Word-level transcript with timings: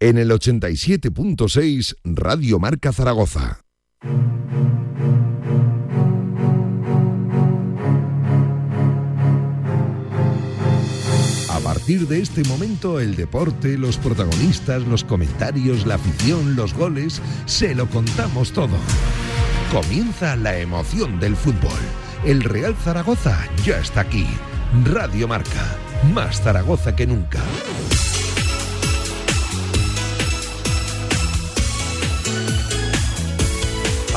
en 0.00 0.18
el 0.18 0.30
87.6 0.30 1.96
Radio 2.04 2.58
Marca 2.58 2.92
Zaragoza. 2.92 3.60
A 11.50 11.60
partir 11.60 12.06
de 12.06 12.20
este 12.20 12.44
momento, 12.44 13.00
el 13.00 13.16
deporte, 13.16 13.76
los 13.76 13.96
protagonistas, 13.98 14.82
los 14.82 15.04
comentarios, 15.04 15.86
la 15.86 15.96
afición, 15.96 16.56
los 16.56 16.74
goles, 16.74 17.20
se 17.46 17.74
lo 17.74 17.88
contamos 17.88 18.52
todo. 18.52 18.76
Comienza 19.72 20.36
la 20.36 20.58
emoción 20.58 21.20
del 21.20 21.36
fútbol. 21.36 21.78
El 22.24 22.42
Real 22.42 22.74
Zaragoza 22.74 23.38
ya 23.64 23.78
está 23.78 24.02
aquí. 24.02 24.26
Radio 24.84 25.28
Marca, 25.28 25.76
más 26.14 26.40
Zaragoza 26.40 26.94
que 26.94 27.06
nunca. 27.06 27.40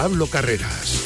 Pablo 0.02 0.26
Carreras. 0.26 1.00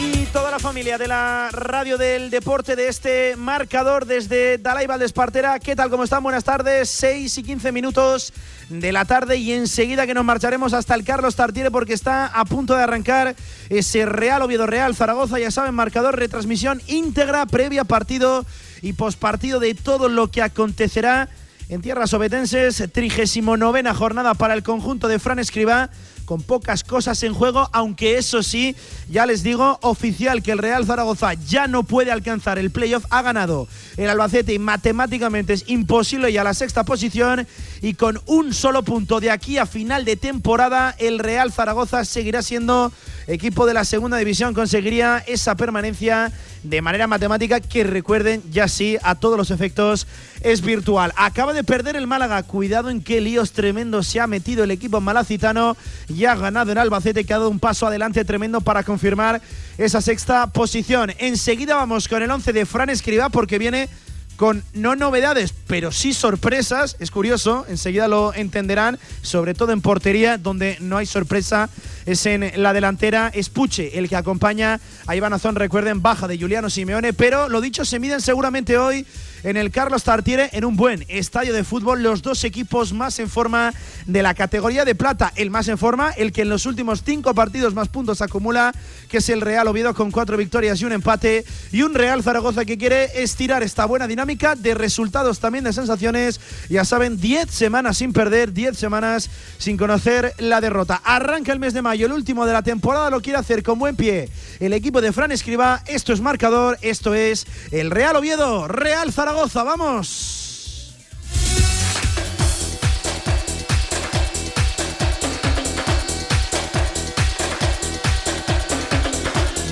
Y 0.00 0.24
toda 0.32 0.50
la 0.50 0.58
familia 0.58 0.96
de 0.96 1.06
la 1.06 1.50
radio 1.52 1.98
del 1.98 2.30
deporte 2.30 2.76
de 2.76 2.88
este 2.88 3.36
marcador 3.36 4.06
desde 4.06 4.56
Dalai 4.56 4.86
Valdespartera. 4.86 5.60
¿Qué 5.60 5.76
tal? 5.76 5.90
¿Cómo 5.90 6.04
están? 6.04 6.22
Buenas 6.22 6.44
tardes. 6.44 6.88
6 6.88 7.36
y 7.36 7.42
15 7.42 7.72
minutos 7.72 8.32
de 8.70 8.90
la 8.90 9.04
tarde 9.04 9.36
y 9.36 9.52
enseguida 9.52 10.06
que 10.06 10.14
nos 10.14 10.24
marcharemos 10.24 10.72
hasta 10.72 10.94
el 10.94 11.04
Carlos 11.04 11.36
Tartiere 11.36 11.70
porque 11.70 11.92
está 11.92 12.24
a 12.24 12.46
punto 12.46 12.74
de 12.74 12.82
arrancar 12.82 13.36
ese 13.68 14.06
Real 14.06 14.40
Oviedo 14.40 14.66
Real 14.66 14.96
Zaragoza. 14.96 15.38
Ya 15.38 15.50
saben, 15.50 15.74
marcador, 15.74 16.18
retransmisión 16.18 16.80
íntegra, 16.86 17.44
previa 17.44 17.84
partido 17.84 18.46
y 18.80 18.94
pospartido 18.94 19.60
de 19.60 19.74
todo 19.74 20.08
lo 20.08 20.30
que 20.30 20.40
acontecerá 20.40 21.28
en 21.68 21.80
tierras 21.80 22.12
obetenses, 22.12 22.82
39 22.92 23.94
jornada 23.94 24.34
para 24.34 24.54
el 24.54 24.62
conjunto 24.62 25.08
de 25.08 25.18
Fran 25.18 25.38
Escribá 25.38 25.90
con 26.24 26.42
pocas 26.42 26.84
cosas 26.84 27.22
en 27.22 27.34
juego, 27.34 27.68
aunque 27.72 28.16
eso 28.16 28.42
sí, 28.42 28.74
ya 29.10 29.26
les 29.26 29.42
digo, 29.42 29.78
oficial 29.82 30.42
que 30.42 30.52
el 30.52 30.58
Real 30.58 30.86
Zaragoza 30.86 31.34
ya 31.34 31.66
no 31.66 31.82
puede 31.82 32.10
alcanzar 32.10 32.58
el 32.58 32.70
playoff, 32.70 33.04
ha 33.10 33.22
ganado 33.22 33.68
el 33.96 34.08
Albacete 34.08 34.54
y 34.54 34.58
matemáticamente 34.58 35.52
es 35.52 35.64
imposible 35.68 36.32
ya 36.32 36.44
la 36.44 36.54
sexta 36.54 36.84
posición 36.84 37.46
y 37.82 37.94
con 37.94 38.20
un 38.26 38.54
solo 38.54 38.82
punto 38.82 39.20
de 39.20 39.30
aquí 39.30 39.58
a 39.58 39.66
final 39.66 40.04
de 40.04 40.16
temporada 40.16 40.94
el 40.98 41.18
Real 41.18 41.52
Zaragoza 41.52 42.04
seguirá 42.04 42.42
siendo 42.42 42.92
equipo 43.26 43.66
de 43.66 43.74
la 43.74 43.84
segunda 43.84 44.16
división, 44.16 44.54
conseguiría 44.54 45.22
esa 45.26 45.54
permanencia 45.56 46.32
de 46.64 46.82
manera 46.82 47.06
matemática 47.06 47.60
que 47.60 47.84
recuerden 47.84 48.42
ya 48.50 48.68
sí 48.68 48.96
a 49.02 49.14
todos 49.14 49.36
los 49.36 49.50
efectos 49.50 50.06
es 50.40 50.62
virtual. 50.62 51.12
Acaba 51.16 51.52
de 51.52 51.62
perder 51.62 51.94
el 51.94 52.06
Málaga, 52.06 52.42
cuidado 52.42 52.90
en 52.90 53.02
qué 53.02 53.20
líos 53.20 53.52
tremendos 53.52 54.06
se 54.06 54.18
ha 54.18 54.26
metido 54.26 54.64
el 54.64 54.70
equipo 54.70 55.00
malacitano 55.00 55.76
y 56.08 56.24
ha 56.24 56.34
ganado 56.34 56.72
en 56.72 56.78
Albacete 56.78 57.24
que 57.24 57.34
ha 57.34 57.38
dado 57.38 57.50
un 57.50 57.60
paso 57.60 57.86
adelante 57.86 58.24
tremendo 58.24 58.62
para 58.62 58.82
confirmar 58.82 59.40
esa 59.78 60.00
sexta 60.00 60.46
posición. 60.48 61.12
Enseguida 61.18 61.76
vamos 61.76 62.08
con 62.08 62.22
el 62.22 62.30
11 62.30 62.52
de 62.52 62.66
Fran 62.66 62.88
Escribá 62.88 63.28
porque 63.28 63.58
viene 63.58 63.88
con 64.36 64.64
no 64.72 64.96
novedades, 64.96 65.54
pero 65.66 65.92
sí 65.92 66.12
sorpresas. 66.12 66.96
Es 66.98 67.10
curioso, 67.10 67.64
enseguida 67.68 68.08
lo 68.08 68.34
entenderán, 68.34 68.98
sobre 69.22 69.54
todo 69.54 69.72
en 69.72 69.80
portería, 69.80 70.38
donde 70.38 70.76
no 70.80 70.96
hay 70.96 71.06
sorpresa, 71.06 71.68
es 72.06 72.26
en 72.26 72.50
la 72.62 72.72
delantera. 72.72 73.30
Es 73.34 73.48
Puche 73.48 73.98
el 73.98 74.08
que 74.08 74.16
acompaña 74.16 74.80
a 75.06 75.16
Iván 75.16 75.32
Azón, 75.32 75.56
recuerden, 75.56 76.02
baja 76.02 76.28
de 76.28 76.38
Juliano 76.38 76.70
Simeone, 76.70 77.12
pero 77.12 77.48
lo 77.48 77.60
dicho, 77.60 77.84
se 77.84 77.98
miden 77.98 78.20
seguramente 78.20 78.78
hoy 78.78 79.06
en 79.44 79.58
el 79.58 79.70
Carlos 79.70 80.02
Tartiere 80.02 80.48
en 80.52 80.64
un 80.64 80.74
buen 80.74 81.04
estadio 81.08 81.52
de 81.52 81.64
fútbol. 81.64 82.02
Los 82.02 82.22
dos 82.22 82.42
equipos 82.44 82.92
más 82.92 83.18
en 83.18 83.28
forma 83.28 83.72
de 84.06 84.22
la 84.22 84.34
categoría 84.34 84.84
de 84.84 84.94
plata. 84.94 85.32
El 85.36 85.50
más 85.50 85.68
en 85.68 85.78
forma, 85.78 86.10
el 86.12 86.32
que 86.32 86.42
en 86.42 86.48
los 86.48 86.66
últimos 86.66 87.02
cinco 87.04 87.34
partidos 87.34 87.74
más 87.74 87.88
puntos 87.88 88.22
acumula, 88.22 88.74
que 89.08 89.18
es 89.18 89.28
el 89.28 89.42
Real 89.42 89.68
Oviedo 89.68 89.94
con 89.94 90.10
cuatro 90.10 90.38
victorias 90.38 90.80
y 90.80 90.86
un 90.86 90.92
empate. 90.92 91.44
Y 91.70 91.82
un 91.82 91.94
Real 91.94 92.22
Zaragoza 92.22 92.64
que 92.64 92.78
quiere 92.78 93.22
estirar 93.22 93.62
esta 93.62 93.84
buena 93.84 94.08
dinámica 94.08 94.54
de 94.54 94.74
resultados 94.74 95.40
también 95.40 95.64
de 95.64 95.74
sensaciones. 95.74 96.40
Ya 96.70 96.86
saben, 96.86 97.20
10 97.20 97.50
semanas 97.50 97.98
sin 97.98 98.14
perder, 98.14 98.52
10 98.52 98.78
semanas 98.78 99.28
sin 99.58 99.76
conocer 99.76 100.32
la 100.38 100.62
derrota. 100.62 101.02
Arranca 101.04 101.52
el 101.52 101.60
mes 101.60 101.74
de 101.74 101.82
mayo, 101.82 102.06
el 102.06 102.12
último 102.12 102.46
de 102.46 102.54
la 102.54 102.62
temporada, 102.62 103.10
lo 103.10 103.20
quiere 103.20 103.38
hacer 103.38 103.62
con 103.62 103.78
buen 103.78 103.94
pie 103.94 104.30
el 104.60 104.72
equipo 104.72 105.02
de 105.02 105.12
Fran 105.12 105.32
Escriba. 105.32 105.82
Esto 105.86 106.14
es 106.14 106.22
marcador, 106.22 106.78
esto 106.80 107.12
es 107.12 107.46
el 107.70 107.90
Real 107.90 108.16
Oviedo, 108.16 108.68
Real 108.68 109.12
Zaragoza 109.12 109.33
vamos. 109.34 110.94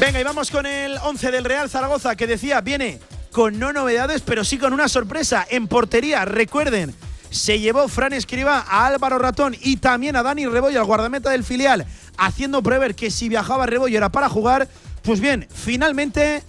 Venga, 0.00 0.21
y 0.21 0.25
vamos 0.25 0.50
con 0.50 0.67
el 0.67 0.99
11 0.99 1.31
del 1.31 1.45
Real 1.45 1.71
Zaragoza 1.71 2.17
que 2.17 2.27
decía, 2.27 2.61
viene 2.61 2.99
con 3.31 3.59
no 3.59 3.73
novedades, 3.73 4.23
pero 4.23 4.45
sí 4.45 4.59
con 4.59 4.73
una 4.73 4.89
sorpresa 4.89 5.47
en 5.49 5.69
portería. 5.69 6.25
Recuerden, 6.25 6.94
se 7.31 7.61
llevó 7.61 7.87
Fran 7.89 8.12
Escriba 8.12 8.65
a 8.69 8.87
Álvaro 8.87 9.19
Ratón 9.19 9.56
y 9.61 9.77
también 9.77 10.17
a 10.17 10.23
Dani 10.23 10.47
Rebollo, 10.47 10.81
al 10.81 10.87
guardameta 10.87 11.31
del 11.31 11.44
filial, 11.44 11.87
haciendo 12.19 12.62
prever 12.62 12.94
que 12.94 13.11
si 13.11 13.29
viajaba 13.29 13.67
Rebollo 13.67 13.97
era 13.97 14.11
para 14.11 14.29
jugar. 14.29 14.69
Pues 15.03 15.21
bien, 15.21 15.47
finalmente 15.53 16.43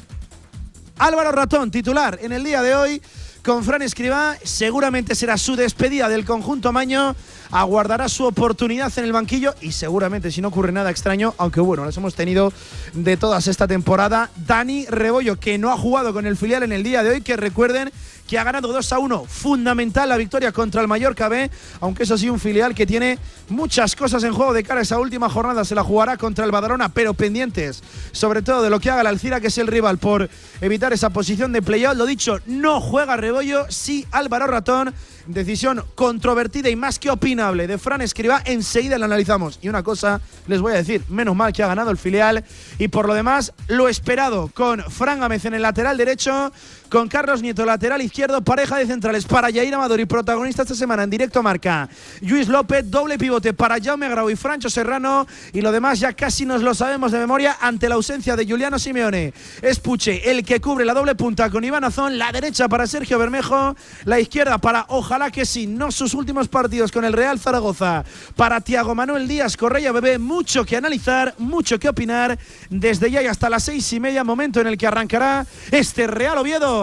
Álvaro 0.97 1.31
Ratón, 1.31 1.71
titular 1.71 2.19
en 2.21 2.31
el 2.31 2.43
día 2.43 2.61
de 2.61 2.75
hoy 2.75 3.01
con 3.43 3.63
Fran 3.63 3.81
Escribá. 3.81 4.37
Seguramente 4.43 5.15
será 5.15 5.37
su 5.37 5.55
despedida 5.55 6.07
del 6.07 6.23
conjunto 6.23 6.71
Maño. 6.71 7.15
Aguardará 7.51 8.07
su 8.09 8.25
oportunidad 8.25 8.91
en 8.97 9.05
el 9.05 9.11
banquillo 9.11 9.55
y 9.61 9.71
seguramente, 9.71 10.31
si 10.31 10.41
no 10.41 10.47
ocurre 10.47 10.71
nada 10.71 10.91
extraño, 10.91 11.33
aunque 11.37 11.61
bueno, 11.61 11.83
las 11.83 11.97
hemos 11.97 12.15
tenido 12.15 12.53
de 12.93 13.17
todas 13.17 13.47
esta 13.47 13.67
temporada, 13.67 14.29
Dani 14.47 14.85
Rebollo, 14.85 15.39
que 15.39 15.57
no 15.57 15.71
ha 15.71 15.77
jugado 15.77 16.13
con 16.13 16.25
el 16.25 16.37
filial 16.37 16.63
en 16.63 16.71
el 16.71 16.83
día 16.83 17.03
de 17.03 17.09
hoy, 17.09 17.21
que 17.21 17.37
recuerden 17.37 17.91
que 18.33 18.39
ha 18.39 18.44
ganado 18.44 18.73
2 18.73 18.94
a 18.94 18.97
1. 18.97 19.25
Fundamental 19.25 20.09
la 20.09 20.17
victoria 20.17 20.51
contra 20.51 20.81
el 20.81 20.88
Mallorca 20.88 21.29
B, 21.29 21.51
aunque 21.81 22.01
eso 22.01 22.17
sí, 22.17 22.31
un 22.31 22.39
filial 22.39 22.73
que 22.73 22.88
tiene 22.88 23.19
muchas 23.49 23.95
cosas 23.95 24.23
en 24.23 24.33
juego 24.33 24.53
de 24.53 24.63
cara 24.63 24.79
a 24.79 24.81
esa 24.81 24.97
última 24.97 25.29
jornada. 25.29 25.63
Se 25.63 25.75
la 25.75 25.83
jugará 25.83 26.17
contra 26.17 26.44
el 26.44 26.49
Badalona, 26.49 26.89
pero 26.89 27.13
pendientes, 27.13 27.83
sobre 28.11 28.41
todo 28.41 28.63
de 28.63 28.71
lo 28.71 28.79
que 28.79 28.89
haga 28.89 29.01
el 29.01 29.07
Alcira, 29.07 29.39
que 29.39 29.47
es 29.47 29.57
el 29.59 29.67
rival, 29.67 29.99
por 29.99 30.31
evitar 30.61 30.94
esa 30.94 31.11
posición 31.11 31.51
de 31.51 31.61
playoff. 31.61 31.95
Lo 31.95 32.07
dicho, 32.07 32.39
no 32.47 32.81
juega 32.81 33.17
Rebollo, 33.17 33.67
sí 33.69 34.07
Álvaro 34.09 34.47
Ratón. 34.47 34.95
Decisión 35.25 35.85
controvertida 35.95 36.69
y 36.69 36.75
más 36.75 37.00
que 37.00 37.09
opinable 37.09 37.65
de 37.65 37.77
Fran 37.77 38.01
Escriba. 38.01 38.41
Enseguida 38.44 38.97
la 38.97 39.05
analizamos. 39.05 39.57
Y 39.61 39.69
una 39.69 39.81
cosa 39.81 40.19
les 40.47 40.59
voy 40.59 40.73
a 40.73 40.75
decir: 40.75 41.01
menos 41.07 41.33
mal 41.33 41.53
que 41.53 41.63
ha 41.63 41.67
ganado 41.67 41.91
el 41.91 41.97
filial. 41.97 42.44
Y 42.77 42.89
por 42.89 43.07
lo 43.07 43.13
demás, 43.13 43.53
lo 43.67 43.88
esperado 43.88 44.50
con 44.53 44.81
Fran 44.81 45.21
Gámez 45.21 45.45
en 45.45 45.53
el 45.53 45.61
lateral 45.61 45.95
derecho, 45.95 46.51
con 46.93 47.07
Carlos 47.07 47.41
Nieto 47.41 47.65
lateral 47.65 48.03
izquierdo, 48.03 48.43
pareja 48.43 48.77
de 48.77 48.85
centrales 48.85 49.25
para 49.25 49.49
Yair 49.49 49.73
Amador 49.73 49.99
y 49.99 50.05
protagonista 50.05 50.61
esta 50.61 50.75
semana 50.75 51.01
en 51.01 51.09
directo 51.09 51.41
marca. 51.41 51.89
Luis 52.21 52.47
López, 52.47 52.87
doble 52.87 53.17
pivote 53.17 53.51
para 53.51 53.81
Jaume 53.81 54.07
Grau 54.09 54.29
y 54.29 54.35
Francho 54.35 54.69
Serrano. 54.69 55.25
Y 55.53 55.61
lo 55.61 55.71
demás 55.71 55.99
ya 55.99 56.13
casi 56.13 56.45
nos 56.45 56.61
lo 56.61 56.75
sabemos 56.75 57.11
de 57.11 57.17
memoria 57.17 57.57
ante 57.59 57.89
la 57.89 57.95
ausencia 57.95 58.35
de 58.35 58.45
Juliano 58.45 58.77
Simeone. 58.77 59.33
Es 59.63 59.79
Puche 59.79 60.29
el 60.29 60.45
que 60.45 60.61
cubre 60.61 60.85
la 60.85 60.93
doble 60.93 61.15
punta 61.15 61.49
con 61.49 61.63
Iván 61.63 61.83
Azón, 61.83 62.19
la 62.19 62.31
derecha 62.31 62.69
para 62.69 62.85
Sergio 62.85 63.17
Bermejo, 63.17 63.75
la 64.05 64.19
izquierda 64.19 64.59
para 64.59 64.85
Ojalá 64.89 65.31
que 65.31 65.47
sí, 65.47 65.65
no 65.65 65.91
sus 65.91 66.13
últimos 66.13 66.47
partidos 66.47 66.91
con 66.91 67.05
el 67.05 67.13
Real 67.13 67.39
Zaragoza. 67.39 68.05
Para 68.35 68.61
Tiago 68.61 68.93
Manuel 68.93 69.27
Díaz, 69.27 69.57
Correia 69.57 69.91
Bebé, 69.91 70.19
mucho 70.19 70.63
que 70.63 70.77
analizar, 70.77 71.33
mucho 71.39 71.79
que 71.79 71.89
opinar. 71.89 72.37
Desde 72.69 73.09
ya 73.09 73.23
y 73.23 73.25
hasta 73.25 73.49
las 73.49 73.63
seis 73.63 73.91
y 73.93 73.99
media, 73.99 74.23
momento 74.23 74.61
en 74.61 74.67
el 74.67 74.77
que 74.77 74.85
arrancará 74.85 75.47
este 75.71 76.05
Real 76.05 76.37
Oviedo, 76.37 76.82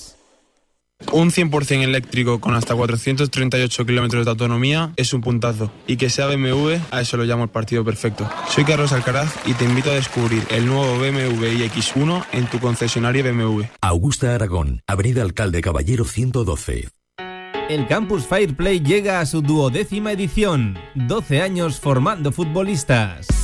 Un 1.11 1.31
100% 1.31 1.83
eléctrico 1.83 2.39
con 2.39 2.53
hasta 2.55 2.75
438 2.75 3.85
kilómetros 3.85 4.25
de 4.25 4.31
autonomía 4.31 4.93
es 4.95 5.13
un 5.13 5.21
puntazo. 5.21 5.71
Y 5.87 5.97
que 5.97 6.09
sea 6.09 6.27
BMW, 6.27 6.75
a 6.91 7.01
eso 7.01 7.17
lo 7.17 7.23
llamo 7.23 7.43
el 7.43 7.49
partido 7.49 7.83
perfecto. 7.83 8.29
Soy 8.49 8.63
Carlos 8.63 8.93
Alcaraz 8.93 9.33
y 9.45 9.53
te 9.53 9.65
invito 9.65 9.91
a 9.91 9.95
descubrir 9.95 10.43
el 10.49 10.65
nuevo 10.65 10.97
BMW 10.97 11.45
iX1 11.65 12.25
en 12.31 12.45
tu 12.47 12.59
concesionario 12.59 13.23
BMW. 13.23 13.63
Augusta 13.81 14.33
Aragón, 14.35 14.81
Avenida 14.87 15.21
Alcalde 15.21 15.61
Caballero 15.61 16.05
112. 16.05 16.89
El 17.69 17.87
Campus 17.87 18.25
Fireplay 18.27 18.81
llega 18.81 19.21
a 19.21 19.25
su 19.25 19.41
duodécima 19.41 20.11
edición. 20.11 20.77
12 20.95 21.41
años 21.41 21.79
formando 21.79 22.31
futbolistas. 22.31 23.40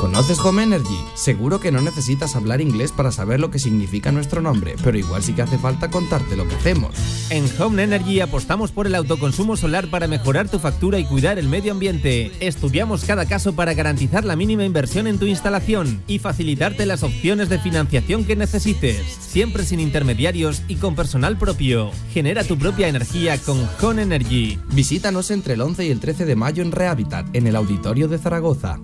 ¿Conoces 0.00 0.38
Home 0.38 0.62
Energy? 0.62 0.98
Seguro 1.14 1.58
que 1.58 1.72
no 1.72 1.80
necesitas 1.80 2.36
hablar 2.36 2.60
inglés 2.60 2.92
para 2.92 3.10
saber 3.10 3.40
lo 3.40 3.50
que 3.50 3.58
significa 3.58 4.12
nuestro 4.12 4.40
nombre, 4.40 4.76
pero 4.84 4.96
igual 4.96 5.24
sí 5.24 5.32
que 5.32 5.42
hace 5.42 5.58
falta 5.58 5.90
contarte 5.90 6.36
lo 6.36 6.46
que 6.46 6.54
hacemos. 6.54 6.94
En 7.30 7.46
Home 7.60 7.82
Energy 7.82 8.20
apostamos 8.20 8.70
por 8.70 8.86
el 8.86 8.94
autoconsumo 8.94 9.56
solar 9.56 9.90
para 9.90 10.06
mejorar 10.06 10.48
tu 10.48 10.60
factura 10.60 11.00
y 11.00 11.04
cuidar 11.04 11.38
el 11.38 11.48
medio 11.48 11.72
ambiente. 11.72 12.30
Estudiamos 12.38 13.04
cada 13.04 13.26
caso 13.26 13.56
para 13.56 13.74
garantizar 13.74 14.24
la 14.24 14.36
mínima 14.36 14.64
inversión 14.64 15.08
en 15.08 15.18
tu 15.18 15.26
instalación 15.26 16.00
y 16.06 16.20
facilitarte 16.20 16.86
las 16.86 17.02
opciones 17.02 17.48
de 17.48 17.58
financiación 17.58 18.24
que 18.24 18.36
necesites, 18.36 19.02
siempre 19.20 19.64
sin 19.64 19.80
intermediarios 19.80 20.62
y 20.68 20.76
con 20.76 20.94
personal 20.94 21.36
propio. 21.36 21.90
Genera 22.12 22.44
tu 22.44 22.56
propia 22.56 22.86
energía 22.86 23.36
con 23.38 23.68
Home 23.82 24.02
Energy. 24.02 24.60
Visítanos 24.72 25.32
entre 25.32 25.54
el 25.54 25.60
11 25.60 25.86
y 25.86 25.90
el 25.90 25.98
13 25.98 26.24
de 26.24 26.36
mayo 26.36 26.62
en 26.62 26.70
Rehabitat, 26.70 27.34
en 27.34 27.48
el 27.48 27.56
Auditorio 27.56 28.06
de 28.06 28.18
Zaragoza. 28.18 28.78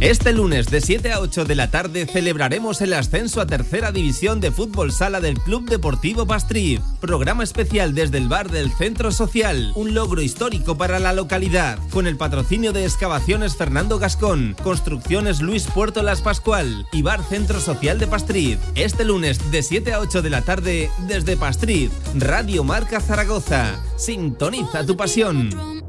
Este 0.00 0.34
lunes 0.34 0.66
de 0.66 0.82
7 0.82 1.10
a 1.10 1.20
8 1.20 1.46
de 1.46 1.54
la 1.54 1.70
tarde 1.70 2.04
celebraremos 2.04 2.82
el 2.82 2.92
ascenso 2.92 3.40
a 3.40 3.46
tercera 3.46 3.92
división 3.92 4.40
de 4.40 4.50
fútbol 4.50 4.92
sala 4.92 5.22
del 5.22 5.38
Club 5.38 5.70
Deportivo 5.70 6.26
Pastriz. 6.26 6.82
Programa 7.00 7.42
especial 7.42 7.94
desde 7.94 8.18
el 8.18 8.28
bar 8.28 8.50
del 8.50 8.70
Centro 8.70 9.10
Social, 9.10 9.72
un 9.74 9.94
logro 9.94 10.20
histórico 10.20 10.76
para 10.76 10.98
la 10.98 11.14
localidad, 11.14 11.78
con 11.90 12.06
el 12.06 12.18
patrocinio 12.18 12.74
de 12.74 12.84
Excavaciones 12.84 13.56
Fernando 13.56 13.98
Gascón, 13.98 14.54
Construcciones 14.62 15.40
Luis 15.40 15.66
Puerto 15.66 16.02
Las 16.02 16.20
Pascual 16.20 16.86
y 16.92 17.00
Bar 17.00 17.22
Centro 17.24 17.58
Social 17.58 17.98
de 17.98 18.06
Pastriz. 18.06 18.58
Este 18.74 19.02
lunes 19.02 19.50
de 19.50 19.62
7 19.62 19.94
a 19.94 20.00
8 20.00 20.20
de 20.20 20.30
la 20.30 20.42
tarde 20.42 20.90
desde 21.08 21.38
Pastriz, 21.38 21.90
Radio 22.14 22.64
Marca 22.64 23.00
Zaragoza. 23.00 23.80
Sintoniza 23.96 24.84
tu 24.84 24.94
pasión. 24.94 25.85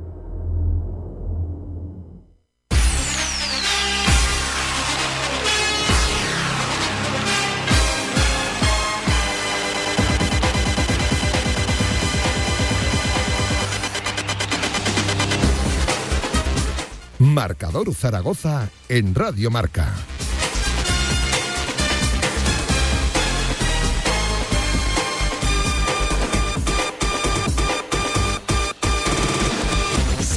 Marcador 17.38 17.94
Zaragoza 17.94 18.68
en 18.90 19.14
Radio 19.14 19.52
Marca. 19.52 19.94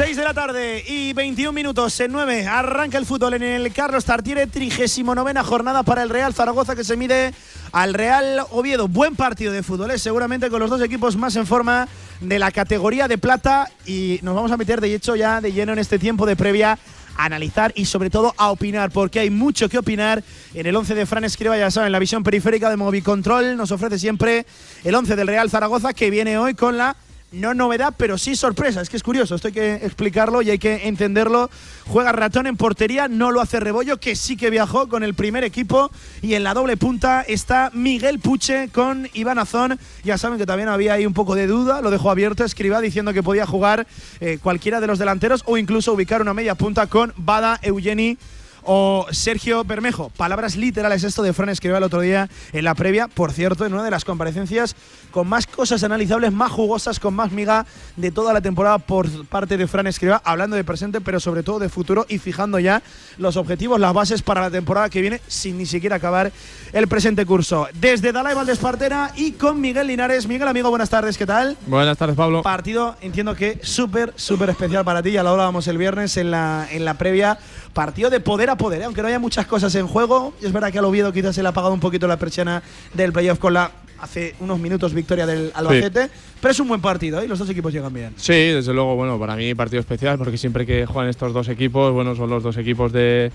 Seis 0.03 0.17
de 0.17 0.25
la 0.25 0.33
tarde 0.33 0.83
y 0.89 1.13
21 1.13 1.53
minutos 1.53 2.01
en 2.01 2.11
9. 2.13 2.47
Arranca 2.47 2.97
el 2.97 3.05
fútbol 3.05 3.35
en 3.35 3.43
el 3.43 3.71
Carlos 3.71 4.07
Tartiere, 4.07 4.47
39 4.47 5.35
jornada 5.45 5.83
para 5.83 6.03
el 6.03 6.09
Real 6.09 6.33
Zaragoza 6.33 6.75
que 6.75 6.85
se 6.85 6.97
mide 6.97 7.35
al 7.71 7.93
Real 7.93 8.41
Oviedo. 8.51 8.89
Buen 8.89 9.15
partido 9.15 9.53
de 9.53 9.63
fútbol, 9.63 9.91
¿eh? 9.91 9.99
seguramente 9.99 10.49
con 10.49 10.59
los 10.59 10.71
dos 10.71 10.81
equipos 10.81 11.17
más 11.19 11.37
en 11.37 11.47
forma 11.47 11.87
de 12.23 12.39
la 12.39 12.51
categoría 12.51 13.09
de 13.09 13.19
plata 13.19 13.71
y 13.85 14.21
nos 14.23 14.35
vamos 14.35 14.51
a 14.53 14.57
meter 14.57 14.81
de 14.81 14.95
hecho 14.95 15.17
ya 15.17 15.43
de 15.43 15.53
lleno 15.53 15.75
en 15.75 15.79
este 15.79 15.99
tiempo 15.99 16.25
de 16.25 16.35
previa 16.35 16.79
a 17.19 17.25
analizar 17.27 17.71
y 17.77 17.85
sobre 17.85 18.09
todo 18.09 18.33
a 18.39 18.51
opinar, 18.51 18.91
porque 18.91 19.21
hay 19.21 19.29
mucho 19.29 19.69
que 19.69 19.77
opinar 19.77 20.25
en 20.55 20.65
el 20.65 20.75
11 20.75 20.95
de 20.95 21.05
Fran 21.05 21.25
Escriba, 21.25 21.59
ya 21.59 21.71
saben, 21.71 21.93
la 21.93 21.99
visión 21.99 22.23
periférica 22.23 22.71
de 22.71 22.79
Movicontrol 22.79 23.55
nos 23.55 23.71
ofrece 23.71 23.99
siempre 23.99 24.47
el 24.83 24.95
11 24.95 25.15
del 25.15 25.27
Real 25.27 25.51
Zaragoza 25.51 25.93
que 25.93 26.09
viene 26.09 26.39
hoy 26.39 26.55
con 26.55 26.79
la 26.79 26.97
no 27.33 27.55
novedad, 27.55 27.95
pero 27.97 28.19
sí 28.19 28.37
sorpresa. 28.37 28.81
Es 28.81 28.89
que 28.89 28.97
es 28.97 29.03
curioso, 29.03 29.35
esto 29.35 29.49
hay 29.49 29.55
que 29.55 29.75
explicarlo 29.75 30.43
y 30.43 30.51
hay 30.51 30.59
que 30.59 30.89
entenderlo. 30.89 31.51
Juega 31.87 32.13
Ratón 32.13 32.47
en 32.47 32.57
portería, 32.57 33.09
no 33.09 33.31
lo 33.31 33.41
hace 33.41 33.61
Rebollo, 33.61 33.99
que 33.99 34.17
sí 34.17 34.37
que 34.37 34.51
viajó 34.51 34.89
con 34.89 35.03
el 35.03 35.15
primer 35.15 35.45
equipo. 35.45 35.91
Y 36.23 36.35
en 36.35 36.45
la 36.45 36.55
doble 36.55 36.77
punta 36.77 37.23
está 37.23 37.71
Miguel 37.73 38.19
Puche 38.19 38.69
con 38.69 39.09
Iván 39.13 39.39
Azón. 39.39 39.79
Ya 40.05 40.19
saben 40.19 40.39
que 40.39 40.47
también 40.47 40.69
había 40.69 40.95
ahí 40.95 41.07
un 41.07 41.15
poco 41.15 41.35
de 41.35 41.47
duda, 41.47 41.81
lo 41.81 41.91
dejó 41.91 42.11
abierto, 42.11 42.45
escriba 42.45 42.81
diciendo 42.81 43.13
que 43.13 43.23
podía 43.23 43.47
jugar 43.47 43.87
eh, 44.21 44.39
cualquiera 44.43 44.81
de 44.81 44.87
los 44.87 44.99
delanteros 44.99 45.43
o 45.47 45.57
incluso 45.57 45.93
ubicar 45.93 46.21
una 46.21 46.35
media 46.35 46.55
punta 46.55 46.87
con 46.87 47.13
Bada 47.17 47.59
Eugeni 47.63 48.19
o 48.65 49.07
Sergio 49.11 49.65
Bermejo. 49.65 50.11
Palabras 50.17 50.57
literales 50.57 51.05
esto 51.05 51.23
de 51.23 51.33
Fran 51.33 51.49
escribió 51.49 51.77
el 51.77 51.83
otro 51.83 52.01
día 52.01 52.29
en 52.53 52.65
la 52.65 52.75
previa, 52.75 53.09
por 53.09 53.33
cierto, 53.33 53.67
en 53.67 53.75
una 53.75 53.85
de 53.85 53.91
las 53.91 54.05
comparecencias 54.05 54.77
con 55.11 55.29
más 55.29 55.47
cosas 55.47 55.83
analizables, 55.83 56.33
más 56.33 56.53
jugosas, 56.53 57.01
con 57.01 57.15
más 57.15 57.33
miga 57.33 57.67
de 57.97 58.11
toda 58.11 58.33
la 58.33 58.41
temporada 58.41 58.79
por 58.79 59.27
parte 59.27 59.57
de 59.57 59.67
Fran 59.67 59.87
Escriba, 59.87 60.21
hablando 60.25 60.57
de 60.57 60.65
presente, 60.65 61.01
pero 61.01 61.21
sobre 61.21 61.43
todo 61.43 61.59
de 61.59 61.69
futuro 61.69 62.07
y 62.09 62.19
fijando 62.19 62.59
ya 62.59 62.83
los 63.19 63.37
objetivos, 63.37 63.81
las 63.81 63.93
bases 63.93 64.23
para 64.23 64.41
la 64.41 64.51
temporada 64.51 64.89
que 64.89 65.01
viene, 65.01 65.21
sin 65.27 65.59
ni 65.59 65.67
siquiera 65.67 65.97
acabar 65.97 66.31
el 66.73 66.89
presente 66.89 67.27
curso. 67.27 67.69
Desde 67.75 68.13
Dalai 68.13 68.35
Valdespartera 68.35 69.13
y 69.17 69.33
con 69.33 69.61
Miguel 69.61 69.89
Linares. 69.89 70.27
Miguel, 70.27 70.49
amigo, 70.49 70.71
buenas 70.71 70.91
tardes, 70.91 71.19
¿qué 71.19 71.27
tal? 71.27 71.57
Buenas 71.67 71.99
tardes, 71.99 72.17
Pablo. 72.17 72.43
Partido, 72.43 72.97
entiendo 73.01 73.35
que 73.35 73.59
súper, 73.63 74.13
súper 74.17 74.51
especial 74.51 74.85
para 74.85 75.03
ti, 75.03 75.13
ya 75.13 75.23
lo 75.23 75.31
hablábamos 75.31 75.67
el 75.69 75.79
viernes 75.79 76.17
en 76.17 76.31
la, 76.31 76.69
en 76.71 76.85
la 76.85 76.95
previa. 76.95 77.39
Partido 77.73 78.11
de 78.11 78.21
poder 78.21 78.50
a 78.51 78.57
poder, 78.57 78.83
¿eh? 78.83 78.85
aunque 78.85 79.03
no 79.03 79.09
haya 79.09 79.19
muchas 79.19 79.47
cosas 79.47 79.75
en 79.75 79.87
juego. 79.87 80.35
Es 80.43 80.53
verdad 80.53 80.71
que 80.73 80.79
al 80.79 80.85
Oviedo 80.85 81.13
quizás 81.13 81.35
se 81.35 81.43
le 81.43 81.49
ha 81.49 81.51
apagado 81.51 81.75
un 81.75 81.81
poquito 81.81 82.07
la 82.07 82.19
persiana 82.19 82.63
del 82.95 83.13
playoff 83.13 83.39
con 83.39 83.55
la 83.55 83.71
hace 84.01 84.35
unos 84.41 84.59
minutos 84.59 84.95
victoria 84.95 85.27
del 85.27 85.53
Albacete, 85.55 86.09
pero 86.41 86.53
es 86.53 86.61
un 86.61 86.69
buen 86.69 86.81
partido 86.81 87.21
¿eh? 87.21 87.27
y 87.27 87.29
los 87.29 87.39
dos 87.39 87.51
equipos 87.51 87.73
llegan 87.73 87.93
bien. 87.93 88.15
Sí, 88.17 88.33
desde 88.33 88.73
luego, 88.73 88.97
bueno, 88.97 89.19
para 89.19 89.37
mí 89.37 89.55
partido 89.55 89.81
especial 89.81 90.19
porque 90.19 90.39
siempre 90.39 90.65
que 90.65 90.87
juegan 90.87 91.11
estos 91.11 91.33
dos 91.33 91.49
equipos, 91.49 91.93
bueno, 91.93 92.15
son 92.17 92.31
los 92.31 92.43
dos 92.43 92.57
equipos 92.57 92.93
de 92.93 93.31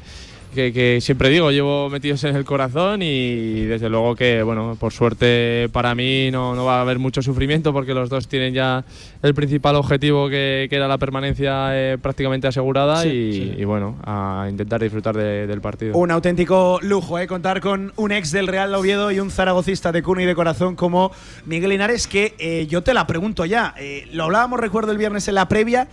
que, 0.55 0.99
siempre 1.01 1.29
digo, 1.29 1.51
llevo 1.51 1.89
metidos 1.89 2.23
en 2.23 2.35
el 2.35 2.45
corazón 2.45 3.01
y 3.01 3.65
desde 3.65 3.89
luego 3.89 4.15
que, 4.15 4.41
bueno, 4.41 4.77
por 4.79 4.93
suerte 4.93 5.69
para 5.71 5.93
mí 5.93 6.31
no, 6.31 6.55
no 6.55 6.65
va 6.65 6.79
a 6.79 6.81
haber 6.81 6.97
mucho 6.97 7.21
sufrimiento 7.21 7.73
porque 7.73 7.93
los 7.93 8.09
dos 8.09 8.27
tienen 8.27 8.53
ya 8.53 8.83
el 9.21 9.33
principal 9.33 9.75
objetivo 9.75 10.29
que, 10.29 10.67
que 10.69 10.75
era 10.75 10.87
la 10.87 10.97
permanencia 10.97 11.69
eh, 11.73 11.97
prácticamente 11.97 12.47
asegurada 12.47 13.05
y, 13.05 13.63
bueno, 13.65 13.97
a 14.03 14.47
intentar 14.49 14.81
disfrutar 14.81 15.15
del 15.15 15.61
partido. 15.61 15.97
Un 15.97 16.11
auténtico 16.11 16.79
lujo, 16.81 17.19
¿eh? 17.19 17.27
Contar 17.27 17.61
con 17.61 17.93
un 17.95 18.11
ex 18.11 18.31
del 18.31 18.47
Real 18.47 18.73
Oviedo 18.73 19.11
y 19.11 19.19
un 19.19 19.31
zaragocista 19.31 19.91
de 19.91 20.01
cuna 20.01 20.23
y 20.23 20.25
de 20.25 20.35
corazón 20.35 20.75
como 20.75 21.11
Miguel 21.45 21.71
Linares, 21.71 22.07
que 22.07 22.33
eh, 22.39 22.67
yo 22.67 22.83
te 22.83 22.93
la 22.93 23.05
pregunto 23.07 23.45
ya. 23.45 23.73
Eh, 23.77 24.07
lo 24.11 24.25
hablábamos, 24.25 24.59
recuerdo, 24.59 24.91
el 24.91 24.97
viernes 24.97 25.27
en 25.27 25.35
la 25.35 25.47
previa 25.47 25.87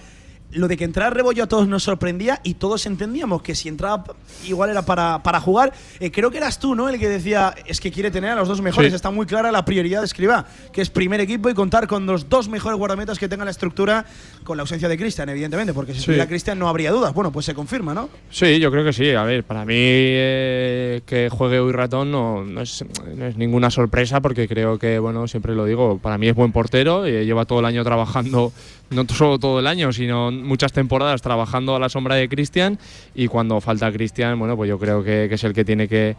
lo 0.53 0.69
de 0.69 0.77
que 0.77 0.85
entrara 0.85 1.11
Rebollo 1.11 1.45
a 1.45 1.47
todos 1.47 1.67
nos 1.67 1.83
sorprendía 1.83 2.41
y 2.43 2.55
todos 2.55 2.87
entendíamos 2.87 3.43
que 3.43 3.55
si 3.55 3.69
entraba 3.69 4.05
igual 4.47 4.71
era 4.71 4.83
para, 4.83 5.23
para 5.23 5.41
jugar. 5.41 5.73
Eh, 6.01 6.11
creo 6.11 6.31
que 6.31 6.39
eras 6.39 6.59
tú, 6.59 6.75
¿no? 6.75 6.89
El 6.89 6.99
que 6.99 7.09
decía, 7.09 7.55
es 7.67 7.81
que 7.81 7.91
quiere 7.91 8.11
tener 8.11 8.31
a 8.31 8.35
los 8.37 8.49
dos 8.49 8.61
mejores. 8.61 8.93
Está 8.93 9.11
muy 9.11 9.27
clara 9.27 9.51
la 9.51 9.65
prioridad 9.65 10.01
de 10.01 10.07
Escriba, 10.07 10.47
que 10.73 10.83
es 10.83 10.91
primer 10.91 11.21
equipo 11.21 11.49
y 11.49 11.55
contar 11.55 11.87
con 11.87 12.07
los 12.07 12.29
dos 12.29 12.49
mejores 12.49 12.79
guardametas 12.79 13.19
que 13.19 13.29
tengan 13.29 13.47
la 13.47 13.51
estructura, 13.51 14.05
con 14.45 14.57
la 14.57 14.63
ausencia 14.63 14.89
de 14.89 14.99
Cristian, 14.99 15.29
evidentemente, 15.29 15.73
porque 15.73 15.93
si 15.93 16.01
estuviera 16.01 16.27
Cristian 16.27 16.59
no 16.59 16.69
habría 16.69 16.91
dudas. 16.91 17.15
Bueno, 17.15 17.33
pues 17.33 17.47
se 17.47 17.55
confirma, 17.55 17.95
¿no? 17.95 18.09
Sí, 18.31 18.59
yo 18.59 18.71
creo 18.71 18.85
que 18.85 18.93
sí. 18.93 19.11
A 19.11 19.25
ver, 19.25 19.45
para 19.45 19.65
mí 19.65 19.75
eh, 19.77 21.03
que 21.07 21.29
juegue 21.31 21.61
hoy 21.61 21.73
Ratón 21.73 22.11
no, 22.11 22.45
no, 22.45 22.61
es, 22.61 22.85
no, 23.17 23.27
es, 23.27 23.37
ninguna 23.37 23.71
sorpresa 23.71 24.21
porque 24.21 24.49
creo 24.49 24.79
que, 24.79 24.99
bueno, 24.99 25.27
siempre 25.29 25.55
lo 25.55 25.65
digo, 25.65 25.99
para 25.99 26.19
mí 26.19 26.29
es 26.29 26.35
buen 26.35 26.53
portero 26.53 27.07
y 27.07 27.25
lleva 27.25 27.45
todo 27.45 27.61
el 27.61 27.65
año 27.65 27.85
trabajando 27.85 28.53
no 28.93 29.07
solo 29.09 29.39
todo 29.39 29.59
el 29.59 29.67
año, 29.67 29.93
sino 29.93 30.31
muchas 30.43 30.73
temporadas 30.73 31.23
trabajando 31.23 31.75
a 31.77 31.79
la 31.79 31.89
sombra 31.89 32.17
de 32.17 32.29
Cristian 32.29 32.79
y 33.15 33.29
cuando 33.29 33.61
falta 33.61 33.91
Cristian, 33.93 34.39
bueno, 34.39 34.57
pues 34.57 34.69
yo 34.69 34.79
creo 34.79 35.03
que, 35.03 35.27
que, 35.29 35.35
es 35.35 35.45
el 35.45 35.53
que 35.53 35.65
tiene 35.65 35.89
que, 35.89 36.17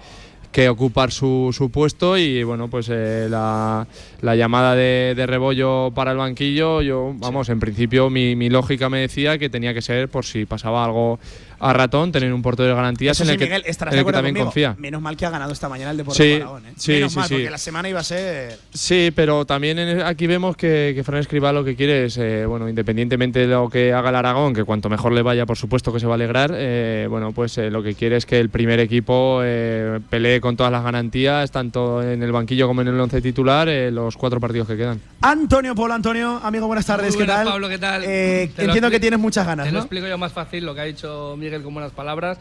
que 0.53 0.69
ocupar 0.69 1.11
su, 1.11 1.49
su, 1.51 1.71
puesto 1.71 2.15
y 2.17 2.43
bueno, 2.43 2.69
pues 2.69 2.87
eh, 2.89 3.27
la, 3.29 3.87
la, 4.21 4.35
llamada 4.35 4.75
de, 4.75 5.13
de, 5.15 5.25
Rebollo 5.25 5.91
para 5.95 6.11
el 6.11 6.17
banquillo, 6.17 6.81
yo, 6.81 7.11
vamos, 7.15 7.49
en 7.49 7.59
principio 7.59 8.09
mi, 8.11 8.35
mi, 8.35 8.49
lógica 8.49 8.87
me 8.87 8.99
decía 8.99 9.39
que 9.39 9.49
tenía 9.49 9.73
que 9.73 9.81
ser 9.81 10.09
por 10.09 10.25
si 10.25 10.45
pasaba 10.45 10.85
algo 10.85 11.19
a 11.63 11.73
Ratón, 11.73 12.11
tener 12.11 12.33
un 12.33 12.41
portero 12.41 12.69
de 12.69 12.75
garantías 12.75 13.15
Eso 13.17 13.23
en 13.23 13.27
sí, 13.27 13.33
el 13.33 13.39
que, 13.39 13.45
Miguel, 13.45 13.61
en 13.65 13.69
el 13.99 14.05
que 14.05 14.11
también 14.11 14.33
conmigo. 14.35 14.45
confía. 14.45 14.75
Menos 14.77 15.01
mal 15.01 15.15
que 15.17 15.25
ha 15.25 15.29
ganado 15.29 15.51
esta 15.53 15.69
mañana 15.69 15.91
el 15.91 15.97
Deportivo 15.97 16.23
Sí, 16.25 16.33
Aragón, 16.35 16.65
¿eh? 16.67 16.73
sí, 16.77 16.91
Menos 16.93 17.11
sí, 17.13 17.19
mal, 17.19 17.27
sí. 17.27 17.33
porque 17.35 17.49
la 17.49 17.57
semana 17.57 17.89
iba 17.89 17.99
a 17.99 18.03
ser. 18.03 18.57
Sí, 18.73 19.11
pero 19.15 19.45
también 19.45 19.79
en- 19.79 20.01
aquí 20.01 20.27
vemos 20.27 20.55
que, 20.57 20.93
que 20.95 21.03
Fran 21.03 21.19
Escribá 21.19 21.51
lo 21.53 21.63
que 21.63 21.75
quiere 21.75 22.05
es, 22.05 22.17
eh, 22.17 22.45
bueno, 22.45 22.67
independientemente 22.69 23.39
de 23.39 23.47
lo 23.47 23.69
que 23.69 23.93
haga 23.93 24.09
el 24.09 24.15
Aragón, 24.15 24.53
que 24.53 24.63
cuanto 24.63 24.89
mejor 24.89 25.11
le 25.13 25.21
vaya, 25.21 25.45
por 25.45 25.57
supuesto 25.57 25.91
que 25.93 25.99
se 25.99 26.05
va 26.05 26.13
a 26.13 26.15
alegrar, 26.15 26.51
eh, 26.53 27.07
bueno, 27.09 27.31
pues 27.31 27.57
eh, 27.57 27.69
lo 27.69 27.81
que 27.81 27.95
quiere 27.95 28.17
es 28.17 28.25
que 28.25 28.39
el 28.39 28.49
primer 28.49 28.79
equipo 28.79 29.39
eh, 29.43 29.99
pelee 30.09 30.41
con 30.41 30.57
todas 30.57 30.71
las 30.71 30.83
garantías, 30.83 31.51
tanto 31.51 32.01
en 32.03 32.21
el 32.23 32.31
banquillo 32.31 32.67
como 32.67 32.81
en 32.81 32.89
el 32.89 32.99
once 32.99 33.21
titular, 33.21 33.69
eh, 33.69 33.91
los 33.91 34.17
cuatro 34.17 34.39
partidos 34.39 34.67
que 34.67 34.75
quedan. 34.77 34.99
Antonio 35.21 35.75
Polo, 35.75 35.93
Antonio, 35.93 36.39
amigo, 36.43 36.67
buenas 36.67 36.85
tardes, 36.85 37.15
Muy 37.15 37.17
buenas, 37.25 37.37
¿qué 37.39 37.43
tal? 37.43 37.53
Pablo, 37.53 37.69
¿qué 37.69 37.77
tal? 37.77 38.03
Eh, 38.03 38.51
entiendo 38.57 38.89
que 38.89 38.99
tienes 38.99 39.19
muchas 39.19 39.45
ganas, 39.45 39.65
Te 39.65 39.71
lo 39.71 39.77
¿no? 39.77 39.83
explico 39.83 40.07
yo 40.07 40.17
más 40.17 40.33
fácil 40.33 40.65
lo 40.65 40.73
que 40.75 40.81
ha 40.81 40.85
dicho 40.85 41.35
Miguel 41.37 41.52
con 41.61 41.73
buenas 41.73 41.91
palabras. 41.91 42.39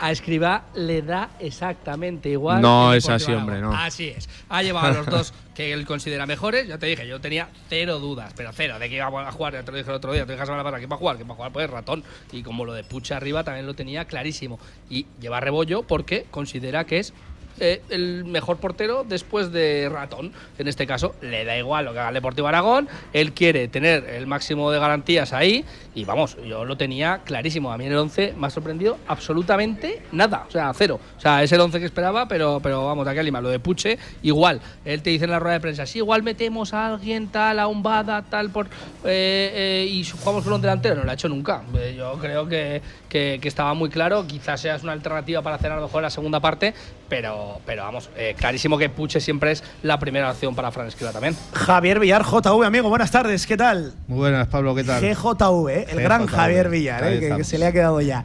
A 0.00 0.12
Escribá 0.12 0.64
le 0.74 1.02
da 1.02 1.30
exactamente 1.40 2.28
igual. 2.28 2.60
No 2.60 2.94
es 2.94 3.08
así, 3.08 3.32
hombre, 3.32 3.60
no. 3.60 3.74
Así 3.74 4.08
es. 4.08 4.28
Ha 4.48 4.62
llevado 4.62 4.86
a 4.86 4.92
los 4.92 5.06
dos 5.06 5.34
que 5.56 5.72
él 5.72 5.86
considera 5.86 6.24
mejores. 6.24 6.68
Ya 6.68 6.78
te 6.78 6.86
dije, 6.86 7.06
yo 7.06 7.20
tenía 7.20 7.48
cero 7.68 7.98
dudas, 7.98 8.32
pero 8.36 8.50
cero 8.52 8.78
de 8.78 8.88
que 8.88 8.96
iba 8.96 9.06
a 9.06 9.32
jugar. 9.32 9.54
Ya 9.54 9.64
te 9.64 9.72
lo 9.72 9.78
dije 9.78 9.90
el 9.90 9.96
otro 9.96 10.12
día, 10.12 10.24
te 10.24 10.32
dije 10.32 10.40
la 10.40 10.46
semana 10.46 10.62
pasada, 10.62 10.80
que 10.80 10.86
va 10.86 10.94
a 10.94 10.98
jugar, 10.98 11.16
que 11.16 11.24
va 11.24 11.32
a 11.32 11.36
jugar 11.36 11.52
pues 11.52 11.68
ratón. 11.68 12.04
Y 12.30 12.42
como 12.42 12.64
lo 12.64 12.74
de 12.74 12.84
Pucha 12.84 13.16
arriba 13.16 13.42
también 13.42 13.66
lo 13.66 13.74
tenía 13.74 14.04
clarísimo. 14.04 14.60
Y 14.88 15.06
lleva 15.20 15.40
rebollo 15.40 15.82
porque 15.82 16.26
considera 16.30 16.84
que 16.84 17.00
es 17.00 17.12
eh, 17.60 17.82
el 17.90 18.24
mejor 18.24 18.58
portero 18.58 19.04
después 19.08 19.52
de 19.52 19.88
Ratón. 19.88 20.32
En 20.58 20.68
este 20.68 20.86
caso, 20.86 21.14
le 21.20 21.44
da 21.44 21.56
igual 21.56 21.84
lo 21.84 21.92
que 21.92 21.98
haga 21.98 22.08
el 22.08 22.14
Deportivo 22.14 22.48
Aragón. 22.48 22.88
Él 23.12 23.32
quiere 23.32 23.68
tener 23.68 24.04
el 24.04 24.26
máximo 24.26 24.70
de 24.70 24.78
garantías 24.78 25.32
ahí. 25.32 25.64
Y 25.94 26.04
vamos, 26.04 26.36
yo 26.46 26.64
lo 26.64 26.76
tenía 26.76 27.22
clarísimo. 27.24 27.72
A 27.72 27.78
mí 27.78 27.86
en 27.86 27.92
el 27.92 27.98
11 27.98 28.34
me 28.36 28.46
ha 28.46 28.50
sorprendido 28.50 28.98
absolutamente 29.08 30.02
nada. 30.12 30.44
O 30.48 30.50
sea, 30.50 30.72
cero. 30.74 31.00
O 31.16 31.20
sea, 31.20 31.42
es 31.42 31.50
el 31.50 31.60
11 31.60 31.80
que 31.80 31.86
esperaba, 31.86 32.28
pero, 32.28 32.60
pero 32.62 32.86
vamos, 32.86 33.04
de 33.04 33.10
aquí 33.10 33.20
a 33.20 33.22
Lima. 33.22 33.40
Lo 33.40 33.48
de 33.48 33.58
Puche, 33.58 33.98
igual. 34.22 34.60
Él 34.84 35.02
te 35.02 35.10
dice 35.10 35.24
en 35.24 35.32
la 35.32 35.40
rueda 35.40 35.54
de 35.54 35.60
prensa, 35.60 35.86
sí, 35.86 35.98
igual 35.98 36.22
metemos 36.22 36.72
a 36.72 36.86
alguien 36.94 37.28
tal, 37.28 37.58
a 37.58 37.66
un 37.66 37.82
Bada, 37.82 38.22
tal, 38.22 38.50
por, 38.50 38.66
eh, 38.66 39.50
eh, 39.54 39.88
y 39.90 40.04
jugamos 40.04 40.44
con 40.44 40.52
un 40.52 40.60
delantero. 40.60 40.96
No 40.96 41.04
lo 41.04 41.10
ha 41.10 41.14
hecho 41.14 41.28
nunca. 41.28 41.62
Yo 41.96 42.18
creo 42.20 42.48
que, 42.48 42.80
que, 43.08 43.38
que 43.40 43.48
estaba 43.48 43.74
muy 43.74 43.90
claro. 43.90 44.26
Quizás 44.26 44.60
sea 44.60 44.78
una 44.82 44.92
alternativa 44.92 45.42
para 45.42 45.56
hacer 45.56 45.72
a 45.72 45.76
lo 45.76 45.82
mejor 45.82 46.02
la 46.02 46.10
segunda 46.10 46.40
parte, 46.40 46.74
pero, 47.08 47.60
pero 47.64 47.82
vamos, 47.84 48.10
eh, 48.16 48.34
clarísimo 48.36 48.78
que 48.78 48.88
Puche 48.88 49.20
siempre 49.20 49.52
es 49.52 49.64
la 49.82 49.98
primera 49.98 50.30
opción 50.30 50.54
para 50.54 50.70
Fran 50.70 50.86
Escribá 50.86 51.12
también. 51.12 51.36
Javier 51.52 52.00
Villar, 52.00 52.24
JV, 52.24 52.64
amigo, 52.64 52.88
buenas 52.88 53.10
tardes, 53.10 53.46
¿qué 53.46 53.56
tal? 53.56 53.94
Muy 54.06 54.18
buenas, 54.18 54.46
Pablo, 54.48 54.74
¿qué 54.74 54.84
tal? 54.84 55.02
GJV, 55.02 55.68
¿eh? 55.68 55.86
el 55.90 56.00
gran 56.00 56.26
Javier 56.26 56.68
Villar, 56.68 57.04
¿eh? 57.04 57.34
que, 57.36 57.44
se 57.44 57.58
le 57.58 57.66
ha 57.66 57.72
quedado 57.72 58.00
ya. 58.00 58.24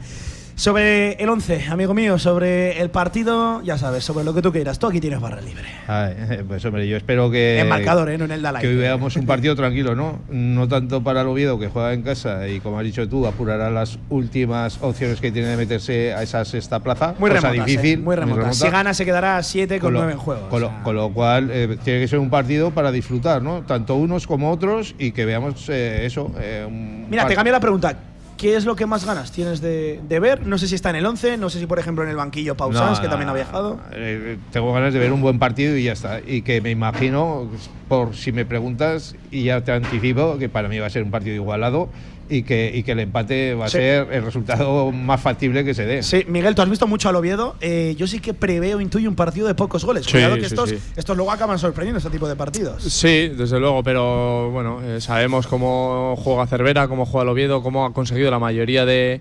Sobre 0.56 1.14
el 1.14 1.28
11, 1.28 1.64
amigo 1.68 1.94
mío, 1.94 2.16
sobre 2.16 2.80
el 2.80 2.88
partido, 2.88 3.60
ya 3.62 3.76
sabes, 3.76 4.04
sobre 4.04 4.24
lo 4.24 4.32
que 4.34 4.40
tú 4.40 4.52
quieras. 4.52 4.78
Tú 4.78 4.86
aquí 4.86 5.00
tienes 5.00 5.20
barra 5.20 5.40
libre. 5.40 5.64
Ay, 5.88 6.14
pues 6.48 6.64
hombre, 6.64 6.86
yo 6.86 6.96
espero 6.96 7.28
que. 7.28 7.58
En 7.58 7.68
marcador, 7.68 8.08
¿eh? 8.10 8.16
No 8.18 8.24
en 8.26 8.30
el 8.30 8.40
Dalai. 8.42 8.62
Que 8.62 8.68
hoy 8.68 8.76
veamos 8.76 9.16
un 9.16 9.26
partido 9.26 9.56
tranquilo, 9.56 9.96
¿no? 9.96 10.20
No 10.30 10.68
tanto 10.68 11.02
para 11.02 11.22
el 11.22 11.26
Oviedo, 11.26 11.58
que 11.58 11.66
juega 11.66 11.92
en 11.92 12.02
casa 12.02 12.46
y, 12.46 12.60
como 12.60 12.78
has 12.78 12.84
dicho 12.84 13.08
tú, 13.08 13.26
apurará 13.26 13.68
las 13.68 13.98
últimas 14.10 14.78
opciones 14.80 15.20
que 15.20 15.32
tiene 15.32 15.48
de 15.48 15.56
meterse 15.56 16.14
a 16.14 16.22
esa 16.22 16.44
sexta 16.44 16.78
plaza. 16.78 17.14
Muy 17.18 17.30
cosa 17.32 17.50
remotas, 17.50 17.66
difícil. 17.66 17.98
¿eh? 17.98 18.02
muy 18.02 18.14
remotas. 18.14 18.56
Si 18.56 18.68
gana, 18.68 18.94
se 18.94 19.04
quedará 19.04 19.38
a 19.38 19.42
7 19.42 19.80
con 19.80 19.92
lo- 19.92 19.98
9 20.00 20.12
en 20.12 20.18
juego. 20.18 20.48
Con, 20.50 20.58
o 20.62 20.66
lo, 20.66 20.68
sea. 20.68 20.82
con 20.84 20.94
lo 20.94 21.12
cual, 21.12 21.50
eh, 21.52 21.76
tiene 21.82 21.98
que 22.00 22.06
ser 22.08 22.20
un 22.20 22.30
partido 22.30 22.70
para 22.70 22.92
disfrutar, 22.92 23.42
¿no? 23.42 23.62
Tanto 23.62 23.96
unos 23.96 24.28
como 24.28 24.52
otros 24.52 24.94
y 25.00 25.10
que 25.10 25.24
veamos 25.24 25.68
eh, 25.68 26.06
eso. 26.06 26.30
eh, 26.38 26.64
un 26.64 27.06
Mira, 27.10 27.26
te 27.26 27.34
cambio 27.34 27.52
la 27.52 27.60
pregunta. 27.60 27.96
¿Qué 28.36 28.56
es 28.56 28.64
lo 28.64 28.74
que 28.76 28.86
más 28.86 29.04
ganas 29.06 29.30
tienes 29.30 29.60
de, 29.60 30.00
de 30.08 30.20
ver? 30.20 30.46
No 30.46 30.58
sé 30.58 30.66
si 30.68 30.74
está 30.74 30.90
en 30.90 30.96
el 30.96 31.06
11, 31.06 31.36
no 31.36 31.50
sé 31.50 31.60
si, 31.60 31.66
por 31.66 31.78
ejemplo, 31.78 32.04
en 32.04 32.10
el 32.10 32.16
banquillo 32.16 32.56
Pausans, 32.56 32.98
No, 32.98 33.00
que 33.00 33.04
no, 33.04 33.10
también 33.10 33.28
ha 33.28 33.32
viajado. 33.32 33.80
Eh, 33.92 34.38
tengo 34.50 34.72
ganas 34.72 34.92
de 34.92 34.98
ver 34.98 35.12
un 35.12 35.20
buen 35.20 35.38
partido 35.38 35.76
y 35.76 35.84
ya 35.84 35.92
está. 35.92 36.20
Y 36.20 36.42
que 36.42 36.60
me 36.60 36.70
imagino, 36.70 37.48
por 37.88 38.14
si 38.16 38.32
me 38.32 38.44
preguntas, 38.44 39.14
y 39.30 39.44
ya 39.44 39.62
te 39.62 39.72
anticipo, 39.72 40.36
que 40.38 40.48
para 40.48 40.68
mí 40.68 40.78
va 40.78 40.86
a 40.86 40.90
ser 40.90 41.02
un 41.02 41.10
partido 41.10 41.36
igualado 41.36 41.88
y 42.28 42.42
que, 42.42 42.70
y 42.74 42.82
que 42.82 42.92
el 42.92 43.00
empate 43.00 43.54
va 43.54 43.66
a 43.66 43.68
Sí. 43.68 43.78
ser 43.78 44.12
el 44.12 44.22
resultado 44.24 44.90
más 44.92 45.20
factible 45.20 45.64
que 45.64 45.74
se 45.74 45.84
dé. 45.86 46.02
Sí, 46.02 46.24
Miguel, 46.28 46.54
tú 46.54 46.62
has 46.62 46.70
visto 46.70 46.86
mucho 46.86 47.08
al 47.08 47.16
Oviedo. 47.16 47.56
Eh, 47.60 47.94
yo 47.98 48.06
sí 48.06 48.20
que 48.20 48.34
preveo, 48.34 48.80
intuyo 48.80 49.08
un 49.08 49.16
partido 49.16 49.46
de 49.46 49.54
pocos 49.54 49.84
goles. 49.84 50.04
Sí, 50.06 50.12
Cuidado 50.12 50.34
que 50.34 50.40
sí, 50.42 50.46
estos, 50.46 50.70
sí. 50.70 50.78
estos 50.96 51.16
luego 51.16 51.32
acaban 51.32 51.58
sorprendiendo 51.58 51.98
este 51.98 52.10
tipo 52.10 52.28
de 52.28 52.36
partidos. 52.36 52.82
Sí, 52.82 53.28
desde 53.28 53.58
luego, 53.60 53.82
pero 53.82 54.50
bueno, 54.50 54.80
eh, 54.82 55.00
sabemos 55.00 55.46
cómo 55.46 56.14
juega 56.16 56.46
Cervera, 56.46 56.88
cómo 56.88 57.06
juega 57.06 57.22
el 57.24 57.28
Oviedo, 57.30 57.62
cómo 57.62 57.84
ha 57.86 57.92
conseguido 57.92 58.30
la 58.30 58.38
mayoría 58.38 58.84
de, 58.84 59.20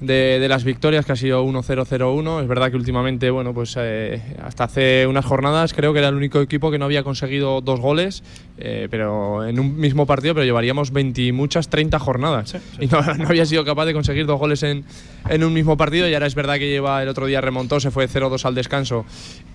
de- 0.00 0.38
de 0.38 0.48
las 0.48 0.64
victorias, 0.64 1.06
que 1.06 1.12
ha 1.12 1.16
sido 1.16 1.42
1-0-0-1. 1.44 2.40
Es 2.42 2.48
verdad 2.48 2.70
que 2.70 2.76
últimamente, 2.76 3.30
bueno, 3.30 3.54
pues 3.54 3.74
eh, 3.78 4.20
hasta 4.42 4.64
hace 4.64 5.06
unas 5.06 5.24
jornadas 5.24 5.72
creo 5.74 5.92
que 5.92 5.98
era 6.00 6.08
el 6.08 6.14
único 6.14 6.40
equipo 6.40 6.70
que 6.70 6.78
no 6.78 6.84
había 6.84 7.02
conseguido 7.02 7.60
dos 7.60 7.80
goles, 7.80 8.22
eh, 8.58 8.88
pero 8.90 9.44
en 9.46 9.58
un 9.60 9.76
mismo 9.76 10.06
partido, 10.06 10.34
pero 10.34 10.44
llevaríamos 10.44 10.92
20 10.92 11.22
y 11.22 11.32
muchas 11.32 11.68
30 11.68 11.98
jornadas. 11.98 12.56
Y 12.80 12.86
no, 12.86 13.00
no 13.18 13.28
había 13.28 13.46
sido 13.46 13.64
capaz 13.64 13.86
de 13.86 13.92
conseguir 13.94 14.26
dos 14.26 14.38
goles 14.38 14.62
en, 14.62 14.84
en 15.28 15.44
un 15.44 15.52
mismo 15.52 15.76
partido. 15.76 16.08
Y 16.08 16.14
ahora 16.14 16.26
es 16.26 16.34
verdad 16.34 16.54
que 16.58 16.68
lleva 16.68 17.02
el 17.02 17.08
otro 17.08 17.26
día 17.26 17.40
remontó, 17.40 17.80
se 17.80 17.90
fue 17.90 18.08
0-2 18.08 18.44
al 18.44 18.54
descanso 18.54 19.04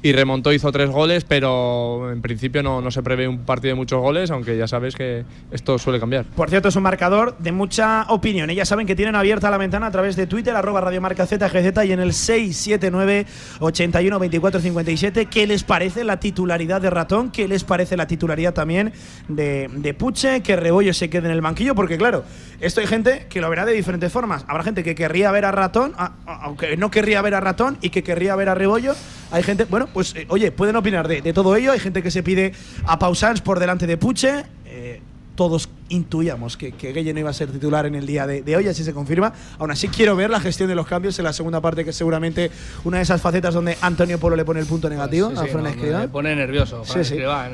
y 0.02 0.14
remontó, 0.14 0.54
hizo 0.54 0.72
tres 0.72 0.90
goles, 0.90 1.26
pero 1.26 2.12
en 2.12 2.22
principio 2.22 2.64
no, 2.64 2.82
no 2.82 2.90
se 2.92 3.04
prevé 3.04 3.28
un 3.28 3.40
partido 3.40 3.72
de 3.74 3.76
muchos 3.76 4.02
goles, 4.02 4.32
aunque 4.32 4.58
ya 4.58 4.68
sabes 4.68 4.96
que 4.96 5.26
esto 5.52 5.78
suele 5.78 6.00
cambiar. 6.00 6.26
Por 6.26 6.50
cierto, 6.50 6.70
es 6.70 6.76
un 6.76 6.84
marcador 6.84 7.38
de 7.38 7.52
mucha 7.52 8.04
opinión. 8.10 8.50
Ellas 8.50 8.68
saben 8.70 8.88
que 8.88 8.96
tienen 8.96 9.16
abierta 9.16 9.50
la 9.50 9.58
ventana 9.58 9.88
a 9.88 9.92
través 9.92 10.16
de 10.16 10.26
Twitter, 10.30 10.56
arroba 10.56 10.80
radiomarca 10.82 11.26
ZGZ 11.26 11.86
y 11.86 11.92
en 11.92 12.00
el 12.00 12.14
679 12.14 13.26
81 13.60 14.20
24 14.20 14.62
57. 14.62 15.26
¿Qué 15.26 15.48
les 15.48 15.64
parece 15.64 16.04
la 16.04 16.20
titularidad 16.20 16.80
de 16.80 16.90
Ratón? 16.90 17.32
¿Qué 17.32 17.48
les 17.48 17.64
parece 17.64 17.98
la 17.98 18.08
titularidad 18.08 18.54
también 18.54 18.94
de, 19.28 19.70
de 19.72 19.94
Puche? 19.94 20.42
Que 20.42 20.56
Rebollo 20.56 20.94
se 20.94 21.10
quede 21.10 21.28
en 21.28 21.34
el 21.34 21.42
banquillo, 21.42 21.76
porque 21.76 21.98
claro, 21.98 22.24
esto 22.62 22.80
hay 22.82 22.88
gente 22.88 23.26
que 23.30 23.42
lo 23.42 23.50
verá 23.50 23.66
de 23.66 23.74
diferentes 23.74 24.12
formas. 24.12 24.46
Habrá 24.48 24.64
gente 24.64 24.84
que 24.84 24.96
querría 24.96 25.32
ver 25.32 25.46
a 25.46 25.52
Ratón, 25.52 25.94
aunque 26.26 26.78
no 26.78 26.92
querría 26.92 27.22
ver 27.22 27.36
a 27.36 27.40
Ratón 27.40 27.78
y 27.82 27.90
que 27.90 28.04
querría 28.04 28.36
ver 28.36 28.50
a 28.50 28.56
Rebollo. 28.56 28.96
Hay 29.32 29.44
gente, 29.44 29.66
bueno, 29.66 29.88
pues 29.94 30.16
eh, 30.16 30.26
oye, 30.30 30.52
pueden 30.52 30.76
opinar 30.76 31.08
de, 31.08 31.22
de 31.22 31.34
todo 31.34 31.56
ello. 31.56 31.72
Hay 31.72 31.80
gente 31.80 32.02
que 32.02 32.12
se 32.12 32.24
pide 32.24 32.54
a 32.86 32.98
Pausans 32.98 33.42
por 33.42 33.60
delante 33.60 33.88
de 33.88 33.98
Puche. 33.98 34.46
Todos 35.40 35.70
intuíamos 35.88 36.58
que, 36.58 36.74
que 36.74 36.92
Gueye 36.92 37.14
no 37.14 37.22
iba 37.22 37.30
a 37.30 37.34
ser 37.34 37.50
titular 37.50 37.86
en 37.86 37.96
el 37.96 38.06
día 38.06 38.28
de, 38.28 38.42
de 38.42 38.58
hoy, 38.58 38.68
así 38.68 38.84
se 38.84 38.94
confirma. 38.94 39.32
Aún 39.58 39.72
así, 39.72 39.88
quiero 39.88 40.14
ver 40.18 40.30
la 40.30 40.42
gestión 40.42 40.68
de 40.68 40.76
los 40.76 40.86
cambios 40.86 41.18
en 41.18 41.24
la 41.24 41.32
segunda 41.32 41.62
parte, 41.62 41.86
que 41.86 41.92
es 41.92 41.96
seguramente 41.96 42.52
una 42.84 42.98
de 42.98 43.04
esas 43.04 43.22
facetas 43.22 43.54
donde 43.54 43.78
Antonio 43.80 44.20
Polo 44.20 44.36
le 44.36 44.44
pone 44.44 44.60
el 44.60 44.66
punto 44.66 44.90
negativo 44.90 45.30
Sí, 45.30 45.38
a 45.38 45.44
sí, 45.44 45.48
Fran 45.48 45.64
no. 45.64 46.00
Me 46.00 46.10
pone 46.10 46.36
nervioso. 46.36 46.84
Fran 46.84 47.06
sí. 47.06 47.14
Escribá, 47.14 47.50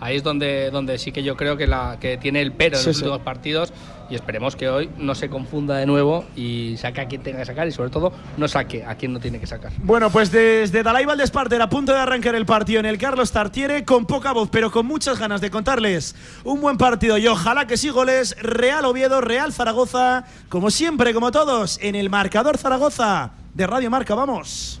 ahí 0.00 0.16
es 0.16 0.22
donde, 0.22 0.70
donde 0.70 0.96
sí 0.96 1.12
que 1.12 1.22
yo 1.22 1.36
creo 1.36 1.58
que, 1.58 1.66
la, 1.66 1.98
que 2.00 2.16
tiene 2.16 2.40
el 2.40 2.52
pero 2.52 2.78
en 2.78 2.86
los 2.86 2.96
últimos 2.96 3.20
partidos 3.20 3.70
y 4.10 4.14
esperemos 4.14 4.56
que 4.56 4.68
hoy 4.68 4.90
no 4.98 5.14
se 5.14 5.28
confunda 5.28 5.76
de 5.76 5.86
nuevo 5.86 6.24
y 6.36 6.76
saque 6.78 7.00
a 7.00 7.08
quien 7.08 7.22
tenga 7.22 7.38
que 7.38 7.44
sacar 7.44 7.66
y 7.68 7.72
sobre 7.72 7.90
todo 7.90 8.12
no 8.36 8.48
saque 8.48 8.84
a 8.84 8.94
quien 8.94 9.12
no 9.12 9.20
tiene 9.20 9.40
que 9.40 9.46
sacar. 9.46 9.72
Bueno, 9.78 10.10
pues 10.10 10.30
desde 10.30 10.82
Dalai 10.82 11.04
Valdesparter, 11.04 11.60
a 11.60 11.68
punto 11.68 11.92
de 11.92 11.98
arrancar 11.98 12.34
el 12.34 12.46
partido 12.46 12.80
en 12.80 12.86
el 12.86 12.98
Carlos 12.98 13.32
Tartiere, 13.32 13.84
con 13.84 14.06
poca 14.06 14.32
voz, 14.32 14.48
pero 14.50 14.70
con 14.70 14.86
muchas 14.86 15.18
ganas 15.18 15.40
de 15.40 15.50
contarles 15.50 16.14
un 16.44 16.60
buen 16.60 16.76
partido 16.76 17.18
y 17.18 17.26
ojalá 17.26 17.66
que 17.66 17.76
sí 17.76 17.88
goles. 17.88 18.36
Real 18.40 18.84
Oviedo, 18.84 19.20
Real 19.20 19.52
Zaragoza, 19.52 20.24
como 20.48 20.70
siempre, 20.70 21.14
como 21.14 21.30
todos, 21.30 21.78
en 21.82 21.94
el 21.94 22.10
marcador 22.10 22.58
Zaragoza 22.58 23.32
de 23.54 23.66
Radio 23.66 23.90
Marca. 23.90 24.14
Vamos. 24.14 24.80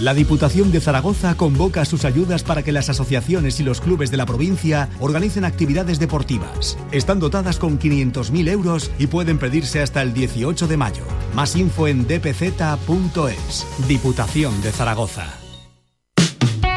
La 0.00 0.12
Diputación 0.12 0.72
de 0.72 0.80
Zaragoza 0.80 1.36
convoca 1.36 1.84
sus 1.84 2.04
ayudas 2.04 2.42
para 2.42 2.64
que 2.64 2.72
las 2.72 2.88
asociaciones 2.88 3.60
y 3.60 3.62
los 3.62 3.80
clubes 3.80 4.10
de 4.10 4.16
la 4.16 4.26
provincia 4.26 4.88
organicen 4.98 5.44
actividades 5.44 6.00
deportivas. 6.00 6.76
Están 6.90 7.20
dotadas 7.20 7.58
con 7.58 7.78
500.000 7.78 8.48
euros 8.48 8.90
y 8.98 9.06
pueden 9.06 9.38
pedirse 9.38 9.80
hasta 9.82 10.02
el 10.02 10.12
18 10.12 10.66
de 10.66 10.76
mayo. 10.76 11.04
Más 11.34 11.54
info 11.54 11.86
en 11.86 12.06
dpz.es. 12.06 13.66
Diputación 13.86 14.60
de 14.62 14.72
Zaragoza. 14.72 15.43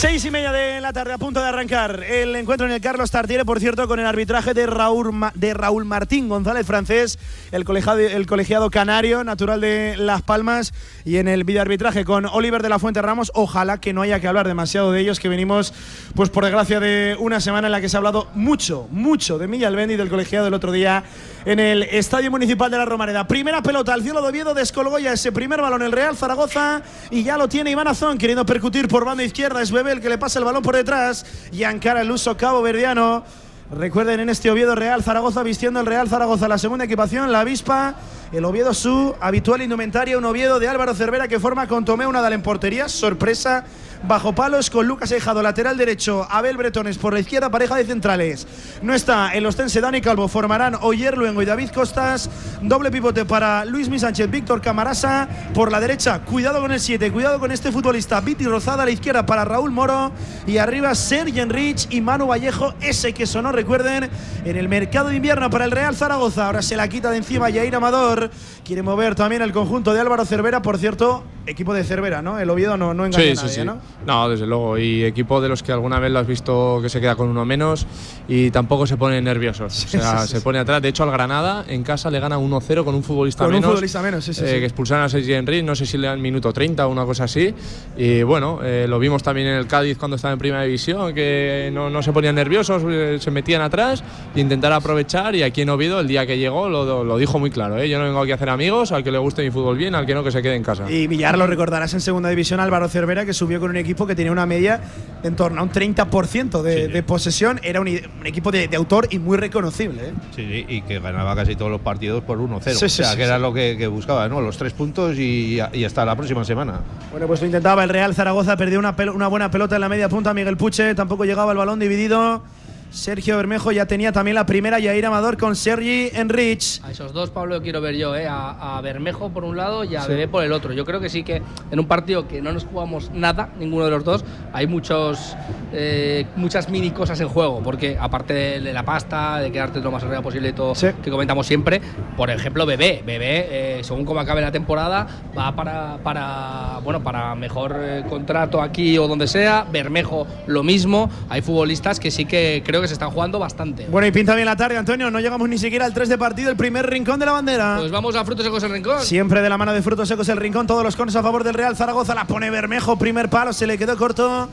Seis 0.00 0.24
y 0.24 0.30
media 0.30 0.50
de 0.50 0.80
la 0.80 0.94
tarde, 0.94 1.12
a 1.12 1.18
punto 1.18 1.40
de 1.40 1.46
arrancar 1.46 2.02
el 2.04 2.34
encuentro 2.34 2.66
en 2.66 2.72
el 2.72 2.80
Carlos 2.80 3.10
Tartiere, 3.10 3.44
por 3.44 3.60
cierto, 3.60 3.86
con 3.86 4.00
el 4.00 4.06
arbitraje 4.06 4.54
de 4.54 4.64
Raúl, 4.66 5.14
de 5.34 5.52
Raúl 5.52 5.84
Martín 5.84 6.26
González 6.26 6.66
Francés, 6.66 7.18
el 7.52 7.66
colegiado, 7.66 7.98
el 7.98 8.26
colegiado 8.26 8.70
canario, 8.70 9.24
natural 9.24 9.60
de 9.60 9.96
Las 9.98 10.22
Palmas, 10.22 10.72
y 11.04 11.18
en 11.18 11.28
el 11.28 11.44
videoarbitraje 11.44 12.06
con 12.06 12.24
Oliver 12.24 12.62
de 12.62 12.70
la 12.70 12.78
Fuente 12.78 13.02
Ramos. 13.02 13.30
Ojalá 13.34 13.78
que 13.78 13.92
no 13.92 14.00
haya 14.00 14.20
que 14.20 14.26
hablar 14.26 14.48
demasiado 14.48 14.90
de 14.90 15.00
ellos, 15.00 15.20
que 15.20 15.28
venimos, 15.28 15.74
pues 16.14 16.30
por 16.30 16.44
desgracia, 16.44 16.80
de 16.80 17.14
una 17.18 17.38
semana 17.42 17.68
en 17.68 17.72
la 17.72 17.82
que 17.82 17.90
se 17.90 17.98
ha 17.98 17.98
hablado 17.98 18.30
mucho, 18.32 18.88
mucho 18.90 19.36
de 19.36 19.48
Milla 19.48 19.68
Albendi 19.68 19.96
del 19.96 20.08
colegiado 20.08 20.46
del 20.46 20.54
otro 20.54 20.72
día 20.72 21.04
en 21.44 21.60
el 21.60 21.82
Estadio 21.82 22.30
Municipal 22.30 22.70
de 22.70 22.78
la 22.78 22.86
Romareda. 22.86 23.28
Primera 23.28 23.62
pelota 23.62 23.92
al 23.92 24.02
cielo 24.02 24.22
de 24.22 24.28
Oviedo, 24.30 24.54
descolgó 24.54 24.98
ya 24.98 25.12
ese 25.12 25.30
primer 25.30 25.60
balón 25.60 25.82
el 25.82 25.92
Real 25.92 26.16
Zaragoza 26.16 26.80
y 27.10 27.22
ya 27.22 27.36
lo 27.36 27.48
tiene 27.48 27.70
Iván 27.70 27.88
Azón 27.88 28.16
queriendo 28.16 28.46
percutir 28.46 28.88
por 28.88 29.04
banda 29.04 29.24
izquierda. 29.24 29.60
Es 29.60 29.70
Bebé 29.70 29.89
el 29.92 30.00
que 30.00 30.08
le 30.08 30.18
pasa 30.18 30.38
el 30.38 30.44
balón 30.44 30.62
por 30.62 30.76
detrás 30.76 31.24
y 31.52 31.64
encara 31.64 32.00
el 32.02 32.10
uso 32.10 32.36
cabo 32.36 32.62
verdiano. 32.62 33.24
Recuerden 33.70 34.18
en 34.18 34.28
este 34.28 34.50
Oviedo 34.50 34.74
Real 34.74 35.02
Zaragoza 35.02 35.42
vistiendo 35.44 35.78
el 35.78 35.86
Real 35.86 36.08
Zaragoza 36.08 36.48
la 36.48 36.58
segunda 36.58 36.84
equipación, 36.84 37.30
la 37.30 37.40
avispa, 37.40 37.94
el 38.32 38.44
Oviedo 38.44 38.74
su 38.74 39.14
habitual 39.20 39.62
indumentaria, 39.62 40.18
un 40.18 40.24
Oviedo 40.24 40.58
de 40.58 40.66
Álvaro 40.66 40.94
Cervera 40.94 41.28
que 41.28 41.38
forma 41.38 41.68
con 41.68 41.84
Tomeo 41.84 42.10
Nadal 42.10 42.32
en 42.32 42.42
portería, 42.42 42.88
sorpresa 42.88 43.64
bajo 44.02 44.34
palos 44.34 44.70
con 44.70 44.86
Lucas 44.86 45.12
Ejado, 45.12 45.42
lateral 45.42 45.76
derecho, 45.76 46.26
Abel 46.30 46.56
Bretones 46.56 46.98
por 46.98 47.12
la 47.12 47.20
izquierda, 47.20 47.50
pareja 47.50 47.76
de 47.76 47.84
centrales. 47.84 48.46
No 48.82 48.94
está 48.94 49.34
el 49.34 49.46
ostense 49.46 49.80
Dani 49.80 50.00
Calvo, 50.00 50.28
formarán 50.28 50.76
Oyer 50.80 51.16
Luengo 51.16 51.42
y 51.42 51.44
David 51.44 51.70
Costas. 51.70 52.30
Doble 52.62 52.90
pivote 52.90 53.24
para 53.24 53.64
Luis 53.64 53.88
Mi 53.88 53.98
Sánchez, 53.98 54.30
Víctor 54.30 54.60
Camarasa. 54.60 55.28
Por 55.54 55.70
la 55.70 55.80
derecha, 55.80 56.20
cuidado 56.20 56.60
con 56.60 56.72
el 56.72 56.80
7, 56.80 57.12
cuidado 57.12 57.38
con 57.38 57.52
este 57.52 57.72
futbolista. 57.72 58.20
Viti 58.20 58.44
Rozada 58.44 58.82
a 58.82 58.86
la 58.86 58.92
izquierda 58.92 59.26
para 59.26 59.44
Raúl 59.44 59.70
Moro. 59.70 60.12
Y 60.46 60.58
arriba 60.58 60.94
Sergi 60.94 61.40
Enrich 61.40 61.86
y 61.90 62.00
Manu 62.00 62.26
Vallejo, 62.26 62.74
ese 62.80 63.12
que 63.12 63.26
sonó, 63.26 63.52
recuerden, 63.52 64.10
en 64.44 64.56
el 64.56 64.68
mercado 64.68 65.08
de 65.08 65.16
invierno 65.16 65.50
para 65.50 65.64
el 65.64 65.70
Real 65.70 65.94
Zaragoza. 65.94 66.46
Ahora 66.46 66.62
se 66.62 66.76
la 66.76 66.88
quita 66.88 67.10
de 67.10 67.18
encima 67.18 67.50
Jair 67.50 67.74
Amador. 67.74 68.30
Quiere 68.64 68.82
mover 68.82 69.14
también 69.14 69.42
el 69.42 69.52
conjunto 69.52 69.92
de 69.92 70.00
Álvaro 70.00 70.24
Cervera, 70.24 70.62
por 70.62 70.78
cierto, 70.78 71.24
equipo 71.46 71.74
de 71.74 71.84
Cervera, 71.84 72.22
¿no? 72.22 72.38
El 72.38 72.50
Oviedo 72.50 72.76
no, 72.76 72.94
no 72.94 73.06
engaña 73.06 73.24
Sí, 73.24 73.30
a 73.30 73.34
sí, 73.36 73.42
nadie, 73.42 73.54
sí. 73.54 73.64
¿no? 73.64 73.89
No, 74.06 74.28
desde 74.28 74.46
luego. 74.46 74.78
Y 74.78 75.04
equipo 75.04 75.40
de 75.40 75.48
los 75.48 75.62
que 75.62 75.72
alguna 75.72 75.98
vez 75.98 76.10
lo 76.10 76.20
has 76.20 76.26
visto 76.26 76.78
que 76.80 76.88
se 76.88 77.00
queda 77.00 77.16
con 77.16 77.28
uno 77.28 77.44
menos 77.44 77.86
y 78.28 78.50
tampoco 78.50 78.86
se 78.86 78.96
pone 78.96 79.20
nerviosos. 79.20 79.84
o 79.84 79.88
sea, 79.88 80.18
sí, 80.20 80.28
sí, 80.28 80.32
se 80.34 80.40
pone 80.40 80.58
atrás. 80.58 80.80
De 80.80 80.88
hecho, 80.88 81.02
al 81.02 81.10
Granada 81.10 81.64
en 81.68 81.82
casa 81.82 82.10
le 82.10 82.18
gana 82.18 82.38
1-0 82.38 82.84
con 82.84 82.94
un 82.94 83.02
futbolista 83.02 83.44
Con 83.44 83.54
un 83.54 83.60
menos. 83.60 83.70
futbolista 83.72 84.00
menos, 84.02 84.26
eh. 84.28 84.32
Que 84.42 84.64
expulsaron 84.64 85.04
a 85.04 85.08
Sergi 85.08 85.34
Henry, 85.34 85.62
no 85.62 85.74
sé 85.74 85.84
si 85.84 85.98
le 85.98 86.06
dan 86.06 86.20
minuto 86.20 86.52
30 86.52 86.86
o 86.86 86.90
una 86.90 87.04
cosa 87.04 87.24
así. 87.24 87.54
Y 87.96 88.22
bueno, 88.22 88.60
eh, 88.62 88.86
lo 88.88 88.98
vimos 88.98 89.22
también 89.22 89.48
en 89.48 89.56
el 89.56 89.66
Cádiz 89.66 89.98
cuando 89.98 90.16
estaba 90.16 90.32
en 90.32 90.38
Primera 90.38 90.62
División, 90.62 91.14
que 91.14 91.70
no, 91.72 91.90
no 91.90 92.02
se 92.02 92.12
ponían 92.12 92.34
nerviosos, 92.36 92.82
eh, 92.88 93.18
se 93.20 93.30
metían 93.30 93.60
atrás 93.60 94.02
e 94.34 94.40
intentar 94.40 94.72
aprovechar. 94.72 95.34
Y 95.34 95.42
aquí 95.42 95.60
en 95.62 95.68
Oviedo, 95.70 96.00
el 96.00 96.08
día 96.08 96.26
que 96.26 96.38
llegó, 96.38 96.68
lo, 96.70 97.04
lo 97.04 97.18
dijo 97.18 97.38
muy 97.38 97.50
claro. 97.50 97.78
¿eh? 97.78 97.88
Yo 97.88 97.98
no 97.98 98.04
vengo 98.04 98.22
aquí 98.22 98.32
a 98.32 98.36
hacer 98.36 98.48
amigos, 98.48 98.92
al 98.92 99.04
que 99.04 99.10
le 99.12 99.18
guste 99.18 99.42
mi 99.42 99.50
fútbol 99.50 99.76
bien, 99.76 99.94
al 99.94 100.06
que 100.06 100.14
no, 100.14 100.24
que 100.24 100.30
se 100.30 100.40
quede 100.40 100.54
en 100.56 100.62
casa. 100.62 100.90
Y 100.90 101.06
Villar 101.06 101.36
lo 101.36 101.46
recordarás 101.46 101.92
en 101.94 102.00
segunda 102.00 102.30
división, 102.30 102.60
Álvaro 102.60 102.88
Cervera, 102.88 103.26
que 103.26 103.34
subió 103.34 103.60
con 103.60 103.70
un 103.70 103.76
equipo 103.80 104.06
que 104.06 104.14
tenía 104.14 104.32
una 104.32 104.46
media 104.46 104.80
en 105.22 105.36
torno 105.36 105.60
a 105.60 105.64
un 105.64 105.70
30% 105.70 106.62
de, 106.62 106.88
de 106.88 107.02
posesión. 107.02 107.60
Era 107.62 107.80
un, 107.80 107.88
un 107.88 108.26
equipo 108.26 108.50
de, 108.50 108.68
de 108.68 108.76
autor 108.76 109.08
y 109.10 109.18
muy 109.18 109.36
reconocible. 109.36 110.08
¿eh? 110.08 110.12
Sí, 110.34 110.46
sí, 110.48 110.64
y 110.68 110.82
que 110.82 111.00
ganaba 111.00 111.34
casi 111.34 111.56
todos 111.56 111.70
los 111.70 111.80
partidos 111.80 112.22
por 112.24 112.38
1-0. 112.38 112.62
Sí, 112.72 112.88
sí, 112.88 113.02
o 113.02 113.04
sea, 113.04 113.16
que 113.16 113.24
era 113.24 113.38
lo 113.38 113.52
que, 113.52 113.76
que 113.76 113.86
buscaba, 113.86 114.28
¿no? 114.28 114.40
Los 114.40 114.56
tres 114.56 114.72
puntos 114.72 115.16
y, 115.18 115.58
y 115.72 115.84
hasta 115.84 116.04
la 116.04 116.16
próxima 116.16 116.44
semana. 116.44 116.80
Bueno, 117.10 117.26
pues 117.26 117.40
lo 117.40 117.46
intentaba 117.46 117.82
el 117.84 117.90
Real 117.90 118.14
Zaragoza, 118.14 118.56
perdió 118.56 118.78
una, 118.78 118.94
una 119.14 119.26
buena 119.28 119.50
pelota 119.50 119.74
en 119.74 119.80
la 119.80 119.88
media 119.88 120.08
punta. 120.08 120.32
Miguel 120.32 120.56
Puche 120.56 120.94
tampoco 120.94 121.24
llegaba 121.24 121.52
el 121.52 121.58
balón 121.58 121.78
dividido. 121.78 122.42
Sergio 122.90 123.36
Bermejo 123.36 123.70
ya 123.70 123.86
tenía 123.86 124.10
también 124.10 124.34
la 124.34 124.46
primera 124.46 124.80
Yair 124.80 125.06
Amador 125.06 125.36
con 125.38 125.54
Sergi 125.54 126.10
Enrich. 126.12 126.80
A 126.82 126.90
esos 126.90 127.12
dos, 127.12 127.30
Pablo, 127.30 127.62
quiero 127.62 127.80
ver 127.80 127.94
yo, 127.96 128.16
¿eh? 128.16 128.26
a, 128.26 128.78
a 128.78 128.80
Bermejo 128.80 129.30
por 129.30 129.44
un 129.44 129.56
lado 129.56 129.84
y 129.84 129.94
a 129.94 130.02
Sí. 130.02 130.08
Bebé 130.08 130.26
por 130.26 130.42
el 130.42 130.52
otro. 130.52 130.72
Yo 130.72 130.84
creo 130.84 130.98
que 130.98 131.08
sí 131.08 131.22
que 131.22 131.40
en 131.70 131.78
un 131.78 131.86
partido 131.86 132.26
que 132.26 132.42
no 132.42 132.52
nos 132.52 132.64
jugamos 132.64 133.10
nada, 133.12 133.50
ninguno 133.60 133.84
de 133.84 133.92
los 133.92 134.02
dos, 134.04 134.24
hay 134.52 134.66
muchos, 134.66 135.36
eh, 135.72 136.26
muchas 136.34 136.68
mini 136.68 136.90
cosas 136.90 137.20
en 137.20 137.28
juego. 137.28 137.60
Porque 137.62 137.96
aparte 138.00 138.34
de, 138.34 138.60
de 138.60 138.72
la 138.72 138.84
pasta, 138.84 139.38
de 139.38 139.52
quedarte 139.52 139.80
lo 139.80 139.92
más 139.92 140.02
arriba 140.02 140.20
posible 140.20 140.48
y 140.48 140.52
todo 140.52 140.72
que 141.04 141.10
comentamos 141.10 141.46
siempre, 141.46 141.80
por 142.16 142.28
ejemplo, 142.30 142.66
Bebé. 142.66 143.04
Bebé, 143.06 143.78
eh, 143.78 143.84
según 143.84 144.04
como 144.04 144.18
acabe 144.18 144.40
la 144.40 144.50
temporada, 144.50 145.06
va 145.36 145.54
para, 145.54 145.98
para, 146.02 146.80
bueno, 146.82 147.02
para 147.04 147.36
mejor 147.36 147.76
eh, 147.78 148.04
contrato 148.08 148.60
aquí 148.60 148.98
o 148.98 149.06
donde 149.06 149.28
sea. 149.28 149.64
Bermejo, 149.70 150.26
lo 150.48 150.64
mismo. 150.64 151.08
Hay 151.28 151.40
futbolistas 151.42 152.00
que 152.00 152.10
sí 152.10 152.24
que 152.24 152.62
creo 152.64 152.79
que 152.80 152.88
se 152.88 152.94
están 152.94 153.10
jugando 153.10 153.38
bastante. 153.38 153.86
Bueno, 153.86 154.06
y 154.06 154.12
pinta 154.12 154.34
bien 154.34 154.46
la 154.46 154.56
tarde, 154.56 154.76
Antonio. 154.76 155.10
No 155.10 155.20
llegamos 155.20 155.48
ni 155.48 155.58
siquiera 155.58 155.84
al 155.84 155.94
3 155.94 156.08
de 156.08 156.18
partido, 156.18 156.50
el 156.50 156.56
primer 156.56 156.88
rincón 156.88 157.18
de 157.20 157.26
la 157.26 157.32
bandera. 157.32 157.76
Pues 157.78 157.90
vamos 157.90 158.14
a 158.16 158.24
Frutos 158.24 158.44
Secos 158.44 158.62
el 158.62 158.70
Rincón. 158.70 159.02
Siempre 159.02 159.42
de 159.42 159.48
la 159.48 159.58
mano 159.58 159.72
de 159.72 159.82
Frutos 159.82 160.08
Secos 160.08 160.28
el 160.28 160.36
Rincón, 160.36 160.66
todos 160.66 160.82
los 160.82 160.96
conos 160.96 161.16
a 161.16 161.22
favor 161.22 161.44
del 161.44 161.54
Real 161.54 161.76
Zaragoza. 161.76 162.14
La 162.14 162.26
pone 162.26 162.50
Bermejo, 162.50 162.98
primer 162.98 163.28
palo, 163.28 163.52
se 163.52 163.66
le 163.66 163.78
quedó 163.78 163.96
corto. 163.96 164.48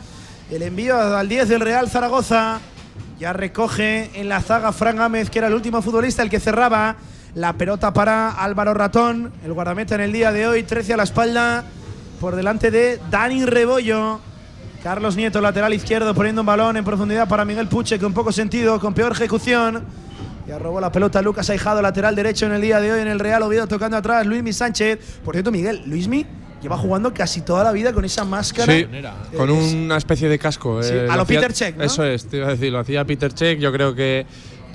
El 0.49 0.61
envío 0.61 0.99
al 0.99 1.27
10 1.27 1.49
del 1.49 1.61
Real 1.61 1.89
Zaragoza. 1.89 2.59
Ya 3.19 3.33
recoge 3.33 4.11
en 4.13 4.29
la 4.29 4.41
zaga 4.41 4.71
Fran 4.71 4.97
Gámez, 4.97 5.29
que 5.29 5.39
era 5.39 5.47
el 5.47 5.53
último 5.55 5.81
futbolista, 5.81 6.21
el 6.21 6.29
que 6.29 6.39
cerraba. 6.39 6.95
La 7.33 7.53
pelota 7.53 7.93
para 7.93 8.31
Álvaro 8.31 8.73
Ratón, 8.73 9.31
el 9.43 9.53
guardameta 9.53 9.95
en 9.95 10.01
el 10.01 10.11
día 10.11 10.31
de 10.31 10.47
hoy, 10.47 10.63
13 10.63 10.93
a 10.93 10.97
la 10.97 11.03
espalda, 11.03 11.65
por 12.19 12.35
delante 12.35 12.71
de 12.71 12.99
Dani 13.11 13.45
Rebollo. 13.45 14.19
Carlos 14.83 15.15
Nieto, 15.17 15.41
lateral 15.41 15.73
izquierdo, 15.73 16.13
poniendo 16.13 16.41
un 16.41 16.45
balón 16.45 16.77
en 16.77 16.85
profundidad 16.85 17.27
para 17.27 17.43
Miguel 17.43 17.67
Puche, 17.67 17.99
con 17.99 18.13
poco 18.13 18.31
sentido, 18.31 18.79
con 18.79 18.93
peor 18.93 19.11
ejecución. 19.11 19.83
Ya 20.47 20.57
robó 20.59 20.79
la 20.79 20.91
pelota 20.91 21.21
Lucas 21.21 21.49
Aijado, 21.49 21.81
lateral 21.81 22.15
derecho 22.15 22.45
en 22.45 22.53
el 22.53 22.61
día 22.61 22.79
de 22.79 22.91
hoy 22.93 23.01
en 23.01 23.07
el 23.07 23.19
Real 23.19 23.43
Oviedo, 23.43 23.67
tocando 23.67 23.97
atrás 23.97 24.25
Luismi 24.25 24.53
Sánchez. 24.53 24.99
Por 25.25 25.35
cierto, 25.35 25.51
Miguel, 25.51 25.81
Luismi 25.87 26.25
lleva 26.61 26.77
jugando 26.77 27.13
casi 27.13 27.41
toda 27.41 27.63
la 27.65 27.71
vida 27.73 27.91
con 27.91 28.05
esa 28.05 28.23
máscara. 28.23 28.71
Sí, 28.71 28.87
Eh, 28.89 29.03
con 29.35 29.49
es- 29.49 29.73
una 29.73 29.97
especie 29.97 30.29
de 30.29 30.39
casco. 30.39 30.81
Sí, 30.81 30.91
eh, 30.93 31.07
a 31.09 31.17
lo 31.17 31.25
Peter 31.25 31.51
¿no? 31.75 31.83
Eso 31.83 32.03
es, 32.05 32.25
te 32.27 32.37
iba 32.37 32.47
a 32.47 32.51
decir, 32.51 32.71
lo 32.71 32.79
hacía 32.79 33.03
Peter 33.03 33.33
Check. 33.33 33.59
Yo 33.59 33.73
creo 33.73 33.93
que, 33.93 34.25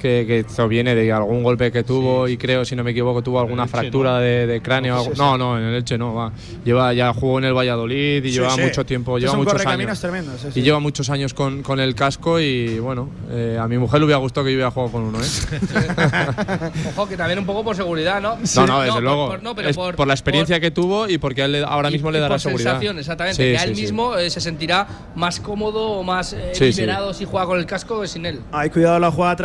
que, 0.03 0.25
que 0.27 0.41
esto 0.41 0.69
viene 0.69 0.95
de 0.95 1.11
algún 1.13 1.43
golpe 1.43 1.71
que 1.73 1.85
tuvo 1.85 2.27
y 2.29 2.37
creo, 2.37 2.65
si 2.65 2.75
no 2.77 2.83
me 2.85 2.91
equivoco, 2.91 3.23
tuvo 3.23 3.41
alguna 3.41 3.63
Elche, 3.63 3.71
fractura 3.79 4.11
¿no? 4.15 4.19
de, 4.19 4.47
de 4.47 4.61
cráneo. 4.61 5.03
Sí, 5.05 5.11
sí. 5.15 5.19
No, 5.19 5.39
no, 5.39 5.57
en 5.57 5.65
el 5.65 5.75
Elche 5.77 5.97
no. 5.97 6.15
Va. 6.15 6.33
Lleva, 6.65 6.93
ya 6.93 7.13
jugó 7.15 7.39
en 7.39 7.45
el 7.47 7.55
Valladolid 7.55 8.25
y 8.25 8.29
Sí, 8.29 8.35
lleva 8.35 8.51
sí. 8.55 8.61
mucho 8.63 8.85
tiempo, 8.85 9.19
lleva 9.19 9.35
muchos 9.35 9.65
años. 9.65 10.01
tremendo, 10.01 10.33
sí, 10.37 10.49
sí. 10.53 10.61
Y 10.61 10.63
lleva 10.63 10.81
muchos 10.81 11.09
años 11.09 11.33
con, 11.33 11.63
con 11.63 11.81
el 11.81 11.95
casco 11.95 12.41
y 12.41 12.79
bueno, 12.81 13.09
eh, 13.31 13.57
a 13.61 13.67
mi 13.69 13.79
mujer 13.79 14.01
le 14.01 14.07
hubiera 14.07 14.19
gustado 14.19 14.45
que 14.45 14.51
yo 14.53 14.57
hubiera 14.57 14.71
jugado 14.71 14.93
con 14.93 15.03
uno. 15.05 15.19
¿eh? 15.21 15.23
Ojo, 16.97 17.09
que 17.09 17.17
también 17.17 17.39
un 17.39 17.47
poco 17.47 17.65
por 17.65 17.77
seguridad, 17.77 18.21
¿no? 18.21 18.37
No, 18.57 18.67
no, 18.67 18.81
desde 18.81 18.95
por- 18.95 19.03
luego. 19.03 19.29
por- 19.29 19.43
no, 19.43 19.55
pero 19.55 19.69
es 19.69 19.77
por, 19.77 19.95
por 19.97 20.07
la 20.07 20.15
experiencia 20.15 20.61
que 20.61 20.71
tuvo 20.71 21.09
y 21.09 21.19
porque 21.19 21.43
él 21.45 21.53
le- 21.53 21.65
ahora 21.65 21.89
y- 21.91 21.93
mismo 21.93 22.11
le 22.11 22.19
y 22.19 22.21
dará 22.21 22.35
por 22.35 22.41
seguridad. 22.41 22.71
sensación, 22.73 22.99
exactamente. 22.99 23.37
Sí, 23.37 23.51
que 23.53 23.57
a 23.57 23.61
sí, 23.63 23.69
él 23.69 23.77
sí. 23.77 23.83
mismo 23.83 24.17
eh, 24.17 24.31
se 24.31 24.41
sentirá 24.41 24.87
más 25.15 25.41
cómodo 25.41 25.91
o 25.91 26.03
más 26.03 26.33
eh, 26.33 26.51
Sí, 26.55 26.73
sí. 26.73 26.81
liberado 26.81 27.15
si 27.15 27.25
juega 27.25 27.47
con 27.47 27.59
el 27.59 27.67
casco 27.67 28.01
que 28.01 28.09
sin 28.09 28.27
él. 28.27 28.41
Ay, 28.53 28.71
cuidado 28.71 28.99
la 28.99 29.11
jugada 29.11 29.37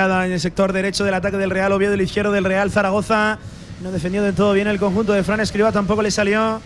en 0.00 0.32
el 0.32 0.40
sector 0.40 0.72
derecho 0.72 1.04
del 1.04 1.12
ataque 1.12 1.36
del 1.36 1.50
Real 1.50 1.72
Oviedo 1.72 1.92
el 1.92 2.00
izquierdo 2.00 2.32
del 2.32 2.44
Real 2.44 2.70
Zaragoza. 2.70 3.38
No 3.82 3.92
defendió 3.92 4.22
del 4.22 4.34
todo 4.34 4.54
bien 4.54 4.66
el 4.66 4.78
conjunto 4.78 5.12
de 5.12 5.22
Fran 5.22 5.40
Escriba, 5.40 5.72
tampoco 5.72 6.00
le 6.00 6.10
salió 6.10 6.60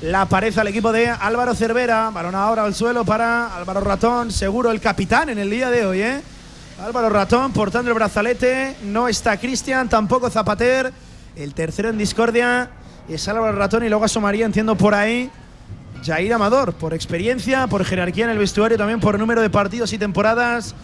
la 0.00 0.26
pared 0.26 0.56
al 0.56 0.68
equipo 0.68 0.90
de 0.90 1.08
Álvaro 1.08 1.54
Cervera. 1.54 2.08
Balón 2.10 2.34
ahora 2.34 2.64
al 2.64 2.74
suelo 2.74 3.04
para 3.04 3.54
Álvaro 3.54 3.80
Ratón, 3.80 4.32
seguro 4.32 4.70
el 4.70 4.80
capitán 4.80 5.28
en 5.28 5.38
el 5.38 5.50
día 5.50 5.70
de 5.70 5.84
hoy, 5.84 6.00
¿eh? 6.00 6.22
Álvaro 6.82 7.10
Ratón 7.10 7.52
portando 7.52 7.90
el 7.90 7.94
brazalete. 7.94 8.76
No 8.84 9.06
está 9.06 9.36
Cristian, 9.36 9.88
tampoco 9.90 10.30
Zapater. 10.30 10.90
El 11.36 11.52
tercero 11.52 11.90
en 11.90 11.98
discordia 11.98 12.70
es 13.06 13.28
Álvaro 13.28 13.52
Ratón 13.52 13.84
y 13.84 13.90
luego 13.90 14.06
asomaría, 14.06 14.46
entiendo 14.46 14.76
por 14.76 14.94
ahí, 14.94 15.30
Jair 16.06 16.32
Amador, 16.32 16.72
por 16.72 16.94
experiencia, 16.94 17.66
por 17.66 17.84
jerarquía 17.84 18.24
en 18.24 18.30
el 18.30 18.38
vestuario, 18.38 18.78
también 18.78 19.00
por 19.00 19.18
número 19.18 19.42
de 19.42 19.50
partidos 19.50 19.92
y 19.92 19.98
temporadas 19.98 20.74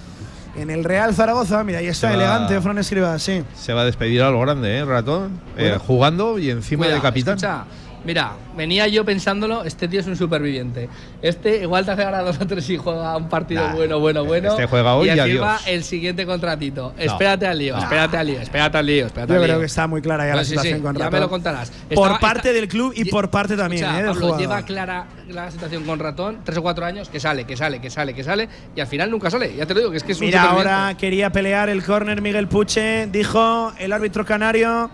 en 0.56 0.70
el 0.70 0.84
Real 0.84 1.14
Zaragoza. 1.14 1.62
Mira, 1.64 1.78
ahí 1.80 1.86
está 1.86 2.08
va- 2.08 2.14
elegante 2.14 2.60
Fran 2.60 2.78
Escriba, 2.78 3.18
sí. 3.18 3.42
Se 3.54 3.72
va 3.72 3.82
a 3.82 3.84
despedir 3.84 4.22
a 4.22 4.30
lo 4.30 4.40
grande, 4.40 4.78
¿eh, 4.78 4.84
Ratón? 4.84 5.40
Eh, 5.56 5.78
jugando 5.84 6.38
y 6.38 6.50
encima 6.50 6.86
de 6.86 7.00
capitán. 7.00 7.34
escucha, 7.36 7.64
Mira, 8.04 8.32
venía 8.56 8.86
yo 8.88 9.04
pensándolo, 9.04 9.64
este 9.64 9.88
tío 9.88 10.00
es 10.00 10.06
un 10.06 10.16
superviviente. 10.16 10.88
Este 11.22 11.62
igual 11.62 11.84
te 11.86 11.92
hace 11.92 12.04
ganar 12.04 12.24
dos 12.24 12.38
o 12.40 12.46
tres 12.46 12.68
y 12.68 12.76
juega 12.76 13.16
un 13.16 13.28
partido 13.30 13.66
Nah, 13.66 13.74
bueno, 13.74 13.98
bueno, 13.98 14.24
bueno. 14.24 14.50
este 14.50 14.66
juega 14.66 14.94
hoy 14.94 15.08
y 15.08 15.14
y 15.14 15.18
adiós. 15.18 15.62
el 15.66 15.82
siguiente 15.84 16.26
contratito. 16.26 16.92
Espérate 16.98 17.46
al 17.46 17.58
lío, 17.58 17.76
espérate 17.78 18.16
al 18.18 18.26
lío, 18.26 18.40
espérate 18.40 18.76
al 18.78 18.86
lío, 18.86 19.06
espérate 19.06 19.32
Yo 19.32 19.36
al 19.36 19.40
lío. 19.42 19.48
creo 19.48 19.60
que 19.60 19.66
está 19.66 19.86
muy 19.86 20.02
clara 20.02 20.26
ya 20.28 20.34
la 20.36 20.44
sí, 20.44 20.50
situación 20.50 20.76
sí, 20.78 20.82
con 20.82 20.94
ya 20.96 21.04
Ratón. 21.04 21.12
me 21.14 21.20
lo 21.20 21.30
contarás. 21.30 21.70
Por 21.70 21.92
Estaba- 22.08 22.18
parte 22.18 22.48
está- 22.50 22.52
del 22.60 22.68
club 22.68 22.92
y 22.94 23.06
por 23.06 23.30
parte 23.30 23.56
también, 23.56 23.84
Escucha, 23.84 24.00
¿eh? 24.00 24.02
del 24.04 24.12
Pablo, 24.12 24.38
lleva 24.38 24.62
clara 24.64 25.06
la 25.30 25.50
situación 25.50 25.84
con 25.84 25.98
Ratón, 25.98 26.38
tres 26.44 26.58
o 26.58 26.62
cuatro 26.62 26.84
años, 26.84 27.08
que 27.08 27.20
sale, 27.20 27.44
que 27.44 27.56
sale, 27.56 27.80
que 27.80 27.88
sale, 27.88 28.12
que 28.14 28.22
sale, 28.22 28.48
y 28.76 28.80
al 28.80 28.86
final 28.86 29.10
nunca 29.10 29.30
sale. 29.30 29.54
Ya 29.56 29.64
te 29.64 29.72
lo 29.72 29.80
digo, 29.80 29.90
que 29.90 29.96
es 29.96 30.02
que 30.04 30.12
es 30.12 30.20
un 30.20 30.26
Mira, 30.26 30.42
ahora 30.50 30.94
quería 30.98 31.30
pelear 31.30 31.70
el 31.70 31.82
córner 31.82 32.20
Miguel 32.20 32.48
Puche. 32.48 33.06
Dijo 33.06 33.72
el 33.78 33.92
árbitro 33.92 34.24
canario 34.26 34.90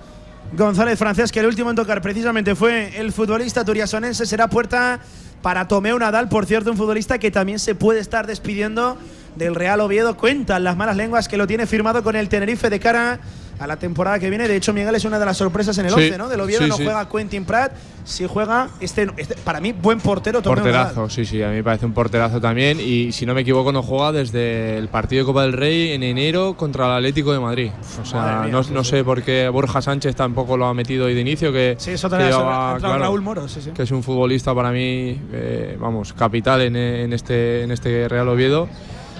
González 0.52 0.98
Francés 0.98 1.30
que 1.30 1.40
el 1.40 1.46
último 1.46 1.70
en 1.70 1.76
tocar 1.76 2.02
precisamente 2.02 2.56
fue 2.56 2.98
el 2.98 3.12
futbolista 3.12 3.64
turiasonense. 3.64 4.26
Será 4.26 4.48
puerta 4.48 4.98
para 5.42 5.68
Tomeo 5.68 5.98
Nadal, 5.98 6.28
por 6.28 6.44
cierto, 6.44 6.70
un 6.70 6.76
futbolista 6.76 7.18
que 7.18 7.30
también 7.30 7.58
se 7.58 7.74
puede 7.74 8.00
estar 8.00 8.26
despidiendo 8.26 8.98
del 9.36 9.54
Real 9.54 9.80
Oviedo. 9.80 10.16
Cuentan 10.16 10.64
las 10.64 10.76
malas 10.76 10.96
lenguas 10.96 11.28
que 11.28 11.36
lo 11.36 11.46
tiene 11.46 11.66
firmado 11.66 12.02
con 12.02 12.16
el 12.16 12.28
Tenerife 12.28 12.68
de 12.68 12.80
cara 12.80 13.20
a 13.60 13.66
la 13.66 13.76
temporada 13.76 14.18
que 14.18 14.28
viene. 14.30 14.48
De 14.48 14.56
hecho, 14.56 14.72
Miguel 14.72 14.94
es 14.94 15.04
una 15.04 15.18
de 15.18 15.26
las 15.26 15.36
sorpresas 15.36 15.76
en 15.78 15.86
el 15.86 15.92
Sí, 15.92 16.00
11, 16.06 16.18
¿no? 16.18 16.28
Del 16.28 16.40
Oviedo 16.40 16.62
sí, 16.62 16.68
no 16.68 16.76
sí. 16.76 16.84
juega 16.84 17.08
Quentin 17.08 17.44
Pratt, 17.44 17.72
sí 18.04 18.26
juega 18.26 18.68
este, 18.80 19.06
este- 19.18 19.34
para 19.44 19.60
mí 19.60 19.72
buen 19.72 20.00
portero 20.00 20.40
Porterazo, 20.42 21.08
sí, 21.10 21.24
sí, 21.26 21.42
a 21.42 21.48
mí 21.50 21.56
me 21.56 21.62
parece 21.62 21.84
un 21.86 21.92
porterazo 21.92 22.40
también. 22.40 22.80
Y 22.80 23.12
si 23.12 23.26
no 23.26 23.34
me 23.34 23.42
equivoco, 23.42 23.70
no 23.70 23.82
juega 23.82 24.12
desde 24.12 24.78
el 24.78 24.88
partido 24.88 25.22
de 25.22 25.26
Copa 25.26 25.42
del 25.42 25.52
Rey 25.52 25.92
en 25.92 26.02
enero 26.02 26.54
contra 26.56 26.86
el 26.86 26.92
Atlético 26.92 27.32
de 27.32 27.38
Madrid. 27.40 27.70
O 28.02 28.04
sea, 28.06 28.40
mía, 28.44 28.50
no, 28.52 28.62
sí, 28.64 28.72
no 28.72 28.82
sí. 28.82 28.90
sé 28.90 29.04
por 29.04 29.22
qué 29.22 29.48
Borja 29.50 29.82
Sánchez 29.82 30.16
tampoco 30.16 30.56
lo 30.56 30.66
ha 30.66 30.72
metido 30.74 31.04
hoy 31.06 31.14
de 31.14 31.20
inicio. 31.20 31.52
Que, 31.52 31.76
Sí, 31.78 31.90
eso 31.90 32.08
que 32.08 32.16
llevaba, 32.16 32.78
claro, 32.78 32.98
Raúl 32.98 33.20
Moro, 33.20 33.46
sí, 33.46 33.60
sí. 33.60 33.70
que 33.72 33.82
es 33.82 33.90
un 33.90 34.02
futbolista 34.02 34.54
para 34.54 34.70
mí, 34.72 35.20
eh, 35.32 35.76
vamos, 35.78 36.12
capital 36.14 36.62
en, 36.62 36.76
en 36.76 37.12
este, 37.12 37.62
en 37.64 37.70
este 37.72 38.08
Real 38.08 38.28
Oviedo. 38.28 38.68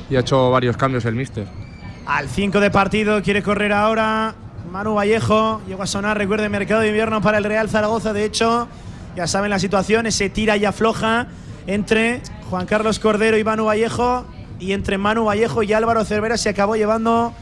Y 0.09 0.17
ha 0.17 0.21
hecho 0.21 0.51
varios 0.51 0.77
cambios 0.77 1.05
el 1.05 1.15
míster. 1.15 1.47
Al 2.11 2.29
5 2.29 2.59
de 2.59 2.73
partido 2.73 3.23
quiere 3.23 3.41
correr 3.41 3.73
ahora 3.73 4.35
Manu 4.73 4.95
Vallejo. 4.95 5.61
Llegó 5.69 5.85
a 5.85 5.87
sonar, 5.87 6.19
recuerde, 6.19 6.49
mercado 6.49 6.81
de 6.81 6.89
invierno 6.89 7.23
para 7.23 7.39
el 7.39 7.45
Real 7.45 7.69
Zaragoza. 7.69 8.13
De 8.13 8.25
hecho, 8.25 8.67
ya 9.15 9.29
saben 9.29 9.49
la 9.49 9.61
situación, 9.61 10.07
ese 10.07 10.29
tira 10.29 10.57
y 10.57 10.65
afloja 10.65 11.29
entre 11.69 12.21
Juan 12.51 12.67
Carlos 12.67 12.99
Cordero 12.99 13.39
y 13.39 13.45
Manu 13.45 13.67
Vallejo. 13.67 14.27
Y 14.59 14.73
entre 14.73 14.99
Manu 14.99 15.27
Vallejo 15.27 15.63
y 15.63 15.73
Álvaro 15.73 16.05
Cervera 16.05 16.37
se 16.37 16.49
acabó 16.49 16.75
llevando 16.75 17.33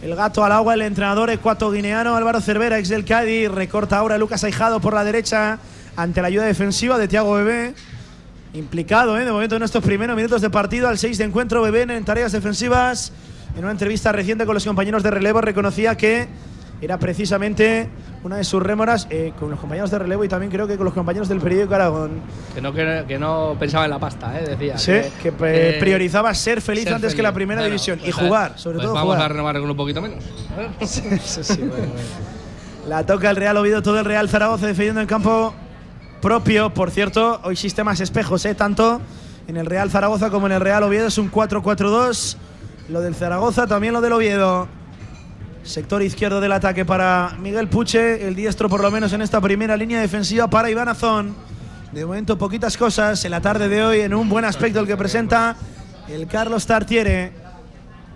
el 0.00 0.16
gato 0.16 0.42
al 0.42 0.52
agua 0.52 0.72
el 0.72 0.80
entrenador 0.80 1.28
ecuatoguineano 1.28 2.16
Álvaro 2.16 2.40
Cervera, 2.40 2.78
ex 2.78 2.88
del 2.88 3.04
Cádiz. 3.04 3.50
Recorta 3.50 3.98
ahora 3.98 4.16
Lucas 4.16 4.42
Aijado 4.42 4.80
por 4.80 4.94
la 4.94 5.04
derecha 5.04 5.58
ante 5.96 6.22
la 6.22 6.28
ayuda 6.28 6.46
defensiva 6.46 6.96
de 6.96 7.08
Thiago 7.08 7.34
Bebé. 7.34 7.74
Implicado, 8.54 9.18
¿eh? 9.18 9.26
de 9.26 9.30
momento 9.30 9.56
en 9.56 9.64
estos 9.64 9.84
primeros 9.84 10.16
minutos 10.16 10.40
de 10.40 10.48
partido, 10.48 10.88
al 10.88 10.96
6 10.96 11.18
de 11.18 11.24
encuentro, 11.24 11.60
Bebé 11.60 11.82
en 11.82 12.04
tareas 12.06 12.32
defensivas. 12.32 13.12
En 13.56 13.62
una 13.64 13.72
entrevista 13.72 14.12
reciente 14.12 14.46
con 14.46 14.54
los 14.54 14.64
compañeros 14.64 15.02
de 15.02 15.10
relevo, 15.10 15.40
reconocía 15.40 15.96
que 15.96 16.28
era 16.82 16.98
precisamente 16.98 17.88
una 18.22 18.36
de 18.36 18.44
sus 18.44 18.62
rémoras 18.62 19.06
eh, 19.10 19.32
con 19.38 19.50
los 19.50 19.60
compañeros 19.60 19.90
de 19.90 19.98
relevo 19.98 20.24
y 20.24 20.28
también 20.28 20.50
creo 20.50 20.66
que 20.66 20.76
con 20.76 20.84
los 20.86 20.94
compañeros 20.94 21.28
del 21.28 21.38
periódico 21.40 21.74
Aragón. 21.74 22.20
Que 22.54 22.60
no, 22.62 22.72
que, 22.72 23.04
que 23.06 23.18
no 23.18 23.54
pensaba 23.58 23.84
en 23.84 23.90
la 23.90 23.98
pasta, 23.98 24.38
¿eh? 24.40 24.44
decía. 24.56 24.78
Sí, 24.78 24.92
que 25.22 25.30
pre- 25.32 25.78
priorizaba 25.78 26.32
ser 26.34 26.62
feliz 26.62 26.84
ser 26.84 26.94
antes 26.94 27.10
que 27.12 27.16
feliz. 27.16 27.24
la 27.24 27.34
primera 27.34 27.60
Bueno, 27.60 27.70
división 27.72 27.98
y 27.98 28.04
pues, 28.12 28.14
jugar, 28.14 28.52
eh, 28.52 28.58
sobre 28.58 28.76
pues 28.76 28.84
todo 28.86 28.94
Vamos 28.94 29.14
jugar. 29.14 29.30
a 29.30 29.32
renovar 29.34 29.60
con 29.60 29.70
un 29.70 29.76
poquito 29.76 30.00
menos. 30.00 30.24
Sí, 30.86 31.02
sí, 31.22 31.44
sí, 31.44 31.58
bueno, 31.58 31.74
bueno. 31.74 31.92
La 32.88 33.04
toca 33.04 33.28
el 33.28 33.36
Real 33.36 33.56
Oviedo, 33.58 33.82
todo 33.82 33.98
el 33.98 34.04
Real 34.06 34.28
Zaragoza 34.30 34.66
defendiendo 34.66 35.02
en 35.02 35.06
campo 35.06 35.52
propio. 36.22 36.72
Por 36.72 36.90
cierto, 36.90 37.40
hoy 37.44 37.56
sistemas 37.56 38.00
espejos, 38.00 38.44
¿eh? 38.46 38.54
tanto 38.54 39.00
en 39.48 39.56
el 39.58 39.66
Real 39.66 39.90
Zaragoza 39.90 40.30
como 40.30 40.46
en 40.46 40.52
el 40.54 40.60
Real 40.60 40.82
Oviedo. 40.82 41.06
Es 41.08 41.18
un 41.18 41.30
4-4-2. 41.30 42.36
Lo 42.90 43.00
del 43.00 43.14
Zaragoza, 43.14 43.68
también 43.68 43.92
lo 43.92 44.00
del 44.00 44.12
Oviedo. 44.12 44.66
Sector 45.62 46.02
izquierdo 46.02 46.40
del 46.40 46.50
ataque 46.50 46.84
para 46.84 47.36
Miguel 47.40 47.68
Puche, 47.68 48.26
el 48.26 48.34
diestro 48.34 48.68
por 48.68 48.82
lo 48.82 48.90
menos 48.90 49.12
en 49.12 49.22
esta 49.22 49.40
primera 49.40 49.76
línea 49.76 50.00
defensiva 50.00 50.50
para 50.50 50.70
Iván 50.70 50.88
Azón. 50.88 51.36
De 51.92 52.04
momento 52.04 52.36
poquitas 52.36 52.76
cosas 52.76 53.24
en 53.24 53.30
la 53.30 53.40
tarde 53.40 53.68
de 53.68 53.84
hoy 53.84 54.00
en 54.00 54.12
un 54.12 54.28
buen 54.28 54.44
aspecto 54.44 54.80
el 54.80 54.88
que 54.88 54.96
presenta 54.96 55.54
el 56.08 56.26
Carlos 56.26 56.66
Tartiere. 56.66 57.32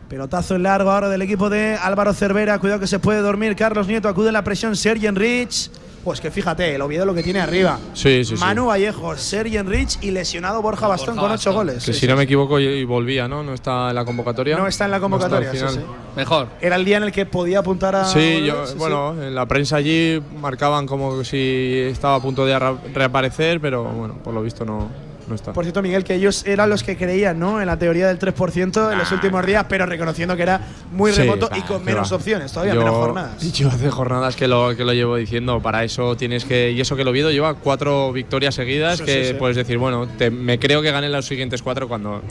Pelotazo 0.08 0.56
en 0.56 0.64
largo 0.64 0.90
ahora 0.90 1.08
del 1.08 1.22
equipo 1.22 1.48
de 1.48 1.78
Álvaro 1.80 2.12
Cervera. 2.12 2.58
Cuidado 2.58 2.80
que 2.80 2.88
se 2.88 2.98
puede 2.98 3.20
dormir. 3.20 3.54
Carlos 3.54 3.86
Nieto 3.86 4.08
acude 4.08 4.28
en 4.28 4.34
la 4.34 4.42
presión. 4.42 4.74
Sergio 4.74 5.12
Rich. 5.12 5.70
Pues 6.04 6.20
que 6.20 6.30
fíjate, 6.30 6.74
el 6.74 6.82
Oviedo 6.82 7.06
lo 7.06 7.14
que 7.14 7.22
tiene 7.22 7.40
arriba. 7.40 7.78
Sí, 7.94 8.24
sí, 8.24 8.36
sí. 8.36 8.40
Manu 8.40 8.66
Vallejo, 8.66 9.16
Sergio 9.16 9.62
Rich 9.62 9.98
y 10.02 10.10
lesionado 10.10 10.60
Borja 10.60 10.86
Bastón 10.86 11.16
con 11.16 11.30
ocho 11.32 11.52
goles. 11.54 11.76
Que 11.76 11.80
Sí, 11.80 11.92
si 11.94 12.00
sí, 12.00 12.06
no 12.06 12.14
me 12.14 12.22
sí. 12.22 12.24
equivoco 12.24 12.60
y, 12.60 12.84
volvía, 12.84 13.26
¿no? 13.26 13.42
No 13.42 13.54
está 13.54 13.88
en 13.88 13.94
la 13.94 14.04
convocatoria. 14.04 14.56
No 14.58 14.66
está 14.66 14.84
en 14.84 14.90
la 14.90 14.98
No 14.98 15.02
convocatoria. 15.02 15.50
sí, 15.50 15.56
final. 15.56 15.74
sí. 15.74 15.80
Mejor. 16.14 16.48
Era 16.60 16.76
el 16.76 16.84
día 16.84 16.98
en 16.98 17.04
el 17.04 17.12
que 17.12 17.24
podía 17.24 17.60
apuntar 17.60 17.96
a. 17.96 18.04
Sí, 18.04 18.44
yo, 18.44 18.66
sí, 18.66 18.72
sí. 18.72 18.78
bueno, 18.78 19.14
en 19.22 19.34
la 19.34 19.46
prensa 19.46 19.76
allí 19.76 20.22
marcaban 20.38 20.86
como 20.86 21.24
si 21.24 21.86
estaba 21.90 22.16
a 22.16 22.20
punto 22.20 22.44
de 22.44 22.58
reaparecer, 22.92 23.60
pero 23.60 23.84
bueno, 23.84 24.14
por 24.22 24.34
lo 24.34 24.42
visto 24.42 24.64
no, 24.66 24.88
no 25.28 25.34
está. 25.34 25.52
Por 25.52 25.64
cierto, 25.64 25.82
Miguel, 25.82 26.04
que 26.04 26.14
ellos 26.14 26.44
eran 26.46 26.68
los 26.70 26.82
que 26.82 26.96
creían 26.96 27.38
¿no? 27.38 27.60
en 27.60 27.66
la 27.66 27.78
teoría 27.78 28.08
del 28.08 28.18
3% 28.18 28.92
en 28.92 28.98
los 28.98 29.10
últimos 29.12 29.44
días, 29.46 29.66
pero 29.68 29.86
reconociendo 29.86 30.36
que 30.36 30.42
era 30.42 30.60
muy 30.92 31.12
Sí, 31.12 31.18
remoto 31.22 31.48
y 31.56 31.60
con 31.62 31.84
menos 31.84 32.12
opciones, 32.12 32.52
todavía 32.52 32.74
Yo- 32.74 32.80
menos 32.80 32.94
jornadas. 32.96 33.52
Yo 33.52 33.68
hace 33.68 33.90
jornadas 33.90 34.36
que 34.36 34.48
lo, 34.48 34.76
que 34.76 34.84
lo 34.84 34.92
llevo 34.92 35.16
diciendo, 35.16 35.60
para 35.60 35.84
eso 35.84 36.16
tienes 36.16 36.44
que. 36.44 36.70
Y 36.72 36.80
eso 36.80 36.96
que 36.96 37.02
el 37.02 37.08
Oviedo 37.08 37.30
lleva 37.30 37.54
cuatro 37.54 38.12
victorias 38.12 38.54
seguidas, 38.54 38.98
Sí, 38.98 39.04
que 39.04 39.24
sí, 39.28 39.34
puedes 39.34 39.56
decir, 39.56 39.78
bueno, 39.78 40.06
te- 40.06 40.30
me 40.30 40.58
creo 40.58 40.82
que 40.82 40.90
ganen 40.90 41.12
los 41.12 41.26
siguientes 41.26 41.62
cuatro 41.62 41.88
cuando 41.88 42.22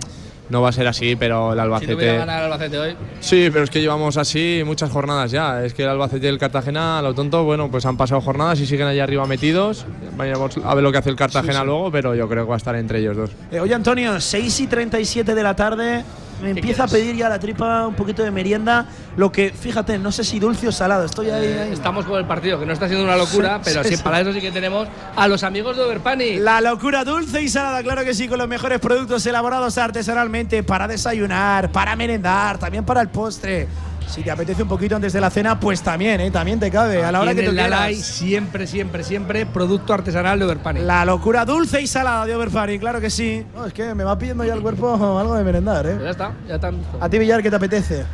no 0.49 0.62
va 0.62 0.69
a 0.69 0.71
ser 0.71 0.88
así, 0.88 1.15
pero 1.15 1.51
el 1.53 1.58
Si 1.58 1.62
Albacete. 1.62 1.93
tuviera 1.93 2.15
ganar 2.17 2.39
el 2.39 2.45
Albacete 2.45 2.77
hoy, 2.77 2.95
Sí, 3.21 3.49
pero 3.51 3.63
es 3.63 3.69
que 3.69 3.82
llevamos 3.82 4.17
así 4.17 4.62
muchas 4.65 4.91
jornadas 4.91 5.32
ya. 5.32 5.63
Es 5.63 5.73
que 5.73 5.84
el 5.84 5.89
Albacete 5.89 6.25
y 6.25 6.29
el 6.29 6.38
Cartagena, 6.38 6.99
a 6.99 7.01
lo 7.01 7.13
tonto, 7.13 7.43
bueno, 7.43 7.69
pues 7.71 7.86
han 7.86 7.97
pasado 7.97 8.21
jornadas 8.21 8.60
y 8.60 8.65
siguen 8.65 8.88
allá 8.88 9.03
arriba 9.03 9.25
metidos. 9.25 9.86
Vayamos 10.17 10.58
a 10.63 10.75
ver 10.75 10.84
lo 10.84 10.91
que 10.91 10.97
hace 10.99 11.10
el 11.10 11.15
Cartagena 11.15 11.53
Sí, 11.53 11.60
sí. 11.60 11.65
luego, 11.65 11.91
pero 11.91 12.13
yo 12.15 12.27
creo 12.29 12.43
que 12.45 12.49
va 12.49 12.56
a 12.56 12.58
estar 12.58 12.75
entre 12.75 12.99
ellos 12.99 13.15
dos. 13.17 13.29
Eh, 13.51 13.60
oye, 13.60 13.73
Antonio, 13.73 14.19
6 14.19 14.60
y 14.60 14.67
37 14.67 15.34
de 15.34 15.43
la 15.43 15.56
tarde. 15.56 16.03
Me 16.41 16.50
empieza 16.52 16.84
a 16.84 16.88
quieres? 16.88 17.06
pedir 17.06 17.15
ya 17.19 17.30
la 17.30 17.39
tripa 17.39 17.88
un 17.88 17.96
poquito 17.96 18.24
de 18.24 18.32
merienda. 18.32 18.86
Lo 19.15 19.32
que, 19.32 19.52
fíjate, 19.52 19.98
no 20.00 20.12
sé 20.12 20.24
si 20.24 20.39
dulce 20.39 20.67
o 20.67 20.72
salado. 20.72 21.06
Estoy 21.06 21.30
ahí. 21.30 21.48
ahí. 21.48 21.72
estamos 21.74 22.06
con 22.06 22.17
el 22.19 22.26
partido, 22.26 22.60
que 22.60 22.65
no 22.65 22.74
está 22.74 22.88
siendo 22.88 23.04
una 23.06 23.15
locura, 23.15 23.58
Sí, 23.63 23.72
pero 23.72 23.84
sí, 23.84 23.96
sí. 23.98 24.04
para 24.04 24.19
eso 24.22 24.34
sí 24.34 24.41
que 24.41 24.52
tenemos 24.52 24.88
a 25.15 25.28
los 25.28 25.43
amigos 25.43 25.78
de 25.78 25.84
Overpani. 25.84 26.38
La 26.38 26.60
locura 26.62 27.04
dulce 27.04 27.41
y 27.41 27.50
salada, 27.50 27.82
claro 27.84 28.04
que 28.04 28.13
sí, 28.13 28.28
con 28.28 28.39
los 28.39 28.48
mejores 28.48 28.80
productos 28.80 29.26
elaborados 29.26 29.78
artesanalmente 29.78 30.63
para 30.63 30.88
desayunar, 30.88 31.72
para 31.72 31.96
merendar, 31.96 32.58
también 32.58 32.84
para 32.86 33.02
el 33.02 33.10
postre. 33.10 33.67
Si 34.08 34.22
te 34.22 34.30
apetece 34.30 34.62
un 34.62 34.70
poquito 34.70 34.96
antes 34.96 35.12
de 35.13 35.20
la 35.20 35.30
cena, 35.32 35.60
pues 35.60 35.82
también, 35.82 36.22
¿eh? 36.22 36.30
también 36.30 36.60
te 36.60 36.70
cabe. 36.70 37.04
A 37.04 37.12
la 37.12 37.20
hora 37.22 37.34
que 37.34 37.52
Lalay, 37.52 37.94
quieras. 37.96 38.06
siempre, 38.08 38.68
siempre, 38.68 39.04
siempre 39.04 39.46
producto 39.48 39.92
artesanal 39.94 40.38
de 40.38 40.46
Overpani. 40.46 40.82
La 40.82 41.04
locura 41.04 41.46
dulce 41.46 41.82
y 41.82 41.88
salada 41.88 42.26
de 42.26 42.36
Overparty, 42.36 42.78
claro 42.78 43.02
que 43.02 43.10
sí. 43.10 43.44
No, 43.56 43.66
es 43.66 43.74
que 43.74 43.96
me 43.96 44.04
va 44.04 44.16
pidiendo 44.18 44.44
ya 44.46 44.54
el 44.54 44.62
cuerpo 44.62 44.94
algo 45.20 45.34
de 45.36 45.44
merendar, 45.44 45.84
Pues 45.84 45.96
¿eh? 45.96 46.02
ya 46.04 46.10
está, 46.12 46.34
ya 46.48 46.60
te 46.60 46.70
visto. 46.70 46.98
A 47.02 47.10
ti, 47.10 47.18
Villar, 47.18 47.42
¿qué 47.42 47.50
te 47.50 47.56
apetece? 47.56 48.06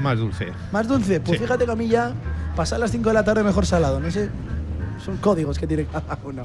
Más 0.00 0.18
dulce. 0.18 0.48
¿Más 0.72 0.88
dulce? 0.88 1.20
Pues 1.20 1.38
Sí. 1.38 1.44
fíjate 1.44 1.64
que 1.64 1.70
a 1.70 1.76
mí 1.76 1.86
ya 1.86 2.12
pasar 2.56 2.80
las 2.80 2.90
5 2.90 3.08
de 3.10 3.14
la 3.14 3.22
tarde 3.24 3.44
mejor 3.44 3.66
salado. 3.66 4.00
No 4.00 4.10
sé, 4.10 4.28
son 5.04 5.16
códigos 5.18 5.58
que 5.58 5.66
tiene 5.68 5.84
cada 5.86 6.18
uno. 6.24 6.42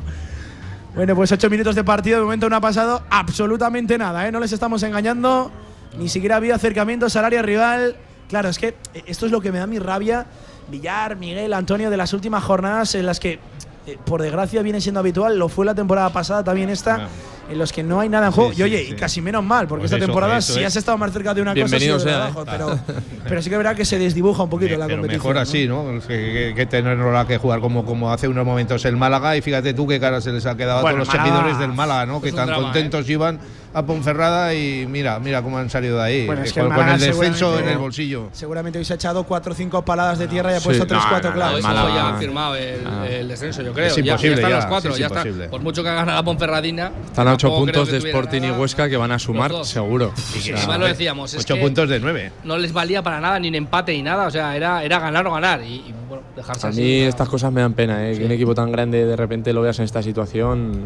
Bueno, 0.94 1.16
pues 1.16 1.32
8 1.32 1.50
minutos 1.50 1.74
de 1.76 1.84
partido. 1.84 2.20
De 2.20 2.24
momento 2.24 2.50
no 2.50 2.56
ha 2.56 2.62
pasado 2.62 3.02
absolutamente 3.10 3.98
nada, 3.98 4.28
¿eh? 4.28 4.32
No 4.32 4.40
les 4.40 4.52
estamos 4.52 4.84
engañando. 4.84 5.52
Ni 5.98 6.08
siquiera 6.10 6.36
ha 6.36 6.38
habido 6.38 6.54
acercamientos 6.56 7.16
al 7.16 7.26
área 7.26 7.42
rival. 7.42 7.96
Claro, 8.30 8.50
es 8.50 8.58
que 8.58 8.70
eh, 8.94 9.04
esto 9.08 9.26
es 9.26 9.32
lo 9.32 9.42
que 9.42 9.52
me 9.52 9.60
da 9.60 9.68
mi 9.68 9.80
rabia. 9.80 10.26
Villar, 10.70 11.16
Miguel, 11.16 11.54
Antonio, 11.54 11.90
de 11.90 11.98
las 11.98 12.12
últimas 12.14 12.44
jornadas 12.44 12.96
en 12.96 13.06
las 13.06 13.20
que, 13.20 13.40
eh, 13.86 13.98
por 14.06 14.22
desgracia, 14.22 14.62
viene 14.64 14.82
siendo 14.82 15.00
habitual. 15.00 15.38
Lo 15.38 15.48
fue 15.48 15.66
la 15.66 15.76
temporada 15.76 16.10
pasada, 16.12 16.44
también 16.44 16.70
esta. 16.70 16.96
Claro. 16.96 17.10
En 17.48 17.60
los 17.60 17.72
que 17.72 17.84
no 17.84 18.00
hay 18.00 18.10
nada 18.10 18.26
en 18.26 18.32
juego. 18.32 18.52
Sí, 18.54 18.60
y 18.60 18.64
oye, 18.64 18.86
sí, 18.88 18.94
y 18.94 18.96
casi 18.96 19.22
menos 19.22 19.44
mal, 19.44 19.68
porque 19.68 19.82
Pues 19.82 19.92
esta 19.92 19.98
eso, 19.98 20.08
temporada 20.08 20.38
eso 20.40 20.54
si 20.54 20.62
es. 20.62 20.66
has 20.66 20.76
estado 20.78 20.98
más 20.98 21.14
cerca 21.14 21.32
de 21.36 21.44
una 21.44 21.54
Bienvenido 21.54 21.94
cosa, 21.98 22.06
de 22.08 22.12
sea, 22.16 22.24
abajo, 22.26 22.42
¿eh? 22.42 22.46
pero, 22.50 22.80
pero 23.30 23.42
sí 23.44 23.52
que 23.52 23.58
verá 23.58 23.76
que 23.76 23.86
se 23.86 24.00
desdibuja 24.00 24.42
un 24.42 24.50
poquito 24.50 24.76
la 24.80 24.88
Pero 24.88 25.02
competición. 25.02 25.22
mejor 25.34 25.38
así, 25.38 25.68
¿no? 25.68 25.92
Es 25.92 26.06
Que, 26.06 26.16
que, 26.18 26.54
que 26.56 26.66
tenerla 26.66 27.28
que 27.28 27.38
jugar 27.38 27.60
como, 27.60 27.86
como 27.86 28.12
hace 28.12 28.28
unos 28.28 28.44
momentos 28.48 28.84
el 28.86 28.98
Málaga 28.98 29.38
y 29.38 29.42
fíjate 29.44 29.76
tú 29.76 29.86
qué 29.86 30.00
cara 30.00 30.22
se 30.22 30.32
les 30.32 30.44
ha 30.48 30.58
quedado 30.58 30.82
Bueno, 30.82 31.04
a 31.04 31.06
todos 31.06 31.08
los 31.14 31.16
Málaga 31.20 31.36
seguidores 31.36 31.60
del 31.60 31.74
Málaga, 31.78 32.06
¿no? 32.08 32.20
Que 32.20 32.30
es 32.30 32.36
tan 32.36 32.48
drama, 32.48 32.64
contentos 32.64 33.08
iban 33.12 33.40
a 33.76 33.86
Ponferrada 33.86 34.54
y 34.54 34.86
mira, 34.88 35.20
mira 35.20 35.42
cómo 35.44 35.58
han 35.58 35.70
salido 35.70 35.98
de 35.98 36.04
ahí. 36.04 36.26
Bueno, 36.26 36.44
es 36.44 36.54
que 36.54 36.62
el 36.62 36.68
con, 36.70 36.88
el 36.88 37.00
descenso 37.00 37.60
en 37.60 37.68
el 37.68 37.78
bolsillo. 37.78 38.30
Seguramente 38.32 38.80
hoy 38.80 38.86
se 38.86 38.94
ha 38.94 38.96
echado 38.96 39.24
4 39.26 39.52
o 39.52 39.56
5 39.56 39.84
paladas 39.84 40.18
de 40.18 40.28
tierra 40.28 40.52
y 40.54 40.56
ha 40.56 40.60
Sí, 40.60 40.66
puesto 40.66 40.88
3 40.88 41.02
no, 41.04 41.10
4 41.10 41.36
no. 41.36 41.46
Hoy 41.48 41.62
no, 41.62 41.68
Málaga- 41.68 41.94
ya 41.96 42.08
han 42.10 42.20
firmado 42.20 42.56
el, 42.56 42.80
Ah. 42.88 43.06
el 43.08 43.28
descenso, 43.28 43.62
yo 43.62 43.74
creo. 43.74 43.88
Es 43.88 43.96
Ya- 43.98 44.02
ya, 44.04 44.12
imposible 44.14 44.36
están 44.36 44.50
ya, 44.52 44.56
los 44.58 44.66
cuatro, 44.68 44.92
sí, 44.92 44.96
es 44.96 45.00
ya 45.02 45.06
está. 45.08 45.20
imposible. 45.20 45.50
Por 45.50 45.62
mucho 45.62 45.84
que 45.84 45.90
haga 45.90 46.06
la 46.06 46.24
Ponferradina. 46.24 46.92
Están 47.06 47.28
a 47.28 47.34
8 47.34 47.48
tampoco 47.48 47.66
creo 47.66 47.84
puntos 47.84 47.92
de 48.04 48.10
Sporting 48.10 48.42
y. 48.44 48.52
Huesca 48.52 48.88
que 48.90 48.98
van 48.98 49.12
a 49.12 49.20
sumar, 49.20 49.52
seguro. 49.66 50.14
Y 50.34 50.38
O 50.38 50.42
sea, 50.42 50.58
además 50.58 50.80
lo 50.80 50.86
decíamos, 50.88 51.34
es 51.34 51.42
Ocho 51.42 51.56
que 51.56 51.62
puntos 51.62 51.90
de 51.90 52.00
nueve. 52.00 52.32
no 52.46 52.58
les 52.58 52.72
valía 52.72 53.04
para 53.04 53.20
nada, 53.20 53.38
ni 53.40 53.50
un 53.50 53.56
empate 53.56 53.92
ni 53.92 54.02
nada. 54.04 54.28
O 54.28 54.32
sea, 54.32 54.56
era, 54.56 54.84
era 54.84 55.00
ganar 55.00 55.28
o 55.28 55.34
ganar. 55.34 55.62
Y, 55.64 55.74
y, 55.76 55.94
bueno, 56.08 56.24
dejarse 56.36 56.68
A 56.68 56.70
así, 56.70 56.82
mí 56.82 57.02
no- 57.02 57.10
estas 57.10 57.28
cosas 57.28 57.52
me 57.52 57.60
dan 57.62 57.74
pena, 57.74 58.10
¿eh? 58.10 58.18
que 58.18 58.26
un 58.26 58.32
equipo 58.32 58.56
tan 58.56 58.72
grande 58.72 59.06
de 59.06 59.16
repente 59.18 59.52
lo 59.52 59.62
veas 59.62 59.78
en 59.80 59.86
esta 59.86 60.02
situación 60.02 60.86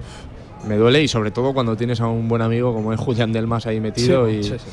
me 0.69 0.77
duele 0.77 1.01
y 1.03 1.07
sobre 1.07 1.31
todo 1.31 1.53
cuando 1.53 1.75
tienes 1.75 1.99
a 1.99 2.07
un 2.07 2.27
buen 2.29 2.41
amigo 2.41 2.73
como 2.73 2.93
es 2.93 2.99
Julián 2.99 3.33
Delmas 3.33 3.65
ahí 3.65 3.79
metido 3.81 4.27
Sí, 4.27 4.33
y 4.35 4.43
sí, 4.43 4.49
sí. 4.51 4.65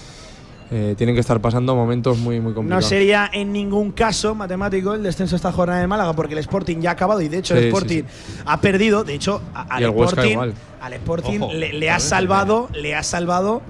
eh, 0.71 0.95
tienen 0.97 1.15
que 1.17 1.21
estar 1.21 1.41
pasando 1.41 1.75
momentos 1.75 2.19
muy 2.19 2.39
muy 2.41 2.51
No 2.51 2.57
complicados. 2.57 2.85
sería 2.87 3.31
en 3.33 3.53
ningún 3.53 3.93
caso 3.93 4.35
matemático 4.35 4.95
el 4.95 5.03
descenso 5.03 5.35
esta 5.37 5.51
jornada 5.53 5.81
de 5.81 5.87
Málaga 5.87 6.13
porque 6.13 6.35
el 6.35 6.41
Sporting 6.41 6.79
ya 6.81 6.91
ha 6.91 6.93
acabado 6.93 7.21
y 7.23 7.29
de 7.29 7.39
hecho 7.39 7.55
Sí, 7.55 7.59
el 7.59 7.65
sí, 7.65 7.69
Sporting 7.69 8.03
ha 8.45 8.61
perdido. 8.61 9.03
De 9.05 9.15
hecho, 9.15 9.41
a- 9.55 9.63
al 9.77 9.81
Y 9.81 9.85
el 9.85 9.91
Huesca 9.91 10.11
Sporting, 10.23 10.33
igual. 10.33 10.55
al 10.81 10.93
Sporting 10.93 11.41
Ojo, 11.41 11.53
le, 11.55 11.73
le 11.73 11.91
ha 11.91 11.99
salvado, 11.99 12.69
le 12.75 12.95
ha 12.95 13.03
salvado 13.03 13.63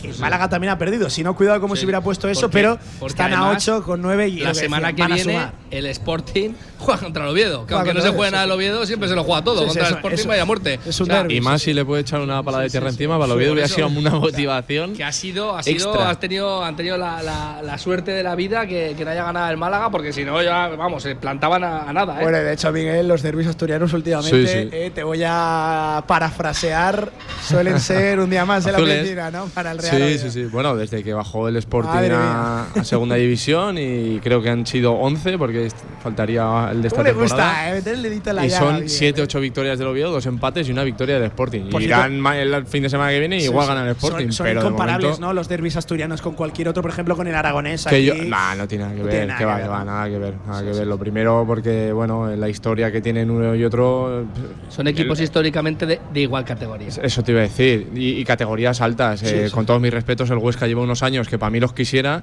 que 0.00 0.10
el 0.10 0.18
Málaga 0.18 0.48
también 0.48 0.72
ha 0.72 0.78
perdido. 0.78 1.08
Si 1.10 1.22
no, 1.22 1.34
cuidado 1.36 1.60
como 1.60 1.74
Sí. 1.76 1.80
si 1.80 1.86
hubiera 1.86 2.00
puesto 2.00 2.28
eso, 2.28 2.50
pero 2.50 2.78
porque 2.98 3.12
están 3.12 3.32
a 3.32 3.38
además, 3.40 3.68
8 3.68 3.82
con 3.84 4.02
9 4.02 4.28
y 4.28 4.40
La 4.40 4.54
semana 4.54 4.88
decían, 4.88 5.08
que 5.08 5.14
viene, 5.14 5.32
sumar. 5.32 5.52
el 5.70 5.86
Sporting 5.86 6.50
juega 6.78 7.00
contra 7.00 7.24
el 7.24 7.30
Oviedo. 7.30 7.66
Que 7.66 7.74
aunque 7.74 7.94
no 7.94 8.00
se 8.00 8.10
juegue 8.10 8.30
nada 8.32 8.44
el 8.44 8.50
Oviedo, 8.50 8.84
siempre 8.86 9.08
se 9.08 9.14
lo 9.14 9.24
juega 9.24 9.42
todo. 9.44 9.58
Sí, 9.58 9.60
sí, 9.62 9.68
contra 9.68 9.88
el 9.88 9.94
Sporting, 9.94 10.18
eso- 10.18 10.28
vaya 10.28 10.44
muerte. 10.44 10.80
es 10.86 11.00
un 11.00 11.10
O 11.10 11.14
sea. 11.14 11.26
Y 11.28 11.40
más 11.40 11.62
si 11.62 11.72
le 11.74 11.84
puede 11.84 12.02
echar 12.02 12.20
una 12.20 12.42
pala 12.42 12.60
de 12.60 12.70
tierra 12.70 12.88
encima, 12.88 13.14
para 13.14 13.26
el 13.26 13.32
Oviedo 13.32 13.52
hubiera 13.52 13.68
sido 13.68 13.88
una 13.88 14.10
motivación. 14.10 14.94
que 14.94 15.04
ha 15.04 15.12
sido, 15.12 15.56
ha 15.56 15.62
sido 15.62 15.90
Extra. 15.90 16.10
has 16.10 16.18
tenido, 16.20 16.64
han 16.64 16.76
tenido 16.76 16.96
la, 16.96 17.22
la- 17.22 17.60
la 17.62 17.78
suerte 17.78 18.10
de 18.12 18.22
la 18.22 18.34
vida 18.34 18.66
que, 18.66 18.94
que 18.96 19.04
no 19.04 19.10
haya 19.10 19.24
ganado 19.24 19.50
el 19.50 19.56
Málaga, 19.56 19.90
porque 19.90 20.12
si 20.12 20.24
no, 20.24 20.42
ya, 20.42 20.68
vamos, 20.68 21.02
se 21.02 21.14
plantaban 21.16 21.62
a, 21.64 21.92
nada, 21.92 22.18
¿eh? 22.18 22.22
Bueno, 22.22 22.38
de 22.38 22.52
hecho, 22.52 22.72
Miguel, 22.72 23.06
los 23.08 23.22
derbis 23.22 23.46
asturianos 23.46 23.92
últimamente, 23.92 24.86
eh, 24.86 24.90
te 24.90 25.02
voy 25.02 25.22
a 25.26 26.02
parafrasear, 26.06 27.10
suelen 27.46 27.78
ser 27.80 28.18
un 28.20 28.30
día 28.30 28.44
más 28.44 28.64
en 28.66 28.72
la 28.72 28.78
piscina, 28.78 29.30
¿no? 29.30 29.46
Para 29.46 29.72
el 29.72 29.78
Real. 29.78 29.89
Sí, 29.90 30.18
sí, 30.18 30.30
sí. 30.30 30.44
Bueno, 30.44 30.76
desde 30.76 31.02
que 31.02 31.12
bajó 31.14 31.48
el 31.48 31.56
Sporting 31.56 31.90
Madre 31.90 32.14
a, 32.14 32.66
a 32.74 32.84
segunda 32.84 33.14
división 33.16 33.76
y 33.78 34.18
creo 34.22 34.42
que 34.42 34.50
han 34.50 34.66
sido 34.66 34.92
11 34.92 35.38
porque 35.38 35.68
faltaría 36.02 36.68
el 36.72 36.82
de 36.82 36.88
esta 36.88 36.98
¿Cómo 37.02 37.08
le 37.08 37.14
temporada. 37.14 37.46
gusta, 37.50 37.70
eh? 37.70 37.74
Meter 37.74 37.94
el 37.94 38.02
dedito 38.02 38.30
en 38.30 38.36
la 38.36 38.46
Y 38.46 38.50
son 38.50 38.76
bien, 38.76 38.88
7, 38.88 39.20
eh. 39.20 39.24
8 39.24 39.40
victorias 39.40 39.78
del 39.78 39.88
Oviedo, 39.88 40.10
dos 40.10 40.26
empates 40.26 40.68
y 40.68 40.72
una 40.72 40.84
victoria 40.84 41.16
del 41.16 41.24
Sporting. 41.24 41.70
Por 41.70 41.82
irán 41.82 42.24
el 42.26 42.66
fin 42.66 42.82
de 42.82 42.90
semana 42.90 43.10
que 43.10 43.18
viene 43.20 43.36
y 43.36 43.40
Sí, 43.40 43.46
igual 43.46 43.66
sí. 43.66 43.68
ganan 43.72 43.84
el 43.86 43.90
Sporting. 43.92 44.26
Son, 44.26 44.32
son 44.32 44.46
pero 44.46 44.60
de 44.60 44.66
incomparables, 44.66 45.04
momento, 45.10 45.26
¿no? 45.26 45.32
Los 45.32 45.48
derbis 45.48 45.76
asturianos 45.76 46.22
con 46.22 46.34
cualquier 46.34 46.68
otro, 46.68 46.82
por 46.82 46.90
ejemplo, 46.90 47.16
con 47.16 47.26
el 47.26 47.34
aragonés. 47.34 47.84
Que 47.86 48.04
yo, 48.04 48.14
nah, 48.14 48.54
no 48.54 48.66
tiene 48.68 48.84
nada 48.84 48.96
que 48.96 49.02
no 49.02 49.08
tiene 49.08 49.26
ver, 49.26 49.28
nada 49.28 49.38
que 49.38 49.42
que 49.44 49.46
va, 49.46 49.56
ver, 49.56 49.70
va, 49.70 49.78
¿no? 49.80 49.84
nada 49.86 50.08
que 50.08 50.18
ver, 50.18 50.34
nada 50.46 50.62
que 50.62 50.70
ver. 50.78 50.86
Lo 50.86 50.98
primero 50.98 51.44
porque, 51.46 51.92
bueno, 51.92 52.28
la 52.36 52.48
historia 52.48 52.90
que 52.92 53.00
tienen 53.00 53.30
uno 53.30 53.54
y 53.54 53.64
otro, 53.64 54.24
Son 54.68 54.86
equipos 54.88 55.20
históricamente 55.20 55.86
de, 55.86 56.00
de 56.12 56.20
igual 56.20 56.44
categoría. 56.44 56.88
eso 57.02 57.22
te 57.22 57.32
iba 57.32 57.40
a 57.40 57.44
decir, 57.44 57.88
y, 57.94 58.20
y 58.20 58.24
categorías 58.24 58.80
altas. 58.80 59.22
eh, 59.22 59.46
sí. 59.48 59.50
Con 59.54 59.66
mis 59.80 59.92
respetos, 59.92 60.30
el 60.30 60.38
Huesca 60.38 60.66
lleva 60.66 60.82
unos 60.82 61.02
años 61.02 61.28
que 61.28 61.38
para 61.38 61.50
mí 61.50 61.60
los 61.60 61.72
quisiera, 61.72 62.22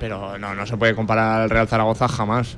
pero 0.00 0.38
no, 0.38 0.54
no 0.54 0.66
se 0.66 0.76
puede 0.76 0.94
comparar 0.94 1.42
al 1.42 1.50
Real 1.50 1.68
Zaragoza 1.68 2.08
jamás. 2.08 2.56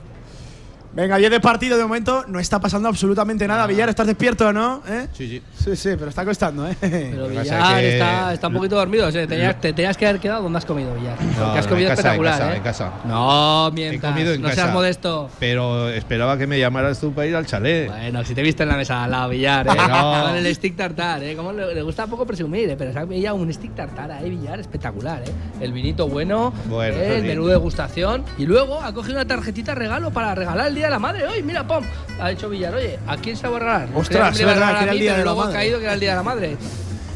Venga, 0.96 1.18
10 1.18 1.30
de 1.30 1.40
partido 1.40 1.76
de 1.76 1.82
momento, 1.82 2.24
no 2.26 2.40
está 2.40 2.58
pasando 2.58 2.88
absolutamente 2.88 3.46
nada. 3.46 3.66
Villar, 3.66 3.90
¿estás 3.90 4.06
despierto 4.06 4.48
o 4.48 4.52
no? 4.54 4.82
¿Eh? 4.88 5.08
Sí, 5.12 5.28
sí. 5.28 5.42
Sí, 5.62 5.76
sí, 5.76 5.90
pero 5.98 6.08
está 6.08 6.24
costando, 6.24 6.66
¿eh? 6.66 6.74
Pero 6.80 7.28
Villar 7.28 7.80
que- 7.80 7.92
está, 7.98 8.32
está 8.32 8.48
un 8.48 8.54
poquito 8.54 8.76
dormido. 8.76 9.06
o 9.06 9.10
sea, 9.12 9.20
te, 9.22 9.26
tenías, 9.26 9.60
te 9.60 9.74
tenías 9.74 9.94
que 9.94 10.06
haber 10.06 10.20
quedado 10.22 10.44
donde 10.44 10.56
has 10.56 10.64
comido, 10.64 10.94
Villar. 10.94 11.16
Porque 11.18 11.58
has 11.58 11.66
no, 11.66 11.70
comido 11.70 11.90
en 11.90 11.96
casa, 11.96 12.14
en 12.14 12.14
espectacular, 12.22 12.38
casa, 12.38 12.52
¿eh? 12.52 12.56
en 12.56 12.62
casa. 12.62 12.92
No, 13.04 13.68
He 13.68 13.72
mientras. 13.72 14.12
comido 14.14 14.32
en 14.32 14.40
no 14.40 14.48
casa. 14.48 14.62
seas 14.62 14.72
modesto. 14.72 15.28
Pero 15.38 15.90
esperaba 15.90 16.38
que 16.38 16.46
me 16.46 16.58
llamaras 16.58 16.98
tú 16.98 17.12
para 17.12 17.26
ir 17.26 17.36
al 17.36 17.44
chalet. 17.44 17.88
Bueno, 17.88 18.24
si 18.24 18.34
te 18.34 18.40
viste 18.40 18.62
en 18.62 18.70
la 18.70 18.76
mesa 18.76 19.04
al 19.04 19.10
lado, 19.10 19.28
Villar, 19.28 19.66
¿eh? 19.66 19.70
No. 19.90 20.22
Con 20.28 20.36
el 20.36 20.54
stick 20.54 20.76
tartar, 20.76 21.22
¿eh? 21.22 21.36
Como 21.36 21.52
le, 21.52 21.74
le 21.74 21.82
gusta 21.82 22.06
poco 22.06 22.24
presumir, 22.24 22.70
¿eh? 22.70 22.76
Pero 22.78 22.94
se 22.94 22.98
ha 23.00 23.06
pillado 23.06 23.36
un 23.36 23.52
stick 23.52 23.74
tartar 23.74 24.10
ahí, 24.12 24.30
Villar, 24.30 24.60
espectacular, 24.60 25.20
¿eh? 25.28 25.32
El 25.60 25.72
vinito 25.72 26.08
bueno, 26.08 26.54
Bueno, 26.70 26.96
¿eh? 26.96 27.18
el 27.18 27.24
menú 27.24 27.44
de 27.48 27.52
degustación. 27.52 28.24
Y 28.38 28.46
luego 28.46 28.80
ha 28.82 28.94
cogido 28.94 29.16
una 29.16 29.26
tarjetita 29.26 29.74
regalo 29.74 30.10
para 30.10 30.34
regalar 30.34 30.68
el 30.68 30.74
día 30.74 30.85
de 30.86 30.90
la 30.90 30.98
madre. 30.98 31.26
Hoy, 31.26 31.42
mira, 31.42 31.66
pom. 31.66 31.84
Ha 32.20 32.28
dicho 32.30 32.48
Villar, 32.48 32.74
oye, 32.74 32.98
¿a 33.06 33.16
quién 33.16 33.36
se 33.36 33.46
va 33.48 33.56
a 33.56 33.60
regalar? 33.60 33.88
Ostras, 33.94 34.38
es 34.40 34.46
verdad, 34.46 34.78
que 34.78 34.82
era 34.84 34.92
el 34.92 34.98
día 35.00 35.16
de 35.18 35.24
la 35.24 35.34
madre. 35.34 35.52
caído 35.52 35.78
que 35.78 35.84
era 35.84 35.94
el 35.94 36.00
día 36.00 36.10
de 36.10 36.16
la 36.16 36.22
madre. 36.22 36.56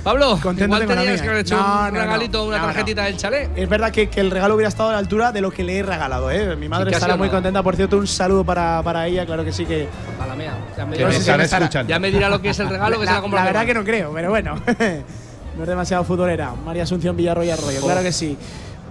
Pablo, 0.03 0.39
Contento 0.43 0.77
igual 0.77 0.89
la 0.89 1.03
tenías 1.03 1.21
que 1.21 1.29
haber 1.29 1.41
hecho 1.43 1.57
No, 1.59 1.63
un 1.63 1.73
no, 1.73 1.91
no. 1.91 2.01
regalito, 2.01 2.45
una 2.47 2.57
No, 2.57 2.63
no. 2.63 2.69
tarjetita 2.69 3.05
del 3.05 3.17
chalet. 3.19 3.51
Es 3.55 3.69
verdad 3.69 3.91
que, 3.93 4.09
que 4.09 4.21
el 4.21 4.31
regalo 4.31 4.55
hubiera 4.55 4.71
estado 4.71 4.89
a 4.89 4.93
la 4.93 4.99
altura 4.99 5.31
de 5.31 5.43
lo 5.43 5.51
que 5.51 5.63
le 5.63 5.77
he 5.77 5.83
regalado, 5.83 6.31
¿eh? 6.31 6.57
Mi 6.57 6.71
madre 6.71 6.91
estará 6.91 7.17
muy 7.17 7.29
contenta. 7.29 7.63
Por 7.63 7.77
cierto, 7.77 7.99
un 7.99 8.07
saludo 8.07 8.43
para, 8.43 8.83
para 8.83 9.07
ella, 9.07 9.27
claro 9.27 9.45
que 9.45 9.53
sí 9.53 9.67
que. 9.67 9.89
A 10.19 10.27
la 10.27 10.35
mía. 10.35 10.55
Ya 10.77 10.87
me, 10.87 10.97
me 10.97 11.13
sé 11.13 11.21
si 11.21 11.87
ya 11.87 11.99
me 11.99 12.11
dirá 12.11 12.31
lo 12.31 12.41
que 12.41 12.49
es 12.49 12.59
el 12.61 12.71
regalo 12.71 12.99
que 12.99 13.05
se 13.05 13.07
la, 13.07 13.13
va 13.13 13.19
a 13.19 13.21
comprar. 13.23 13.45
la 13.45 13.51
verdad 13.53 13.67
que 13.67 13.75
no 13.75 13.85
creo, 13.85 14.11
pero 14.15 14.31
bueno. 14.31 14.55
no 15.57 15.63
es 15.63 15.69
demasiado 15.69 16.03
futbolera. 16.05 16.55
María 16.65 16.85
Asunción 16.85 17.15
Villarroya 17.15 17.53
Arroyo, 17.55 17.83
claro 17.83 18.01
que 18.03 18.13
sí. 18.13 18.39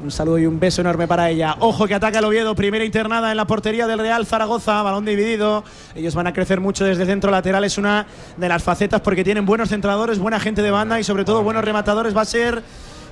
Un 0.02 0.12
saludo 0.12 0.40
y 0.40 0.46
un 0.46 0.60
beso 0.62 0.80
enorme 0.80 1.08
para 1.08 1.30
ella. 1.30 1.58
Ojo 1.60 1.86
que 1.86 1.94
ataca 1.94 2.20
el 2.20 2.26
Oviedo, 2.26 2.56
primera 2.56 2.86
internada 2.86 3.32
en 3.32 3.38
la 3.38 3.46
portería 3.46 3.86
del 3.86 4.00
Real 4.00 4.26
Zaragoza, 4.26 4.82
balón 4.82 5.04
dividido. 5.04 5.66
Ellos 5.94 6.16
van 6.16 6.26
a 6.26 6.32
crecer 6.32 6.62
mucho 6.62 6.86
desde 6.86 7.06
centro 7.06 7.30
lateral, 7.32 7.66
es 7.66 7.78
una 7.78 8.08
de 8.38 8.48
las 8.48 8.64
facetas 8.64 9.02
porque 9.02 9.26
tienen 9.26 9.46
buenos 9.46 9.68
centradores, 9.68 10.18
buena 10.18 10.40
gente 10.40 10.62
de 10.62 10.72
banda 10.72 11.02
y 11.02 11.04
sobre 11.04 11.26
todo 11.26 11.44
buenos 11.44 11.66
rematadores. 11.66 12.16
Va 12.16 12.22
a 12.22 12.26
ser 12.26 12.64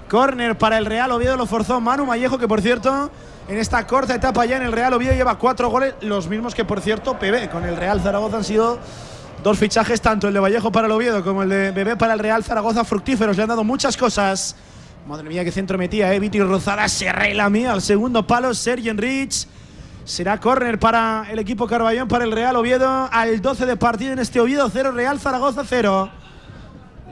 córner 0.08 0.58
para 0.58 0.78
el 0.78 0.86
Real 0.86 1.12
Oviedo, 1.12 1.36
lo 1.36 1.46
forzó 1.46 1.82
Manu 1.82 2.06
Mallejo, 2.06 2.38
que 2.38 2.48
por 2.48 2.62
cierto, 2.62 3.12
en 3.50 3.58
esta 3.58 3.86
corta 3.86 4.16
etapa 4.16 4.46
ya 4.46 4.56
en 4.56 4.64
el 4.64 4.72
Real 4.72 4.94
Oviedo 4.94 5.14
lleva 5.14 5.38
cuatro 5.38 5.70
goles, 5.70 5.94
los 6.00 6.30
mismos 6.30 6.56
que 6.56 6.64
por 6.64 6.80
cierto 6.80 7.20
PB. 7.20 7.50
Con 7.50 7.66
el 7.66 7.76
Real 7.76 8.00
Zaragoza 8.00 8.38
han 8.38 8.44
sido 8.46 8.80
Dos 9.44 9.60
fichajes, 9.60 10.02
tanto 10.02 10.28
el 10.28 10.34
de 10.34 10.40
Vallejo 10.40 10.72
para 10.72 10.88
el 10.88 10.92
Oviedo 10.92 11.24
como 11.24 11.44
el 11.44 11.50
de 11.50 11.72
Bebé 11.72 11.96
para 11.96 12.14
el 12.14 12.20
Real 12.20 12.44
Zaragoza, 12.44 12.84
fructíferos. 12.84 13.38
Le 13.38 13.44
han 13.44 13.50
dado 13.50 13.64
muchas 13.64 13.96
cosas. 13.96 14.56
Madre 15.08 15.30
mía, 15.30 15.46
qué 15.46 15.54
centro 15.54 15.78
metía, 15.78 16.14
¿eh? 16.14 16.20
Viti 16.20 16.38
Rozada 16.42 16.86
se 16.90 17.10
la 17.34 17.50
mía 17.50 17.72
al 17.72 17.82
segundo 17.82 18.28
palo. 18.28 18.54
Sergi 18.54 18.90
Enrich. 18.90 19.48
Será 20.04 20.38
córner 20.38 20.80
para 20.80 21.28
el 21.32 21.40
equipo 21.40 21.66
Carballón, 21.66 22.10
para 22.10 22.26
el 22.26 22.34
Real 22.34 22.58
Oviedo. 22.58 23.08
Al 23.10 23.42
12 23.42 23.66
de 23.66 23.78
partido 23.78 24.12
en 24.12 24.20
este 24.20 24.42
Oviedo 24.42 24.70
0, 24.70 24.92
Real 24.92 25.18
Zaragoza 25.18 25.64
0. 25.66 26.10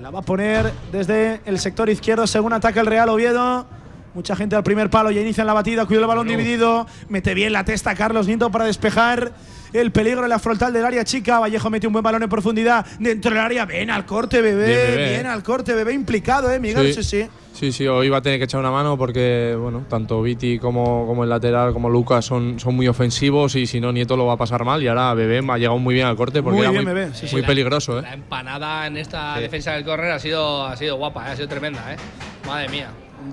La 0.01 0.09
va 0.09 0.19
a 0.19 0.21
poner 0.23 0.73
desde 0.91 1.39
el 1.45 1.57
sector 1.57 1.89
izquierdo 1.89 2.27
según 2.27 2.51
ataca 2.51 2.81
el 2.81 2.87
Real 2.87 3.07
Oviedo. 3.07 3.65
Mucha 4.13 4.35
gente 4.35 4.57
al 4.57 4.63
primer 4.63 4.89
palo, 4.89 5.09
ya 5.09 5.21
inicia 5.21 5.43
en 5.43 5.47
la 5.47 5.53
batida, 5.53 5.85
cuida 5.85 6.01
el 6.01 6.07
balón 6.07 6.27
dividido. 6.27 6.87
Mete 7.07 7.33
bien 7.33 7.53
la 7.53 7.63
testa 7.63 7.95
Carlos 7.95 8.27
Nieto 8.27 8.51
para 8.51 8.65
despejar 8.65 9.31
el 9.75 9.91
peligro 9.91 10.23
en 10.23 10.29
la 10.29 10.39
frontal 10.39 10.73
del 10.73 10.85
área 10.85 11.03
chica. 11.03 11.39
Vallejo 11.39 11.69
mete 11.69 11.87
un 11.87 11.93
buen 11.93 12.03
balón 12.03 12.23
en 12.23 12.29
profundidad 12.29 12.85
dentro 12.99 13.31
del 13.31 13.39
área. 13.39 13.65
Ven 13.65 13.89
al 13.89 14.05
corte, 14.05 14.41
bebé. 14.41 14.65
Bien, 14.65 14.95
bebé, 14.95 15.27
al 15.27 15.43
corte, 15.43 15.73
bebé. 15.73 15.93
Implicado, 15.93 16.51
¿eh, 16.51 16.59
Miguel? 16.59 16.93
Sí, 16.93 17.03
sí. 17.03 17.27
Sí, 17.53 17.71
sí, 17.71 17.87
hoy 17.87 18.09
va 18.09 18.17
a 18.17 18.21
tener 18.21 18.37
que 18.37 18.43
echar 18.43 18.59
una 18.59 18.69
mano 18.69 18.97
porque, 18.97 19.55
bueno, 19.57 19.85
tanto 19.87 20.21
Viti 20.21 20.59
como, 20.59 21.07
como 21.07 21.23
el 21.23 21.29
lateral 21.29 21.71
como 21.71 21.89
Lucas 21.89 22.25
son, 22.25 22.59
son 22.59 22.75
muy 22.75 22.85
ofensivos 22.89 23.55
y 23.55 23.65
si 23.65 23.79
no, 23.79 23.93
Nieto 23.93 24.17
lo 24.17 24.25
va 24.25 24.33
a 24.33 24.37
pasar 24.37 24.65
mal. 24.65 24.83
Y 24.83 24.89
ahora 24.89 25.13
Bebé 25.13 25.37
ha 25.37 25.57
llegado 25.57 25.79
muy 25.79 25.95
bien 25.95 26.05
al 26.05 26.17
corte 26.17 26.43
porque 26.43 26.57
Muy 26.57 26.63
era 26.65 26.71
bien, 26.71 26.83
muy, 26.83 26.93
Bebé, 26.93 27.13
sí, 27.13 27.27
muy 27.31 27.41
sí. 27.41 27.47
peligroso, 27.47 27.99
¿eh? 27.99 28.01
La 28.01 28.13
empanada 28.13 28.85
en 28.87 28.97
esta 28.97 29.39
defensa 29.39 29.71
del 29.71 29.85
córner 29.85 30.11
ha 30.11 30.19
sido, 30.19 30.65
ha 30.65 30.75
sido 30.75 30.97
guapa, 30.97 31.29
¿eh? 31.29 31.31
ha 31.31 31.35
sido 31.37 31.47
tremenda, 31.47 31.93
¿eh? 31.93 31.97
Madre 32.45 32.67
mía. 32.67 32.89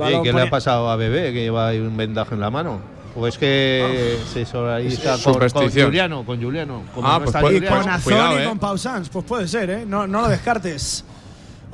¿Y 0.08 0.22
qué 0.22 0.32
le 0.32 0.42
ha 0.42 0.50
pasado 0.50 0.88
a 0.88 0.94
Bebé 0.94 1.32
que 1.32 1.40
lleva 1.40 1.68
ahí 1.68 1.80
un 1.80 1.96
vendaje 1.96 2.34
en 2.36 2.40
la 2.40 2.50
mano? 2.50 2.80
¿O 3.14 3.26
es 3.26 3.36
que 3.36 4.18
se 4.32 4.46
solariza 4.46 5.16
con, 5.22 5.34
con. 5.50 5.70
Juliano? 5.70 6.24
Con 6.24 6.40
Juliano. 6.42 6.82
Como 6.94 7.06
Ah, 7.06 7.12
no 7.12 7.18
pues 7.18 7.28
está 7.28 7.40
puede- 7.40 7.54
Y 7.56 7.58
Juliano, 7.58 7.76
con 7.76 7.84
pues, 7.84 7.94
Azón 7.96 8.02
cuidado, 8.12 8.38
y 8.38 8.42
eh. 8.42 8.48
con 8.48 8.58
Pausans. 8.58 9.08
Pues 9.10 9.24
puede 9.26 9.48
ser, 9.48 9.70
¿eh? 9.70 9.84
No, 9.86 10.06
no 10.06 10.22
lo 10.22 10.28
descartes. 10.28 11.04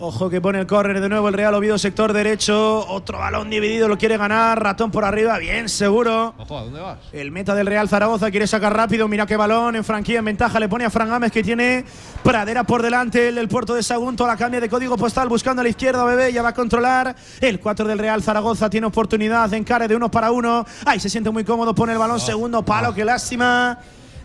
Ojo 0.01 0.31
que 0.31 0.41
pone 0.41 0.61
el 0.61 0.67
córner 0.69 1.01
de 1.01 1.09
nuevo 1.09 1.27
el 1.27 1.35
Real 1.35 1.53
Oviedo, 1.55 1.77
sector 1.77 2.13
derecho. 2.13 2.87
Otro 2.87 3.19
balón 3.19 3.51
dividido, 3.51 3.89
lo 3.89 3.99
quiere 3.99 4.17
ganar. 4.17 4.63
Ratón 4.63 4.93
por 4.93 5.05
arriba, 5.05 5.37
bien, 5.39 5.69
seguro. 5.69 6.35
Ojo, 6.39 6.57
¿a 6.57 6.63
dónde 6.63 6.79
vas? 6.79 6.99
El 7.13 7.33
meta 7.33 7.53
del 7.57 7.67
Real 7.67 7.89
Zaragoza 7.89 8.31
quiere 8.31 8.47
sacar 8.47 8.77
rápido. 8.77 9.09
Mira 9.09 9.27
qué 9.27 9.37
balón 9.37 9.75
en 9.75 9.83
franquía, 9.83 10.21
en 10.21 10.27
ventaja. 10.27 10.61
Le 10.61 10.69
pone 10.69 10.85
a 10.85 10.91
Fran 10.91 11.09
Gámez 11.09 11.33
que 11.33 11.43
tiene 11.43 11.85
Pradera 12.23 12.63
por 12.63 12.81
delante. 12.81 13.27
El 13.27 13.35
del 13.35 13.49
puerto 13.49 13.75
de 13.75 13.83
Sagunto 13.83 14.25
a 14.25 14.29
la 14.29 14.37
cambia 14.37 14.61
de 14.61 14.69
código 14.69 14.97
postal 14.97 15.29
buscando 15.29 15.63
a 15.63 15.65
la 15.65 15.71
izquierda. 15.71 16.05
Bebé 16.05 16.33
ya 16.33 16.43
va 16.43 16.51
a 16.51 16.55
controlar. 16.55 17.17
El 17.41 17.59
4 17.59 17.89
del 17.89 17.99
Real 17.99 18.23
Zaragoza 18.23 18.71
tiene 18.71 18.87
oportunidad. 18.87 19.53
Encare 19.53 19.89
de 19.89 19.97
uno 19.97 20.09
para 20.09 20.31
uno. 20.31 20.65
Ahí 20.87 21.01
se 21.01 21.11
siente 21.11 21.31
muy 21.31 21.43
cómodo. 21.43 21.75
Pone 21.75 21.95
el 21.95 21.99
balón. 21.99 22.21
Segundo 22.21 22.65
palo. 22.65 22.95
Qué 22.95 23.05
lástima. 23.05 23.77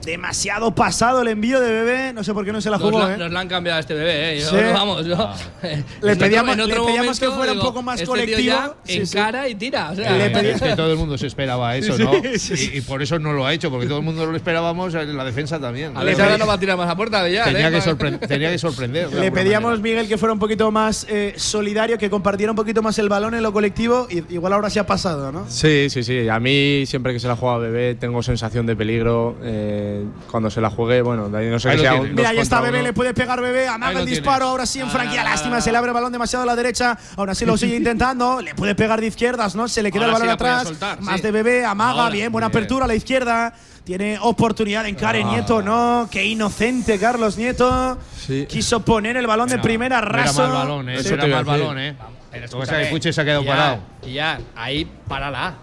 Demasiado 0.06 0.76
pasado 0.76 1.22
el 1.22 1.28
envío 1.30 1.60
de 1.60 1.72
Bebé. 1.72 2.14
No 2.14 2.24
sé 2.24 2.34
por 2.34 2.44
qué 2.46 2.52
no 2.52 2.62
se 2.62 2.70
la 2.70 2.78
Nos, 2.78 2.90
jugó. 2.90 3.00
la, 3.08 3.14
¿eh? 3.14 3.18
nos 3.18 3.32
la 3.32 3.40
han 3.40 3.48
cambiado 3.48 3.78
a 3.78 3.80
este 3.80 3.94
bebé, 3.94 4.34
¿eh? 4.38 4.40
Yo, 4.42 4.50
Sí. 4.50 4.56
no, 4.62 4.74
vamos, 4.74 5.06
yo. 5.06 5.16
Le 5.64 5.72
en 5.72 5.84
otro- 6.02 6.18
pedíamos- 6.28 6.54
en 6.54 6.60
otro 6.62 6.82
le 6.82 6.86
pedíamos 6.92 7.20
que 7.20 7.30
fuera 7.30 7.54
un 7.54 7.60
poco 7.60 7.82
más 7.82 7.96
este 8.02 8.08
colectivo. 8.08 8.76
Sí, 8.84 9.06
sí. 9.06 9.18
encara 9.18 9.48
y 9.48 9.56
tira. 9.56 9.92
O 9.92 9.96
sea, 9.96 10.12
Le 10.12 10.30
Claro, 10.32 10.48
pedí- 10.48 10.52
es 10.56 10.62
que 10.62 10.76
todo 10.76 10.92
el 10.92 10.98
mundo 10.98 11.18
se 11.18 11.28
esperaba 11.28 11.76
eso, 11.78 11.96
Sí, 11.96 12.04
¿no? 12.04 12.12
sí, 12.38 12.58
sí. 12.58 12.72
Y, 12.74 12.78
y 12.80 12.82
por 12.82 13.02
eso 13.02 13.18
no 13.20 13.34
lo 13.34 13.46
ha 13.46 13.54
hecho, 13.54 13.70
porque 13.72 13.88
todo 13.88 14.00
el 14.00 14.04
mundo 14.04 14.26
lo 14.26 14.36
esperábamos 14.36 14.94
en 14.94 15.16
la 15.16 15.24
defensa 15.24 15.60
también. 15.60 15.96
Ahora 15.96 16.38
no 16.38 16.48
va 16.48 16.54
a 16.54 16.60
tirar 16.60 16.78
más 16.78 16.90
a 16.90 16.96
puerta 16.96 17.28
ya. 17.30 17.46
tenía, 17.46 17.70
¿eh? 17.70 17.72
que 18.20 18.28
tenía 18.28 18.52
que 18.52 18.58
sorprender. 18.58 19.10
de 19.10 19.20
Le 19.20 19.32
pedíamos, 19.32 19.72
manera. 19.72 19.84
Miguel, 19.84 20.08
que 20.08 20.18
fuera 20.18 20.34
un 20.34 20.40
poquito 20.40 20.70
más 20.72 21.06
eh, 21.10 21.34
solidario, 21.38 21.98
que 21.98 22.10
compartiera 22.10 22.52
un 22.52 22.56
poquito 22.56 22.82
más 22.82 22.98
el 23.00 23.10
balón 23.10 23.34
en 23.36 23.44
lo 23.44 23.54
colectivo. 23.54 24.08
Y 24.10 24.18
igual 24.34 24.54
ahora 24.54 24.70
se 24.70 24.80
ha 24.80 24.86
pasado, 24.86 25.32
¿no? 25.32 25.46
Sí, 25.50 25.88
sí, 25.90 26.04
sí. 26.04 26.28
A 26.28 26.40
mí 26.40 26.84
siempre 26.86 27.14
que 27.14 27.20
se 27.20 27.28
la 27.28 27.36
juega 27.36 27.58
Bebé 27.58 27.96
tengo 27.96 28.22
sensación 28.22 28.66
de 28.66 28.76
peligro. 28.76 29.38
eh, 29.44 29.92
cuando 30.30 30.50
se 30.50 30.62
la 30.62 30.70
juegue, 30.70 31.02
bueno, 31.02 31.30
de 31.30 31.38
ahí 31.38 31.50
no 31.50 31.60
sé 31.60 31.70
Ahí 31.70 31.76
que 31.78 31.82
sea 31.82 31.92
tiene. 31.94 32.10
un 32.10 32.16
Mira, 32.16 32.30
ahí 32.30 32.40
está 32.40 32.62
Bebé, 32.62 32.80
uno. 32.80 32.88
le 32.88 32.94
puede 32.94 33.14
pegar 33.14 33.42
Bebé, 33.42 33.68
amaga 33.68 33.92
el 34.00 34.06
tiene. 34.06 34.12
disparo, 34.12 34.46
ahora 34.48 34.66
sí 34.66 34.80
en 34.80 34.90
franquía, 34.90 35.22
ah, 35.22 35.26
lástima, 35.32 35.60
se 35.62 35.72
le 35.72 35.78
abre 35.78 35.90
el 35.90 35.94
balón 35.94 36.12
demasiado 36.12 36.44
a 36.44 36.46
la 36.46 36.56
derecha, 36.56 36.98
aún 37.18 37.30
así 37.30 37.46
lo 37.46 37.58
sigue 37.58 37.76
intentando, 37.78 38.42
le 38.42 38.56
puede 38.56 38.76
pegar 38.76 39.00
de 39.02 39.08
izquierdas, 39.08 39.56
¿no? 39.56 39.68
Se 39.68 39.82
le 39.84 39.92
queda 39.92 40.06
Ahora 40.06 40.16
el 40.18 40.22
sí 40.22 40.28
balón 40.28 40.34
la 40.34 40.38
podía 40.38 40.54
atrás, 40.54 40.68
soltar, 40.68 41.02
más 41.02 41.18
sí. 41.18 41.22
de 41.24 41.32
Bebé, 41.32 41.66
amaga, 41.66 42.04
Ahora, 42.04 42.14
bien, 42.14 42.32
buena 42.32 42.48
bien. 42.50 42.58
apertura 42.58 42.86
a 42.86 42.88
la 42.88 42.96
izquierda, 42.96 43.54
Tiene 43.84 44.18
oportunidad 44.22 44.84
de 44.84 44.90
encare 44.90 45.24
Ah. 45.24 45.30
Nieto, 45.30 45.62
no. 45.62 46.08
Qué 46.10 46.24
inocente 46.26 46.98
Carlos 46.98 47.36
Nieto. 47.36 47.98
Sí. 48.18 48.46
Quiso 48.48 48.80
poner 48.80 49.18
el 49.18 49.28
balón 49.28 49.50
de 49.50 49.60
primera 49.60 50.00
No 50.00 50.08
era 50.08 50.24
raso. 50.24 50.42
mal 50.48 50.52
balón, 50.54 50.88
¿eh? 50.90 50.96
Eso 50.96 51.14
era 51.16 51.28
mal 51.28 51.44
balón, 51.44 51.78
¿eh. 51.80 51.96
Pero 52.32 52.46
escúchame, 52.46 53.14
se 53.14 53.20
ha 53.22 53.26
quedado 53.26 53.46
parado. 53.46 53.80
Guillar, 54.02 54.40
ahí, 54.56 54.90
párala. 55.08 55.56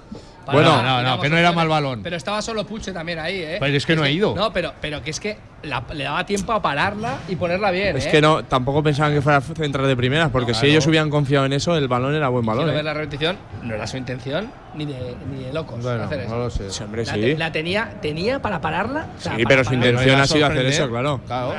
Bueno, 0.53 0.83
no, 0.83 1.03
no, 1.03 1.21
que 1.21 1.29
no 1.29 1.37
era 1.37 1.53
mal 1.53 1.69
balón. 1.69 2.03
Pero 2.03 2.17
estaba 2.17 2.41
solo 2.43 2.67
Puche 2.67 2.93
también 2.93 3.19
ahí, 3.19 3.37
¿eh? 3.43 3.57
Pero 3.61 3.77
es 3.77 3.87
que 3.87 3.97
no 3.97 4.03
ha 4.03 4.11
ido. 4.11 4.35
No, 4.35 4.53
pero, 4.53 4.73
pero 4.81 5.03
que 5.03 5.11
es 5.11 5.21
que 5.21 5.37
la- 5.63 5.83
le 5.93 6.05
daba 6.05 6.25
tiempo 6.27 6.53
a 6.53 6.61
pararla 6.63 7.19
y 7.29 7.37
ponerla 7.37 7.71
bien. 7.71 7.97
Es 7.97 8.07
¿eh? 8.07 8.11
que 8.11 8.21
no, 8.21 8.45
tampoco 8.45 8.83
pensaban 8.83 9.13
que 9.15 9.21
fuera 9.23 9.39
a 9.39 9.41
centrar 9.41 9.87
de 9.87 9.97
primeras, 9.97 10.31
porque 10.31 10.55
si 10.55 10.67
ellos 10.67 10.87
hubieran 10.87 11.11
confiado 11.11 11.47
en 11.47 11.53
eso, 11.53 11.77
el 11.77 11.89
balón 11.89 12.15
era 12.15 12.29
buen 12.29 12.45
balón. 12.47 12.65
Quiero 12.65 12.73
¿eh? 12.73 12.77
ver 12.77 12.85
la 12.85 12.95
repetición. 12.95 13.37
No 13.63 13.75
era 13.75 13.87
su 13.87 13.97
intención 13.97 14.51
ni 14.75 14.87
de, 14.87 15.15
ni 15.31 15.45
de 15.45 15.53
locos 15.53 15.83
Bueno, 15.83 16.05
hacer 16.05 16.21
eso. 16.21 16.31
no 16.31 16.39
lo 16.39 16.51
sé. 16.51 16.71
Sí, 16.71 16.83
hombre, 16.83 17.05
La, 17.05 17.13
sí. 17.15 17.35
la 17.37 17.53
tenía, 17.53 17.95
tenía 18.01 18.41
para 18.41 18.61
pararla. 18.61 19.07
o 19.19 19.21
sea, 19.21 19.37
Sí, 19.37 19.43
para 19.45 19.49
pero 19.57 19.65
su 19.69 19.75
intención 19.75 20.21
ha 20.21 20.27
sido 20.27 20.47
hacer 20.47 20.67
eso, 20.67 20.89
claro. 20.89 21.21
Claro. 21.27 21.55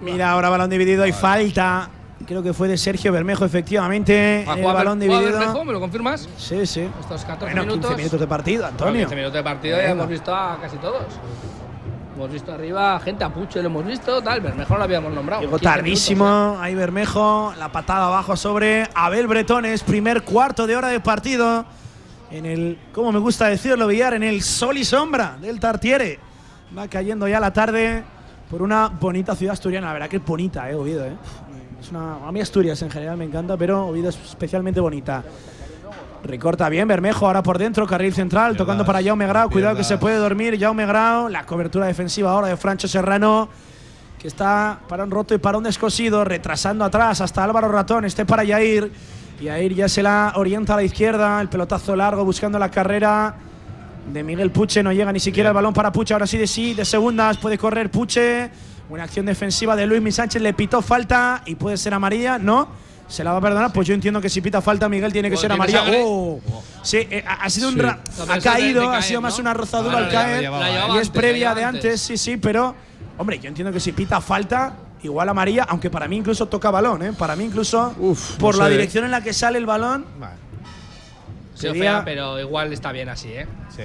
Mira, 0.00 0.30
ahora 0.30 0.50
balón 0.50 0.68
dividido 0.70 1.06
y 1.06 1.12
falta. 1.12 1.88
Creo 2.26 2.42
que 2.42 2.52
fue 2.52 2.66
de 2.68 2.76
Sergio 2.76 3.12
Bermejo, 3.12 3.44
efectivamente. 3.44 4.44
¿Va 4.48 4.54
a 4.54 4.58
El 4.58 4.64
balón 4.64 4.98
Ber- 4.98 5.08
dividido. 5.08 5.38
Bermejo? 5.38 5.64
¿Me 5.64 5.72
lo 5.72 5.80
confirmas? 5.80 6.28
Sí, 6.36 6.66
sí. 6.66 6.88
Estos 7.00 7.24
14 7.24 7.44
Bueno, 7.54 7.62
minutos. 7.62 7.86
15 7.90 7.96
minutos 7.96 8.20
de 8.20 8.26
partido, 8.26 8.62
Bueno, 8.62 8.72
Antonio. 8.72 9.00
15 9.02 9.14
minutos 9.16 9.34
de 9.34 9.42
partido 9.44 9.76
ya 9.78 9.90
hemos 9.90 10.08
visto 10.08 10.34
a 10.34 10.58
casi 10.60 10.76
todos. 10.78 11.04
Hemos 12.16 12.32
visto 12.32 12.50
arriba 12.52 12.98
gente 13.00 13.22
a 13.24 13.28
Puche, 13.28 13.60
lo 13.62 13.68
hemos 13.68 13.84
visto, 13.84 14.22
tal, 14.22 14.40
pero 14.42 14.54
mejor 14.56 14.78
lo 14.78 14.84
habíamos 14.84 15.12
nombrado. 15.12 15.42
Llegó 15.42 15.58
15 15.58 15.64
tardísimo, 15.74 16.24
minutos, 16.24 16.62
ahí 16.62 16.74
Bermejo, 16.74 17.52
la 17.58 17.70
patada 17.70 18.06
abajo 18.06 18.36
sobre 18.36 18.88
Abel 18.94 19.26
Bretones, 19.26 19.82
primer 19.82 20.22
cuarto 20.22 20.66
de 20.66 20.76
hora 20.76 20.88
de 20.88 20.98
partido. 21.00 21.64
En 22.30 22.44
el, 22.46 22.78
como 22.92 23.12
me 23.12 23.18
gusta 23.20 23.46
decirlo, 23.48 23.86
Villar, 23.86 24.14
en 24.14 24.22
el 24.24 24.42
sol 24.42 24.78
y 24.78 24.84
sombra 24.84 25.36
del 25.40 25.60
Tartiere. 25.60 26.18
Va 26.76 26.88
cayendo 26.88 27.28
ya 27.28 27.38
la 27.38 27.52
tarde 27.52 28.02
por 28.50 28.62
una 28.62 28.88
bonita 28.88 29.36
ciudad 29.36 29.52
asturiana. 29.52 29.88
La 29.88 29.92
verdad 29.92 30.08
que 30.08 30.16
es 30.16 30.24
bonita, 30.24 30.68
eh, 30.70 30.74
Oviedo, 30.74 31.04
eh. 31.04 31.12
Es 31.80 31.90
una, 31.90 32.26
a 32.26 32.32
mí 32.32 32.40
Asturias 32.40 32.80
en 32.82 32.90
general 32.90 33.16
me 33.16 33.24
encanta, 33.24 33.56
pero 33.56 33.86
Oviedo 33.86 34.08
es 34.08 34.18
especialmente 34.24 34.80
bonita. 34.80 35.22
Recorta 36.24 36.68
bien 36.68 36.88
Bermejo, 36.88 37.26
ahora 37.26 37.42
por 37.42 37.58
dentro, 37.58 37.86
carril 37.86 38.12
central, 38.12 38.56
tocando 38.56 38.84
para 38.84 39.02
Jaume 39.02 39.26
Grau. 39.26 39.50
Cuidado 39.50 39.76
que 39.76 39.84
se 39.84 39.98
puede 39.98 40.16
dormir 40.16 40.58
Jaume 40.58 40.86
Grau. 40.86 41.28
La 41.28 41.44
cobertura 41.46 41.86
defensiva 41.86 42.32
ahora 42.32 42.48
de 42.48 42.56
Francho 42.56 42.88
Serrano 42.88 43.48
que 44.18 44.28
está 44.28 44.80
para 44.88 45.04
un 45.04 45.10
roto 45.10 45.34
y 45.34 45.38
para 45.38 45.58
un 45.58 45.64
descosido, 45.64 46.24
retrasando 46.24 46.84
atrás 46.84 47.20
hasta 47.20 47.44
Álvaro 47.44 47.68
Ratón, 47.68 48.04
este 48.04 48.24
para 48.24 48.44
Yair. 48.44 48.90
Yair 49.40 49.74
ya 49.74 49.88
se 49.88 50.02
la 50.02 50.32
orienta 50.36 50.74
a 50.74 50.76
la 50.76 50.82
izquierda, 50.82 51.40
el 51.40 51.48
pelotazo 51.48 51.94
largo 51.94 52.24
buscando 52.24 52.58
la 52.58 52.70
carrera 52.70 53.34
de 54.12 54.22
Miguel 54.22 54.50
Puche, 54.50 54.82
no 54.82 54.92
llega 54.92 55.12
ni 55.12 55.20
siquiera 55.20 55.50
el 55.50 55.54
balón 55.54 55.74
para 55.74 55.92
Puche, 55.92 56.14
ahora 56.14 56.26
sí 56.26 56.38
de 56.38 56.46
sí, 56.46 56.74
de 56.74 56.84
segundas, 56.84 57.36
puede 57.38 57.58
correr 57.58 57.90
Puche. 57.90 58.50
Una 58.88 59.04
acción 59.04 59.26
defensiva 59.26 59.74
de 59.74 59.86
Luis 59.86 60.14
Sánchez, 60.14 60.40
le 60.40 60.52
pitó 60.54 60.80
falta 60.82 61.42
y 61.46 61.56
puede 61.56 61.76
ser 61.76 61.92
amarilla, 61.94 62.38
¿no? 62.38 62.68
Se 63.08 63.22
la 63.24 63.32
va 63.32 63.38
a 63.38 63.40
perdonar, 63.40 63.72
pues 63.72 63.86
yo 63.86 63.94
entiendo 63.94 64.20
que 64.20 64.28
si 64.28 64.40
pita 64.40 64.60
falta 64.60 64.88
Miguel 64.88 65.12
tiene 65.12 65.30
que 65.30 65.36
ser 65.36 65.50
amarilla. 65.52 65.82
Oh. 66.02 66.40
Sí, 66.82 66.98
eh, 67.10 67.24
ha 67.26 67.48
sido 67.50 67.68
un 67.68 67.78
ra- 67.78 68.00
ha 68.28 68.38
caído, 68.40 68.90
ha 68.90 69.00
sido 69.02 69.20
más 69.20 69.38
una 69.38 69.54
rozadura 69.54 69.94
Vale, 69.94 70.06
al 70.06 70.12
caer. 70.12 70.50
y 70.94 70.98
es 70.98 71.08
previa 71.10 71.54
de 71.54 71.64
antes. 71.64 72.00
sí, 72.00 72.16
sí, 72.16 72.36
pero 72.36 72.74
hombre, 73.18 73.38
yo 73.38 73.48
entiendo 73.48 73.72
que 73.72 73.78
si 73.80 73.92
pita 73.92 74.20
falta, 74.20 74.74
igual 75.02 75.28
amarilla, 75.28 75.64
aunque 75.68 75.88
para 75.90 76.08
mí 76.08 76.16
incluso 76.16 76.46
toca 76.46 76.70
balón, 76.70 77.02
¿eh? 77.02 77.12
Para 77.12 77.36
mí 77.36 77.44
incluso 77.44 77.94
Uf, 77.98 78.36
por 78.38 78.54
no 78.56 78.62
la 78.62 78.66
sé. 78.66 78.72
dirección 78.72 79.04
en 79.04 79.10
la 79.12 79.20
que 79.20 79.32
sale 79.32 79.58
el 79.58 79.66
balón, 79.66 80.04
sido 81.54 81.72
Sería- 81.74 81.92
fea, 81.98 82.04
pero 82.04 82.40
igual 82.40 82.72
está 82.72 82.90
bien 82.92 83.08
así, 83.08 83.28
¿eh? 83.32 83.46
Sí. 83.74 83.82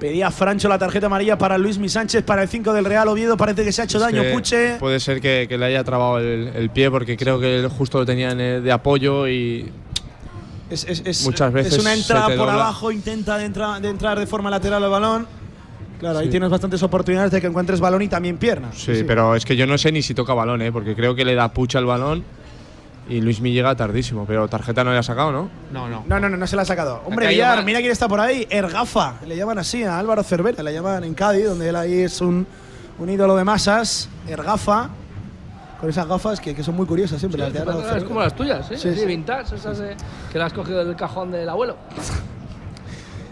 Pedía 0.00 0.30
Francho 0.30 0.68
la 0.68 0.78
tarjeta 0.78 1.06
amarilla 1.06 1.36
para 1.38 1.58
Luis 1.58 1.78
Mi 1.78 1.88
Sánchez 1.88 2.24
para 2.24 2.42
el 2.42 2.48
5 2.48 2.72
del 2.72 2.84
Real 2.84 3.06
Oviedo, 3.06 3.36
parece 3.36 3.62
que 3.64 3.70
se 3.70 3.82
ha 3.82 3.84
hecho 3.84 3.98
Es 3.98 4.04
daño 4.04 4.22
Puche. 4.32 4.76
Puede 4.80 4.98
ser 4.98 5.20
que, 5.20 5.46
que 5.48 5.58
le 5.58 5.66
haya 5.66 5.84
trabado 5.84 6.18
el, 6.18 6.48
el 6.54 6.70
pie, 6.70 6.90
porque 6.90 7.16
creo 7.16 7.38
que 7.38 7.58
él 7.60 7.68
justo 7.68 7.98
lo 7.98 8.06
tenía 8.06 8.30
en 8.32 8.40
el- 8.40 8.64
de 8.64 8.72
apoyo 8.72 9.28
y 9.28 9.70
Es, 10.70 10.84
es- 10.88 11.02
es- 11.04 11.24
muchas 11.24 11.52
veces 11.52 11.74
es 11.74 11.78
una 11.80 11.92
entrada 11.94 12.26
por 12.28 12.36
dobla. 12.36 12.54
abajo, 12.54 12.90
intenta 12.90 13.36
de, 13.38 13.44
entra- 13.44 13.78
de 13.78 13.88
entrar 13.88 14.18
de 14.18 14.26
forma 14.26 14.50
lateral 14.50 14.82
al 14.82 14.90
balón. 14.90 15.26
Claro, 15.98 16.18
ahí 16.20 16.26
Sí. 16.26 16.30
tienes 16.30 16.48
bastantes 16.48 16.82
oportunidades 16.82 17.30
de 17.30 17.40
que 17.42 17.46
encuentres 17.46 17.78
balón 17.78 18.00
y 18.00 18.08
también 18.08 18.38
piernas. 18.38 18.74
Sí, 18.78 19.04
pero 19.06 19.34
es 19.36 19.44
que 19.44 19.54
yo 19.54 19.66
no 19.66 19.76
sé 19.76 19.92
ni 19.92 20.00
si 20.00 20.14
toca 20.14 20.32
balón, 20.32 20.62
¿eh? 20.62 20.72
porque 20.72 20.94
creo 20.96 21.14
que 21.14 21.26
le 21.26 21.34
da 21.34 21.52
pucha 21.52 21.78
al 21.78 21.84
balón 21.84 22.24
y 23.10 23.20
Luis 23.20 23.40
Mi 23.40 23.52
llega 23.52 23.74
tardísimo, 23.74 24.24
pero 24.26 24.48
tarjeta 24.48 24.84
no 24.84 24.92
le 24.92 24.98
ha 24.98 25.02
sacado, 25.02 25.32
¿no? 25.32 25.50
No, 25.72 25.88
no. 25.88 26.04
No, 26.06 26.20
no, 26.20 26.28
no, 26.28 26.36
no 26.36 26.46
se 26.46 26.56
la 26.56 26.62
ha 26.62 26.64
sacado. 26.64 27.02
Hombre, 27.04 27.26
Villar, 27.28 27.64
mira 27.64 27.80
quién 27.80 27.92
está 27.92 28.08
por 28.08 28.20
ahí. 28.20 28.46
Ergafa. 28.48 29.14
Le 29.26 29.36
llaman 29.36 29.58
así 29.58 29.82
a 29.84 29.98
Álvaro 29.98 30.22
Cervera. 30.22 30.62
Le 30.62 30.72
llaman 30.72 31.04
en 31.04 31.14
Cádiz, 31.14 31.44
donde 31.46 31.68
él 31.68 31.76
ahí 31.76 32.00
es 32.00 32.20
un, 32.20 32.46
un 32.98 33.10
ídolo 33.10 33.36
de 33.36 33.44
masas. 33.44 34.08
Ergafa. 34.28 34.88
Con 35.80 35.88
esas 35.88 36.06
gafas 36.06 36.40
que, 36.40 36.54
que 36.54 36.62
son 36.62 36.76
muy 36.76 36.84
curiosas 36.86 37.18
siempre. 37.18 37.40
las 37.40 37.52
de 37.52 37.58
Álvaro 37.60 37.96
es 37.96 38.04
como 38.04 38.20
las 38.20 38.34
tuyas, 38.36 38.70
¿eh? 38.70 38.76
Sí, 38.76 38.92
Sí, 38.92 39.00
sí. 39.00 39.06
vintage, 39.06 39.54
esas 39.56 39.80
eh, 39.80 39.96
que 40.30 40.38
las 40.38 40.48
has 40.48 40.52
cogido 40.52 40.84
del 40.84 40.94
cajón 40.94 41.30
del 41.32 41.48
abuelo. 41.48 41.76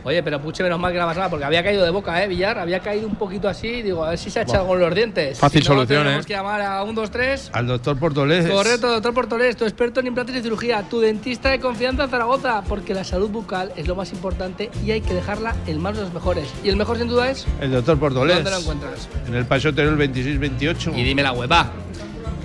Oye, 0.04 0.22
pero 0.22 0.40
Puche 0.40 0.62
menos 0.62 0.78
mal 0.78 0.92
que 0.92 0.98
la 0.98 1.06
pasaba 1.06 1.28
porque 1.28 1.44
había 1.44 1.62
caído 1.62 1.84
de 1.84 1.90
boca, 1.90 2.22
¿eh, 2.22 2.28
Villar? 2.28 2.58
Había 2.58 2.80
caído 2.80 3.06
un 3.06 3.16
poquito 3.16 3.48
así. 3.48 3.82
Digo, 3.82 4.04
a 4.04 4.10
ver 4.10 4.18
si 4.18 4.30
se 4.30 4.40
ha 4.40 4.42
echado 4.42 4.66
con 4.66 4.78
los 4.78 4.94
dientes. 4.94 5.38
Fácil 5.38 5.62
Si 5.62 5.68
no, 5.68 5.74
solución, 5.74 6.04
Tenemos 6.04 6.24
¿eh? 6.24 6.26
que 6.28 6.34
llamar 6.34 6.62
a 6.62 6.82
1, 6.84 6.92
2, 6.92 7.10
3. 7.10 7.50
Al 7.52 7.66
doctor 7.66 7.98
Portolés. 7.98 8.48
Correcto, 8.48 8.88
doctor 8.88 9.14
Portolés, 9.14 9.56
tu 9.56 9.64
experto 9.64 10.00
en 10.00 10.06
implantes 10.06 10.36
y 10.36 10.42
cirugía, 10.42 10.82
tu 10.88 11.00
dentista 11.00 11.50
de 11.50 11.60
confianza 11.60 12.04
en 12.04 12.10
Zaragoza, 12.10 12.62
porque 12.68 12.94
la 12.94 13.04
salud 13.04 13.30
bucal 13.30 13.72
es 13.76 13.86
lo 13.86 13.96
más 13.96 14.12
importante 14.12 14.70
y 14.84 14.92
hay 14.92 15.00
que 15.00 15.14
dejarla 15.14 15.54
en 15.66 15.80
manos 15.80 15.98
de 15.98 16.04
los 16.04 16.14
mejores. 16.14 16.48
¿Y 16.62 16.68
el 16.68 16.76
mejor 16.76 16.98
sin 16.98 17.08
duda 17.08 17.30
es? 17.30 17.46
El 17.60 17.72
doctor 17.72 17.98
Portolés. 17.98 18.36
¿Dónde 18.36 18.50
lo 18.50 18.58
encuentras? 18.58 19.08
En 19.26 19.34
el 19.34 19.46
Paseo 19.46 19.74
Teruel 19.74 19.96
2628. 19.98 20.92
Y 20.96 21.02
dime 21.02 21.22
la 21.22 21.32
web, 21.32 21.50
va. 21.50 21.70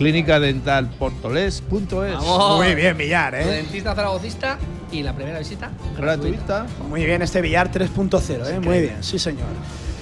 Clínica 0.04 0.38
Dental 0.38 0.90
Portolés.es. 1.00 1.72
Muy 1.72 2.76
bien, 2.76 2.98
Villar, 2.98 3.36
¿eh? 3.36 3.46
Dentista 3.46 3.96
zaragocista 3.96 4.58
y 4.92 5.02
la 5.02 5.14
primera 5.14 5.40
visita 5.40 5.72
Gratuita. 5.98 6.66
Muy 6.90 7.06
bien 7.06 7.22
este 7.22 7.40
Villar 7.42 7.72
3.0, 7.72 8.46
¿eh? 8.50 8.60
Muy 8.60 8.82
bien, 8.82 9.02
sí, 9.02 9.18
señor. 9.18 9.48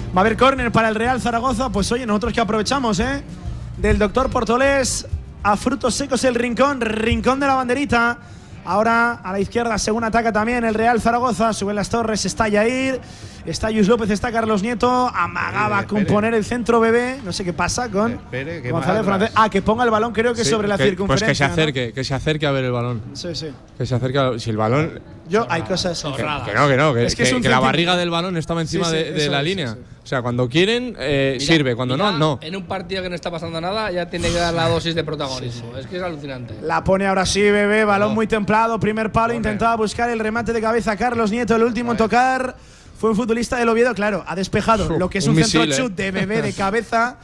Va 0.08 0.22
a 0.22 0.26
haber 0.26 0.38
córner 0.38 0.72
para 0.72 0.90
el 0.90 0.96
Real 0.96 1.22
Zaragoza. 1.22 1.70
Pues 1.70 1.92
oye, 1.92 2.08
nosotros 2.08 2.34
que 2.34 2.42
aprovechamos, 2.42 3.00
¿eh? 3.00 3.22
Del 3.78 4.00
doctor 4.00 4.32
Portolés 4.32 5.06
a 5.44 5.56
Frutos 5.56 5.94
Secos 5.94 6.24
el 6.24 6.34
Rincón, 6.34 6.82
Rincón 6.82 7.40
de 7.40 7.46
la 7.46 7.54
Banderita. 7.54 8.18
Ahora 8.66 9.20
a 9.24 9.32
la 9.32 9.40
izquierda, 9.40 9.78
según 9.78 10.04
ataca 10.04 10.32
también 10.32 10.66
el 10.66 10.74
Real 10.74 11.00
Zaragoza. 11.00 11.54
Sube 11.54 11.76
las 11.76 11.90
torres, 11.90 12.26
está 12.26 12.48
Yair, 12.48 13.00
está 13.46 13.72
Yus 13.72 13.88
López, 13.88 14.10
está 14.10 14.32
Carlos 14.32 14.62
Nieto. 14.62 14.90
Amagaba 15.14 15.82
Espere, 15.82 15.88
con 16.06 16.14
poner 16.14 16.34
el 16.34 16.46
centro 16.46 16.80
bebé. 16.80 17.18
No 17.24 17.32
sé 17.34 17.44
qué 17.44 17.54
pasa 17.54 17.90
con 17.90 18.12
Espere, 18.14 18.62
que 18.62 18.72
González 18.72 19.04
Francés. 19.06 19.32
Ah, 19.36 19.50
que 19.50 19.62
ponga 19.62 19.84
el 19.84 19.90
balón, 19.92 20.14
creo 20.14 20.34
que 20.34 20.44
Sí, 20.44 20.50
sobre 20.50 20.68
la 20.68 20.78
que- 20.78 20.86
circunferencia. 20.86 21.28
Pues 21.28 21.38
que 21.38 21.44
se 21.44 21.48
¿no? 21.48 21.54
acerque, 21.54 21.94
que 21.94 22.04
se 22.04 22.14
acerque 22.14 22.46
a 22.48 22.52
ver 22.52 22.66
el 22.66 22.72
balón. 22.72 23.02
Sí, 23.14 23.34
sí. 23.36 23.48
Que 23.78 23.86
se 23.86 23.96
acerque 23.96 24.18
a- 24.20 24.40
Si 24.40 24.50
el 24.50 24.58
balón. 24.58 25.00
Yo, 25.30 25.46
hay 25.50 25.62
cosas. 25.62 26.02
Que, 26.04 26.12
que 26.18 26.54
no, 26.54 26.68
que 26.68 26.76
no, 26.78 26.94
que, 26.94 27.06
Es 27.06 27.16
que 27.16 27.24
es 27.24 27.34
que- 27.34 27.48
la 27.50 27.60
barriga 27.60 27.96
del 27.96 28.10
balón 28.10 28.36
estaba 28.36 28.60
encima 28.62 28.86
Sí, 28.86 28.92
sí, 28.92 28.98
de, 28.98 29.12
de 29.14 29.22
eso 29.24 29.32
la 29.32 29.40
es, 29.40 29.46
línea. 29.46 29.68
sí, 29.70 29.76
sí. 29.80 29.86
O 30.04 30.08
sea, 30.08 30.22
cuando 30.22 30.50
quieren, 30.50 30.96
eh, 31.00 31.38
Mira, 31.40 31.46
sirve, 31.54 31.76
cuando 31.76 31.96
mira, 31.96 32.12
no, 32.12 32.18
no. 32.18 32.40
En 32.42 32.56
un 32.56 32.64
partido 32.64 33.02
que 33.04 33.08
no 33.10 33.16
está 33.16 33.32
pasando 33.32 33.62
nada, 33.62 33.92
ya 33.92 34.10
tiene 34.10 34.28
que 34.30 34.36
dar 34.36 34.54
la 34.54 34.68
dosis 34.68 34.94
de 34.96 35.04
protagonismo. 35.06 35.78
Es 35.78 35.86
que 35.88 35.98
es 35.98 36.04
alucinante. 36.04 36.56
La 36.64 36.84
pone 36.84 37.08
ahora 37.08 37.26
sí, 37.26 37.40
bebé. 37.42 37.86
Balón 37.86 38.14
muy 38.14 38.28
templado. 38.28 38.78
Primer 38.80 39.12
palo. 39.12 39.34
Intentaba 39.34 39.76
buscar 39.78 40.10
el 40.10 40.20
remate 40.20 40.52
de 40.52 40.60
cabeza. 40.60 40.98
Carlos 40.98 41.32
Nieto, 41.32 41.56
el 41.56 41.64
último 41.64 41.92
en 41.92 41.98
tocar. 41.98 42.58
Fue 43.02 43.10
un 43.10 43.16
futbolista 43.16 43.58
del 43.58 43.68
Oviedo, 43.68 43.94
claro. 43.96 44.24
Ha 44.28 44.36
despejado 44.36 44.88
lo 45.00 45.10
que 45.10 45.18
es 45.18 45.26
un, 45.28 45.36
Un 45.36 45.44
centro 45.44 45.66
misil, 45.66 45.86
¿eh? 45.86 45.90
de 45.90 46.12
bebé 46.12 46.42
de 46.44 46.54
cabeza. 46.54 47.18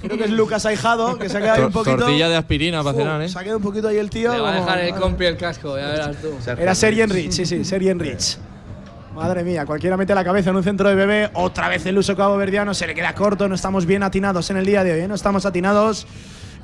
Creo 0.00 0.16
que 0.16 0.24
es 0.24 0.30
Lucas 0.30 0.64
Aijado, 0.66 1.18
que 1.18 1.28
se 1.28 1.38
ha 1.38 1.40
quedado 1.40 1.56
ahí 1.56 1.62
un 1.66 1.72
Tor- 1.72 1.84
poquito. 1.84 1.96
tortilla 2.04 2.28
de 2.28 2.36
aspirina 2.36 2.82
para 2.84 2.96
cenar, 2.96 3.20
¿eh? 3.22 3.28
Se 3.28 3.38
ha 3.38 3.42
quedado 3.42 3.56
un 3.58 3.62
poquito 3.64 3.88
ahí 3.88 3.96
el 3.96 4.10
tío. 4.10 4.32
Le 4.32 4.38
va 4.40 4.50
a 4.52 4.54
dejar 4.54 4.78
el 4.78 4.94
compi 4.94 5.24
el 5.24 5.36
casco, 5.36 5.76
ya 5.76 5.88
verás 5.88 6.16
tú. 6.18 6.28
Era 6.58 6.74
Sergio 6.74 7.04
Enrich, 7.04 7.32
sí, 7.32 7.44
sí, 7.46 7.64
Sergio 7.64 7.90
Enrich. 7.90 8.36
Madre 9.14 9.44
mía, 9.44 9.64
cualquiera 9.64 9.96
mete 9.96 10.14
la 10.14 10.22
cabeza 10.24 10.50
en 10.50 10.56
un 10.56 10.62
centro 10.64 10.88
de 10.88 10.94
bebé. 10.94 11.30
Otra 11.34 11.68
vez 11.68 11.86
el 11.86 11.96
uso 11.96 12.14
cabo 12.16 12.36
verdiano, 12.36 12.74
se 12.74 12.86
le 12.86 12.94
queda 12.94 13.14
corto. 13.14 13.48
No 13.48 13.54
estamos 13.54 13.86
bien 13.86 14.02
atinados 14.02 14.50
en 14.50 14.56
el 14.58 14.66
día 14.66 14.84
de 14.84 14.92
hoy, 14.92 15.00
¿eh? 15.00 15.08
no 15.08 15.14
estamos 15.14 15.46
atinados. 15.46 16.06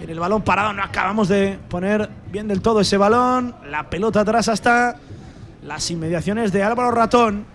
En 0.00 0.10
el 0.10 0.18
balón 0.20 0.42
parado 0.42 0.72
no 0.72 0.82
acabamos 0.82 1.28
de 1.28 1.58
poner 1.68 2.08
bien 2.30 2.46
del 2.48 2.60
todo 2.60 2.80
ese 2.80 2.96
balón. 2.96 3.54
La 3.70 3.88
pelota 3.88 4.20
atrás 4.20 4.48
hasta 4.48 4.96
las 5.62 5.90
inmediaciones 5.90 6.52
de 6.52 6.62
Álvaro 6.62 6.90
Ratón. 6.90 7.46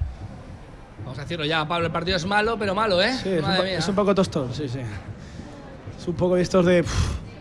Vamos 1.15 1.19
a 1.19 1.29
decirlo 1.29 1.45
ya, 1.45 1.65
Pablo, 1.65 1.85
el 1.85 1.93
partido 1.93 2.17
es 2.17 2.25
malo, 2.25 2.57
pero 2.59 2.75
malo, 2.75 3.01
¿eh? 3.01 3.13
Sí, 3.23 3.29
es, 3.29 3.39
un, 3.41 3.47
Madre 3.47 3.63
mía. 3.69 3.79
es 3.79 3.87
un 3.87 3.95
poco 3.95 4.13
tostón, 4.13 4.53
sí, 4.53 4.67
sí. 4.67 4.79
Es 5.97 6.05
un 6.09 6.13
poco 6.15 6.35
de 6.35 6.41
estos 6.41 6.65
de 6.65 6.83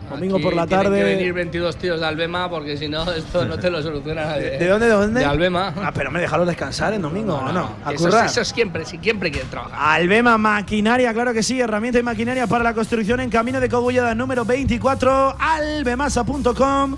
domingo 0.09 0.35
Aquí 0.37 0.43
por 0.45 0.53
la 0.55 0.65
tienen 0.65 0.85
tarde. 0.85 0.97
que 0.99 1.03
venir 1.03 1.33
22 1.33 1.75
tíos 1.75 1.99
de 1.99 2.05
Albema 2.05 2.49
porque 2.49 2.77
si 2.77 2.87
no, 2.87 3.03
esto 3.11 3.43
no 3.43 3.59
te 3.59 3.69
lo 3.69 3.81
soluciona 3.81 4.23
nadie. 4.27 4.55
¿eh? 4.55 4.59
¿De 4.59 4.67
dónde, 4.69 4.85
de 4.85 4.91
dónde? 4.93 5.19
De 5.19 5.25
Albema. 5.25 5.73
Ah, 5.75 5.91
pero 5.93 6.09
me 6.09 6.21
dejaron 6.21 6.47
descansar 6.47 6.93
en 6.93 7.01
domingo, 7.01 7.35
¿o 7.35 7.51
no? 7.51 7.69
A 7.83 7.91
Eso, 7.91 8.05
currar. 8.05 8.27
eso 8.27 8.39
es 8.39 8.47
siempre, 8.47 8.85
si 8.85 8.97
siempre 8.99 9.29
quieren 9.29 9.49
trabajar. 9.51 9.77
Albema 9.77 10.37
Maquinaria, 10.37 11.13
claro 11.13 11.33
que 11.33 11.43
sí, 11.43 11.59
herramienta 11.59 11.99
y 11.99 12.03
maquinaria 12.03 12.47
para 12.47 12.63
la 12.63 12.73
construcción 12.73 13.19
en 13.19 13.29
camino 13.29 13.59
de 13.59 13.67
Cogullada 13.67 14.15
número 14.15 14.45
24, 14.45 15.35
albemasa.com 15.37 16.95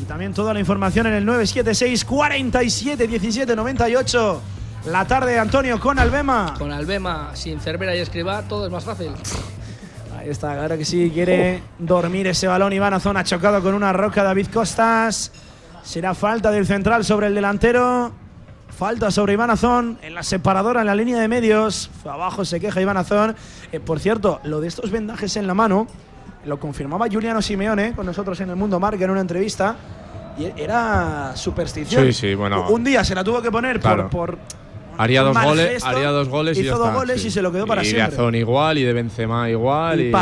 y 0.00 0.04
también 0.06 0.32
toda 0.32 0.54
la 0.54 0.60
información 0.60 1.06
en 1.06 1.12
el 1.12 1.26
976 1.26 2.02
47 2.06 3.06
17 3.08 3.54
98. 3.56 4.40
La 4.86 5.04
tarde, 5.06 5.38
Antonio, 5.38 5.80
con 5.80 5.98
Albema. 5.98 6.54
Con 6.58 6.70
Albema, 6.72 7.30
sin 7.34 7.60
Cervera 7.60 7.94
y 7.96 8.00
Escriba, 8.00 8.42
todo 8.42 8.66
es 8.66 8.72
más 8.72 8.84
fácil. 8.84 9.12
Ahí 10.18 10.28
está, 10.30 10.54
claro 10.54 10.76
que 10.78 10.84
sí, 10.84 11.10
quiere 11.12 11.62
dormir 11.78 12.26
ese 12.26 12.46
balón. 12.46 12.72
Iván 12.72 12.94
Azón 12.94 13.16
ha 13.16 13.24
chocado 13.24 13.62
con 13.62 13.74
una 13.74 13.92
roca 13.92 14.22
David 14.22 14.48
Costas. 14.52 15.32
Será 15.82 16.14
falta 16.14 16.50
del 16.50 16.66
central 16.66 17.04
sobre 17.04 17.26
el 17.28 17.34
delantero. 17.34 18.12
Falta 18.76 19.10
sobre 19.10 19.34
Iván 19.34 19.50
Azón 19.50 19.98
en 20.02 20.14
la 20.14 20.22
separadora, 20.22 20.80
en 20.80 20.86
la 20.86 20.94
línea 20.94 21.18
de 21.20 21.28
medios. 21.28 21.90
Abajo 22.04 22.44
se 22.44 22.58
queja 22.60 22.80
Iván 22.80 22.96
Azón. 22.96 23.36
Eh, 23.72 23.80
por 23.80 24.00
cierto, 24.00 24.40
lo 24.44 24.60
de 24.60 24.68
estos 24.68 24.90
vendajes 24.90 25.36
en 25.36 25.46
la 25.46 25.54
mano 25.54 25.86
lo 26.44 26.58
confirmaba 26.58 27.06
Juliano 27.10 27.40
Simeone 27.40 27.92
con 27.94 28.04
nosotros 28.04 28.38
en 28.40 28.50
el 28.50 28.56
Mundo 28.56 28.80
Marca 28.80 29.04
en 29.04 29.10
una 29.10 29.20
entrevista. 29.20 29.76
Y 30.36 30.46
era 30.60 31.36
superstición. 31.36 32.04
Sí, 32.06 32.12
sí, 32.12 32.34
bueno. 32.34 32.68
Un 32.68 32.82
día 32.82 33.04
se 33.04 33.14
la 33.14 33.22
tuvo 33.22 33.40
que 33.40 33.50
poner 33.52 33.78
Claro. 33.78 34.10
por, 34.10 34.36
por 34.36 34.38
Haría 34.98 35.22
dos 35.22 35.36
goles, 35.42 35.68
gesto, 35.70 35.88
haría 35.88 36.10
dos 36.10 36.28
goles 36.28 36.56
y 36.58 36.60
hizo 36.62 36.70
ya 36.70 36.76
dos 36.76 36.86
está, 36.86 36.98
goles 36.98 37.20
sí. 37.22 37.28
y 37.28 37.30
se 37.30 37.42
lo 37.42 37.52
quedó 37.52 37.66
para 37.66 37.82
y 37.82 37.86
siempre. 37.86 38.08
de 38.08 38.14
Azón 38.14 38.34
igual 38.34 38.78
y 38.78 38.82
de 38.84 38.92
Benzema 38.92 39.50
igual 39.50 40.00
y 40.00 40.04
y. 40.10 40.12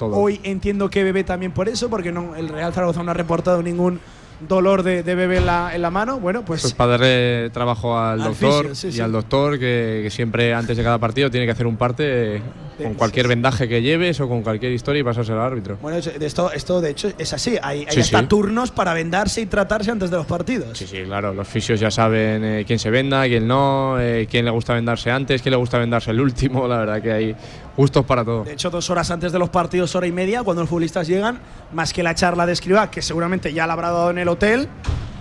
Hoy 0.00 0.40
entiendo 0.42 0.90
que 0.90 1.04
Bebé 1.04 1.24
también 1.24 1.52
por 1.52 1.68
eso, 1.68 1.88
porque 1.88 2.12
no, 2.12 2.34
el 2.36 2.48
Real 2.48 2.72
Zaragoza 2.72 3.02
no 3.02 3.10
ha 3.10 3.14
reportado 3.14 3.62
ningún 3.62 4.00
dolor 4.48 4.82
de, 4.82 5.02
de 5.02 5.14
Bebé 5.14 5.38
en 5.38 5.46
la, 5.46 5.74
en 5.74 5.82
la 5.82 5.90
mano. 5.90 6.20
Bueno, 6.20 6.44
pues, 6.44 6.62
Pues 6.62 6.74
para 6.74 6.92
darle 6.92 7.50
trabajo 7.50 7.98
al, 7.98 8.20
Al 8.20 8.28
doctor 8.28 8.68
fisio, 8.68 8.90
sí, 8.90 8.98
y 8.98 9.00
al 9.00 9.12
doctor 9.12 9.58
que, 9.58 10.00
que 10.02 10.10
siempre 10.10 10.54
antes 10.54 10.76
de 10.76 10.82
cada 10.82 10.98
partido 10.98 11.30
tiene 11.30 11.46
que 11.46 11.52
hacer 11.52 11.66
un 11.66 11.76
parte 11.76 12.42
con 12.82 12.94
cualquier 12.94 13.28
vendaje 13.28 13.68
que 13.68 13.82
lleves 13.82 14.20
o 14.20 14.28
con 14.28 14.42
cualquier 14.42 14.72
historia 14.72 15.00
y 15.00 15.04
pasárselo 15.04 15.40
al 15.40 15.46
árbitro. 15.46 15.78
bueno, 15.80 15.98
esto, 15.98 16.50
esto 16.52 16.80
de 16.80 16.90
hecho 16.90 17.10
es 17.18 17.32
así. 17.32 17.56
Hay, 17.62 17.80
hay 17.80 17.86
Sí, 17.90 18.00
hasta 18.00 18.20
sí. 18.20 18.26
turnos 18.26 18.70
para 18.70 18.92
vendarse 18.94 19.40
y 19.40 19.46
tratarse 19.46 19.90
antes 19.90 20.10
de 20.10 20.16
los 20.16 20.26
partidos. 20.26 20.76
Sí, 20.76 20.86
sí, 20.86 21.02
claro, 21.04 21.32
los 21.32 21.46
fisios 21.48 21.80
ya 21.80 21.90
saben 21.90 22.44
eh, 22.44 22.64
quién 22.66 22.78
se 22.78 22.90
venda, 22.90 23.24
quién 23.24 23.46
no, 23.46 23.98
eh, 24.00 24.26
quién 24.30 24.44
le 24.44 24.50
gusta 24.50 24.74
vendarse 24.74 25.10
antes, 25.10 25.42
quién 25.42 25.50
le 25.52 25.56
gusta 25.56 25.78
vendarse 25.78 26.10
el 26.10 26.20
último, 26.20 26.66
la 26.68 26.78
verdad 26.78 27.02
que 27.02 27.12
hay 27.12 27.36
gustos 27.76 28.04
para 28.04 28.24
todo. 28.24 28.44
De 28.44 28.52
hecho, 28.52 28.70
dos 28.70 28.88
horas 28.90 29.10
antes 29.10 29.32
de 29.32 29.38
los 29.38 29.48
partidos, 29.50 29.94
hora 29.94 30.06
y 30.06 30.12
media, 30.12 30.42
cuando 30.42 30.62
los 30.62 30.68
futbolistas 30.68 31.06
llegan, 31.06 31.38
más 31.72 31.92
que 31.92 32.02
la 32.02 32.14
charla 32.14 32.46
de 32.46 32.52
escriba, 32.52 32.90
que 32.90 33.02
seguramente 33.02 33.52
ya 33.52 33.66
la 33.66 33.72
habrá 33.74 33.90
dado 33.90 34.10
en 34.10 34.18
el 34.18 34.28
hotel, 34.28 34.68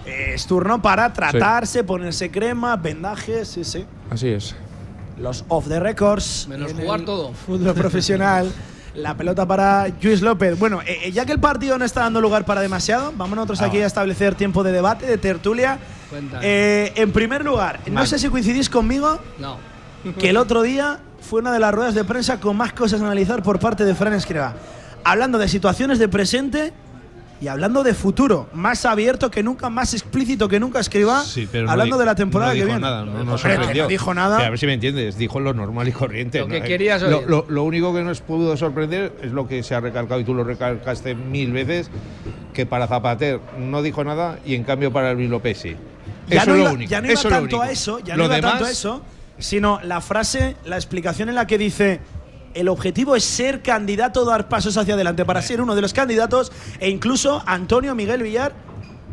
eh, 0.06 0.34
es 0.36 0.46
turno 0.46 0.82
para 0.82 1.12
tratarse, 1.14 1.84
ponerse 1.84 2.30
crema, 2.32 2.76
vendajes, 2.76 3.48
sí, 3.48 3.64
sí. 3.64 3.86
Así 4.10 4.30
es. 4.30 4.56
Los 5.18 5.46
off 5.48 5.68
the 5.68 5.80
records. 5.80 6.48
Menos 6.48 6.72
en 6.72 6.78
jugar 6.78 7.02
todo. 7.02 7.34
Fútbol 7.34 7.74
profesional. 7.74 8.52
La 8.96 9.14
pelota 9.16 9.46
para 9.46 9.88
Luis 10.02 10.22
López. 10.22 10.58
Bueno, 10.58 10.82
eh, 10.82 11.00
eh, 11.04 11.12
ya 11.12 11.26
que 11.26 11.34
el 11.34 11.40
partido 11.40 11.78
no 11.78 11.84
está 11.84 12.02
dando 12.02 12.22
lugar 12.22 12.46
para 12.46 12.62
demasiado, 12.62 13.12
vamos 13.18 13.36
nosotros 13.36 13.62
aquí 13.62 13.80
a 13.80 13.86
establecer 13.88 14.36
tiempo 14.36 14.64
de 14.64 14.72
debate, 14.72 15.06
de 15.06 15.18
tertulia. 15.18 15.78
Eh, 16.42 16.94
en 16.96 17.12
primer 17.12 17.44
lugar, 17.44 17.82
no 17.92 18.06
sé 18.06 18.18
si 18.18 18.30
coincidís 18.30 18.70
conmigo 18.70 19.20
No. 19.38 19.58
que 20.18 20.30
el 20.30 20.38
otro 20.38 20.62
día 20.62 21.00
fue 21.20 21.42
una 21.42 21.52
de 21.52 21.60
las 21.60 21.74
ruedas 21.74 21.94
de 21.94 22.06
prensa 22.06 22.40
con 22.40 22.56
más 22.56 22.72
cosas 22.72 23.02
a 23.02 23.06
analizar 23.06 23.44
por 23.44 23.60
parte 23.60 23.84
de 23.84 23.94
Fran 23.96 24.14
Escriba. 24.14 24.54
Hablando 25.04 25.40
de 25.40 25.50
situaciones 25.50 26.00
de 26.00 26.08
presente 26.08 26.72
y 27.46 27.48
hablando 27.48 27.84
de 27.84 27.94
futuro. 27.94 28.50
Más 28.54 28.86
abierto 28.86 29.30
que 29.30 29.44
nunca, 29.44 29.70
más 29.70 29.94
explícito 29.94 30.48
que 30.48 30.60
nunca 30.60 30.80
Escriba. 30.80 31.24
Sí, 31.24 31.48
pero 31.52 31.66
no 31.66 31.72
hablando 31.72 31.96
de 32.00 32.06
la 32.06 32.16
temporada 32.16 32.52
no 32.52 32.54
que 32.56 32.66
dijo 32.66 32.68
viene. 32.68 32.82
Nada, 32.82 33.06
no, 33.06 33.24
no 33.24 33.38
sorprendió. 33.38 33.68
que 33.74 33.80
no 33.84 33.88
dijo 33.88 34.14
nada. 34.16 34.38
Que 34.40 34.44
a 34.46 34.50
ver 34.50 34.58
si 34.58 34.66
me 34.66 34.74
entiendes, 34.74 35.16
dijo 35.18 35.40
lo 35.40 35.54
normal 35.54 35.88
y 35.88 35.92
corriente. 35.92 36.40
Lo 36.40 36.48
¿no? 36.48 36.54
que 36.54 36.64
querías 36.64 37.04
lo, 37.04 37.20
oír. 37.20 37.30
lo- 37.30 37.46
lo 37.48 37.64
único 37.64 37.94
que 37.94 38.02
nos 38.04 38.22
pudo 38.22 38.58
sorprender 38.58 39.14
es 39.22 39.32
lo 39.32 39.48
que 39.48 39.62
se 39.62 39.76
ha 39.76 39.80
recalcado 39.80 40.20
y 40.20 40.24
tú 40.24 40.34
lo 40.34 40.44
recalcaste 40.44 41.14
mil 41.14 41.52
veces, 41.52 41.92
que 42.54 42.66
para 42.66 42.88
Zapater 42.88 43.40
no 43.60 43.84
dijo 43.84 44.04
nada 44.04 44.40
y 44.44 44.56
en 44.56 44.64
cambio 44.64 44.92
para 44.92 45.14
Luis 45.14 45.30
López 45.30 45.60
sí. 45.60 45.76
ya 46.28 46.38
eso 46.42 46.46
no 46.50 46.56
es 46.56 46.60
iba, 46.62 46.70
lo 46.70 46.74
único. 46.76 46.90
ya 46.90 47.02
no 47.02 47.06
iba 47.08 47.14
eso 47.14 47.30
tanto 47.30 47.62
a 47.62 47.70
eso, 47.70 48.00
ya 48.00 48.16
Lo 48.16 48.24
no 48.24 48.26
iba 48.26 48.36
demás, 48.38 48.52
tanto 48.54 48.66
a 48.66 48.72
eso, 48.72 49.02
sino 49.38 49.80
la 49.84 50.02
frase, 50.02 50.56
la 50.66 50.78
explicación 50.78 51.30
en 51.30 51.36
la 51.36 51.46
que 51.46 51.60
dice 51.60 52.00
el 52.56 52.70
objetivo 52.70 53.16
es 53.16 53.24
ser 53.24 53.62
candidato, 53.62 54.26
dar 54.26 54.48
pasos 54.48 54.78
hacia 54.78 54.96
adelante 54.96 55.26
para 55.26 55.42
ser 55.42 55.62
uno 55.62 55.76
de 55.76 55.82
los 55.82 55.94
candidatos 55.94 56.52
e 56.80 56.90
incluso 56.90 57.44
Antonio 57.46 57.94
Miguel 57.94 58.24
Villar 58.24 58.56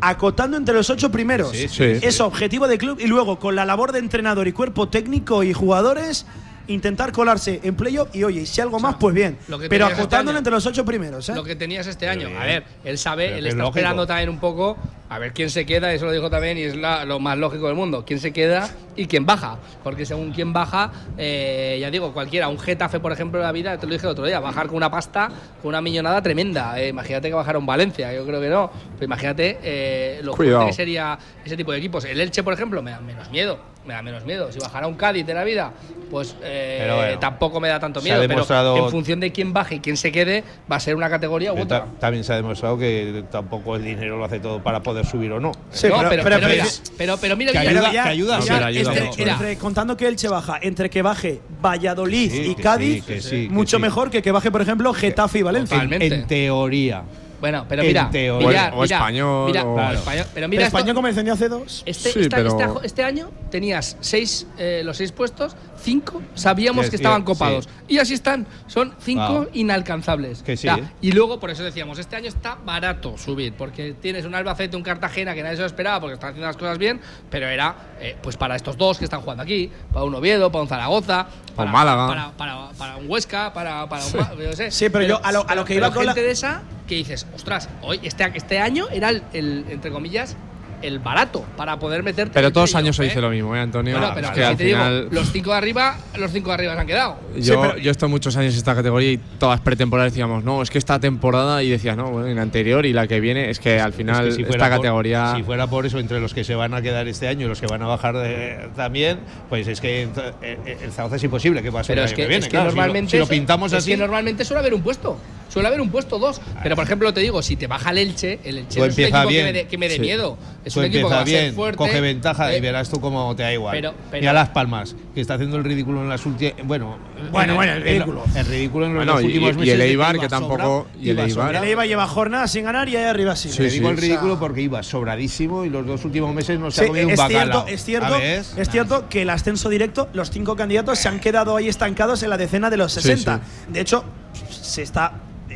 acotando 0.01 0.57
entre 0.57 0.73
los 0.73 0.89
ocho 0.89 1.11
primeros. 1.11 1.51
Sí, 1.51 1.67
sí, 1.67 1.83
es 1.83 2.19
objetivo 2.19 2.67
de 2.67 2.77
club 2.77 2.99
y 2.99 3.07
luego 3.07 3.39
con 3.39 3.55
la 3.55 3.65
labor 3.65 3.91
de 3.91 3.99
entrenador 3.99 4.47
y 4.47 4.53
cuerpo 4.53 4.89
técnico 4.89 5.43
y 5.43 5.53
jugadores 5.53 6.25
intentar 6.67 7.11
colarse 7.11 7.59
en 7.63 7.75
playoff 7.75 8.15
y 8.15 8.23
oye, 8.23 8.45
si 8.45 8.61
algo 8.61 8.79
más 8.79 8.95
pues 8.99 9.13
bien, 9.13 9.37
lo 9.47 9.59
que 9.59 9.67
pero 9.69 9.87
tenías 9.87 9.99
este 9.99 10.37
entre 10.37 10.51
los 10.53 10.65
ocho 10.65 10.85
primeros, 10.85 11.27
¿eh? 11.29 11.35
Lo 11.35 11.43
que 11.43 11.55
tenías 11.55 11.85
este 11.87 12.07
año. 12.07 12.29
A 12.39 12.45
ver, 12.45 12.63
él 12.83 12.97
sabe, 12.97 13.25
Pero 13.25 13.37
él 13.37 13.43
que 13.43 13.47
es 13.49 13.53
está 13.53 13.63
lógico. 13.63 13.77
esperando 13.79 14.07
también 14.07 14.29
un 14.29 14.39
poco 14.39 14.77
a 15.09 15.19
ver 15.19 15.33
quién 15.33 15.49
se 15.49 15.65
queda, 15.65 15.93
eso 15.93 16.05
lo 16.05 16.11
dijo 16.11 16.29
también 16.29 16.57
y 16.57 16.61
es 16.61 16.75
la- 16.75 17.05
lo 17.05 17.19
más 17.19 17.37
lógico 17.37 17.67
del 17.67 17.75
mundo. 17.75 18.03
Quién 18.05 18.19
se 18.19 18.31
queda 18.33 18.69
y 18.95 19.05
quién 19.05 19.25
baja. 19.25 19.59
Porque 19.83 20.05
según 20.05 20.31
quién 20.31 20.53
baja, 20.53 20.91
eh, 21.17 21.77
ya 21.79 21.91
digo, 21.91 22.13
cualquiera, 22.13 22.47
un 22.47 22.57
Getafe, 22.57 22.99
por 22.99 23.11
ejemplo, 23.11 23.39
de 23.39 23.45
la 23.45 23.51
vida, 23.51 23.77
te 23.77 23.85
lo 23.85 23.93
dije 23.93 24.05
el 24.07 24.11
otro 24.11 24.25
día, 24.25 24.39
bajar 24.39 24.67
con 24.67 24.77
una 24.77 24.89
pasta, 24.89 25.29
con 25.61 25.69
una 25.69 25.81
millonada 25.81 26.21
tremenda. 26.23 26.79
Eh, 26.79 26.87
imagínate 26.87 27.27
que 27.27 27.33
bajara 27.35 27.59
un 27.59 27.65
Valencia, 27.65 28.11
yo 28.13 28.25
creo 28.25 28.41
que 28.41 28.49
no. 28.49 28.71
Pero 28.95 29.05
imagínate 29.05 29.59
eh, 29.61 30.21
lo 30.23 30.33
que 30.33 30.73
sería 30.73 31.17
ese 31.45 31.57
tipo 31.57 31.71
de 31.71 31.77
equipos. 31.77 32.05
El 32.05 32.19
Elche, 32.19 32.41
por 32.41 32.53
ejemplo, 32.53 32.81
me 32.81 32.91
da 32.91 32.99
menos 33.01 33.29
miedo. 33.29 33.59
Me 33.85 33.93
da 33.93 34.01
menos 34.01 34.23
miedo. 34.23 34.49
Si 34.51 34.59
bajara 34.59 34.87
un 34.87 34.95
Cádiz 34.95 35.25
de 35.25 35.33
la 35.33 35.43
vida, 35.43 35.73
pues 36.09 36.35
eh, 36.41 36.77
Pero 36.81 36.95
bueno, 36.95 37.19
tampoco 37.19 37.59
me 37.59 37.67
da 37.67 37.79
tanto 37.81 38.01
miedo. 38.01 38.17
Pero 38.19 38.29
demostrado- 38.29 38.77
en 38.77 38.89
función 38.89 39.19
de 39.19 39.31
quién 39.33 39.51
baje 39.51 39.75
y 39.75 39.79
quién 39.81 39.97
se 39.97 40.11
quede, 40.11 40.43
va 40.71 40.77
a 40.77 40.79
ser 40.79 40.95
una 40.95 41.09
categoría 41.09 41.51
u 41.51 41.59
otra. 41.61 41.81
ta- 41.85 41.87
También 41.99 42.23
se 42.23 42.31
ha 42.31 42.37
demostrado 42.37 42.77
que 42.77 43.25
tampoco 43.29 43.75
el 43.75 43.83
dinero 43.83 44.17
lo 44.17 44.23
hace 44.25 44.39
todo 44.39 44.63
para 44.63 44.81
poder 44.81 45.05
subir 45.05 45.31
o 45.33 45.39
no. 45.41 45.51
Sí, 45.71 45.87
No, 45.87 45.97
pero- 45.97 46.09
pero, 46.09 46.23
pero- 46.23 46.23
pero, 46.23 46.39
pero- 46.39 46.47
mira, 46.49 46.65
pero, 46.97 47.17
pero 47.17 47.35
mira, 47.37 47.51
que 47.51 47.59
mira, 47.59 47.71
ayuda- 47.71 47.89
mira, 47.89 48.03
que 48.03 48.09
ayuda, 48.09 48.39
mira, 48.39 48.57
sí, 48.57 48.63
ayuda 48.63 48.93
este- 48.93 49.17
mira, 49.19 49.31
entre- 49.33 49.57
contando 49.57 49.97
que 49.97 50.07
Elche 50.07 50.27
baja, 50.29 50.59
entre 50.61 50.89
que 50.89 51.01
baje 51.01 51.41
Valladolid 51.61 52.31
Sí, 52.31 52.41
y 52.51 52.55
que 52.55 52.61
Cádiz, 52.63 53.03
sí, 53.05 53.13
que 53.13 53.21
sí, 53.21 53.47
que 53.47 53.53
mucho 53.53 53.77
sí. 53.77 53.81
mejor 53.81 54.09
que 54.09 54.21
que 54.21 54.31
baje, 54.31 54.49
por 54.49 54.61
ejemplo, 54.61 54.93
Getafe 54.93 55.39
y 55.39 55.41
Valencia. 55.41 55.75
Totalmente. 55.77 56.05
En 56.15 56.27
teoría. 56.27 57.03
Bueno, 57.43 57.65
pero 57.67 57.83
mira, 57.83 58.09
teoría. 58.09 58.47
mira, 58.47 58.71
O 58.73 58.83
mira, 58.83 58.95
español, 58.95 59.45
mira, 59.47 59.65
o- 59.65 59.73
claro, 59.75 59.97
español, 59.97 60.23
pero 60.23 60.33
Pero 60.33 60.47
mira 60.47 60.63
esto- 60.65 60.77
España 60.77 60.93
como 60.93 61.07
encendió 61.09 61.33
hace 61.33 61.49
dos. 61.49 61.83
Este, 61.85 62.11
Sí, 62.13 62.19
esta- 62.21 62.37
pero- 62.37 62.47
este 62.51 62.63
ajo- 62.63 62.81
este 62.83 63.03
año 63.03 63.31
tenías 63.51 63.97
seis, 63.99 64.47
eh, 64.57 64.81
los 64.85 64.95
seis 64.95 65.11
puestos, 65.11 65.57
cinco 65.83 66.21
sabíamos 66.33 66.85
Sí, 66.85 66.91
que 66.91 66.97
sí, 66.97 67.03
estaban 67.03 67.21
sí. 67.21 67.25
copados. 67.25 67.69
Y 67.87 67.97
así 67.99 68.13
están, 68.13 68.47
son 68.67 68.95
cinco 68.99 69.27
Wow. 69.33 69.47
inalcanzables. 69.53 70.41
Que 70.43 70.55
sí, 70.57 70.67
Ya, 70.67 70.75
¿eh? 70.75 70.83
Y 71.01 71.11
luego, 71.11 71.39
por 71.39 71.49
eso 71.49 71.63
decíamos, 71.63 71.99
este 71.99 72.15
año 72.15 72.27
está 72.29 72.55
barato 72.65 73.17
subir, 73.17 73.53
porque 73.53 73.93
tienes 73.93 74.25
un 74.25 74.33
Albacete, 74.33 74.75
un 74.77 74.83
Cartagena 74.83 75.33
que 75.35 75.43
nadie 75.43 75.55
se 75.57 75.61
lo 75.61 75.67
esperaba 75.67 75.99
porque 75.99 76.13
están 76.15 76.29
haciendo 76.31 76.47
las 76.47 76.57
cosas 76.57 76.77
bien, 76.77 77.01
pero 77.29 77.47
era 77.47 77.75
eh, 77.99 78.15
pues 78.23 78.37
para 78.37 78.55
estos 78.55 78.77
dos 78.77 78.97
que 78.97 79.03
están 79.05 79.21
jugando 79.21 79.43
aquí, 79.43 79.69
para 79.91 80.05
un 80.05 80.15
Oviedo, 80.15 80.51
para 80.51 80.61
un 80.63 80.67
Zaragoza, 80.69 81.27
para, 81.55 81.71
Málaga. 81.71 82.07
para, 82.07 82.31
para- 82.31 82.63
para 82.77 82.97
un 82.97 83.09
Huesca, 83.09 83.53
para, 83.53 83.87
para 83.87 84.03
un. 84.05 84.13
Ma- 84.17 84.31
yo 84.31 84.49
qué 84.49 84.55
sé. 84.55 84.71
Sí, 84.71 84.89
pero 84.89 85.05
yo 85.05 85.19
a 85.23 85.31
lo- 85.31 85.47
a 85.47 85.53
lo 85.55 85.63
que 85.65 85.75
iba 85.75 85.91
con 85.93 86.05
la- 86.05 86.13
gente 86.13 86.25
de 86.27 86.31
esa 86.33 86.63
que 86.87 86.95
dices, 86.95 87.27
ostras, 87.35 87.69
hoy 87.81 87.99
este, 88.03 88.29
este 88.35 88.59
año 88.59 88.87
era 88.91 89.09
el, 89.09 89.21
el, 89.33 89.65
entre 89.69 89.91
comillas, 89.91 90.35
el 90.83 90.99
barato 90.99 91.43
para 91.57 91.79
poder 91.79 92.03
meterte. 92.03 92.33
Pero 92.33 92.51
todos 92.51 92.65
los 92.65 92.71
playoff, 92.71 92.85
año 92.85 92.93
se 92.93 93.03
¿eh? 93.03 93.05
dice 93.07 93.21
lo 93.21 93.29
mismo, 93.29 93.55
¿eh, 93.55 93.59
Antonio? 93.61 93.97
Bueno, 93.97 94.11
pero 94.13 94.27
es 94.27 94.33
que 94.33 94.43
al 94.43 94.57
te 94.57 94.63
digo, 94.65 94.79
los 95.11 95.31
cinco 95.31 95.51
de 95.51 95.57
arriba, 95.57 95.95
los 96.17 96.31
cinco 96.31 96.49
de 96.49 96.53
arriba 96.55 96.73
se 96.75 96.79
han 96.81 96.87
quedado. 96.87 97.19
Yo, 97.37 97.41
Sí, 97.41 97.59
pero- 97.61 97.77
yo 97.77 97.89
he 97.89 97.91
estado 97.91 98.09
muchos 98.09 98.35
años 98.37 98.53
en 98.53 98.57
esta 98.59 98.75
categoría 98.75 99.11
y 99.13 99.17
todas 99.39 99.59
pretemporadas 99.61 100.11
decíamos, 100.11 100.43
no, 100.43 100.61
es 100.61 100.69
que 100.69 100.77
esta 100.77 100.99
temporada 100.99 101.63
y 101.63 101.69
decías, 101.69 101.95
no, 101.97 102.11
bueno, 102.11 102.27
en 102.27 102.35
la 102.35 102.41
anterior 102.41 102.85
y 102.85 102.93
la 102.93 103.07
que 103.07 103.19
viene, 103.19 103.49
es 103.49 103.59
que 103.59 103.79
al 103.79 103.93
final 103.93 104.27
Es 104.27 104.37
que 104.37 104.43
si 104.45 104.51
esta 104.51 104.67
por- 104.69 104.77
categoría. 104.77 105.33
si 105.35 105.43
fuera 105.43 105.67
por 105.67 105.85
eso, 105.85 105.99
entre 105.99 106.19
los 106.19 106.33
que 106.33 106.43
se 106.43 106.55
van 106.55 106.73
a 106.73 106.81
quedar 106.81 107.07
este 107.07 107.27
año 107.27 107.45
y 107.45 107.49
los 107.49 107.59
que 107.61 107.67
van 107.67 107.81
a 107.81 107.87
bajar 107.87 108.17
de- 108.17 108.69
también, 108.75 109.19
pues 109.49 109.67
es 109.67 109.79
que 109.79 110.03
eh, 110.03 110.07
eh, 110.41 110.77
el 110.83 110.91
Zaragoza 110.91 111.15
es 111.15 111.23
imposible 111.23 111.61
que 111.61 111.71
pase 111.71 111.93
Pero 111.93 112.01
el 112.01 112.05
es 112.05 112.11
año 112.11 112.17
que, 112.17 112.27
viene. 112.27 112.39
es 112.39 112.45
que 112.45 112.51
claro, 112.51 112.69
si 112.71 112.75
lo- 112.75 112.81
normalmente. 112.81 113.11
si 113.11 113.17
lo, 113.17 113.27
pintamos 113.27 113.71
es 113.71 113.79
así. 113.79 113.91
que 113.91 113.97
normalmente 113.97 114.43
suele 114.45 114.59
haber 114.59 114.73
un 114.73 114.81
puesto. 114.81 115.17
Suele 115.53 115.67
haber 115.67 115.81
un 115.81 115.89
puesto, 115.89 116.17
dos. 116.17 116.41
Pero 116.63 116.75
por 116.75 116.83
ejemplo, 116.83 117.13
te 117.13 117.21
digo, 117.21 117.41
si 117.43 117.55
te 117.55 117.67
baja 117.67 117.91
el 117.91 117.99
Elche, 117.99 118.39
el 118.43 118.57
Elche 118.57 118.79
no 118.79 118.85
es 118.85 118.89
un 118.95 119.01
empieza 119.03 119.17
equipo 119.19 119.27
que 119.29 119.33
bien. 119.33 119.45
me 119.45 119.53
dé 119.53 119.67
que 119.67 119.77
me 119.77 119.87
dé 119.87 119.95
Sí. 119.95 120.01
miedo. 120.01 120.37
Es 120.65 120.73
Tú 120.73 120.79
un 120.79 120.85
equipo 120.87 121.09
que 121.09 121.13
va 121.15 121.21
a 121.21 121.25
ser 121.25 121.41
bien, 121.43 121.53
fuerte. 121.55 121.77
coge 121.77 122.01
ventaja 122.01 122.51
eh, 122.53 122.57
y 122.57 122.61
verás 122.61 122.89
tú 122.89 122.99
cómo 122.99 123.35
te 123.35 123.43
da 123.43 123.53
igual. 123.53 123.75
pero- 123.75 123.93
pero- 124.09 124.21
Mira 124.21 124.33
Las 124.33 124.49
Palmas, 124.49 124.95
que 125.13 125.21
está 125.21 125.35
haciendo 125.35 125.57
el 125.57 125.63
ridículo 125.63 126.01
en 126.01 126.09
las 126.09 126.25
últimas. 126.25 126.55
Bueno, 126.63 126.97
Bueno, 127.31 127.51
en- 127.53 127.55
bueno, 127.57 127.73
el 127.73 127.83
ridículo. 127.83 128.23
El 128.35 128.45
ridículo 128.45 128.85
en 128.87 128.95
los 128.95 129.05
Bueno, 129.05 129.21
y- 129.21 129.25
últimos 129.25 129.51
y 129.51 129.59
meses. 129.59 129.73
el 129.73 129.79
de 129.79 129.85
Eibar, 129.89 130.15
iba 130.15 130.23
que 130.23 130.29
tampoco- 130.29 130.87
y 130.99 131.09
el 131.09 131.17
iba 131.17 131.25
Eibar. 131.27 131.55
El 131.55 131.63
Eibar 131.65 131.87
lleva 131.87 132.07
jornadas 132.07 132.51
sin 132.51 132.63
ganar 132.65 132.89
y 132.89 132.95
ahí 132.95 133.03
arriba 133.03 133.35
sí. 133.35 133.49
Sí, 133.49 133.57
Te 133.57 133.69
digo 133.69 133.89
sí. 133.89 133.91
el 133.95 133.97
ridículo 134.01 134.39
porque 134.39 134.61
iba 134.61 134.81
sobradísimo 134.81 135.65
y 135.65 135.69
los 135.69 135.85
dos 135.85 136.03
últimos 136.05 136.33
meses 136.33 136.57
no 136.59 136.71
se 136.71 136.79
Sí, 136.79 136.85
ha 136.85 136.87
comido 136.87 137.07
un 137.09 137.15
bacalao. 137.15 137.67
es 137.67 137.83
cierto, 137.83 138.15
A 138.15 138.23
es 138.23 138.69
cierto 138.71 139.09
que 139.09 139.21
el 139.23 139.29
ascenso 139.29 139.69
directo, 139.69 140.07
los 140.13 140.31
cinco 140.31 140.55
candidatos 140.55 140.97
se 140.97 141.09
han 141.09 141.19
quedado 141.19 141.55
ahí 141.57 141.67
estancados 141.67 142.23
en 142.23 142.29
la 142.29 142.37
decena 142.37 142.69
de 142.69 142.77
los 142.77 142.93
60. 142.93 143.41
De 143.67 143.81
hecho, 143.81 144.03
se 144.49 144.81
está 144.81 145.11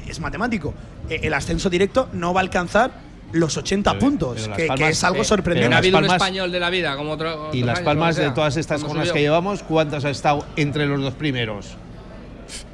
es 0.10 0.20
matemático. 0.20 0.74
Eh, 1.10 1.22
El 1.24 1.34
ascenso 1.34 1.70
directo 1.70 2.10
no 2.14 2.34
va 2.34 2.42
a 2.42 2.44
alcanzar 2.44 2.92
los 3.34 3.58
80 3.58 3.92
Pero- 3.92 4.00
puntos, 4.00 4.50
pero 4.56 4.76
que, 4.76 4.88
es 4.90 5.04
algo 5.04 5.18
eh, 5.18 5.20
no 5.20 5.24
sorprendente. 5.26 5.76
ha 5.76 5.78
habido 5.80 5.98
un 5.98 6.06
español 6.06 6.52
de 6.52 6.60
la 6.60 6.70
vida 6.70 6.96
como 6.96 7.12
otro. 7.12 7.50
Y 7.54 7.62
Las 7.64 7.78
años, 7.80 7.86
Palmas 7.86 8.16
de 8.16 8.32
todas 8.32 8.56
estas 8.58 8.82
subió. 8.82 9.12
que 9.14 9.20
llevamos, 9.20 9.64
¿cuántas 9.64 10.06
ha 10.06 10.10
estado 10.10 10.46
entre 10.56 10.86
los 10.86 11.02
dos 11.02 11.14
primeros? 11.14 11.76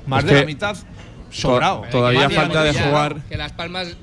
Más 0.06 0.24
Es 0.24 0.30
de 0.30 0.40
la 0.42 0.46
mitad 0.46 0.78
sobrado. 1.32 1.82
to- 1.84 1.88
todavía 1.90 2.30
falta 2.30 2.64
de 2.64 2.74
jugar. 2.74 3.16
Que 3.30 3.38
Las 3.38 3.52
Palmas 3.54 3.96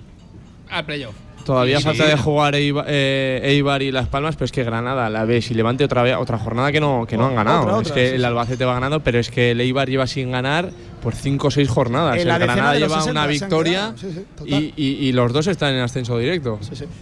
al 0.68 0.84
playoff. 0.84 1.14
Todavía 1.44 1.78
Sí, 1.78 1.84
falta 1.84 2.04
sí. 2.04 2.10
de 2.10 2.16
jugar 2.16 2.54
Eibar, 2.54 2.84
eh, 2.88 3.40
Eibar 3.44 3.82
y 3.82 3.90
Las 3.90 4.08
Palmas, 4.08 4.36
pero 4.36 4.44
es 4.44 4.52
que 4.52 4.62
Granada, 4.62 5.08
la 5.08 5.24
ves 5.24 5.50
y 5.50 5.54
Levante 5.54 5.84
otra 5.84 6.02
vez, 6.02 6.14
otra 6.16 6.38
jornada 6.38 6.70
que 6.70 6.80
no, 6.80 7.06
que 7.08 7.16
no 7.16 7.26
han 7.26 7.34
ganado. 7.34 7.62
Otra, 7.66 7.80
es 7.82 7.92
que 7.92 8.08
sí, 8.10 8.14
el. 8.16 8.24
Albacete 8.24 8.64
va 8.64 8.74
ganando, 8.74 9.00
pero 9.00 9.18
es 9.18 9.30
que 9.30 9.52
el 9.52 9.60
Eibar 9.60 9.88
lleva 9.88 10.06
sin 10.06 10.30
ganar 10.32 10.70
por 11.00 11.14
5 11.14 11.48
o 11.48 11.50
6 11.50 11.68
jornadas. 11.68 12.14
En 12.16 12.20
El 12.22 12.28
la 12.28 12.38
Granada 12.38 12.74
lleva 12.74 12.96
60 12.96 13.10
una 13.10 13.26
victoria 13.26 13.94
sí, 13.96 14.06
sí, 14.12 14.24
y, 14.46 14.74
y- 14.76 15.08
y 15.08 15.12
los 15.12 15.32
dos 15.32 15.46
están 15.46 15.74
en 15.74 15.80
ascenso 15.80 16.18
directo. 16.18 16.58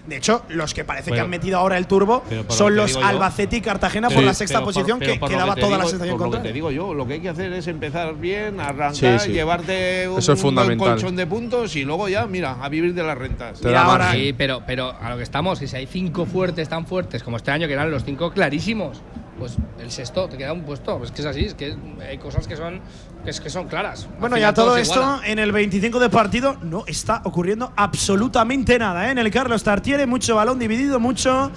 De 0.07 0.17
hecho, 0.17 0.43
los 0.49 0.73
que 0.75 0.85
parece 0.85 1.07
que 1.07 1.11
Bueno. 1.11 1.25
han 1.25 1.31
metido 1.31 1.59
ahora 1.59 1.77
el 1.79 1.87
turbo 1.87 2.23
son 2.49 2.75
lo 2.77 2.83
que 2.85 2.87
los 2.87 2.91
digo 2.91 3.01
yo- 3.01 3.07
Albacete 3.07 3.57
y 3.57 3.61
Cartagena 3.61 4.09
Sí, 4.09 4.15
por 4.15 4.25
la 4.25 4.35
sexta 4.35 4.59
por- 4.61 4.73
posición 4.73 5.01
que, 5.01 5.15
por 5.17 5.29
que 5.29 5.35
lo 5.35 5.41
daba 5.41 5.55
te 5.55 5.61
toda 5.63 5.73
la 5.73 5.79
digo- 5.79 5.91
sensación 5.91 6.17
por 6.17 6.27
lo 6.27 6.31
que 6.31 6.37
contraria. 6.37 6.51
te 6.51 6.55
digo 6.55 6.71
yo, 6.71 6.95
lo 6.95 7.07
que 7.07 7.15
hay 7.15 7.21
que 7.21 7.29
hacer 7.29 7.53
es 7.53 7.67
empezar 7.67 8.15
bien, 8.17 8.61
arrancar, 8.61 8.95
Sí, 9.21 9.27
sí. 9.27 9.33
llevarte 9.33 10.09
un 10.09 10.19
Eso 10.19 10.33
es 10.33 10.43
buen 10.43 10.79
colchón 10.79 11.17
de 11.17 11.27
puntos 11.27 11.75
y 11.77 11.85
luego 11.85 12.09
ya, 12.09 12.27
mira, 12.27 12.57
a 12.63 12.69
vivir 12.69 12.95
de 12.95 13.03
las 13.03 13.19
rentas. 13.19 13.61
Te 13.61 13.71
da 13.71 13.85
margen. 13.85 14.21
Sí, 14.21 14.33
pero, 14.33 14.63
pero 14.67 14.95
a 15.01 15.11
lo 15.11 15.17
que 15.17 15.23
estamos, 15.23 15.59
que 15.59 15.67
si 15.67 15.77
hay 15.77 15.87
cinco 15.87 16.25
fuertes 16.27 16.69
tan 16.69 16.87
fuertes 16.87 17.23
como 17.23 17.37
este 17.37 17.51
año, 17.51 17.67
que 17.67 17.73
eran 17.73 17.91
los 17.91 18.05
cinco 18.05 18.31
clarísimos, 18.33 19.01
pues 19.39 19.57
el 19.81 19.91
sexto 19.91 20.29
te 20.29 20.37
queda 20.37 20.53
un 20.53 20.63
puesto. 20.63 21.03
Es 21.05 21.11
que 21.13 21.21
es 21.23 21.27
así, 21.27 21.45
es 21.45 21.55
que 21.55 21.77
hay 22.07 22.19
cosas 22.19 22.47
que 22.49 22.57
son, 22.57 22.81
que 23.25 23.31
es- 23.31 23.41
que 23.41 23.51
son 23.51 23.69
claras. 23.69 24.09
Bueno, 24.21 24.37
ya 24.37 24.53
todo 24.53 24.77
esto 24.77 25.21
en 25.25 25.39
el 25.39 25.53
25 25.53 25.99
de 26.01 26.11
partido 26.11 26.57
no 26.63 26.85
está 26.87 27.23
ocurriendo 27.25 27.73
absolutamente 27.77 28.79
nada. 28.79 29.07
¿eh? 29.09 29.11
En 29.13 29.19
el 29.19 29.31
Carlos 29.31 29.63
Tartiere, 29.63 30.07
mucho 30.07 30.35
balón 30.37 30.59
dividido, 30.59 30.99
mucho 31.01 31.51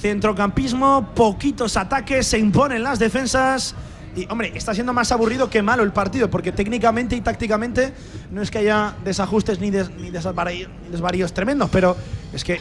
centrocampismo, 0.00 1.10
poquitos 1.14 1.76
ataques, 1.76 2.26
se 2.26 2.38
imponen 2.38 2.82
las 2.82 2.98
defensas. 2.98 3.74
Y, 4.16 4.26
hombre, 4.30 4.50
está 4.54 4.72
siendo 4.74 4.92
más 4.94 5.12
aburrido 5.12 5.50
que 5.50 5.60
malo 5.62 5.82
el 5.82 5.92
partido, 5.92 6.30
porque 6.30 6.50
técnicamente 6.50 7.14
y 7.14 7.20
tácticamente 7.20 7.92
no 8.30 8.40
es 8.40 8.50
que 8.50 8.58
haya 8.58 8.94
desajustes 9.04 9.60
ni, 9.60 9.70
des- 9.70 9.90
ni 9.90 10.10
ni 10.10 10.90
desvaríos 10.90 11.32
tremendos, 11.34 11.68
pero 11.70 11.94
es 12.32 12.42
que 12.42 12.54
eh, 12.54 12.60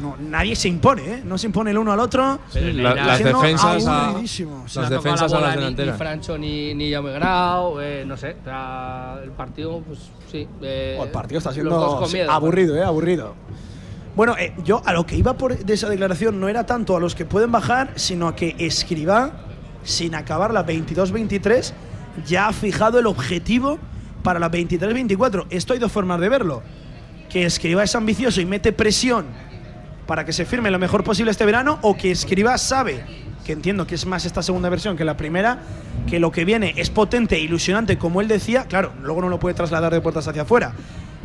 no, 0.00 0.16
nadie 0.18 0.56
se 0.56 0.66
impone, 0.68 1.02
¿eh? 1.14 1.22
No 1.24 1.38
se 1.38 1.46
impone 1.46 1.70
el 1.70 1.78
uno 1.78 1.92
al 1.92 2.00
otro. 2.00 2.40
Sí, 2.52 2.72
la- 2.72 2.94
las 2.96 3.18
defensas 3.22 3.86
a- 3.86 4.06
aburridísimo. 4.08 4.62
las 4.64 4.76
ha 4.78 4.88
defensas 4.90 5.30
la 5.30 5.38
a 5.38 5.40
las 5.42 5.50
ni- 5.50 5.56
delanteras. 5.58 5.94
Ni 5.94 5.98
Francho 5.98 6.38
ni, 6.38 6.74
ni 6.74 6.90
Jaume 6.90 7.12
Grau, 7.12 7.78
eh, 7.80 8.04
no 8.04 8.16
sé. 8.16 8.30
el 9.22 9.30
partido, 9.30 9.80
pues 9.86 10.00
sí. 10.32 10.48
eh, 10.60 10.96
Oh, 10.98 11.04
el 11.04 11.10
partido 11.10 11.38
está 11.38 11.52
siendo 11.52 12.04
miedo. 12.12 12.32
aburrido, 12.32 12.76
¿eh? 12.76 12.82
Aburrido. 12.82 13.34
Bueno, 14.16 14.34
eh, 14.38 14.54
yo 14.64 14.82
a 14.84 14.92
lo 14.92 15.04
que 15.06 15.14
iba 15.14 15.34
por 15.34 15.56
de 15.56 15.74
esa 15.74 15.88
declaración 15.88 16.40
no 16.40 16.48
era 16.48 16.64
tanto 16.66 16.96
a 16.96 17.00
los 17.00 17.14
que 17.14 17.26
pueden 17.26 17.52
bajar, 17.52 17.92
sino 17.96 18.26
a 18.28 18.34
que 18.34 18.56
Escribá, 18.58 19.30
sin 19.86 20.14
acabar 20.14 20.52
la 20.52 20.66
22-23, 20.66 21.72
ya 22.26 22.48
ha 22.48 22.52
fijado 22.52 22.98
el 22.98 23.06
objetivo 23.06 23.78
para 24.22 24.38
la 24.38 24.50
23-24. 24.50 25.46
Esto 25.50 25.72
hay 25.72 25.78
dos 25.78 25.92
formas 25.92 26.20
de 26.20 26.28
verlo. 26.28 26.62
Que 27.30 27.44
Escribá 27.46 27.84
es 27.84 27.94
ambicioso 27.94 28.40
y 28.40 28.44
mete 28.44 28.72
presión 28.72 29.26
para 30.06 30.24
que 30.24 30.32
se 30.32 30.44
firme 30.44 30.70
lo 30.70 30.78
mejor 30.78 31.04
posible 31.04 31.30
este 31.30 31.44
verano, 31.44 31.78
o 31.82 31.96
que 31.96 32.10
Escribá 32.10 32.56
sabe, 32.58 33.04
que 33.44 33.52
entiendo 33.52 33.86
que 33.86 33.96
es 33.96 34.06
más 34.06 34.24
esta 34.24 34.42
segunda 34.42 34.68
versión 34.68 34.96
que 34.96 35.04
la 35.04 35.16
primera, 35.16 35.58
que 36.08 36.20
lo 36.20 36.30
que 36.30 36.44
viene 36.44 36.74
es 36.76 36.90
potente 36.90 37.36
e 37.36 37.40
ilusionante, 37.40 37.98
como 37.98 38.20
él 38.20 38.28
decía, 38.28 38.64
claro, 38.64 38.92
luego 39.02 39.20
no 39.20 39.28
lo 39.28 39.38
puede 39.38 39.54
trasladar 39.54 39.92
de 39.92 40.00
puertas 40.00 40.28
hacia 40.28 40.42
afuera, 40.42 40.74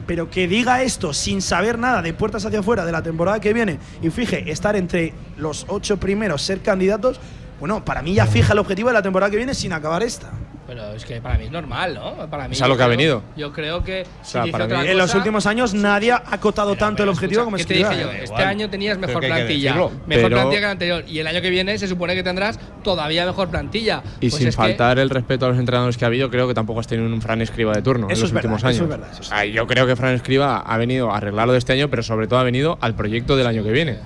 pero 0.08 0.30
que 0.30 0.48
diga 0.48 0.82
esto 0.82 1.14
sin 1.14 1.42
saber 1.42 1.78
nada 1.78 2.02
de 2.02 2.14
puertas 2.14 2.44
hacia 2.46 2.60
afuera 2.60 2.86
de 2.86 2.92
la 2.92 3.04
temporada 3.04 3.40
que 3.40 3.54
viene 3.54 3.80
y 4.02 4.10
fije 4.10 4.52
estar 4.52 4.76
entre 4.76 5.14
los 5.38 5.66
ocho 5.70 5.98
primeros, 5.98 6.42
ser 6.42 6.62
candidatos, 6.62 7.20
bueno, 7.62 7.86
para 7.86 8.02
mí 8.02 8.14
ya 8.14 8.26
fija 8.26 8.52
el 8.52 8.60
objetivo 8.60 8.90
de 8.90 8.94
la 8.96 9.02
temporada 9.02 9.30
que 9.32 9.38
viene 9.38 9.54
sin 9.54 9.72
acabar 9.72 10.04
esta. 10.04 10.32
Pero 10.68 10.94
es 10.94 11.04
que 11.04 11.20
para 11.20 11.38
mí 11.38 11.46
es 11.46 11.52
normal, 11.52 11.96
¿no? 11.96 12.30
Para 12.30 12.48
mí 12.48 12.54
Es 12.54 12.62
a 12.62 12.68
lo 12.68 12.76
yo 12.76 12.78
que 12.78 12.84
ha 12.84 12.86
creo- 12.86 12.98
venido. 12.98 13.24
Yo 13.36 13.52
creo 13.52 13.84
que. 13.84 14.04
O 14.04 14.24
sea, 14.26 14.44
si 14.44 14.48
dice 14.48 14.52
para 14.54 14.68
mí- 14.68 14.74
otra 14.74 14.90
En 14.92 14.98
los 14.98 15.14
últimos 15.16 15.46
años 15.46 15.74
nadie 15.74 16.14
ha 16.14 16.24
acotado 16.32 16.76
tanto 16.78 17.04
el 17.04 17.10
objetivo 17.10 17.44
como 17.44 17.58
¿Qué 17.58 17.66
te 17.66 17.74
Escribá. 17.74 17.90
dije 17.90 18.02
yo? 18.04 18.12
¿eh? 18.12 18.24
Este 18.24 18.42
año 18.44 18.70
tenías 18.70 18.98
mejor 18.98 19.20
plantilla. 19.22 19.72
decirlo. 19.74 19.92
Mejor 20.08 20.24
Pero- 20.24 20.36
plantilla 20.38 20.60
que 20.60 20.66
el 20.66 20.72
anterior. 20.72 21.04
Y 21.10 21.20
el 21.20 21.28
año 21.28 21.42
que 21.42 21.50
viene 21.50 21.78
se 21.78 21.88
supone 21.90 22.16
que 22.16 22.24
tendrás 22.24 22.58
todavía 22.84 23.26
mejor 23.26 23.50
plantilla. 23.50 24.02
Y 24.22 24.30
Pues 24.30 24.36
sin 24.36 24.48
es 24.48 24.56
que- 24.56 24.62
faltar 24.62 24.98
el 25.00 25.10
respeto 25.10 25.46
a 25.46 25.50
los 25.50 25.58
entrenadores 25.60 25.98
que 25.98 26.06
ha 26.06 26.08
habido, 26.08 26.30
creo 26.30 26.48
que 26.48 26.54
tampoco 26.54 26.80
has 26.80 26.88
tenido 26.88 27.08
un 27.14 27.22
Fran 27.22 27.42
Escriba 27.42 27.74
de 27.74 27.82
turno 27.82 28.06
en 28.06 28.12
los 28.12 28.20
es 28.24 28.32
verdad, 28.32 28.52
últimos 28.52 28.60
eso 28.60 28.68
años. 28.68 28.82
es 28.82 28.88
verdad, 28.88 29.10
eso 29.12 29.22
O 29.22 29.24
sea, 29.24 29.44
yo 29.46 29.68
creo 29.68 29.86
que 29.86 29.96
Fran 29.98 30.14
Escriba 30.16 30.58
ha 30.60 30.78
venido 30.78 31.12
a 31.12 31.18
arreglarlo 31.18 31.52
de 31.52 31.60
este 31.60 31.74
año, 31.74 31.90
pero 31.90 32.02
sobre 32.02 32.28
todo 32.28 32.40
ha 32.40 32.44
venido 32.44 32.78
al 32.80 32.96
proyecto 32.96 33.36
del 33.36 33.48
año 33.48 33.62
que 33.64 33.72
viene. 33.72 34.00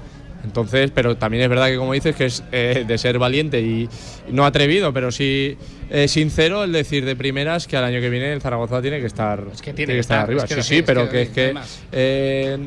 Entonces, 0.45 0.91
pero 0.93 1.17
también 1.17 1.43
es 1.43 1.49
verdad 1.49 1.67
que 1.67 1.77
como 1.77 1.93
dices 1.93 2.15
que 2.15 2.25
es 2.25 2.43
eh, 2.51 2.85
de 2.87 2.97
ser 2.97 3.19
valiente 3.19 3.59
y 3.61 3.89
no 4.29 4.45
atrevido, 4.45 4.93
pero 4.93 5.11
sí 5.11 5.57
eh, 5.89 6.07
sincero 6.07 6.63
el 6.63 6.71
decir 6.71 7.03
de 7.03 7.15
primeras 7.15 7.67
que 7.67 7.75
al 7.75 7.83
año 7.83 7.99
que 7.99 8.09
viene 8.09 8.31
el 8.31 8.41
Zaragoza 8.41 8.81
tiene 8.81 8.99
que 8.99 9.07
estar, 9.07 9.43
que 9.61 9.73
tiene 9.73 9.93
que 9.93 9.99
estar 9.99 10.17
estar, 10.17 10.23
arriba. 10.23 10.43
es 10.43 10.49
que 10.49 10.61
sí, 10.61 10.69
sí, 10.69 10.75
es 10.77 10.83
pero 10.83 11.09
que 11.09 11.21
es 11.23 11.29
que 11.29 11.53
eh, 11.91 12.57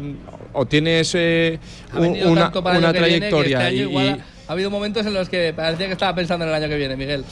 o 0.52 0.66
tienes 0.66 1.14
eh, 1.14 1.58
una, 1.94 2.50
trayectoria 2.92 3.68
este 3.68 3.76
y- 3.76 3.80
igual 3.80 4.24
ha 4.48 4.52
habido 4.52 4.70
momentos 4.70 5.06
en 5.06 5.14
los 5.14 5.28
que 5.28 5.52
parecía 5.54 5.86
que 5.86 5.92
estaba 5.92 6.14
pensando 6.14 6.44
en 6.44 6.50
el 6.50 6.54
año 6.54 6.68
que 6.68 6.76
viene, 6.76 6.96
Miguel. 6.96 7.24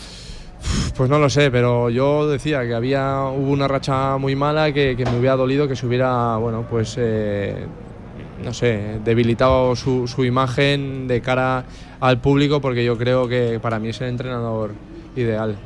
Pues 0.96 1.10
no 1.10 1.18
lo 1.18 1.28
sé, 1.28 1.50
pero 1.50 1.90
yo 1.90 2.28
decía 2.28 2.62
que 2.66 2.74
había 2.74 3.22
hubo 3.24 3.50
una 3.50 3.68
racha 3.68 4.16
muy 4.16 4.34
mala 4.34 4.72
que, 4.72 4.96
que 4.96 5.04
me 5.04 5.18
hubiera 5.18 5.36
dolido 5.36 5.68
que 5.68 5.76
se 5.76 5.86
hubiera, 5.86 6.36
bueno, 6.36 6.66
pues 6.68 6.96
eh, 6.98 7.66
no 8.42 8.52
sé, 8.52 9.00
debilitado 9.04 9.76
su, 9.76 10.06
su 10.08 10.24
imagen 10.24 11.08
de 11.08 11.20
cara 11.20 11.64
al 12.00 12.18
público 12.18 12.60
porque 12.60 12.84
yo 12.84 12.96
creo 12.96 13.28
que 13.28 13.58
para 13.60 13.78
mí 13.78 13.88
es 13.88 14.00
el 14.00 14.08
entrenador 14.08 14.72
ideal. 15.14 15.56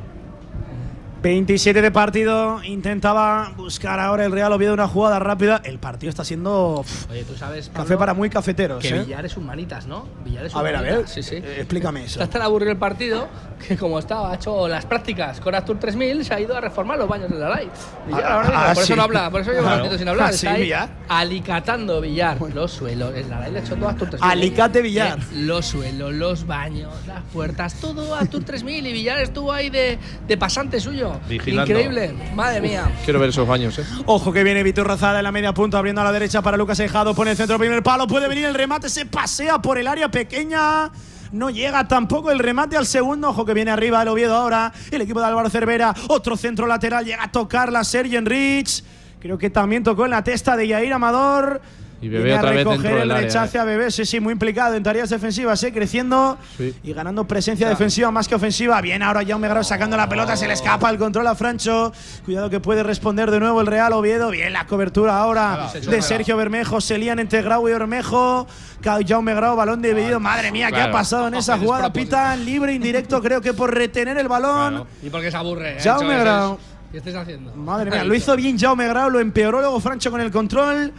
27 1.21 1.83
de 1.83 1.91
partido, 1.91 2.63
intentaba 2.63 3.51
buscar 3.55 3.99
ahora 3.99 4.25
el 4.25 4.31
Real 4.31 4.51
Oviedo 4.53 4.73
una 4.73 4.87
jugada 4.87 5.19
rápida. 5.19 5.61
El 5.63 5.77
partido 5.77 6.09
está 6.09 6.25
siendo 6.25 6.83
Oye, 7.11 7.23
tú 7.25 7.35
sabes. 7.37 7.69
café 7.69 7.95
para 7.95 8.15
muy 8.15 8.27
cafeteros. 8.31 8.81
Que 8.81 8.89
¿eh? 8.89 8.99
Villar 9.03 9.23
es 9.25 9.37
un 9.37 9.45
manitas, 9.45 9.85
¿no? 9.85 10.07
Villar 10.25 10.47
es 10.47 10.53
un 10.53 10.59
A 10.59 10.63
ver, 10.63 10.75
a 10.77 10.81
ver, 10.81 10.91
manitas, 10.93 11.13
Sí, 11.13 11.21
sí. 11.21 11.35
eh, 11.35 11.57
explícame 11.59 12.05
eso. 12.05 12.23
Está 12.23 12.39
tan 12.39 12.41
aburrido 12.41 12.71
el 12.71 12.77
partido 12.79 13.27
que, 13.67 13.77
como 13.77 13.99
estaba, 13.99 14.31
ha 14.31 14.35
hecho 14.35 14.67
las 14.67 14.85
prácticas 14.87 15.39
con 15.39 15.53
Astur 15.53 15.77
3000, 15.77 16.25
se 16.25 16.33
ha 16.33 16.39
ido 16.39 16.57
a 16.57 16.61
reformar 16.61 16.97
los 16.97 17.07
baños 17.07 17.29
de 17.29 17.37
la 17.37 17.49
Light. 17.49 17.69
Villar 18.07 18.23
Ah, 18.25 18.33
ahora 18.33 18.47
mismo, 18.47 18.59
ah, 18.65 18.71
por 18.73 18.83
eso 18.83 18.95
no 18.95 19.01
habla, 19.03 19.29
por 19.29 19.41
eso 19.41 19.51
lleva 19.51 19.61
Claro. 19.61 19.75
un 19.75 19.81
ratito 19.83 19.97
sin 19.99 20.07
hablar. 20.09 20.27
Ah, 20.29 20.31
sí, 20.31 20.37
está 20.37 20.51
ahí 20.53 20.61
Villar. 20.63 20.89
alicatando 21.07 22.01
Villar 22.01 22.37
los 22.55 22.71
suelos. 22.71 23.13
La 23.29 23.39
Light 23.41 23.53
le 23.53 23.59
ha 23.59 23.61
hecho 23.61 23.75
todo 23.75 23.89
Astur 23.89 24.09
3000. 24.09 24.31
Alicate 24.31 24.81
Villar. 24.81 25.19
Eh, 25.19 25.23
los 25.35 25.67
suelos, 25.67 26.13
los 26.13 26.47
baños, 26.47 26.91
las 27.05 27.21
puertas, 27.31 27.75
todo 27.75 28.15
Astur 28.15 28.43
3000 28.43 28.87
y 28.87 28.91
Villar 28.91 29.19
estuvo 29.19 29.53
ahí 29.53 29.69
de, 29.69 29.99
de 30.27 30.37
pasante 30.37 30.79
suyo. 30.79 31.10
Vigilando. 31.27 31.71
Increíble, 31.71 32.13
madre 32.33 32.61
mía. 32.61 32.91
Quiero 33.03 33.19
ver 33.19 33.29
esos 33.29 33.47
baños, 33.47 33.77
¿eh? 33.79 33.83
Ojo 34.05 34.31
que 34.31 34.43
viene 34.43 34.63
Vitor 34.63 34.87
Rozada 34.87 35.19
en 35.19 35.23
la 35.23 35.31
media 35.31 35.53
punta, 35.53 35.77
abriendo 35.77 36.01
a 36.01 36.03
la 36.03 36.11
derecha 36.11 36.41
para 36.41 36.57
Lucas 36.57 36.79
Ejado. 36.79 37.13
Pone 37.13 37.31
el 37.31 37.37
centro, 37.37 37.57
primer 37.57 37.83
palo. 37.83 38.07
Puede 38.07 38.27
venir 38.27 38.45
el 38.45 38.53
remate, 38.53 38.89
se 38.89 39.05
pasea 39.05 39.61
por 39.61 39.77
el 39.77 39.87
área 39.87 40.09
pequeña. 40.09 40.91
No 41.31 41.49
llega 41.49 41.87
tampoco 41.87 42.31
el 42.31 42.39
remate 42.39 42.75
al 42.75 42.85
segundo. 42.85 43.29
Ojo 43.29 43.45
que 43.45 43.53
viene 43.53 43.71
arriba 43.71 44.01
el 44.01 44.07
Oviedo 44.09 44.35
ahora. 44.35 44.73
El 44.91 45.01
equipo 45.01 45.19
de 45.19 45.27
Álvaro 45.27 45.49
Cervera. 45.49 45.93
Otro 46.09 46.35
centro 46.35 46.67
lateral. 46.67 47.05
Llega 47.05 47.23
a 47.23 47.31
tocar 47.31 47.71
la 47.71 47.83
Sergi 47.83 48.17
Enrich. 48.17 48.83
Creo 49.19 49.37
que 49.37 49.49
también 49.49 49.83
tocó 49.83 50.05
en 50.05 50.11
la 50.11 50.23
testa 50.23 50.57
de 50.57 50.67
Yair 50.67 50.91
Amador. 50.91 51.61
Y 52.01 52.09
Bebé 52.09 52.23
Viene 52.23 52.37
a 52.37 52.41
otra 52.41 52.49
vez 52.51 52.59
recoger 52.59 52.81
dentro 52.81 53.01
el 53.03 53.07
del 53.09 53.11
área, 53.11 53.27
rechace 53.27 53.59
a 53.59 53.63
Bebé, 53.63 53.91
sí, 53.91 54.05
sí, 54.05 54.19
muy 54.19 54.33
implicado 54.33 54.73
en 54.75 54.81
tareas 54.81 55.09
defensivas, 55.11 55.63
eh, 55.63 55.71
creciendo 55.71 56.37
Sí. 56.57 56.73
y 56.83 56.93
ganando 56.93 57.25
presencia 57.27 57.69
defensiva 57.69 58.09
más 58.09 58.27
que 58.27 58.33
ofensiva. 58.33 58.81
Bien, 58.81 59.03
ahora 59.03 59.21
Jaume 59.25 59.47
Grau 59.47 59.63
sacando 59.63 59.95
la 59.97 60.09
pelota, 60.09 60.35
se 60.35 60.47
le 60.47 60.53
escapa 60.53 60.89
el 60.89 60.97
control 60.97 61.27
a 61.27 61.35
Francho. 61.35 61.93
Cuidado 62.25 62.49
que 62.49 62.59
puede 62.59 62.81
responder 62.81 63.29
de 63.29 63.39
nuevo 63.39 63.61
el 63.61 63.67
Real 63.67 63.93
Oviedo. 63.93 64.31
Bien, 64.31 64.51
la 64.51 64.65
cobertura 64.65 65.17
ahora 65.19 65.71
de 65.73 66.01
Sergio 66.01 66.35
Bermejo. 66.37 66.81
Se 66.81 66.97
lían 66.97 67.19
entre 67.19 67.43
Grau 67.43 67.69
y 67.69 67.71
Bermejo. 67.71 68.47
Jaume 68.83 69.35
Grau, 69.35 69.55
balón 69.55 69.81
dividido. 69.81 70.19
Madre 70.19 70.51
mía, 70.51 70.69
¿qué 70.69 70.75
ha 70.77 70.77
claro. 70.79 70.93
pasado 70.93 71.27
en 71.27 71.35
esa 71.35 71.53
Es 71.55 71.61
jugada? 71.61 71.93
Pitan 71.93 72.43
libre, 72.43 72.73
indirecto, 72.73 73.21
creo 73.21 73.41
que 73.41 73.53
por 73.53 73.71
retener 73.73 74.17
el 74.17 74.27
balón. 74.27 74.85
Y 75.03 75.09
porque 75.11 75.29
se 75.29 75.37
aburre. 75.37 75.73
¿eh? 75.77 75.81
Jaume 75.83 76.17
Grau. 76.17 76.57
¿Qué 76.91 76.97
estáis 76.97 77.15
haciendo? 77.15 77.53
Madre 77.55 77.91
mía, 77.91 78.03
lo 78.03 78.15
hizo 78.15 78.35
bien 78.35 78.57
Jaume 78.57 78.87
Grau, 78.87 79.09
lo 79.11 79.19
empeoró 79.19 79.59
luego 79.61 79.79
Francho 79.79 80.09
con 80.09 80.19
el 80.19 80.31
control. 80.31 80.91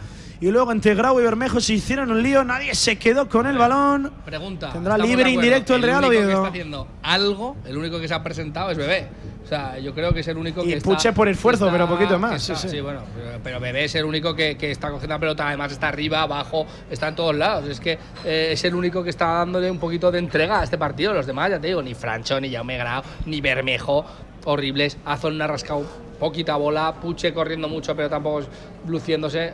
Y 0.43 0.51
luego 0.51 0.73
entre 0.73 0.93
Grau 0.93 1.17
y 1.21 1.23
Bermejo 1.23 1.61
se 1.61 1.71
hicieron 1.75 2.11
un 2.11 2.21
lío, 2.21 2.43
nadie 2.43 2.75
se 2.75 2.97
quedó 2.97 3.29
con 3.29 3.47
el 3.47 3.57
balón. 3.57 4.11
Pregunta. 4.25 4.73
Tendrá 4.73 4.95
¿estamos 4.95 5.09
libre 5.15 5.31
indirecto 5.31 5.73
el 5.73 5.81
Real 5.83 5.99
único 5.99 6.11
que 6.11 6.17
Oviedo. 6.17 6.31
está 6.39 6.47
haciendo 6.49 6.87
algo, 7.01 7.55
el 7.65 7.77
único 7.77 7.97
que 7.97 8.09
se 8.09 8.13
ha 8.13 8.21
presentado 8.21 8.69
es 8.69 8.77
Bebé. 8.77 9.07
O 9.41 9.47
sea, 9.47 9.79
yo 9.79 9.93
creo 9.93 10.13
que 10.13 10.19
es 10.19 10.27
el 10.27 10.35
único 10.35 10.61
Y 10.65 10.67
que 10.67 10.73
está. 10.73 10.89
Puche 10.89 11.13
por 11.13 11.29
esfuerzo, 11.29 11.67
está- 11.67 11.71
pero 11.77 11.87
poquito 11.87 12.19
más, 12.19 12.41
está- 12.41 12.55
sí, 12.57 12.67
sí. 12.67 12.81
bueno, 12.81 12.99
pero, 13.41 13.61
Bebé 13.61 13.85
es 13.85 13.95
el 13.95 14.03
único 14.03 14.35
que, 14.35 14.57
que 14.57 14.69
está 14.71 14.89
cogiendo 14.91 15.15
la 15.15 15.19
pelota, 15.19 15.47
además 15.47 15.71
está 15.71 15.87
arriba, 15.87 16.23
abajo, 16.23 16.65
está 16.91 17.07
en 17.07 17.15
todos 17.15 17.35
lados. 17.35 17.69
Es 17.69 17.79
que 17.79 17.97
eh, 18.25 18.49
es 18.51 18.61
el 18.65 18.75
único 18.75 19.01
que 19.01 19.11
está 19.11 19.27
dándole 19.27 19.71
un 19.71 19.79
poquito 19.79 20.11
de 20.11 20.19
entrega 20.19 20.59
a 20.59 20.63
este 20.65 20.77
partido. 20.77 21.13
Los 21.13 21.25
demás, 21.25 21.51
ya 21.51 21.59
te 21.61 21.67
digo, 21.67 21.81
ni 21.81 21.93
Francho, 21.93 22.41
ni 22.41 22.51
Jaume 22.51 22.77
Grau, 22.77 23.01
ni 23.27 23.39
Bermejo, 23.39 24.03
horribles. 24.43 24.97
Azón 25.05 25.41
ha 25.41 25.47
rascado 25.47 25.85
poquita 26.19 26.57
bola, 26.57 26.95
Puche 27.01 27.33
corriendo 27.33 27.69
mucho, 27.69 27.95
pero 27.95 28.09
tampoco 28.09 28.41
luciéndose. 28.89 29.53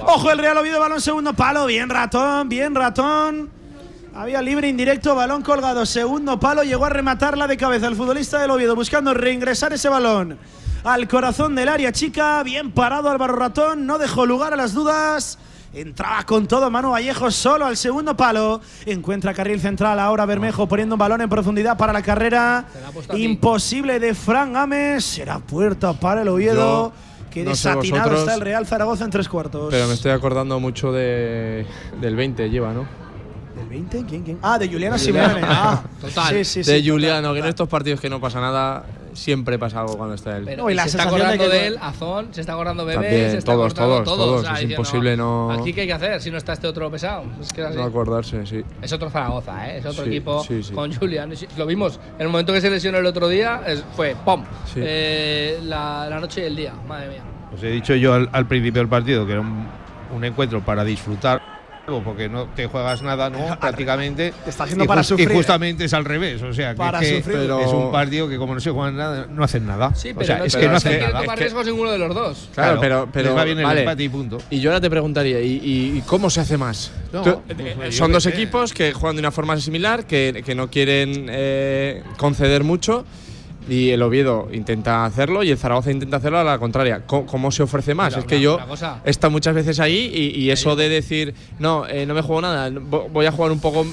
Ojo 0.00 0.30
el 0.30 0.38
Real 0.38 0.56
Oviedo, 0.56 0.80
balón 0.80 1.00
segundo 1.00 1.34
palo, 1.34 1.66
bien 1.66 1.88
ratón, 1.88 2.48
bien 2.48 2.74
ratón. 2.74 3.50
Había 4.14 4.42
libre 4.42 4.68
indirecto, 4.68 5.14
balón 5.14 5.42
colgado, 5.42 5.86
segundo 5.86 6.40
palo, 6.40 6.62
llegó 6.62 6.84
a 6.84 6.90
rematarla 6.90 7.46
de 7.46 7.56
cabeza 7.56 7.86
el 7.86 7.96
futbolista 7.96 8.40
del 8.40 8.50
Oviedo, 8.50 8.74
buscando 8.74 9.14
reingresar 9.14 9.72
ese 9.72 9.88
balón 9.88 10.38
al 10.84 11.08
corazón 11.08 11.54
del 11.54 11.68
área 11.68 11.92
chica, 11.92 12.42
bien 12.42 12.72
parado 12.72 13.10
Álvaro 13.10 13.36
Ratón, 13.36 13.86
no 13.86 13.98
dejó 13.98 14.26
lugar 14.26 14.52
a 14.52 14.56
las 14.56 14.74
dudas. 14.74 15.38
Entraba 15.74 16.24
con 16.24 16.46
todo 16.46 16.70
Manu 16.70 16.92
Vallejo 16.92 17.30
solo 17.30 17.66
al 17.66 17.76
segundo 17.76 18.16
palo. 18.16 18.60
Encuentra 18.86 19.34
carril 19.34 19.60
central 19.60 20.00
ahora 20.00 20.24
Bermejo 20.24 20.66
poniendo 20.66 20.94
un 20.94 20.98
balón 20.98 21.20
en 21.20 21.28
profundidad 21.28 21.76
para 21.76 21.92
la 21.92 22.02
carrera. 22.02 22.64
Imposible 23.14 24.00
de 24.00 24.14
Fran 24.14 24.54
Gámez. 24.54 25.04
Será 25.04 25.38
puerta 25.38 25.92
para 25.92 26.22
el 26.22 26.28
Oviedo. 26.28 26.92
No 27.44 27.54
sé 27.54 27.68
desatinado 27.68 28.10
vosotros, 28.10 28.20
está 28.20 28.34
el 28.34 28.40
Real 28.40 28.66
Zaragoza 28.66 29.04
en 29.04 29.10
tres 29.10 29.28
cuartos. 29.28 29.68
Pero 29.70 29.86
me 29.86 29.94
estoy 29.94 30.12
acordando 30.12 30.58
mucho 30.60 30.92
de, 30.92 31.66
del 32.00 32.16
20, 32.16 32.50
lleva, 32.50 32.72
¿no? 32.72 32.86
¿Del 33.56 33.68
20? 33.68 34.04
¿Quién, 34.06 34.22
quién? 34.22 34.38
Ah, 34.42 34.58
de 34.58 34.68
Juliana 34.68 34.98
Simeone. 34.98 35.40
Ah, 35.44 35.82
Total. 36.00 36.28
Sí, 36.28 36.44
sí, 36.44 36.64
sí, 36.64 36.70
de 36.70 36.78
total, 36.78 36.92
Juliano, 36.92 37.32
que 37.32 37.40
en 37.40 37.46
estos 37.46 37.68
partidos 37.68 38.00
que 38.00 38.08
no 38.08 38.20
pasa 38.20 38.40
nada, 38.40 38.84
siempre 39.18 39.58
pasa 39.58 39.80
algo 39.80 39.96
cuando 39.96 40.14
está 40.14 40.36
él. 40.36 40.44
Pero 40.46 40.62
No, 40.64 40.70
y 40.70 40.74
la 40.74 40.84
se 40.84 40.90
está 40.90 41.02
sensación 41.04 41.28
de 41.28 41.34
acordando 41.34 41.52
que- 41.52 41.58
de, 41.60 41.66
él, 41.66 41.78
Azón, 41.82 42.28
se 42.30 42.40
está 42.40 42.52
acordando 42.54 42.84
Bebé, 42.86 43.02
También, 43.02 43.30
se 43.32 43.38
está 43.38 43.52
todos, 43.52 43.72
acordando 43.72 44.04
todos, 44.04 44.18
todos, 44.18 44.44
es 44.44 44.50
diciendo, 44.50 44.74
imposible 44.74 45.16
no- 45.16 45.50
Aquí 45.52 45.72
qué 45.72 45.80
hay 45.82 45.86
que 45.88 45.92
hacer 45.92 46.20
si 46.22 46.30
no 46.30 46.38
está 46.38 46.52
este 46.52 46.66
otro 46.66 46.90
pesado. 46.90 47.24
Es 47.40 47.52
que 47.52 47.60
es 47.60 47.66
así. 47.66 47.76
No 47.76 47.84
acordarse, 47.84 48.46
sí. 48.46 48.62
Es 48.80 48.92
otro 48.92 49.10
Zaragoza, 49.10 49.68
¿eh? 49.68 49.78
es 49.78 49.86
otro 49.86 50.04
Sí, 50.04 50.10
equipo 50.10 50.42
sí, 50.44 50.62
sí. 50.62 50.72
con 50.72 50.92
Julián. 50.94 51.32
Lo 51.56 51.66
vimos 51.66 52.00
en 52.16 52.22
el 52.22 52.28
momento 52.28 52.52
que 52.52 52.60
se 52.60 52.70
lesionó 52.70 52.98
el 52.98 53.06
otro 53.06 53.28
día, 53.28 53.60
fue 53.94 54.16
¡pum! 54.24 54.44
Sí. 54.72 54.80
Eh, 54.82 55.58
la, 55.64 56.06
la 56.08 56.20
noche 56.20 56.42
y 56.42 56.44
el 56.44 56.56
día, 56.56 56.72
madre 56.86 57.08
mía. 57.08 57.22
Os 57.54 57.62
he 57.62 57.68
dicho 57.70 57.94
yo 57.94 58.14
al, 58.14 58.28
al 58.32 58.46
principio 58.46 58.80
del 58.82 58.88
partido 58.88 59.26
que 59.26 59.32
era 59.32 59.40
un, 59.40 59.66
un 60.14 60.24
encuentro 60.24 60.60
para 60.62 60.84
disfrutar, 60.84 61.57
porque 62.04 62.28
no 62.28 62.46
te 62.46 62.66
juegas 62.66 63.02
nada, 63.02 63.30
¿no? 63.30 63.38
Prácticamente. 63.60 64.32
Te 64.44 64.50
está 64.50 64.64
haciendo 64.64 64.84
y, 64.84 64.88
para 64.88 65.02
sufrir, 65.02 65.30
y 65.30 65.34
justamente 65.34 65.84
es 65.86 65.94
al 65.94 66.04
revés, 66.04 66.42
o 66.42 66.52
sea, 66.52 66.72
que, 66.72 66.76
Para 66.76 67.00
es, 67.00 67.08
que 67.08 67.16
sufrir. 67.18 67.38
Pero- 67.38 67.60
es 67.60 67.72
un 67.72 67.90
partido 67.90 68.28
que 68.28 68.36
como 68.36 68.54
no 68.54 68.60
se 68.60 68.70
juegan 68.70 68.96
nada, 68.96 69.26
no 69.28 69.42
hacen 69.42 69.66
nada. 69.66 69.94
Sí, 69.94 70.08
pero 70.12 70.20
o 70.20 70.24
sea, 70.24 70.38
no, 70.38 70.44
es 70.44 70.52
pero 70.54 70.60
que 70.62 70.66
no 70.66 70.70
que 70.72 70.76
hacen 70.76 71.00
nada. 71.00 71.20
tomar 71.20 71.24
Es 71.24 71.34
que- 71.34 71.40
riesgos 71.40 71.66
ninguno 71.66 71.90
de 71.90 71.98
los 71.98 72.14
dos. 72.14 72.48
Claro, 72.54 72.78
pero, 72.80 73.08
pero 73.12 73.34
va 73.34 73.44
bien 73.44 73.58
el 73.58 73.64
vale. 73.64 73.80
empate 73.80 74.02
y 74.04 74.08
punto. 74.08 74.38
Y 74.50 74.60
yo 74.60 74.70
ahora 74.70 74.80
te 74.80 74.90
preguntaría, 74.90 75.40
¿y, 75.40 75.60
y- 75.96 76.02
cómo 76.06 76.28
se 76.30 76.40
hace 76.40 76.56
más? 76.58 76.92
No, 77.12 77.22
Tú- 77.22 77.40
pues, 77.46 77.58
eh, 77.58 77.92
son 77.92 78.12
dos 78.12 78.22
sé. 78.24 78.30
equipos 78.30 78.72
que 78.72 78.92
juegan 78.92 79.16
de 79.16 79.20
una 79.20 79.30
forma 79.32 79.56
similar, 79.58 80.04
que, 80.06 80.42
que 80.44 80.54
no 80.54 80.68
quieren 80.68 81.26
eh, 81.30 82.02
conceder 82.16 82.64
mucho. 82.64 83.04
Y 83.68 83.90
el 83.90 84.02
Oviedo 84.02 84.48
intenta 84.52 85.04
hacerlo 85.04 85.42
y 85.42 85.50
el 85.50 85.58
Zaragoza 85.58 85.90
intenta 85.90 86.16
hacerlo 86.18 86.38
a 86.38 86.44
la 86.44 86.58
contraria. 86.58 87.02
¿Cómo, 87.06 87.26
cómo 87.26 87.50
se 87.50 87.62
ofrece 87.62 87.94
más? 87.94 88.08
Mira, 88.12 88.20
es 88.20 88.24
que 88.26 88.34
una- 88.36 88.42
yo 88.42 88.58
he 89.04 89.10
estado 89.10 89.30
muchas 89.30 89.54
veces 89.54 89.78
ahí 89.80 90.10
y, 90.14 90.40
y 90.40 90.50
eso 90.50 90.74
de 90.76 90.88
decir, 90.88 91.34
no, 91.58 91.86
eh, 91.86 92.06
no 92.06 92.14
me 92.14 92.22
juego 92.22 92.40
nada, 92.40 92.70
vo- 92.70 93.08
voy 93.10 93.26
a 93.26 93.32
jugar 93.32 93.52
un 93.52 93.60
poco 93.60 93.84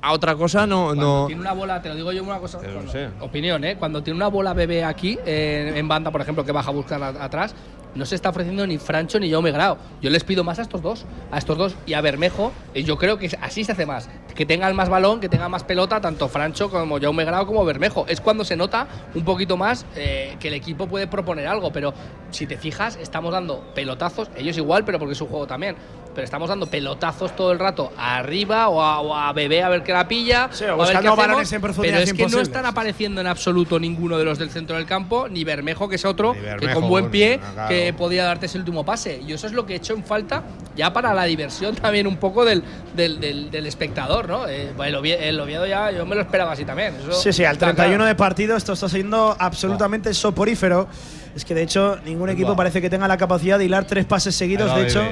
a 0.00 0.12
otra 0.12 0.34
cosa, 0.36 0.66
no. 0.66 0.86
Cuando 0.86 1.20
no 1.22 1.26
tiene 1.26 1.40
una 1.40 1.52
bola, 1.52 1.80
te 1.82 1.88
lo 1.88 1.94
digo 1.96 2.12
yo 2.12 2.22
una 2.22 2.38
cosa, 2.38 2.58
cuando- 2.58 2.92
sé. 2.92 3.08
opinión, 3.20 3.64
¿eh? 3.64 3.76
Cuando 3.76 4.02
tiene 4.02 4.16
una 4.18 4.28
bola 4.28 4.52
bebé 4.52 4.84
aquí, 4.84 5.18
eh, 5.26 5.72
en 5.74 5.88
banda, 5.88 6.10
por 6.10 6.20
ejemplo, 6.20 6.44
que 6.44 6.52
baja 6.52 6.70
a 6.70 6.72
buscar 6.74 7.02
a- 7.02 7.24
atrás, 7.24 7.54
no 7.94 8.04
se 8.04 8.14
está 8.16 8.28
ofreciendo 8.30 8.66
ni 8.66 8.76
Francho 8.76 9.18
ni 9.20 9.30
Jaume 9.30 9.52
Grau. 9.52 9.78
Yo 10.02 10.10
les 10.10 10.24
pido 10.24 10.42
más 10.44 10.58
a 10.58 10.62
estos 10.62 10.82
dos, 10.82 11.06
a 11.30 11.38
estos 11.38 11.56
dos 11.56 11.74
y 11.86 11.94
a 11.94 12.00
Bermejo, 12.00 12.52
y 12.74 12.82
yo 12.82 12.98
creo 12.98 13.18
que 13.18 13.30
así 13.40 13.64
se 13.64 13.72
hace 13.72 13.86
más. 13.86 14.08
Que 14.34 14.46
tengan 14.46 14.74
más 14.74 14.88
balón, 14.88 15.20
que 15.20 15.28
tengan 15.28 15.50
más 15.50 15.64
pelota, 15.64 16.00
tanto 16.00 16.28
Francho 16.28 16.70
como 16.70 17.00
Jaume 17.00 17.24
Grau 17.24 17.46
como 17.46 17.64
Bermejo. 17.64 18.04
Es 18.08 18.20
cuando 18.20 18.44
se 18.44 18.56
nota 18.56 18.88
un 19.14 19.24
poquito 19.24 19.56
más 19.56 19.86
eh, 19.96 20.36
que 20.40 20.48
el 20.48 20.54
equipo 20.54 20.86
puede 20.86 21.06
proponer 21.06 21.46
algo, 21.46 21.72
pero 21.72 21.94
si 22.30 22.46
te 22.46 22.56
fijas, 22.56 22.96
estamos 22.96 23.32
dando 23.32 23.60
pelotazos, 23.74 24.30
ellos 24.36 24.56
igual, 24.56 24.84
pero 24.84 24.98
porque 24.98 25.12
es 25.12 25.20
un 25.20 25.28
juego 25.28 25.46
también. 25.46 25.76
Pero 26.14 26.24
estamos 26.24 26.48
dando 26.48 26.66
pelotazos 26.66 27.34
todo 27.34 27.50
el 27.52 27.58
rato 27.58 27.92
arriba 27.98 28.68
o 28.68 28.80
a, 28.80 29.00
o 29.00 29.14
a 29.16 29.32
Bebé 29.32 29.62
a 29.62 29.68
ver 29.68 29.82
qué 29.82 29.92
la 29.92 30.06
pilla. 30.06 30.48
Sí, 30.52 30.64
o 30.64 30.74
a 30.82 30.86
ver 30.86 31.00
qué 31.00 31.08
hacemos, 31.08 31.52
en 31.52 31.60
Pero 31.82 31.98
es 31.98 32.12
que 32.12 32.26
no 32.28 32.40
están 32.40 32.66
apareciendo 32.66 33.20
en 33.20 33.26
absoluto 33.26 33.80
ninguno 33.80 34.16
de 34.16 34.24
los 34.24 34.38
del 34.38 34.50
centro 34.50 34.76
del 34.76 34.86
campo, 34.86 35.28
ni 35.28 35.42
Bermejo, 35.44 35.88
que 35.88 35.96
es 35.96 36.04
otro, 36.04 36.34
que 36.60 36.72
con 36.72 36.88
buen 36.88 37.10
pie, 37.10 37.38
bueno, 37.38 37.52
claro. 37.54 37.68
que 37.68 37.92
podía 37.92 38.24
darte 38.24 38.46
ese 38.46 38.58
último 38.58 38.84
pase. 38.84 39.20
Y 39.26 39.32
eso 39.32 39.46
es 39.46 39.52
lo 39.52 39.66
que 39.66 39.72
he 39.72 39.76
hecho 39.76 39.94
en 39.94 40.04
falta 40.04 40.44
ya 40.76 40.92
para 40.92 41.12
la 41.14 41.24
diversión 41.24 41.74
también 41.74 42.06
un 42.06 42.16
poco 42.16 42.44
del, 42.44 42.62
del, 42.94 43.18
del- 43.20 43.50
del 43.50 43.66
espectador, 43.66 44.28
¿no? 44.28 44.46
Eh, 44.48 44.70
el, 44.84 44.94
Ovie- 44.94 45.18
el 45.20 45.40
Oviedo 45.40 45.66
ya 45.66 45.90
yo 45.90 46.06
me 46.06 46.14
lo 46.14 46.20
esperaba 46.22 46.52
así 46.52 46.64
también. 46.64 46.94
eso 46.96 47.12
Sí, 47.12 47.32
sí, 47.32 47.44
al 47.44 47.54
está 47.54 47.66
31 47.66 47.96
claro. 47.96 48.04
de 48.08 48.14
partido 48.14 48.56
esto 48.56 48.72
está 48.72 48.88
siendo 48.88 49.34
absolutamente 49.38 50.14
soporífero. 50.14 50.86
Es 51.34 51.44
que 51.44 51.54
de 51.54 51.62
hecho 51.62 51.98
ningún 52.04 52.30
equipo 52.30 52.54
parece 52.54 52.80
que 52.80 52.88
tenga 52.88 53.08
la 53.08 53.16
capacidad 53.16 53.58
de 53.58 53.64
hilar 53.64 53.84
tres 53.86 54.04
pases 54.04 54.36
seguidos. 54.36 54.72
De 54.76 54.82
hecho. 54.84 55.02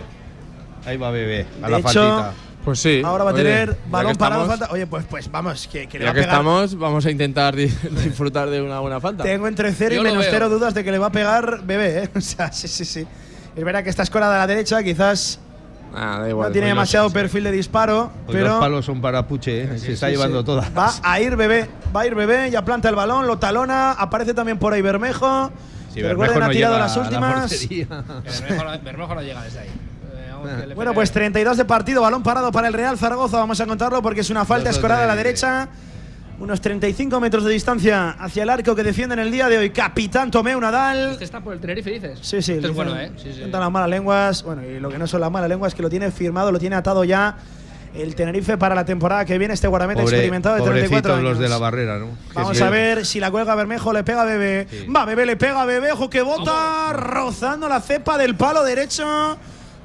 Ahí 0.84 0.96
va 0.96 1.10
Bebé, 1.10 1.46
a 1.62 1.66
de 1.66 1.70
la 1.70 1.78
hecho, 1.78 1.84
faltita. 1.92 2.32
Pues 2.64 2.78
sí. 2.78 3.02
ahora 3.04 3.24
va 3.24 3.30
a 3.30 3.34
oye, 3.34 3.42
tener 3.42 3.70
ya 3.70 3.76
balón 3.90 4.12
que 4.12 4.18
parado, 4.18 4.42
estamos- 4.42 4.58
falta. 4.60 4.74
Oye, 4.74 4.86
pues, 4.86 5.04
pues 5.10 5.30
vamos, 5.30 5.68
que, 5.70 5.88
que 5.88 5.98
le 5.98 6.04
va 6.04 6.08
Ya 6.08 6.10
a 6.10 6.14
que 6.14 6.20
pegar. 6.20 6.34
estamos, 6.34 6.78
vamos 6.78 7.06
a 7.06 7.10
intentar 7.10 7.56
di- 7.56 7.66
disfrutar 8.04 8.48
de 8.50 8.62
una 8.62 8.78
buena 8.80 9.00
falta. 9.00 9.24
Tengo 9.24 9.48
entre 9.48 9.72
cero 9.72 9.94
y 9.94 9.96
Yo 9.96 10.02
lo 10.04 10.10
menos 10.10 10.26
cero 10.30 10.48
dudas 10.48 10.72
de 10.74 10.84
que 10.84 10.92
le 10.92 10.98
va 10.98 11.06
a 11.08 11.12
pegar 11.12 11.62
bebé, 11.64 12.04
¿eh? 12.04 12.10
O 12.16 12.20
sea, 12.20 12.52
sí, 12.52 12.68
sí, 12.68 12.84
sí. 12.84 13.06
Es 13.56 13.64
verdad 13.64 13.82
que 13.82 13.90
esta 13.90 14.02
escuela 14.04 14.30
de 14.30 14.38
la 14.38 14.46
derecha 14.46 14.82
quizás 14.82 15.38
Ah, 15.94 16.20
da 16.22 16.28
igual. 16.28 16.48
no 16.48 16.52
tiene 16.52 16.68
los- 16.68 16.76
demasiado 16.76 17.10
perfil 17.10 17.44
de 17.44 17.50
disparo, 17.52 18.10
Pues 18.26 18.36
pero 18.38 18.48
los 18.50 18.60
palos 18.60 18.84
son 18.86 19.00
para 19.00 19.26
Puche, 19.26 19.64
¿eh? 19.64 19.78
se 19.78 19.92
está 19.92 20.06
sí, 20.06 20.12
llevando 20.12 20.38
sí. 20.40 20.46
todas. 20.46 20.70
va 20.76 20.90
a 21.02 21.20
ir 21.20 21.36
bebé, 21.36 21.68
va 21.94 22.00
a 22.02 22.06
ir 22.06 22.14
bebé, 22.14 22.50
ya 22.50 22.64
planta 22.64 22.88
el 22.88 22.94
balón, 22.94 23.26
lo 23.26 23.38
talona, 23.38 23.92
aparece 23.92 24.34
también 24.34 24.58
por 24.58 24.72
ahí 24.72 24.80
Bermejo. 24.82 25.50
Que 25.92 26.02
Bermejo 26.02 26.22
recuerden, 26.32 26.42
ha 26.44 26.46
no 26.46 26.52
tirado 26.52 26.74
llega 26.74 26.84
las 26.86 26.96
a 26.96 27.00
la 27.00 27.06
últimas. 27.06 27.52
Que 27.66 27.86
Bermejo, 28.48 28.84
Bermejo 28.84 29.14
no 29.16 29.20
llega 29.22 29.42
desde 29.42 29.58
ahí. 29.60 29.68
Bueno, 30.74 30.94
pues 30.94 31.10
32 31.12 31.56
de 31.56 31.64
partido, 31.64 32.02
balón 32.02 32.22
parado 32.22 32.50
para 32.52 32.68
el 32.68 32.74
Real 32.74 32.98
Zaragoza. 32.98 33.38
Vamos 33.38 33.60
a 33.60 33.66
contarlo 33.66 34.02
porque 34.02 34.20
es 34.20 34.30
una 34.30 34.44
falta 34.44 34.70
escorada 34.70 35.04
a 35.04 35.06
la 35.06 35.16
de- 35.16 35.22
derecha. 35.24 35.68
Unos 36.38 36.60
35 36.60 37.20
metros 37.20 37.44
de 37.44 37.52
distancia 37.52 38.10
hacia 38.18 38.42
el 38.42 38.50
arco 38.50 38.74
que 38.74 38.82
defienden 38.82 39.20
el 39.20 39.30
día 39.30 39.48
de 39.48 39.58
hoy. 39.58 39.70
Capitán 39.70 40.28
Tomeu 40.30 40.58
Nadal. 40.60 41.12
Este 41.12 41.24
está 41.24 41.40
por 41.40 41.52
el 41.52 41.60
Tenerife, 41.60 41.90
dices. 41.90 42.18
Sí, 42.20 42.42
sí. 42.42 42.52
Este 42.54 42.66
es 42.66 42.72
dicen- 42.72 42.74
bueno, 42.74 42.96
¿eh? 42.98 43.12
Sí, 43.16 43.32
sí. 43.32 43.42
las 43.48 43.70
malas 43.70 43.88
lenguas. 43.88 44.42
Bueno, 44.42 44.62
y 44.64 44.80
lo 44.80 44.88
que 44.88 44.98
no 44.98 45.06
son 45.06 45.20
las 45.20 45.30
malas 45.30 45.48
lenguas 45.48 45.72
es 45.72 45.76
que 45.76 45.82
lo 45.82 45.90
tiene 45.90 46.10
firmado, 46.10 46.50
lo 46.50 46.58
tiene 46.58 46.74
atado 46.74 47.04
ya 47.04 47.36
el 47.94 48.14
Tenerife 48.16 48.56
para 48.56 48.74
la 48.74 48.84
temporada 48.84 49.24
que 49.24 49.38
viene. 49.38 49.54
Este 49.54 49.68
guardameta 49.68 50.00
Pobre- 50.00 50.16
experimentado 50.16 50.56
de 50.56 50.62
34 50.62 50.88
pobrecitos 50.88 51.18
años. 51.18 51.30
los 51.30 51.38
de 51.38 51.48
la 51.48 51.58
barrera, 51.58 51.98
¿no? 51.98 52.08
Vamos 52.34 52.56
sí. 52.56 52.62
a 52.64 52.70
ver 52.70 53.06
si 53.06 53.20
la 53.20 53.30
cuelga 53.30 53.54
Bermejo, 53.54 53.92
le 53.92 54.02
pega 54.02 54.22
a 54.22 54.24
Bebé. 54.24 54.66
Sí. 54.68 54.86
Va, 54.88 55.04
Bebé 55.04 55.26
le 55.26 55.36
pega 55.36 55.62
a 55.62 55.64
Bebé, 55.66 55.92
ojo 55.92 56.10
que 56.10 56.22
bota, 56.22 56.92
rozando 56.92 57.68
la 57.68 57.80
cepa 57.80 58.18
del 58.18 58.34
palo 58.34 58.64
derecho. 58.64 59.36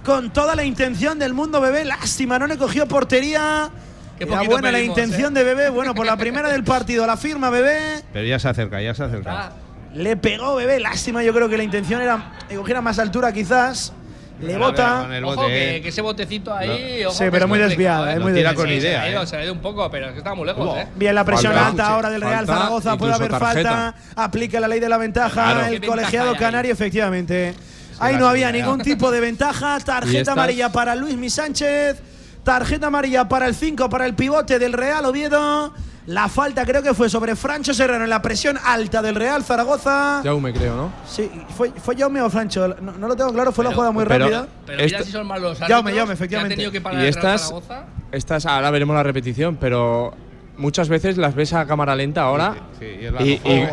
Con 0.07 0.31
toda 0.31 0.55
la 0.55 0.63
intención 0.63 1.19
del 1.19 1.33
mundo, 1.33 1.59
Bebé. 1.59 1.83
Lástima, 1.83 2.39
no 2.39 2.47
le 2.47 2.57
cogió 2.57 2.87
portería. 2.87 3.69
Qué 4.17 4.23
Era 4.23 4.41
buena 4.43 4.71
la 4.71 4.77
pedimos, 4.77 4.97
intención 4.97 5.35
¿eh? 5.35 5.39
de 5.39 5.43
Bebé. 5.43 5.69
Bueno, 5.69 5.93
por 5.93 6.05
la 6.05 6.15
primera 6.15 6.47
del 6.49 6.63
partido, 6.63 7.05
la 7.05 7.17
firma 7.17 7.49
Bebé. 7.49 8.03
Pero 8.13 8.25
ya 8.25 8.39
se 8.39 8.47
acerca, 8.47 8.81
ya 8.81 8.93
se 8.95 9.03
acerca. 9.03 9.31
Ah, 9.31 9.51
Le 9.93 10.15
pegó 10.15 10.55
Bebé. 10.55 10.79
Lástima, 10.79 11.23
yo 11.23 11.33
creo 11.33 11.49
que 11.49 11.57
la 11.57 11.63
intención 11.63 12.01
era 12.01 12.31
que 12.47 12.55
cogiera 12.55 12.79
más 12.81 12.97
altura, 12.99 13.33
quizás. 13.33 13.91
Le 14.39 14.53
Pero 14.53 14.59
ver, 14.59 14.67
bota. 14.69 15.07
ojo, 15.25 15.47
que, 15.47 15.75
eh. 15.77 15.81
que 15.81 15.89
ese 15.89 16.01
botecito 16.01 16.53
ahí. 16.55 17.03
ojo, 17.03 17.13
Sí, 17.13 17.25
pero 17.29 17.47
muy 17.49 17.59
desviada, 17.59 18.13
¿eh? 18.13 18.15
eh, 18.15 18.19
muy 18.21 18.31
tira 18.33 18.53
con 18.53 18.65
Sí, 18.67 18.73
se 18.79 18.87
idea, 18.87 19.01
ha 19.01 19.09
ido, 19.09 19.23
¿eh? 19.23 19.27
se 19.27 19.35
ha 19.35 19.43
ido 19.43 19.51
un 19.51 19.59
poco, 19.59 19.91
pero 19.91 20.05
es 20.05 20.11
que 20.13 20.19
está 20.19 20.33
muy 20.35 20.45
lejos. 20.45 20.77
¿eh? 20.77 20.87
Bien, 20.95 21.15
la 21.15 21.25
presión 21.25 21.51
Falta, 21.51 21.67
alta 21.69 21.87
ahora 21.87 22.09
del 22.11 22.21
Real 22.21 22.45
falta, 22.45 22.53
Zaragoza. 22.61 22.97
Puede 22.97 23.13
haber 23.13 23.29
tarjeta. 23.31 23.69
falta. 23.69 23.95
Aplica 24.15 24.59
la 24.61 24.69
ley 24.69 24.79
de 24.79 24.87
la 24.87 24.97
ventaja. 24.97 25.33
Claro. 25.33 25.65
El 25.65 25.81
¿Qué 25.81 25.87
colegiado 25.87 26.27
ventaja 26.27 26.45
canario, 26.45 26.71
efectivamente. 26.71 27.55
Ahí 27.99 28.15
no 28.17 28.27
había 28.27 28.51
ningún 28.51 28.79
tipo 28.81 29.11
de 29.11 29.19
ventaja. 29.21 29.79
Tarjeta 29.79 30.31
amarilla 30.33 30.71
para 30.71 30.95
Luis 30.95 31.15
Mi 31.17 31.29
Sánchez. 31.29 31.97
Tarjeta 32.43 32.87
amarilla 32.87 33.27
para 33.27 33.47
el 33.47 33.55
5, 33.55 33.89
para 33.89 34.05
el 34.05 34.13
pivote 34.15 34.57
del 34.59 34.73
Real 34.73 35.03
Oviedo. 35.05 35.73
La 36.05 36.29
falta 36.29 36.65
creo 36.65 36.81
que 36.81 36.93
fue 36.93 37.09
sobre 37.09 37.35
Francho 37.35 37.73
Serrano 37.73 38.05
en 38.05 38.09
la 38.09 38.21
presión 38.21 38.57
alta 38.63 39.01
del 39.01 39.15
Real 39.15 39.43
Zaragoza. 39.43 40.21
Jaume, 40.23 40.53
creo, 40.53 40.77
¿no? 40.77 40.91
Sí, 41.05 41.29
fue, 41.57 41.73
fue 41.83 41.97
Jaume 41.97 42.21
o 42.21 42.29
Francho. 42.29 42.69
No, 42.79 42.93
no 42.93 43.07
lo 43.09 43.15
tengo 43.17 43.33
claro, 43.33 43.51
fue 43.51 43.65
la 43.65 43.73
jugada 43.73 43.91
muy 43.91 44.05
pero- 44.05 44.25
rápida. 44.25 44.47
Pero 44.65 44.77
mira 44.83 44.85
Esta- 44.99 45.03
si 45.03 45.11
son 45.11 45.27
malos 45.27 45.61
árbitros, 45.61 46.09
efectivamente. 46.09 46.53
ha 46.53 46.55
tenido 46.55 46.71
que 46.71 46.79
parar 46.79 47.03
Y 47.03 47.07
estas, 47.07 47.41
Zaragoza. 47.41 47.83
estas, 48.13 48.45
ahora 48.45 48.71
veremos 48.71 48.95
la 48.95 49.03
repetición, 49.03 49.57
pero 49.59 50.13
muchas 50.57 50.89
veces 50.89 51.17
las 51.17 51.35
ves 51.35 51.53
a 51.53 51.65
cámara 51.65 51.95
lenta 51.95 52.21
ahora. 52.23 52.55
Sí, 52.79 52.85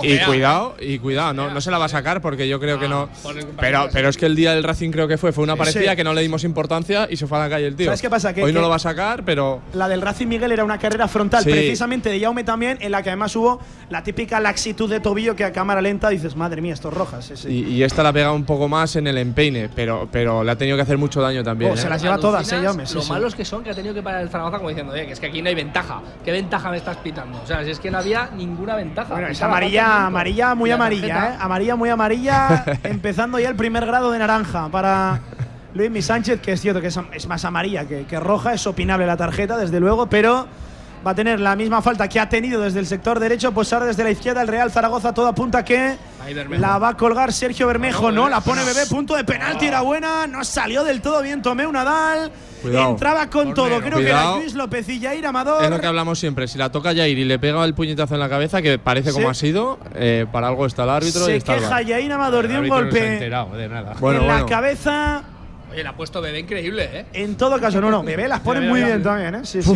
y 0.03 0.19
cuidado, 0.25 0.75
y 0.81 0.99
cuidado, 0.99 1.33
no, 1.33 1.51
no 1.51 1.61
se 1.61 1.71
la 1.71 1.79
va 1.79 1.87
a 1.87 1.89
sacar 1.89 2.21
porque 2.21 2.49
yo 2.49 2.59
creo 2.61 2.79
que 2.79 2.89
no. 2.89 3.09
por 3.23 3.37
el- 3.37 3.47
Pero, 3.59 3.89
pero 3.93 4.09
es 4.09 4.17
que 4.17 4.27
el 4.27 4.37
día 4.37 4.53
del 4.55 4.65
Racing 4.65 4.91
creo 4.91 5.09
que 5.09 5.19
fue, 5.19 5.33
fue 5.33 5.45
una 5.45 5.55
Sí. 5.55 5.59
parecida 5.59 5.97
que 5.97 6.05
no 6.05 6.13
le 6.15 6.23
dimos 6.23 6.45
importancia 6.45 7.07
y 7.11 7.17
se 7.17 7.27
fue 7.27 7.39
a 7.39 7.43
la 7.43 7.51
calle 7.51 7.67
el 7.67 7.77
tío. 7.77 7.87
¿Sabes 7.87 8.03
qué 8.03 8.11
pasa? 8.11 8.33
Que- 8.33 8.43
Hoy 8.43 8.53
no 8.53 8.61
lo 8.61 8.69
va 8.69 8.77
a 8.77 8.81
sacar, 8.81 9.25
pero 9.25 9.61
La 9.75 9.89
del 9.89 10.01
Racing 10.01 10.27
Miguel 10.27 10.53
era 10.53 10.65
una 10.65 10.79
carrera 10.79 11.09
frontal, 11.09 11.43
Sí. 11.45 11.51
precisamente 11.51 12.09
de 12.11 12.21
Jaume 12.21 12.45
también, 12.45 12.79
en 12.81 12.91
la 12.93 13.03
que 13.03 13.11
además 13.11 13.35
hubo 13.37 13.61
la 13.91 14.03
típica 14.03 14.41
laxitud 14.41 14.89
de 14.91 15.01
tobillo 15.01 15.37
que 15.37 15.45
a 15.45 15.53
cámara 15.53 15.81
lenta 15.81 16.09
dices, 16.09 16.37
madre 16.37 16.61
mía, 16.61 16.75
esto 16.75 16.89
es 16.89 16.95
roja. 16.95 17.23
Sí, 17.23 17.35
sí. 17.37 17.49
Y, 17.49 17.75
y 17.75 17.83
esta 17.83 18.03
la 18.03 18.13
pega 18.13 18.33
un 18.33 18.45
poco 18.45 18.69
más 18.69 18.97
en 18.97 19.07
el 19.07 19.19
empeine, 19.19 19.69
pero, 19.75 20.09
pero 20.11 20.43
le 20.45 20.51
ha 20.51 20.57
tenido 20.57 20.77
que 20.77 20.83
hacer 20.83 20.99
mucho 20.99 21.21
daño 21.21 21.43
también. 21.43 21.71
Oh, 21.73 21.75
¿eh? 21.75 21.79
se 21.79 21.89
las 21.89 22.03
lleva 22.03 22.19
todas, 22.19 22.51
Alucinas 22.53 22.91
eh, 22.93 22.95
Lo 22.95 23.03
sí. 23.03 23.11
malos 23.11 23.35
que 23.35 23.45
son 23.45 23.63
que 23.65 23.71
ha 23.71 23.75
tenido 23.75 23.95
que 23.95 24.03
parar 24.03 24.23
el 24.23 24.29
Zaragoza 24.29 24.59
como 24.59 24.69
diciendo, 24.69 24.93
oye, 24.93 25.07
que 25.07 25.13
es 25.13 25.21
que 25.21 25.27
aquí 25.27 25.43
no 25.43 25.49
hay 25.49 25.55
ventaja. 25.55 26.01
¿Qué 26.25 26.33
ventaja 26.33 26.71
me 26.75 26.79
estás 26.79 26.97
pitando? 26.97 27.41
O 27.41 27.47
sea, 27.47 27.63
si 27.65 27.71
es 27.71 27.79
que 27.79 27.89
no 27.91 27.99
había 27.99 28.29
ninguna 28.37 28.75
ventaja. 28.75 29.13
Bueno, 29.15 29.29
es 29.29 29.41
amarilla, 29.41 30.07
amarilla, 30.07 30.55
muy 30.57 30.71
amarilla, 30.73 31.15
tarjeta- 31.15 31.35
¿eh? 31.35 31.39
Amarilla, 31.41 31.77
muy 31.77 31.89
amarilla, 31.91 32.65
empezando 32.83 33.39
ya 33.39 33.49
el 33.49 33.55
primer 33.57 33.87
grado 33.87 34.11
de 34.11 34.19
naranja 34.19 34.69
para 34.71 35.21
Luis 35.75 35.91
Mi 35.91 36.03
Sánchez, 36.03 36.41
que 36.41 36.53
es 36.53 36.61
cierto 36.61 36.81
que 36.81 36.89
es, 36.89 36.99
es 37.13 37.27
más 37.29 37.45
amarilla 37.45 37.85
que, 37.87 38.05
que 38.07 38.19
roja, 38.19 38.55
es 38.55 38.67
opinable 38.67 39.07
la 39.07 39.17
tarjeta, 39.17 39.57
desde 39.57 39.79
luego, 39.79 40.07
pero 40.09 40.47
va 41.07 41.11
a 41.11 41.15
tener 41.15 41.41
la 41.41 41.55
misma 41.57 41.83
falta 41.83 42.09
que 42.09 42.19
ha 42.21 42.29
tenido 42.29 42.61
desde 42.63 42.81
el 42.81 42.87
sector 42.87 43.19
derecho, 43.21 43.53
pues 43.53 43.73
ahora 43.73 43.87
desde 43.87 44.05
la 44.05 44.11
izquierda 44.11 44.43
el 44.43 44.49
Real 44.49 44.71
Zaragoza 44.71 45.13
todo 45.13 45.27
apunta 45.29 45.65
que. 45.65 45.97
La 46.59 46.79
va 46.79 46.89
a 46.91 46.97
colgar 46.97 47.33
Sergio 47.33 47.67
Bermejo, 47.67 48.11
no, 48.11 48.29
la 48.31 48.41
pone 48.41 48.63
no. 48.63 48.67
Bebé, 48.67 48.87
punto 48.87 49.15
de 49.15 49.25
penalti, 49.25 49.67
era 49.67 49.83
buena, 49.83 50.27
no 50.27 50.43
salió 50.43 50.83
del 50.83 51.03
todo 51.03 51.21
bien 51.23 51.43
Tomeu 51.43 51.71
Nadal. 51.71 52.33
Cuidado. 52.63 52.93
Entraba 52.93 53.29
con 53.29 53.53
todo, 53.53 53.79
creo 53.83 53.99
que 53.99 54.09
era. 54.09 54.37
Luis 54.37 54.55
López 54.55 54.89
y 54.89 54.99
Jair 54.99 55.27
Amador. 55.27 55.63
Es 55.63 55.69
lo 55.71 55.79
que 55.81 55.87
hablamos 55.87 56.19
siempre. 56.19 56.49
Si 56.49 56.57
la 56.57 56.73
toca 56.73 56.95
Jair 56.95 57.19
y 57.19 57.25
le 57.25 57.39
pega 57.39 57.63
el 57.63 57.75
puñetazo 57.75 58.15
en 58.15 58.21
la 58.21 58.29
cabeza, 58.31 58.63
que 58.63 58.79
parece 58.79 59.11
Sí. 59.11 59.15
como 59.17 59.29
ha 59.29 59.35
sido, 59.35 59.79
eh, 59.95 60.25
para 60.33 60.49
algo 60.49 60.65
está 60.65 60.85
el 60.85 60.91
árbitro 60.91 61.25
y 61.25 61.27
Se 61.27 61.37
está 61.37 61.55
el 61.57 61.61
queja. 61.61 61.75
Jair 61.85 62.11
Amador 62.13 62.49
de 62.49 62.59
un 62.59 62.69
golpe 62.69 63.01
de 63.19 63.29
nada. 63.29 63.97
Bueno, 64.01 64.21
en 64.23 64.27
la 64.27 64.33
bueno. 64.35 64.47
cabeza. 64.47 65.23
Oye, 65.75 65.83
le 65.83 65.89
ha 65.89 65.97
puesto 65.97 66.21
bebé 66.21 66.39
increíble, 66.39 66.89
¿eh? 66.93 67.07
En 67.15 67.35
todo 67.37 67.61
caso, 67.61 67.81
no, 67.81 67.91
no, 67.91 68.03
Bebé 68.05 68.29
las 68.29 68.39
pone 68.41 68.61
muy 68.61 68.81
bien 68.83 69.03
también, 69.03 69.35
¿eh? 69.35 69.41
Sí, 69.43 69.61
sí. 69.61 69.75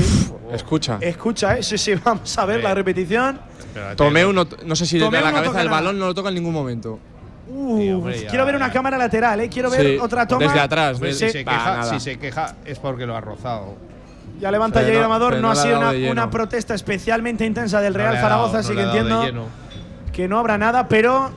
Escucha. 0.53 0.99
Escucha, 1.01 1.59
¿eh? 1.59 1.63
Sí, 1.65 1.77
sí, 1.77 1.95
vamos 2.05 2.39
a 2.39 2.45
ver 2.47 2.63
la 2.63 2.73
repetición. 2.73 3.41
Tomeu, 3.97 4.33
no, 4.33 4.47
no 4.65 4.77
sé 4.77 4.87
si 4.87 4.97
desde 4.97 5.07
Tomeu 5.09 5.23
la 5.25 5.31
no 5.33 5.37
cabeza 5.39 5.59
del 5.59 5.69
balón 5.69 5.99
no 5.99 6.07
lo 6.07 6.15
toca 6.15 6.29
en 6.29 6.37
ningún 6.37 6.53
momento. 6.53 7.01
Uh, 7.49 8.05
quiero 8.29 8.45
ver 8.47 8.55
una 8.55 8.71
cámara 8.71 8.97
lateral, 8.97 9.41
¿eh? 9.41 9.49
Quiero 9.49 9.71
ver 9.71 9.81
Sí, 9.81 9.99
otra 10.01 10.27
toma. 10.29 10.45
desde 10.47 10.61
atrás, 10.61 11.01
desde- 11.01 11.27
si, 11.27 11.33
se 11.39 11.45
queja, 11.45 11.83
si 11.85 11.99
se 12.01 12.19
queja 12.19 12.55
es 12.65 12.79
porque 12.79 13.07
lo 13.07 13.17
ha 13.17 13.21
rozado. 13.21 13.75
Ya 14.39 14.53
levanta 14.53 14.81
Jair 14.83 14.99
no- 15.01 15.05
Amador, 15.07 15.35
no, 15.35 15.41
no 15.41 15.51
ha 15.51 15.57
sido 15.57 15.79
una, 16.11 16.27
de 16.27 16.29
protesta 16.31 16.75
especialmente 16.75 17.45
intensa 17.45 17.81
del 17.81 17.95
Real 17.95 18.17
Zaragoza, 18.19 18.59
dado- 18.59 18.61
así 18.61 18.75
no 18.75 18.77
que 18.77 18.87
de 18.87 18.99
entiendo 19.15 19.49
que 20.13 20.29
no 20.29 20.39
habrá 20.39 20.59
nada, 20.59 20.87
pero 20.89 21.31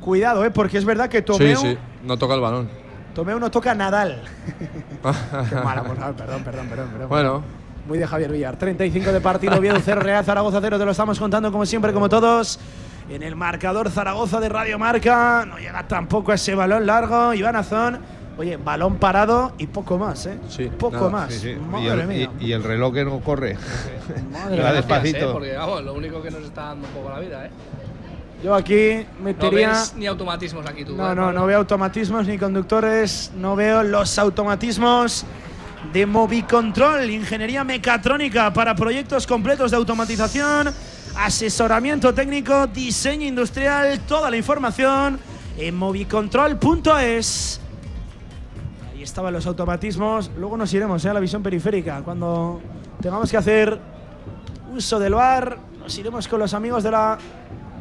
cuidado, 0.00 0.44
¿eh? 0.44 0.50
Porque 0.50 0.78
es 0.78 0.84
verdad 0.84 1.08
que 1.10 1.20
Tomeu, 1.22 1.56
Sí, 1.60 1.66
sí, 1.72 1.78
no 2.04 2.16
toca 2.16 2.34
el 2.34 2.40
balón. 2.40 2.83
Tomeu 3.14 3.38
no 3.38 3.50
toca 3.50 3.70
a 3.70 3.74
Nadal. 3.74 4.22
Qué 5.48 5.54
mala, 5.56 5.82
por 5.84 5.96
favor, 5.96 6.14
perdón, 6.16 6.42
perdón, 6.44 6.66
perdón. 6.68 6.88
perdón. 6.90 7.08
Bueno, 7.08 7.42
Muy 7.86 7.98
de 7.98 8.06
Javier 8.06 8.32
Villar. 8.32 8.56
35 8.56 9.12
de 9.12 9.20
partido, 9.20 9.56
Oviedo 9.56 9.76
0, 9.82 10.00
Real 10.00 10.24
Zaragoza 10.24 10.58
0. 10.60 10.78
Te 10.78 10.84
lo 10.84 10.90
estamos 10.90 11.18
contando 11.18 11.52
como 11.52 11.64
siempre, 11.66 11.92
como 11.92 12.08
todos. 12.08 12.58
En 13.10 13.22
el 13.22 13.36
marcador 13.36 13.90
Zaragoza 13.90 14.40
de 14.40 14.48
Radio 14.48 14.78
Marca. 14.78 15.44
No 15.46 15.58
llega 15.58 15.86
tampoco 15.86 16.32
a 16.32 16.36
ese 16.36 16.54
balón 16.54 16.86
largo. 16.86 17.34
Iván 17.34 17.56
Azón. 17.56 17.98
Oye, 18.36 18.56
balón 18.56 18.96
parado 18.96 19.52
y 19.58 19.68
poco 19.68 19.96
más, 19.96 20.26
¿eh? 20.26 20.38
Sí, 20.48 20.64
poco 20.76 20.96
nada. 20.96 21.10
más. 21.10 21.32
Sí, 21.34 21.38
sí. 21.38 21.50
Y, 21.50 21.54
Madre 21.56 22.02
el, 22.02 22.08
mía. 22.08 22.30
y- 22.40 22.46
y 22.46 22.52
el 22.52 22.64
reloj 22.64 22.92
que 22.94 23.04
no 23.04 23.20
corre. 23.20 23.56
Madre 24.32 24.56
Va 24.60 24.70
mía. 24.70 24.72
despacito. 24.72 25.18
Gracias, 25.18 25.22
¿eh? 25.22 25.32
Porque, 25.32 25.52
vamos, 25.54 25.84
lo 25.84 25.94
único 25.94 26.20
que 26.20 26.30
nos 26.32 26.42
está 26.42 26.62
dando 26.64 26.88
un 26.88 26.94
poco 26.94 27.10
la 27.10 27.20
vida, 27.20 27.46
¿eh? 27.46 27.50
Yo 28.44 28.54
aquí 28.54 29.06
No 29.18 29.24
metería. 29.24 29.70
ves 29.70 29.94
ni 29.96 30.06
automatismos 30.06 30.66
aquí 30.66 30.84
tú. 30.84 30.94
No, 30.94 31.12
¿eh, 31.12 31.14
no, 31.14 31.32
no 31.32 31.46
veo 31.46 31.56
automatismos 31.56 32.26
ni 32.26 32.36
conductores, 32.36 33.32
no 33.34 33.56
veo 33.56 33.82
los 33.82 34.18
automatismos 34.18 35.24
de 35.94 36.04
Movicontrol, 36.04 37.08
ingeniería 37.08 37.64
mecatrónica 37.64 38.52
para 38.52 38.74
proyectos 38.74 39.26
completos 39.26 39.70
de 39.70 39.78
automatización, 39.78 40.68
asesoramiento 41.16 42.12
técnico, 42.12 42.66
diseño 42.66 43.26
industrial, 43.26 44.00
toda 44.00 44.30
la 44.30 44.36
información 44.36 45.18
en 45.56 45.74
movicontrol.es. 45.76 47.60
Ahí 48.92 49.02
estaban 49.02 49.32
los 49.32 49.46
automatismos, 49.46 50.30
luego 50.36 50.58
nos 50.58 50.70
iremos 50.74 51.02
¿eh? 51.02 51.08
a 51.08 51.14
la 51.14 51.20
visión 51.20 51.42
periférica 51.42 52.02
cuando 52.02 52.60
tengamos 53.00 53.30
que 53.30 53.38
hacer 53.38 53.80
uso 54.70 54.98
del 54.98 55.14
bar, 55.14 55.56
nos 55.80 55.96
iremos 55.96 56.28
con 56.28 56.40
los 56.40 56.52
amigos 56.52 56.82
de 56.82 56.90
la 56.90 57.16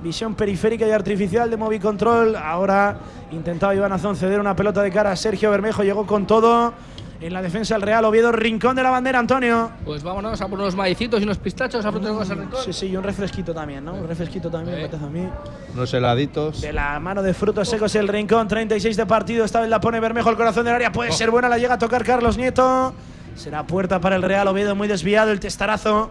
visión 0.04 0.36
periférica 0.36 0.86
y 0.86 0.92
artificial 0.92 1.50
de 1.50 1.58
Movicontrol. 1.58 2.36
Ahora 2.36 2.98
intentaba 3.32 3.74
Iván 3.74 3.92
Azón 3.94 4.16
ceder 4.16 4.40
una 4.40 4.56
pelota 4.56 4.84
de 4.84 4.92
cara 4.92 5.12
a 5.12 5.16
Sergio 5.16 5.50
Bermejo, 5.50 5.84
llegó 5.84 6.06
con 6.06 6.28
todo 6.28 6.74
en 7.22 7.32
la 7.32 7.42
defensa 7.42 7.76
del 7.76 7.84
Real 7.84 8.04
Oviedo, 8.04 8.34
rincón 8.34 8.76
de 8.76 8.84
la 8.84 8.90
bandera, 8.90 9.18
Antonio. 9.18 9.72
Pues 9.86 10.04
vámonos 10.04 10.42
a 10.42 10.48
por 10.50 10.60
unos 10.60 10.76
maicitos 10.76 11.22
y 11.22 11.24
unos 11.24 11.38
pistachos 11.38 11.86
a 11.86 11.92
rincón. 11.92 12.26
Sí, 12.66 12.74
sí, 12.74 12.88
y 12.88 12.98
un 12.98 13.04
refresquito 13.04 13.54
también, 13.54 13.86
¿no? 13.86 13.94
Un 13.94 14.08
refresquito 14.08 14.52
también, 14.52 14.76
me 14.76 14.84
apetece 14.84 15.06
a 15.06 15.10
mí. 15.10 15.26
Unos 15.74 15.94
heladitos. 15.94 16.60
De 16.60 16.74
la 16.74 17.00
mano 17.00 17.24
de 17.24 17.34
frutos 17.34 17.70
secos 17.70 17.96
el 17.96 18.10
rincón, 18.10 18.48
36 18.48 18.98
de 18.98 19.06
partido, 19.06 19.46
esta 19.46 19.62
vez 19.62 19.70
la 19.70 19.80
pone 19.80 20.02
Bermejo 20.02 20.28
al 20.28 20.36
corazón 20.36 20.66
del 20.66 20.76
área, 20.76 20.92
puede 20.92 21.14
ser 21.14 21.32
buena, 21.32 21.48
la 21.48 21.58
llega 21.58 21.76
a 21.76 21.80
tocar 21.80 22.04
Carlos 22.04 22.38
Nieto. 22.38 22.94
Será 23.36 23.66
puerta 23.66 24.00
para 24.02 24.18
el 24.18 24.22
Real 24.22 24.48
Oviedo, 24.50 24.76
muy 24.76 24.88
desviado 24.88 25.32
el 25.32 25.40
testarazo 25.40 26.10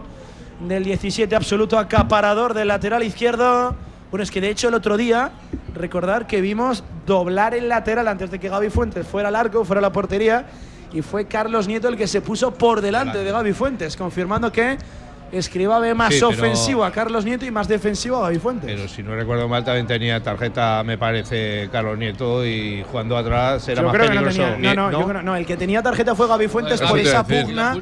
del 0.67 0.83
17 0.83 1.35
absoluto 1.35 1.77
acaparador 1.77 2.53
del 2.53 2.67
lateral 2.69 3.03
izquierdo. 3.03 3.75
Bueno, 4.11 4.23
es 4.23 4.31
que 4.31 4.41
de 4.41 4.49
hecho 4.49 4.67
el 4.67 4.73
otro 4.75 4.95
día, 4.97 5.31
recordar 5.73 6.27
que 6.27 6.39
vimos 6.41 6.83
doblar 7.05 7.53
el 7.55 7.67
lateral 7.69 8.07
antes 8.07 8.29
de 8.31 8.39
que 8.39 8.49
Gaby 8.49 8.69
Fuentes 8.69 9.07
fuera 9.07 9.29
al 9.29 9.35
arco, 9.35 9.65
fuera 9.65 9.79
a 9.79 9.81
la 9.81 9.91
portería, 9.91 10.45
y 10.93 11.01
fue 11.01 11.25
Carlos 11.25 11.67
Nieto 11.67 11.87
el 11.87 11.97
que 11.97 12.07
se 12.07 12.21
puso 12.21 12.53
por 12.53 12.81
delante 12.81 13.17
de 13.23 13.31
Gaby 13.31 13.53
Fuentes, 13.53 13.97
confirmando 13.97 14.51
que 14.51 14.77
Escriba 15.31 15.79
ve 15.79 15.95
más 15.95 16.13
Sí, 16.13 16.21
ofensivo 16.23 16.85
a 16.85 16.91
Carlos 16.91 17.25
Nieto 17.25 17.43
y 17.43 17.49
más 17.49 17.67
defensivo 17.67 18.17
a 18.17 18.21
Gaby 18.29 18.37
Fuentes. 18.37 18.71
Pero 18.71 18.87
si 18.87 19.01
no 19.01 19.15
recuerdo 19.15 19.47
mal, 19.49 19.63
también 19.65 19.87
tenía 19.87 20.21
tarjeta, 20.21 20.83
me 20.83 20.99
parece, 20.99 21.69
Carlos 21.71 21.97
Nieto 21.97 22.45
y 22.45 22.83
jugando 22.91 23.17
atrás 23.17 23.67
era 23.67 23.81
Yo 23.81 23.87
más 23.87 23.95
creo 23.95 24.09
que 24.09 24.15
no 24.15 24.21
peligroso. 24.25 24.53
tenía. 24.53 24.75
No, 24.75 24.91
no, 24.91 24.99
yo 24.99 25.07
creo- 25.07 25.23
no, 25.23 25.35
el 25.35 25.47
que 25.47 25.57
tenía 25.57 25.81
tarjeta 25.81 26.13
fue 26.13 26.27
Gaby 26.27 26.47
Fuentes 26.49 26.79
por 26.79 26.99
esa 26.99 27.25
pugna, 27.25 27.77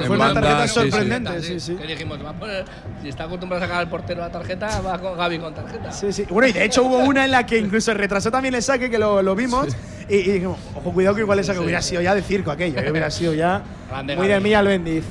que 0.00 0.06
fue 0.06 0.16
una 0.16 0.32
tarjeta 0.34 0.62
sí, 0.62 0.68
sí. 0.68 0.74
sorprendente. 0.90 1.42
Sí, 1.42 1.60
sí. 1.60 1.74
Que 1.74 1.86
dijimos, 1.86 2.24
va 2.24 2.30
a 2.30 2.32
poner, 2.34 2.64
si 3.02 3.08
está 3.08 3.24
acostumbrado 3.24 3.62
a 3.64 3.66
sacar 3.66 3.80
al 3.82 3.88
portero 3.88 4.20
la 4.20 4.30
tarjeta, 4.30 4.80
va 4.80 4.98
con 4.98 5.16
Gaby 5.16 5.38
con 5.38 5.54
tarjeta. 5.54 5.92
Sí, 5.92 6.12
sí. 6.12 6.26
Bueno, 6.30 6.48
y 6.48 6.52
de 6.52 6.64
hecho 6.64 6.82
hubo 6.84 6.98
una 6.98 7.24
en 7.24 7.30
la 7.30 7.44
que 7.46 7.58
incluso 7.58 7.92
retrasó 7.94 8.30
también 8.30 8.54
el 8.54 8.62
saque, 8.62 8.90
que 8.90 8.98
lo, 8.98 9.22
lo 9.22 9.34
vimos. 9.34 9.68
Y, 10.08 10.16
y 10.16 10.32
dijimos, 10.32 10.58
ojo, 10.74 10.92
cuidado 10.92 11.14
que 11.16 11.22
igual 11.22 11.38
el 11.38 11.44
saque 11.44 11.58
hubiera 11.58 11.82
sido 11.82 12.00
ya 12.02 12.14
de 12.14 12.22
circo 12.22 12.50
aquello, 12.50 12.80
que 12.82 12.90
hubiera 12.90 13.10
sido 13.10 13.34
ya 13.34 13.62
Grande 13.88 14.16
muy 14.16 14.26
de 14.28 14.34
Gaby. 14.34 14.44
mí 14.44 14.54
al 14.54 14.66
Bendiz. 14.68 15.04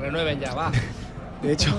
Renueven 0.00 0.40
ya, 0.40 0.54
va. 0.54 0.70
De 1.42 1.52
hecho, 1.52 1.74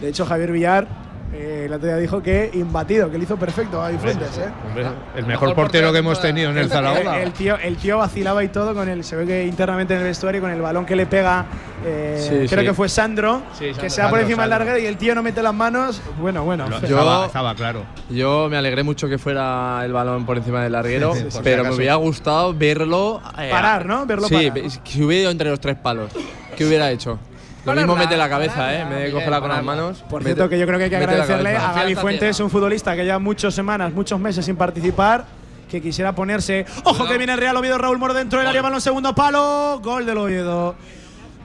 de 0.00 0.08
hecho 0.08 0.26
Javier 0.26 0.52
Villar 0.52 0.86
eh, 1.32 1.64
el 1.66 1.72
otro 1.72 1.88
día 1.88 1.96
dijo 1.96 2.22
que 2.22 2.50
imbatido, 2.54 3.10
que 3.10 3.18
lo 3.18 3.24
hizo 3.24 3.36
perfecto 3.36 3.82
a 3.82 3.90
Fuentes. 3.90 4.38
¿eh? 4.38 4.48
Hombre, 4.66 4.86
el 5.16 5.26
mejor 5.26 5.54
portero 5.54 5.92
que 5.92 5.98
hemos 5.98 6.20
tenido 6.20 6.50
en 6.50 6.58
el 6.58 6.68
Zaragoza. 6.68 7.16
El, 7.18 7.26
el 7.28 7.32
tío, 7.32 7.56
el 7.58 7.76
tío 7.76 7.98
vacilaba 7.98 8.42
y 8.44 8.48
todo 8.48 8.74
con 8.74 8.88
el. 8.88 9.04
Se 9.04 9.16
ve 9.16 9.26
que 9.26 9.44
internamente 9.46 9.94
en 9.94 10.00
el 10.00 10.06
vestuario 10.06 10.40
con 10.40 10.50
el 10.50 10.60
balón 10.62 10.86
que 10.86 10.96
le 10.96 11.06
pega. 11.06 11.46
eh, 11.84 12.16
Sí, 12.20 12.48
creo 12.48 12.60
sí. 12.62 12.66
que 12.68 12.74
fue 12.74 12.88
Sandro, 12.88 13.42
Sí, 13.58 13.66
que 13.66 13.72
Sandro, 13.74 13.90
se 13.90 14.02
va 14.02 14.10
por 14.10 14.20
encima 14.20 14.42
del 14.42 14.50
larguero 14.50 14.78
y 14.78 14.86
el 14.86 14.96
tío 14.96 15.14
no 15.14 15.22
mete 15.22 15.42
las 15.42 15.54
manos. 15.54 16.00
Bueno, 16.20 16.44
bueno. 16.44 16.68
Yo- 16.68 16.76
estaba, 16.98 17.26
estaba 17.26 17.54
claro. 17.54 17.84
Yo 18.10 18.48
me 18.50 18.56
alegré 18.56 18.82
mucho 18.82 19.08
que 19.08 19.18
fuera 19.18 19.82
el 19.84 19.92
balón 19.92 20.24
por 20.26 20.36
encima 20.36 20.62
del 20.62 20.72
larguero, 20.72 21.12
Sí, 21.12 21.18
sí, 21.18 21.24
por 21.24 21.32
si 21.32 21.40
pero 21.42 21.64
me 21.64 21.70
hubiera 21.74 21.94
gustado 21.96 22.54
verlo. 22.54 23.20
eh, 23.38 23.48
Parar, 23.50 23.84
¿no? 23.86 24.06
Verlo 24.06 24.28
sí, 24.28 24.50
parar. 24.50 24.70
que 24.84 25.04
hubiera 25.04 25.22
ido 25.22 25.30
entre 25.30 25.50
los 25.50 25.60
tres 25.60 25.76
palos. 25.76 26.12
¿Qué 26.56 26.64
hubiera 26.64 26.90
hecho? 26.90 27.18
Lo 27.66 27.74
mismo 27.74 27.96
mete 27.96 28.16
la 28.16 28.28
cabeza, 28.28 28.72
¿eh? 28.74 28.80
En 28.80 28.90
vez 28.90 29.04
de 29.06 29.12
cogerla 29.12 29.40
con 29.40 29.48
las 29.50 29.62
manos. 29.64 30.04
Por 30.08 30.22
mete- 30.22 30.34
cierto, 30.34 30.48
que 30.48 30.58
yo 30.58 30.66
creo 30.66 30.78
que 30.78 30.84
hay 30.84 30.90
que 30.90 30.96
agradecerle 30.96 31.56
a 31.56 31.72
Gaby 31.72 31.94
Fuentes, 31.96 32.40
un 32.40 32.48
futbolista 32.50 32.94
que 32.96 33.04
lleva 33.04 33.18
muchas 33.18 33.54
semanas, 33.54 33.92
muchos 33.92 34.18
meses 34.20 34.44
sin 34.44 34.56
participar, 34.56 35.24
que 35.70 35.80
quisiera 35.82 36.14
ponerse. 36.14 36.64
¡Ojo 36.84 37.06
que 37.08 37.18
viene 37.18 37.32
el 37.32 37.38
Real 37.40 37.56
Oviedo! 37.56 37.76
Raúl 37.78 37.98
Moro 37.98 38.14
dentro 38.14 38.38
del 38.38 38.48
área, 38.48 38.62
balón 38.62 38.80
segundo 38.80 39.14
palo. 39.14 39.80
Gol 39.82 40.06
del 40.06 40.16
Oviedo. 40.18 40.76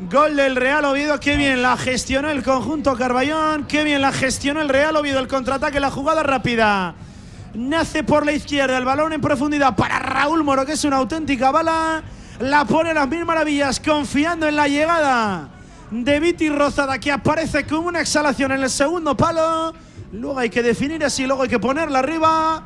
Gol 0.10 0.36
del 0.36 0.56
Real 0.56 0.84
Oviedo, 0.86 1.20
qué 1.20 1.36
bien 1.36 1.62
la 1.62 1.78
gestionó 1.78 2.30
el 2.32 2.42
conjunto 2.44 2.96
Carballón, 2.96 3.66
qué 3.68 3.84
bien 3.84 4.02
la 4.02 4.12
gestionó 4.12 4.60
el 4.62 4.70
Real 4.70 4.96
Oviedo, 4.96 5.20
el 5.20 5.28
contraataque, 5.28 5.80
la 5.80 5.92
jugada 5.92 6.24
rápida. 6.24 6.96
Nace 7.54 8.04
por 8.04 8.26
la 8.26 8.32
izquierda, 8.32 8.78
el 8.78 8.86
balón 8.86 9.14
en 9.14 9.22
profundidad 9.22 9.76
para 9.76 10.00
Raúl 10.00 10.44
Moro, 10.44 10.66
que 10.66 10.74
es 10.74 10.84
una 10.86 10.98
auténtica 10.98 11.52
bala. 11.52 12.02
La 12.40 12.66
pone 12.66 12.92
a 12.92 12.94
las 12.96 13.08
mil 13.08 13.26
maravillas, 13.26 13.80
confiando 13.80 14.48
en 14.48 14.56
la 14.56 14.68
llegada 14.68 15.50
de 15.92 16.20
Viti 16.22 16.50
Rozada, 16.50 16.98
que 17.00 17.12
aparece 17.12 17.66
como 17.66 17.90
una 17.90 18.00
exhalación 18.00 18.54
en 18.54 18.64
el 18.64 18.70
segundo 18.70 19.16
palo. 19.16 19.74
Luego 20.14 20.40
hay 20.40 20.50
que 20.50 20.64
definir 20.64 21.04
así, 21.04 21.28
luego 21.28 21.44
hay 21.44 21.50
que 21.50 21.60
ponerla 21.60 22.00
arriba. 22.00 22.66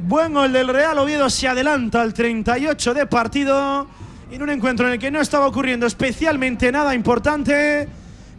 Buen 0.00 0.34
gol 0.34 0.52
del 0.52 0.66
Real 0.66 0.98
Oviedo, 0.98 1.30
se 1.30 1.46
adelanta 1.46 2.02
al 2.02 2.12
38 2.12 2.94
de 2.94 3.06
partido. 3.06 3.86
En 4.32 4.42
un 4.42 4.50
encuentro 4.50 4.86
en 4.88 4.94
el 4.94 4.98
que 4.98 5.10
no 5.10 5.20
estaba 5.20 5.46
ocurriendo 5.46 5.86
especialmente 5.86 6.72
nada 6.72 6.94
importante. 6.94 7.88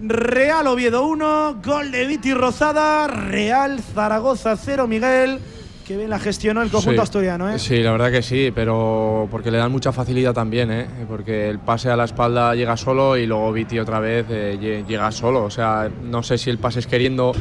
Real 0.02 0.68
Oviedo 0.68 1.08
1, 1.08 1.62
gol 1.64 1.92
de 1.92 2.06
Viti 2.06 2.34
Rozada. 2.34 3.08
Real 3.08 3.80
Zaragoza 3.94 4.58
0, 4.58 4.86
Miguel. 4.86 5.40
Que 5.88 5.98
bien 5.98 6.10
la 6.10 6.18
gestionó 6.18 6.62
el 6.62 6.70
conjunto 6.70 7.02
Sí. 7.02 7.04
asturiano, 7.04 7.50
¿eh? 7.50 7.60
Sí, 7.60 7.84
la 7.84 7.92
verdad 7.92 8.10
que 8.10 8.22
sí, 8.22 8.52
pero 8.56 9.28
porque 9.30 9.52
le 9.52 9.58
dan 9.58 9.70
mucha 9.72 9.92
facilidad 9.92 10.34
también, 10.34 10.72
¿eh? 10.72 10.88
Porque 11.10 11.50
el 11.50 11.60
pase 11.60 11.90
a 11.90 11.98
la 11.98 12.06
espalda 12.06 12.56
llega 12.56 12.78
solo 12.78 13.18
y 13.18 13.26
luego 13.26 13.52
Viti 13.52 13.78
otra 13.80 14.00
vez 14.00 14.26
eh, 14.30 14.58
lle- 14.62 14.88
llega 14.88 15.12
solo. 15.12 15.44
O 15.44 15.50
sea, 15.50 15.90
no 16.04 16.24
sé 16.24 16.38
si 16.38 16.50
el 16.50 16.58
pase 16.58 16.80
es 16.80 16.88
queriendo, 16.88 17.34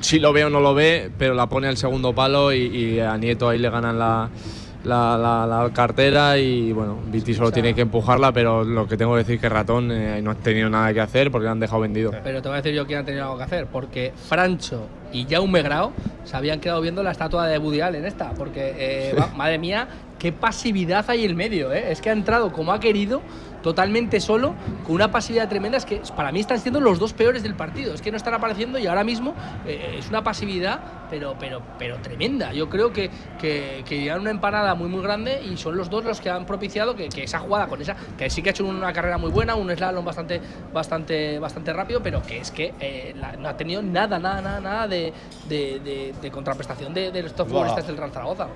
si 0.00 0.18
lo 0.18 0.32
ve 0.32 0.44
o 0.44 0.50
no 0.50 0.58
lo 0.58 0.74
ve, 0.74 1.08
pero 1.16 1.34
la 1.34 1.48
pone 1.48 1.68
al 1.68 1.76
segundo 1.76 2.12
palo 2.12 2.52
y, 2.52 2.62
y 2.66 2.98
a 3.00 3.16
Nieto 3.16 3.48
ahí 3.48 3.60
le 3.60 3.70
ganan 3.70 3.96
la, 3.96 4.28
la, 4.84 5.16
la- 5.18 5.46
la 5.46 5.70
cartera 5.72 6.36
y 6.38 6.72
bueno, 6.72 6.98
Viti 7.06 7.34
solo 7.34 7.50
tiene 7.50 7.74
que 7.74 7.80
empujarla, 7.82 8.32
pero 8.32 8.64
lo 8.64 8.86
que 8.86 8.96
tengo 8.96 9.12
que 9.12 9.18
decir 9.18 9.40
que 9.40 9.48
Ratón 9.48 9.90
eh, 9.90 10.20
no 10.22 10.30
ha 10.32 10.34
tenido 10.34 10.68
nada 10.70 10.92
que 10.92 11.00
hacer 11.00 11.30
porque 11.30 11.44
le 11.46 11.50
han 11.50 11.60
dejado 11.60 11.80
vendido. 11.82 12.12
Pero 12.22 12.40
te 12.42 12.48
voy 12.48 12.58
a 12.58 12.62
decir 12.62 12.74
yo 12.74 12.86
quién 12.86 13.00
ha 13.00 13.04
tenido 13.04 13.24
algo 13.24 13.36
que 13.38 13.44
hacer, 13.44 13.66
porque 13.66 14.12
Francho 14.28 14.86
y 15.12 15.26
Jaume 15.28 15.62
Grau 15.62 15.92
se 16.24 16.36
habían 16.36 16.60
quedado 16.60 16.80
viendo 16.80 17.02
la 17.02 17.10
estatua 17.12 17.46
de 17.46 17.58
Woody 17.58 17.80
Allen 17.80 18.04
esta, 18.04 18.30
porque, 18.32 18.74
eh, 18.76 19.14
va- 19.18 19.28
madre 19.36 19.58
mía, 19.58 19.88
qué 20.18 20.32
pasividad 20.32 21.04
hay 21.08 21.24
en 21.24 21.30
el 21.30 21.36
medio, 21.36 21.72
¿eh? 21.72 21.90
Es 21.90 22.00
que 22.00 22.10
ha 22.10 22.12
entrado 22.12 22.52
como 22.52 22.72
ha 22.72 22.80
querido, 22.80 23.22
totalmente 23.64 24.20
solo, 24.20 24.54
con 24.84 24.94
una 24.94 25.10
pasividad 25.10 25.48
tremenda. 25.48 25.78
Es 25.78 25.84
que 25.86 26.02
para 26.14 26.30
mí 26.30 26.38
están 26.38 26.60
siendo 26.60 26.78
los 26.80 26.98
dos 27.00 27.14
peores 27.14 27.42
del 27.42 27.54
partido. 27.54 27.94
Es 27.94 28.02
que 28.02 28.10
no 28.12 28.16
están 28.18 28.34
apareciendo 28.34 28.78
y 28.78 28.86
ahora 28.86 29.02
mismo 29.02 29.34
eh, 29.66 29.96
es 29.98 30.08
una 30.10 30.22
pasividad, 30.22 30.78
pero, 31.10 31.34
pero, 31.40 31.62
pero 31.78 31.96
tremenda. 31.98 32.52
Yo 32.52 32.68
creo 32.68 32.92
que, 32.92 33.10
que, 33.40 33.82
que 33.86 34.00
llevan 34.02 34.20
una 34.20 34.30
empanada 34.30 34.74
muy, 34.74 34.88
muy 34.88 35.02
grande 35.02 35.42
y 35.42 35.56
son 35.56 35.76
los 35.76 35.88
dos 35.90 36.04
los 36.04 36.20
que 36.20 36.28
han 36.30 36.44
propiciado 36.44 36.94
que, 36.94 37.08
que 37.08 37.24
esa 37.24 37.38
jugada 37.38 37.66
con 37.66 37.80
esa, 37.80 37.96
que 38.18 38.28
sí 38.28 38.42
que 38.42 38.50
ha 38.50 38.52
hecho 38.52 38.66
una 38.66 38.92
carrera 38.92 39.16
muy 39.16 39.30
buena, 39.30 39.54
un 39.54 39.70
slalom 39.74 40.04
bastante, 40.04 40.40
bastante, 40.72 41.38
bastante 41.38 41.72
rápido, 41.72 42.02
pero 42.02 42.20
que 42.22 42.38
es 42.40 42.50
que 42.50 42.74
eh, 42.78 43.14
la- 43.16 43.32
no 43.32 43.48
ha 43.48 43.56
tenido 43.56 43.80
nada, 43.82 44.18
nada, 44.18 44.42
nada, 44.42 44.60
nada 44.60 44.88
de, 44.88 45.12
de, 45.48 45.80
de- 45.80 46.14
de 46.20 46.30
contraprestación 46.30 46.92
de, 46.92 47.10
de 47.10 47.20
estos 47.20 47.48
futbolistas 47.48 47.86
del 47.86 47.96
Real 47.96 48.10
Zaragoza. 48.12 48.46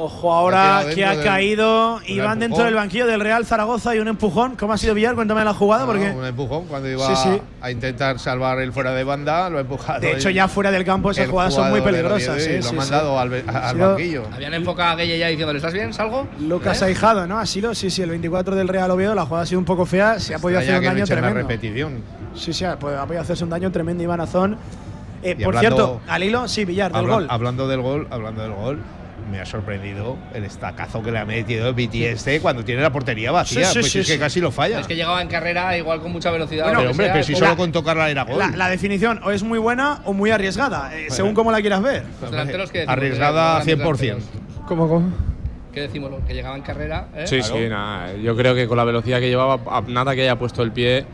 Ojo 0.00 0.32
ahora 0.32 0.78
Ha 0.78 0.90
que 0.90 1.04
ha 1.04 1.14
del- 1.16 1.24
caído 1.24 1.96
un 1.96 2.02
Iván 2.06 2.38
dentro 2.38 2.62
del 2.62 2.74
banquillo 2.74 3.04
del 3.06 3.20
Real 3.20 3.44
Zaragoza 3.44 3.96
y 3.96 3.98
un 3.98 4.06
empujón. 4.06 4.54
¿Cómo 4.54 4.72
ha 4.72 4.78
sido 4.78 4.94
Villar? 4.94 5.16
Cuéntame 5.16 5.44
la 5.44 5.52
jugada 5.54 5.86
No, 5.86 5.90
porque 5.90 6.10
un 6.10 6.24
empujón 6.24 6.66
cuando 6.66 6.88
iba 6.88 7.04
Sí, 7.16 7.16
sí. 7.30 7.42
a 7.60 7.70
intentar 7.72 8.18
salvar 8.20 8.60
el 8.60 8.72
fuera 8.72 8.92
de 8.92 9.02
banda, 9.02 9.50
lo 9.50 9.58
ha 9.58 9.62
empujado. 9.62 9.98
de 10.00 10.12
hecho 10.12 10.30
ya 10.30 10.46
fuera 10.46 10.70
del 10.70 10.84
campo 10.84 11.10
esas 11.10 11.28
jugadas 11.28 11.54
son 11.54 11.70
muy 11.70 11.80
del 11.80 11.90
peligrosas. 11.90 12.40
Sí, 12.42 12.56
lo 12.58 12.62
sí, 12.62 12.68
ha 12.68 12.70
sí. 12.70 12.76
mandado 12.76 13.18
al, 13.18 13.42
Ha 13.48 13.68
al 13.70 13.74
sido 13.74 13.88
banquillo. 13.88 14.22
Habían 14.32 14.54
enfocado 14.54 14.90
a 14.92 14.94
Gueye 14.94 15.18
ya 15.18 15.26
diciéndole, 15.26 15.58
¿estás 15.58 15.72
bien? 15.74 15.92
¿Salgo? 15.92 16.28
Lucas 16.40 16.80
¿Eh? 16.80 16.84
Aijado, 16.84 17.26
¿no? 17.26 17.38
Así 17.40 17.60
lo, 17.60 17.74
sí, 17.74 17.90
sí, 17.90 18.00
el 18.02 18.10
24 18.10 18.54
del 18.54 18.68
Real 18.68 18.90
Oviedo, 18.92 19.16
la 19.16 19.24
jugada 19.26 19.42
ha 19.42 19.46
sido 19.46 19.58
un 19.58 19.64
poco 19.64 19.84
fea, 19.84 20.20
se 20.20 20.32
ha 20.34 20.38
podido 20.38 20.60
hacer 20.60 20.78
un 20.78 20.84
daño 20.84 21.04
tremendo. 21.06 21.34
repetición. 21.40 22.02
Sí, 22.36 22.52
sí, 22.52 22.64
ha 22.64 22.78
podido 22.78 23.00
ha 23.00 23.20
hacerse 23.20 23.42
un 23.42 23.50
daño 23.50 23.72
tremendo 23.72 24.02
Iván 24.04 24.20
Azón. 24.20 24.56
Eh, 25.20 25.34
por 25.34 25.56
hablando- 25.56 25.60
cierto, 25.60 26.00
al 26.06 26.22
hilo, 26.22 26.46
sí, 26.46 26.64
Villar, 26.64 26.92
del 26.92 27.00
Habla- 27.00 27.14
gol. 27.14 27.26
Hablando 27.28 27.66
del 27.66 27.80
gol, 27.82 28.06
hablando 28.10 28.40
del 28.42 28.52
gol, 28.52 28.78
me 29.30 29.40
ha 29.40 29.46
sorprendido 29.46 30.16
el 30.34 30.44
estacazo 30.44 31.02
que 31.02 31.10
le 31.10 31.18
ha 31.18 31.24
metido 31.24 31.72
BTS 31.72 32.40
cuando 32.40 32.64
tiene 32.64 32.82
la 32.82 32.90
portería 32.90 33.30
vacía. 33.30 33.66
Sí, 33.66 33.72
sí, 33.74 33.78
pues 33.80 33.92
sí, 33.92 33.98
es 34.00 34.06
que 34.06 34.18
casi 34.18 34.40
lo 34.40 34.50
falla. 34.50 34.80
Es 34.80 34.86
que 34.86 34.96
llegaba 34.96 35.20
en 35.22 35.28
carrera 35.28 35.76
igual 35.76 36.00
con 36.00 36.12
mucha 36.12 36.30
velocidad. 36.30 36.64
Bueno, 36.64 36.78
pero 36.80 36.90
hombre, 36.90 37.06
sea, 37.06 37.12
pero 37.14 37.24
si 37.24 37.34
solo 37.34 37.56
con 37.56 37.72
tocarla 37.72 38.10
era 38.10 38.24
gol. 38.24 38.38
La, 38.38 38.48
la 38.50 38.68
definición 38.68 39.20
o 39.22 39.30
es 39.30 39.42
muy 39.42 39.58
buena 39.58 40.00
o 40.04 40.12
muy 40.12 40.30
arriesgada, 40.30 40.96
eh, 40.96 41.06
según 41.10 41.34
como 41.34 41.52
la 41.52 41.60
quieras 41.60 41.82
ver. 41.82 42.04
Los 42.20 42.30
delanteros 42.30 42.70
que 42.70 42.84
Arriesgada 42.86 43.58
los 43.58 43.66
grandes 43.66 43.86
100%. 43.86 43.98
delanteros. 43.98 44.24
¿Cómo, 44.66 44.88
cómo? 44.88 45.12
¿Qué 45.72 45.82
decimos? 45.82 46.10
Que 46.26 46.34
llegaba 46.34 46.56
en 46.56 46.62
carrera. 46.62 47.08
¿eh? 47.14 47.26
Sí, 47.26 47.42
sí, 47.42 47.68
nada. 47.68 48.14
Yo 48.16 48.34
creo 48.36 48.54
que 48.54 48.66
con 48.66 48.76
la 48.76 48.84
velocidad 48.84 49.20
que 49.20 49.28
llevaba, 49.28 49.82
nada 49.86 50.14
que 50.14 50.22
haya 50.22 50.36
puesto 50.38 50.62
el 50.62 50.72
pie, 50.72 51.06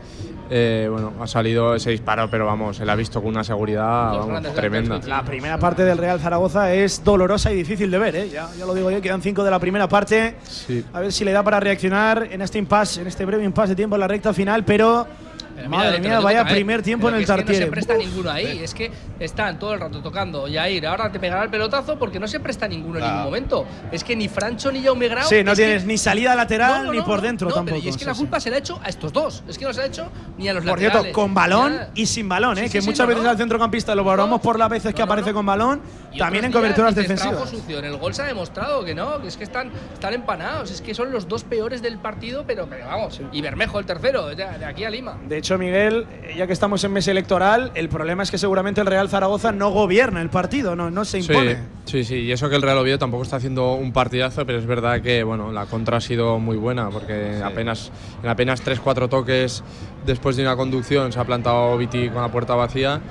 eh, 0.49 0.87
bueno, 0.91 1.13
ha 1.19 1.27
salido 1.27 1.75
ese 1.75 1.91
disparo, 1.91 2.29
pero 2.29 2.45
vamos, 2.45 2.79
él 2.79 2.89
ha 2.89 2.95
visto 2.95 3.21
con 3.21 3.29
una 3.29 3.43
seguridad 3.43 4.17
vamos, 4.17 4.53
tremenda. 4.53 4.99
La 5.05 5.23
primera 5.23 5.57
parte 5.57 5.83
del 5.83 5.97
Real 5.97 6.19
Zaragoza 6.19 6.73
es 6.73 7.03
dolorosa 7.03 7.51
y 7.51 7.55
difícil 7.55 7.89
de 7.91 7.97
ver, 7.97 8.15
¿eh? 8.15 8.29
ya, 8.29 8.49
ya 8.57 8.65
lo 8.65 8.73
digo 8.73 8.91
yo, 8.91 9.01
quedan 9.01 9.21
cinco 9.21 9.43
de 9.43 9.51
la 9.51 9.59
primera 9.59 9.87
parte. 9.87 10.35
Sí. 10.43 10.85
A 10.93 11.01
ver 11.01 11.11
si 11.11 11.25
le 11.25 11.31
da 11.31 11.43
para 11.43 11.59
reaccionar 11.59 12.27
en 12.31 12.41
este 12.41 12.57
impasse, 12.57 13.01
en 13.01 13.07
este 13.07 13.25
breve 13.25 13.43
impasse 13.43 13.69
de 13.69 13.75
tiempo 13.75 13.95
en 13.95 14.01
la 14.01 14.07
recta 14.07 14.33
final, 14.33 14.63
pero. 14.63 15.07
Pero 15.55 15.69
madre 15.69 15.99
mía, 15.99 16.19
vaya 16.19 16.41
¿eh? 16.41 16.45
primer 16.51 16.81
tiempo 16.81 17.09
en 17.09 17.15
el 17.15 17.25
Tartiere. 17.25 17.59
No 17.61 17.65
se 17.67 17.71
presta 17.71 17.95
ninguno 17.95 18.29
ahí. 18.29 18.59
Es 18.61 18.73
que 18.73 18.91
están 19.19 19.57
todo 19.57 19.73
el 19.73 19.79
rato 19.79 20.01
tocando 20.01 20.47
Yair. 20.47 20.85
Ahora 20.85 21.11
te 21.11 21.19
pegará 21.19 21.43
el 21.43 21.49
pelotazo 21.49 21.97
porque 21.97 22.19
no 22.19 22.27
se 22.27 22.39
presta 22.39 22.67
ninguno 22.67 22.99
en 22.99 23.05
ningún 23.05 23.23
momento. 23.23 23.65
Es 23.91 24.03
que 24.03 24.15
ni 24.15 24.27
Francho 24.27 24.71
ni 24.71 24.83
Jaume 24.83 25.07
Grau. 25.07 25.27
Sí, 25.27 25.43
no 25.43 25.51
que- 25.51 25.57
tienes 25.57 25.85
ni 25.85 25.97
salida 25.97 26.35
lateral 26.35 26.83
No, 26.83 26.83
no, 26.85 26.91
ni 26.93 27.01
por 27.01 27.21
dentro 27.21 27.47
tampoco. 27.47 27.75
Pero 27.77 27.85
y 27.85 27.89
es 27.89 27.97
que 27.97 28.05
la 28.05 28.13
culpa 28.13 28.39
se 28.39 28.49
la 28.49 28.57
ha 28.57 28.59
hecho 28.59 28.79
a 28.83 28.89
estos 28.89 29.13
dos. 29.13 29.43
Es 29.47 29.57
que 29.57 29.65
no 29.65 29.71
se 29.73 29.79
la 29.79 29.85
ha 29.85 29.87
hecho 29.87 30.11
ni 30.37 30.49
a 30.49 30.53
los 30.53 30.63
Por 30.63 30.73
laterales. 30.77 31.01
cierto, 31.03 31.19
con 31.21 31.33
balón 31.33 31.79
y 31.95 32.05
sin 32.05 32.27
balón, 32.27 32.57
¿eh? 32.57 32.69
Que 32.69 32.81
muchas 32.81 33.07
veces 33.07 33.25
al 33.25 33.37
centrocampista 33.37 33.95
lo 33.95 34.03
valoramos 34.03 34.41
por 34.41 34.59
las 34.59 34.69
veces 34.69 34.93
que 34.93 35.01
aparece 35.01 35.31
con 35.33 35.45
balón, 35.45 35.81
Y 36.11 36.19
también 36.19 36.45
en 36.45 36.51
coberturas 36.51 36.93
defensivas. 36.95 37.49
sucio. 37.49 37.79
En 37.79 37.85
el 37.85 37.97
gol 37.97 38.13
se 38.13 38.21
ha 38.23 38.25
demostrado 38.25 38.83
que 38.83 38.93
no, 38.93 39.21
que 39.21 39.27
es 39.29 39.37
que 39.37 39.43
están, 39.45 39.71
están 39.93 40.13
empanados. 40.13 40.71
Es 40.71 40.81
que 40.81 40.93
son 40.93 41.11
los 41.11 41.27
dos 41.27 41.43
peores 41.43 41.81
del 41.81 41.97
partido, 41.97 42.43
pero, 42.45 42.67
pero 42.69 42.85
vamos. 42.87 43.21
Y 43.31 43.41
Bermejo 43.41 43.79
el 43.79 43.85
tercero, 43.85 44.27
de, 44.27 44.35
de 44.35 44.65
aquí 44.65 44.83
a 44.83 44.89
Lima. 44.89 45.17
De 45.27 45.37
Miguel, 45.57 46.07
eh, 46.23 46.33
ya 46.37 46.47
que 46.47 46.53
estamos 46.53 46.83
en 46.83 46.91
mes 46.91 47.07
electoral, 47.07 47.71
el 47.75 47.87
problema 47.87 48.23
es 48.23 48.31
que 48.31 48.37
seguramente 48.37 48.81
el 48.81 48.87
Real 48.87 49.09
Zaragoza 49.09 49.51
no 49.51 49.69
gobierna 49.69 50.21
el 50.21 50.29
partido, 50.29 50.75
no, 50.75 50.89
no 50.89 51.05
se 51.05 51.19
impone. 51.19 51.55
Sí, 51.85 52.03
sí, 52.03 52.03
sí, 52.03 52.15
y 52.21 52.31
eso 52.31 52.49
que 52.49 52.55
el 52.55 52.61
Real 52.61 52.77
Oviedo 52.79 52.97
tampoco 52.97 53.23
está 53.23 53.35
haciendo 53.35 53.73
un 53.73 53.93
partidazo, 53.93 54.45
pero 54.45 54.57
es 54.57 54.65
verdad 54.65 55.01
que 55.01 55.23
bueno, 55.23 55.51
la 55.51 55.67
contra 55.67 55.97
ha 55.97 56.01
sido 56.01 56.39
muy 56.39 56.57
buena, 56.57 56.89
porque 56.89 57.39
apenas, 57.43 57.91
en 58.23 58.29
apenas 58.29 58.65
3-4 58.65 59.07
toques 59.07 59.63
después 60.05 60.35
de 60.35 60.43
una 60.43 60.55
conducción 60.55 61.11
se 61.11 61.19
ha 61.19 61.23
plantado 61.23 61.77
Viti 61.77 62.09
con 62.09 62.21
la 62.21 62.31
puerta 62.31 62.55
vacía. 62.55 63.01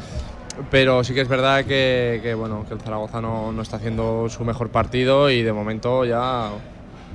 Pero 0.70 1.02
sí 1.02 1.14
que 1.14 1.20
es 1.20 1.28
verdad 1.28 1.64
que, 1.64 2.20
que, 2.22 2.32
bueno, 2.34 2.64
que 2.68 2.74
el 2.74 2.80
Zaragoza 2.80 3.20
no, 3.20 3.50
no 3.50 3.62
está 3.62 3.76
haciendo 3.76 4.28
su 4.28 4.44
mejor 4.44 4.68
partido 4.68 5.28
y 5.28 5.42
de 5.42 5.52
momento 5.52 6.04
ya 6.04 6.50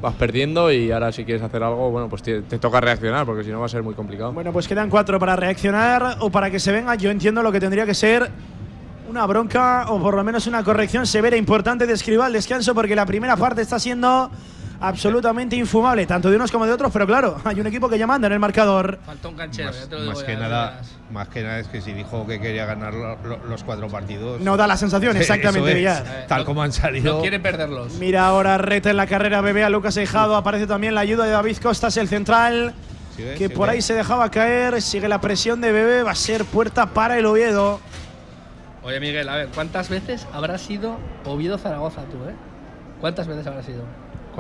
vas 0.02 0.16
perdiendo 0.16 0.72
y 0.72 0.92
ahora 0.92 1.12
si 1.12 1.26
quieres 1.26 1.44
hacer 1.44 1.64
algo, 1.64 1.92
bueno, 1.92 2.10
pues 2.10 2.24
te, 2.24 2.42
toca 2.42 2.80
reaccionar 2.80 3.26
porque 3.26 3.44
si 3.44 3.52
no 3.52 3.60
va 3.60 3.66
a 3.66 3.70
ser 3.70 3.84
muy 3.84 3.94
complicado. 3.94 4.32
Bueno, 4.32 4.52
pues 4.52 4.68
quedan 4.68 4.90
cuatro 4.90 5.20
para 5.20 5.36
reaccionar 5.36 6.18
o 6.20 6.30
para 6.30 6.50
que 6.50 6.60
se 6.60 6.72
venga. 6.72 6.96
Yo 6.96 7.12
entiendo 7.12 7.44
lo 7.44 7.52
que 7.52 7.60
tendría 7.60 7.86
que 7.86 7.94
ser 7.94 8.30
una 9.10 9.26
bronca 9.26 9.86
o 9.90 10.00
por 10.00 10.16
lo 10.16 10.24
menos 10.24 10.46
una 10.48 10.64
corrección 10.64 11.06
severa 11.08 11.36
e 11.36 11.40
importante 11.40 11.88
de 11.88 11.94
Escribá 11.94 12.28
al 12.28 12.34
descanso 12.34 12.76
porque 12.76 12.96
la 12.96 13.06
primera 13.06 13.36
parte 13.36 13.62
está 13.62 13.80
siendo 13.80 14.30
absolutamente 14.82 15.56
infumable, 15.56 16.06
tanto 16.06 16.30
de 16.30 16.36
unos 16.36 16.52
como 16.52 16.66
de 16.66 16.72
otros, 16.72 16.92
pero 16.92 17.06
claro, 17.06 17.38
hay 17.44 17.60
un 17.60 17.68
equipo 17.68 17.90
que 17.90 17.98
ya 17.98 18.08
manda 18.08 18.28
en 18.28 18.34
el 18.34 18.40
marcador. 18.40 19.00
Falta 19.06 19.28
un 19.28 19.36
canchero, 19.36 19.72
ya 19.72 19.86
te 19.88 19.96
lo 19.96 20.02
digo. 20.02 20.14
Más 20.14 20.22
ya, 20.22 20.26
que, 20.28 20.34
ya 20.34 20.40
nada, 20.40 20.82
más 21.12 21.28
que 21.30 21.44
nada 21.44 21.60
es 21.60 21.68
que 21.68 21.82
si 21.82 21.94
dijo 21.94 22.26
que 22.28 22.40
quería 22.40 22.66
ganar 22.66 22.94
lo- 22.94 23.18
lo- 23.24 23.46
los 23.46 23.64
cuatro 23.64 23.88
partidos. 23.88 24.40
No 24.42 24.58
da 24.58 24.68
la 24.68 24.78
sensación, 24.78 25.18
exactamente, 25.18 25.74
Villar. 25.74 26.26
Tal 26.28 26.46
como 26.46 26.62
han 26.62 26.72
salido. 26.72 27.16
No 27.16 27.22
quiere 27.22 27.40
perderlos. 27.40 27.94
Mira 27.96 28.26
ahora 28.28 28.58
reta 28.58 28.90
en 28.90 28.98
la 28.98 29.08
carrera 29.08 29.42
bebé 29.42 29.64
a 29.64 29.70
Lucas 29.70 29.98
Eijado, 29.98 30.36
aparece 30.36 30.68
también 30.68 30.96
la 30.96 31.02
ayuda 31.02 31.26
de 31.26 31.32
David 31.32 31.58
Costas, 31.58 31.98
el 31.98 32.08
central, 32.08 32.74
Sigue, 33.16 33.32
que 33.32 33.38
sigue. 33.38 33.50
por 33.50 33.70
ahí 33.70 33.82
se 33.82 33.94
dejaba 33.94 34.30
caer, 34.32 34.82
sigue 34.82 35.08
la 35.10 35.20
presión 35.20 35.60
de 35.62 35.72
bebé, 35.72 36.04
va 36.04 36.12
a 36.12 36.16
ser 36.16 36.46
puerta 36.46 36.86
para 36.88 37.18
el 37.18 37.26
Oviedo. 37.26 37.82
Oye, 38.82 39.00
Miguel, 39.02 39.28
a 39.28 39.36
ver, 39.36 39.50
¿cuántas 39.54 39.90
veces 39.90 40.26
habrá 40.32 40.58
sido 40.58 40.98
Oviedo-Zaragoza 41.26 42.04
tú, 42.04 42.18
eh? 42.30 42.34
¿Cuántas 43.02 43.28
veces 43.28 43.46
habrá 43.46 43.62
sido? 43.62 43.84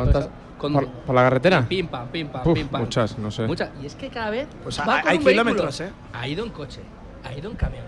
¿Cuántas? 0.04 0.26
Pues, 0.26 0.34
con- 0.58 0.74
¿Por, 0.74 0.88
por 0.89 1.16
la 1.16 1.22
carretera? 1.24 1.66
Pim, 1.68 1.88
pam, 1.88 2.08
pim, 2.10 2.28
pam, 2.28 2.47
Uf, 2.47 2.54
pim, 2.54 2.68
pam. 2.68 2.82
muchas, 2.82 3.18
no 3.18 3.32
sé. 3.32 3.47
Muchas. 3.47 3.70
Y 3.82 3.86
es 3.86 3.95
que 3.95 4.10
cada 4.10 4.30
vez. 4.30 4.47
Pues 4.64 4.80
va 4.80 4.95
hay- 4.97 5.02
con 5.02 5.12
hay 5.12 5.18
un 5.18 5.24
vehículo. 5.24 5.43
kilómetros, 5.52 5.82
¿eh? 5.82 5.89
Ha 6.14 6.28
ido 6.28 6.45
en 6.45 6.52
coche, 6.52 6.82
ha 7.24 7.34
ido 7.34 7.50
en 7.52 7.56
camión, 7.58 7.84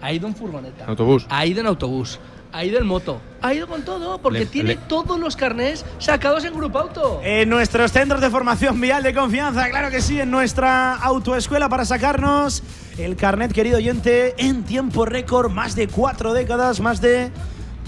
ha 0.00 0.12
ido 0.12 0.26
en 0.26 0.34
furgoneta, 0.34 0.84
Autobús. 0.86 1.26
ha 1.28 1.44
ido 1.46 1.60
en 1.60 1.66
autobús, 1.66 2.18
ha 2.52 2.64
ido 2.64 2.78
en 2.78 2.86
moto, 2.86 3.20
ha 3.42 3.52
ido 3.52 3.66
con 3.66 3.82
todo, 3.82 4.18
porque 4.18 4.40
Le- 4.40 4.46
tiene 4.46 4.68
le- 4.70 4.76
todos 4.76 5.18
los 5.20 5.36
carnés 5.36 5.84
sacados 5.98 6.44
en 6.44 6.54
Grupo 6.54 6.78
Auto. 6.78 7.20
En 7.22 7.48
nuestros 7.50 7.92
centros 7.92 8.20
de 8.22 8.30
formación 8.30 8.80
vial 8.80 9.02
de 9.02 9.12
confianza, 9.14 9.68
claro 9.68 9.90
que 9.90 10.00
sí, 10.00 10.18
en 10.20 10.30
nuestra 10.30 10.94
autoescuela 10.96 11.68
para 11.68 11.84
sacarnos 11.84 12.62
el 12.96 13.16
carnet, 13.16 13.52
querido 13.52 13.76
oyente, 13.78 14.34
en 14.38 14.62
tiempo 14.64 15.04
récord, 15.04 15.50
más 15.50 15.74
de 15.74 15.88
cuatro 15.88 16.32
décadas, 16.32 16.80
más 16.80 17.00
de 17.00 17.30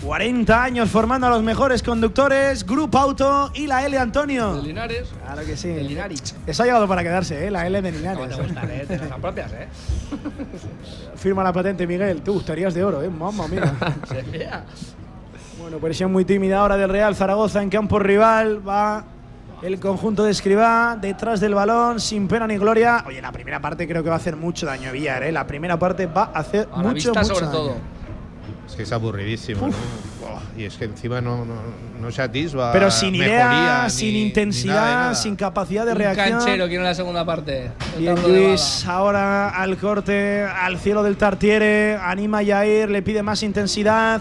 40 0.06 0.62
años 0.62 0.88
formando 0.88 1.26
a 1.26 1.30
los 1.30 1.42
mejores 1.42 1.82
conductores, 1.82 2.64
Grupo 2.64 2.96
Auto 2.96 3.50
y 3.54 3.66
la 3.66 3.84
L 3.84 3.98
Antonio. 3.98 4.54
De 4.54 4.62
Linares, 4.62 5.08
Claro 5.24 5.42
que 5.44 5.56
sí. 5.56 5.68
de 5.68 5.82
Linarich. 5.82 6.32
Eso 6.46 6.62
ha 6.62 6.66
llegado 6.66 6.86
para 6.86 7.02
quedarse, 7.02 7.44
¿eh? 7.46 7.50
la 7.50 7.66
L 7.66 7.82
de 7.82 7.90
¿Cómo 7.90 7.98
Linares. 8.24 8.36
te 8.36 8.42
gustan, 8.42 8.70
eh? 8.70 8.86
Las 8.88 9.10
apropias, 9.10 9.52
eh. 9.52 9.68
Firma 11.16 11.42
la 11.42 11.52
patente, 11.52 11.86
Miguel. 11.88 12.22
Tú 12.22 12.34
gustarías 12.34 12.72
de 12.72 12.84
oro, 12.84 13.02
¿eh? 13.02 13.08
Mamma 13.10 13.48
mía. 13.48 13.74
Se 14.08 14.22
vea. 14.22 14.64
Bueno, 15.60 15.78
presión 15.78 16.12
muy 16.12 16.24
tímida 16.24 16.60
ahora 16.60 16.76
del 16.76 16.88
Real 16.90 17.16
Zaragoza 17.16 17.60
en 17.60 17.68
campo 17.70 17.98
rival. 17.98 18.66
Va 18.66 19.04
el 19.62 19.80
conjunto 19.80 20.22
de 20.22 20.30
Escribá 20.30 20.96
detrás 21.00 21.40
del 21.40 21.54
balón, 21.54 21.98
sin 21.98 22.28
pena 22.28 22.46
ni 22.46 22.58
gloria. 22.58 23.02
Oye, 23.08 23.20
la 23.20 23.32
primera 23.32 23.58
parte 23.60 23.88
creo 23.88 24.04
que 24.04 24.08
va 24.10 24.14
a 24.14 24.18
hacer 24.18 24.36
mucho 24.36 24.66
daño, 24.66 24.92
Villar. 24.92 25.24
¿eh? 25.24 25.32
La 25.32 25.48
primera 25.48 25.76
parte 25.78 26.06
va 26.06 26.30
a 26.32 26.38
hacer 26.38 26.68
A 26.72 26.76
la 26.76 26.90
mucho, 26.90 26.94
vista 27.10 27.20
mucho 27.22 27.34
sobre 27.34 27.46
daño. 27.46 27.58
todo. 27.58 27.95
Es 28.66 28.74
que 28.74 28.82
es 28.82 28.92
aburridísimo, 28.92 29.68
¿no? 29.68 29.74
Buah, 30.20 30.40
Y 30.56 30.64
es 30.64 30.76
que 30.76 30.86
encima 30.86 31.20
no, 31.20 31.44
no, 31.44 31.54
no 32.00 32.10
se 32.10 32.20
atisba. 32.20 32.72
Pero 32.72 32.90
sin 32.90 33.14
idea, 33.14 33.48
mejoría, 33.48 33.88
sin 33.90 34.08
ni- 34.08 34.12
ni 34.14 34.22
intensidad, 34.26 34.74
nada 34.74 34.86
de 34.88 34.94
nada. 34.94 35.14
sin 35.14 35.36
capacidad 35.36 35.86
de 35.86 35.92
Un 35.92 35.98
reacción. 35.98 36.30
canchero 36.38 36.64
quiere 36.66 36.76
en 36.82 36.84
la 36.84 36.94
segunda 36.94 37.24
parte. 37.24 37.70
Bien, 37.98 38.16
Luis, 38.22 38.84
ahora 38.86 39.50
al 39.50 39.76
corte, 39.76 40.42
al 40.44 40.78
cielo 40.78 41.02
del 41.04 41.16
Tartiere, 41.16 41.96
anima 41.96 42.38
a 42.38 42.42
Yair, 42.42 42.90
le 42.90 43.02
pide 43.02 43.22
más 43.22 43.42
intensidad 43.44 44.20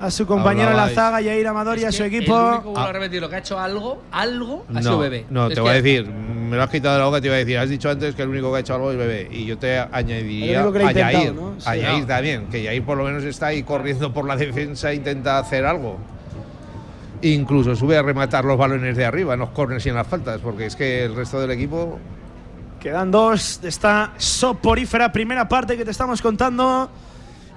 a 0.00 0.10
su 0.10 0.26
compañero 0.26 0.70
en 0.70 0.76
la 0.76 0.88
zaga, 0.88 1.20
Yair 1.20 1.46
Amador 1.46 1.78
y 1.78 1.84
a 1.84 1.88
Es 1.90 1.96
su 1.96 2.02
que 2.04 2.16
equipo. 2.16 2.34
El 2.38 2.54
único, 2.54 2.70
vuelvo 2.70 2.78
a 2.88 2.92
repetir, 2.92 3.20
lo 3.20 3.28
que 3.28 3.36
ha 3.36 3.38
hecho 3.38 3.58
algo, 3.58 4.02
algo 4.10 4.64
ha 4.74 4.78
sido 4.80 4.92
No, 4.92 4.98
bebé. 4.98 5.26
no, 5.30 5.48
Es 5.48 5.54
te 5.54 5.60
voy 5.60 5.70
a 5.70 5.72
que- 5.74 5.82
decir, 5.82 6.06
me 6.10 6.56
lo 6.56 6.62
has 6.62 6.70
quitado 6.70 6.94
de 6.94 7.00
la 7.00 7.06
boca, 7.06 7.20
te 7.20 7.26
iba 7.26 7.36
a 7.36 7.38
decir, 7.38 7.58
has 7.58 7.68
dicho 7.68 7.90
antes 7.90 8.14
que 8.14 8.22
el 8.22 8.28
único 8.30 8.50
que 8.50 8.56
ha 8.56 8.60
hecho 8.60 8.74
algo 8.74 8.90
es 8.92 8.96
bebé. 8.98 9.28
Y 9.30 9.44
yo 9.44 9.58
te 9.58 9.78
añadiría 9.78 10.66
que 10.72 10.82
a 10.84 10.92
Yair, 10.92 11.34
¿no? 11.34 11.54
Sí. 11.58 11.68
a 11.68 11.76
Yair 11.76 12.00
No. 12.00 12.06
también, 12.06 12.46
que 12.46 12.62
Yair 12.62 12.82
por 12.84 12.96
lo 12.96 13.04
menos 13.04 13.22
está 13.24 13.48
ahí 13.48 13.62
corriendo 13.62 14.12
por 14.12 14.26
la 14.26 14.36
defensa 14.36 14.90
e 14.90 14.94
intenta 14.96 15.38
hacer 15.38 15.64
algo. 15.66 15.98
Incluso 17.22 17.76
sube 17.76 17.98
a 17.98 18.02
rematar 18.02 18.44
los 18.46 18.56
balones 18.56 18.96
de 18.96 19.04
arriba, 19.04 19.34
en 19.34 19.40
los 19.40 19.50
corners 19.50 19.84
y 19.84 19.90
en 19.90 19.94
las 19.96 20.06
faltas, 20.06 20.40
porque 20.40 20.66
es 20.66 20.76
que 20.76 21.04
el 21.04 21.14
resto 21.14 21.38
del 21.40 21.50
equipo 21.50 21.98
Quedan 22.80 23.10
dos 23.10 23.60
de 23.60 23.68
esta 23.68 24.12
soporífera 24.16 25.12
primera 25.12 25.46
parte 25.46 25.76
que 25.76 25.84
te 25.84 25.90
estamos 25.90 26.22
contando 26.22 26.90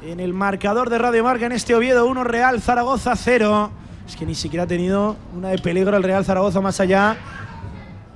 en 0.05 0.19
el 0.19 0.33
marcador 0.33 0.89
de 0.89 0.97
Radio 0.97 1.23
Marca 1.23 1.45
en 1.45 1.53
este 1.53 1.75
Oviedo 1.75 2.05
1 2.05 2.23
Real 2.23 2.61
Zaragoza 2.61 3.15
0. 3.15 3.71
Es 4.05 4.15
que 4.15 4.25
ni 4.25 4.35
siquiera 4.35 4.63
ha 4.63 4.67
tenido 4.67 5.15
una 5.35 5.49
de 5.49 5.59
peligro 5.59 5.95
el 5.95 6.03
Real 6.03 6.25
Zaragoza 6.25 6.59
más 6.59 6.79
allá 6.79 7.15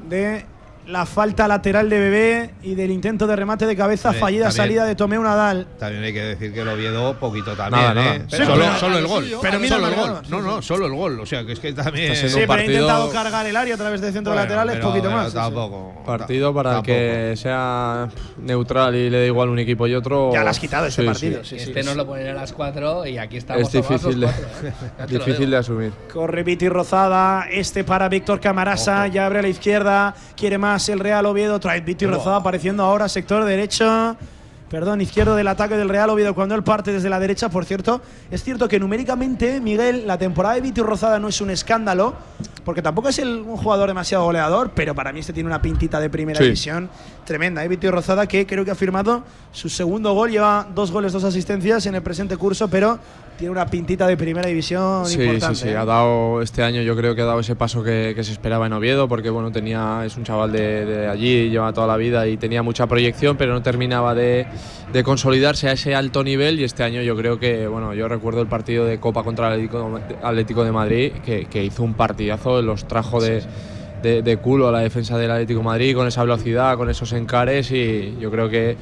de 0.09 0.45
la 0.87 1.05
falta 1.05 1.47
lateral 1.47 1.89
de 1.89 1.99
Bebé 1.99 2.49
y 2.63 2.75
del 2.75 2.91
intento 2.91 3.27
de 3.27 3.35
remate 3.35 3.65
de 3.65 3.75
cabeza, 3.75 4.13
fallida 4.13 4.45
también- 4.45 4.51
salida 4.63 4.85
de 4.85 4.95
Tomeu 4.95 5.21
Nadal. 5.21 5.67
También 5.77 6.03
hay 6.03 6.13
que 6.13 6.21
decir 6.23 6.53
que 6.53 6.61
el 6.61 6.67
Oviedo 6.69 7.13
poquito 7.19 7.55
también, 7.55 7.81
Nada, 7.81 7.93
nada. 7.93 8.15
¿eh? 8.15 8.21
Sí, 8.29 8.37
solo, 8.37 8.53
pero- 8.55 8.79
solo 8.79 8.97
el 8.97 9.07
gol. 9.07 9.25
pero 9.41 9.59
mira, 9.59 9.75
solo 9.75 9.87
el 9.89 9.95
gol. 9.95 10.21
No, 10.29 10.41
no, 10.41 10.61
solo 10.61 10.85
el 10.87 10.93
gol. 10.93 11.19
O 11.19 11.25
sea, 11.25 11.45
que 11.45 11.51
es 11.51 11.59
que 11.59 11.73
también. 11.73 12.15
Sí, 12.15 12.27
pero 12.33 12.45
ha 12.45 12.47
partido- 12.47 12.71
intentado 12.71 13.09
cargar 13.11 13.45
el 13.45 13.55
área 13.57 13.75
a 13.75 13.77
través 13.77 13.99
de 14.01 14.11
centro 14.13 14.31
Bueno, 14.31 14.43
laterales, 14.45 14.75
pero- 14.77 14.87
poquito 14.87 15.03
pero 15.09 15.15
más. 15.17 15.25
sí, 15.25 15.31
sí. 15.31 15.35
Tampoco. 15.37 16.03
Partido 16.05 16.53
para 16.53 16.69
tampoco. 16.71 16.85
que 16.85 17.33
sea 17.35 18.07
neutral 18.37 18.95
y 18.95 19.09
le 19.09 19.19
da 19.19 19.25
igual 19.25 19.49
un 19.49 19.59
equipo 19.59 19.87
y 19.87 19.93
otro. 19.95 20.31
Ya 20.33 20.43
lo 20.43 20.49
has 20.49 20.59
quitado 20.59 20.85
este 20.85 21.01
Sí, 21.01 21.05
partido. 21.07 21.43
sí. 21.43 21.49
sí, 21.49 21.59
sí, 21.63 21.69
este 21.69 21.81
sí. 21.83 21.85
nos 21.87 21.97
lo 21.97 22.05
ponen 22.05 22.27
a 22.29 22.33
las 22.33 22.53
4 22.53 23.05
y 23.05 23.17
aquí 23.17 23.35
estamos 23.37 23.63
Es 23.63 23.71
difícil, 23.73 24.21
de, 24.21 24.27
tomados 24.27 24.39
los 24.41 24.49
cuatro, 24.61 24.67
¿eh? 24.87 24.95
Lo 24.99 25.07
difícil 25.25 25.49
de 25.51 25.57
asumir. 25.57 25.91
Corre 26.13 26.43
Viti 26.43 26.69
Rozada, 26.69 27.45
este 27.51 27.83
para 27.83 28.07
Víctor 28.07 28.39
Camarasa, 28.39 29.07
ya 29.07 29.25
abre 29.25 29.39
a 29.39 29.41
la 29.41 29.49
izquierda, 29.49 30.15
quiere 30.37 30.57
más 30.57 30.76
el 30.89 30.99
Real 30.99 31.25
Oviedo, 31.25 31.59
trae 31.59 31.81
Viti 31.81 32.05
Rozada 32.05 32.37
apareciendo 32.37 32.83
ahora, 32.83 33.09
sector 33.09 33.43
derecho, 33.45 34.15
perdón, 34.69 34.99
izquierdo 35.01 35.35
del 35.35 35.47
ataque 35.47 35.75
del 35.77 35.87
Real 35.89 36.09
Oviedo 36.09 36.35
cuando 36.35 36.53
él 36.55 36.63
parte 36.63 36.91
desde 36.91 37.09
la 37.09 37.19
derecha, 37.19 37.49
por 37.49 37.63
cierto. 37.65 38.01
Es 38.29 38.43
cierto 38.43 38.67
que 38.67 38.79
numéricamente, 38.79 39.59
Miguel, 39.61 40.05
la 40.05 40.17
temporada 40.17 40.55
de 40.55 40.61
Viti 40.61 40.81
Rozada 40.81 41.19
no 41.19 41.27
es 41.29 41.39
un 41.41 41.49
escándalo, 41.49 42.13
porque 42.65 42.81
tampoco 42.81 43.07
es 43.09 43.17
el- 43.19 43.39
un 43.47 43.55
jugador 43.57 43.87
demasiado 43.87 44.25
goleador, 44.25 44.71
pero 44.75 44.93
para 44.93 45.13
mí 45.13 45.21
este 45.21 45.31
tiene 45.31 45.47
una 45.47 45.61
pintita 45.61 45.99
de 46.01 46.09
primera 46.09 46.37
Sí. 46.39 46.43
división 46.43 46.89
tremenda. 47.25 47.63
¿eh? 47.63 47.67
Viti 47.69 47.89
Rozada 47.89 48.27
que 48.27 48.45
creo 48.45 48.65
que 48.65 48.71
ha 48.71 48.75
firmado 48.75 49.23
su 49.53 49.69
segundo 49.69 50.13
gol, 50.13 50.31
lleva 50.31 50.67
dos 50.75 50.91
goles, 50.91 51.13
dos 51.13 51.23
asistencias 51.23 51.85
en 51.85 51.95
el 51.95 52.01
presente 52.01 52.35
curso, 52.35 52.67
pero 52.67 52.99
tiene 53.37 53.51
una 53.51 53.67
pintita 53.67 54.07
de 54.07 54.17
primera 54.17 54.47
división 54.47 55.05
Sí, 55.05 55.21
importante. 55.21 55.55
sí, 55.55 55.61
sí. 55.63 55.69
¿eh? 55.69 55.77
Ha 55.77 55.85
dado 55.85 56.41
este 56.41 56.63
año, 56.63 56.81
yo 56.81 56.95
creo 56.95 57.13
que 57.13 57.21
ha 57.21 57.25
dado 57.25 57.39
ese 57.39 57.55
paso 57.55 57.83
que, 57.83 58.13
que 58.15 58.23
se 58.23 58.31
esperaba 58.31 58.65
en 58.65 58.73
Oviedo, 58.73 59.07
porque 59.07 59.29
bueno, 59.29 59.51
tenía, 59.51 60.01
es 60.05 60.17
un 60.17 60.23
chaval 60.23 60.51
de, 60.51 60.85
de 60.85 61.07
allí, 61.07 61.49
lleva 61.49 61.71
toda 61.71 61.85
la 61.87 61.97
vida 61.97 62.27
y 62.27 62.37
tenía 62.37 62.63
mucha 62.63 62.87
proyección, 62.87 63.37
pero 63.37 63.53
no 63.53 63.61
terminaba 63.61 64.15
de, 64.15 64.47
de 64.91 65.03
consolidarse 65.03 65.69
a 65.69 65.73
ese 65.73 65.93
alto 65.93 66.23
nivel. 66.23 66.59
Y 66.59 66.63
este 66.63 66.83
año 66.83 67.01
yo 67.03 67.15
creo 67.15 67.37
que, 67.39 67.67
bueno, 67.67 67.93
yo 67.93 68.07
recuerdo 68.07 68.41
el 68.41 68.47
partido 68.47 68.85
de 68.85 68.99
Copa 68.99 69.23
contra 69.23 69.53
el 69.53 69.69
Atlético, 70.23 70.63
de 70.63 70.71
Madrid, 70.71 71.11
que, 71.23 71.45
que 71.45 71.63
hizo 71.63 71.83
un 71.83 71.93
partidazo, 71.93 72.61
los 72.63 72.87
trajo 72.87 73.21
de. 73.21 73.43
de- 74.01 74.21
de 74.21 74.37
culo 74.37 74.67
a 74.67 74.71
la 74.71 74.79
defensa 74.79 75.17
del 75.17 75.31
Atlético 75.31 75.59
de 75.59 75.65
Madrid 75.65 75.95
con 75.95 76.07
esa 76.07 76.21
velocidad, 76.21 76.77
con 76.77 76.87
esos 76.89 77.13
encares 77.13 77.71
y 77.71 78.15
yo 78.19 78.29
creo 78.29 78.47
que, 78.47 78.77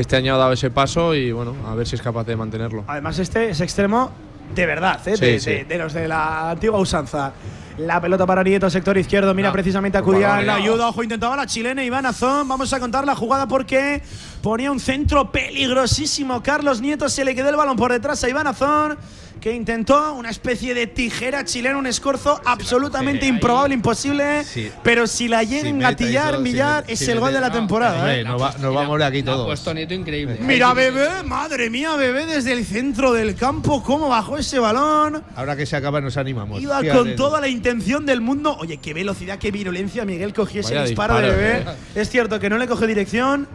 que 0.00 0.02
este 0.02 0.16
año 0.16 0.34
ha 0.34 0.38
dado 0.38 0.52
ese 0.52 0.70
paso 0.70 1.14
y 1.14 1.30
bueno, 1.30 1.54
a 1.68 1.74
ver 1.74 1.86
si 1.86 1.94
es 1.94 2.00
capaz 2.00 2.24
de 2.24 2.34
mantenerlo. 2.34 2.84
Además, 2.86 3.18
este 3.18 3.50
es 3.50 3.60
extremo 3.60 4.10
de 4.54 4.64
verdad, 4.64 4.98
¿eh? 5.06 5.14
Sí, 5.16 5.24
de, 5.26 5.40
sí. 5.40 5.50
de- 5.50 5.64
de 5.66 5.78
los 5.78 5.92
de 5.92 6.08
la 6.08 6.50
antigua 6.52 6.78
usanza. 6.80 7.32
La 7.76 8.00
pelota 8.00 8.24
para 8.26 8.42
Nieto, 8.42 8.68
sector 8.70 8.96
izquierdo. 8.96 9.32
Mira 9.34 9.52
precisamente 9.52 9.98
a 9.98 10.02
Cudial. 10.02 10.46
La 10.46 10.54
ayuda, 10.56 10.88
ojo, 10.88 11.02
intentaba 11.02 11.36
la 11.36 11.46
chilena 11.46 11.84
Iván 11.84 12.04
Azón. 12.06 12.48
Vamos 12.48 12.72
a 12.72 12.80
contar 12.80 13.04
la 13.06 13.14
jugada 13.14 13.46
porque 13.46 14.02
ponía 14.42 14.72
un 14.72 14.80
centro 14.80 15.30
peligrosísimo. 15.30 16.42
Carlos 16.42 16.80
Nieto 16.80 17.08
se 17.10 17.24
le 17.24 17.34
quedó 17.34 17.50
el 17.50 17.56
balón 17.56 17.76
por 17.76 17.92
detrás 17.92 18.24
a 18.24 18.28
Iván 18.28 18.46
Azón, 18.46 18.98
que 19.40 19.54
intentó 19.54 20.12
una 20.14 20.28
especie 20.30 20.74
de 20.74 20.86
tijera 20.86 21.44
chilena, 21.44 21.78
un 21.78 21.86
escorzo 21.86 22.40
absolutamente 22.44 23.26
improbable, 23.26 23.72
imposible. 23.74 24.44
Sí. 24.44 24.70
Pero 24.82 25.06
si 25.06 25.28
la 25.28 25.42
llega 25.42 25.70
a 25.88 26.36
si 26.36 26.38
Millar, 26.42 26.84
es 26.86 26.98
si 26.98 27.10
el 27.10 27.20
gol 27.20 27.32
de 27.32 27.40
la 27.40 27.48
no, 27.48 27.54
temporada. 27.54 27.96
hombre, 27.98 28.20
¿eh? 28.20 28.24
nos, 28.24 28.40
va- 28.40 28.54
nos 28.60 28.74
vamos 28.74 28.98
de 28.98 29.04
aquí 29.06 29.22
todos. 29.22 29.46
puesto 29.46 29.72
Nieto 29.72 29.94
increíble. 29.94 30.36
Mira, 30.40 30.74
bebé, 30.74 31.22
madre 31.24 31.70
mía, 31.70 31.96
bebé, 31.96 32.26
desde 32.26 32.52
el 32.52 32.64
centro 32.66 33.12
del 33.12 33.34
campo, 33.34 33.82
cómo 33.82 34.08
bajó 34.08 34.36
ese 34.36 34.58
balón. 34.58 35.22
Ahora 35.34 35.56
que 35.56 35.64
se 35.64 35.74
acaba 35.76 36.00
nos 36.02 36.16
animamos. 36.18 36.60
Iba 36.60 36.80
Fíjate. 36.80 36.98
con 36.98 37.16
toda 37.16 37.40
la 37.40 37.48
intención 37.48 38.04
del 38.04 38.20
mundo. 38.20 38.56
Oye, 38.60 38.76
qué 38.76 38.92
velocidad, 38.92 39.38
qué 39.38 39.50
virulencia, 39.50 40.04
Miguel 40.04 40.34
cogió 40.34 40.60
ese 40.60 40.80
disparo, 40.82 41.16
de 41.16 41.30
bebé. 41.30 41.52
eh. 41.60 41.64
Es 41.94 42.10
cierto 42.10 42.38
que 42.38 42.50
no 42.50 42.58
le 42.58 42.66
coge 42.66 42.86
dirección. 42.86 43.48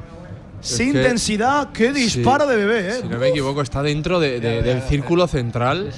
Sin 0.61 0.93
que- 0.93 0.99
intensidad, 0.99 1.71
qué 1.71 1.91
disparo 1.93 2.45
Sí. 2.45 2.51
de 2.51 2.57
bebé, 2.57 2.89
eh. 2.89 2.93
Si 3.01 3.07
no 3.07 3.17
me 3.19 3.27
equivoco, 3.29 3.61
está 3.61 3.83
dentro 3.83 4.19
de- 4.19 4.39
de- 4.39 4.61
del 4.63 4.81
círculo 4.81 5.27
central 5.27 5.91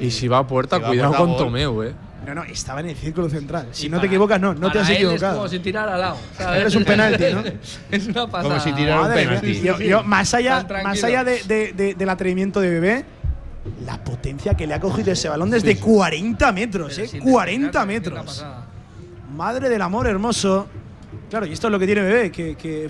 y 0.00 0.10
si 0.10 0.26
va 0.28 0.38
a 0.38 0.46
puerta, 0.46 0.76
si 0.76 0.82
va 0.82 0.88
a 0.88 0.90
cuidado 0.90 1.12
puerta, 1.12 1.26
con. 1.26 1.36
Tomeu, 1.36 1.82
eh. 1.84 1.92
No, 2.26 2.34
no, 2.36 2.44
estaba 2.44 2.78
en 2.80 2.88
el 2.90 2.96
círculo 2.96 3.28
central. 3.28 3.66
Si 3.72 3.86
Y 3.86 3.88
no 3.88 4.00
te 4.00 4.06
equivocas, 4.06 4.40
no, 4.40 4.54
no 4.54 4.70
te 4.70 4.78
has 4.78 4.88
él 4.90 4.96
Es 4.96 5.02
equivocado. 5.02 5.36
como 5.38 5.48
si 5.48 5.58
tirar 5.58 5.88
al 5.88 6.00
lado. 6.00 6.16
¿sabes? 6.38 6.60
Eres 6.60 6.74
un 6.76 6.84
penalti, 6.84 7.24
¿no? 7.32 7.42
es 7.90 8.06
una 8.06 8.26
pasada. 8.28 8.42
Como 8.54 8.60
si 8.60 8.72
tirara 8.72 9.02
un 9.02 9.08
Madre 9.08 9.26
mía. 9.26 9.40
penalti. 9.40 9.60
Yo, 9.60 9.78
yo, 9.80 10.02
más 10.04 10.32
allá, 10.34 10.64
más 10.84 11.02
allá 11.02 11.24
de- 11.24 11.42
de- 11.42 11.72
de- 11.72 11.94
del 11.94 12.08
atrevimiento 12.08 12.60
de 12.60 12.70
bebé, 12.70 13.04
la 13.84 14.02
potencia 14.02 14.54
que 14.54 14.66
le 14.68 14.74
ha 14.74 14.80
cogido 14.80 15.12
ese 15.12 15.28
balón 15.28 15.50
desde 15.50 15.76
40 15.78 16.52
metros, 16.52 16.92
Pero 16.94 17.04
¿eh? 17.04 17.08
sin 17.08 17.20
40 17.22 17.84
despegar, 17.84 18.02
es 18.04 18.06
una 18.08 18.20
metros. 18.22 18.46
Madre 19.36 19.68
del 19.68 19.82
amor 19.82 20.06
hermoso. 20.06 20.66
Claro, 21.28 21.46
y 21.46 21.52
esto 21.52 21.66
es 21.68 21.72
lo 21.72 21.78
que 21.78 21.86
tiene 21.86 22.02
Bebé, 22.02 22.30
que, 22.30 22.54
que, 22.56 22.86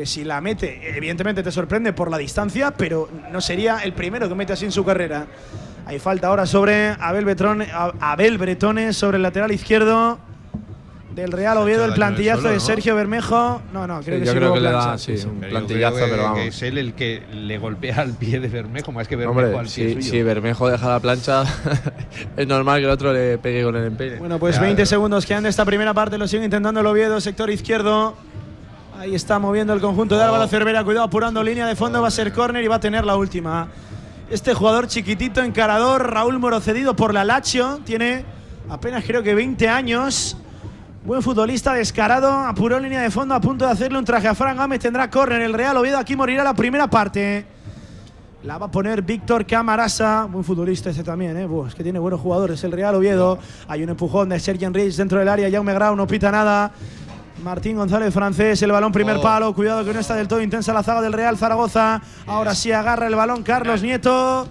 que 0.00 0.06
si 0.06 0.24
la 0.24 0.40
mete, 0.40 0.96
evidentemente 0.96 1.42
te 1.42 1.52
sorprende 1.52 1.92
por 1.92 2.10
la 2.10 2.16
distancia, 2.16 2.70
pero 2.70 3.06
no 3.30 3.38
sería 3.42 3.80
el 3.80 3.92
primero 3.92 4.30
que 4.30 4.34
mete 4.34 4.54
así 4.54 4.64
en 4.64 4.72
su 4.72 4.82
carrera. 4.82 5.26
Hay 5.84 5.98
falta 5.98 6.28
ahora 6.28 6.46
sobre 6.46 6.96
Abel, 6.98 7.26
Betrone- 7.26 7.68
A- 7.70 7.92
Abel 8.12 8.38
Bretones, 8.38 8.96
sobre 8.96 9.16
el 9.18 9.22
lateral 9.22 9.52
izquierdo 9.52 10.18
del 11.14 11.32
Real 11.32 11.58
Oviedo, 11.58 11.84
el 11.84 11.92
plantillazo 11.92 12.38
solo, 12.40 12.48
de 12.52 12.54
¿no? 12.56 12.60
Sergio 12.64 12.94
Bermejo. 12.96 13.60
No, 13.74 13.86
no, 13.86 14.00
creo 14.00 14.16
Sí, 14.16 14.20
que 14.20 14.26
yo 14.26 14.32
sí 14.32 14.38
creo 14.38 14.54
que 14.54 14.60
le 14.60 14.70
da 14.72 14.96
sí, 14.96 15.12
un 15.26 15.36
Pero 15.40 15.50
plantillazo, 15.50 15.96
que- 15.96 16.00
pero 16.04 16.16
que 16.16 16.22
vamos. 16.22 16.40
es 16.46 16.62
él 16.62 16.78
el 16.78 16.94
que 16.94 17.22
le 17.34 17.58
golpea 17.58 17.96
al 18.00 18.14
pie 18.14 18.40
de 18.40 18.48
Bermejo, 18.48 18.92
más 18.92 19.06
que 19.06 19.16
Bermejo 19.16 19.38
Hombre, 19.38 19.58
al 19.58 19.66
pie 19.66 19.70
si, 19.70 19.92
suyo. 19.96 20.10
si 20.10 20.22
Bermejo 20.22 20.70
deja 20.70 20.88
la 20.88 21.00
plancha, 21.00 21.42
es 22.38 22.46
normal 22.48 22.78
que 22.80 22.84
el 22.86 22.90
otro 22.90 23.12
le 23.12 23.36
pegue 23.36 23.62
con 23.64 23.76
el 23.76 23.84
empeine. 23.84 24.16
Bueno, 24.16 24.38
pues 24.38 24.52
Claro. 24.54 24.68
20 24.68 24.86
segundos 24.86 25.26
quedan 25.26 25.42
de 25.42 25.50
esta 25.50 25.66
primera 25.66 25.92
parte. 25.92 26.16
Lo 26.16 26.26
sigue 26.26 26.44
intentando 26.44 26.80
el 26.80 26.86
Oviedo, 26.86 27.20
sector 27.20 27.50
izquierdo. 27.50 28.16
Ahí 29.00 29.14
está 29.14 29.38
moviendo 29.38 29.72
el 29.72 29.80
conjunto 29.80 30.18
de 30.18 30.24
Álvaro 30.24 30.46
Cervera. 30.46 30.84
Cuidado, 30.84 31.06
apurando 31.06 31.42
línea 31.42 31.66
de 31.66 31.74
fondo. 31.74 32.02
Va 32.02 32.08
a 32.08 32.10
ser 32.10 32.34
córner 32.34 32.62
y 32.62 32.68
va 32.68 32.74
a 32.74 32.80
tener 32.80 33.06
la 33.06 33.16
última. 33.16 33.68
Este 34.28 34.52
jugador 34.52 34.88
chiquitito, 34.88 35.42
encarador, 35.42 36.12
Raúl 36.12 36.38
Moro, 36.38 36.60
cedido 36.60 36.94
por 36.94 37.14
la 37.14 37.24
Lazio. 37.24 37.80
Tiene 37.82 38.26
apenas 38.68 39.02
creo 39.06 39.22
que 39.22 39.34
20 39.34 39.66
años. 39.70 40.36
Buen 41.02 41.22
futbolista, 41.22 41.72
descarado. 41.72 42.30
Apuró 42.30 42.78
línea 42.78 43.00
de 43.00 43.10
fondo 43.10 43.34
a 43.34 43.40
punto 43.40 43.64
de 43.64 43.70
hacerle 43.70 43.96
un 43.96 44.04
traje 44.04 44.28
a 44.28 44.34
Fran 44.34 44.58
Gámez. 44.58 44.80
Tendrá 44.80 45.08
córner 45.08 45.40
el 45.40 45.54
Real 45.54 45.78
Oviedo. 45.78 45.96
Aquí 45.96 46.14
morirá 46.14 46.44
la 46.44 46.52
primera 46.52 46.86
parte. 46.86 47.46
La 48.42 48.58
va 48.58 48.66
a 48.66 48.70
poner 48.70 49.00
Víctor 49.00 49.46
Camarasa, 49.46 50.26
buen 50.30 50.44
futbolista 50.44 50.90
ese 50.90 51.04
también, 51.04 51.36
¿eh? 51.38 51.46
Buah, 51.46 51.68
es 51.68 51.74
que 51.74 51.82
tiene 51.82 51.98
buenos 51.98 52.20
jugadores 52.20 52.62
el 52.64 52.72
Real 52.72 52.94
Oviedo. 52.94 53.38
Hay 53.66 53.82
un 53.82 53.88
empujón 53.88 54.28
de 54.28 54.40
Sergio 54.40 54.66
Enrich 54.66 54.94
dentro 54.96 55.18
del 55.18 55.28
área, 55.28 55.50
Jaume 55.50 55.72
Grau 55.72 55.96
no 55.96 56.06
pita 56.06 56.30
nada. 56.30 56.72
Martín 57.42 57.76
González 57.76 58.12
francés, 58.12 58.60
el 58.62 58.72
balón 58.72 58.92
primer 58.92 59.16
Oh. 59.16 59.22
palo, 59.22 59.54
cuidado 59.54 59.84
que 59.84 59.94
no 59.94 60.00
está 60.00 60.14
del 60.14 60.28
todo 60.28 60.42
intensa 60.42 60.72
la 60.74 60.82
zaga 60.82 61.00
del 61.00 61.12
Real 61.12 61.38
Zaragoza. 61.38 62.02
Ahora 62.26 62.54
sí 62.54 62.70
agarra 62.70 63.06
el 63.06 63.14
balón 63.14 63.42
Carlos 63.42 63.82
Nieto. 63.82 64.46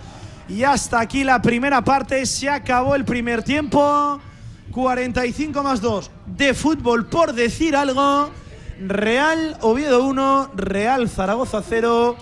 Y 0.48 0.64
hasta 0.64 1.00
aquí 1.00 1.24
la 1.24 1.42
primera 1.42 1.84
parte, 1.84 2.26
se 2.26 2.50
acabó 2.50 2.96
el 2.96 3.06
primer 3.06 3.44
tiempo. 3.44 4.20
45 4.72 5.64
más 5.64 5.82
2 5.82 6.10
de 6.26 6.54
fútbol 6.54 7.06
por 7.08 7.34
decir 7.34 7.76
algo. 7.76 8.30
Real 8.82 9.58
Oviedo 9.62 10.04
1, 10.06 10.52
Real 10.56 11.10
Zaragoza 11.10 11.62
0. 11.68 12.16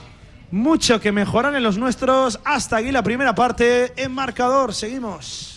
Mucho 0.51 0.99
que 0.99 1.11
mejorar 1.11 1.55
en 1.55 1.63
los 1.63 1.78
nuestros. 1.78 2.39
Hasta 2.43 2.78
aquí 2.78 2.91
la 2.91 3.03
primera 3.03 3.34
parte. 3.36 3.93
En 3.95 4.13
marcador, 4.13 4.74
seguimos. 4.74 5.57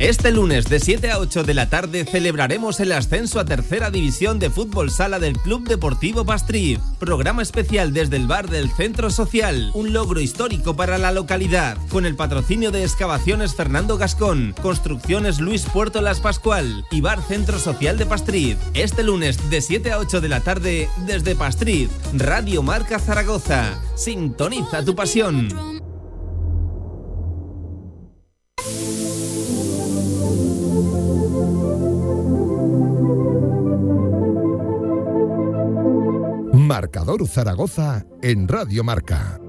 Este 0.00 0.32
lunes 0.32 0.64
de 0.64 0.80
7 0.80 1.12
a 1.12 1.20
8 1.20 1.44
de 1.44 1.54
la 1.54 1.70
tarde 1.70 2.04
celebraremos 2.04 2.80
el 2.80 2.90
ascenso 2.90 3.38
a 3.38 3.44
tercera 3.44 3.90
división 3.90 4.40
de 4.40 4.50
fútbol 4.50 4.90
sala 4.90 5.20
del 5.20 5.38
Club 5.38 5.68
Deportivo 5.68 6.24
Pastriz. 6.24 6.80
Programa 6.98 7.42
especial 7.42 7.92
desde 7.92 8.16
el 8.16 8.26
bar 8.26 8.50
del 8.50 8.70
Centro 8.72 9.08
Social, 9.08 9.70
un 9.72 9.92
logro 9.92 10.20
histórico 10.20 10.74
para 10.74 10.98
la 10.98 11.12
localidad, 11.12 11.78
con 11.90 12.06
el 12.06 12.16
patrocinio 12.16 12.72
de 12.72 12.82
Excavaciones 12.82 13.54
Fernando 13.54 13.96
Gascón, 13.96 14.52
Construcciones 14.60 15.38
Luis 15.38 15.62
Puerto 15.62 16.00
Las 16.00 16.18
Pascual 16.18 16.84
y 16.90 17.00
Bar 17.00 17.22
Centro 17.22 17.60
Social 17.60 17.96
de 17.96 18.06
Pastriz. 18.06 18.58
Este 18.74 19.04
lunes 19.04 19.48
de 19.48 19.60
7 19.60 19.92
a 19.92 19.98
8 19.98 20.20
de 20.20 20.28
la 20.28 20.40
tarde 20.40 20.88
desde 21.06 21.36
Pastriz, 21.36 21.88
Radio 22.14 22.64
Marca 22.64 22.98
Zaragoza. 22.98 23.80
Sintoniza 23.94 24.84
tu 24.84 24.96
pasión. 24.96 25.83
Marcador 36.94 37.26
Zaragoza 37.26 38.04
en 38.22 38.46
Radio 38.46 38.84
Marca. 38.84 39.40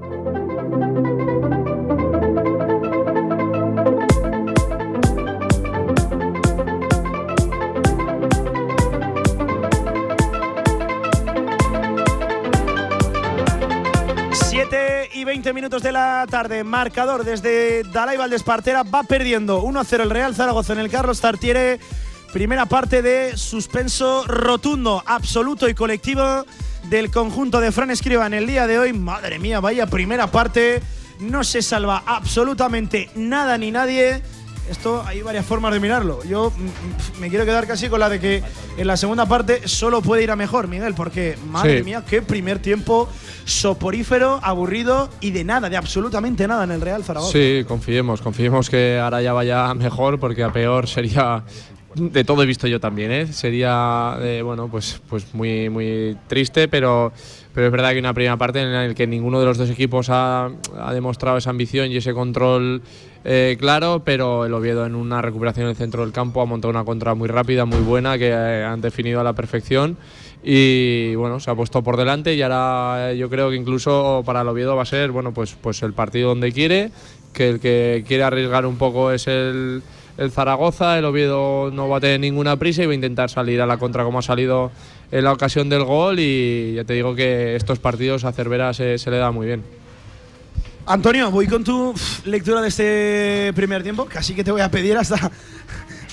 Y 15.14 15.24
20 15.24 15.54
minutos 15.54 15.84
de 15.84 15.92
la 15.92 16.26
tarde, 16.30 16.64
marcador 16.64 17.24
desde 17.24 17.84
Dalai 17.84 18.18
Valdespartera, 18.18 18.82
va 18.82 19.04
perdiendo 19.04 19.62
1-0 19.62 20.02
el 20.02 20.10
Real 20.10 20.34
Zaragoza 20.34 20.74
en 20.74 20.80
el 20.80 20.90
Carlos 20.90 21.22
Tartiere. 21.22 21.80
Primera 22.34 22.66
parte 22.66 23.04
de 23.04 23.38
suspenso 23.38 24.26
rotundo, 24.26 25.04
absoluto 25.06 25.70
y 25.70 25.76
colectivo 25.76 26.44
del 26.90 27.12
conjunto 27.12 27.60
de 27.60 27.72
Fran 27.72 27.92
Escriba 27.92 28.26
en 28.28 28.34
el 28.34 28.48
día 28.48 28.68
de 28.68 28.80
hoy. 28.80 28.94
Madre 28.94 29.40
mía, 29.40 29.60
vaya 29.60 29.88
primera 29.88 30.28
parte. 30.28 30.82
No 31.20 31.44
se 31.44 31.62
salva 31.62 32.04
absolutamente 32.06 33.10
nada 33.16 33.58
ni 33.58 33.72
nadie. 33.72 34.22
Esto 34.70 35.04
hay 35.06 35.22
varias 35.22 35.46
formas 35.46 35.72
de 35.74 35.80
mirarlo. 35.80 36.24
Yo 36.24 36.52
mm, 36.52 37.22
me 37.22 37.30
quiero 37.30 37.46
quedar 37.46 37.68
casi 37.68 37.88
con 37.88 38.00
la 38.00 38.10
de 38.10 38.20
que 38.20 38.42
en 38.78 38.88
la 38.88 38.98
segunda 38.98 39.28
parte 39.28 39.68
solo 39.68 40.02
puede 40.02 40.24
ir 40.24 40.32
a 40.32 40.36
mejor, 40.36 40.68
Miguel, 40.68 40.96
porque 40.96 41.38
madre 41.50 41.78
Sí. 41.80 41.84
mía, 41.84 42.04
qué 42.10 42.24
primer 42.24 42.58
tiempo 42.60 43.08
soporífero, 43.46 44.40
aburrido 44.42 45.10
y 45.22 45.30
de 45.32 45.44
nada, 45.44 45.70
de 45.70 45.78
absolutamente 45.78 46.48
nada 46.48 46.64
en 46.64 46.72
el 46.72 46.82
Real 46.82 47.04
Zaragoza. 47.04 47.32
Sí, 47.32 47.64
confiemos, 47.68 48.22
confiemos 48.22 48.70
que 48.72 49.00
ahora 49.00 49.22
ya 49.22 49.34
vaya 49.34 49.72
mejor, 49.76 50.20
porque 50.20 50.44
a 50.44 50.52
peor 50.52 50.88
sería. 50.88 51.44
De 51.96 52.24
todo 52.24 52.44
he 52.44 52.46
visto 52.46 52.68
yo 52.68 52.80
también, 52.80 53.12
¿eh? 53.12 53.28
Sería, 53.28 54.18
eh, 54.22 54.42
bueno, 54.44 54.68
pues, 54.70 55.02
pues 55.08 55.34
muy, 55.34 55.70
muy 55.70 56.18
triste, 56.28 56.68
pero, 56.68 57.14
pero 57.54 57.68
es 57.68 57.72
verdad 57.72 57.94
que 57.94 58.00
una 58.00 58.14
primera 58.14 58.36
parte 58.36 58.62
en 58.62 58.74
la 58.74 58.94
que 58.94 59.08
ninguno 59.08 59.40
de 59.40 59.46
los 59.46 59.58
dos 59.58 59.70
equipos 59.70 60.10
ha, 60.10 60.50
ha 60.78 60.94
demostrado 60.94 61.38
esa 61.38 61.52
ambición 61.52 61.92
y 61.92 61.98
ese 61.98 62.14
control 62.14 62.82
eh, 63.28 63.58
claro, 63.60 64.04
pero 64.06 64.46
el 64.46 64.54
Oviedo 64.54 64.86
en 64.86 64.94
una 64.94 65.20
recuperación 65.20 65.66
en 65.66 65.72
el 65.72 65.76
centro 65.76 66.04
del 66.04 66.14
campo 66.14 66.42
ha 66.42 66.46
montado 66.46 66.70
una 66.70 66.86
contra 66.86 67.16
muy 67.16 67.28
rápida, 67.28 67.66
muy 67.66 67.80
buena, 67.80 68.20
que 68.20 68.28
eh, 68.30 68.64
han 68.64 68.82
definido 68.82 69.20
a 69.20 69.24
la 69.24 69.34
perfección 69.34 69.98
y 70.44 71.16
bueno, 71.16 71.40
se 71.40 71.50
ha 71.50 71.56
puesto 71.56 71.82
por 71.82 71.98
delante 71.98 72.36
y 72.36 72.44
ahora 72.44 73.14
eh, 73.14 73.18
yo 73.18 73.28
creo 73.28 73.50
que 73.50 73.56
incluso 73.56 74.22
para 74.28 74.42
el 74.42 74.48
Oviedo 74.48 74.76
va 74.76 74.84
a 74.84 74.86
ser, 74.86 75.10
bueno, 75.10 75.34
pues, 75.34 75.58
pues 75.60 75.82
el 75.82 75.94
partido 75.94 76.30
donde 76.30 76.52
quiere, 76.52 76.92
que 77.34 77.50
el 77.50 77.60
que 77.60 78.04
quiere 78.08 78.22
arriesgar 78.22 78.68
un 78.68 78.78
poco 78.78 79.10
es 79.10 79.26
el, 79.26 79.82
el 80.18 80.32
Zaragoza, 80.32 80.98
el 80.98 81.06
Oviedo 81.06 81.72
no 81.72 81.90
va 81.90 81.98
a 81.98 82.00
tener 82.02 82.20
ninguna 82.20 82.56
prisa 82.58 82.84
y 82.84 82.86
va 82.86 82.92
a 82.94 82.96
intentar 82.96 83.30
salir 83.30 83.62
a 83.62 83.66
la 83.66 83.78
contra 83.78 84.04
como 84.04 84.20
ha 84.20 84.22
salido 84.22 84.72
en 85.12 85.24
la 85.24 85.32
ocasión 85.34 85.70
del 85.70 85.84
gol 85.84 86.20
y 86.20 86.74
ya 86.76 86.84
te 86.84 86.94
digo 86.94 87.16
que 87.16 87.56
estos 87.56 87.80
partidos 87.80 88.24
a 88.26 88.32
Cervera 88.32 88.74
se, 88.74 88.98
se 88.98 89.12
le 89.12 89.18
da 89.18 89.32
muy 89.32 89.48
bien. 89.48 89.64
Antonio, 90.88 91.32
voy 91.32 91.48
con 91.48 91.64
tu 91.64 91.94
lectura 92.26 92.62
de 92.62 92.68
este 92.68 93.52
primer 93.56 93.82
tiempo. 93.82 94.06
Casi 94.06 94.36
que 94.36 94.44
te 94.44 94.52
voy 94.52 94.62
a 94.62 94.70
pedir 94.70 94.96
hasta, 94.98 95.16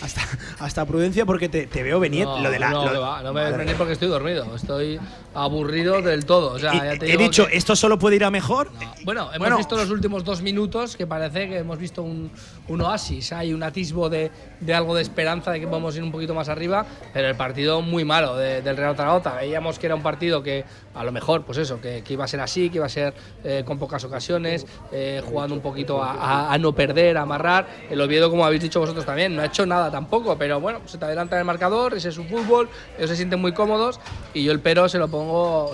hasta, 0.03 0.23
hasta 0.61 0.87
prudencia 0.87 1.27
porque 1.27 1.49
te, 1.51 1.67
te 1.67 1.83
veo 1.83 2.01
venir. 2.01 2.25
No, 2.25 2.41
lo 2.41 2.51
de 2.51 2.59
la, 2.59 2.71
no, 2.71 2.91
lo- 2.93 3.23
no 3.23 3.33
me 3.35 3.53
venir 3.53 3.75
porque 3.77 3.93
estoy 3.93 4.09
dormido. 4.09 4.57
Estoy 4.57 4.99
aburrido 5.35 6.03
del 6.03 6.25
todo. 6.27 6.53
O 6.53 6.59
sea, 6.59 6.73
ya 6.73 6.99
te 6.99 7.07
He 7.07 7.11
digo 7.13 7.23
dicho, 7.23 7.47
que- 7.47 7.57
esto 7.57 7.75
solo 7.77 7.99
puede 7.99 8.17
ir 8.17 8.25
a 8.25 8.31
mejor. 8.31 8.71
Bueno, 9.05 9.23
hemos 9.29 9.39
Bueno. 9.39 9.57
visto 9.57 9.77
los 9.77 9.91
últimos 9.91 10.25
dos 10.25 10.43
minutos 10.43 10.97
que 10.97 11.07
parece 11.07 11.49
que 11.49 11.59
hemos 11.59 11.79
visto 11.79 12.03
un, 12.03 12.31
un 12.69 12.81
oasis. 12.83 13.33
Hay 13.33 13.53
un 13.53 13.63
atisbo 13.63 14.09
de, 14.09 14.31
de 14.61 14.75
algo 14.75 14.95
de 14.95 15.03
esperanza 15.03 15.51
de 15.51 15.61
que 15.61 15.67
podemos 15.67 15.97
ir 15.97 16.03
un 16.03 16.13
poquito 16.13 16.35
más 16.35 16.49
arriba, 16.49 16.85
pero 17.13 17.29
el 17.29 17.35
partido 17.37 17.81
muy 17.83 18.05
malo 18.05 18.37
de- 18.37 18.63
del 18.63 18.77
Real 18.77 18.97
Zaragoza. 18.97 19.35
Veíamos 19.35 19.79
que 19.79 19.87
era 19.87 19.95
un 19.95 20.03
partido 20.03 20.43
que 20.43 20.65
a 20.95 21.05
lo 21.05 21.13
mejor, 21.13 21.43
pues 21.45 21.59
eso, 21.59 21.81
que, 21.81 22.03
que 22.03 22.13
iba 22.13 22.25
a 22.25 22.29
ser 22.29 22.41
así, 22.41 22.69
que 22.71 22.77
iba 22.77 22.87
a 22.87 22.91
ser 22.91 23.15
eh, 23.45 23.63
con 23.65 23.79
pocas 23.79 24.05
ocasiones, 24.05 24.67
eh, 24.93 25.23
jugando 25.25 25.55
un 25.55 25.63
poquito 25.63 26.03
a, 26.03 26.13
a- 26.13 26.53
a 26.53 26.59
no 26.59 26.75
perder, 26.75 27.17
a 27.17 27.23
amarrar. 27.23 27.67
El 27.91 28.01
Oviedo, 28.01 28.31
como 28.31 28.45
habéis 28.45 28.63
dicho 28.63 28.79
vosotros 28.81 29.05
también, 29.07 29.35
no 29.35 29.43
ha 29.43 29.47
hecho 29.47 29.65
nada 29.67 29.91
tampoco, 29.91 30.37
pero 30.37 30.61
bueno, 30.61 30.81
se 30.87 30.99
te 30.99 31.05
adelanta 31.07 31.37
en 31.37 31.41
el 31.41 31.45
marcador, 31.47 31.95
ese 31.95 32.11
es 32.11 32.15
su 32.15 32.25
fútbol, 32.25 32.69
ellos 32.99 33.11
se 33.11 33.17
sienten 33.17 33.41
muy 33.41 33.53
cómodos 33.53 33.99
y 34.35 34.45
yo 34.45 34.53
el 34.53 34.61
pero 34.61 34.89
se 34.89 34.99
lo 34.99 35.09
pongo, 35.09 35.22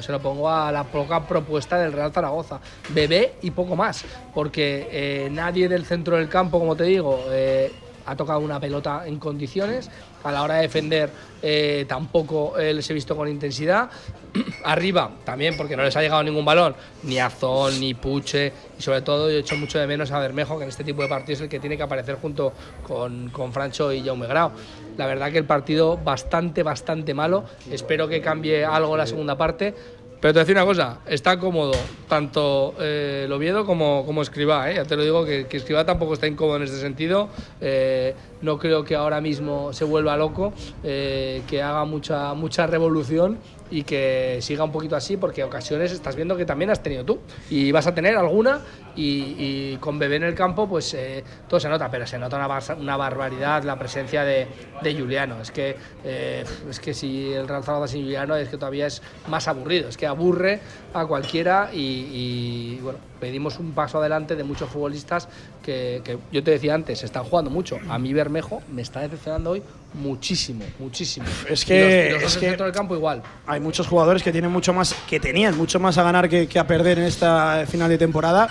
se 0.00 0.12
lo 0.12 0.20
pongo 0.20 0.48
a 0.48 0.70
la 0.72 0.84
poca 0.84 1.26
propuesta 1.26 1.78
del 1.78 1.92
Real 1.92 2.12
Zaragoza. 2.12 2.60
Bebé 2.90 3.34
y 3.42 3.50
poco 3.50 3.76
más, 3.76 4.04
porque 4.34 4.88
eh, 4.90 5.28
nadie 5.30 5.68
del 5.68 5.84
centro 5.84 6.16
del 6.16 6.28
campo, 6.28 6.58
como 6.58 6.76
te 6.76 6.84
digo, 6.84 7.24
eh, 7.30 7.72
ha 8.06 8.16
tocado 8.16 8.40
una 8.40 8.58
pelota 8.58 9.06
en 9.06 9.18
condiciones. 9.18 9.90
A 10.24 10.32
la 10.32 10.42
hora 10.42 10.56
de 10.56 10.62
defender 10.62 11.10
eh, 11.40 11.84
tampoco 11.88 12.58
eh, 12.58 12.74
les 12.74 12.88
he 12.90 12.94
visto 12.94 13.16
con 13.16 13.28
intensidad. 13.28 13.88
Arriba 14.64 15.10
también 15.24 15.56
porque 15.56 15.76
no 15.76 15.82
les 15.82 15.96
ha 15.96 16.02
llegado 16.02 16.22
ningún 16.22 16.44
balón, 16.44 16.74
ni 17.04 17.18
Azón, 17.18 17.78
ni 17.80 17.94
Puche. 17.94 18.52
Y 18.78 18.82
sobre 18.82 19.02
todo 19.02 19.30
yo 19.30 19.36
he 19.36 19.40
hecho 19.40 19.56
mucho 19.56 19.78
de 19.78 19.86
menos 19.86 20.10
a 20.10 20.18
Bermejo, 20.18 20.58
que 20.58 20.64
en 20.64 20.70
este 20.70 20.84
tipo 20.84 21.02
de 21.02 21.08
partidos 21.08 21.38
es 21.38 21.44
el 21.44 21.48
que 21.48 21.60
tiene 21.60 21.76
que 21.76 21.82
aparecer 21.82 22.16
junto 22.16 22.52
con, 22.86 23.30
con 23.30 23.52
Francho 23.52 23.92
y 23.92 24.02
Jaume 24.02 24.26
Grau. 24.26 24.50
La 24.96 25.06
verdad 25.06 25.30
que 25.30 25.38
el 25.38 25.44
partido 25.44 25.96
bastante, 25.96 26.62
bastante 26.62 27.14
malo. 27.14 27.44
Espero 27.70 28.08
que 28.08 28.20
cambie 28.20 28.64
algo 28.64 28.96
la 28.96 29.06
segunda 29.06 29.36
parte. 29.36 29.74
Pero 30.20 30.34
te 30.34 30.42
voy 30.42 30.52
una 30.52 30.64
cosa, 30.64 30.98
está 31.06 31.38
cómodo 31.38 31.72
tanto 32.08 32.74
eh, 32.80 33.22
el 33.26 33.32
Oviedo 33.32 33.64
como, 33.64 34.04
como 34.04 34.22
Escribá, 34.22 34.68
¿eh? 34.68 34.74
ya 34.74 34.84
te 34.84 34.96
lo 34.96 35.04
digo 35.04 35.24
que, 35.24 35.46
que 35.46 35.58
Escribá 35.58 35.86
tampoco 35.86 36.14
está 36.14 36.26
incómodo 36.26 36.56
en 36.56 36.64
este 36.64 36.80
sentido, 36.80 37.28
Eh, 37.60 38.14
no 38.42 38.58
creo 38.58 38.84
que 38.84 38.94
ahora 38.94 39.20
mismo 39.20 39.72
se 39.72 39.84
vuelva 39.84 40.16
loco, 40.16 40.52
eh, 40.82 41.42
que 41.46 41.62
haga 41.62 41.84
mucha, 41.84 42.34
mucha 42.34 42.66
revolución 42.66 43.38
y 43.70 43.82
que 43.82 44.38
siga 44.40 44.64
un 44.64 44.72
poquito 44.72 44.96
así, 44.96 45.16
porque 45.16 45.44
ocasiones 45.44 45.92
estás 45.92 46.16
viendo 46.16 46.36
que 46.36 46.44
también 46.44 46.70
has 46.70 46.82
tenido 46.82 47.04
tú. 47.04 47.18
Y 47.50 47.70
vas 47.72 47.86
a 47.86 47.94
tener 47.94 48.16
alguna 48.16 48.60
y, 48.96 49.76
con 49.76 49.98
Bebé 49.98 50.16
en 50.16 50.24
el 50.24 50.34
campo 50.34 50.68
pues 50.68 50.92
eh, 50.94 51.22
todo 51.48 51.60
se 51.60 51.68
nota, 51.68 51.90
pero 51.90 52.06
se 52.06 52.18
nota 52.18 52.36
una, 52.36 52.76
una 52.76 52.96
barbaridad 52.96 53.62
la 53.62 53.78
presencia 53.78 54.24
de, 54.24 54.48
de 54.82 54.94
Juliano, 54.98 55.40
es 55.40 55.50
que, 55.50 55.76
eh, 56.04 56.44
es 56.68 56.80
que 56.80 56.94
si 56.94 57.32
el 57.32 57.46
Real 57.46 57.62
Zaragoza 57.62 57.92
sin 57.92 58.02
Juliano 58.02 58.34
es 58.36 58.48
que 58.48 58.56
todavía 58.56 58.86
es 58.86 59.02
más 59.28 59.46
aburrido, 59.46 59.88
es 59.88 59.96
que 59.96 60.06
aburre 60.06 60.60
a 60.94 61.06
cualquiera 61.06 61.70
y, 61.72 61.78
y, 61.78 62.80
bueno, 62.82 62.98
pedimos 63.20 63.58
un 63.58 63.72
paso 63.72 63.98
adelante 63.98 64.36
de 64.36 64.44
muchos 64.44 64.68
futbolistas 64.70 65.28
que, 65.62 66.00
que 66.04 66.18
yo 66.32 66.42
te 66.42 66.50
decía 66.52 66.74
antes, 66.74 67.02
están 67.02 67.24
jugando 67.24 67.50
mucho, 67.50 67.78
a 67.88 67.98
mí 67.98 68.12
Bermejo 68.12 68.62
me 68.72 68.82
está 68.82 69.00
decepcionando 69.00 69.50
hoy 69.50 69.62
muchísimo, 69.94 70.64
muchísimo. 70.78 71.26
Es 71.48 71.62
Y 71.62 71.66
que- 71.66 72.10
los, 72.12 72.20
y 72.20 72.22
los 72.24 72.32
es 72.34 72.38
que- 72.38 72.62
del 72.62 72.72
campo 72.72 72.94
igual. 72.94 73.22
Hay 73.46 73.60
muchos 73.60 73.86
jugadores 73.86 74.22
que 74.22 74.32
tienen 74.32 74.50
mucho 74.50 74.72
más, 74.72 74.94
que 75.08 75.18
tenían 75.20 75.56
mucho 75.56 75.80
más 75.80 75.98
a 75.98 76.02
ganar 76.02 76.28
que, 76.28 76.46
que 76.46 76.58
a 76.58 76.66
perder 76.66 76.98
en 76.98 77.04
esta 77.04 77.64
final 77.66 77.88
de 77.88 77.98
temporada. 77.98 78.48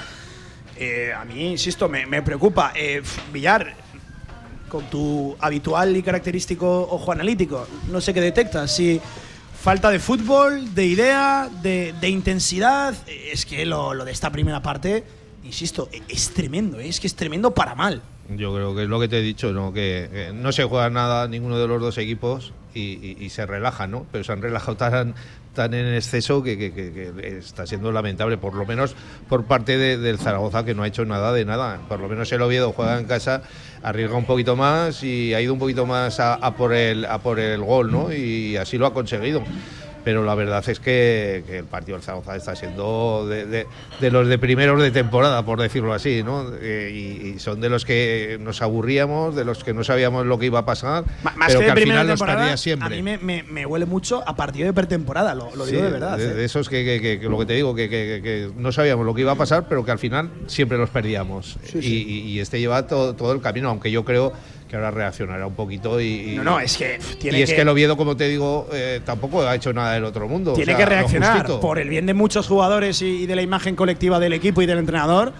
Eh, 0.79 1.11
a 1.15 1.25
mí, 1.25 1.51
insisto, 1.51 1.89
me, 1.89 2.05
me 2.05 2.21
preocupa. 2.21 2.71
Eh, 2.75 3.01
Villar, 3.33 3.73
con 4.69 4.83
tu 4.89 5.35
habitual 5.39 5.95
y 5.95 6.03
característico 6.03 6.87
ojo 6.91 7.11
analítico, 7.11 7.67
no 7.89 8.01
sé 8.01 8.13
qué 8.13 8.21
detectas. 8.21 8.69
Si 8.75 8.99
falta 9.67 9.89
de 9.89 9.99
fútbol, 9.99 10.73
de 10.73 10.85
idea, 10.85 11.49
de, 11.61 11.93
intensidad. 12.07 12.95
Es 13.05 13.45
que 13.45 13.65
lo, 13.65 13.93
de 14.05 14.13
esta 14.13 14.31
primera 14.31 14.61
parte, 14.61 15.03
insisto, 15.43 15.89
es 16.07 16.33
tremendo. 16.33 16.79
eh, 16.79 16.87
Es 16.87 17.01
que 17.01 17.07
es 17.07 17.17
tremendo 17.17 17.53
para 17.53 17.75
mal. 17.75 18.01
Yo 18.29 18.55
creo 18.55 18.73
que 18.73 18.83
es 18.83 18.87
lo 18.87 18.97
que 18.97 19.09
te 19.09 19.19
he 19.19 19.21
dicho, 19.21 19.51
¿no? 19.51 19.73
Que, 19.73 20.31
no 20.33 20.53
se 20.53 20.63
juega 20.63 20.89
nada 20.89 21.27
ninguno 21.27 21.59
de 21.59 21.67
los 21.67 21.81
dos 21.81 21.97
equipos 21.97 22.53
y, 22.73 23.27
se 23.29 23.45
relajan, 23.45 23.91
¿no? 23.91 24.05
Pero 24.09 24.23
se 24.23 24.31
han 24.31 24.41
relajado 24.41 24.77
tan, 24.77 25.15
en 25.73 25.93
exceso 25.95 26.41
que 26.43 27.11
está 27.37 27.67
siendo 27.67 27.91
lamentable, 27.91 28.37
por 28.37 28.53
lo 28.55 28.65
menos 28.65 28.95
por 29.27 29.43
parte 29.43 29.77
de- 29.77 29.97
del 29.97 30.17
Zaragoza, 30.17 30.63
que 30.63 30.75
no 30.75 30.83
ha 30.83 30.87
hecho 30.87 31.03
nada 31.03 31.33
de 31.33 31.43
nada. 31.43 31.81
Por 31.89 31.99
lo 31.99 32.07
menos 32.07 32.31
el 32.31 32.41
Oviedo 32.41 32.71
juega 32.71 32.97
en 32.99 33.05
casa, 33.05 33.41
arriesga 33.81 34.15
un 34.15 34.25
poquito 34.25 34.55
más 34.55 35.03
y 35.03 35.33
ha 35.33 35.41
ido 35.41 35.53
un 35.53 35.59
poquito 35.59 35.85
más 35.85 36.19
a, 36.19 36.35
a 36.35 36.55
por, 36.55 36.73
el, 36.73 37.05
a 37.05 37.19
por 37.19 37.39
el 37.39 37.61
gol, 37.63 37.91
¿no? 37.91 38.11
Y 38.13 38.57
así 38.57 38.77
lo 38.77 38.85
ha 38.85 38.93
conseguido. 38.93 39.43
Pero 40.07 40.23
la 40.23 40.35
verdad 40.35 40.63
es 40.69 40.79
que, 40.79 41.43
que 41.45 41.57
el 41.57 41.65
partido 41.65 41.97
del 41.97 42.01
Zaragoza 42.01 42.33
está 42.37 42.55
siendo 42.55 43.27
de, 43.27 43.45
de- 43.45 43.67
de 43.99 44.09
los 44.09 44.25
de 44.29 44.37
primeros 44.39 44.81
de 44.81 44.89
temporada, 44.89 45.43
por 45.43 45.59
decirlo 45.59 45.91
así, 45.93 46.23
¿no? 46.23 46.45
Eh, 46.61 46.91
y, 47.21 47.27
y 47.27 47.39
son 47.39 47.59
de 47.59 47.67
los 47.67 47.83
que 47.83 48.37
nos 48.39 48.61
aburríamos, 48.61 49.35
de 49.35 49.43
los 49.43 49.65
que 49.65 49.73
no 49.73 49.83
sabíamos 49.83 50.25
lo 50.25 50.39
que 50.39 50.45
iba 50.45 50.59
a 50.59 50.65
pasar, 50.65 51.03
Más 51.23 51.33
pero 51.47 51.59
que 51.59 51.71
al 51.71 51.77
final 51.79 52.07
los 52.07 52.13
temporada, 52.19 52.37
perdía 52.39 52.53
a 52.53 52.57
siempre. 52.57 52.95
mí 52.95 53.01
me, 53.03 53.17
me- 53.17 53.43
me 53.43 53.65
huele 53.65 53.85
mucho 53.85 54.23
a 54.25 54.33
partido 54.37 54.67
de 54.67 54.71
pretemporada, 54.71 55.35
lo, 55.35 55.53
lo 55.57 55.65
Sí, 55.65 55.71
digo 55.73 55.83
de 55.83 55.91
verdad. 55.91 56.17
De, 56.17 56.23
¿eh? 56.23 56.33
de 56.35 56.45
esos 56.45 56.69
que, 56.69 57.19
lo 57.29 57.37
que 57.39 57.45
te 57.45 57.53
digo, 57.55 57.75
que, 57.75 58.49
no 58.55 58.71
sabíamos 58.71 59.05
lo 59.05 59.13
que 59.13 59.19
iba 59.21 59.33
a 59.33 59.35
pasar, 59.35 59.67
pero 59.67 59.83
que 59.83 59.91
al 59.91 59.99
final 59.99 60.29
siempre 60.45 60.77
los 60.77 60.89
perdíamos. 60.89 61.57
Sí, 61.65 61.79
y, 61.79 61.81
sí. 61.81 62.05
y- 62.07 62.19
y 62.31 62.39
este 62.39 62.61
lleva 62.61 62.87
todo, 62.87 63.13
todo 63.13 63.33
el 63.33 63.41
camino, 63.41 63.67
aunque 63.67 63.91
yo 63.91 64.05
creo 64.05 64.31
que 64.67 64.75
ahora 64.75 64.91
reaccionará 64.91 65.47
un 65.47 65.55
poquito. 65.55 65.99
Y, 66.01 66.33
No, 66.35 66.43
no, 66.43 66.59
es 66.59 66.77
que 66.77 66.99
tiene 67.19 67.39
y 67.39 67.41
es 67.41 67.49
que- 67.49 67.55
que, 67.55 67.61
el 67.61 67.69
Oviedo, 67.69 67.95
como 67.97 68.17
te 68.17 68.27
digo, 68.27 68.67
eh, 68.73 69.01
tampoco 69.05 69.41
ha 69.47 69.55
hecho 69.55 69.71
nada 69.73 69.93
del 69.93 70.03
otro 70.03 70.27
mundo. 70.27 70.51
o 70.51 70.55
Tiene 70.55 70.73
sea, 70.73 70.77
que 70.77 70.85
reaccionar 70.85 71.45
por 71.59 71.79
el 71.79 71.89
bien 71.89 72.05
de 72.05 72.13
muchos 72.13 72.47
jugadores 72.47 73.01
y, 73.01 73.23
y 73.23 73.25
de 73.27 73.35
la 73.35 73.41
imagen 73.41 73.75
colectiva 73.75 74.19
del 74.19 74.33
equipo 74.33 74.61
y 74.61 74.65
del 74.65 74.79
entrenador. 74.79 75.33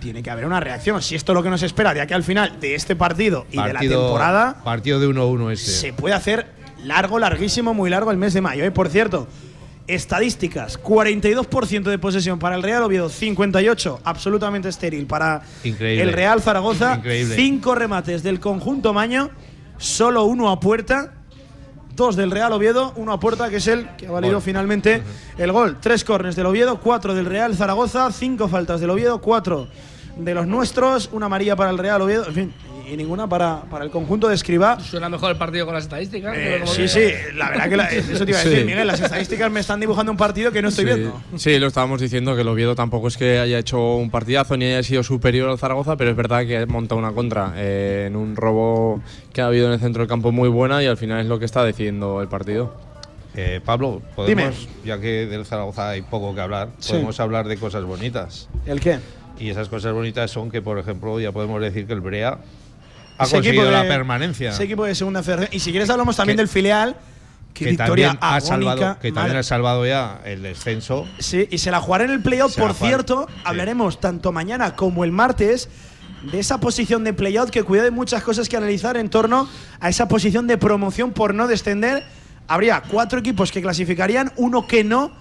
Tiene 0.00 0.22
que 0.22 0.30
haber 0.30 0.44
una 0.44 0.60
reacción. 0.60 1.00
Si 1.00 1.14
esto 1.14 1.32
es 1.32 1.34
lo 1.34 1.42
que 1.42 1.48
nos 1.50 1.62
espera 1.62 1.94
de 1.94 2.00
aquí 2.02 2.12
al 2.12 2.24
final 2.24 2.60
de 2.60 2.74
este 2.74 2.94
partido 2.94 3.46
y 3.50 3.62
de 3.62 3.72
la 3.72 3.80
temporada, 3.80 4.56
Partido 4.62 5.00
de 5.00 5.06
1-1 5.08 5.50
este. 5.52 5.70
se 5.70 5.92
puede 5.94 6.14
hacer 6.14 6.46
largo, 6.84 7.18
larguísimo, 7.18 7.72
muy 7.72 7.88
largo 7.88 8.10
el 8.10 8.18
mes 8.18 8.34
de 8.34 8.42
mayo. 8.42 8.64
¿eh? 8.64 8.70
Por 8.70 8.88
cierto, 8.90 9.26
estadísticas: 9.86 10.80
42% 10.82 11.82
de 11.84 11.98
posesión 11.98 12.38
para 12.38 12.56
el 12.56 12.62
Real 12.62 12.82
Oviedo, 12.82 13.08
58% 13.10 13.98
absolutamente 14.04 14.68
estéril 14.68 15.06
para 15.06 15.42
Increíble. 15.62 16.02
el 16.02 16.12
Real 16.12 16.40
Zaragoza. 16.42 16.96
Increíble. 16.96 17.36
Cinco 17.36 17.74
remates 17.74 18.22
del 18.22 18.40
conjunto 18.40 18.92
Maño, 18.92 19.30
solo 19.78 20.24
uno 20.24 20.50
a 20.50 20.60
puerta. 20.60 21.14
Dos 21.96 22.16
del 22.16 22.32
Real 22.32 22.52
Oviedo, 22.52 22.92
uno 22.96 23.12
a 23.12 23.20
puerta, 23.20 23.48
que 23.50 23.58
es 23.58 23.68
el 23.68 23.88
que 23.96 24.08
ha 24.08 24.10
valido 24.10 24.34
Gol. 24.34 24.42
finalmente 24.42 25.00
el 25.38 25.52
gol. 25.52 25.76
Tres 25.80 26.02
corners 26.02 26.34
del 26.34 26.46
Oviedo, 26.46 26.80
cuatro 26.80 27.14
del 27.14 27.24
Real 27.24 27.54
Zaragoza, 27.54 28.10
cinco 28.10 28.48
faltas 28.48 28.80
del 28.80 28.90
Oviedo, 28.90 29.20
cuatro 29.20 29.68
de 30.18 30.34
los 30.34 30.48
nuestros, 30.48 31.08
una 31.12 31.26
amarilla 31.26 31.54
para 31.54 31.70
el 31.70 31.78
Real 31.78 32.02
Oviedo, 32.02 32.26
en 32.26 32.34
fin, 32.34 32.52
y, 32.90 32.96
ninguna 32.96 33.28
para, 33.28 33.62
para 33.70 33.84
el 33.84 33.90
conjunto 33.90 34.28
de 34.28 34.34
Escribá. 34.34 34.78
Suena 34.80 35.08
mejor 35.08 35.30
el 35.32 35.36
partido 35.36 35.64
con 35.66 35.74
las 35.74 35.84
estadísticas. 35.84 36.34
Eh, 36.36 36.62
sí, 36.66 36.82
que- 36.82 36.88
sí, 36.88 37.00
la 37.36 37.50
verdad 37.50 37.68
que 37.68 37.76
la- 37.76 37.88
eso 37.90 38.24
te 38.24 38.30
iba 38.30 38.38
a 38.40 38.42
Sí. 38.42 38.48
decir, 38.50 38.66
Miguel, 38.66 38.86
las 38.86 39.00
estadísticas 39.00 39.50
me 39.50 39.60
están 39.60 39.80
dibujando 39.80 40.12
un 40.12 40.18
partido 40.18 40.52
que 40.52 40.62
no 40.62 40.68
estoy 40.68 40.84
sí. 40.86 40.92
viendo. 40.94 41.20
Sí, 41.36 41.58
lo 41.58 41.66
estábamos 41.66 42.00
diciendo 42.00 42.34
que 42.34 42.42
el 42.42 42.48
Oviedo 42.48 42.74
tampoco 42.74 43.08
es 43.08 43.16
que 43.16 43.38
haya 43.38 43.58
hecho 43.58 43.96
un 43.96 44.10
partidazo 44.10 44.56
ni 44.56 44.66
haya 44.66 44.82
sido 44.82 45.02
superior 45.02 45.50
al 45.50 45.58
Zaragoza, 45.58 45.96
pero 45.96 46.10
es 46.10 46.16
verdad 46.16 46.46
que 46.46 46.58
ha 46.58 46.66
montado 46.66 46.98
una 46.98 47.12
contra 47.12 47.52
eh, 47.56 48.04
en 48.08 48.16
un 48.16 48.36
robo 48.36 49.00
que 49.32 49.40
ha 49.40 49.46
habido 49.46 49.66
en 49.66 49.72
el 49.74 49.80
centro 49.80 50.00
del 50.02 50.08
campo 50.08 50.32
muy 50.32 50.48
buena 50.48 50.82
y 50.82 50.86
al 50.86 50.96
final 50.96 51.20
es 51.20 51.26
lo 51.26 51.38
que 51.38 51.44
está 51.44 51.64
decidiendo 51.64 52.20
el 52.22 52.28
partido. 52.28 52.74
Eh, 53.36 53.60
Pablo, 53.64 54.00
podemos, 54.14 54.68
ya 54.84 55.00
que 55.00 55.26
del 55.26 55.44
Zaragoza 55.44 55.90
hay 55.90 56.02
poco 56.02 56.32
que 56.36 56.40
hablar, 56.40 56.68
Sí. 56.78 56.92
podemos 56.92 57.18
hablar 57.18 57.48
de 57.48 57.56
cosas 57.56 57.82
bonitas. 57.82 58.48
¿El 58.64 58.78
qué? 58.80 58.98
Y 59.40 59.48
esas 59.50 59.68
cosas 59.68 59.92
bonitas 59.92 60.30
son 60.30 60.52
que, 60.52 60.62
por 60.62 60.78
ejemplo, 60.78 61.18
ya 61.18 61.32
podemos 61.32 61.60
decir 61.60 61.88
que 61.88 61.92
el 61.94 62.00
Brea 62.00 62.38
ha 63.18 63.24
Ese 63.24 63.36
conseguido 63.36 63.70
la 63.70 63.82
de- 63.82 63.88
permanencia. 63.88 64.50
Ese 64.50 64.64
equipo 64.64 64.84
de 64.84 64.94
segunda. 64.94 65.22
Y 65.50 65.60
si 65.60 65.70
quieres 65.70 65.90
hablamos 65.90 66.16
también 66.16 66.36
Que- 66.36 66.42
del 66.42 66.48
filial. 66.48 66.96
Que 67.52 67.66
victoria 67.66 68.08
también, 68.18 68.18
ha 68.20 68.40
salvado, 68.40 68.98
que 69.00 69.12
también 69.12 69.36
ha 69.36 69.42
salvado 69.44 69.86
ya 69.86 70.20
el 70.24 70.42
descenso. 70.42 71.06
Sí, 71.20 71.46
y 71.52 71.58
se 71.58 71.70
la 71.70 71.80
jugará 71.80 72.02
en 72.04 72.10
el 72.10 72.20
la 72.20 72.52
Por 72.56 72.74
cierto, 72.74 73.26
sí. 73.28 73.34
hablaremos 73.44 74.00
tanto 74.00 74.32
mañana 74.32 74.74
como 74.74 75.04
el 75.04 75.12
martes 75.12 75.68
de 76.32 76.40
esa 76.40 76.58
posición 76.58 77.04
de 77.04 77.12
playout 77.12 77.50
que 77.50 77.62
cuida 77.62 77.84
de 77.84 77.92
muchas 77.92 78.24
cosas 78.24 78.48
que 78.48 78.56
analizar 78.56 78.96
en 78.96 79.08
torno 79.08 79.48
a 79.78 79.88
esa 79.88 80.08
posición 80.08 80.48
de 80.48 80.58
promoción 80.58 81.12
por 81.12 81.32
no 81.32 81.46
descender. 81.46 82.02
Habría 82.48 82.82
cuatro 82.82 83.20
equipos 83.20 83.52
que 83.52 83.62
clasificarían, 83.62 84.32
uno 84.36 84.66
que 84.66 84.82
no. 84.82 85.12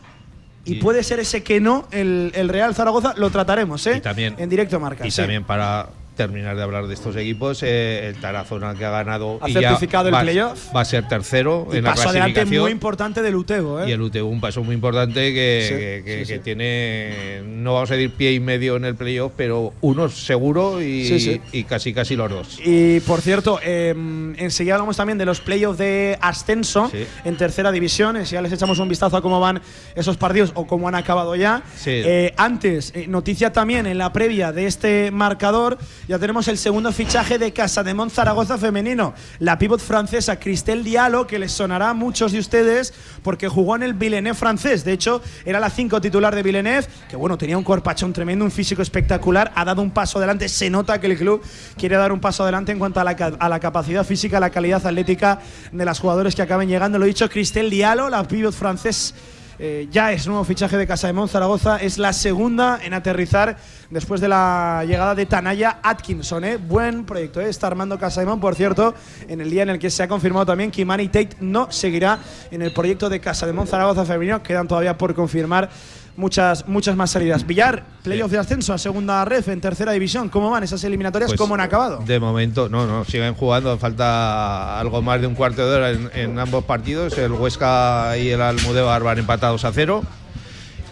Y, 0.65 0.75
Y- 0.77 0.79
puede 0.81 1.03
ser 1.03 1.19
ese 1.19 1.43
que 1.43 1.59
no, 1.61 1.87
el, 1.91 2.31
el 2.33 2.49
Real 2.49 2.73
Zaragoza, 2.73 3.13
lo 3.15 3.29
trataremos, 3.29 3.85
¿eh? 3.85 3.97
Y 3.97 4.01
también- 4.01 4.33
en 4.39 4.49
directo 4.49 4.79
marca. 4.79 5.05
Y 5.05 5.11
sí. 5.11 5.17
también 5.17 5.43
para 5.43 5.89
terminar 6.15 6.55
de 6.55 6.63
hablar 6.63 6.87
de 6.87 6.93
estos 6.93 7.15
equipos, 7.15 7.61
eh, 7.63 8.07
el 8.07 8.15
Tarazona 8.21 8.73
que 8.75 8.85
ha 8.85 8.89
ganado 8.91 9.39
Ha 9.41 9.49
y 9.49 9.53
ya 9.53 9.61
certificado 9.69 10.09
el 10.09 10.15
playoff. 10.15 10.73
va 10.75 10.81
a 10.81 10.85
ser 10.85 11.07
tercero 11.07 11.67
Y 11.73 11.77
en 11.77 11.83
la 11.83 11.91
paso 11.91 12.09
adelante 12.09 12.33
clasificación. 12.33 12.61
muy 12.63 12.71
importante 12.71 13.21
del 13.21 13.35
Utego, 13.35 13.81
¿eh? 13.81 13.89
Y 13.89 13.91
el 13.93 14.01
UTV 14.01 14.23
un 14.27 14.39
paso 14.41 14.63
muy 14.63 14.75
importante 14.75 15.33
que, 15.33 15.65
Sí, 15.67 15.73
que- 15.75 16.01
que- 16.05 16.25
sí, 16.25 16.27
que 16.33 16.37
sí. 16.37 16.41
tiene, 16.43 17.41
no 17.45 17.73
vamos 17.73 17.91
a 17.91 17.95
decir 17.95 18.11
pie 18.11 18.33
y 18.33 18.39
medio 18.39 18.75
en 18.75 18.85
el 18.85 18.95
playoff, 18.95 19.33
pero 19.35 19.73
uno 19.81 20.09
seguro 20.09 20.81
y, 20.81 21.65
casi 21.67 21.93
casi 21.93 22.15
los 22.15 22.29
dos. 22.29 22.59
Y 22.63 22.99
por 23.01 23.21
cierto, 23.21 23.59
eh, 23.63 23.89
enseguida 24.37 24.75
hablamos 24.75 24.97
también 24.97 25.17
de 25.17 25.25
los 25.25 25.39
playoffs 25.41 25.77
de 25.77 26.17
ascenso 26.21 26.91
en 27.25 27.37
tercera 27.37 27.71
división. 27.71 28.17
Enseguida 28.17 28.41
les 28.41 28.51
echamos 28.53 28.79
un 28.79 28.89
vistazo 28.89 29.17
a 29.17 29.21
cómo 29.21 29.39
van 29.39 29.61
esos 29.95 30.17
partidos 30.17 30.51
o 30.55 30.67
cómo 30.67 30.87
han 30.87 30.95
acabado 30.95 31.35
ya. 31.35 31.63
Eh, 31.85 32.33
antes, 32.37 32.93
noticia 33.07 33.51
también 33.53 33.85
en 33.85 33.97
la 33.97 34.13
previa 34.13 34.51
de 34.51 34.65
este 34.65 35.11
marcador, 35.11 35.77
ya 36.07 36.19
tenemos 36.19 36.47
el 36.47 36.57
segundo 36.57 36.91
fichaje 36.91 37.37
de 37.37 37.53
Casa 37.53 37.83
de 37.83 37.93
Zaragoza 38.09 38.57
femenino. 38.57 39.13
La 39.39 39.57
pívot 39.57 39.79
francesa 39.79 40.37
Christelle 40.37 40.83
Diallo, 40.83 41.25
que 41.25 41.39
les 41.39 41.51
sonará 41.51 41.91
a 41.91 41.93
muchos 41.93 42.33
de 42.33 42.39
ustedes 42.39 42.93
porque 43.23 43.47
jugó 43.47 43.75
en 43.75 43.83
el 43.83 43.93
Villeneuve 43.93 44.37
francés. 44.37 44.83
De 44.83 44.91
hecho, 44.91 45.21
era 45.45 45.59
la 45.59 45.69
5 45.69 46.01
titular 46.01 46.35
de 46.35 46.43
Villeneuve, 46.43 46.87
que 47.09 47.15
bueno, 47.15 47.37
tenía 47.37 47.57
un 47.57 47.63
cuerpachón 47.63 48.11
tremendo, 48.11 48.43
un 48.43 48.51
físico 48.51 48.81
espectacular, 48.81 49.51
ha 49.55 49.63
dado 49.63 49.81
un 49.81 49.91
paso 49.91 50.17
adelante. 50.17 50.49
Se 50.49 50.69
nota 50.69 50.99
que 50.99 51.07
el 51.07 51.17
club 51.17 51.41
quiere 51.77 51.95
dar 51.95 52.11
un 52.11 52.19
paso 52.19 52.43
adelante 52.43 52.71
en 52.73 52.79
cuanto 52.79 52.99
a 52.99 53.03
la, 53.03 53.11
a 53.11 53.49
la 53.49 53.59
capacidad 53.59 54.05
física, 54.05 54.39
la 54.39 54.49
calidad 54.49 54.85
atlética 54.85 55.39
de 55.71 55.85
las 55.85 55.99
jugadores 55.99 56.35
que 56.35 56.41
acaben 56.41 56.67
llegando. 56.67 56.99
Lo 56.99 57.05
dicho, 57.05 57.29
Christelle 57.29 57.69
Diallo, 57.69 58.09
la 58.09 58.27
pívot 58.27 58.53
francés. 58.53 59.13
Eh, 59.59 59.87
ya 59.91 60.11
es 60.11 60.27
nuevo 60.27 60.43
fichaje 60.43 60.77
de 60.77 60.87
Casa 60.87 61.11
de 61.11 61.27
Zaragoza, 61.27 61.77
es 61.77 61.97
la 61.97 62.13
segunda 62.13 62.79
en 62.83 62.93
aterrizar 62.93 63.57
después 63.89 64.19
de 64.21 64.27
la 64.27 64.83
llegada 64.87 65.15
de 65.15 65.25
Tanaya 65.25 65.79
Atkinson. 65.83 66.43
¿eh? 66.43 66.57
Buen 66.57 67.05
proyecto, 67.05 67.39
¿eh? 67.39 67.49
está 67.49 67.67
armando 67.67 67.99
Casa 67.99 68.21
de 68.21 68.33
por 68.37 68.55
cierto, 68.55 68.95
en 69.27 69.41
el 69.41 69.49
día 69.49 69.63
en 69.63 69.69
el 69.69 69.79
que 69.79 69.89
se 69.89 70.03
ha 70.03 70.07
confirmado 70.07 70.45
también 70.45 70.71
que 70.71 70.81
Imani 70.81 71.07
Tate 71.07 71.37
no 71.39 71.71
seguirá 71.71 72.19
en 72.51 72.61
el 72.61 72.73
proyecto 72.73 73.09
de 73.09 73.19
Casa 73.19 73.45
de 73.45 73.65
Zaragoza 73.65 74.05
femenino, 74.05 74.41
quedan 74.41 74.67
todavía 74.67 74.97
por 74.97 75.13
confirmar 75.13 75.69
muchas, 76.15 76.67
muchas 76.67 76.95
más 76.95 77.11
salidas. 77.11 77.45
Villar, 77.45 77.83
playoff 78.03 78.31
de 78.31 78.39
ascenso 78.39 78.73
a 78.73 78.77
segunda 78.77 79.23
ref 79.25 79.47
en 79.49 79.61
tercera 79.61 79.91
división, 79.91 80.29
¿cómo 80.29 80.49
van 80.49 80.63
esas 80.63 80.83
eliminatorias? 80.83 81.29
Pues, 81.31 81.37
¿Cómo 81.39 81.55
han 81.55 81.61
acabado? 81.61 81.99
De 82.05 82.19
momento, 82.19 82.69
no, 82.69 82.85
no, 82.85 83.05
siguen 83.05 83.33
jugando. 83.33 83.77
Falta 83.77 84.79
algo 84.79 85.01
más 85.01 85.21
de 85.21 85.27
un 85.27 85.35
cuarto 85.35 85.69
de 85.69 85.75
hora 85.75 85.91
en, 85.91 86.09
en 86.13 86.39
ambos 86.39 86.63
partidos. 86.65 87.17
El 87.17 87.31
Huesca 87.31 88.17
y 88.17 88.29
el 88.29 88.41
Almudévar 88.41 89.03
van 89.03 89.19
empatados 89.19 89.65
a 89.65 89.71
cero. 89.71 90.03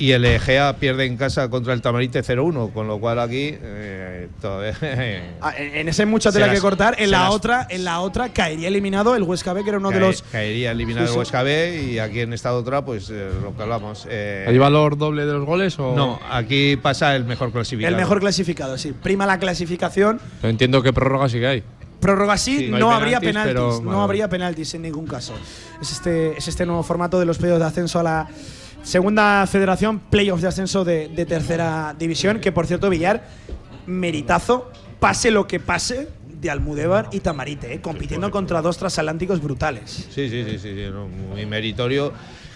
Y 0.02 0.14
el 0.14 0.26
Egea 0.26 0.76
pierde 0.78 1.06
en 1.06 1.16
casa 1.16 1.48
contra 1.50 1.74
el 1.74 1.82
Tamarite 1.82 2.24
0-1, 2.24 2.74
con 2.74 2.88
lo 2.88 3.00
cual 3.00 3.20
aquí 3.20 3.56
eh, 3.62 4.30
todavía. 4.42 4.74
Ah, 5.42 5.54
en 5.58 5.88
ese 5.88 6.02
hay 6.02 6.08
mucha 6.08 6.32
tela 6.32 6.48
las- 6.48 6.56
que 6.56 6.62
cortar. 6.62 6.96
En 6.98 7.12
la 7.12 7.26
las- 7.26 7.30
otra, 7.34 7.68
en 7.70 7.84
la 7.84 8.00
otra 8.00 8.30
caería 8.34 8.68
eliminado 8.68 9.16
el 9.16 9.22
Huesca 9.22 9.54
B, 9.54 9.62
que 9.64 9.70
era 9.70 9.78
uno 9.78 9.92
de 9.92 10.00
los 10.00 10.24
caería 10.24 10.72
eliminado 10.72 11.06
Sí, 11.06 11.14
el. 11.14 11.20
Huesca 11.20 11.44
B 11.44 11.84
y 11.92 12.00
aquí 12.00 12.22
en 12.22 12.34
esta 12.34 12.54
otra, 12.56 12.84
pues 12.84 13.10
eh, 13.12 13.30
lo 13.44 13.56
que 13.56 13.62
hablamos. 13.62 14.08
eh, 14.10 14.46
¿Hay 14.48 14.58
valor 14.58 14.98
doble 14.98 15.26
de 15.28 15.34
los 15.34 15.46
goles 15.46 15.78
o...? 15.78 15.96
No, 15.96 16.20
aquí 16.32 16.78
pasa 16.78 17.16
el 17.16 17.26
mejor 17.26 17.52
clasificado. 17.52 17.94
el 17.94 18.02
mejor 18.02 18.20
clasificado, 18.22 18.78
sí. 18.80 18.94
Prima 18.94 19.28
la 19.28 19.38
clasificación. 19.38 20.20
Pero 20.42 20.50
entiendo 20.50 20.82
que 20.82 20.94
prórroga 20.94 21.30
sí 21.30 21.40
que 21.40 21.48
hay. 21.48 21.64
Prórroga 22.00 22.36
sí, 22.38 22.58
Sí, 22.58 22.68
no, 22.70 22.92
habría 22.92 23.20
penaltis, 23.20 23.54
penaltis. 23.54 23.54
pero- 23.78 23.82
no 23.84 23.92
vale. 23.98 24.02
habría 24.04 24.28
penaltis 24.30 24.74
en 24.74 24.82
ningún 24.82 25.06
caso. 25.06 25.34
Es 25.80 25.92
este, 25.92 26.36
es 26.38 26.48
este 26.48 26.66
nuevo 26.66 26.82
formato 26.82 27.20
de 27.20 27.28
los 27.28 27.38
playoffs 27.38 27.60
de 27.60 27.66
ascenso 27.68 28.00
a 28.00 28.04
la 28.04 28.28
segunda 28.84 29.46
federación, 29.48 30.00
playoffs 30.00 30.42
de 30.42 30.48
ascenso 30.48 30.84
de, 30.84 31.08
de 31.10 31.26
tercera 31.26 31.96
división, 31.98 32.40
que 32.40 32.52
por 32.52 32.68
cierto, 32.68 32.90
Villar, 32.90 33.28
meritazo, 33.86 34.72
pase 35.00 35.32
lo 35.32 35.48
que 35.48 35.60
pase, 35.60 36.08
de 36.42 36.50
Almudévar 36.50 37.10
y 37.12 37.20
Tamarite, 37.20 37.74
¿eh? 37.74 37.82
compitiendo 37.82 38.32
contra 38.32 38.62
dos 38.62 38.78
transatlánticos 38.78 39.42
brutales. 39.42 40.08
Sí, 40.10 40.28
sí, 40.28 40.44
sí, 40.44 40.58
sí, 40.58 40.74
muy 41.30 41.46
meritorio 41.46 42.12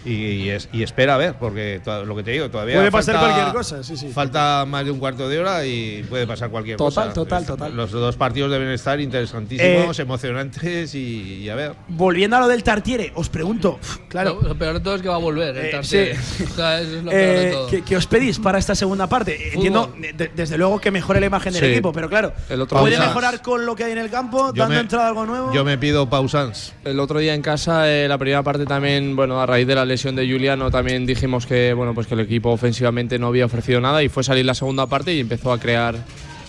y, 0.05 0.13
y 0.13 0.49
es- 0.49 0.69
y 0.71 0.83
espera 0.83 1.15
a 1.15 1.17
ver, 1.17 1.35
porque 1.39 1.81
to- 1.83 2.05
lo 2.05 2.15
que 2.15 2.23
te 2.23 2.31
digo, 2.31 2.49
todavía 2.49 2.75
Puede 2.75 2.91
pasar 2.91 3.15
falta- 3.15 3.31
cualquier 3.31 3.53
cosa, 3.55 3.83
sí, 3.83 3.97
sí. 3.97 4.09
Falta 4.09 4.65
más 4.67 4.85
de 4.85 4.91
un 4.91 4.99
cuarto 4.99 5.27
de 5.27 5.39
hora 5.39 5.65
y 5.65 6.03
puede 6.09 6.27
pasar 6.27 6.49
cualquier 6.49 6.77
Total, 6.77 7.05
cosa. 7.09 7.13
total, 7.13 7.41
Es- 7.41 7.47
total. 7.47 7.75
Los 7.75 7.91
dos 7.91 8.15
partidos 8.15 8.51
deben 8.51 8.69
estar 8.69 8.99
interesantísimos, 8.99 9.97
Eh, 9.99 10.01
emocionantes 10.01 10.95
y, 10.95 11.39
y 11.43 11.49
a 11.49 11.55
ver. 11.55 11.73
Volviendo 11.87 12.37
a 12.37 12.39
lo 12.41 12.47
del 12.47 12.63
Tartiere, 12.63 13.11
os 13.15 13.29
pregunto, 13.29 13.79
claro, 14.07 14.39
Lo, 14.41 14.49
lo 14.49 14.55
peor 14.57 14.75
de 14.75 14.79
todo 14.79 14.95
es 14.95 15.01
que 15.01 15.09
va 15.09 15.15
a 15.15 15.19
volver. 15.19 15.55
El 15.57 15.65
Eh, 15.65 15.69
Tartiere. 15.71 16.15
sí. 16.15 16.43
O 16.51 16.55
sea, 16.55 16.79
eso 16.81 16.97
es 16.97 17.03
lo 17.03 17.11
peor 17.11 17.23
de 17.35 17.47
Eh, 17.47 17.51
todo. 17.51 17.67
¿qué, 17.67 17.81
qué 17.83 17.97
os 17.97 18.07
pedís 18.07 18.39
para 18.39 18.57
esta 18.59 18.75
segunda 18.75 19.07
parte? 19.07 19.53
Entiendo, 19.53 19.93
de- 20.15 20.31
desde 20.35 20.57
luego, 20.57 20.79
que 20.79 20.91
mejore 20.91 21.19
la 21.19 21.25
imagen 21.25 21.53
del 21.53 21.63
Sí. 21.63 21.71
equipo, 21.71 21.91
pero 21.91 22.07
claro, 22.09 22.33
El 22.49 22.61
otro 22.61 22.79
¿puede 22.79 22.97
mejorar 22.99 23.41
con 23.41 23.65
lo 23.65 23.75
que 23.75 23.83
hay 23.85 23.91
en 23.91 23.97
el 23.97 24.09
campo, 24.09 24.47
Yo 24.53 24.61
dando 24.63 24.75
me- 24.75 24.81
entrada 24.81 25.05
a 25.05 25.07
algo 25.09 25.25
nuevo? 25.25 25.53
Yo 25.53 25.63
me 25.65 25.77
pido 25.77 26.09
pausans. 26.09 26.73
El 26.83 26.99
otro 26.99 27.19
día 27.19 27.33
en 27.33 27.41
casa, 27.41 27.91
eh, 27.91 28.07
la 28.07 28.17
primera 28.17 28.43
parte 28.43 28.65
también, 28.65 29.15
bueno, 29.15 29.41
a 29.41 29.45
raíz 29.45 29.67
de 29.67 29.75
la 29.75 29.85
lesión 29.95 30.17
de 30.17 30.29
Juliano, 30.29 30.69
también 30.71 31.05
dijimos 31.05 31.45
que, 31.45 31.73
bueno, 31.73 31.93
pues 31.93 32.05
que 32.05 32.15
el 32.15 32.19
equipo 32.19 32.51
ofensivamente 32.51 33.17
no 33.17 33.27
había 33.27 33.45
ofrecido 33.45 33.79
nada 33.79 34.03
y 34.03 34.09
fue 34.09 34.25
salir 34.25 34.45
la 34.45 34.53
segunda 34.53 34.87
parte 34.87 35.13
y 35.13 35.21
empezó 35.21 35.53
a 35.53 35.59
crear 35.59 35.95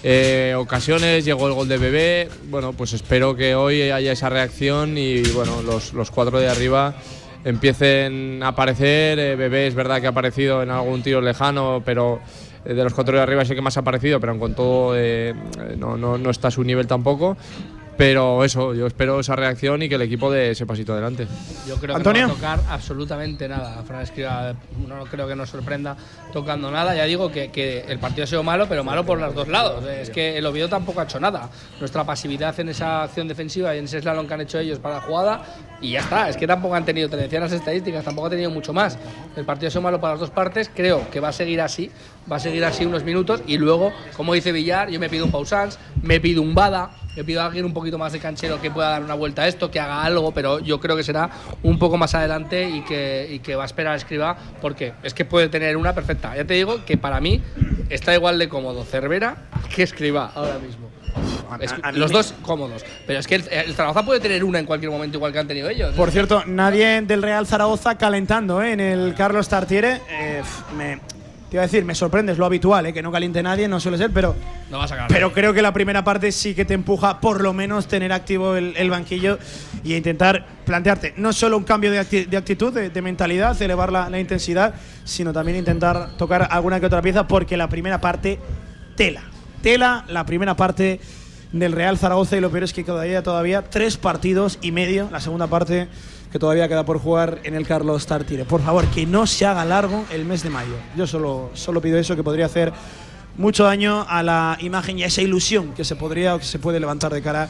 eh, 0.03 0.55
ocasiones, 0.59 1.25
llegó 1.25 1.47
el 1.47 1.55
gol 1.55 1.69
de 1.69 1.79
Bebé. 1.79 2.29
Bueno, 2.49 2.73
pues 2.73 2.93
espero 2.93 3.37
que 3.37 3.55
hoy 3.55 3.83
haya 3.83 4.11
esa 4.11 4.31
reacción 4.31 4.99
y, 4.99 5.23
bueno, 5.31 5.63
los, 5.63 5.95
los 5.95 6.11
cuatro 6.11 6.41
de 6.41 6.49
arriba 6.49 6.97
empiecen 7.45 8.43
a 8.43 8.49
aparecer. 8.49 9.21
Eh, 9.21 9.37
Bebé 9.37 9.69
es 9.69 9.77
verdad 9.77 10.01
que 10.01 10.09
ha 10.09 10.11
aparecido 10.11 10.65
en 10.65 10.71
algún 10.71 11.05
tiro 11.05 11.21
lejano, 11.21 11.83
pero 11.85 12.19
eh, 12.65 12.75
de 12.75 12.83
los 12.83 12.95
cuatro 12.95 13.17
de 13.17 13.23
arriba 13.23 13.43
es 13.43 13.51
el 13.51 13.55
que 13.55 13.63
más 13.63 13.77
ha 13.77 13.81
aparecido, 13.81 14.19
pero 14.19 14.37
con 14.41 14.57
todo 14.57 14.95
eh, 14.97 15.35
no, 15.79 15.97
no, 15.97 16.19
no 16.19 16.31
está 16.31 16.49
a 16.49 16.51
su 16.51 16.65
nivel 16.65 16.89
tampoco. 16.89 17.37
Pero 17.97 18.45
eso, 18.45 18.75
yo 18.75 18.87
espero 18.87 19.21
esa 19.21 19.37
reacción 19.37 19.83
y 19.83 19.89
que 19.89 19.95
el 19.95 20.03
equipo 20.03 20.31
dé 20.31 20.51
ese 20.51 20.67
pasito 20.67 20.93
adelante. 20.93 21.27
Yo 21.67 21.77
creo 21.77 21.97
Antonio. 21.97 22.29
que 22.29 22.35
no 22.35 22.43
va 22.43 22.53
a 22.53 22.57
tocar 22.59 22.73
absolutamente 22.75 23.49
nada. 23.49 23.83
Fran 23.85 24.03
Escriba 24.03 24.55
no 24.87 25.05
creo 25.07 25.27
que 25.27 25.35
nos 25.35 25.49
sorprenda 25.49 25.97
tocando 26.33 26.71
nada. 26.71 26.95
Ya 26.95 27.05
digo 27.05 27.31
que, 27.33 27.51
que 27.51 27.85
el 27.89 27.99
partido 27.99 28.25
ha 28.25 28.27
sido 28.27 28.43
malo, 28.43 28.67
pero 28.69 28.85
malo 28.85 29.07
por 29.07 29.19
los 29.19 29.35
dos 29.35 29.49
lados. 29.49 29.85
Es 29.87 30.11
que 30.11 30.37
el 30.37 30.45
Oviedo 30.45 30.69
tampoco 30.69 31.01
ha 31.01 31.05
hecho 31.05 31.19
nada. 31.19 31.49
Nuestra 31.81 32.05
pasividad 32.05 32.59
en 32.61 32.69
esa 32.69 33.05
acción 33.05 33.29
defensiva 33.29 33.75
y 33.75 33.79
en 33.79 33.87
ese 33.87 34.01
slalom 34.03 34.27
que 34.27 34.35
han 34.35 34.43
hecho 34.43 34.59
ellos 34.59 34.79
para 34.79 34.97
la 34.97 35.01
jugada 35.01 35.43
y 35.81 35.93
ya 35.93 36.01
está. 36.01 36.29
Es 36.29 36.37
que 36.37 36.47
tampoco 36.47 36.75
han 36.75 36.85
tenido, 36.85 37.09
te 37.09 37.17
decían 37.17 37.43
las 37.43 37.53
estadísticas, 37.53 38.05
tampoco 38.05 38.27
ha 38.27 38.31
tenido 38.31 38.51
mucho 38.51 38.75
más. 38.75 38.99
El 39.37 39.47
partido 39.47 39.69
ha 39.69 39.71
sido 39.71 39.83
malo 39.83 40.01
para 40.01 40.15
las 40.15 40.21
dos 40.21 40.31
partes. 40.31 40.71
Creo 40.75 41.09
que 41.11 41.21
va 41.21 41.29
a 41.29 41.33
seguir 41.33 41.63
así. 41.63 41.91
Va 42.31 42.37
a 42.37 42.41
seguir 42.41 42.65
así 42.65 42.85
unos 42.85 43.05
minutos 43.05 43.41
y 43.47 43.57
luego, 43.57 43.93
como 44.17 44.35
dice 44.35 44.51
Villar, 44.53 44.91
yo 44.91 44.99
me 44.99 45.09
pido 45.09 45.25
un 45.25 45.31
Pausans, 45.31 45.79
me 46.03 46.19
pido 46.19 46.43
un 46.43 46.57
Bada, 46.57 46.91
me 47.17 47.25
pido 47.25 47.41
a 47.41 47.47
alguien 47.47 47.65
un 47.65 47.73
poquito 47.73 47.99
más 47.99 48.13
de 48.13 48.21
canchero 48.21 48.61
que 48.61 48.71
pueda 48.71 48.91
dar 48.91 49.03
una 49.03 49.15
vuelta 49.15 49.43
a 49.43 49.49
esto, 49.49 49.71
que 49.71 49.81
haga 49.81 50.03
algo, 50.03 50.33
pero 50.33 50.59
yo 50.61 50.79
creo 50.81 50.97
que 50.97 51.03
será 51.03 51.31
un 51.63 51.79
poco 51.79 51.97
más 51.97 52.15
adelante 52.15 52.69
y 52.69 52.83
que, 52.83 53.27
y 53.31 53.39
que 53.41 53.57
va 53.57 53.63
a 53.63 53.67
esperar 53.67 53.95
a 53.95 53.97
Escriba, 53.97 54.37
porque 54.61 54.93
es 55.03 55.15
que 55.15 55.25
puede 55.25 55.49
tener 55.49 55.77
una 55.77 55.95
perfecta. 55.95 56.37
Ya 56.37 56.45
te 56.45 56.55
digo 56.55 56.85
que 56.85 56.97
para 56.99 57.21
mí 57.21 57.43
está 57.89 58.15
igual 58.15 58.39
de 58.39 58.49
cómodo 58.49 58.85
Cervera 58.85 59.37
que 59.75 59.83
Escriba 59.83 60.31
ahora 60.35 60.59
mismo. 60.59 60.91
Es- 61.61 61.73
a 61.83 61.93
mí 61.93 61.99
los 61.99 62.11
dos 62.11 62.35
cómodos. 62.43 62.85
Pero 63.07 63.21
es 63.21 63.27
que 63.27 63.37
el, 63.37 63.45
el 63.51 63.75
Zaragoza 63.75 64.05
puede 64.05 64.21
tener 64.21 64.45
una 64.45 64.59
en 64.59 64.67
cualquier 64.67 64.91
momento, 64.91 65.17
igual 65.17 65.33
que 65.33 65.39
han 65.39 65.47
tenido 65.49 65.71
ellos. 65.71 65.95
Por 65.95 66.11
cierto, 66.11 66.43
nadie 66.47 67.01
del 67.03 67.23
Real 67.23 67.47
Zaragoza 67.47 67.97
calentando 67.97 68.63
¿eh? 68.63 68.73
en 68.73 68.81
el 68.81 69.15
Carlos 69.15 69.49
Tartiere. 69.49 70.01
Eh, 70.11 70.43
me, 70.77 70.99
te 71.57 71.59
iba 71.59 71.65
a 71.65 71.67
decir, 71.67 71.85
me 71.85 71.95
sorprende, 71.95 72.33
es 72.33 72.39
lo 72.39 72.47
habitual, 72.47 72.87
¿eh? 72.87 72.93
que 72.93 73.03
no 73.03 73.11
caliente 73.11 73.43
nadie, 73.43 73.67
no 73.69 73.81
suele 73.81 73.99
ser, 73.99 74.11
pero, 74.13 74.35
No 74.71 74.79
vas 74.79 74.93
a 74.93 74.97
ganar. 74.97 75.11
pero 75.11 75.33
creo 75.33 75.53
que 75.55 75.63
la 75.63 75.73
primera 75.73 76.05
parte 76.05 76.31
sí 76.33 76.55
que 76.55 76.65
te 76.65 76.75
empuja 76.75 77.21
por 77.21 77.41
lo 77.41 77.53
menos 77.53 77.89
tener 77.89 78.13
activo 78.13 78.57
el, 78.57 78.75
el 78.77 78.91
banquillo 78.91 79.39
y 79.83 79.95
intentar 79.95 80.45
plantearte 80.65 81.15
no 81.17 81.33
solo 81.33 81.57
un 81.57 81.65
cambio 81.65 81.91
de, 81.91 82.01
acti- 82.01 82.27
de 82.27 82.37
actitud, 82.37 82.73
de, 82.73 82.91
de 82.91 83.03
mentalidad, 83.03 83.61
elevar 83.63 83.91
la, 83.91 84.11
la 84.11 84.21
intensidad, 84.21 84.75
sino 85.05 85.33
también 85.33 85.57
intentar 85.59 86.17
tocar 86.19 86.47
alguna 86.51 86.79
que 86.81 86.87
otra 86.87 87.01
pieza 87.03 87.27
porque 87.27 87.57
la 87.57 87.69
primera 87.69 88.01
parte, 88.01 88.39
tela. 88.97 89.23
Tela, 89.63 90.05
la 90.09 90.25
primera 90.27 90.55
parte 90.55 91.01
del 91.59 91.73
Real 91.73 91.99
Zaragoza 91.99 92.37
y 92.37 92.41
lo 92.41 92.51
peor 92.51 92.65
es 92.65 92.73
que 92.73 92.85
todavía, 92.85 93.23
todavía 93.23 93.63
tres 93.63 93.97
partidos 93.97 94.59
y 94.63 94.73
medio, 94.73 95.09
la 95.13 95.21
segunda 95.21 95.47
parte 95.47 95.89
que 96.33 96.39
todavía 96.39 96.69
queda 96.69 96.85
por 96.85 96.99
jugar 96.99 97.39
en 97.45 97.55
el 97.55 97.67
Carlos 97.67 98.07
Tartire. 98.07 98.45
Por 98.45 98.61
favor, 98.61 98.85
que 98.87 99.07
no 99.07 99.27
se 99.27 99.47
haga 99.47 99.65
largo 99.65 100.05
el 100.13 100.25
mes 100.25 100.43
de 100.43 100.51
mayo. 100.51 100.75
Yo 100.97 101.07
solo, 101.07 101.51
solo 101.55 101.81
pido 101.81 101.99
eso, 101.99 102.17
que 102.17 102.23
podría 102.23 102.47
hacer 102.47 102.73
mucho 103.39 103.65
daño 103.65 104.05
a 104.09 104.23
la 104.23 104.57
imagen 104.61 104.99
y 104.99 105.03
a 105.05 105.07
esa 105.07 105.23
ilusión 105.23 105.73
que 105.75 105.85
se 105.85 105.95
podría 105.97 106.35
o 106.35 106.39
que 106.39 106.45
se 106.45 106.59
puede 106.59 106.81
levantar 106.81 107.13
de 107.13 107.23
cara 107.23 107.49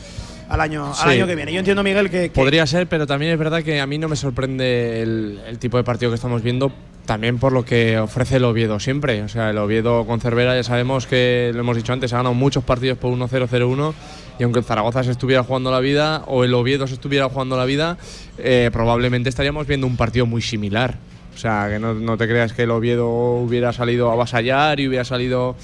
al 0.49 0.61
año, 0.61 0.87
al 0.89 0.95
Sí. 0.95 1.09
año 1.16 1.27
que 1.27 1.35
viene. 1.35 1.53
Yo 1.53 1.59
entiendo, 1.59 1.83
Miguel, 1.83 2.11
que, 2.11 2.23
que- 2.23 2.31
Podría 2.31 2.66
ser, 2.66 2.87
pero 2.89 3.07
también 3.07 3.33
es 3.33 3.39
verdad 3.39 3.62
que 3.62 3.81
a 3.81 3.87
mí 3.87 3.99
no 3.99 4.09
me 4.09 4.16
sorprende 4.16 5.03
el, 5.03 5.41
el 5.47 5.59
tipo 5.59 5.77
de 5.77 5.85
partido 5.85 6.11
que 6.11 6.16
estamos 6.16 6.43
viendo, 6.43 6.70
también 7.07 7.39
por 7.39 7.53
lo 7.53 7.65
que 7.65 7.99
ofrece 7.99 8.37
el 8.37 8.45
Oviedo 8.45 8.78
siempre. 8.78 9.23
O 9.23 9.28
sea, 9.28 9.51
el 9.51 9.59
Oviedo 9.59 10.07
con 10.07 10.20
Cervera 10.20 10.55
ya 10.55 10.62
sabemos 10.62 11.07
que, 11.07 11.53
lo 11.55 11.61
hemos 11.61 11.77
dicho 11.77 11.93
antes, 11.93 12.12
ha 12.12 12.19
ganado 12.19 12.35
muchos 12.35 12.65
partidos 12.65 12.99
por 12.99 13.12
1-0-0-1 13.16 13.95
y 14.39 14.43
aunque 14.43 14.59
el 14.59 14.65
Zaragoza 14.65 15.03
se 15.03 15.12
estuviera 15.12 15.43
jugando 15.43 15.70
la 15.70 15.81
vida 15.81 16.23
o 16.27 16.45
el 16.45 16.53
Oviedo 16.53 16.87
se 16.87 16.95
estuviera 16.95 17.28
jugando 17.28 17.57
la 17.57 17.65
vida, 17.65 17.97
eh, 18.39 18.69
probablemente 18.73 19.31
estaríamos 19.31 19.66
viendo 19.66 19.87
un 19.87 19.97
partido 19.97 20.27
muy 20.27 20.43
similar. 20.43 20.99
O 21.35 21.39
sea, 21.39 21.69
que 21.70 21.78
no, 21.78 21.95
no 21.95 22.16
te 22.16 22.27
creas 22.27 22.53
que 22.53 22.65
el 22.65 22.70
Oviedo 22.70 23.09
hubiera 23.09 23.73
salido 23.73 24.11
a 24.11 24.15
avasallar 24.15 24.81
y 24.81 24.89
hubiera 24.89 25.05
salido 25.05 25.57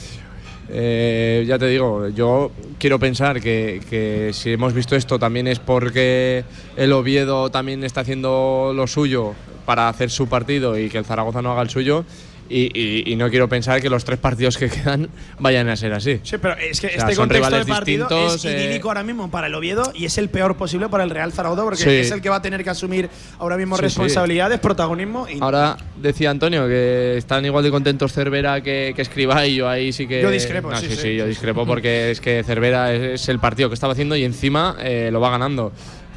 eh, 0.69 1.45
ya 1.47 1.59
te 1.59 1.67
digo, 1.67 2.09
yo 2.09 2.53
quiero 2.79 2.99
pensar 2.99 3.41
que, 3.41 3.81
que 3.91 4.31
si 4.33 4.53
hemos 4.53 4.73
visto 4.73 4.97
esto 4.97 5.19
también 5.19 5.47
es 5.47 5.59
porque 5.59 6.45
el 6.77 6.93
Oviedo 6.93 7.51
también 7.51 7.85
está 7.85 8.03
haciendo 8.03 8.73
lo 8.75 8.87
suyo 8.87 9.35
para 9.65 9.89
hacer 9.89 10.11
su 10.11 10.29
partido 10.29 10.79
y 10.79 10.89
que 10.89 10.99
el 10.99 11.05
Zaragoza 11.05 11.43
no 11.43 11.53
haga 11.53 11.63
el 11.63 11.71
suyo. 11.71 12.05
Y, 12.49 12.69
y- 12.79 13.05
y 13.11 13.17
no 13.17 13.31
quiero 13.31 13.49
pensar 13.49 13.81
que 13.81 13.89
los 13.89 14.05
tres 14.05 14.19
partidos 14.19 14.59
que 14.59 14.69
quedan 14.71 15.09
vayan 15.39 15.71
a 15.71 15.77
ser 15.77 15.95
así. 15.95 16.21
Sí, 16.23 16.37
pero 16.37 16.55
es 16.59 16.81
que 16.83 16.89
O 16.89 16.91
sea, 16.91 17.05
este 17.05 17.17
contexto 17.17 17.57
de 17.57 17.65
partido 17.65 18.09
es 18.35 18.45
eh. 18.45 18.53
idílico 18.59 18.89
ahora 18.89 19.03
mismo 19.03 19.31
para 19.31 19.47
el 19.47 19.55
Oviedo 19.55 19.91
y 19.95 20.05
es 20.05 20.19
el 20.19 20.29
peor 20.29 20.57
posible 20.57 20.91
para 20.91 21.05
el 21.05 21.09
Real 21.11 21.33
Zaragoza 21.33 21.63
porque 21.63 21.79
Sí. 21.79 21.89
es 21.89 22.11
el 22.11 22.21
que 22.21 22.29
va 22.29 22.37
a 22.37 22.43
tener 22.43 22.63
que 22.63 22.69
asumir 22.69 23.09
ahora 23.39 23.57
mismo 23.57 23.77
Sí, 23.77 23.83
responsabilidades, 23.83 24.59
protagonismo 24.61 25.27
y 25.31 25.39
Ahora 25.41 25.79
decía 25.97 26.29
Antonio 26.31 26.67
que 26.67 27.17
están 27.17 27.47
igual 27.47 27.65
de 27.65 27.71
contentos 27.71 28.13
Cervera 28.13 28.61
que, 28.61 28.93
que 28.95 29.01
Escribá 29.01 29.47
y 29.47 29.55
yo 29.55 29.69
ahí 29.69 29.91
sí 29.93 30.07
que. 30.07 30.21
Yo 30.21 30.29
discrepo, 30.31 30.71
No, 30.71 30.77
sí, 30.77 30.89
sí, 30.89 30.97
sí, 30.97 31.01
sí, 31.03 31.17
yo 31.17 31.25
sí, 31.25 31.31
discrepo 31.31 31.65
porque 31.65 32.11
es 32.11 32.21
que 32.21 32.43
Cervera 32.45 32.93
es, 32.93 33.23
es 33.23 33.29
el 33.31 33.39
partido 33.39 33.71
que 33.71 33.75
estaba 33.75 33.95
haciendo 33.95 34.15
y 34.15 34.25
encima 34.25 34.77
eh, 34.81 35.09
lo 35.11 35.21
va 35.21 35.31
ganando. 35.31 35.73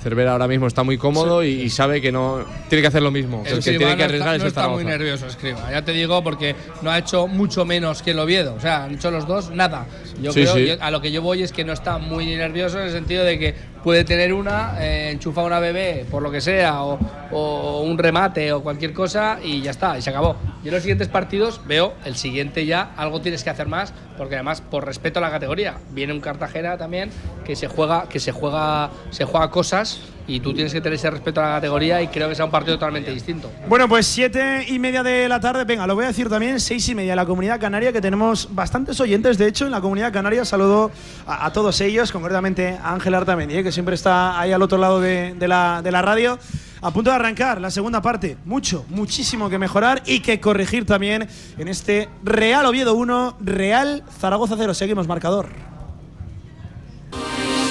Cervera 0.06 0.34
ahora 0.34 0.48
mismo 0.48 0.68
está 0.68 0.84
muy 0.84 1.00
cómodo 1.00 1.44
y, 1.44 1.48
y 1.64 1.70
sabe 1.72 2.00
que 2.00 2.12
no 2.12 2.46
tiene 2.70 2.84
que 2.84 2.88
hacer 2.90 3.02
lo 3.02 3.10
mismo. 3.10 3.42
El 3.44 3.54
el 3.54 3.64
que 3.64 3.72
tiene 3.72 3.94
que 3.94 3.98
no 3.98 4.04
arriesgar 4.06 4.36
está, 4.36 4.36
es 4.36 4.42
no 4.44 4.48
está 4.48 4.68
muy 4.70 4.86
nervioso 4.86 5.26
Escriba, 5.26 5.72
ya 5.72 5.82
te 5.82 5.94
digo, 5.94 6.24
porque 6.24 6.56
no 6.84 6.92
ha 6.92 7.00
hecho 7.00 7.26
mucho 7.28 7.66
menos 7.66 8.04
que 8.04 8.12
el 8.12 8.20
Oviedo. 8.20 8.54
O 8.54 8.60
sea, 8.60 8.84
han 8.84 8.94
hecho 8.94 9.10
los 9.10 9.26
dos 9.28 9.50
nada. 9.50 9.88
Yo 10.22 10.32
Sí, 10.32 10.42
creo, 10.42 10.54
sí. 10.58 10.66
yo- 10.68 10.76
a 10.80 10.92
lo 10.92 11.02
que 11.02 11.12
yo 11.12 11.24
voy 11.24 11.42
es 11.42 11.52
que 11.52 11.64
no 11.64 11.74
está 11.74 11.98
muy 11.98 12.28
nervioso 12.28 12.80
en 12.80 12.86
el 12.86 12.92
sentido 12.92 13.24
de 13.24 13.40
que 13.40 13.56
puede 13.86 14.04
tener 14.04 14.34
una, 14.34 14.84
eh, 14.84 15.12
enchufa 15.12 15.44
una 15.44 15.60
bebé, 15.60 16.08
por 16.10 16.24
lo 16.24 16.32
que 16.32 16.42
sea, 16.42 16.82
o, 16.82 17.82
un 17.84 18.00
remate 18.00 18.52
o 18.52 18.64
cualquier 18.64 18.94
cosa 18.94 19.38
y 19.44 19.62
ya 19.62 19.70
está, 19.70 19.96
y 19.96 20.02
se 20.02 20.10
acabó. 20.10 20.38
Y 20.64 20.70
en 20.70 20.74
los 20.74 20.82
siguientes 20.82 21.08
partidos 21.08 21.62
veo 21.68 21.94
el 22.04 22.16
siguiente 22.16 22.66
ya, 22.66 22.94
algo 22.98 23.22
tienes 23.22 23.44
que 23.44 23.52
hacer 23.52 23.68
más, 23.68 23.94
porque 24.18 24.34
además, 24.34 24.62
por 24.62 24.88
respeto 24.88 25.20
a 25.20 25.22
la 25.22 25.30
categoría, 25.30 25.76
viene 25.92 26.14
un 26.14 26.20
Cartagena 26.20 26.80
también 26.80 27.12
que 27.46 27.56
se 27.56 27.68
juega, 27.68 28.10
que 28.10 28.20
se 28.20 28.32
juega, 28.32 28.90
se 29.12 29.24
juega 29.24 29.52
cosas 29.52 30.00
y 30.28 30.40
tú 30.40 30.54
tienes 30.54 30.74
que 30.74 30.82
tener 30.82 30.96
ese 30.96 31.10
respeto 31.10 31.42
a 31.42 31.44
la 31.44 31.56
categoría 31.56 32.02
y 32.02 32.08
creo 32.08 32.28
que 32.28 32.36
será 32.36 32.46
un 32.46 32.52
partido 32.52 32.78
totalmente 32.78 33.12
distinto. 33.12 33.52
Bueno, 33.68 33.88
pues 33.88 34.08
siete 34.08 34.66
y 34.68 34.80
media 34.80 35.04
de 35.04 35.28
la 35.30 35.40
tarde. 35.40 35.64
Venga, 35.66 35.86
lo 35.88 35.96
voy 35.96 36.06
a 36.06 36.08
decir 36.08 36.30
también, 36.30 36.60
seis 36.60 36.88
y 36.90 36.96
media 36.96 37.14
en 37.14 37.18
la 37.18 37.26
comunidad 37.26 37.60
canaria, 37.60 37.92
que 37.92 38.02
tenemos 38.02 38.50
bastantes 38.52 39.00
oyentes, 39.00 39.38
de 39.38 39.48
hecho, 39.48 39.66
en 39.66 39.72
la 39.72 39.82
comunidad 39.82 40.12
canaria. 40.12 40.46
Saludo 40.46 40.92
a, 41.28 41.46
a 41.46 41.54
todos 41.54 41.80
ellos, 41.82 42.12
concretamente 42.12 42.78
a 42.82 42.94
Ángel 42.94 43.14
Artamendi, 43.14 43.58
eh, 43.58 43.64
que 43.64 43.72
siempre 43.72 43.96
está 43.96 44.40
ahí 44.40 44.52
al 44.52 44.62
otro 44.62 44.78
lado 44.78 45.00
de, 45.00 45.34
de 45.36 45.48
la, 45.48 45.82
de 45.84 45.92
la 45.92 46.02
radio. 46.02 46.40
A 46.82 46.92
punto 46.92 47.10
de 47.10 47.16
arrancar 47.16 47.60
la 47.60 47.72
segunda 47.72 48.02
parte. 48.02 48.38
Mucho, 48.46 48.86
muchísimo 48.90 49.50
que 49.50 49.58
mejorar 49.58 50.04
y 50.06 50.20
que 50.20 50.40
corregir 50.40 50.86
también 50.86 51.28
en 51.58 51.68
este 51.68 52.10
Real 52.24 52.66
Oviedo 52.66 52.94
1, 52.94 53.38
Real 53.40 54.04
Zaragoza 54.20 54.56
0. 54.56 54.74
Seguimos, 54.76 55.08
marcador. 55.08 55.75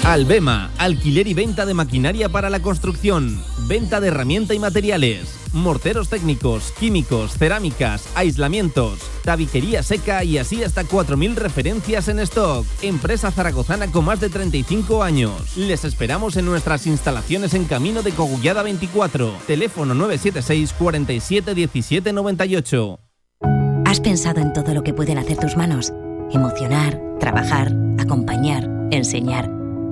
Albema, 0.05 0.71
alquiler 0.77 1.27
y 1.27 1.33
venta 1.33 1.65
de 1.65 1.73
maquinaria 1.73 2.29
para 2.29 2.51
la 2.51 2.61
construcción, 2.61 3.43
venta 3.67 4.01
de 4.03 4.09
herramienta 4.09 4.53
y 4.53 4.59
materiales, 4.59 5.35
morteros 5.55 6.11
técnicos, 6.11 6.73
químicos, 6.79 7.39
cerámicas, 7.39 8.07
aislamientos, 8.15 8.99
tabiquería 9.25 9.83
seca 9.83 10.23
y 10.23 10.37
así 10.37 10.63
hasta 10.63 10.85
4.000 10.85 11.37
referencias 11.37 12.09
en 12.09 12.19
stock. 12.19 12.67
Empresa 12.83 13.31
zaragozana 13.31 13.91
con 13.91 14.05
más 14.05 14.21
de 14.21 14.29
35 14.29 15.03
años. 15.03 15.57
Les 15.57 15.87
esperamos 15.87 16.37
en 16.37 16.45
nuestras 16.45 16.87
instalaciones 16.87 17.55
en 17.55 17.65
Camino 17.65 18.03
de 18.03 18.13
Cogullada 18.13 18.63
24, 18.63 19.33
teléfono 19.47 19.95
976 19.95 20.75
47 20.79 21.55
17 21.55 22.13
98. 22.13 23.01
¿Has 23.87 24.01
pensado 24.01 24.43
en 24.43 24.53
todo 24.53 24.75
lo 24.75 24.83
que 24.83 24.93
pueden 24.93 25.17
hacer 25.17 25.39
tus 25.39 25.57
manos? 25.57 25.95
Emocionar, 26.31 27.01
trabajar, 27.19 27.75
acompañar, 27.99 28.69
enseñar. 28.91 29.64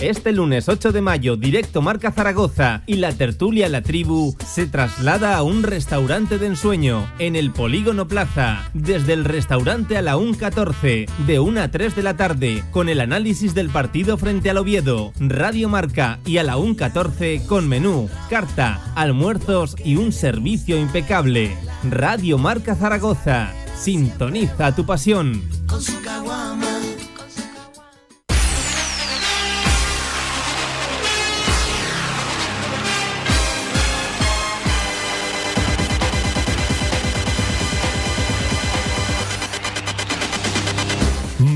Este 0.00 0.32
lunes 0.32 0.68
8 0.68 0.92
de 0.92 1.00
mayo, 1.00 1.36
directo 1.36 1.80
Marca 1.80 2.12
Zaragoza 2.12 2.82
y 2.86 2.96
la 2.96 3.12
tertulia 3.12 3.66
La 3.70 3.80
Tribu 3.80 4.36
se 4.46 4.66
traslada 4.66 5.36
a 5.36 5.42
un 5.42 5.62
restaurante 5.62 6.38
de 6.38 6.48
ensueño 6.48 7.10
en 7.18 7.34
el 7.34 7.50
Polígono 7.50 8.06
Plaza, 8.06 8.70
desde 8.74 9.14
el 9.14 9.24
restaurante 9.24 9.96
a 9.96 10.02
la 10.02 10.16
1.14, 10.16 11.08
de 11.26 11.40
1 11.40 11.60
a 11.62 11.70
3 11.70 11.96
de 11.96 12.02
la 12.02 12.14
tarde, 12.14 12.62
con 12.72 12.90
el 12.90 13.00
análisis 13.00 13.54
del 13.54 13.70
partido 13.70 14.18
frente 14.18 14.50
al 14.50 14.58
Oviedo, 14.58 15.12
Radio 15.18 15.70
Marca 15.70 16.18
y 16.26 16.36
a 16.36 16.42
la 16.42 16.58
1.14 16.58 17.46
con 17.46 17.66
menú, 17.66 18.10
carta, 18.28 18.92
almuerzos 18.96 19.76
y 19.82 19.96
un 19.96 20.12
servicio 20.12 20.76
impecable. 20.76 21.56
Radio 21.88 22.36
Marca 22.36 22.74
Zaragoza, 22.74 23.54
sintoniza 23.74 24.74
tu 24.74 24.84
pasión. 24.84 25.42
con 25.66 25.80
su 25.80 25.98
caguama. 26.02 26.65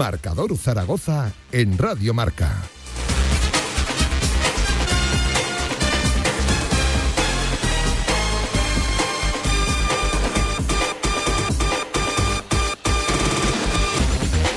Marcador 0.01 0.56
Zaragoza 0.56 1.31
en 1.52 1.77
Radio 1.77 2.14
Marca. 2.14 2.51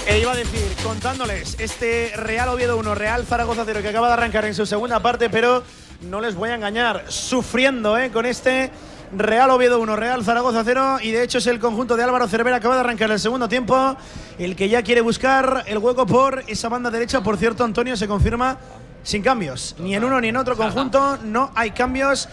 E 0.07 0.19
iba 0.19 0.31
a 0.31 0.35
decir, 0.37 0.61
contándoles 0.81 1.57
este 1.59 2.13
Real 2.15 2.47
Oviedo 2.47 2.77
1, 2.77 2.95
Real 2.95 3.25
Zaragoza 3.25 3.63
0 3.65 3.81
que 3.81 3.89
acaba 3.89 4.07
de 4.07 4.13
arrancar 4.13 4.45
en 4.45 4.55
su 4.55 4.65
segunda 4.65 5.01
parte, 5.01 5.29
pero 5.29 5.61
no 6.03 6.21
les 6.21 6.35
voy 6.35 6.51
a 6.51 6.55
engañar, 6.55 7.03
sufriendo 7.09 7.97
¿eh? 7.97 8.11
con 8.11 8.25
este 8.25 8.71
Real 9.15 9.49
Oviedo 9.51 9.79
1, 9.79 9.95
Real 9.95 10.23
Zaragoza 10.23 10.63
0 10.65 10.97
y 11.01 11.11
de 11.11 11.23
hecho 11.23 11.37
es 11.37 11.47
el 11.47 11.59
conjunto 11.59 11.95
de 11.95 12.03
Álvaro 12.03 12.27
Cervera 12.27 12.57
acaba 12.57 12.75
de 12.75 12.81
arrancar 12.81 13.11
el 13.11 13.19
segundo 13.19 13.47
tiempo, 13.49 13.95
el 14.39 14.55
que 14.55 14.69
ya 14.69 14.81
quiere 14.81 15.01
buscar 15.01 15.63
el 15.67 15.77
hueco 15.77 16.05
por 16.05 16.43
esa 16.47 16.69
banda 16.69 16.89
derecha, 16.89 17.21
por 17.21 17.37
cierto 17.37 17.63
Antonio 17.63 17.95
se 17.97 18.07
confirma 18.07 18.57
sin 19.03 19.21
cambios, 19.21 19.75
ni 19.79 19.95
en 19.95 20.03
uno 20.03 20.19
ni 20.21 20.29
en 20.29 20.37
otro 20.37 20.55
conjunto, 20.55 21.17
no 21.23 21.51
hay 21.55 21.71
cambios. 21.71 22.27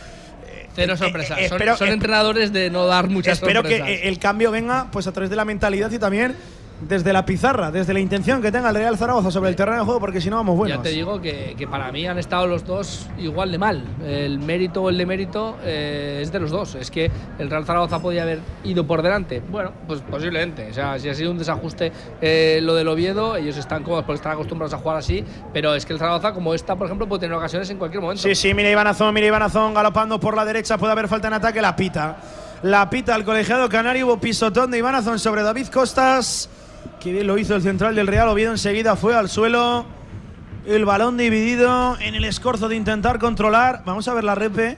Cero 0.74 0.96
sorpresas. 0.96 1.36
eh, 1.38 1.48
son 1.48 1.58
espero- 1.60 1.76
son 1.76 1.88
eh, 1.88 1.92
entrenadores 1.92 2.52
de 2.52 2.70
no 2.70 2.86
dar 2.86 3.08
muchas 3.08 3.34
Espero 3.34 3.60
sorpresas. 3.60 3.86
que 3.88 3.94
eh, 3.94 4.08
el 4.08 4.18
cambio 4.20 4.52
venga 4.52 4.86
pues 4.92 5.06
a 5.08 5.12
través 5.12 5.28
de 5.28 5.34
la 5.36 5.44
mentalidad 5.44 5.90
y 5.90 5.98
también 5.98 6.36
desde 6.80 7.12
la 7.12 7.24
pizarra, 7.24 7.70
desde 7.70 7.92
la 7.92 8.00
intención 8.00 8.40
que 8.40 8.50
tenga 8.50 8.70
el 8.70 8.74
Real 8.74 8.96
Zaragoza 8.96 9.30
sobre 9.30 9.50
el 9.50 9.56
terreno 9.56 9.78
de 9.78 9.84
juego, 9.84 10.00
porque 10.00 10.20
si 10.20 10.30
no 10.30 10.36
vamos 10.36 10.56
buenos. 10.56 10.78
Ya 10.78 10.82
te 10.82 10.90
digo 10.90 11.20
que, 11.20 11.54
que 11.56 11.66
para 11.66 11.92
mí 11.92 12.06
han 12.06 12.18
estado 12.18 12.46
los 12.46 12.64
dos 12.64 13.08
igual 13.18 13.52
de 13.52 13.58
mal. 13.58 13.84
El 14.04 14.38
mérito 14.38 14.82
o 14.82 14.88
el 14.88 14.96
demérito 14.96 15.56
eh, 15.62 16.20
es 16.22 16.32
de 16.32 16.40
los 16.40 16.50
dos. 16.50 16.74
Es 16.74 16.90
que 16.90 17.10
el 17.38 17.50
Real 17.50 17.64
Zaragoza 17.64 18.00
podía 18.00 18.22
haber 18.22 18.40
ido 18.64 18.86
por 18.86 19.02
delante. 19.02 19.42
Bueno, 19.50 19.72
pues 19.86 20.00
posiblemente. 20.00 20.70
O 20.70 20.74
sea, 20.74 20.98
si 20.98 21.08
ha 21.08 21.14
sido 21.14 21.30
un 21.30 21.38
desajuste 21.38 21.92
eh, 22.20 22.60
lo 22.62 22.74
del 22.74 22.88
Oviedo, 22.88 23.36
ellos 23.36 23.56
están 23.56 23.82
cómodos 23.82 24.04
porque 24.04 24.16
están 24.16 24.32
acostumbrados 24.32 24.74
a 24.74 24.78
jugar 24.78 24.96
así. 24.96 25.24
Pero 25.52 25.74
es 25.74 25.84
que 25.84 25.92
el 25.92 25.98
Zaragoza, 25.98 26.32
como 26.32 26.54
esta, 26.54 26.76
por 26.76 26.86
ejemplo, 26.86 27.06
puede 27.08 27.20
tener 27.20 27.36
ocasiones 27.36 27.68
en 27.70 27.78
cualquier 27.78 28.00
momento. 28.00 28.22
Sí, 28.22 28.34
sí, 28.34 28.54
mira 28.54 28.70
Ibanazón, 28.70 29.12
mira 29.14 29.26
Ibanazón 29.26 29.74
galopando 29.74 30.18
por 30.18 30.34
la 30.34 30.44
derecha, 30.44 30.78
puede 30.78 30.92
haber 30.92 31.08
falta 31.08 31.28
en 31.28 31.34
ataque, 31.34 31.60
la 31.60 31.76
pita. 31.76 32.16
La 32.62 32.90
pita 32.90 33.14
al 33.14 33.24
colegiado 33.24 33.68
canario, 33.70 34.06
hubo 34.06 34.18
pisotón 34.18 34.70
de 34.70 34.78
Ibanazón 34.78 35.18
sobre 35.18 35.42
David 35.42 35.68
Costas. 35.68 36.48
Que 37.00 37.12
bien 37.12 37.26
lo 37.26 37.38
hizo 37.38 37.56
el 37.56 37.62
central 37.62 37.94
del 37.94 38.06
Real 38.06 38.28
Oviedo, 38.28 38.52
enseguida 38.52 38.96
fue 38.96 39.14
al 39.14 39.28
suelo. 39.28 39.86
El 40.66 40.84
balón 40.84 41.16
dividido 41.16 41.98
en 42.00 42.14
el 42.14 42.24
escorzo 42.24 42.68
de 42.68 42.76
intentar 42.76 43.18
controlar. 43.18 43.82
Vamos 43.86 44.06
a 44.08 44.14
ver 44.14 44.24
la 44.24 44.34
repe. 44.34 44.76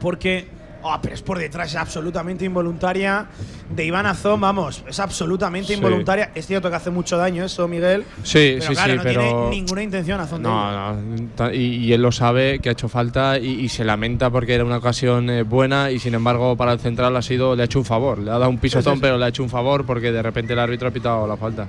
Porque. 0.00 0.59
Ah, 0.82 0.98
pero 1.02 1.14
es 1.14 1.22
por 1.22 1.38
detrás, 1.38 1.68
es 1.70 1.76
absolutamente 1.76 2.44
involuntaria. 2.44 3.26
De 3.74 3.84
Iván 3.84 4.06
Azón, 4.06 4.40
vamos, 4.40 4.82
es 4.88 4.98
absolutamente 5.00 5.68
Sí. 5.68 5.74
involuntaria. 5.74 6.30
Es 6.34 6.46
cierto 6.46 6.70
que 6.70 6.76
hace 6.76 6.90
mucho 6.90 7.16
daño 7.16 7.44
eso, 7.44 7.68
Miguel. 7.68 8.04
Sí, 8.22 8.56
pero 8.58 8.62
sí, 8.68 8.72
claro, 8.74 8.92
sí, 8.92 8.96
no 8.98 9.02
pero. 9.04 9.20
tiene 9.22 9.50
ninguna 9.50 9.82
intención 9.82 10.20
Azón. 10.20 10.42
No, 10.42 10.94
no. 10.94 11.52
Y, 11.52 11.76
y 11.76 11.92
él 11.92 12.02
lo 12.02 12.12
sabe 12.12 12.58
que 12.60 12.68
ha 12.68 12.72
hecho 12.72 12.88
falta 12.88 13.38
y, 13.38 13.46
y 13.60 13.68
se 13.68 13.84
lamenta 13.84 14.30
porque 14.30 14.54
era 14.54 14.64
una 14.64 14.78
ocasión 14.78 15.30
eh, 15.30 15.42
buena 15.42 15.90
y 15.90 15.98
sin 15.98 16.14
embargo 16.14 16.56
para 16.56 16.72
el 16.72 16.80
central 16.80 17.16
ha 17.16 17.22
sido 17.22 17.54
le 17.54 17.62
ha 17.62 17.66
hecho 17.66 17.78
un 17.78 17.84
favor. 17.84 18.18
Le 18.18 18.30
ha 18.30 18.38
dado 18.38 18.48
un 18.50 18.58
pisotón, 18.58 18.82
Sí, 18.84 18.90
sí, 18.90 18.96
sí. 18.96 19.02
pero 19.02 19.18
le 19.18 19.24
ha 19.24 19.28
hecho 19.28 19.42
un 19.42 19.50
favor 19.50 19.84
porque 19.86 20.10
de 20.12 20.22
repente 20.22 20.52
el 20.52 20.58
árbitro 20.58 20.88
ha 20.88 20.90
pitado 20.90 21.26
la 21.26 21.36
falta. 21.36 21.66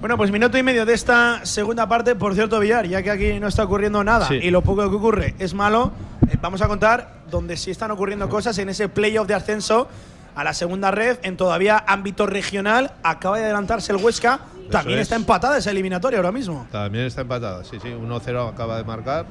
Bueno, 0.00 0.16
pues 0.16 0.30
minuto 0.30 0.56
y 0.56 0.62
medio 0.62 0.86
de 0.86 0.94
esta 0.94 1.44
segunda 1.44 1.88
parte. 1.88 2.14
Por 2.14 2.34
cierto, 2.34 2.60
Villar, 2.60 2.86
ya 2.86 3.02
que 3.02 3.10
aquí 3.10 3.40
no 3.40 3.48
está 3.48 3.64
ocurriendo 3.64 4.04
nada 4.04 4.28
Sí. 4.28 4.34
y 4.34 4.50
lo 4.50 4.62
poco 4.62 4.88
que 4.88 4.94
ocurre 4.96 5.34
es 5.40 5.54
malo, 5.54 5.92
eh, 6.30 6.36
vamos 6.40 6.62
a 6.62 6.68
contar 6.68 7.14
donde 7.30 7.56
sí 7.56 7.70
están 7.72 7.90
ocurriendo 7.90 8.28
cosas 8.28 8.56
en 8.58 8.68
ese 8.68 8.88
playoff 8.88 9.26
de 9.26 9.34
ascenso 9.34 9.88
a 10.36 10.44
la 10.44 10.54
segunda 10.54 10.92
red 10.92 11.18
en 11.22 11.36
todavía 11.36 11.82
ámbito 11.86 12.26
regional. 12.26 12.92
Acaba 13.02 13.38
de 13.38 13.44
adelantarse 13.44 13.90
el 13.92 13.98
Huesca. 13.98 14.38
También 14.70 14.98
es. 15.00 15.04
está 15.04 15.16
empatada 15.16 15.58
esa 15.58 15.70
eliminatoria 15.72 16.18
ahora 16.20 16.30
mismo. 16.32 16.66
También 16.70 17.06
está 17.06 17.22
empatada, 17.22 17.64
sí, 17.64 17.78
sí. 17.82 17.88
1-0 17.88 18.48
acaba 18.52 18.76
de 18.76 18.84
marcar. 18.84 19.26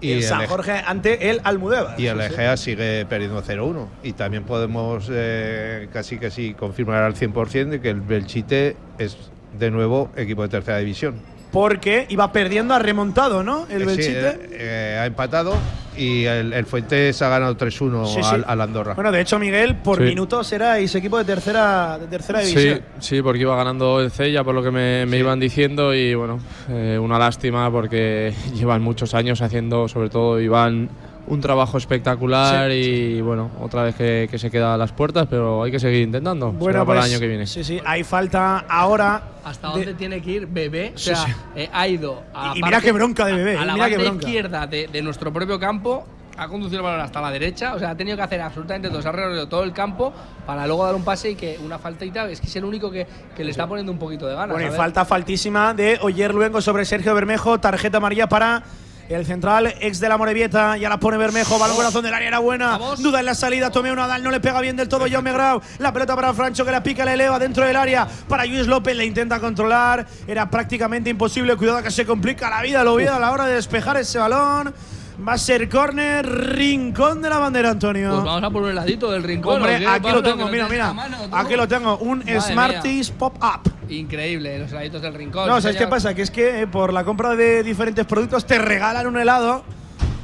Y 0.00 0.12
el 0.12 0.22
San 0.24 0.46
Jorge 0.46 0.82
ante 0.84 1.30
el 1.30 1.40
Almudévar. 1.44 1.98
Y 1.98 2.06
el 2.06 2.20
Sí, 2.20 2.26
sí. 2.28 2.34
Egea 2.34 2.56
sigue 2.56 3.06
perdiendo 3.06 3.40
0-1. 3.42 3.86
Y 4.02 4.12
también 4.14 4.42
podemos 4.44 5.06
eh, 5.10 5.88
casi 5.92 6.18
sí 6.30 6.54
confirmar 6.54 7.02
al 7.04 7.14
100% 7.14 7.68
de 7.70 7.80
que 7.80 7.90
el 7.90 8.00
Belchite 8.00 8.76
es 8.98 9.16
de 9.58 9.70
nuevo 9.70 10.10
equipo 10.16 10.42
de 10.42 10.48
tercera 10.48 10.78
división. 10.78 11.14
Porque 11.52 12.06
iba 12.10 12.32
perdiendo, 12.32 12.74
ha 12.74 12.78
remontado, 12.78 13.42
¿no? 13.42 13.66
El 13.70 13.82
Eh, 13.82 13.84
sí, 13.84 13.86
Belchite. 13.86 14.28
eh, 14.28 14.48
eh, 14.52 14.98
ha 15.00 15.06
empatado 15.06 15.54
y 15.96 16.24
el, 16.24 16.52
el 16.52 16.66
Fuentes 16.66 17.22
ha 17.22 17.28
ganado 17.30 17.56
3-1 17.56 18.06
Sí, 18.06 18.22
sí. 18.22 18.28
al, 18.34 18.44
al 18.46 18.60
Andorra. 18.60 18.92
Bueno, 18.94 19.10
de 19.10 19.20
hecho, 19.22 19.38
Miguel, 19.38 19.76
por 19.76 19.98
Sí. 19.98 20.04
minutos 20.04 20.52
erais 20.52 20.94
equipo 20.94 21.16
de 21.16 21.24
tercera, 21.24 21.98
de 21.98 22.06
tercera 22.08 22.40
Sí, 22.42 22.48
división. 22.48 22.80
sí, 22.98 23.22
porque 23.22 23.40
iba 23.40 23.56
ganando 23.56 24.00
el 24.00 24.10
Cella 24.10 24.44
por 24.44 24.54
lo 24.54 24.62
que 24.62 24.70
me, 24.70 25.06
me 25.06 25.16
iban 25.18 25.40
diciendo 25.40 25.94
y 25.94 26.14
bueno, 26.14 26.40
eh, 26.68 26.98
una 27.00 27.18
lástima 27.18 27.70
porque 27.70 28.34
llevan 28.54 28.82
muchos 28.82 29.14
años 29.14 29.40
haciendo, 29.40 29.88
sobre 29.88 30.10
todo 30.10 30.38
Iván, 30.40 30.90
un 31.28 31.40
trabajo 31.40 31.76
espectacular 31.78 32.70
y 32.70 33.20
bueno, 33.20 33.50
otra 33.60 33.82
vez 33.82 33.94
que, 33.96 34.28
que 34.30 34.38
se 34.38 34.50
queda 34.50 34.74
a 34.74 34.76
las 34.76 34.92
puertas, 34.92 35.26
pero 35.28 35.62
hay 35.62 35.70
que 35.72 35.80
seguir 35.80 36.02
intentando. 36.02 36.52
Será 36.60 36.84
para 36.84 36.84
pues, 36.84 36.98
el 37.06 37.12
año 37.12 37.20
que 37.20 37.26
viene. 37.28 37.46
Sí, 37.46 37.64
sí, 37.64 37.80
hay 37.84 38.04
falta 38.04 38.64
ahora. 38.68 39.22
¿Hasta 39.44 39.68
de- 39.68 39.74
dónde 39.74 39.94
tiene 39.94 40.20
que 40.22 40.30
ir 40.30 40.46
Bebé? 40.46 40.92
O 40.94 40.98
Sí, 40.98 41.06
sea, 41.06 41.16
sí. 41.24 41.32
eh, 41.56 41.68
ha 41.72 41.86
ido 41.88 42.22
a 42.34 42.48
la 42.48 42.54
Y- 42.54 42.58
y 42.58 42.62
mira 42.62 42.70
parte- 42.76 42.86
qué 42.86 42.92
bronca 42.92 43.24
de 43.26 43.32
Bebé, 43.34 43.56
A, 43.56 43.62
a 43.62 43.64
la 43.66 43.74
mira 43.74 43.88
izquierda 43.88 44.66
de, 44.66 44.86
de 44.88 45.02
nuestro 45.02 45.32
propio 45.32 45.58
campo, 45.58 46.06
ha 46.38 46.48
conducido 46.48 46.80
el 46.80 46.84
balón 46.84 47.00
hasta 47.00 47.20
la 47.20 47.30
derecha. 47.30 47.74
O 47.74 47.78
sea, 47.78 47.90
ha 47.90 47.96
tenido 47.96 48.16
que 48.16 48.22
hacer 48.22 48.40
absolutamente 48.42 48.88
todo. 48.90 49.00
Se 49.00 49.08
ha 49.08 49.12
recorrido 49.12 49.48
todo 49.48 49.64
el 49.64 49.72
campo 49.72 50.12
para 50.46 50.66
luego 50.66 50.84
dar 50.84 50.94
un 50.94 51.02
pase 51.02 51.30
y 51.30 51.34
que 51.34 51.58
una 51.64 51.78
faltita. 51.78 52.28
Es 52.30 52.40
que 52.40 52.46
es 52.46 52.56
el 52.56 52.64
único 52.64 52.90
que, 52.90 53.06
que 53.34 53.42
le 53.42 53.50
está 53.50 53.66
poniendo 53.66 53.90
un 53.90 53.98
poquito 53.98 54.26
de 54.26 54.34
ganas. 54.34 54.54
Bueno, 54.54 54.70
y 54.72 54.76
falta 54.76 55.04
faltísima 55.06 55.72
de 55.74 55.98
Oyer 56.02 56.34
Luengo 56.34 56.60
sobre 56.60 56.84
Sergio 56.84 57.14
Bermejo. 57.14 57.58
Tarjeta 57.58 57.96
amarilla 57.96 58.28
para 58.28 58.62
el 59.08 59.26
central 59.26 59.74
ex 59.80 60.00
de 60.00 60.08
la 60.08 60.16
Morevieta. 60.16 60.76
Ya 60.76 60.88
la 60.88 60.98
pone 60.98 61.16
Bermejo. 61.16 61.58
Balón 61.58 61.76
corazón 61.76 62.04
del 62.04 62.14
área 62.14 62.28
era 62.28 62.38
buena. 62.38 62.78
Duda 62.98 63.20
en 63.20 63.26
la 63.26 63.34
salida. 63.34 63.70
Tomeo 63.70 63.94
Nadal. 63.94 64.22
No 64.22 64.30
le 64.30 64.40
pega 64.40 64.60
bien 64.60 64.76
del 64.76 64.88
todo. 64.88 65.06
Jaume 65.08 65.32
Grau. 65.32 65.60
La 65.78 65.92
pelota 65.92 66.14
para 66.14 66.34
Francho 66.34 66.64
que 66.64 66.70
la 66.70 66.82
pica, 66.82 67.04
la 67.04 67.14
eleva 67.14 67.38
dentro 67.38 67.64
del 67.64 67.76
área. 67.76 68.06
Para 68.28 68.44
Luis 68.44 68.66
López. 68.66 68.96
Le 68.96 69.04
intenta 69.04 69.40
controlar. 69.40 70.06
Era 70.26 70.50
prácticamente 70.50 71.10
imposible. 71.10 71.56
Cuidado 71.56 71.82
que 71.82 71.90
se 71.90 72.04
complica 72.04 72.50
la 72.50 72.62
vida. 72.62 72.82
Lo 72.84 72.94
Oviedo 72.94 73.14
a 73.14 73.20
la 73.20 73.32
hora 73.32 73.46
de 73.46 73.54
despejar 73.54 73.96
ese 73.98 74.18
balón. 74.18 74.74
Va 75.16 75.32
a 75.32 75.38
ser 75.38 75.68
córner, 75.68 76.26
rincón 76.26 77.22
de 77.22 77.30
la 77.30 77.38
bandera, 77.38 77.70
Antonio. 77.70 78.10
Pues 78.10 78.24
vamos 78.24 78.42
a 78.42 78.50
por 78.50 78.62
un 78.62 78.70
heladito 78.70 79.10
del 79.10 79.22
rincón. 79.22 79.56
Hombre, 79.56 79.76
¿o 79.76 79.78
qué, 79.78 79.86
aquí 79.86 80.02
Pablo? 80.02 80.20
lo 80.20 80.22
tengo, 80.22 80.48
mira, 80.48 80.68
mira. 80.68 80.92
mano. 80.92 81.16
Aquí 81.32 81.56
lo 81.56 81.66
tengo, 81.66 81.96
un 81.98 82.18
Madre 82.18 82.40
Smarties 82.40 83.10
Pop-Up. 83.12 83.72
Increíble, 83.88 84.58
los 84.58 84.70
heladitos 84.72 85.00
del 85.00 85.14
rincón. 85.14 85.48
No, 85.48 85.60
¿sabes 85.60 85.76
qué 85.78 85.86
pasa? 85.86 86.14
Que 86.14 86.22
es 86.22 86.30
que 86.30 86.62
eh, 86.62 86.66
por 86.66 86.92
la 86.92 87.04
compra 87.04 87.34
de 87.34 87.62
diferentes 87.62 88.04
productos 88.04 88.44
te 88.44 88.58
regalan 88.58 89.06
un 89.06 89.16
helado 89.16 89.64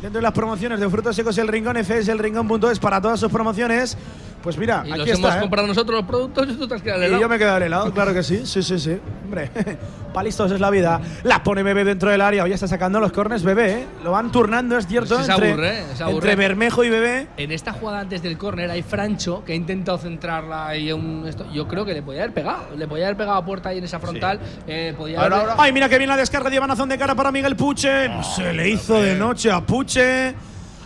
dentro 0.03 0.19
de 0.19 0.23
las 0.23 0.33
promociones 0.33 0.79
de 0.79 0.91
frutos 0.91 1.17
secos 1.17 1.39
el 1.39 1.49
rincón, 1.49 1.77
FS 1.77 2.11
el 2.11 2.19
rincón.es 2.19 2.79
para 2.79 3.01
todas 3.01 3.19
sus 3.19 3.33
promociones. 3.33 3.97
Pues 4.43 4.59
mira, 4.59 4.83
Y 4.85 4.91
aquí 4.91 4.99
los 5.01 5.09
está. 5.11 5.19
hemos 5.29 5.37
¿eh? 5.37 5.41
comprado 5.41 5.69
nosotros 5.69 5.97
los 6.01 6.07
productos 6.07 6.49
y 6.51 6.55
tú 6.57 6.67
te 6.67 6.75
has 6.75 6.83
quedado 6.83 6.99
el 6.99 7.05
Y 7.05 7.07
helado. 7.07 7.23
yo 7.23 7.29
me 7.29 7.37
he 7.37 7.39
quedado 7.39 7.57
el 7.59 7.63
helado, 7.63 7.93
claro 7.93 8.13
que 8.13 8.23
sí, 8.25 8.45
sí, 8.45 8.63
sí, 8.63 8.79
sí. 8.79 8.99
Hombre, 9.25 9.51
pa' 10.13 10.23
listos 10.25 10.51
es 10.51 10.59
la 10.61 10.69
vida. 10.69 11.01
La 11.23 11.43
pone 11.45 11.63
Bebé 11.63 11.85
dentro 11.85 12.11
del 12.11 12.21
área, 12.21 12.43
hoy 12.43 12.53
está 12.53 12.67
sacando 12.67 12.99
los 12.99 13.13
corners 13.13 13.45
Bebé, 13.45 13.73
¿eh? 13.73 13.87
Lo 14.03 14.11
van 14.11 14.33
turnando, 14.33 14.77
es 14.77 14.87
cierto, 14.89 15.15
Pues 15.15 15.27
se 15.27 15.33
entre, 15.33 15.51
aburre, 15.53 15.79
¿eh? 15.79 15.85
Aburre. 16.01 16.15
entre 16.17 16.37
Bermejo 16.37 16.83
y 16.83 16.91
Bebé. 16.91 17.29
En 17.37 17.53
esta 17.53 17.73
jugada 17.73 18.01
antes 18.01 18.21
del 18.23 18.37
córner 18.37 18.69
hay 18.71 18.83
Francho 18.83 19.45
que 19.45 19.53
ha 19.53 19.57
intentado 19.57 19.97
centrarla 19.99 20.77
y 20.77 20.91
un 20.93 21.25
esto, 21.29 21.47
yo 21.53 21.69
creo 21.69 21.85
que 21.85 21.95
le 21.95 22.03
podía 22.03 22.23
haber 22.23 22.35
pegado, 22.35 22.65
le 22.77 22.89
podía 22.89 23.05
haber 23.07 23.17
pegado 23.17 23.37
a 23.39 23.45
puerta 23.45 23.69
ahí 23.69 23.79
en 23.79 23.85
esa 23.85 24.01
frontal, 24.01 24.41
eh, 24.67 24.93
podía 24.99 25.21
haber- 25.21 25.51
Ay, 25.57 25.73
mira 25.73 25.89
que 25.89 25.99
viene 25.99 26.11
la 26.13 26.17
descarga 26.19 26.51
de 26.51 26.57
Ivanazón 26.57 26.89
de 26.89 26.99
cara 26.99 27.15
para 27.15 27.31
Miguel 27.31 27.55
Puche. 27.55 28.11
Se 28.35 28.53
le 28.53 28.69
hizo 28.71 29.01
de 29.01 29.15
noche 29.15 29.51
a 29.53 29.61
Puche. 29.61 30.35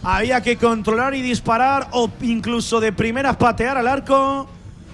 Había 0.08 0.40
que 0.40 0.56
controlar 0.56 1.14
y 1.16 1.20
disparar 1.20 1.88
o 1.90 2.08
incluso 2.22 2.78
de 2.78 2.92
primeras 2.92 3.36
patear 3.36 3.76
al 3.76 3.88
arco. 3.88 4.46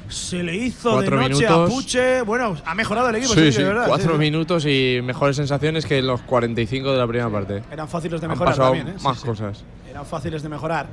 Se 0.09 0.43
le 0.43 0.57
hizo 0.57 0.93
Cuatro 0.93 1.21
de 1.21 1.29
noche 1.29 1.47
a 1.47 1.51
minutos. 1.51 1.71
Puche. 1.71 2.23
Bueno, 2.23 2.57
ha 2.65 2.75
mejorado 2.75 3.11
el 3.11 3.17
equipo, 3.17 3.35
Sí, 3.35 3.41
sí, 3.41 3.53
sí, 3.53 3.59
de 3.59 3.69
verdad. 3.69 3.89
cuatro 3.89 4.15
sí, 4.15 4.19
minutos 4.19 4.65
y 4.65 5.01
mejores 5.05 5.37
sensaciones 5.37 5.85
que 5.85 6.01
los 6.01 6.23
45 6.23 6.93
de 6.93 6.99
la 6.99 7.07
primera 7.07 7.29
parte. 7.29 7.63
Eran 7.71 7.89
fáciles 7.89 8.23
de 8.23 8.25
Han 8.27 8.31
mejorar 8.33 8.55
pasado 8.55 8.73
también, 8.73 8.97
¿eh? 8.97 9.01
Más 9.03 9.21
cosas. 9.21 9.65
Eran 9.91 10.07
fáciles 10.07 10.43
de 10.43 10.49
mejorar. 10.49 10.87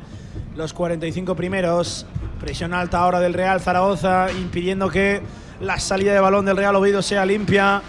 Los 0.57 0.73
45 0.73 1.33
primeros. 1.35 2.05
Presión 2.41 2.73
alta 2.73 2.99
ahora 2.99 3.21
del 3.21 3.33
Real 3.33 3.61
Zaragoza, 3.61 4.27
impidiendo 4.31 4.89
que 4.89 5.21
la 5.61 5.79
salida 5.79 6.13
de 6.13 6.19
balón 6.19 6.43
del 6.43 6.57
Real 6.57 6.75
Oviedo 6.75 7.01
sea 7.01 7.25
limpia. 7.25 7.81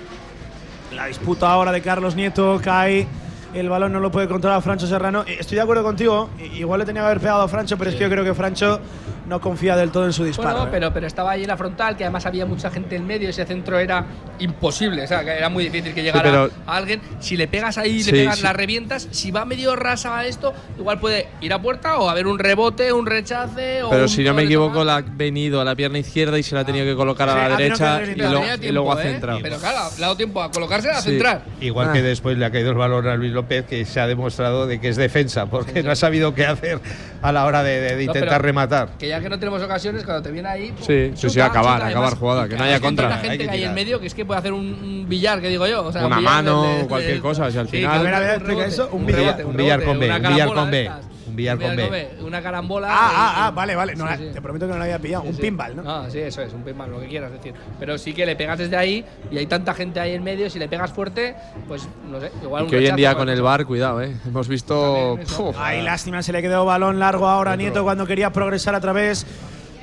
La 0.95 1.07
disputa 1.07 1.51
ahora 1.51 1.73
de 1.73 1.81
Carlos 1.83 2.15
Nieto 2.15 2.61
cae 2.63 3.09
el 3.55 3.69
balón 3.69 3.93
no 3.93 4.01
lo 4.01 4.11
puede 4.11 4.29
controlar 4.29 4.63
Francho 4.63 4.87
Serrano. 4.87 5.25
Eh, 5.27 5.37
Estoy 5.41 5.57
de 5.57 5.63
acuerdo 5.63 5.83
contigo, 5.83 6.31
igual 6.55 6.81
le 6.81 6.87
tenía 6.87 7.03
que 7.03 7.07
haber 7.07 7.21
pegado 7.21 7.43
a 7.43 7.49
Francho, 7.49 7.77
pero 7.79 7.91
es 7.91 7.97
que 7.97 8.03
yo 8.05 8.11
creo 8.11 8.25
que 8.25 8.35
Francho 8.35 8.81
no 9.27 9.41
confía 9.41 9.77
del 9.77 9.91
todo 9.91 10.07
en 10.07 10.13
su 10.13 10.25
disparo. 10.25 10.51
Bueno, 10.51 10.65
¿eh? 10.67 10.69
pero, 10.73 10.93
pero 10.93 11.07
estaba 11.07 11.31
ahí 11.33 11.43
en 11.43 11.49
la 11.49 11.57
frontal, 11.57 11.97
que 11.97 12.03
además 12.05 12.27
había 12.27 12.47
mucha 12.47 12.69
gente 12.71 12.97
en 12.97 13.07
medio, 13.07 13.29
ese 13.29 13.45
centro 13.47 13.79
era 13.79 14.05
imposible, 14.41 15.05
o 15.05 15.07
sea, 15.07 15.23
que 15.25 15.31
era 15.31 15.49
muy 15.49 15.65
difícil 15.65 15.95
que 15.95 16.03
llegara 16.03 16.23
pero- 16.23 16.51
a 16.67 16.77
alguien. 16.77 17.01
Si 17.21 17.37
le 17.37 17.47
pegas 17.47 17.79
ahí, 17.79 17.99
le 17.99 18.03
Sí, 18.05 18.11
pegas, 18.13 18.39
sí. 18.39 18.43
la 18.43 18.53
revientas, 18.53 19.07
si 19.11 19.31
va 19.31 19.45
medio 19.45 19.77
rasa 19.77 20.19
a 20.19 20.27
esto, 20.27 20.53
igual 20.79 20.99
puede 20.99 21.29
ir 21.41 21.53
a 21.53 21.61
puerta 21.63 21.99
o 21.99 22.09
haber 22.09 22.27
un 22.27 22.39
rebote, 22.39 22.93
un 22.93 23.07
rechace 23.07 23.83
o 23.83 23.91
Pero 23.91 24.03
un 24.05 24.09
si 24.09 24.25
no 24.25 24.35
me 24.35 24.43
equivoco, 24.45 24.83
la 24.85 24.97
ha 24.97 25.01
venido 25.03 25.61
a 25.61 25.65
la 25.65 25.77
pierna 25.77 25.99
izquierda 25.99 26.39
y 26.39 26.43
se 26.43 26.55
la 26.55 26.63
ha 26.63 26.65
tenido 26.65 26.85
que 26.85 26.97
colocar 26.97 27.29
Sí, 27.29 27.35
a 27.39 27.49
la 27.49 27.57
derecha 27.57 27.97
haber 27.97 28.09
y, 28.11 28.15
lo- 28.21 28.31
Tenía 28.41 28.55
y 28.55 28.59
tiempo, 28.59 28.75
luego 28.75 28.93
ha 28.99 29.01
¿eh? 29.05 29.13
centrado. 29.13 29.39
Pero 29.43 29.59
claro, 29.59 29.79
le 29.97 30.05
ha 30.05 30.07
dado 30.07 30.17
tiempo 30.17 30.43
a 30.43 30.51
colocarse 30.51 30.91
a 30.91 31.01
Sí. 31.01 31.11
centrar. 31.11 31.43
Igual 31.61 31.89
Ah. 31.91 31.93
que 31.93 32.03
después 32.03 32.37
le 32.37 32.45
ha 32.47 32.51
caído 32.51 32.71
el 32.71 32.77
balón 32.77 33.07
a 33.07 33.15
Luis 33.17 33.33
López, 33.41 33.65
que 33.65 33.85
se 33.87 34.01
ha 34.01 34.07
demostrado 34.07 34.67
de 34.67 34.79
que 34.81 34.89
es 34.89 34.97
defensa, 34.97 35.47
porque 35.47 35.83
no 35.83 35.91
ha 35.91 35.97
sabido 35.97 36.35
qué 36.35 36.45
hacer 36.47 36.79
a 37.23 37.33
la 37.33 37.47
hora 37.47 37.63
de, 37.63 37.81
de 37.81 37.95
No, 37.95 38.01
intentar 38.03 38.29
pero 38.29 38.43
rematar. 38.43 38.89
Que 38.99 39.09
ya 39.09 39.21
que 39.21 39.29
no 39.31 39.39
tenemos 39.39 39.63
ocasiones, 39.63 40.05
cuando 40.05 40.23
te 40.23 40.31
viene 40.31 40.49
ahí. 40.49 40.73
pum, 40.73 40.79
Sí, 40.87 40.87
sí, 40.87 41.13
sí, 41.15 41.29
chuta, 41.29 41.47
acabar, 41.47 41.75
chuta, 41.79 41.87
acabar 41.89 41.93
además, 42.05 42.15
jugada, 42.19 42.49
que 42.49 42.57
no 42.57 42.63
haya 42.65 42.75
hay 42.75 42.81
gente- 42.81 42.87
contra. 42.87 43.07
Hay 43.09 43.13
Hay 43.15 43.21
gente 43.31 43.39
que 43.39 43.45
que 43.51 43.57
hay 43.57 43.65
en 43.65 43.75
medio 43.75 44.01
que 44.01 44.07
es 44.07 44.15
que 44.15 44.25
puede 44.25 44.41
hacer 44.41 44.53
un, 44.53 45.07
billar, 45.09 45.41
que 45.41 45.49
digo 45.49 45.67
yo. 45.67 45.85
O 45.87 45.93
sea, 45.93 46.05
Una 46.07 46.19
un 46.19 46.25
mano, 46.25 46.63
de- 46.65 46.75
de- 46.83 46.87
cualquier 46.87 47.15
de- 47.15 47.21
cosa, 47.21 47.51
si 47.51 47.59
al 47.59 47.67
Sí, 47.69 47.77
final- 47.79 47.99
A 47.99 48.03
ver, 48.03 48.15
a 48.15 48.21
ver, 48.21 48.43
un 48.43 48.51
eso, 48.61 48.91
billar- 48.91 49.17
rebote, 49.17 49.45
un 49.45 49.57
billar 49.57 49.83
con 49.85 49.99
B, 49.99 50.11
un 50.11 50.23
billar 50.23 50.49
con 50.49 50.71
de 50.71 50.91
Un 51.31 51.37
billar 51.37 51.59
con 51.59 51.75
B. 51.77 52.11
Una 52.23 52.43
carambola. 52.43 52.89
Ah, 52.91 53.11
ah, 53.13 53.35
ah, 53.47 53.51
vale, 53.51 53.75
vale. 53.77 53.95
No, 53.97 54.05
Sí, 54.05 54.11
la- 54.11 54.17
sí. 54.19 54.25
te 54.35 54.41
prometo 54.43 54.67
que 54.67 54.73
no 54.73 54.79
lo 54.79 54.85
había 54.85 54.99
pillado. 54.99 55.23
un 55.25 55.35
Sí. 55.35 55.41
pinball, 55.43 55.77
¿no? 55.77 55.83
Ah, 55.91 56.07
sí, 56.11 56.19
eso 56.19 56.43
es, 56.43 56.53
un 56.53 56.63
pinball, 56.63 56.91
lo 56.91 57.01
que 57.01 57.07
quieras 57.09 57.33
decir. 57.33 57.55
Pero 57.79 57.97
sí 57.99 58.13
que 58.13 58.27
le 58.27 58.37
pegas 58.37 58.59
desde 58.59 58.77
ahí 58.77 59.05
y 59.31 59.39
hay 59.39 59.47
tanta 59.47 59.73
gente 59.75 60.01
ahí 60.01 60.15
en 60.15 60.23
medio, 60.25 60.51
si 60.51 60.59
le 60.59 60.69
pegas 60.69 60.93
fuerte, 60.93 61.35
pues 61.69 61.89
no 62.11 62.21
sé, 62.21 62.31
igual 62.43 62.63
Y 62.63 62.65
un 62.65 62.71
que 62.71 62.77
hoy 62.77 62.87
en 62.89 62.97
día 62.97 63.11
cualquier 63.15 63.27
con 63.27 63.29
el 63.37 63.43
bar, 63.43 63.65
cuidado, 63.67 64.03
¿eh? 64.03 64.15
Hemos 64.27 64.49
visto. 64.49 65.19
Ay, 65.59 65.83
lástima, 65.83 66.23
se 66.23 66.33
le 66.33 66.43
quedó 66.43 66.65
balón 66.65 66.99
largo 66.99 67.27
ahora 67.27 67.53
a 67.53 67.57
Nieto 67.57 67.83
cuando 67.85 68.07
quería 68.07 68.31
progresar 68.33 68.75
a 68.75 68.81
través 68.81 69.27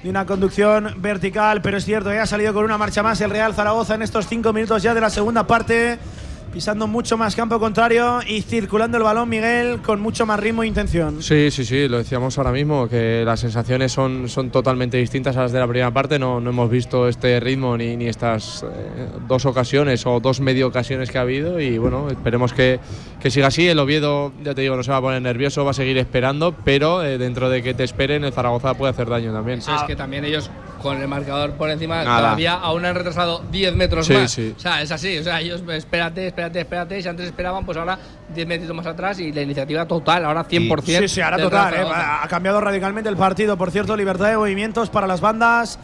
de 0.04 0.10
una 0.10 0.26
conducción 0.26 0.94
vertical, 0.98 1.62
pero 1.62 1.78
es 1.78 1.86
cierto, 1.86 2.14
ya 2.14 2.24
ha 2.24 2.26
salido 2.28 2.54
con 2.54 2.64
una 2.66 2.78
marcha 2.78 3.02
más 3.02 3.20
el 3.22 3.30
Real 3.32 3.54
Zaragoza 3.54 3.96
en 3.96 4.02
estos 4.04 4.28
cinco 4.28 4.54
minutos 4.54 4.84
ya 4.84 4.94
de 4.94 5.02
la 5.02 5.10
segunda 5.10 5.46
parte, 5.48 5.98
pisando 6.52 6.88
mucho 6.88 7.18
más 7.18 7.36
campo 7.36 7.60
contrario 7.60 8.20
y 8.28 8.42
circulando 8.42 8.98
el 8.98 9.04
balón, 9.04 9.30
Miguel, 9.30 9.82
con 9.82 10.00
mucho 10.02 10.26
más 10.26 10.40
ritmo 10.40 10.64
e 10.64 10.68
intención. 10.68 11.22
Sí, 11.22 11.52
sí, 11.52 11.66
sí, 11.66 11.88
lo 11.88 11.98
decíamos 11.98 12.38
ahora 12.38 12.52
mismo, 12.52 12.88
que 12.88 13.24
las 13.26 13.40
sensaciones 13.40 13.92
son, 13.92 14.30
son 14.30 14.50
totalmente 14.50 14.98
distintas 14.98 15.38
a 15.38 15.42
las 15.42 15.52
de 15.52 15.60
la 15.60 15.68
primera 15.68 15.92
parte. 15.92 16.20
No, 16.20 16.40
no 16.40 16.50
hemos 16.50 16.70
visto 16.70 17.08
este 17.08 17.40
ritmo 17.40 17.78
ni, 17.78 17.96
ni 17.98 18.08
estas 18.08 18.64
eh, 18.64 19.10
dos 19.28 19.46
ocasiones 19.46 20.06
o 20.06 20.20
dos 20.20 20.40
medio 20.40 20.68
ocasiones 20.68 21.12
que 21.12 21.18
ha 21.18 21.22
habido. 21.22 21.60
Y 21.60 21.78
bueno, 21.78 22.08
esperemos 22.10 22.54
que, 22.54 22.80
que 23.20 23.30
siga 23.30 23.48
así. 23.48 23.68
El 23.68 23.80
Oviedo, 23.80 24.32
ya 24.44 24.54
te 24.54 24.62
digo, 24.62 24.76
no 24.76 24.84
se 24.84 24.92
va 24.92 24.98
a 24.98 25.02
poner 25.02 25.22
nervioso, 25.22 25.66
va 25.66 25.72
a 25.72 25.74
seguir 25.74 25.98
esperando, 25.98 26.56
pero 26.64 27.04
eh, 27.04 27.18
dentro 27.18 27.50
de 27.50 27.62
que 27.64 27.74
te 27.74 27.84
esperen, 27.84 28.24
el 28.24 28.34
Zaragoza 28.34 28.74
puede 28.74 28.92
hacer 28.92 29.10
daño 29.10 29.34
también. 29.34 29.60
Eso 29.60 29.76
es 29.76 29.84
que 29.84 29.96
también 29.96 30.26
ellos, 30.26 30.50
con 30.82 31.02
el 31.02 31.08
marcador 31.08 31.52
por 31.54 31.70
encima, 31.70 32.04
Nada. 32.04 32.18
todavía 32.20 32.54
aún 32.54 32.86
han 32.86 32.96
retrasado 32.96 33.44
10 33.52 33.76
metros 33.76 34.06
Sí, 34.06 34.14
más. 34.14 34.32
sí. 34.32 34.54
O 34.56 34.60
sea, 34.60 34.82
es 34.82 34.92
así. 34.92 35.18
O 35.18 35.24
sea, 35.24 35.40
ellos, 35.42 35.64
espérate, 35.70 36.28
espérate, 36.28 36.60
espérate. 36.60 37.02
Si 37.02 37.08
antes 37.08 37.26
esperaban, 37.26 37.66
pues 37.66 37.78
ahora 37.78 37.98
10 38.34 38.48
metros 38.48 38.76
más 38.76 38.86
atrás 38.86 39.20
y 39.20 39.32
la 39.32 39.42
iniciativa 39.42 39.86
total, 39.86 40.26
ahora 40.26 40.46
100%. 40.48 41.00
Sí, 41.02 41.08
sí, 41.08 41.22
ahora 41.22 41.38
del 41.38 41.46
total. 41.50 41.74
Eh, 41.74 41.86
ha 41.92 42.28
cambiado 42.28 42.62
radicalmente 42.62 43.10
el 43.10 43.18
partido. 43.18 43.58
Por 43.58 43.72
cierto, 43.72 43.96
libertad 43.98 44.30
de 44.30 44.38
movimientos 44.38 44.90
para 44.90 45.08
las 45.08 45.22
bandas, 45.22 45.80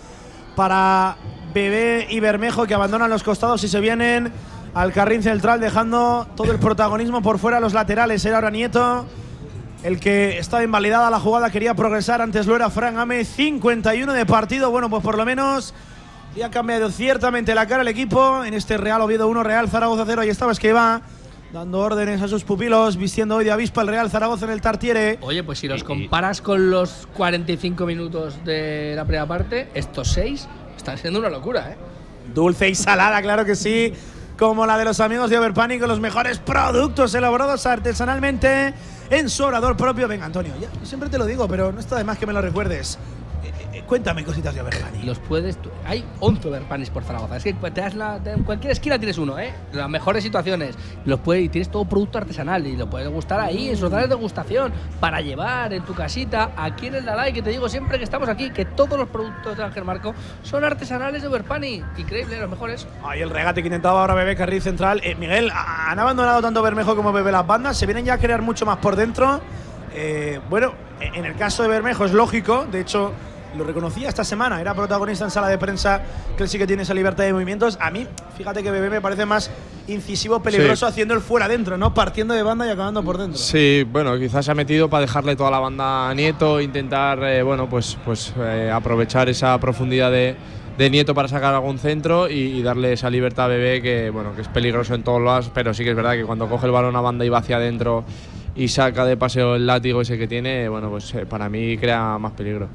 para 0.56 1.15
Bebé 1.53 2.07
y 2.10 2.20
Bermejo 2.20 2.65
que 2.65 2.74
abandonan 2.74 3.10
los 3.10 3.24
costados 3.24 3.64
y 3.64 3.68
se 3.68 3.80
vienen 3.80 4.32
al 4.74 4.91
carril 4.91 5.22
central, 5.22 5.60
dejando 5.60 6.28
todo 6.36 6.52
el 6.52 6.60
protagonismo 6.60 7.22
por 7.22 7.38
fuera. 7.40 7.60
Los 7.60 7.74
laterales 7.74 8.24
era 8.26 8.38
ahora 8.38 8.49
Nieto. 8.49 9.06
El 9.84 9.99
que 9.99 10.38
estaba 10.38 10.64
invalidada 10.64 11.10
la 11.10 11.19
jugada 11.19 11.49
quería 11.49 11.73
progresar. 11.73 12.22
Antes 12.22 12.47
lo 12.47 12.55
era 12.55 12.69
Fran 12.69 12.97
Ame. 12.97 13.26
51 13.26 14.14
de 14.14 14.26
partido. 14.26 14.72
Bueno, 14.72 14.89
pues 14.89 15.03
por 15.03 15.18
lo 15.18 15.26
menos 15.26 15.73
ya 16.38 16.45
ha 16.45 16.51
cambiado 16.51 16.89
ciertamente 16.89 17.53
la 17.53 17.68
cara 17.68 17.81
el 17.81 17.89
equipo. 17.89 18.45
En 18.45 18.53
este 18.53 18.77
Real 18.77 19.01
Oviedo 19.01 19.27
1, 19.27 19.43
Real 19.43 19.69
Zaragoza 19.69 20.05
0. 20.07 20.22
Ahí 20.22 20.30
estaba 20.30 20.53
Esqueva 20.53 21.01
dando 21.51 21.81
órdenes 21.81 22.22
a 22.22 22.27
sus 22.30 22.45
pupilos, 22.45 22.95
vistiendo 22.97 23.35
hoy 23.35 23.45
de 23.45 23.51
avispa 23.51 23.81
el 23.81 23.89
Real 23.89 24.10
Zaragoza 24.10 24.45
en 24.45 24.51
el 24.51 24.61
Tartiere. 24.61 25.19
Oye, 25.22 25.43
pues 25.43 25.60
si 25.60 25.68
los 25.68 25.84
comparas 25.84 26.41
con 26.41 26.72
los 26.72 27.07
45 27.15 27.85
minutos 27.85 28.43
de 28.43 28.93
la 28.95 29.03
primera 29.03 29.27
parte, 29.27 29.68
estos 29.76 30.07
seis 30.14 30.47
están 30.76 30.97
siendo 30.97 31.19
una 31.19 31.30
locura, 31.30 31.72
¿eh? 31.72 31.77
Dulce 32.34 32.69
y 32.69 32.76
salada, 32.76 33.22
claro 33.22 33.43
que 33.43 33.55
sí. 33.55 33.93
Como 34.39 34.65
la 34.65 34.77
de 34.77 34.85
los 34.85 34.99
amigos 35.01 35.30
de 35.30 35.38
Overpanic 35.38 35.81
con 35.81 35.89
los 35.89 35.99
mejores 35.99 36.39
productos 36.39 37.14
elaborados 37.14 37.68
artesanalmente 37.68 38.73
en 39.10 39.30
su 39.30 39.44
orador 39.44 39.78
propio. 39.78 40.08
Venga, 40.08 40.26
Antonio, 40.26 40.54
ya, 40.60 40.70
siempre 40.86 41.10
te 41.10 41.18
lo 41.18 41.26
digo, 41.26 41.48
pero 41.48 41.72
no 41.72 41.80
está 41.80 41.98
de 41.98 42.04
más 42.04 42.18
que 42.18 42.26
me 42.26 42.34
lo 42.34 42.42
recuerdes. 42.42 42.98
Eh, 43.84 43.85
eh, 43.85 43.88
cuéntame 43.88 44.23
cositas 44.23 44.53
de 44.55 44.61
Overpanic. 44.61 45.03
Los 45.03 45.19
puedes. 45.19 45.57
tú- 45.57 45.69
hay 45.85 46.03
11 46.19 46.47
Overpanis 46.47 46.89
por 46.89 47.03
Zaragoza. 47.03 47.38
Es 47.38 47.43
que 47.43 47.53
te 47.53 47.81
das 47.81 47.95
la- 47.95 48.19
en 48.26 48.43
cualquier 48.43 48.72
esquina 48.72 48.97
tienes 48.97 49.18
uno, 49.18 49.38
¿eh? 49.39 49.53
Las 49.73 49.89
mejores 49.89 50.23
situaciones. 50.23 50.76
Los 51.05 51.19
puedes, 51.19 51.43
y 51.45 51.49
tienes 51.49 51.69
todo 51.69 51.85
producto 51.85 52.18
artesanal 52.18 52.65
y 52.68 52.76
lo 52.77 52.89
puedes 52.89 53.07
gustar 53.10 53.39
ahí 53.39 53.69
en 53.69 53.77
sus 53.77 53.91
de 53.91 54.07
degustación 54.07 54.73
para 54.99 55.22
llevar 55.22 55.73
en 55.73 55.84
tu 55.84 55.93
casita. 55.93 56.51
Aquí 56.57 56.88
en 56.88 56.95
el 56.95 57.05
Dalai, 57.05 57.34
que 57.34 57.41
te 57.41 57.49
digo 57.51 57.69
siempre 57.69 57.97
que 57.97 58.03
estamos 58.03 58.27
aquí, 58.30 58.49
que 58.51 58.65
todos 58.65 58.97
los 58.97 59.07
productos 59.10 59.55
de 59.57 59.64
Ángel 59.64 59.84
Marco 59.85 60.14
son 60.43 60.64
artesanales 60.64 61.22
de 61.22 61.27
Overpani. 61.27 61.84
Increíble, 61.97 62.39
los 62.39 62.49
mejores. 62.49 62.88
Ahí 63.03 63.22
el 63.22 63.30
regate 63.30 63.61
que 63.61 63.68
intentaba 63.68 64.01
ahora 64.01 64.14
Bebé 64.15 64.35
Carril 64.35 64.61
Central. 64.61 65.01
Eh, 65.03 65.15
Miguel, 65.15 65.51
a- 65.51 65.91
han 65.91 65.99
abandonado 65.99 66.41
tanto 66.41 66.61
Bermejo 66.61 66.95
como 66.95 67.11
Bebé 67.11 67.31
las 67.31 67.45
bandas. 67.45 67.77
Se 67.77 67.85
vienen 67.85 68.05
ya 68.05 68.14
a 68.15 68.18
crear 68.18 68.41
mucho 68.41 68.65
más 68.65 68.77
por 68.77 68.95
dentro. 68.95 69.41
Eh, 69.95 70.39
bueno, 70.49 70.73
en 70.99 71.26
el 71.26 71.35
caso 71.35 71.61
de 71.64 71.69
Bermejo 71.69 72.05
es 72.05 72.14
lógico. 72.14 72.65
De 72.72 72.80
hecho, 72.81 73.11
lo 73.58 73.64
reconocía 73.64 74.10
esta 74.10 74.24
semana. 74.24 74.60
Era 74.62 74.74
protagonista 74.74 75.26
en 75.26 75.32
sala 75.32 75.48
de 75.48 75.58
prensa 75.58 76.02
que 76.38 76.44
él 76.44 76.50
sí 76.50 76.58
que 76.58 76.68
tiene 76.68 76.84
esa 76.84 76.94
libertad 76.94 77.24
de 77.24 77.34
movimientos. 77.34 77.78
A 77.82 77.92
mí, 77.92 78.08
fíjate 78.38 78.64
que 78.64 78.72
Bebé 78.72 78.90
me 78.90 79.02
parece 79.02 79.26
más 79.26 79.50
incisivo, 79.88 80.42
peligroso, 80.42 80.86
Sí. 80.88 80.92
haciendo 80.92 81.14
el 81.14 81.22
fuera 81.22 81.46
adentro, 81.46 81.78
¿no? 81.78 81.94
Partiendo 81.94 82.34
de 82.34 82.44
banda 82.44 82.66
y 82.66 82.70
acabando 82.70 83.04
por 83.04 83.18
dentro. 83.18 83.38
Sí, 83.38 83.86
bueno, 83.92 84.18
quizás 84.18 84.46
se 84.46 84.52
ha 84.52 84.56
metido 84.56 84.90
para 84.90 85.02
dejarle 85.02 85.36
toda 85.36 85.52
la 85.52 85.60
banda 85.60 86.10
a 86.10 86.14
Nieto, 86.14 86.62
intentar, 86.62 87.24
eh, 87.24 87.44
bueno, 87.44 87.68
pues, 87.70 87.98
pues 88.06 88.34
eh, 88.40 88.72
aprovechar 88.74 89.28
esa 89.30 89.60
profundidad 89.60 90.10
de, 90.12 90.36
de 90.78 90.90
Nieto 90.90 91.14
para 91.14 91.28
sacar 91.28 91.54
algún 91.54 91.78
centro 91.80 92.30
y, 92.30 92.34
y 92.36 92.64
darle 92.64 92.94
esa 92.94 93.10
libertad 93.10 93.46
a 93.46 93.48
Bebé 93.50 93.82
que, 93.82 94.10
bueno, 94.10 94.34
que 94.36 94.42
es 94.42 94.48
peligroso 94.48 94.96
en 94.96 95.04
todos 95.04 95.22
lados, 95.22 95.52
pero 95.54 95.74
sí 95.74 95.84
que 95.84 95.90
es 95.92 95.96
verdad 95.96 96.14
que 96.14 96.24
cuando 96.24 96.48
coge 96.48 96.66
el 96.66 96.72
balón 96.72 96.96
a 96.96 97.02
banda 97.02 97.26
y 97.26 97.30
va 97.30 97.40
hacia 97.40 97.58
adentro 97.58 98.04
y 98.56 98.68
saca 98.70 99.04
de 99.06 99.18
paseo 99.18 99.56
el 99.56 99.66
látigo 99.68 100.02
ese 100.02 100.18
que 100.18 100.28
tiene, 100.28 100.70
bueno, 100.70 100.90
pues 100.90 101.14
eh, 101.16 101.26
para 101.26 101.50
mí 101.50 101.78
crea 101.78 102.18
más 102.20 102.32
peligro. 102.34 102.70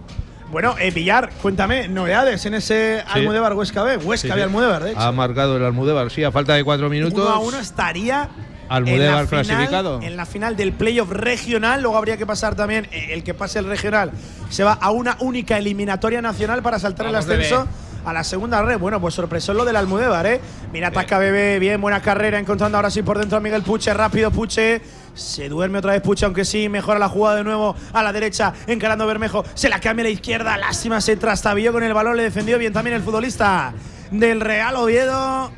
Bueno, 0.50 0.76
eh, 0.78 0.90
Villar, 0.90 1.30
cuéntame, 1.42 1.88
novedades 1.88 2.44
en 2.46 2.54
ese 2.54 3.02
Almudévar 3.06 3.52
Huesca 3.52 3.82
B. 3.82 3.98
Huesca 3.98 4.28
Sí, 4.28 4.32
B 4.34 4.36
sí. 4.36 4.42
Almudévar, 4.42 4.82
de 4.82 4.90
hecho. 4.92 5.00
Ha 5.00 5.12
marcado 5.12 5.56
el 5.58 5.64
Almudévar, 5.64 6.10
sí, 6.10 6.24
a 6.24 6.32
falta 6.32 6.54
de 6.54 6.64
cuatro 6.64 6.88
minutos. 6.88 7.18
Uno 7.18 7.28
a 7.28 7.38
uno 7.38 7.58
estaría 7.58 8.30
Almudévar 8.70 9.20
en 9.22 9.28
final- 9.28 9.44
clasificado. 9.46 10.00
en 10.02 10.16
la 10.16 10.24
final 10.24 10.56
del 10.56 10.72
playoff 10.72 11.10
regional. 11.10 11.82
Luego 11.82 11.98
habría 11.98 12.16
que 12.16 12.24
pasar 12.24 12.54
también, 12.54 12.86
eh, 12.92 13.08
el 13.12 13.24
que 13.24 13.34
pase 13.34 13.58
el 13.58 13.66
regional 13.66 14.10
se 14.48 14.64
va 14.64 14.72
a 14.72 14.90
una 14.90 15.16
única 15.20 15.58
eliminatoria 15.58 16.22
nacional 16.22 16.62
para 16.62 16.78
saltar 16.78 17.06
Vamos, 17.12 17.26
el 17.26 17.32
ascenso. 17.42 17.68
A 18.06 18.12
la 18.14 18.24
segunda 18.24 18.62
red, 18.62 18.78
bueno, 18.78 19.00
pues 19.02 19.12
sorpresó 19.12 19.52
lo 19.52 19.66
del 19.66 19.76
Almudévar, 19.76 20.24
¿eh? 20.26 20.40
Mira, 20.72 20.88
ataca 20.88 21.18
Bebé, 21.18 21.58
bien, 21.58 21.78
buena 21.78 22.00
carrera, 22.00 22.38
encontrando 22.38 22.78
ahora 22.78 22.90
sí 22.90 23.02
por 23.02 23.18
dentro 23.18 23.36
a 23.36 23.40
Miguel 23.40 23.62
Puche, 23.62 23.92
rápido 23.92 24.30
Puche, 24.30 24.80
se 25.18 25.48
duerme 25.48 25.78
otra 25.78 25.92
vez 25.92 26.02
Puche, 26.02 26.24
aunque 26.24 26.44
sí, 26.44 26.68
mejora 26.68 26.98
la 26.98 27.08
jugada 27.08 27.36
de 27.36 27.44
nuevo 27.44 27.74
a 27.92 28.02
la 28.02 28.12
derecha, 28.12 28.54
encarando 28.66 29.06
Bermejo, 29.06 29.44
se 29.54 29.68
la 29.68 29.80
cambia 29.80 30.04
a 30.04 30.08
la 30.08 30.10
izquierda, 30.10 30.56
lástima, 30.56 31.00
se 31.00 31.16
trastabilló 31.16 31.72
con 31.72 31.82
el 31.82 31.92
balón, 31.92 32.16
le 32.16 32.22
defendió 32.22 32.58
bien 32.58 32.72
también 32.72 32.96
el 32.96 33.02
futbolista 33.02 33.74
del 34.10 34.40
Real 34.40 34.76
Oviedo. 34.76 35.50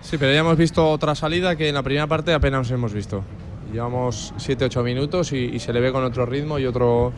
Sí, 0.00 0.18
pero 0.18 0.32
ya 0.32 0.40
hemos 0.40 0.56
visto 0.56 0.88
otra 0.88 1.14
salida 1.14 1.56
que 1.56 1.68
en 1.68 1.74
la 1.74 1.82
primera 1.82 2.06
parte 2.06 2.32
apenas 2.32 2.70
hemos 2.70 2.92
visto. 2.92 3.24
Llevamos 3.72 4.34
7-8 4.36 4.82
minutos 4.82 5.32
y, 5.32 5.36
y 5.38 5.58
se 5.58 5.72
le 5.72 5.80
ve 5.80 5.90
con 5.92 6.04
otro 6.04 6.26
ritmo 6.26 6.58
y, 6.58 6.66
otro, 6.66 7.12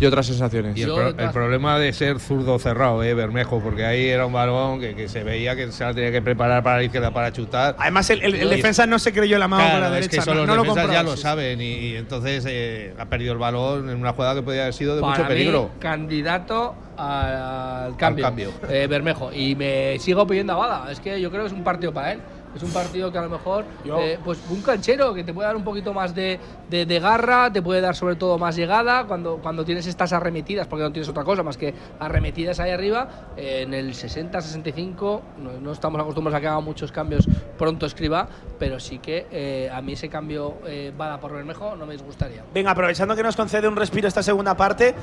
y, 0.00 0.06
otras 0.06 0.26
sensaciones. 0.26 0.76
Y 0.76 0.82
el, 0.82 0.88
pro- 0.92 1.08
el 1.08 1.30
problema 1.30 1.78
de 1.78 1.92
ser 1.92 2.18
zurdo 2.18 2.58
cerrado, 2.58 3.02
eh, 3.02 3.12
Bermejo, 3.14 3.60
porque 3.60 3.84
ahí 3.84 4.06
era 4.08 4.24
un 4.26 4.32
balón 4.32 4.80
que, 4.80 4.94
que 4.94 5.08
se 5.08 5.22
veía 5.22 5.54
que 5.54 5.70
se 5.70 5.84
la 5.84 5.92
tenía 5.92 6.10
que 6.10 6.22
preparar 6.22 6.62
para 6.62 6.78
la 6.78 6.84
izquierda 6.84 7.10
para 7.12 7.32
chutar. 7.32 7.76
Además, 7.78 8.08
el, 8.10 8.22
el- 8.22 8.34
el 8.36 8.46
Y- 8.46 8.56
defensa 8.56 8.86
no 8.86 8.98
se 8.98 9.12
creyó 9.12 9.38
la 9.38 9.48
mano 9.48 9.64
Claro, 9.64 9.74
con 9.74 9.80
la 9.82 9.86
es 9.88 9.92
derecha. 10.08 10.10
que 10.10 10.18
eso 10.18 10.30
no, 10.34 10.40
los 10.40 10.46
no 10.48 10.56
lo 10.56 10.62
defensas 10.62 10.92
ya 10.92 11.02
lo 11.02 11.16
saben 11.16 11.60
y, 11.60 11.64
y 11.64 11.96
entonces 11.96 12.44
eh, 12.48 12.94
ha 12.98 13.04
perdido 13.06 13.32
el 13.34 13.38
balón 13.38 13.90
en 13.90 14.00
una 14.00 14.12
jugada 14.12 14.34
que 14.34 14.42
podía 14.42 14.62
haber 14.62 14.74
sido 14.74 14.94
de 14.96 15.02
Para 15.02 15.12
mucho 15.12 15.22
mí, 15.24 15.28
peligro. 15.28 15.70
candidato 15.78 16.74
al 16.96 17.96
cambio. 17.96 18.24
cambio. 18.24 18.50
Eh, 18.68 18.86
Bermejo. 18.88 19.30
Y 19.32 19.54
me 19.54 19.98
sigo 19.98 20.26
pidiendo 20.26 20.54
a 20.54 20.56
Bada. 20.56 20.90
Es 20.92 21.00
que 21.00 21.20
yo 21.20 21.30
creo 21.30 21.42
que 21.42 21.48
es 21.48 21.52
un 21.52 21.62
partido 21.64 21.92
para 21.92 22.12
él. 22.12 22.20
Es 22.58 22.62
un 22.64 22.70
partido 22.72 23.10
que 23.10 23.18
a 23.18 23.22
lo 23.22 23.30
mejor, 23.30 23.64
eh, 24.00 24.18
pues 24.24 24.38
un 24.50 24.60
canchero 24.62 25.14
que 25.14 25.24
te 25.24 25.32
puede 25.32 25.46
dar 25.46 25.56
un 25.56 25.64
poquito 25.64 25.94
más 25.94 26.14
de, 26.14 26.38
de- 26.68 26.84
de 26.86 27.00
garra, 27.00 27.52
te 27.52 27.62
puede 27.62 27.80
dar 27.80 27.94
sobre 27.96 28.16
todo 28.16 28.36
más 28.36 28.54
llegada 28.56 29.04
cuando, 29.04 29.36
cuando 29.38 29.64
tienes 29.64 29.86
estas 29.86 30.12
arremetidas, 30.12 30.66
porque 30.66 30.82
no 30.82 30.92
tienes 30.92 31.08
otra 31.08 31.24
cosa 31.24 31.42
más 31.42 31.56
que 31.56 31.72
arremetidas 32.00 32.58
ahí 32.60 32.70
arriba. 32.70 33.08
eh, 33.36 33.62
en 33.62 33.72
el 33.74 33.94
60-65 33.94 35.20
no, 35.38 35.52
no 35.60 35.72
estamos 35.72 36.00
acostumbrados 36.00 36.36
a 36.38 36.40
que 36.40 36.48
haga 36.48 36.60
muchos 36.60 36.92
cambios 36.92 37.26
pronto 37.56 37.86
escriba, 37.86 38.28
pero 38.58 38.80
sí 38.80 38.98
que 38.98 39.26
eh, 39.30 39.70
a 39.72 39.80
mí 39.82 39.92
ese 39.92 40.08
cambio 40.08 40.54
eh, 40.66 40.92
Bada 40.96 41.18
por 41.20 41.32
Bermejo 41.32 41.76
no 41.76 41.86
me 41.86 41.92
disgustaría. 41.94 42.42
Venga, 42.52 42.72
aprovechando 42.72 43.14
que 43.16 43.22
nos 43.22 43.36
concede 43.36 43.68
un 43.68 43.76
respiro 43.76 44.08
esta 44.08 44.22
segunda 44.22 44.56
parte, 44.56 44.94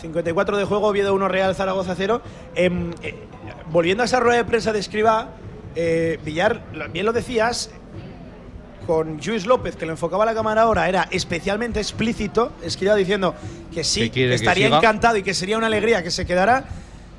54 0.00 0.56
de 0.56 0.64
juego, 0.64 0.86
Oviedo 0.88 1.14
1, 1.14 1.28
Real 1.28 1.54
Zaragoza 1.54 1.94
0. 1.96 2.20
Em, 2.54 2.92
eh, 3.02 3.14
volviendo 3.70 4.02
a 4.02 4.06
esa 4.06 4.20
rueda 4.20 4.38
de 4.38 4.44
prensa 4.44 4.72
de 4.72 4.78
Escriba, 4.78 5.28
eh, 5.76 6.18
Villar, 6.24 6.62
bien 6.92 7.06
lo 7.06 7.12
decías, 7.12 7.70
con 8.86 9.20
Luis 9.24 9.46
López, 9.46 9.76
que 9.76 9.86
lo 9.86 9.92
enfocaba 9.92 10.24
la 10.24 10.34
cámara 10.34 10.62
ahora, 10.62 10.88
era 10.88 11.06
especialmente 11.10 11.78
explícito, 11.80 12.52
Escriba 12.62 12.94
diciendo 12.94 13.34
que 13.72 13.84
sí, 13.84 14.02
Que 14.04 14.10
que, 14.10 14.28
que 14.28 14.34
estaría 14.34 14.66
siga. 14.66 14.78
encantado 14.78 15.16
y 15.16 15.22
que 15.22 15.34
sería 15.34 15.58
una 15.58 15.66
alegría 15.68 16.02
que 16.02 16.10
se 16.10 16.26
quedara. 16.26 16.64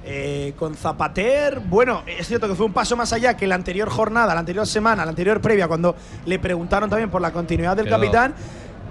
Eh, 0.04 0.54
con 0.58 0.74
Zapater, 0.74 1.60
bueno, 1.60 2.02
es 2.08 2.28
cierto 2.28 2.48
que 2.48 2.56
fue 2.56 2.66
un 2.66 2.74
paso 2.74 2.98
más 2.98 3.14
allá 3.14 3.38
que 3.38 3.46
la 3.46 3.54
anterior 3.54 3.88
jornada, 3.88 4.34
la 4.34 4.40
anterior 4.40 4.66
semana, 4.66 5.06
la 5.06 5.10
anterior 5.12 5.40
previa, 5.42 5.68
cuando 5.68 5.96
le 6.26 6.40
preguntaron 6.40 6.90
también 6.90 7.12
por 7.12 7.22
la 7.22 7.32
continuidad 7.32 7.76
del 7.78 7.86
Pero- 7.86 7.98
capitán. 7.98 8.34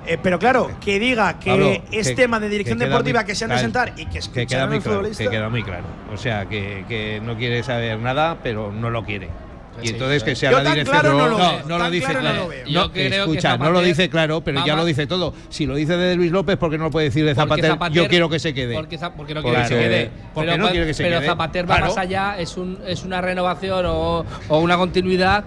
Eh, 0.07 0.19
pero 0.23 0.39
claro, 0.39 0.71
que 0.81 0.99
diga 1.01 1.39
que 1.41 1.51
Pablo, 1.51 1.73
es 1.91 2.09
que- 2.09 2.15
tema 2.15 2.39
de 2.39 2.49
dirección 2.49 2.79
que 2.79 2.87
deportiva 2.87 3.25
que 3.25 3.35
se 3.35 3.45
han 3.45 3.51
de 3.51 3.59
sentar 3.59 3.93
y 3.97 4.05
que 4.07 4.13
que 4.13 4.19
escucharan 4.21 4.47
queda 4.47 4.67
muy 4.69 4.77
al 4.77 4.83
claro, 4.83 5.03
que 5.19 5.29
queda 5.29 5.49
muy 5.49 5.63
claro. 5.65 5.85
O 6.15 6.17
sea, 6.17 6.47
que, 6.49 6.85
que 6.89 7.21
no 7.21 7.37
quiere 7.37 7.63
saber 7.65 7.99
nada, 7.99 8.39
pero 8.43 8.71
no 8.73 8.89
lo 8.89 9.05
quiere. 9.05 9.29
Y 9.83 9.87
Sí, 9.89 9.93
entonces 9.95 10.23
que 10.23 10.35
sea 10.37 10.51
Yo 10.51 10.63
la 10.63 10.71
dirección. 10.71 11.01
claro 11.01 11.17
no 11.19 11.29
lo 11.29 11.37
veo, 11.37 11.61
no, 11.63 11.69
no 11.69 11.79
lo 11.79 11.91
dice 11.91 12.07
claro 12.15 12.29
no 12.29 12.35
lo 12.43 12.49
veo. 12.49 12.65
No, 12.65 12.71
Yo 12.71 12.93
creo 12.93 13.11
que 13.11 13.17
escucha, 13.21 13.57
no 13.59 13.71
lo 13.71 13.81
dice 13.83 14.09
claro, 14.11 14.41
pero 14.43 14.65
ya 14.65 14.77
lo 14.77 14.85
dice 14.85 15.07
todo. 15.07 15.35
Si 15.49 15.67
lo 15.67 15.75
dice 15.77 15.97
de 15.97 16.17
Luis 16.17 16.31
López, 16.33 16.57
porque 16.57 16.79
no 16.79 16.85
lo 16.85 16.91
puede 16.91 17.07
decir 17.07 17.25
de 17.25 17.35
Zapater? 17.35 17.77
yo 17.93 18.09
quiero 18.09 18.29
que 18.29 18.39
se 18.39 18.55
quede. 18.55 18.75
Porque, 18.75 18.99
porque 19.17 19.35
no 19.35 19.43
quiere 19.43 19.59
que 19.63 19.65
se 19.69 19.75
quede. 19.79 20.11
porque 20.35 20.51
pero, 20.53 20.63
no 20.63 20.71
quiere 20.71 20.87
que 20.87 20.95
se 20.95 21.03
pero 21.05 21.19
quede. 21.19 21.27
Zapater 21.29 21.65
va 21.71 21.77
Claro. 21.77 21.87
más 21.87 21.99
allá, 21.99 22.37
es, 22.39 22.57
un, 22.57 22.79
es 22.87 23.05
una 23.05 23.21
renovación 23.21 23.85
o, 23.87 24.25
o 24.49 24.59
una 24.59 24.77
continuidad. 24.77 25.45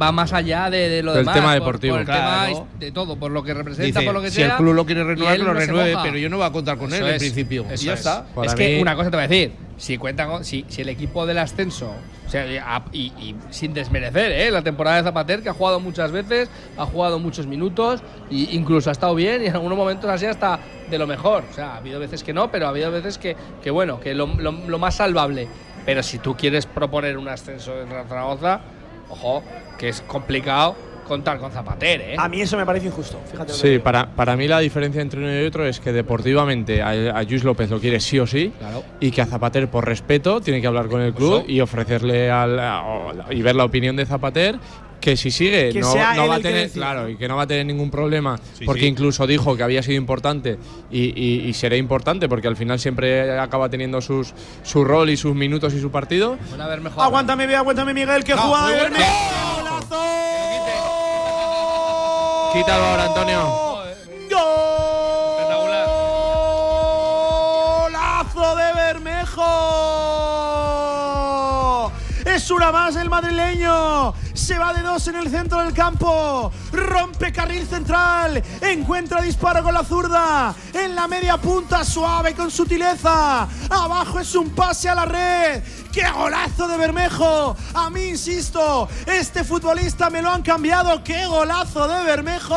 Va 0.00 0.12
más 0.12 0.32
allá 0.32 0.68
de, 0.70 0.88
de 0.88 1.02
lo 1.02 1.12
Del 1.12 1.22
demás. 1.22 1.34
tema 1.34 1.46
por- 1.52 1.54
deportivo. 1.54 1.94
Por, 1.94 2.00
el 2.00 2.06
Claro. 2.06 2.46
tema 2.56 2.66
de 2.78 2.92
todo, 2.92 3.16
por 3.16 3.30
lo 3.30 3.42
que 3.42 3.54
representa, 3.54 3.86
Dice, 3.86 4.02
por 4.02 4.14
lo 4.14 4.20
que 4.22 4.30
si 4.30 4.36
sea. 4.36 4.46
el 4.48 4.56
club 4.56 4.74
lo 4.74 4.84
quiere 4.84 5.00
y 5.00 5.04
renovar, 5.04 5.32
él 5.34 5.38
que 5.40 5.44
lo 5.46 5.54
no 5.54 5.58
renueve, 5.60 5.96
pero 6.02 6.18
yo 6.18 6.28
no 6.28 6.36
voy 6.36 6.46
a 6.46 6.50
contar 6.52 6.76
con 6.76 6.88
él 6.92 6.94
Eso 7.00 7.08
en 7.08 7.14
es, 7.14 7.22
principio. 7.22 7.64
Y 7.70 7.74
eso 7.74 7.84
ya 7.86 7.92
es. 7.94 7.98
está. 8.00 8.26
Para 8.34 8.46
es 8.48 8.54
que 8.54 8.74
mí- 8.76 8.82
una 8.82 8.94
cosa 8.96 9.10
te 9.10 9.16
voy 9.16 9.24
a 9.24 9.28
decir. 9.28 9.52
Si 9.78 9.98
cuentan 9.98 10.30
con- 10.30 10.44
si, 10.44 10.64
si 10.68 10.82
el 10.82 10.88
equipo 10.88 11.26
del 11.26 11.36
ascenso, 11.38 11.92
o 12.26 12.30
sea, 12.30 12.46
y, 12.92 12.98
y- 12.98 13.12
y 13.22 13.36
sin 13.50 13.74
desmerecer, 13.74 14.32
¿eh? 14.32 14.50
la 14.50 14.62
temporada 14.62 14.96
de 14.96 15.02
Zapater, 15.02 15.42
que 15.42 15.50
ha 15.50 15.52
jugado 15.54 15.80
muchas 15.80 16.12
veces, 16.12 16.48
ha 16.78 16.86
jugado 16.86 17.18
muchos 17.18 17.46
minutos, 17.46 18.00
e 18.30 18.48
incluso 18.52 18.88
ha 18.88 18.92
estado 18.92 19.14
bien, 19.14 19.42
y 19.42 19.46
en 19.46 19.54
algunos 19.54 19.76
momentos 19.76 20.08
así 20.10 20.24
hasta 20.26 20.58
de 20.90 20.98
lo 20.98 21.06
mejor. 21.06 21.44
O 21.50 21.54
sea, 21.54 21.74
ha 21.74 21.76
habido 21.76 22.00
veces 22.00 22.22
que 22.22 22.32
no, 22.32 22.50
pero 22.50 22.66
ha 22.66 22.70
habido 22.70 22.90
veces 22.90 23.18
que, 23.18 23.36
que 23.62 23.70
bueno, 23.70 24.00
que 24.00 24.14
lo, 24.14 24.26
lo- 24.26 24.52
lo 24.52 24.78
más 24.78 24.94
salvable. 24.96 25.46
Pero 25.84 26.02
si 26.02 26.18
tú 26.18 26.34
quieres 26.36 26.64
proponer 26.66 27.16
un 27.18 27.28
ascenso 27.28 27.78
en 27.80 27.88
Zaragoza, 28.08 28.60
ojo, 29.08 29.42
que 29.78 29.88
es 29.88 30.00
complicado 30.02 30.76
contar 31.06 31.38
con 31.38 31.52
Zapater, 31.52 32.00
¿eh? 32.00 32.14
A 32.18 32.28
mí 32.28 32.40
eso 32.40 32.56
me 32.56 32.66
parece 32.66 32.86
injusto. 32.88 33.20
Fíjate. 33.30 33.52
lo 33.52 33.58
Sí, 33.58 33.78
para, 33.78 34.06
para 34.10 34.36
mí 34.36 34.48
la 34.48 34.58
diferencia 34.58 35.00
entre 35.00 35.20
uno 35.20 35.40
y 35.40 35.44
otro 35.46 35.64
es 35.64 35.78
que 35.78 35.92
deportivamente 35.92 36.82
a, 36.82 36.88
a 37.16 37.22
Luis 37.22 37.44
López 37.44 37.70
lo 37.70 37.78
quiere 37.78 38.00
sí 38.00 38.18
o 38.18 38.26
sí 38.26 38.52
Claro. 38.58 38.82
y 38.98 39.12
que 39.12 39.22
a 39.22 39.26
Zapater 39.26 39.68
por 39.68 39.86
respeto 39.86 40.40
tiene 40.40 40.60
que 40.60 40.66
hablar 40.66 40.88
con 40.88 41.00
el 41.00 41.14
club 41.14 41.44
y 41.46 41.60
ofrecerle 41.60 42.28
al, 42.28 42.58
a- 42.58 43.14
y 43.30 43.40
ver 43.42 43.54
la 43.54 43.64
opinión 43.64 43.94
de 43.94 44.04
Zapater 44.04 44.56
que 45.00 45.16
si 45.16 45.30
sigue 45.30 45.70
Que 45.72 45.80
no, 45.80 45.94
no 46.14 46.26
va 46.28 46.36
a 46.36 46.40
tener 46.40 46.70
claro 46.70 47.08
y 47.08 47.16
que 47.16 47.28
no 47.28 47.36
va 47.36 47.42
a 47.42 47.46
tener 47.46 47.64
ningún 47.66 47.90
problema 47.90 48.38
Sí, 48.58 48.64
porque 48.64 48.82
sí. 48.82 48.86
incluso 48.88 49.26
dijo 49.26 49.56
que 49.56 49.62
había 49.62 49.82
sido 49.82 49.96
importante 49.96 50.58
y, 50.90 51.04
y- 51.20 51.48
y 51.48 51.52
será 51.54 51.76
importante 51.76 52.28
porque 52.28 52.48
al 52.48 52.56
final 52.56 52.78
siempre 52.80 53.38
acaba 53.38 53.68
teniendo 53.68 54.00
sus 54.00 54.32
su 54.62 54.84
rol 54.84 55.10
y 55.10 55.16
sus 55.16 55.34
minutos 55.34 55.74
y 55.74 55.80
su 55.80 55.90
partido 55.90 56.36
Bueno, 56.48 56.64
a 56.64 56.68
ver, 56.68 56.80
mejor. 56.80 57.04
Aguántame, 57.04 57.46
bien, 57.46 57.58
aguántame, 57.58 57.94
Miguel, 57.94 58.24
que 58.24 58.32
juega 58.34 58.62
muy 58.62 58.72
de. 58.72 58.80
¡Golazo! 58.88 60.02
quítalo 62.54 62.84
ahora 62.84 63.04
Antonio 63.04 63.66
¡Golazo 67.82 68.56
de 68.56 68.72
Bermejo! 68.74 70.15
Más 72.56 72.96
el 72.96 73.10
madrileño. 73.10 74.12
Se 74.32 74.58
va 74.58 74.72
de 74.72 74.80
dos 74.80 75.06
en 75.08 75.16
el 75.16 75.30
centro 75.30 75.62
del 75.62 75.74
campo. 75.74 76.50
Rompe 76.72 77.30
carril 77.30 77.66
central. 77.66 78.42
Encuentra 78.60 79.20
disparo 79.20 79.62
con 79.62 79.74
la 79.74 79.84
zurda. 79.84 80.54
En 80.72 80.96
la 80.96 81.06
media 81.06 81.36
punta, 81.36 81.84
suave 81.84 82.34
con 82.34 82.50
sutileza. 82.50 83.46
Abajo 83.70 84.18
es 84.18 84.34
un 84.34 84.50
pase 84.50 84.88
a 84.88 84.94
la 84.94 85.04
red. 85.04 85.62
¡Qué 85.92 86.10
golazo 86.10 86.66
de 86.66 86.76
Bermejo! 86.76 87.56
A 87.74 87.88
mí, 87.90 88.04
insisto, 88.08 88.88
este 89.06 89.44
futbolista 89.44 90.10
me 90.10 90.22
lo 90.22 90.30
han 90.30 90.42
cambiado. 90.42 91.04
¡Qué 91.04 91.26
golazo 91.26 91.86
de 91.86 92.04
Bermejo! 92.04 92.56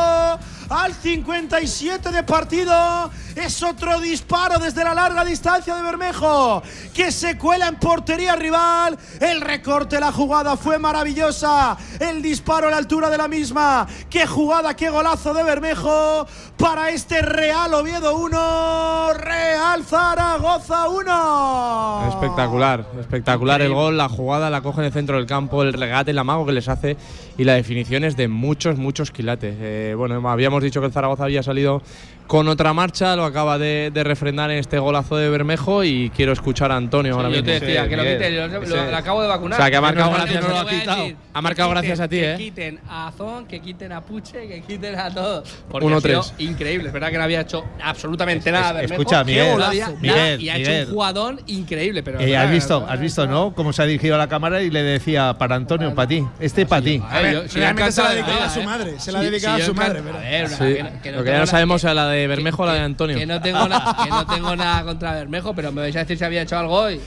Al 0.70 0.94
57 0.94 2.10
de 2.10 2.22
partido. 2.22 3.10
Es 3.36 3.62
otro 3.62 4.00
disparo 4.00 4.58
desde 4.58 4.84
la 4.84 4.94
larga 4.94 5.24
distancia 5.24 5.74
de 5.76 5.82
Bermejo. 5.82 6.62
Que 6.94 7.12
se 7.12 7.38
cuela 7.38 7.68
en 7.68 7.76
portería 7.76 8.36
rival. 8.36 8.98
El 9.20 9.40
recorte 9.40 10.00
la 10.00 10.12
jugada 10.12 10.56
fue 10.56 10.78
maravillosa. 10.78 11.76
El 11.98 12.22
disparo 12.22 12.68
a 12.68 12.70
la 12.70 12.76
altura 12.76 13.10
de 13.10 13.18
la 13.18 13.28
misma. 13.28 13.86
¡Qué 14.08 14.26
jugada, 14.26 14.74
qué 14.74 14.90
golazo 14.90 15.32
de 15.34 15.42
Bermejo! 15.42 16.26
Para 16.56 16.90
este 16.90 17.22
Real 17.22 17.72
Oviedo 17.74 18.16
1. 18.16 19.14
Real 19.14 19.84
Zaragoza 19.84 20.88
1. 20.88 22.08
Espectacular, 22.08 22.84
espectacular 22.98 23.62
el 23.62 23.72
gol, 23.72 23.96
la 23.96 24.08
jugada 24.08 24.50
la 24.50 24.60
coge 24.60 24.80
en 24.80 24.86
el 24.86 24.92
centro 24.92 25.16
del 25.16 25.26
campo, 25.26 25.62
el 25.62 25.72
regate, 25.72 26.10
el 26.10 26.18
amago 26.18 26.44
que 26.46 26.52
les 26.52 26.68
hace 26.68 26.96
y 27.38 27.44
la 27.44 27.54
definición 27.54 28.04
es 28.04 28.16
de 28.16 28.28
muchos, 28.28 28.76
muchos 28.76 29.10
quilates. 29.10 29.56
Eh, 29.58 29.94
bueno, 29.96 30.28
habíamos 30.28 30.62
dicho 30.62 30.80
que 30.80 30.86
el 30.86 30.92
Zaragoza 30.92 31.24
había 31.24 31.42
salido 31.42 31.82
con 32.30 32.46
otra 32.46 32.72
marcha, 32.72 33.16
lo 33.16 33.24
acaba 33.24 33.58
de, 33.58 33.90
de 33.92 34.04
refrendar 34.04 34.52
en 34.52 34.58
este 34.58 34.78
golazo 34.78 35.16
de 35.16 35.28
Bermejo 35.28 35.82
y 35.82 36.10
quiero 36.14 36.30
escuchar 36.32 36.70
a 36.70 36.76
Antonio 36.76 37.14
ahora 37.16 37.24
yo 37.28 37.30
mismo. 37.42 37.46
te 37.46 37.52
decía 37.58 37.82
Sí, 37.82 37.88
que 37.88 37.96
lo 37.96 38.02
Miguel. 38.04 38.18
quite, 38.18 38.30
lo, 38.30 38.46
lo- 38.46 38.62
Ese- 38.62 38.90
lo 38.92 38.96
acabo 38.96 39.22
de 39.22 39.26
vacunar. 39.28 39.58
O 39.58 39.62
sea, 39.62 39.68
que 39.72 39.76
ha 39.76 39.80
marcado 39.80 40.12
gracias- 40.12 40.48
no 40.48 40.56
a 40.56 40.64
decir, 40.64 41.16
Ha 41.34 41.42
marcado 41.42 41.70
gracias 41.70 41.98
quiten- 41.98 42.04
a 42.04 42.08
ti, 42.08 42.16
que 42.20 42.32
¿eh? 42.32 42.36
quiten 42.36 42.80
a 42.88 43.08
Azón, 43.08 43.46
que 43.46 43.60
quiten 43.60 43.90
a 43.90 44.00
Puche, 44.02 44.46
que 44.46 44.62
quiten 44.62 44.96
a 44.96 45.10
todos. 45.12 45.48
Porque 45.68 45.86
Uno, 45.88 45.96
ha 45.96 46.00
sido 46.00 46.20
tres. 46.22 46.34
increíble. 46.38 46.86
Es 46.86 46.92
verdad 46.92 47.10
que 47.10 47.18
no 47.18 47.24
había 47.24 47.40
hecho 47.40 47.64
absolutamente 47.82 48.52
nada. 48.52 48.74
Bermejo. 48.74 48.92
escucha, 49.02 49.24
Miguel, 49.24 49.52
golazo. 49.54 49.72
Nada, 49.74 49.96
Miguel, 50.00 50.40
y 50.40 50.48
ha 50.50 50.56
hecho 50.56 50.70
un 50.88 50.94
jugadón 50.94 51.40
increíble. 51.48 52.02
Pero 52.04 52.20
Eh, 52.20 52.36
has 52.36 52.48
visto, 52.48 52.86
has 52.88 53.00
visto. 53.00 53.26
¿no? 53.26 53.52
Cómo 53.56 53.72
se 53.72 53.82
ha 53.82 53.86
dirigido 53.86 54.14
a 54.14 54.18
la 54.18 54.28
cámara 54.28 54.62
y 54.62 54.70
le 54.70 54.84
decía 54.84 55.36
para 55.36 55.56
Antonio, 55.56 55.92
para 55.96 56.06
ti, 56.06 56.24
este 56.38 56.64
para 56.64 56.80
ti. 56.82 56.98
Yo- 56.98 57.02
yo 57.02 57.08
Realmente 57.10 57.48
se 57.50 57.58
la 57.58 57.66
ha 57.66 57.70
encantado 57.72 58.08
de 58.08 58.14
dedicado 58.14 58.36
vida, 58.38 58.46
a 58.46 58.50
su 58.50 58.60
¿eh? 58.60 58.64
madre. 58.64 59.00
Se 59.00 59.10
la 59.10 59.18
ha 59.18 59.22
Sí, 59.22 59.28
dedicado 59.30 59.56
sí, 59.56 59.62
a 59.62 59.66
yo 59.66 59.72
su 59.72 59.74
madre. 59.74 60.00
lo 61.12 61.24
que 61.24 61.30
ya 61.32 61.38
no 61.40 61.46
sabemos 61.46 61.82
es 61.82 61.92
la 61.92 62.06
de 62.06 62.19
que- 62.22 62.28
Bermejo 62.28 62.62
o 62.62 62.66
la 62.66 62.74
de 62.74 62.80
Antonio. 62.80 63.16
Que 63.18 63.26
no, 63.26 63.40
tengo 63.40 63.66
na- 63.68 63.96
que 64.04 64.10
no 64.10 64.26
tengo 64.26 64.56
nada 64.56 64.82
contra 64.84 65.12
Bermejo, 65.14 65.54
pero 65.54 65.72
me 65.72 65.80
vais 65.82 65.96
a 65.96 66.00
decir 66.00 66.18
si 66.18 66.24
había 66.24 66.42
hecho 66.42 66.58
algo 66.58 66.90
y. 66.90 67.00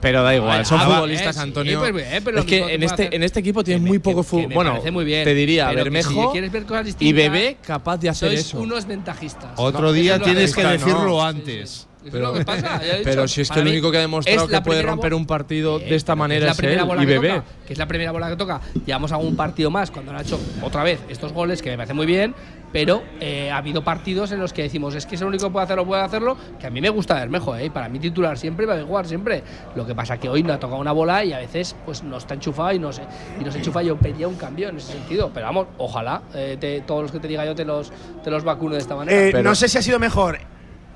Pero 0.00 0.24
da 0.24 0.34
igual, 0.34 0.66
son 0.66 0.80
ah, 0.80 0.84
futbolistas, 0.86 1.28
eh, 1.36 1.38
sí, 1.38 1.42
Antonio. 1.44 1.78
pues 1.78 1.94
es 2.36 2.44
que 2.44 2.74
en 2.74 2.82
este, 2.82 3.14
en 3.14 3.22
este 3.22 3.38
equipo 3.38 3.62
tienes 3.62 3.84
muy 3.84 4.00
poco 4.00 4.24
fútbol. 4.24 4.52
Bueno, 4.52 4.80
muy 4.90 5.04
bien, 5.04 5.22
te 5.22 5.32
diría 5.32 5.70
Bermejo 5.70 6.32
quieres 6.32 6.50
ver 6.50 6.64
cosas 6.64 6.96
y 6.98 7.12
Bebé 7.12 7.58
capaz 7.64 7.98
de 7.98 8.08
hacer 8.08 8.30
Sois 8.30 8.40
eso. 8.40 8.58
unos 8.58 8.84
ventajistas. 8.86 9.50
Otro 9.56 9.82
No, 9.82 9.92
día 9.92 10.18
tienes 10.18 10.54
que 10.56 10.64
no. 10.64 10.70
decirlo 10.70 11.20
Sí, 11.20 11.26
antes. 11.26 11.88
Eso 12.04 12.16
es 12.16 12.22
lo 12.22 12.32
que 12.34 12.44
pasa. 12.44 12.80
ya 12.84 12.86
he 12.94 12.98
dicho. 12.98 13.10
Pero 13.10 13.28
si 13.28 13.40
es 13.42 13.48
que 13.48 13.54
Para 13.54 13.62
el 13.62 13.68
único 13.68 13.90
que 13.90 13.96
ha 13.98 14.00
demostrado 14.00 14.44
es 14.44 14.50
que 14.50 14.60
puede 14.60 14.82
romper 14.82 15.14
un 15.14 15.26
partido 15.26 15.78
Eh, 15.78 15.84
de 15.90 15.94
esta 15.96 16.12
pero 16.14 16.18
manera 16.18 16.46
la 16.46 16.52
es 16.52 16.58
él 16.60 16.84
bola 16.84 17.02
y 17.02 17.06
que 17.06 17.12
Bebé. 17.18 17.28
toca, 17.34 17.44
que 17.66 17.72
es 17.72 17.78
la 17.78 17.86
primera 17.86 18.12
bola 18.12 18.28
que 18.30 18.36
toca. 18.36 18.60
Llevamos 18.86 19.12
algún 19.12 19.36
partido 19.36 19.70
más 19.70 19.90
cuando 19.90 20.12
han 20.12 20.20
hecho 20.20 20.38
otra 20.62 20.82
vez 20.82 21.00
estos 21.08 21.32
goles 21.32 21.62
que 21.62 21.70
me 21.70 21.76
parece 21.76 21.94
muy 21.94 22.06
bien, 22.06 22.34
pero 22.72 23.02
eh, 23.20 23.50
ha 23.50 23.58
habido 23.58 23.84
partidos 23.84 24.32
en 24.32 24.40
los 24.40 24.52
que 24.54 24.62
decimos 24.62 24.94
es 24.94 25.04
que 25.06 25.14
es 25.16 25.20
el 25.20 25.26
único 25.28 25.46
que 25.46 25.52
puede 25.52 25.64
hacerlo, 25.64 25.86
puede 25.86 26.02
hacerlo, 26.02 26.36
que 26.58 26.66
a 26.66 26.70
mí 26.70 26.80
me 26.80 26.88
gusta 26.88 27.14
Bermejo, 27.14 27.54
¿eh? 27.56 27.70
para 27.70 27.88
mí 27.88 27.98
titular 27.98 28.38
siempre, 28.38 28.66
para 28.66 28.80
mí 28.80 28.86
jugar 28.86 29.06
siempre. 29.06 29.42
Lo 29.76 29.86
que 29.86 29.94
pasa 29.94 30.16
que 30.18 30.28
hoy 30.28 30.42
no 30.42 30.52
ha 30.54 30.58
tocado 30.58 30.80
una 30.80 30.92
bola 30.92 31.22
y 31.24 31.32
a 31.34 31.38
veces 31.38 31.76
pues 31.84 32.02
no 32.02 32.16
está 32.16 32.34
enchufado 32.34 32.72
y 32.72 32.78
no 32.78 32.92
se, 32.92 33.02
y 33.40 33.44
no 33.44 33.52
se 33.52 33.58
enchufa. 33.58 33.82
Yo 33.82 33.96
pedía 33.96 34.26
un 34.26 34.36
cambio 34.36 34.70
en 34.70 34.78
ese 34.78 34.92
sentido, 34.92 35.30
pero 35.34 35.46
vamos, 35.46 35.66
ojalá 35.78 36.22
eh, 36.34 36.56
te- 36.58 36.80
todos 36.80 37.02
los 37.02 37.12
que 37.12 37.20
te 37.20 37.28
diga 37.28 37.44
yo 37.44 37.54
te 37.54 37.64
los, 37.64 37.92
te 38.24 38.30
los 38.30 38.42
vacuno 38.42 38.74
de 38.74 38.80
esta 38.80 38.96
manera. 38.96 39.18
Eh, 39.20 39.28
Pero- 39.32 39.44
no 39.50 39.54
sé 39.54 39.68
si 39.68 39.76
ha 39.78 39.82
sido 39.82 39.98
mejor 39.98 40.38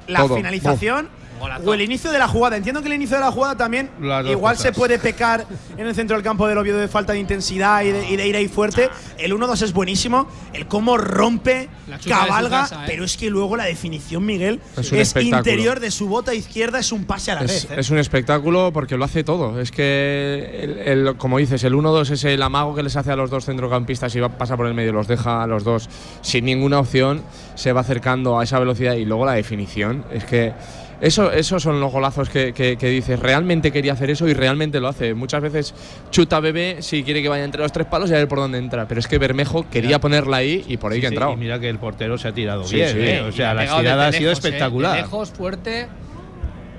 la 0.06 0.28
finalización 0.28 1.08
Golazo. 1.38 1.68
o 1.70 1.74
el 1.74 1.80
inicio 1.82 2.10
de 2.10 2.18
la 2.18 2.28
jugada. 2.28 2.56
Entiendo 2.56 2.80
que 2.82 2.88
el 2.88 2.94
inicio 2.94 3.16
de 3.16 3.22
la 3.24 3.30
jugada 3.32 3.56
también 3.56 3.90
igual 4.00 4.54
cosas. 4.56 4.62
se 4.62 4.72
puede 4.72 4.98
pecar 4.98 5.46
en 5.76 5.86
el 5.86 5.94
centro 5.94 6.16
del 6.16 6.24
campo 6.24 6.46
del 6.48 6.58
Oviedo 6.58 6.78
de 6.78 6.88
falta 6.88 7.12
de 7.12 7.18
intensidad 7.18 7.82
y 7.82 7.92
de, 7.92 8.08
y 8.10 8.16
de 8.16 8.26
ir 8.26 8.36
ahí 8.36 8.48
fuerte. 8.48 8.88
El 9.18 9.32
1-2 9.34 9.62
es 9.62 9.72
buenísimo. 9.72 10.26
El 10.52 10.66
cómo 10.66 10.96
rompe, 10.98 11.68
cabalga, 12.08 12.62
casa, 12.62 12.82
¿eh? 12.82 12.86
pero 12.86 13.04
es 13.04 13.16
que 13.16 13.30
luego 13.30 13.56
la 13.56 13.64
definición, 13.64 14.24
Miguel, 14.24 14.60
Es 14.76 14.92
es, 14.92 15.16
interior 15.16 15.80
de 15.80 15.90
su 15.90 16.08
bota 16.08 16.34
izquierda, 16.34 16.78
es 16.78 16.92
un 16.92 17.04
pase 17.04 17.32
a 17.32 17.36
la 17.36 17.42
Es, 17.42 17.68
red. 17.68 17.76
¿eh? 17.76 17.80
es 17.80 17.90
un 17.90 17.98
espectáculo 17.98 18.70
porque 18.72 18.96
lo 18.96 19.04
hace 19.04 19.24
todo. 19.24 19.60
Es 19.60 19.70
que, 19.70 20.60
el, 20.62 20.78
el- 21.08 21.16
como 21.16 21.38
dices, 21.38 21.62
el 21.64 21.74
1-2 21.74 22.10
es 22.10 22.24
el 22.24 22.42
amago 22.42 22.74
que 22.74 22.82
les 22.82 22.96
hace 22.96 23.10
a 23.12 23.16
los 23.16 23.30
dos 23.30 23.44
centrocampistas 23.44 24.14
y 24.16 24.20
va, 24.20 24.28
pasa 24.30 24.56
por 24.56 24.66
el 24.66 24.74
medio, 24.74 24.92
los 24.92 25.06
deja 25.08 25.42
a 25.42 25.46
los 25.46 25.64
dos 25.64 25.88
sin 26.22 26.44
ninguna 26.44 26.78
opción, 26.80 27.22
se 27.54 27.72
va 27.72 27.80
acercando 27.82 28.38
a 28.38 28.44
esa 28.44 28.58
velocidad 28.58 28.94
y 28.94 29.04
luego 29.04 29.24
la 29.26 29.32
definición. 29.32 30.04
Es 30.12 30.24
que 30.24 30.52
eso, 31.00 31.30
esos 31.30 31.62
son 31.62 31.80
los 31.80 31.92
golazos 31.92 32.28
que, 32.30 32.52
que- 32.52 32.76
que 32.76 32.88
dices. 32.88 33.18
Realmente 33.20 33.70
quería 33.70 33.92
hacer 33.92 34.10
eso 34.10 34.26
y 34.28 34.34
realmente 34.34 34.80
lo 34.80 34.88
hace. 34.88 35.14
Muchas 35.14 35.42
veces 35.42 35.74
chuta 36.10 36.40
bebé 36.40 36.78
si 36.80 37.02
quiere 37.02 37.22
que 37.22 37.28
vaya 37.28 37.44
entre 37.44 37.60
los 37.62 37.72
tres 37.72 37.86
palos 37.86 38.10
y 38.10 38.14
a 38.14 38.16
ver 38.16 38.28
por 38.28 38.38
dónde 38.38 38.58
entra. 38.58 38.86
Pero 38.88 39.00
es 39.00 39.06
que 39.08 39.18
Bermejo 39.18 39.66
quería 39.70 40.00
ponerla 40.00 40.38
ahí 40.38 40.64
y 40.66 40.76
por 40.78 40.92
ahí 40.92 40.96
Sí, 40.96 41.00
que 41.02 41.06
ha 41.06 41.10
sí, 41.10 41.14
entrado. 41.14 41.32
y 41.32 41.36
mira 41.36 41.58
que 41.60 41.68
el 41.68 41.78
portero 41.78 42.16
se 42.18 42.28
ha 42.28 42.32
tirado 42.32 42.64
Sí, 42.64 42.76
bien, 42.76 42.88
sí. 42.92 42.98
¿eh? 43.00 43.20
O 43.22 43.32
sea, 43.32 43.52
la 43.54 43.64
estirada 43.64 44.08
ha 44.08 44.12
sido 44.12 44.30
¿eh? 44.30 44.32
espectacular. 44.32 44.96
Lejos, 44.96 45.30
fuerte. 45.30 45.88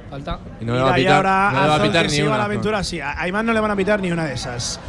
Falta. 0.10 0.39
Y 0.61 0.65
no 0.65 0.73
le 0.76 0.81
va 0.81 0.91
a 0.91 0.95
pitar, 0.95 1.15
ahora 1.27 1.49
no 1.52 1.61
le 1.61 1.68
va 1.68 1.73
a 1.73 1.76
Azón 1.76 1.88
pitar 1.89 2.07
que 2.07 2.11
ni 2.14 2.22
una. 2.22 2.38
la 2.38 2.45
aventura, 2.45 2.84
sí. 2.84 2.99
A 3.02 3.22
Ayman 3.22 3.45
no 3.45 3.53
le 3.53 3.60
van 3.60 3.72
a 3.72 3.76
pitar 3.76 4.02
ni 4.02 4.10
una 4.11 4.26
de 4.26 4.34
esas. 4.35 4.80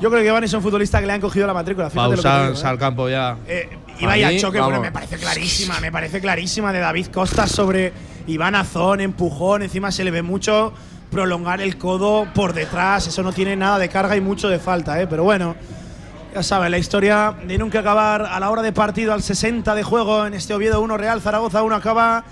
Yo 0.00 0.10
creo 0.10 0.20
que 0.22 0.28
Iván 0.28 0.42
es 0.42 0.52
un 0.52 0.60
futbolista 0.60 0.98
que 1.00 1.06
le 1.06 1.12
han 1.12 1.20
cogido 1.20 1.46
la 1.46 1.54
matrícula. 1.54 1.88
Fíjate 1.88 2.10
lo 2.10 2.16
que 2.16 2.22
Pausa, 2.22 2.48
digo, 2.48 2.58
¿eh? 2.60 2.66
al 2.68 2.78
campo 2.78 3.08
ya. 3.08 3.36
Eh, 3.46 3.68
Iba 4.00 4.16
ya 4.16 4.28
mí, 4.28 4.40
choque, 4.40 4.60
bueno, 4.60 4.80
me 4.80 4.92
parece 4.92 5.16
clarísima, 5.16 5.80
me 5.80 5.92
parece 5.92 6.20
clarísima 6.20 6.72
de 6.72 6.80
David 6.80 7.06
Costa 7.06 7.46
sobre 7.46 7.92
Iván 8.26 8.54
Azón, 8.54 9.00
empujón, 9.00 9.62
encima 9.62 9.92
se 9.92 10.04
le 10.04 10.10
ve 10.10 10.22
mucho 10.22 10.72
prolongar 11.10 11.60
el 11.60 11.78
codo 11.78 12.26
por 12.34 12.54
detrás, 12.54 13.06
eso 13.06 13.22
no 13.22 13.32
tiene 13.32 13.54
nada 13.54 13.78
de 13.78 13.88
carga 13.88 14.16
y 14.16 14.20
mucho 14.20 14.48
de 14.48 14.58
falta, 14.58 15.00
¿eh? 15.00 15.06
pero 15.06 15.22
bueno, 15.22 15.54
ya 16.34 16.42
sabes, 16.42 16.70
la 16.70 16.78
historia 16.78 17.36
de 17.46 17.56
nunca 17.56 17.80
acabar 17.80 18.22
a 18.22 18.40
la 18.40 18.50
hora 18.50 18.62
de 18.62 18.72
partido 18.72 19.12
al 19.12 19.22
60 19.22 19.74
de 19.74 19.82
juego 19.84 20.26
en 20.26 20.34
este 20.34 20.54
Oviedo 20.54 20.80
1 20.80 20.96
Real 20.96 21.20
Zaragoza 21.20 21.62
1 21.62 21.76
acaba 21.76 22.24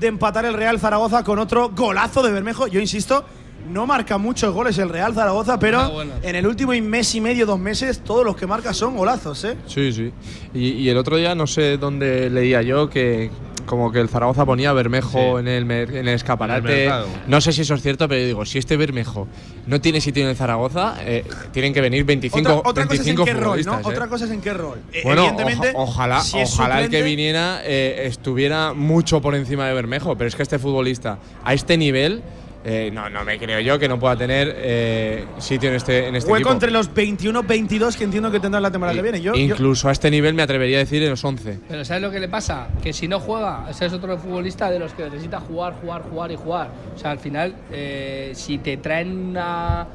de 0.00 0.06
empatar 0.06 0.46
el 0.46 0.54
Real 0.54 0.80
Zaragoza 0.80 1.22
con 1.22 1.38
otro 1.38 1.68
golazo 1.70 2.22
de 2.22 2.32
Bermejo, 2.32 2.66
yo 2.66 2.80
insisto, 2.80 3.26
no 3.70 3.86
marca 3.86 4.18
muchos 4.18 4.52
goles 4.52 4.76
el 4.78 4.88
Real 4.88 5.14
Zaragoza, 5.14 5.58
pero 5.58 5.80
Ah, 5.80 5.88
bueno. 5.88 6.12
en 6.22 6.36
el 6.36 6.46
último 6.46 6.72
mes 6.82 7.14
y 7.14 7.20
medio, 7.20 7.46
dos 7.46 7.58
meses, 7.58 8.00
todos 8.00 8.24
los 8.24 8.36
que 8.36 8.46
marca 8.46 8.74
son 8.74 8.96
golazos, 8.96 9.44
¿eh? 9.44 9.56
Sí, 9.66 9.92
sí. 9.92 10.12
Y, 10.54 10.70
y 10.72 10.88
el 10.88 10.96
otro 10.96 11.16
día 11.16 11.34
no 11.34 11.46
sé 11.46 11.76
dónde 11.78 12.28
leía 12.30 12.62
yo 12.62 12.88
que 12.90 13.30
como 13.66 13.92
que 13.92 14.00
el 14.00 14.08
Zaragoza 14.08 14.44
ponía 14.44 14.70
a 14.70 14.72
Bermejo 14.72 15.12
Sí. 15.12 15.40
en, 15.40 15.46
el, 15.48 15.64
mer- 15.64 15.90
en 15.94 16.08
el 16.08 16.14
escaparate. 16.16 16.58
En 16.58 16.66
el 16.66 16.78
mercado. 16.88 17.06
no 17.28 17.40
sé 17.40 17.52
si 17.52 17.60
eso 17.62 17.74
es 17.74 17.82
cierto, 17.82 18.08
pero 18.08 18.20
yo 18.20 18.26
digo, 18.26 18.44
si 18.44 18.58
este 18.58 18.76
Bermejo 18.76 19.28
no 19.68 19.80
tiene 19.80 20.00
sitio 20.00 20.24
en 20.24 20.30
el 20.30 20.36
Zaragoza, 20.36 20.96
eh, 21.06 21.24
tienen 21.52 21.72
que 21.72 21.80
venir 21.80 22.04
25, 22.04 22.40
otra, 22.56 22.68
otra 22.70 22.86
cosa 22.86 23.00
es 23.02 23.06
en 23.06 23.14
25 23.16 23.24
qué 23.24 23.32
rol, 23.34 23.42
¿no? 23.42 23.48
futbolistas, 23.52 23.78
¿eh? 23.80 23.88
Otra 23.88 24.06
cosa 24.08 24.24
es 24.24 24.30
en 24.32 24.40
qué 24.40 24.52
rol. 24.52 24.78
Eh, 24.92 25.00
Bueno, 25.04 25.22
Evidentemente, 25.28 25.72
ojalá, 25.76 26.20
si 26.22 26.40
es 26.40 26.52
ojalá 26.54 26.80
el 26.82 26.90
que 26.90 27.02
viniera 27.04 27.60
eh, 27.64 28.02
estuviera 28.06 28.72
mucho 28.74 29.22
por 29.22 29.36
encima 29.36 29.68
de 29.68 29.74
Bermejo, 29.74 30.16
pero 30.18 30.26
es 30.26 30.34
que 30.34 30.42
este 30.42 30.58
futbolista 30.58 31.18
a 31.44 31.54
este 31.54 31.76
nivel, 31.78 32.20
eh, 32.64 32.90
no, 32.92 33.10
no 33.10 33.24
me 33.24 33.38
creo 33.38 33.58
yo 33.60 33.78
que 33.78 33.88
no 33.88 33.98
pueda 33.98 34.16
tener 34.16 34.54
eh, 34.56 35.24
sitio 35.38 35.68
en 35.70 35.76
este, 35.76 36.06
en 36.08 36.16
este 36.16 36.30
Hueco 36.30 36.38
equipo. 36.50 36.52
entre 36.52 36.70
los 36.70 36.92
21-22 36.94 37.96
que 37.96 38.04
entiendo 38.04 38.30
que 38.30 38.38
tendrá 38.40 38.60
la 38.60 38.70
temporada 38.70 38.94
que 38.96 39.02
viene. 39.02 39.20
Yo, 39.20 39.34
yo- 39.34 39.40
Incluso 39.40 39.88
a 39.88 39.92
este 39.92 40.10
nivel 40.10 40.34
me 40.34 40.42
atrevería 40.42 40.76
a 40.76 40.80
decir 40.80 41.02
en 41.02 41.10
los 41.10 41.24
11. 41.24 41.58
Pero 41.68 41.84
¿sabes 41.84 42.02
lo 42.02 42.10
que 42.10 42.20
le 42.20 42.28
pasa? 42.28 42.68
Que 42.82 42.92
si 42.92 43.08
no 43.08 43.18
juega, 43.20 43.66
ese 43.70 43.86
es 43.86 43.92
otro 43.92 44.16
futbolista 44.18 44.70
de 44.70 44.78
los 44.78 44.92
que 44.94 45.04
necesita 45.04 45.40
jugar, 45.40 45.74
jugar, 45.80 46.02
jugar 46.02 46.30
y 46.32 46.36
jugar. 46.36 46.68
O 46.94 46.98
sea, 46.98 47.10
al 47.10 47.18
final, 47.18 47.54
eh, 47.72 48.32
si 48.34 48.58
te 48.58 48.76
traen 48.76 49.10
una. 49.30 49.86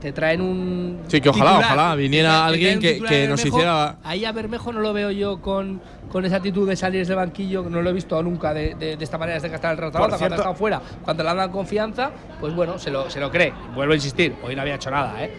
Te 0.00 0.12
traen 0.12 0.40
un. 0.40 1.00
Sí, 1.08 1.20
que 1.20 1.28
ojalá, 1.28 1.50
titular, 1.50 1.72
ojalá 1.72 1.94
viniera 1.94 2.30
traen- 2.30 2.42
alguien 2.48 2.80
que- 2.80 3.02
que 3.02 3.28
nos 3.28 3.44
hiciera- 3.44 3.96
Ahí 4.02 4.24
a 4.24 4.32
Bermejo 4.32 4.72
no 4.72 4.80
lo 4.80 4.92
veo 4.94 5.10
yo 5.10 5.42
con, 5.42 5.80
con 6.10 6.24
esa 6.24 6.36
actitud 6.36 6.66
de 6.66 6.74
salir 6.74 7.06
del 7.06 7.16
banquillo, 7.16 7.62
que 7.64 7.70
no 7.70 7.82
lo 7.82 7.90
he 7.90 7.92
visto 7.92 8.22
nunca 8.22 8.54
de, 8.54 8.74
de- 8.76 8.96
de 8.96 9.04
esta 9.04 9.18
manera 9.18 9.34
desde 9.34 9.50
que 9.50 9.56
está 9.56 9.70
el 9.70 9.76
Zaragoza, 9.76 9.98
cuando 9.98 10.16
cierto- 10.16 10.36
está 10.36 10.54
fuera, 10.54 10.80
cuando 11.04 11.22
le 11.22 11.34
dan 11.34 11.50
confianza, 11.50 12.10
pues 12.40 12.54
bueno, 12.54 12.78
se 12.78 12.90
lo, 12.90 13.10
se 13.10 13.20
lo 13.20 13.30
cree. 13.30 13.52
Vuelvo 13.74 13.92
a 13.92 13.96
insistir, 13.96 14.34
hoy 14.42 14.56
no 14.56 14.62
había 14.62 14.76
hecho 14.76 14.90
nada, 14.90 15.22
¿eh? 15.22 15.30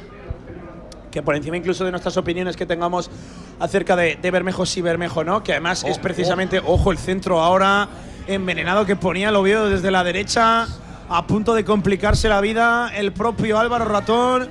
que 1.09 1.21
por 1.21 1.35
encima 1.35 1.57
incluso 1.57 1.83
de 1.83 1.91
nuestras 1.91 2.15
opiniones 2.15 2.55
que 2.55 2.65
tengamos 2.65 3.11
acerca 3.59 3.97
de, 3.97 4.15
de 4.15 4.31
Bermejo 4.31 4.65
sí 4.65 4.81
Bermejo 4.81 5.23
no, 5.25 5.43
que 5.43 5.51
además 5.51 5.83
es 5.83 5.97
precisamente, 5.99 6.61
ojo, 6.63 6.91
el 6.91 6.97
centro 6.97 7.41
ahora 7.41 7.89
envenenado 8.27 8.85
que 8.85 8.95
ponía 8.95 9.27
el 9.29 9.35
Oviedo 9.35 9.69
desde 9.69 9.91
la 9.91 10.05
derecha, 10.05 10.67
a 11.11 11.27
punto 11.27 11.53
de 11.53 11.65
complicarse 11.65 12.29
la 12.29 12.39
vida, 12.39 12.89
el 12.95 13.11
propio 13.11 13.59
Álvaro 13.59 13.83
Ratón, 13.85 14.49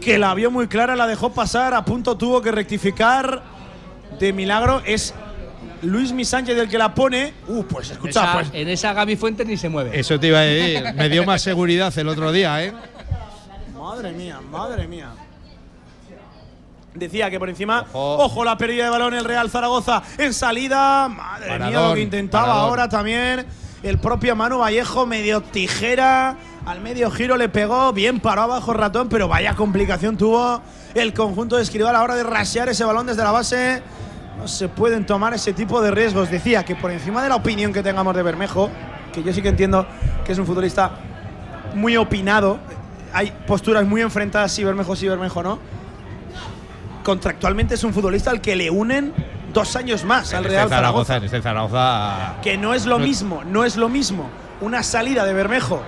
que 0.00 0.18
la 0.18 0.34
vio 0.34 0.50
muy 0.50 0.66
clara, 0.66 0.96
la 0.96 1.06
dejó 1.06 1.32
pasar, 1.32 1.72
a 1.72 1.84
punto 1.84 2.16
tuvo 2.16 2.42
que 2.42 2.50
rectificar 2.50 3.42
de 4.18 4.32
milagro, 4.32 4.82
es 4.84 5.14
Luis 5.82 6.12
Mi 6.12 6.24
Sánchez 6.24 6.58
el 6.58 6.68
que 6.68 6.78
la 6.78 6.94
pone, 6.94 7.32
uh, 7.46 7.62
pues 7.64 7.88
En 7.90 7.92
escucha, 7.94 8.22
esa, 8.24 8.32
pues 8.32 8.50
en 8.52 8.68
esa 8.68 8.92
Gaby 8.92 9.16
Fuentes 9.16 9.46
ni 9.46 9.56
se 9.56 9.68
mueve. 9.68 9.98
Eso 9.98 10.18
te 10.18 10.26
iba 10.26 10.38
a 10.38 10.42
decir. 10.42 10.94
Me 10.94 11.08
dio 11.08 11.24
más 11.24 11.42
seguridad 11.42 11.96
el 11.96 12.08
otro 12.08 12.32
día, 12.32 12.64
¿eh? 12.64 12.72
Madre 13.78 14.10
mía, 14.10 14.40
madre 14.50 14.88
mía. 14.88 15.10
Decía 16.92 17.30
que 17.30 17.38
por 17.38 17.48
encima, 17.48 17.86
Ojo. 17.92 18.24
ojo, 18.24 18.44
la 18.44 18.58
pérdida 18.58 18.84
de 18.84 18.90
balón 18.90 19.14
el 19.14 19.24
Real 19.24 19.48
Zaragoza 19.48 20.02
en 20.18 20.34
salida. 20.34 21.08
Madre 21.08 21.58
mía, 21.60 21.70
lo 21.70 21.94
que 21.94 22.00
intentaba 22.00 22.46
paradón. 22.46 22.68
ahora 22.68 22.88
también. 22.88 23.46
El 23.82 23.96
propio 23.96 24.36
Manu 24.36 24.58
Vallejo, 24.58 25.06
medio 25.06 25.40
tijera, 25.40 26.36
al 26.66 26.82
medio 26.82 27.10
giro 27.10 27.38
le 27.38 27.48
pegó, 27.48 27.94
bien 27.94 28.20
paró 28.20 28.42
abajo 28.42 28.74
ratón, 28.74 29.08
pero 29.08 29.26
vaya 29.26 29.54
complicación 29.54 30.18
tuvo 30.18 30.60
el 30.92 31.14
conjunto 31.14 31.56
de 31.56 31.62
Escribal 31.62 31.96
a 31.96 31.98
la 31.98 32.04
hora 32.04 32.14
de 32.14 32.22
rasear 32.22 32.68
ese 32.68 32.84
balón 32.84 33.06
desde 33.06 33.22
la 33.22 33.30
base. 33.30 33.82
No 34.38 34.46
se 34.48 34.68
pueden 34.68 35.06
tomar 35.06 35.32
ese 35.32 35.54
tipo 35.54 35.80
de 35.80 35.90
riesgos. 35.92 36.30
Decía 36.30 36.62
que 36.62 36.76
por 36.76 36.90
encima 36.90 37.22
de 37.22 37.30
la 37.30 37.36
opinión 37.36 37.72
que 37.72 37.82
tengamos 37.82 38.14
de 38.14 38.22
Bermejo, 38.22 38.68
que 39.14 39.22
yo 39.22 39.32
sí 39.32 39.40
que 39.40 39.48
entiendo 39.48 39.86
que 40.26 40.32
es 40.32 40.38
un 40.38 40.44
futbolista 40.44 40.90
muy 41.74 41.96
opinado, 41.96 42.58
hay 43.14 43.32
posturas 43.46 43.86
muy 43.86 44.02
enfrentadas 44.02 44.52
si 44.52 44.62
Bermejo 44.62 44.94
sí, 44.94 45.08
Bermejo 45.08 45.42
no. 45.42 45.58
Contractualmente 47.02 47.76
es 47.76 47.84
un 47.84 47.94
futbolista 47.94 48.30
al 48.30 48.42
que 48.42 48.56
le 48.56 48.70
unen 48.70 49.14
dos 49.52 49.76
años 49.76 50.04
más 50.04 50.32
al 50.34 50.44
En 50.44 50.50
Real 50.50 50.64
este 50.64 50.74
Zaragoza, 50.76 51.04
Zaragoza. 51.04 51.16
en 51.16 51.24
este 51.24 51.42
Zaragoza. 51.42 52.34
Que 52.42 52.56
no 52.58 52.74
es 52.74 52.86
lo 52.86 52.98
No- 52.98 53.04
mismo, 53.04 53.42
no 53.44 53.64
es 53.64 53.76
lo 53.76 53.88
mismo 53.88 54.28
una 54.60 54.82
salida 54.82 55.24
de 55.24 55.32
Bermejo 55.32 55.82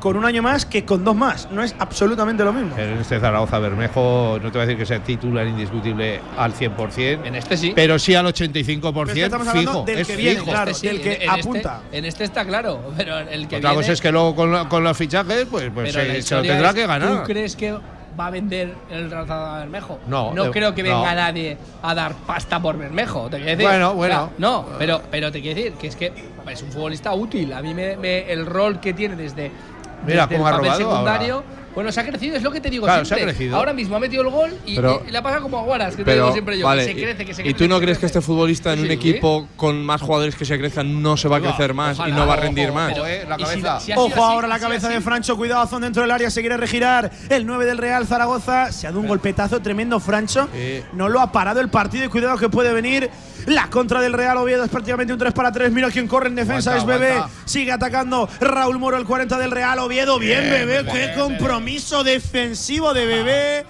con 0.00 0.16
un 0.16 0.24
año 0.24 0.42
más 0.42 0.66
que 0.66 0.84
con 0.84 1.04
dos 1.04 1.14
más. 1.14 1.48
No 1.52 1.62
es 1.62 1.76
absolutamente 1.78 2.42
lo 2.44 2.52
mismo. 2.52 2.76
En 2.76 2.98
este 2.98 3.20
Zaragoza 3.20 3.60
Bermejo, 3.60 4.38
no 4.42 4.50
te 4.50 4.58
voy 4.58 4.62
a 4.62 4.66
decir 4.66 4.76
que 4.76 4.84
sea 4.84 4.98
titular 4.98 5.46
indiscutible 5.46 6.20
al 6.36 6.52
100%, 6.54 7.24
En 7.24 7.36
este 7.36 7.56
sí. 7.56 7.72
pero 7.74 7.98
sí 8.00 8.14
al 8.16 8.24
Pero 8.24 8.28
es 8.30 8.34
que 8.34 8.44
85% 8.48 9.24
estamos 9.26 9.46
hablando 9.48 9.70
fijo. 9.72 9.84
del 9.84 9.98
es 10.00 10.06
que 10.08 10.16
viene, 10.16 10.40
fijo. 10.40 10.50
claro, 10.50 10.70
Este 10.72 10.80
sí, 10.80 10.86
del 10.88 11.02
que 11.02 11.12
en- 11.14 11.22
en 11.22 11.28
este- 11.30 11.40
apunta. 11.40 11.80
en 11.92 12.04
este 12.04 12.24
está 12.24 12.44
claro, 12.44 12.80
pero 12.96 13.18
el 13.20 13.46
que 13.46 13.56
Otra 13.58 13.70
viene, 13.70 13.74
cosa 13.76 13.92
es 13.92 14.00
que 14.00 14.10
luego 14.10 14.34
con, 14.34 14.52
la- 14.52 14.68
con 14.68 14.82
los 14.82 14.96
fichajes, 14.96 15.46
pues, 15.48 15.70
pues 15.72 15.94
pero 15.94 16.04
se, 16.14 16.22
se 16.22 16.34
lo 16.34 16.42
tendrá 16.42 16.68
es, 16.70 16.74
que 16.74 16.86
ganar. 16.88 17.08
¿Tú 17.18 17.22
crees 17.24 17.54
que 17.54 17.78
va 18.18 18.26
a 18.26 18.30
vender 18.30 18.74
el 18.90 19.08
Zaragoza 19.08 19.56
a 19.56 19.58
Bermejo? 19.60 19.98
No, 20.06 20.32
No 20.34 20.44
de- 20.44 20.50
creo 20.50 20.74
que 20.74 20.82
venga 20.82 21.10
no. 21.10 21.14
nadie 21.14 21.56
a 21.82 21.94
dar 21.94 22.14
pasta 22.26 22.60
por 22.60 22.76
Bermejo. 22.76 23.24
Te 23.30 23.36
quiero 23.36 23.50
decir. 23.52 23.66
Bueno, 23.66 23.94
bueno. 23.94 24.14
O 24.24 24.26
sea, 24.28 24.34
no, 24.38 24.66
pero, 24.78 25.00
pero 25.10 25.32
te 25.32 25.40
quiero 25.40 25.56
decir 25.56 25.72
que 25.74 25.86
es 25.88 25.96
que 25.96 26.12
es 26.48 26.62
un 26.62 26.70
futbolista 26.72 27.12
útil. 27.14 27.52
A 27.52 27.62
mí 27.62 27.72
me, 27.74 27.96
me- 27.96 28.30
el 28.32 28.46
rol 28.46 28.80
que 28.80 28.92
tiene 28.92 29.16
desde, 29.16 29.50
Mira 30.06 30.26
desde 30.26 30.36
el 30.36 30.42
papel 30.42 30.58
robado 30.58 30.78
secundario. 30.78 31.44
Bueno, 31.74 31.90
se 31.90 32.00
ha 32.00 32.04
crecido, 32.06 32.36
es 32.36 32.42
lo 32.42 32.50
que 32.50 32.60
te 32.60 32.68
digo 32.68 32.84
Claro, 32.84 33.04
se 33.04 33.14
ha 33.14 33.16
siempre. 33.16 33.34
crecido. 33.34 33.56
Ahora 33.56 33.72
mismo 33.72 33.96
ha 33.96 33.98
metido 33.98 34.22
el 34.22 34.28
gol 34.30 34.50
y, 34.66 34.76
Pero- 34.76 35.02
y 35.08 35.10
la 35.10 35.22
pasa 35.22 35.40
como 35.40 35.58
aguaras, 35.58 35.92
que 35.96 35.98
te 35.98 36.04
Pero, 36.04 36.24
digo 36.24 36.32
siempre 36.32 36.58
yo. 36.58 36.66
vale, 36.66 36.86
que 36.86 36.92
se 36.94 37.02
crece, 37.02 37.24
que 37.24 37.34
se 37.34 37.40
¿y 37.40 37.44
crece. 37.44 37.58
tú 37.58 37.68
no 37.68 37.80
crees 37.80 37.98
que 37.98 38.04
este 38.06 38.20
futbolista 38.20 38.72
en 38.74 38.80
un 38.80 38.86
Sí. 38.88 38.92
equipo 38.92 39.48
con 39.56 39.82
más 39.84 40.02
jugadores 40.02 40.36
que 40.36 40.44
se 40.44 40.58
crezcan 40.58 41.00
no 41.02 41.16
se 41.16 41.28
va 41.28 41.38
a 41.38 41.40
crecer 41.40 41.72
más 41.72 41.96
y 41.96 42.00
ojalá, 42.00 42.14
no 42.14 42.26
va 42.26 42.34
a 42.34 42.36
ojo, 42.36 42.44
rendir 42.44 42.72
más? 42.72 42.92
pero- 42.92 43.06
eh, 43.06 43.24
la 43.26 43.36
y 43.36 43.38
si- 43.38 43.44
cabeza. 43.62 43.80
si 43.80 43.86
sido 43.86 44.00
Ojo 44.00 44.12
así, 44.12 44.20
ahora 44.34 44.48
la 44.48 44.58
cabeza 44.58 44.86
así. 44.88 44.96
de 44.96 45.00
Francho, 45.00 45.36
cuidado 45.36 45.62
Azón 45.62 45.80
dentro 45.82 46.02
del 46.02 46.10
área, 46.10 46.30
se 46.30 46.40
quiere 46.40 46.56
regirar 46.58 47.10
el 47.30 47.46
9 47.46 47.64
del 47.64 47.78
Real 47.78 48.06
Zaragoza, 48.06 48.70
se 48.70 48.86
ha 48.86 48.90
dado 48.90 49.00
un 49.00 49.08
golpetazo 49.08 49.60
tremendo 49.62 49.98
Francho, 49.98 50.48
Sí. 50.52 50.82
no 50.92 51.08
lo 51.08 51.20
ha 51.20 51.32
parado 51.32 51.60
el 51.60 51.68
partido 51.68 52.04
y 52.04 52.08
cuidado 52.08 52.36
que 52.36 52.48
puede 52.50 52.72
venir 52.74 53.08
la 53.46 53.68
contra 53.68 54.00
del 54.00 54.12
Real 54.12 54.36
Oviedo, 54.36 54.64
es 54.64 54.70
prácticamente 54.70 55.12
un 55.12 55.18
3 55.18 55.32
para 55.32 55.52
3, 55.52 55.72
mira 55.72 55.90
quién 55.90 56.06
corre 56.08 56.28
en 56.28 56.34
defensa, 56.34 56.74
Aguanta, 56.74 56.94
es 56.94 57.00
Bebé, 57.00 57.12
aguanta. 57.14 57.34
sigue 57.44 57.72
atacando 57.72 58.28
Raúl 58.40 58.78
Moro 58.78 58.96
el 58.96 59.04
40 59.04 59.38
del 59.38 59.50
Real 59.50 59.78
Oviedo, 59.78 60.18
bien, 60.18 60.50
Bebé, 60.50 60.84
qué 60.90 61.12
compromiso 61.18 62.04
defensivo 62.04 62.92
de 62.94 63.06
Bebé. 63.06 63.66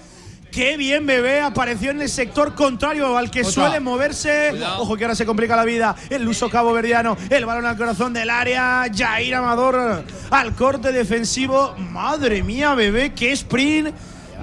Qué 0.52 0.76
bien, 0.76 1.06
bebé. 1.06 1.40
Apareció 1.40 1.92
en 1.92 2.02
el 2.02 2.10
sector 2.10 2.54
contrario 2.54 3.16
al 3.16 3.30
que 3.30 3.40
Otra. 3.40 3.52
suele 3.52 3.80
moverse. 3.80 4.48
Cuidado. 4.50 4.82
Ojo 4.82 4.98
que 4.98 5.04
ahora 5.04 5.14
se 5.14 5.24
complica 5.24 5.56
la 5.56 5.64
vida. 5.64 5.96
El 6.10 6.28
uso 6.28 6.50
cabo 6.50 6.74
verdiano. 6.74 7.16
El 7.30 7.46
balón 7.46 7.64
al 7.64 7.78
corazón 7.78 8.12
del 8.12 8.28
área. 8.28 8.84
Jair 8.94 9.34
Amador 9.36 10.04
al 10.30 10.54
corte 10.54 10.92
defensivo. 10.92 11.74
Madre 11.78 12.42
mía, 12.42 12.74
bebé. 12.74 13.14
Qué 13.14 13.32
sprint. 13.32 13.94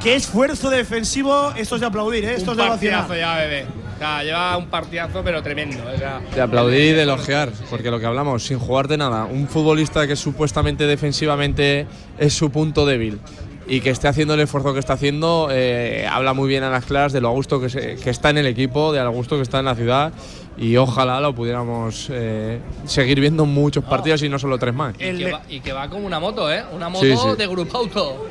Qué 0.02 0.16
esfuerzo 0.16 0.70
defensivo. 0.70 1.52
Esto 1.58 1.76
es 1.76 1.82
de 1.82 1.88
aplaudir, 1.88 2.24
¿eh? 2.26 2.36
Esto 2.36 2.52
es 2.52 2.58
Un 2.58 2.64
de 2.64 2.70
partidazo 2.70 3.10
vacilar. 3.10 3.38
ya, 3.38 3.44
bebé. 3.46 3.66
O 3.96 3.98
sea, 4.00 4.24
lleva 4.24 4.58
un 4.58 4.68
partidazo, 4.68 5.22
pero 5.24 5.44
tremendo. 5.44 5.78
O 5.94 5.98
sea, 5.98 6.22
De 6.34 6.42
aplaudir 6.42 6.80
y 6.80 6.92
de 6.94 7.02
elogiar, 7.04 7.52
porque 7.70 7.92
lo 7.92 8.00
que 8.00 8.06
hablamos, 8.06 8.44
sin 8.44 8.58
jugarte 8.60 8.96
nada, 8.98 9.26
un 9.26 9.48
futbolista 9.50 10.08
que 10.08 10.16
supuestamente 10.16 10.88
defensivamente 10.88 11.86
es 12.18 12.34
su 12.34 12.50
punto 12.50 12.86
débil 12.86 13.20
y 13.68 13.82
que 13.82 13.90
esté 13.90 14.08
haciendo 14.08 14.34
el 14.36 14.40
esfuerzo 14.40 14.74
que 14.74 14.80
está 14.80 14.94
haciendo, 14.94 15.50
eh, 15.52 16.08
habla 16.10 16.34
muy 16.34 16.48
bien 16.48 16.64
a 16.64 16.70
las 16.72 16.86
claras 16.86 17.12
de 17.12 17.20
lo 17.22 17.28
a 17.28 17.32
gusto 17.32 17.60
que, 17.60 17.70
se- 17.70 17.98
que 17.98 18.10
está 18.10 18.30
en 18.30 18.38
el 18.38 18.48
equipo, 18.48 18.94
de 18.94 19.00
lo 19.02 19.08
a 19.08 19.12
gusto 19.12 19.36
que 19.36 19.44
está 19.44 19.60
en 19.60 19.66
la 19.66 19.76
ciudad 19.76 20.14
y 20.58 20.76
ojalá 20.78 21.20
lo 21.20 21.36
pudiéramos 21.36 22.08
eh, 22.10 22.60
seguir 22.86 23.20
viendo 23.20 23.44
en 23.44 23.50
muchos 23.50 23.84
partidos 23.84 24.24
y 24.24 24.30
no 24.30 24.40
solo 24.40 24.58
tres 24.58 24.74
más. 24.74 24.96
y, 24.96 25.18
que 25.18 25.32
va, 25.32 25.42
y 25.50 25.60
que 25.60 25.74
va 25.74 25.88
como 25.90 26.08
una 26.08 26.20
moto, 26.22 26.52
¿eh? 26.52 26.64
Una 26.74 26.88
moto 26.90 27.06
Sí, 27.06 27.16
sí. 27.16 27.36
de 27.38 27.48
grupo 27.48 27.78
auto. 27.78 28.26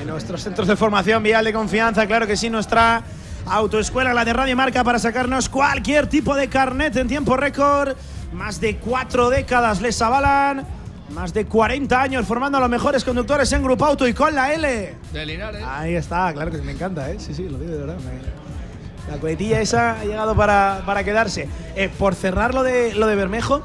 De 0.00 0.06
nuestros 0.06 0.42
centros 0.42 0.66
de 0.66 0.76
formación 0.76 1.22
vial 1.22 1.44
de 1.44 1.52
confianza, 1.52 2.06
claro 2.06 2.26
que 2.26 2.34
sí, 2.34 2.48
nuestra 2.48 3.02
autoescuela, 3.46 4.14
la 4.14 4.24
de 4.24 4.32
Radio 4.32 4.56
Marca, 4.56 4.82
para 4.82 4.98
sacarnos 4.98 5.50
cualquier 5.50 6.06
tipo 6.06 6.34
de 6.34 6.48
carnet 6.48 6.96
en 6.96 7.06
tiempo 7.06 7.36
récord. 7.36 7.94
Más 8.32 8.60
de 8.62 8.76
cuatro 8.78 9.28
décadas 9.28 9.82
les 9.82 10.00
avalan, 10.00 10.64
más 11.10 11.34
de 11.34 11.44
40 11.44 12.00
años 12.00 12.24
formando 12.26 12.56
a 12.56 12.60
los 12.62 12.70
mejores 12.70 13.04
conductores 13.04 13.52
en 13.52 13.62
Grupo 13.62 13.84
Auto 13.84 14.08
y 14.08 14.14
con 14.14 14.34
la 14.34 14.54
L. 14.54 14.94
De 15.12 15.26
Linares. 15.26 15.62
Ahí 15.68 15.94
está, 15.96 16.32
claro 16.32 16.50
que 16.50 16.58
me 16.58 16.72
encanta, 16.72 17.10
¿eh? 17.10 17.16
Sí, 17.18 17.34
sí, 17.34 17.46
lo 17.48 17.58
digo 17.58 17.72
de 17.72 17.78
verdad. 17.78 17.96
me- 17.98 19.10
La 19.12 19.18
coletilla 19.20 19.60
esa 19.60 19.98
ha 20.00 20.04
llegado 20.04 20.34
para, 20.34 20.82
para 20.86 21.04
quedarse. 21.04 21.46
Eh, 21.76 21.90
por 21.98 22.14
cerrar 22.14 22.54
lo 22.54 22.62
de, 22.62 22.94
lo 22.94 23.06
de 23.06 23.16
Bermejo, 23.16 23.62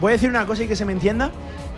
voy 0.00 0.10
a 0.10 0.12
decir 0.14 0.28
una 0.28 0.44
cosa 0.44 0.64
y 0.64 0.68
que 0.68 0.76
se 0.76 0.84
me 0.84 0.92
entienda. 0.92 1.30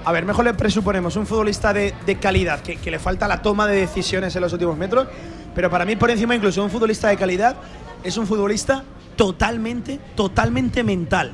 A 0.05 0.13
Bermejo 0.13 0.43
le 0.43 0.53
presuponemos 0.55 1.17
un 1.17 1.27
futbolista 1.27 1.73
de, 1.73 1.95
de 2.05 2.17
calidad, 2.17 2.61
que, 2.61 2.77
que 2.77 2.91
le 2.91 2.99
falta 2.99 3.27
la 3.27 3.41
toma 3.41 3.67
de 3.67 3.77
decisiones 3.77 4.35
en 4.37 4.43
los 4.43 4.53
últimos 4.53 4.77
metros, 4.77 5.09
pero 5.55 5.71
para 5.71 5.85
mí 5.85 5.97
por 5.97 6.11
encima 6.11 6.35
incluso 6.35 6.63
un 6.63 6.71
futbolista 6.71 7.09
de 7.09 7.17
calidad 7.17 7.57
es 8.03 8.17
un 8.19 8.27
futbolista 8.27 8.85
totalmente, 9.17 9.99
totalmente 10.15 10.83
mental. 10.83 11.33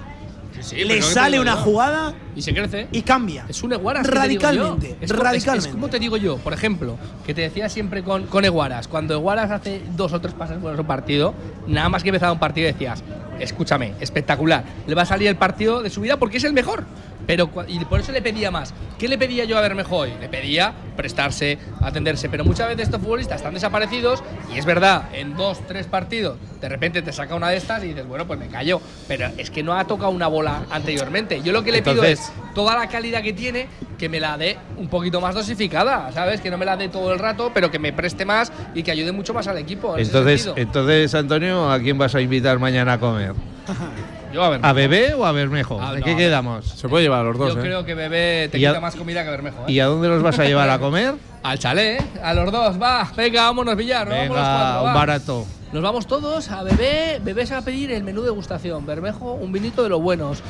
Sí, 0.61 0.85
le 0.85 0.97
te 0.97 1.03
sale 1.03 1.41
una 1.41 1.55
yo. 1.55 1.61
jugada 1.63 2.15
Y 2.37 2.43
se 2.43 2.53
crece. 2.53 2.87
y 2.93 3.01
cambia. 3.03 3.47
Es 3.49 3.63
un 3.63 3.73
Eguaras. 3.73 4.07
que 4.07 4.13
te 4.13 4.29
digo 4.29 4.43
Radicalmente, 4.43 4.89
yo. 4.91 4.97
Es 5.01 5.11
radicalmente. 5.11 5.69
Es, 5.69 5.75
como 5.75 5.89
te 5.89 5.99
digo 5.99 6.17
yo, 6.19 6.37
por 6.37 6.53
ejemplo, 6.53 6.99
que 7.25 7.33
te 7.33 7.41
decía 7.41 7.69
siempre 7.71 8.03
con, 8.03 8.27
con 8.27 8.45
Eguaras. 8.45 8.87
Cuando 8.87 9.15
Eguaras 9.15 9.51
hace 9.51 9.81
dos 9.97 10.13
o 10.13 10.21
tres 10.21 10.35
pases 10.35 10.61
buenos 10.61 10.79
un 10.79 10.87
partido, 10.87 11.35
nada 11.67 11.89
más 11.89 12.03
que 12.03 12.11
empezaba 12.11 12.33
un 12.33 12.39
partido 12.39 12.67
decías, 12.67 13.03
escúchame, 13.39 13.95
espectacular. 14.01 14.65
Le 14.87 14.95
va 14.95 15.03
a 15.03 15.07
salir 15.07 15.29
el 15.29 15.37
partido 15.37 15.83
de 15.83 15.89
su 15.89 16.03
vida 16.03 16.19
porque 16.19 16.37
es 16.37 16.45
el 16.45 16.53
mejor. 16.53 16.85
Pero, 17.31 17.48
y 17.69 17.78
por 17.85 18.01
eso 18.01 18.11
le 18.11 18.23
pedía 18.23 18.51
más. 18.51 18.74
¿Qué 18.98 19.07
le 19.07 19.16
pedía 19.16 19.44
yo 19.44 19.57
a 19.57 19.61
Bermejo 19.61 19.98
hoy? 19.98 20.12
Le 20.20 20.28
pedía 20.28 20.74
prestarse, 20.97 21.59
atenderse. 21.81 22.28
Pero 22.28 22.44
muchas 22.44 22.66
veces 22.66 22.86
estos 22.86 23.01
futbolistas 23.01 23.36
están 23.36 23.55
desaparecidos 23.55 24.20
y 24.52 24.59
es 24.59 24.65
verdad, 24.65 25.05
en 25.12 25.36
dos, 25.36 25.65
tres 25.69 25.86
partidos, 25.86 26.39
de 26.61 26.69
repente 26.69 27.02
te 27.02 27.12
saca 27.12 27.36
una 27.36 27.48
de 27.51 27.57
estas 27.57 27.85
y 27.85 27.89
dices, 27.89 28.05
bueno, 28.09 28.27
pues 28.27 28.40
me 28.40 28.48
callo. 28.48 28.81
Pero 29.07 29.28
es 29.39 29.48
que 29.48 29.62
no 29.62 29.78
ha 29.78 29.86
tocado 29.86 30.11
una 30.11 30.27
bola 30.27 30.65
anteriormente. 30.73 31.40
Yo 31.40 31.52
lo 31.52 31.62
que 31.62 31.70
le 31.70 31.82
pido 31.82 32.02
es 32.02 32.32
toda 32.52 32.77
la 32.77 32.89
calidad 32.89 33.23
que 33.23 33.32
tiene, 33.32 33.69
que 33.97 34.09
me 34.09 34.19
la 34.19 34.36
dé 34.36 34.59
un 34.77 34.89
poquito 34.89 35.20
más 35.20 35.32
dosificada, 35.32 36.11
¿sabes? 36.11 36.40
Que 36.40 36.51
no 36.51 36.59
me 36.59 36.65
la 36.65 36.77
dé 36.77 36.89
todo 36.89 37.12
el 37.12 37.20
rato, 37.20 37.52
pero 37.55 37.70
que 37.70 37.78
me 37.78 37.93
preste 37.93 38.24
más 38.24 38.52
y 38.74 38.82
que 38.82 38.90
ayude 38.90 39.12
mucho 39.12 39.32
más 39.32 39.47
al 39.47 39.59
equipo. 39.59 39.97
en 39.97 40.05
Entonces, 40.05 40.51
entonces, 40.57 41.15
Antonio, 41.15 41.70
¿a 41.70 41.78
quién 41.78 41.97
vas 41.97 42.12
a 42.16 42.20
invitar 42.20 42.59
mañana 42.59 42.94
a 42.94 42.98
comer? 42.98 43.35
yo 44.32 44.43
a 44.44 44.48
ver. 44.51 44.61
¿A 44.62 44.73
Bebé 44.73 45.15
o 45.15 45.24
a 45.27 45.32
Bermejo? 45.32 45.78
Ah, 45.81 45.93
¿De 45.93 46.01
no, 46.01 46.05
qué 46.07 46.16
quedamos? 46.16 46.65
Se 46.66 46.89
puede 46.89 47.05
llevar 47.05 47.20
a 47.20 47.24
los 47.24 47.39
dos, 47.39 47.55
Yo 47.55 47.61
¿eh? 47.61 47.62
creo 47.62 47.85
que 47.85 47.94
Bebé 47.94 48.48
te 48.51 48.59
¿Y 48.59 48.65
a- 48.66 48.70
quita 48.70 48.81
más 48.81 48.97
comida 48.97 49.24
que 49.24 49.31
Bermejo. 49.31 49.61
¿eh? 49.66 49.73
¿Y 49.73 49.81
a 49.81 49.86
dónde 49.86 50.09
los 50.09 50.23
vas 50.23 50.39
a 50.39 50.44
llevar 50.44 50.70
a 50.70 50.78
comer? 50.78 51.15
Al 51.43 51.59
chalet, 51.59 52.01
¿eh? 52.01 52.05
a 52.23 52.35
los 52.35 52.52
dos, 52.52 52.81
va, 52.81 53.11
venga, 53.16 53.43
vámonos, 53.44 53.74
Villar, 53.77 54.07
nos 54.07 54.16
vamos 54.16 54.28
los 54.28 54.36
Venga, 54.39 54.59
cuatro, 54.73 54.85
un 54.89 54.94
barato. 54.94 55.47
Nos 55.73 55.82
vamos 55.82 56.07
todos 56.07 56.51
a 56.51 56.62
Bebé, 56.65 57.20
Bebé 57.23 57.47
se 57.47 57.55
va 57.55 57.61
a 57.61 57.65
pedir 57.65 57.90
el 57.93 58.02
menú 58.05 58.23
degustación, 58.23 58.85
Bermejo, 58.85 59.32
un 59.35 59.51
vinito 59.52 59.82
de 59.82 59.89
los 59.89 60.02
buenos 60.02 60.43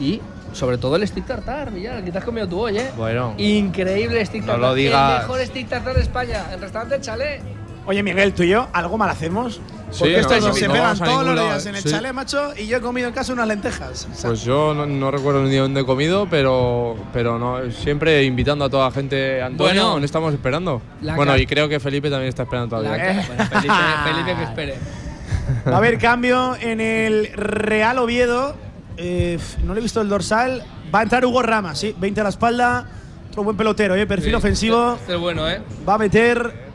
y 0.00 0.20
sobre 0.54 0.78
todo 0.78 0.96
el 0.96 1.06
stick 1.06 1.26
tartar, 1.26 1.70
Villar, 1.70 2.02
que 2.04 2.12
te 2.12 2.18
has 2.18 2.24
comido 2.24 2.46
tú 2.48 2.60
hoy, 2.60 2.78
¿eh? 2.78 2.90
Bueno. 2.96 3.34
Increíble 3.38 4.24
stick 4.24 4.42
No 4.42 4.52
tartar, 4.52 4.60
lo 4.70 4.74
digas. 4.74 5.12
el 5.22 5.28
mejor 5.28 5.46
stick 5.46 5.68
tartar 5.68 5.94
de 5.94 6.02
España, 6.02 6.44
el 6.52 6.60
restaurante 6.60 6.94
El 6.96 7.00
Chalet. 7.02 7.42
Oye, 7.84 8.02
Miguel, 8.02 8.32
tú 8.32 8.44
y 8.44 8.48
yo, 8.48 8.68
algo 8.72 8.96
mal 8.96 9.10
hacemos. 9.10 9.60
Sí, 9.90 9.98
Porque 10.00 10.20
estos 10.20 10.40
no, 10.40 10.48
no, 10.48 10.54
se 10.54 10.66
no 10.68 10.72
pegan 10.72 10.98
todos 10.98 11.26
los 11.26 11.34
días 11.34 11.66
en 11.66 11.74
el 11.74 11.82
Sí. 11.82 11.90
chalet, 11.90 12.12
macho, 12.14 12.52
y 12.56 12.66
yo 12.66 12.78
he 12.78 12.80
comido 12.80 13.08
en 13.08 13.14
casa 13.14 13.32
unas 13.32 13.46
lentejas. 13.46 14.08
O 14.10 14.14
sea, 14.14 14.30
Pues 14.30 14.42
yo 14.42 14.72
no, 14.72 14.86
no 14.86 15.10
recuerdo 15.10 15.42
ni 15.42 15.54
dónde 15.56 15.80
he 15.82 15.84
comido, 15.84 16.26
pero, 16.30 16.96
pero 17.12 17.38
no, 17.38 17.70
siempre 17.72 18.22
invitando 18.24 18.64
a 18.64 18.70
toda 18.70 18.86
la 18.86 18.90
gente. 18.92 19.42
Antonio, 19.42 19.74
Bueno. 19.74 19.88
¿dónde 19.90 20.06
estamos 20.06 20.32
esperando? 20.32 20.80
Bueno, 21.02 21.36
y 21.36 21.46
creo 21.46 21.68
que 21.68 21.78
Felipe 21.80 22.08
también 22.08 22.28
está 22.30 22.44
esperando 22.44 22.76
todavía. 22.78 23.24
bueno, 23.26 23.44
Felipe, 23.50 23.74
Felipe 24.04 24.36
que 24.36 24.42
espere. 24.44 24.74
Va 25.68 25.74
a 25.74 25.78
haber 25.78 25.98
cambio 25.98 26.56
en 26.58 26.80
el 26.80 27.30
Real 27.34 27.98
Oviedo. 27.98 28.54
Eh, 28.96 29.38
no 29.64 29.74
le 29.74 29.80
he 29.80 29.82
visto 29.82 30.00
el 30.00 30.08
dorsal. 30.08 30.62
Va 30.94 31.00
a 31.00 31.02
entrar 31.02 31.24
Hugo 31.26 31.42
Rama, 31.42 31.74
sí, 31.74 31.94
20 31.98 32.20
a 32.20 32.24
la 32.24 32.30
espalda. 32.30 32.86
Otro 33.28 33.42
buen 33.44 33.56
pelotero, 33.56 33.94
¿eh? 33.96 34.06
perfil 34.06 34.30
Sí, 34.30 34.34
ofensivo. 34.34 34.94
Este 34.94 35.14
es 35.14 35.18
bueno, 35.20 35.48
¿eh? 35.50 35.60
Va 35.86 35.94
a 35.94 35.98
meter 35.98 36.71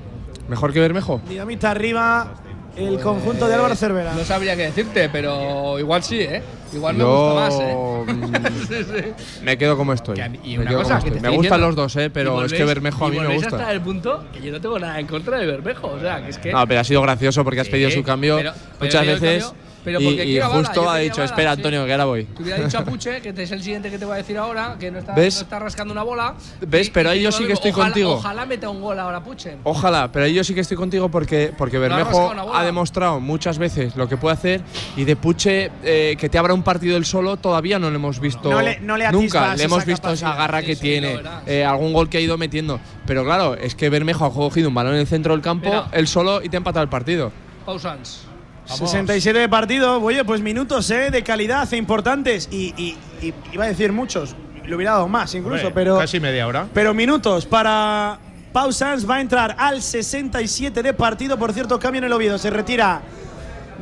¿Mejor 0.47 0.73
que 0.73 0.79
Bermejo? 0.79 1.21
dinamita 1.27 1.71
arriba 1.71 2.33
el 2.75 2.99
conjunto 2.99 3.47
de 3.47 3.55
Álvaro 3.55 3.75
Cervera. 3.75 4.13
No 4.13 4.23
sabría 4.23 4.55
qué 4.55 4.63
decirte, 4.63 5.09
pero 5.09 5.79
igual 5.79 6.03
sí, 6.03 6.19
¿eh? 6.21 6.41
Igual 6.73 6.95
me 6.95 6.99
Yo, 6.99 7.33
gusta 7.33 7.41
más, 7.41 7.59
¿eh? 7.61 7.75
mm, 7.75 8.67
sí, 8.67 8.83
sí. 8.83 9.41
Me 9.43 9.57
quedo 9.57 9.77
como 9.77 9.93
estoy. 9.93 10.15
Que 10.15 10.23
a 10.23 10.29
mí- 10.29 10.39
y 10.43 10.51
Me 10.57 10.59
una 10.63 10.69
quedo 10.71 10.79
cosa 10.83 10.93
como 10.95 11.03
que 11.05 11.11
te 11.11 11.15
estoy. 11.17 11.21
Me 11.21 11.27
estoy 11.27 11.37
gustan 11.37 11.41
diciendo, 11.59 11.67
los 11.67 11.75
dos, 11.75 11.95
¿eh? 11.95 12.09
pero 12.11 12.43
es 12.45 12.53
que 12.53 12.65
Bermejo 12.65 13.05
a 13.05 13.09
mí 13.09 13.19
me 13.19 13.33
gusta. 13.33 13.47
hasta 13.55 13.71
el 13.71 13.81
punto 13.81 14.23
que 14.33 14.41
yo 14.41 14.51
no 14.51 14.61
tengo 14.61 14.77
nada 14.77 14.99
en 14.99 15.07
contra 15.07 15.37
de 15.39 15.45
Bermejo. 15.47 15.87
O 15.87 15.99
sea, 15.99 16.23
que 16.23 16.29
es 16.31 16.37
que. 16.37 16.51
No, 16.51 16.67
pero 16.67 16.81
ha 16.81 16.83
sido 16.83 17.01
gracioso 17.01 17.43
porque 17.43 17.61
has 17.61 17.67
Sí, 17.67 17.71
pedido 17.71 17.89
su 17.89 18.03
cambio 18.03 18.37
pero- 18.37 18.53
pero 18.53 18.85
muchas 18.85 19.05
veces 19.07 19.43
cambio- 19.45 19.66
pero 19.83 19.99
y, 20.01 20.05
porque 20.05 20.23
y 20.23 20.27
quiero 20.27 20.49
bala, 20.49 20.59
justo 20.59 20.83
yo 20.83 20.89
ha 20.89 20.97
dicho, 20.97 21.15
bala, 21.17 21.25
espera 21.25 21.51
sí. 21.53 21.57
Antonio, 21.59 21.85
que 21.85 21.91
ahora 21.91 22.05
voy. 22.05 22.23
Te 22.25 22.43
hubiera 22.43 22.63
dicho 22.63 22.77
a 22.77 22.83
Puche, 22.83 23.21
que 23.21 23.29
es 23.29 23.51
el 23.51 23.63
siguiente 23.63 23.89
que 23.89 23.97
te 23.97 24.05
voy 24.05 24.13
a 24.15 24.17
decir 24.17 24.37
ahora, 24.37 24.75
que 24.79 24.91
no 24.91 24.99
está, 24.99 25.13
¿Ves? 25.13 25.35
no 25.35 25.41
está 25.41 25.59
rascando 25.59 25.91
una 25.93 26.03
bola. 26.03 26.35
¿Ves? 26.67 26.87
Y- 26.87 26.91
Pero 26.91 27.09
y 27.09 27.17
ahí 27.17 27.21
yo 27.23 27.31
sí 27.31 27.45
que 27.45 27.53
estoy 27.53 27.71
ojalá- 27.71 27.85
contigo. 27.87 28.11
Ojalá 28.13 28.45
meta 28.45 28.69
un 28.69 28.81
gol 28.81 28.99
ahora 28.99 29.23
Puche. 29.23 29.57
Ojalá, 29.63 30.11
pero 30.11 30.25
ahí 30.25 30.33
yo 30.33 30.43
sí 30.43 30.53
que 30.53 30.61
estoy 30.61 30.77
contigo 30.77 31.09
porque, 31.09 31.53
porque 31.57 31.77
ha 31.77 31.79
Bermejo 31.79 32.11
bola. 32.29 32.45
ha 32.53 32.63
demostrado 32.63 33.19
muchas 33.19 33.57
veces 33.57 33.95
lo 33.95 34.07
que 34.09 34.17
puede 34.17 34.33
hacer 34.35 34.61
y 34.95 35.03
de 35.03 35.15
Puche 35.15 35.71
eh, 35.83 36.15
que 36.19 36.29
te 36.29 36.37
abra 36.37 36.53
un 36.53 36.63
partido 36.63 36.97
él 36.97 37.05
solo 37.05 37.37
todavía 37.37 37.79
no 37.79 37.89
lo 37.89 37.95
hemos 37.95 38.19
visto 38.19 38.49
No 38.51 38.61
le- 38.61 38.79
no 38.79 38.97
le 38.97 39.11
nunca. 39.11 39.55
Le 39.55 39.63
hemos 39.63 39.79
esa 39.79 39.85
visto 39.87 40.11
esa 40.11 40.25
capacidad. 40.25 40.37
garra 40.37 40.59
Sí, 40.61 40.65
que 40.67 40.75
sí, 40.75 40.81
tiene, 40.81 41.21
eh, 41.45 41.63
algún 41.65 41.93
gol 41.93 42.09
que 42.09 42.17
ha 42.17 42.21
ido 42.21 42.37
metiendo. 42.37 42.79
Pero 43.05 43.23
claro, 43.23 43.55
es 43.55 43.73
que 43.75 43.89
Bermejo 43.89 44.25
ha 44.25 44.33
cogido 44.33 44.67
un 44.69 44.75
balón 44.75 44.93
en 44.95 44.99
el 44.99 45.07
centro 45.07 45.33
del 45.33 45.41
campo, 45.41 45.69
Mira. 45.69 45.87
él 45.93 46.07
solo 46.07 46.41
y 46.43 46.49
te 46.49 46.57
ha 46.57 46.59
empatado 46.59 46.83
el 46.83 46.89
partido. 46.89 47.31
Pausans. 47.65 48.26
67 48.67 49.39
de 49.39 49.49
partido, 49.49 50.01
oye, 50.01 50.23
pues 50.25 50.41
minutos 50.41 50.89
¿eh? 50.91 51.09
de 51.11 51.23
calidad 51.23 51.71
e 51.73 51.77
importantes. 51.77 52.47
Y, 52.51 52.73
y- 52.77 52.97
y 53.25 53.33
iba 53.53 53.63
a 53.65 53.67
decir 53.67 53.91
muchos, 53.93 54.35
le 54.65 54.75
hubiera 54.75 54.91
dado 54.93 55.07
más 55.07 55.33
incluso, 55.33 55.55
Hombre, 55.67 55.71
pero, 55.73 55.97
Casi 55.97 56.19
media 56.19 56.45
hora. 56.47 56.67
pero 56.73 56.93
minutos 56.93 57.45
para 57.45 58.19
Pau 58.51 58.71
Sanz. 58.71 59.09
Va 59.09 59.15
a 59.15 59.21
entrar 59.21 59.55
al 59.57 59.81
67 59.81 60.83
de 60.83 60.93
partido. 60.93 61.37
Por 61.39 61.53
cierto, 61.53 61.79
cambio 61.79 61.99
en 61.99 62.05
el 62.05 62.13
Oviedo. 62.13 62.37
Se 62.37 62.49
retira 62.49 63.01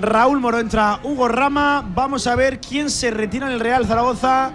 Raúl 0.02 0.40
Moro, 0.40 0.60
entra 0.60 1.00
Hugo 1.04 1.28
Rama. 1.28 1.84
Vamos 1.94 2.28
a 2.28 2.36
ver 2.36 2.60
quién 2.60 2.90
se 2.90 3.10
retira 3.12 3.48
en 3.48 3.54
el 3.54 3.60
Real 3.60 3.86
Zaragoza. 3.86 4.52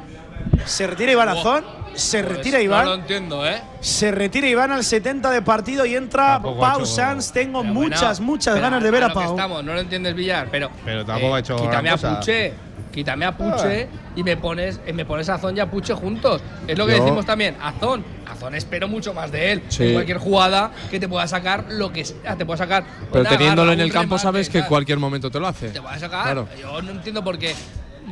Se 0.64 0.86
retira 0.86 1.12
Iván 1.12 1.28
Azón. 1.30 1.64
Se 1.94 2.22
retira 2.22 2.56
Pues 2.58 2.64
Iván. 2.64 2.84
No 2.84 2.90
lo 2.90 2.96
entiendo, 3.00 3.46
¿eh? 3.46 3.60
Se 3.80 4.10
retira 4.10 4.46
Iván 4.48 4.72
al 4.72 4.84
70 4.84 5.30
de 5.30 5.42
partido 5.42 5.84
y 5.86 5.94
entra 5.96 6.34
Tampoco 6.34 6.60
Pau 6.60 6.76
hecho- 6.78 6.86
Sanz. 6.86 7.32
Tengo 7.32 7.62
Pero 7.62 7.74
muchas, 7.74 8.18
bueno, 8.18 8.32
muchas 8.32 8.54
pero 8.54 8.62
ganas 8.62 8.82
de 8.82 8.90
ver 8.90 9.04
a 9.04 9.12
Pau. 9.12 9.30
Estamos, 9.30 9.64
no 9.64 9.74
lo 9.74 9.80
entiendes 9.80 10.14
Villar, 10.14 10.48
pero. 10.50 10.66
eh, 10.68 10.70
Pero 10.84 11.04
tampoco 11.04 11.34
ha 11.34 11.38
hecho 11.40 11.56
gran 11.56 11.68
Quítame 11.68 11.88
a 11.88 11.92
cosa. 11.92 12.18
Puche. 12.18 12.52
Quítame 12.90 13.24
a 13.24 13.36
Puche 13.36 13.88
y 14.16 14.24
me 14.24 14.36
pones, 14.36 14.80
eh, 14.84 14.92
me 14.92 15.04
pones 15.04 15.28
a 15.28 15.34
Azón 15.34 15.56
y 15.56 15.60
a 15.60 15.70
Puche 15.70 15.94
juntos. 15.94 16.42
Es 16.66 16.76
lo 16.76 16.86
que 16.86 16.96
Yo- 16.96 17.04
decimos 17.04 17.24
también. 17.24 17.56
Azón. 17.62 18.04
Azón 18.28 18.54
espero 18.56 18.88
mucho 18.88 19.14
más 19.14 19.30
de 19.30 19.52
él. 19.52 19.62
Sí. 19.68 19.84
En 19.88 19.92
cualquier 19.92 20.18
jugada 20.18 20.72
que 20.90 20.98
te 20.98 21.06
pueda 21.08 21.26
sacar 21.28 21.66
lo 21.68 21.92
que 21.92 22.04
sea. 22.04 22.36
Te 22.36 22.44
pueda 22.44 22.56
sacar. 22.56 22.84
Pero 23.12 23.20
una 23.20 23.30
teniéndolo 23.30 23.70
garra, 23.70 23.74
en 23.74 23.80
el 23.80 23.92
campo 23.92 24.16
remate, 24.16 24.22
sabes 24.22 24.48
que 24.48 24.58
en 24.58 24.64
cualquier 24.64 24.98
momento 24.98 25.30
te 25.30 25.38
lo 25.38 25.46
hace. 25.46 25.68
Te 25.68 25.80
pueda 25.80 25.98
sacar. 26.00 26.24
Claro. 26.24 26.48
Yo 26.60 26.82
no 26.82 26.90
entiendo 26.90 27.22
por 27.22 27.38
qué. 27.38 27.54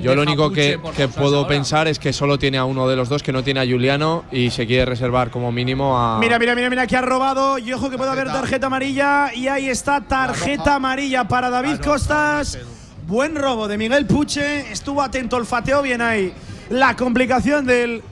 Yo 0.01 0.15
lo 0.15 0.23
único 0.23 0.51
que, 0.53 0.79
puedo 1.15 1.39
ahora. 1.39 1.49
pensar 1.49 1.89
es 1.89 1.99
que 1.99 2.13
solo 2.13 2.39
tiene 2.39 2.59
a 2.59 2.65
uno 2.65 2.89
de 2.89 2.97
los 2.97 3.09
dos, 3.09 3.23
que 3.23 3.33
no 3.33 3.43
tiene 3.43 3.61
a 3.61 3.67
Juliano 3.67 4.25
y 4.31 4.51
se 4.51 4.67
quiere 4.67 4.85
reservar 4.85 5.31
como 5.31 5.51
mínimo 5.53 5.99
a. 5.99 6.19
Mira, 6.19 6.39
mira, 6.39 6.55
mira, 6.55 6.71
mira 6.71 6.87
que 6.87 6.97
ha 6.97 7.01
robado. 7.01 7.59
Y 7.59 7.73
ojo 7.73 7.91
que 7.91 7.97
puede 7.97 8.11
haber 8.11 8.29
tarjeta 8.29 8.69
amarilla. 8.69 9.35
Y 9.35 9.49
ahí 9.49 9.69
está, 9.69 10.01
tarjeta 10.01 10.77
amarilla 10.77 11.27
para 11.27 11.51
David 11.51 11.79
Costas. 11.81 12.59
Buen 13.07 13.37
robo 13.37 13.69
de 13.69 13.79
Miguel 13.79 14.07
Puche. 14.07 14.71
Estuvo 14.71 15.03
atento, 15.03 15.37
olfateó 15.37 15.83
bien 15.83 16.03
ahí. 16.03 16.33
La 16.71 16.95
complicación 16.95 17.67
del 17.67 18.03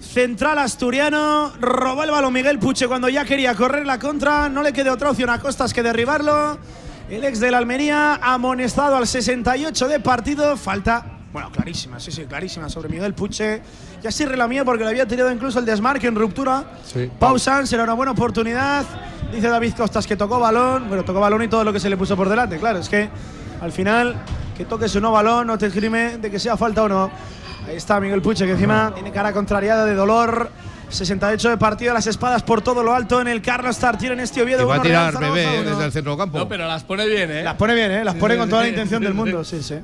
central 0.00 0.58
asturiano. 0.58 1.52
Robó 1.60 2.02
el 2.02 2.10
balón 2.10 2.32
Miguel 2.32 2.58
Puche 2.58 2.88
cuando 2.88 3.08
ya 3.08 3.24
quería 3.24 3.54
correr 3.54 3.86
la 3.86 3.98
contra. 3.98 4.48
No 4.48 4.62
le 4.62 4.72
quedó 4.72 4.92
otra 4.92 5.10
opción 5.10 5.30
a 5.30 5.38
Costas 5.38 5.72
que 5.72 5.82
derribarlo. 5.82 6.58
El 7.08 7.22
ex 7.22 7.38
de 7.38 7.50
la 7.50 7.58
Almería 7.58 8.14
amonestado 8.22 8.96
al 8.96 9.06
68 9.06 9.88
de 9.88 10.00
partido. 10.00 10.56
Falta, 10.56 11.04
bueno, 11.32 11.50
clarísima, 11.50 12.00
sí, 12.00 12.10
sí, 12.10 12.24
clarísima 12.24 12.70
sobre 12.70 12.88
Miguel 12.88 13.12
Puche. 13.12 13.60
Ya 14.02 14.10
sí 14.10 14.24
la 14.24 14.48
mía 14.48 14.64
porque 14.64 14.84
le 14.84 14.90
había 14.90 15.06
tirado 15.06 15.30
incluso 15.30 15.58
el 15.58 15.66
desmarque 15.66 16.06
en 16.06 16.14
ruptura. 16.14 16.64
Sí. 16.84 17.10
Pau 17.18 17.38
Sanz 17.38 17.70
era 17.74 17.84
una 17.84 17.92
buena 17.92 18.12
oportunidad. 18.12 18.86
Dice 19.30 19.48
David 19.48 19.74
Costas 19.74 20.06
que 20.06 20.16
tocó 20.16 20.40
balón. 20.40 20.88
Bueno, 20.88 21.04
tocó 21.04 21.20
balón 21.20 21.42
y 21.42 21.48
todo 21.48 21.62
lo 21.62 21.74
que 21.74 21.80
se 21.80 21.90
le 21.90 21.96
puso 21.98 22.16
por 22.16 22.28
delante. 22.28 22.58
Claro, 22.58 22.78
es 22.78 22.88
que 22.88 23.10
al 23.60 23.70
final 23.70 24.16
que 24.56 24.64
toque 24.64 24.88
su 24.88 24.98
no 25.00 25.12
balón, 25.12 25.46
no 25.46 25.58
te 25.58 25.66
esgrime 25.66 26.16
de 26.16 26.30
que 26.30 26.38
sea 26.38 26.56
falta 26.56 26.84
o 26.84 26.88
no. 26.88 27.10
Ahí 27.68 27.76
está 27.76 28.00
Miguel 28.00 28.22
Puche, 28.22 28.46
que 28.46 28.52
encima 28.52 28.92
tiene 28.94 29.12
cara 29.12 29.32
contrariada 29.32 29.84
de 29.84 29.94
dolor. 29.94 30.50
68 30.88 31.50
de 31.50 31.56
partido, 31.56 31.92
las 31.94 32.06
espadas 32.06 32.42
por 32.42 32.62
todo 32.62 32.82
lo 32.82 32.94
alto 32.94 33.20
en 33.20 33.28
el 33.28 33.42
Carlos 33.42 33.78
Tartier 33.78 34.12
en 34.12 34.20
este 34.20 34.42
Oviedo. 34.42 34.62
Y 34.62 34.66
va 34.66 34.74
a 34.76 34.78
uno, 34.80 34.84
Real 34.84 35.08
tirar 35.16 35.22
bebé 35.32 35.60
uno. 35.60 35.70
desde 35.70 35.84
el 35.86 35.92
centro 35.92 36.16
campo. 36.16 36.38
No, 36.38 36.48
pero 36.48 36.66
las 36.66 36.82
pone 36.84 37.06
bien, 37.06 37.30
¿eh? 37.30 37.42
Las 37.42 37.54
pone 37.54 37.74
bien, 37.74 37.90
¿eh? 37.90 38.04
Las 38.04 38.14
pone 38.14 38.36
con 38.36 38.48
toda 38.48 38.62
la 38.62 38.68
intención 38.68 39.02
del 39.02 39.14
mundo, 39.14 39.42
sí, 39.44 39.62
sí. 39.62 39.74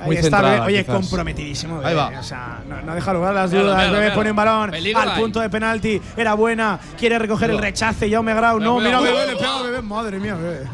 Ahí 0.00 0.06
Muy 0.06 0.14
está, 0.16 0.22
centrada, 0.36 0.50
Bebé. 0.52 0.66
Oye, 0.66 0.84
quizás. 0.84 0.94
comprometidísimo. 0.96 1.78
Ahí 1.78 1.86
Bebé. 1.86 1.96
va. 1.96 2.20
O 2.20 2.22
sea, 2.22 2.60
no, 2.68 2.80
no 2.82 2.94
deja 2.94 3.12
lugar 3.12 3.30
a 3.32 3.34
las 3.42 3.50
dudas. 3.50 3.76
míralo, 3.76 3.92
Bebé 3.98 4.10
pone 4.12 4.30
un 4.30 4.36
balón 4.36 4.70
Peligro 4.70 5.00
al 5.00 5.10
ahí. 5.10 5.20
punto 5.20 5.40
de 5.40 5.50
penalti. 5.50 6.00
Era 6.16 6.34
buena. 6.34 6.78
Quiere 6.96 7.18
recoger 7.18 7.50
el 7.50 7.58
rechace. 7.58 8.08
Jaume 8.08 8.32
Grau. 8.32 8.60
No, 8.60 8.78
mira, 8.78 9.00
Bebé, 9.00 9.26
le 9.26 9.36
pega 9.36 9.58
a 9.58 9.62
Bebé. 9.62 9.82
Madre 9.82 10.20
mía, 10.20 10.36
Bebé. 10.36 10.66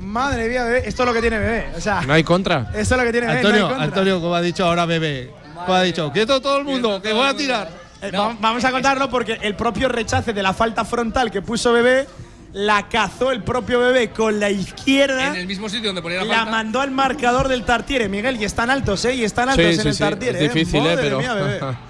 Madre 0.00 0.46
mía, 0.48 0.64
Bebé. 0.64 0.82
Esto 0.86 1.02
es 1.04 1.08
lo 1.08 1.14
que 1.14 1.20
tiene 1.22 1.38
Bebé. 1.38 1.68
O 1.74 1.80
sea, 1.80 2.02
No 2.02 2.12
hay 2.12 2.22
contra. 2.22 2.70
esto 2.74 2.94
es 2.96 3.00
lo 3.00 3.04
que 3.06 3.12
tiene 3.12 3.26
Bebé. 3.28 3.38
Antonio. 3.38 3.68
Antonio, 3.74 4.20
como 4.20 4.34
ha 4.34 4.42
dicho 4.42 4.66
ahora 4.66 4.84
bebé. 4.84 5.30
Como 5.54 5.74
ha 5.74 5.82
dicho, 5.82 6.10
quieto 6.12 6.40
todo 6.42 6.58
el 6.58 6.64
mundo, 6.64 7.00
que 7.02 7.12
voy 7.14 7.26
a 7.26 7.34
tirar. 7.34 7.70
Eh, 8.02 8.10
va- 8.10 8.36
Vamos 8.40 8.64
a 8.64 8.70
contarlo 8.70 9.10
porque 9.10 9.38
el 9.42 9.54
propio 9.56 9.88
rechace 9.88 10.32
de 10.32 10.42
la 10.42 10.52
falta 10.54 10.84
frontal 10.84 11.30
que 11.30 11.42
puso 11.42 11.72
Bebé 11.72 12.06
la 12.52 12.88
cazó 12.88 13.30
el 13.30 13.42
propio 13.44 13.78
Bebé 13.78 14.10
con 14.10 14.40
la 14.40 14.50
izquierda. 14.50 15.28
En 15.28 15.36
el 15.36 15.46
mismo 15.46 15.68
sitio 15.68 15.88
donde 15.90 16.02
ponía 16.02 16.18
la, 16.18 16.24
La 16.24 16.34
falta. 16.36 16.50
mandó 16.50 16.80
al 16.80 16.90
marcador 16.90 17.46
del 17.48 17.64
Tartiere, 17.64 18.08
Miguel, 18.08 18.40
y 18.40 18.44
están 18.44 18.70
altos, 18.70 19.04
¿eh? 19.04 19.14
Y 19.14 19.24
están 19.24 19.48
altos 19.50 19.64
Sí, 19.66 19.70
en 19.72 19.80
sí, 19.82 19.88
el 19.88 19.94
sí. 19.94 20.00
Tartiere. 20.00 20.44
Es 20.46 20.52
difícil, 20.54 20.80
¿eh? 20.80 20.92
¿eh? 20.92 20.94
Madre 20.96 21.02
Pero. 21.04 21.18
mía, 21.20 21.34
bebé. 21.34 21.60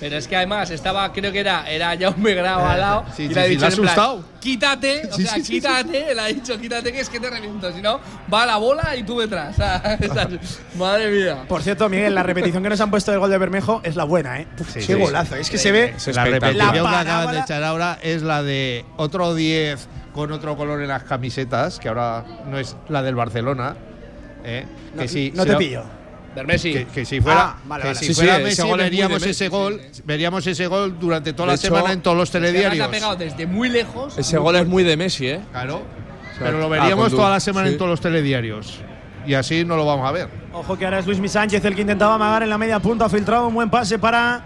Pero 0.00 0.16
es 0.16 0.28
que 0.28 0.36
además 0.36 0.70
estaba, 0.70 1.12
creo 1.12 1.32
que 1.32 1.40
era, 1.40 1.70
era 1.70 1.96
Jaume 1.98 2.34
Grau 2.34 2.64
al 2.64 2.80
lado. 2.80 3.04
sí, 3.16 3.24
y 3.24 3.28
sí, 3.28 3.34
le 3.34 3.40
ha 3.40 3.44
sí, 3.44 3.50
dicho 3.50 3.64
ha 3.64 3.68
en 3.68 3.74
plan, 3.74 3.86
asustado. 3.86 4.24
Quítate, 4.40 5.08
o 5.10 5.12
Sí, 5.16 5.22
sea, 5.24 5.34
sí, 5.34 5.44
sí, 5.44 5.52
quítate. 5.54 6.14
Le 6.14 6.20
ha 6.20 6.26
dicho, 6.26 6.60
quítate 6.60 6.92
que 6.92 7.00
es 7.00 7.08
que 7.08 7.20
te 7.20 7.30
reviento. 7.30 7.72
Si 7.72 7.80
no, 7.80 8.00
va 8.32 8.44
la 8.46 8.56
bola 8.56 8.94
y 8.96 9.02
tú 9.04 9.20
detrás. 9.20 9.56
Madre 10.78 11.10
mía. 11.10 11.44
Por 11.48 11.62
cierto, 11.62 11.88
Miguel, 11.88 12.14
la 12.14 12.22
repetición 12.22 12.62
que 12.62 12.68
nos 12.68 12.80
han 12.80 12.90
puesto 12.90 13.10
del 13.10 13.20
gol 13.20 13.30
de 13.30 13.38
Bermejo 13.38 13.80
es 13.84 13.96
la 13.96 14.04
buena, 14.04 14.40
¿eh? 14.40 14.46
Uf, 14.60 14.68
Sí, 14.72 14.80
qué 14.80 14.94
sí. 14.94 14.94
golazo. 14.94 15.36
Es 15.36 15.50
que 15.50 15.58
se 15.58 15.72
ve. 15.72 15.94
La 16.12 16.24
repetición 16.24 16.72
que 16.72 16.80
La 16.80 17.00
acaban 17.00 17.34
de 17.34 17.40
echar 17.40 17.62
ahora 17.62 17.98
es 18.02 18.22
la 18.22 18.42
de 18.42 18.84
otro 18.96 19.34
10 19.34 19.88
con 20.12 20.30
otro 20.32 20.56
color 20.56 20.80
en 20.82 20.88
las 20.88 21.02
camisetas, 21.04 21.78
que 21.78 21.88
ahora 21.88 22.24
no 22.46 22.58
es 22.58 22.76
la 22.88 23.02
del 23.02 23.14
Barcelona. 23.14 23.76
¿eh? 24.44 24.64
No, 24.94 25.02
que 25.02 25.08
si, 25.08 25.32
no 25.32 25.44
te 25.44 25.56
pillo. 25.56 25.82
Bermesi. 26.34 26.72
Que, 26.72 26.86
que 26.86 27.04
si 27.04 27.20
fuera, 27.20 27.40
Ah, 27.42 27.56
vale, 27.66 27.82
que 27.82 27.88
vale. 27.88 27.98
si 28.00 28.06
Sí, 28.06 28.14
fuera 28.14 28.36
sí, 28.36 28.42
ese 28.42 28.44
Messi, 28.44 28.62
gol 28.62 28.68
es 28.68 28.70
muy 28.70 28.78
de 28.78 28.84
veríamos 28.90 29.12
Messi, 29.20 29.30
ese 29.30 29.44
sí, 29.44 29.50
gol, 29.50 29.80
veríamos 30.04 30.46
ese 30.46 30.66
gol 30.66 30.98
durante 30.98 31.32
toda 31.32 31.46
De 31.46 31.52
la 31.52 31.54
hecho, 31.56 31.66
semana 31.68 31.92
en 31.92 32.02
todos 32.02 32.16
los 32.16 32.32
la 32.34 32.38
ha 32.38 32.42
telediarios. 32.42 32.88
pegado 32.88 33.16
desde 33.16 33.46
muy 33.46 33.68
lejos. 33.68 34.18
Ese 34.18 34.38
gol 34.38 34.56
es 34.56 34.66
muy 34.66 34.82
de 34.82 34.96
Messi, 34.96 35.28
¿eh? 35.28 35.40
Claro. 35.52 35.82
sea, 36.36 36.46
Pero 36.46 36.58
lo 36.58 36.66
ah, 36.66 36.68
veríamos 36.68 37.08
con 37.10 37.16
toda 37.18 37.30
la 37.30 37.40
semana 37.40 37.66
sí. 37.68 37.72
en 37.74 37.78
todos 37.78 37.90
los 37.90 38.00
telediarios. 38.00 38.80
Y 39.26 39.34
así 39.34 39.64
no 39.64 39.76
lo 39.76 39.86
vamos 39.86 40.06
a 40.06 40.12
ver. 40.12 40.28
Ojo 40.52 40.76
que 40.76 40.84
ahora 40.84 40.98
es 40.98 41.06
Luis 41.06 41.18
Mi 41.18 41.28
Sánchez 41.28 41.64
el 41.64 41.74
que 41.74 41.80
intentaba 41.80 42.14
amagar 42.16 42.42
en 42.42 42.50
la 42.50 42.58
media 42.58 42.78
punta. 42.80 43.06
Ha 43.06 43.08
filtrado 43.08 43.46
un 43.48 43.54
buen 43.54 43.70
pase 43.70 43.98
para 43.98 44.44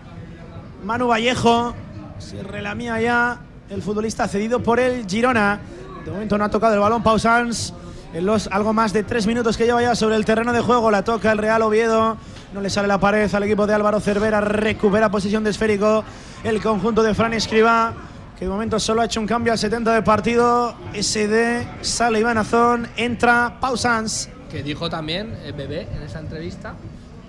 Manu 0.84 1.08
Vallejo. 1.08 1.74
Se 2.18 2.42
relamía 2.42 3.00
ya 3.00 3.40
el 3.70 3.82
futbolista 3.82 4.28
cedido 4.28 4.60
por 4.62 4.78
el 4.78 5.04
Girona. 5.06 5.58
De 6.04 6.10
momento 6.12 6.38
no 6.38 6.44
ha 6.44 6.48
tocado 6.50 6.74
el 6.74 6.80
balón 6.80 7.02
Pausans. 7.02 7.74
En 8.14 8.24
los 8.24 8.46
algo 8.46 8.72
más 8.72 8.92
de 8.94 9.02
tres 9.02 9.26
minutos 9.26 9.58
que 9.58 9.66
lleva 9.66 9.82
ya 9.82 9.94
sobre 9.94 10.16
el 10.16 10.24
terreno 10.24 10.52
de 10.52 10.60
juego, 10.60 10.90
la 10.90 11.04
toca 11.04 11.30
el 11.30 11.38
Real 11.38 11.60
Oviedo. 11.60 12.16
No 12.54 12.62
le 12.62 12.70
sale 12.70 12.88
la 12.88 12.98
pared 12.98 13.32
al 13.34 13.42
equipo 13.42 13.66
de 13.66 13.74
Álvaro 13.74 14.00
Cervera. 14.00 14.40
Recupera 14.40 15.10
posición 15.10 15.44
de 15.44 15.50
esférico 15.50 16.04
el 16.42 16.62
conjunto 16.62 17.02
de 17.02 17.12
Fran 17.14 17.34
Escriba, 17.34 17.92
que 18.38 18.46
de 18.46 18.50
momento 18.50 18.80
solo 18.80 19.02
ha 19.02 19.04
hecho 19.04 19.20
un 19.20 19.26
cambio 19.26 19.52
al 19.52 19.58
70 19.58 19.92
de 19.92 20.02
partido. 20.02 20.74
SD 20.94 21.66
sale 21.82 22.20
Iván 22.20 22.38
Azón, 22.38 22.88
entra 22.96 23.58
Pausans. 23.60 24.30
Que 24.50 24.62
dijo 24.62 24.88
también 24.88 25.36
el 25.44 25.52
bebé 25.52 25.86
en 25.94 26.02
esa 26.02 26.20
entrevista 26.20 26.74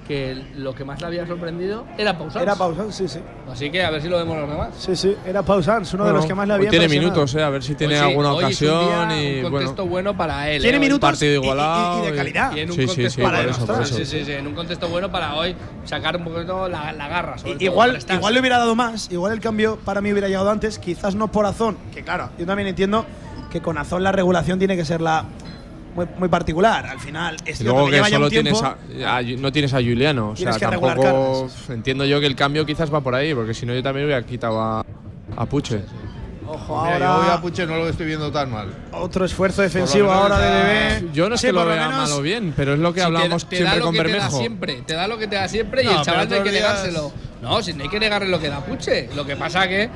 que 0.10 0.44
lo 0.56 0.73
que 0.73 0.84
más 0.84 0.99
le 1.02 1.06
había 1.06 1.27
sorprendido 1.27 1.86
era 1.95 2.18
Pausans. 2.18 2.41
Era 2.41 2.56
Pausans, 2.56 2.95
sí, 2.95 3.07
sí. 3.07 3.19
Así 3.48 3.69
que 3.69 3.84
a 3.84 3.91
ver 3.91 4.02
si 4.02 4.07
lo 4.10 4.18
vemos 4.18 4.38
los 4.40 4.49
demás. 4.49 4.69
Sí, 4.76 4.95
sí, 4.95 5.15
era 5.23 5.44
Pausans, 5.44 5.94
uno 5.94 6.03
de 6.03 6.14
los 6.14 6.26
que 6.26 6.34
más 6.34 6.48
le 6.48 6.56
había 6.56 6.72
tiene 6.72 6.88
minutos, 6.90 7.36
¿eh? 7.36 7.44
A 7.44 7.49
ver 7.52 7.61
si 7.61 7.76
tiene 7.76 7.94
Hoy 7.94 7.99
sí, 7.99 8.06
alguna 8.07 8.34
hoy 8.34 8.45
es 8.45 8.60
un 8.64 8.69
ocasión 8.69 9.07
día, 9.07 9.22
y 9.22 9.36
un 9.36 9.41
bueno. 9.44 9.57
contexto 9.57 9.86
bueno 9.86 10.18
para 10.18 10.49
él. 10.49 10.64
Tiene 10.64 10.77
¿eh? 10.77 10.80
minutos 10.80 11.07
partido 11.11 11.31
y- 11.31 11.36
y- 11.36 11.38
igualado 11.44 12.03
y, 12.03 12.10
de 12.10 12.15
calidad. 12.18 12.56
Y 12.56 12.60
en 12.61 12.69
un 12.72 12.76
Sí, 12.76 12.86
contexto 12.88 13.22
sí, 13.22 13.22
eso, 13.49 13.65
por 13.68 13.76
sí, 13.86 13.94
eso. 14.02 14.06
sí, 14.11 14.26
sí, 14.26 14.31
en 14.31 14.48
un 14.48 14.56
contexto 14.56 14.88
bueno 14.90 15.11
para 15.11 15.36
hoy 15.36 15.56
sacar 15.86 16.18
un 16.18 16.23
poquito 16.23 16.68
la, 16.68 16.91
la 16.91 17.07
garra. 17.07 17.38
sobre 17.38 17.52
I- 17.52 17.53
todo, 17.57 17.64
igual, 17.65 17.99
igual 18.11 18.34
le 18.34 18.40
hubiera 18.40 18.57
dado 18.57 18.73
más, 18.76 19.11
igual 19.11 19.31
el 19.34 19.40
cambio 19.40 19.77
para 19.86 20.02
mí 20.02 20.11
hubiera 20.11 20.27
llegado 20.27 20.49
antes, 20.49 20.80
quizás 20.80 21.14
no 21.14 21.27
por 21.31 21.45
Azón, 21.45 21.77
que 21.94 22.03
claro, 22.03 22.31
yo 22.40 22.48
también 22.48 22.68
entiendo 22.68 23.06
que 23.52 23.61
con 23.61 23.77
Azón 23.77 24.02
la 24.03 24.11
regulación 24.11 24.57
tiene 24.57 24.76
que 24.76 24.86
ser 24.86 25.02
la 25.02 25.26
muy, 25.95 26.06
muy 26.18 26.30
particular. 26.30 26.86
Al 26.86 26.99
final, 26.99 27.38
es 27.45 27.61
luego 27.61 27.86
que 27.90 28.02
que 28.02 28.10
solo 28.10 28.30
tienes 28.30 28.61
a, 28.61 28.78
a- 29.07 29.22
no 29.22 29.52
tienes 29.52 29.74
a 29.74 29.78
Juliano. 29.78 30.30
O 30.32 30.36
sea, 30.36 30.52
tampoco. 30.57 31.49
Entiendo 31.70 32.06
yo 32.06 32.20
que 32.20 32.26
el 32.28 32.36
cambio 32.36 32.66
quizás 32.66 32.94
va 32.94 33.02
por 33.02 33.16
ahí, 33.16 33.34
porque 33.34 33.53
si 33.53 33.66
no, 33.66 33.74
yo 33.74 33.84
también 33.84 34.06
hubiera 34.06 34.26
quitado 34.26 34.60
a, 34.61 34.86
a 35.38 35.45
Puche. 35.45 35.82
Ojo, 36.52 36.84
Mira, 36.84 36.98
yo 36.98 37.06
ahora 37.07 37.28
hoy 37.28 37.38
a 37.38 37.41
Puche 37.41 37.66
no 37.68 37.76
lo 37.78 37.88
estoy 37.90 38.07
viendo 38.07 38.32
tan 38.32 38.52
mal. 38.52 38.70
otro 38.91 39.24
esfuerzo 39.24 39.61
defensivo 39.61 40.11
ahora 40.11 40.40
de 40.40 40.49
Bebé. 40.64 41.10
Yo 41.14 41.30
no 41.30 41.36
es 41.36 41.41
Sí, 41.41 41.48
que 41.48 41.53
lo 41.53 41.64
vea 41.64 41.88
menos- 41.90 42.10
mal 42.10 42.11
o 42.20 42.22
bien, 42.24 42.53
pero 42.57 42.74
es 42.74 42.80
lo 42.80 42.91
que 42.91 43.02
Si 43.02 43.06
te- 43.06 43.06
hablamos 43.06 43.45
te, 43.48 43.56
da 43.64 43.70
siempre 43.74 43.80
lo 43.80 43.86
con 43.86 43.94
que 43.94 43.99
te 44.02 44.07
da 44.07 44.14
Bermejo. 44.16 44.40
siempre, 44.40 44.82
te 44.86 44.94
da 44.95 45.07
lo 45.07 45.18
que 45.20 45.28
te 45.28 45.36
da 45.36 45.48
siempre 45.48 45.84
No, 45.84 45.91
y 45.91 45.95
el 45.95 46.02
chaval 46.02 46.28
no 46.28 46.36
hay 46.36 46.41
que 46.41 46.52
negárselo. 46.52 47.11
No, 47.44 47.61
si 47.61 47.74
no 47.74 47.84
hay 47.84 47.90
que 47.90 47.99
negarle 47.99 48.30
lo 48.30 48.40
que 48.40 48.49
da 48.49 48.61
Puche. 48.66 49.10
Lo 49.16 49.26
que 49.28 49.36
pasa 49.36 49.68
que. 49.68 49.90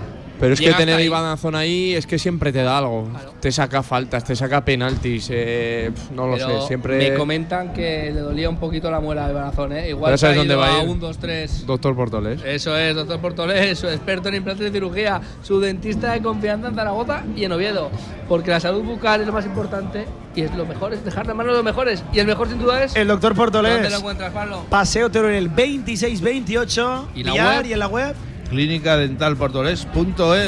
Pero 0.43 0.55
es 0.55 0.59
que 0.59 0.73
tener 0.73 0.95
a 0.95 0.97
ahí. 0.97 1.05
Iván 1.05 1.23
Azón 1.23 1.55
ahí 1.55 1.93
es 1.93 2.05
que 2.05 2.19
siempre 2.19 2.51
te 2.51 2.63
da 2.63 2.77
algo. 2.79 3.07
Claro. 3.09 3.33
Te 3.39 3.49
saca 3.49 3.81
faltas, 3.81 4.25
te 4.25 4.35
saca 4.35 4.65
penaltis, 4.65 5.29
eh, 5.31 5.89
no 6.13 6.27
lo 6.27 6.33
Pero 6.33 6.59
sé. 6.63 6.67
Siempre. 6.67 6.97
Me 6.97 7.13
comentan 7.17 7.71
que 7.71 8.11
le 8.13 8.19
dolía 8.19 8.49
un 8.49 8.57
poquito 8.57 8.91
la 8.91 8.99
muela 8.99 9.25
de 9.25 9.33
Barazón, 9.33 9.71
¿eh? 9.71 9.87
Igual 9.87 10.09
Pero 10.09 10.17
¿sabes 10.17 10.35
dónde 10.35 10.55
va 10.55 10.67
a 10.67 10.79
a 10.81 10.83
ir? 10.83 10.89
un, 10.89 10.99
dos, 10.99 11.17
tres. 11.17 11.65
Doctor 11.65 11.95
Portoles. 11.95 12.41
Eso 12.43 12.75
es, 12.77 12.93
doctor 12.93 13.21
Portolés, 13.21 13.79
su 13.79 13.87
experto 13.87 14.27
en 14.27 14.35
implantes 14.35 14.65
de 14.65 14.71
cirugía, 14.73 15.21
su 15.41 15.61
dentista 15.61 16.11
de 16.11 16.21
confianza 16.21 16.67
en 16.67 16.75
Zaragoza 16.75 17.23
y 17.37 17.45
en 17.45 17.53
Oviedo. 17.53 17.89
Porque 18.27 18.51
la 18.51 18.59
salud 18.59 18.83
bucal 18.83 19.21
es 19.21 19.27
lo 19.27 19.31
más 19.31 19.45
importante 19.45 20.05
y 20.35 20.41
es 20.41 20.53
lo 20.55 20.65
mejor, 20.65 20.93
es 20.93 21.05
dejar 21.05 21.25
de 21.25 21.33
mano 21.35 21.53
los 21.53 21.63
mejores. 21.63 22.03
Y 22.11 22.19
el 22.19 22.27
mejor 22.27 22.49
sin 22.49 22.59
duda 22.59 22.83
es. 22.83 22.97
El 22.97 23.07
doctor 23.07 23.33
¿Dónde 23.33 23.51
Portolés. 23.61 23.91
lo 23.91 23.97
encuentras, 23.97 24.33
Pablo? 24.33 24.65
Paseo 24.69 25.09
Teruel 25.09 25.47
2628. 25.47 27.07
¿Y 27.15 27.23
la 27.23 27.31
Villar, 27.31 27.57
web? 27.59 27.65
y 27.65 27.71
en 27.71 27.79
la 27.79 27.87
web. 27.87 28.15
Clínica 28.53 28.97
Dental. 28.97 29.35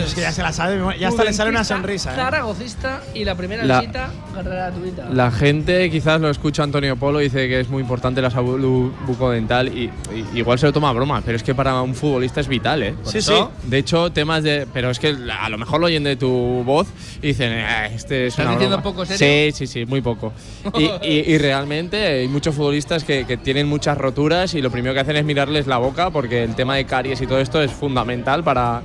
Es 0.06 0.14
que 0.14 0.22
ya 0.22 0.32
se 0.32 0.42
la 0.44 0.52
sabe, 0.54 0.80
ya 1.00 1.08
hasta 1.08 1.24
le 1.24 1.34
sale 1.34 1.50
una 1.50 1.64
sonrisa. 1.64 2.12
¿eh? 2.14 2.16
Zaragocista 2.16 3.02
y 3.16 3.26
la 3.26 3.36
primera 3.36 3.64
La- 3.66 3.80
visita 3.82 4.12
gratuita. 4.36 5.10
La 5.12 5.32
gente 5.32 5.90
quizás 5.90 6.22
lo 6.22 6.30
escucha 6.30 6.64
Antonio 6.64 6.96
Polo 6.98 7.20
dice 7.20 7.48
que 7.48 7.60
es 7.60 7.70
muy 7.70 7.82
importante 7.82 8.22
la 8.22 8.30
salud 8.30 8.92
bucodental 9.08 9.68
y, 9.70 9.90
y- 10.14 10.38
igual 10.38 10.60
se 10.60 10.68
lo 10.68 10.74
toma 10.74 10.90
a 10.90 10.94
broma, 10.94 11.22
pero 11.26 11.36
es 11.36 11.44
que 11.44 11.56
para 11.56 11.82
un 11.82 11.96
futbolista 11.96 12.42
es 12.42 12.48
vital, 12.48 12.84
¿eh? 12.84 12.94
Por 13.04 13.12
Sí, 13.12 13.18
eso, 13.20 13.52
De 13.64 13.78
hecho, 13.80 14.12
temas 14.12 14.44
de. 14.44 14.68
Pero 14.72 14.90
es 14.92 15.00
que 15.00 15.16
a 15.40 15.50
lo 15.50 15.58
mejor 15.58 15.80
lo 15.80 15.88
oyen 15.88 16.04
de 16.04 16.16
tu 16.16 16.30
voz 16.64 16.88
y 17.22 17.28
dicen, 17.28 17.52
"Eh, 17.54 17.88
este 17.96 18.28
es 18.28 18.34
¿Estás 18.34 18.46
una 18.46 18.52
diciendo 18.56 18.78
broma". 18.78 18.84
poco 18.92 19.06
serio? 19.06 19.52
Sí, 19.52 19.66
sí, 19.66 19.68
sí, 19.68 19.86
muy 19.86 20.02
poco. 20.02 20.32
y, 20.78 20.84
y- 21.08 21.24
y 21.34 21.38
realmente 21.38 22.06
hay 22.06 22.28
muchos 22.28 22.54
futbolistas 22.56 23.04
que, 23.04 23.26
que 23.26 23.38
tienen 23.38 23.68
muchas 23.68 23.98
roturas 23.98 24.54
y 24.54 24.62
lo 24.62 24.70
primero 24.70 24.94
que 24.94 25.00
hacen 25.00 25.16
es 25.16 25.26
mirarles 25.26 25.66
la 25.68 25.78
boca 25.78 26.10
porque 26.12 26.44
el 26.44 26.56
tema 26.56 26.76
de 26.76 26.86
caries 26.86 27.20
y 27.22 27.28
todo 27.28 27.40
esto 27.40 27.62
es 27.62 27.72
fundamental 27.96 28.44
para, 28.44 28.82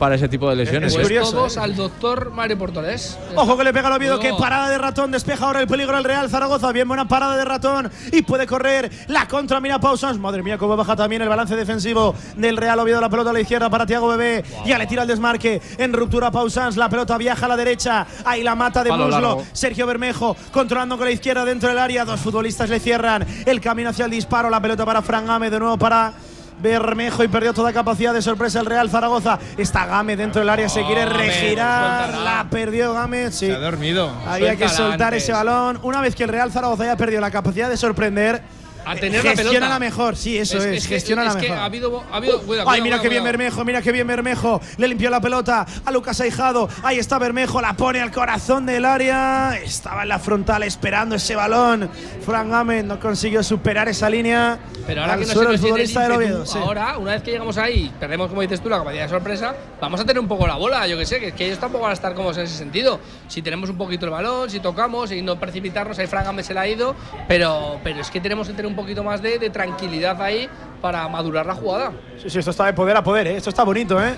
para 0.00 0.16
ese 0.16 0.28
tipo 0.28 0.50
de 0.50 0.56
lesiones. 0.56 0.92
Es 0.92 1.00
curioso, 1.00 1.30
Todos 1.30 1.56
¿eh? 1.56 1.60
al 1.60 1.76
doctor 1.76 2.32
Mario 2.32 2.58
Portolés. 2.58 3.16
Ojo 3.36 3.56
que 3.56 3.62
le 3.62 3.72
pega 3.72 3.86
al 3.86 3.92
Oviedo, 3.92 4.18
que 4.18 4.32
parada 4.34 4.68
de 4.68 4.78
ratón, 4.78 5.12
despeja 5.12 5.46
ahora 5.46 5.60
el 5.60 5.68
peligro 5.68 5.96
al 5.96 6.02
Real 6.02 6.28
Zaragoza, 6.28 6.72
bien 6.72 6.88
buena 6.88 7.06
parada 7.06 7.36
de 7.36 7.44
ratón 7.44 7.88
y 8.10 8.22
puede 8.22 8.48
correr 8.48 8.90
la 9.06 9.28
contra, 9.28 9.60
mira 9.60 9.78
Pausans, 9.78 10.18
madre 10.18 10.42
mía 10.42 10.58
cómo 10.58 10.76
baja 10.76 10.96
también 10.96 11.22
el 11.22 11.28
balance 11.28 11.54
defensivo 11.54 12.16
del 12.36 12.56
Real 12.56 12.80
Oviedo, 12.80 13.00
la 13.00 13.08
pelota 13.08 13.30
a 13.30 13.32
la 13.32 13.40
izquierda 13.40 13.70
para 13.70 13.86
Tiago 13.86 14.08
Bebé, 14.08 14.44
ya 14.66 14.76
le 14.76 14.88
tira 14.88 15.02
el 15.02 15.08
desmarque, 15.08 15.62
en 15.78 15.92
ruptura 15.92 16.32
Pausans, 16.32 16.76
la 16.76 16.88
pelota 16.88 17.16
viaja 17.16 17.46
a 17.46 17.50
la 17.50 17.56
derecha, 17.56 18.08
ahí 18.24 18.42
la 18.42 18.56
mata 18.56 18.82
de 18.82 18.90
Palo 18.90 19.04
muslo, 19.04 19.20
largo. 19.20 19.44
Sergio 19.52 19.86
Bermejo 19.86 20.36
controlando 20.50 20.96
con 20.96 21.06
la 21.06 21.12
izquierda 21.12 21.44
dentro 21.44 21.68
del 21.68 21.78
área, 21.78 22.04
dos 22.04 22.18
futbolistas 22.18 22.68
le 22.68 22.80
cierran 22.80 23.24
el 23.46 23.60
camino 23.60 23.90
hacia 23.90 24.06
el 24.06 24.10
disparo, 24.10 24.50
la 24.50 24.60
pelota 24.60 24.84
para 24.84 25.00
Fran 25.00 25.26
Game, 25.26 25.48
de 25.48 25.60
nuevo 25.60 25.78
para... 25.78 26.12
Bermejo 26.60 27.24
y 27.24 27.28
perdió 27.28 27.52
toda 27.52 27.72
capacidad 27.72 28.12
de 28.12 28.22
sorpresa 28.22 28.60
el 28.60 28.66
Real 28.66 28.90
Zaragoza. 28.90 29.38
Está 29.56 29.86
Game 29.86 30.16
dentro 30.16 30.40
del 30.40 30.48
área, 30.48 30.68
se 30.68 30.84
quiere 30.84 31.06
regirar. 31.06 32.14
La 32.18 32.46
perdió 32.50 32.94
Game. 32.94 33.30
Sí. 33.30 33.46
Se 33.46 33.54
ha 33.54 33.58
dormido. 33.58 34.10
Había 34.26 34.56
que 34.56 34.68
soltar 34.68 35.08
antes. 35.08 35.24
ese 35.24 35.32
balón. 35.32 35.80
Una 35.82 36.00
vez 36.00 36.14
que 36.14 36.24
el 36.24 36.30
Real 36.30 36.50
Zaragoza 36.52 36.84
haya 36.84 36.96
perdido 36.96 37.20
la 37.20 37.30
capacidad 37.30 37.68
de 37.68 37.76
sorprender, 37.76 38.42
a 38.90 38.96
tener 38.96 39.24
la 39.24 39.30
Gestiona 39.30 39.50
pelota. 39.52 39.68
la 39.68 39.78
mejor, 39.78 40.16
sí, 40.16 40.38
eso 40.38 40.58
es, 40.58 40.64
que- 40.84 40.94
gestiona 40.94 41.26
es 41.26 41.34
la 41.34 41.40
que 41.40 41.48
mejor. 41.48 41.58
ha 41.62 41.64
habido, 41.64 42.04
ha 42.12 42.16
habido 42.16 42.40
cuidado, 42.42 42.70
Ay, 42.70 42.80
mira 42.82 43.00
qué 43.00 43.08
bien. 43.08 43.24
Bermejo, 43.24 43.64
mira 43.64 43.82
qué 43.82 43.92
bien 43.92 44.06
Bermejo. 44.06 44.60
Le 44.76 44.88
limpió 44.88 45.10
la 45.10 45.20
pelota 45.20 45.66
a 45.84 45.90
Lucas 45.90 46.20
Aijado. 46.20 46.68
Ahí 46.82 46.98
está 46.98 47.18
Bermejo, 47.18 47.60
la 47.60 47.74
pone 47.74 48.00
al 48.00 48.10
corazón 48.12 48.66
del 48.66 48.84
área. 48.84 49.58
Estaba 49.62 50.02
en 50.02 50.08
la 50.08 50.18
frontal 50.18 50.62
esperando 50.62 51.14
ese 51.16 51.36
balón. 51.36 51.90
Fran 52.24 52.50
Gámez 52.50 52.84
no 52.84 52.98
consiguió 53.00 53.42
superar 53.42 53.88
esa 53.88 54.08
línea. 54.10 54.58
Pero 54.86 55.02
ahora 55.02 55.14
Al 55.14 55.18
que 55.20 55.24
no 55.26 55.28
se 55.28 55.34
suelo 55.34 55.50
nos 55.52 55.60
el 55.60 55.66
futbolista 55.66 56.00
del 56.02 56.12
Oviedo. 56.12 56.46
sí. 56.46 56.58
ahora, 56.58 56.96
una 56.98 57.12
vez 57.12 57.22
que 57.22 57.30
llegamos 57.32 57.58
ahí, 57.58 57.92
perdemos, 58.00 58.28
como 58.28 58.40
dices 58.42 58.60
tú, 58.60 58.68
la 58.68 58.78
capacidad 58.78 59.02
de 59.04 59.08
sorpresa, 59.10 59.54
vamos 59.80 60.00
a 60.00 60.04
tener 60.04 60.18
un 60.20 60.28
poco 60.28 60.46
la 60.46 60.54
bola, 60.56 60.86
yo 60.86 60.96
que 60.96 61.04
sé, 61.04 61.20
que, 61.20 61.32
que 61.32 61.46
ellos 61.46 61.58
tampoco 61.58 61.82
van 61.82 61.90
a 61.90 61.94
estar 61.94 62.14
cómodos 62.14 62.38
en 62.38 62.44
ese 62.44 62.56
sentido. 62.56 62.98
Si 63.28 63.42
tenemos 63.42 63.68
un 63.68 63.76
poquito 63.76 64.06
el 64.06 64.12
balón, 64.12 64.48
si 64.50 64.60
tocamos 64.60 65.12
y 65.12 65.20
no 65.20 65.38
precipitarnos, 65.38 65.98
ahí 65.98 66.06
Fran 66.06 66.24
Gámez 66.24 66.46
se 66.46 66.54
la 66.54 66.62
ha 66.62 66.68
ido, 66.68 66.96
pero, 67.26 67.78
pero 67.84 68.00
es 68.00 68.10
que 68.10 68.20
tenemos 68.20 68.46
que 68.48 68.54
tener 68.54 68.66
un 68.66 68.76
poquito 68.78 69.02
más 69.04 69.20
de, 69.20 69.38
de 69.38 69.50
tranquilidad 69.50 70.20
ahí 70.22 70.48
para 70.80 71.06
madurar 71.08 71.44
la 71.46 71.54
jugada. 71.54 71.92
Sí, 72.22 72.30
sí, 72.30 72.38
esto 72.38 72.52
está 72.52 72.66
de 72.66 72.72
poder 72.72 72.96
a 72.96 73.02
poder, 73.02 73.26
¿eh? 73.26 73.36
esto 73.36 73.50
está 73.50 73.64
bonito, 73.64 74.02
¿eh? 74.02 74.14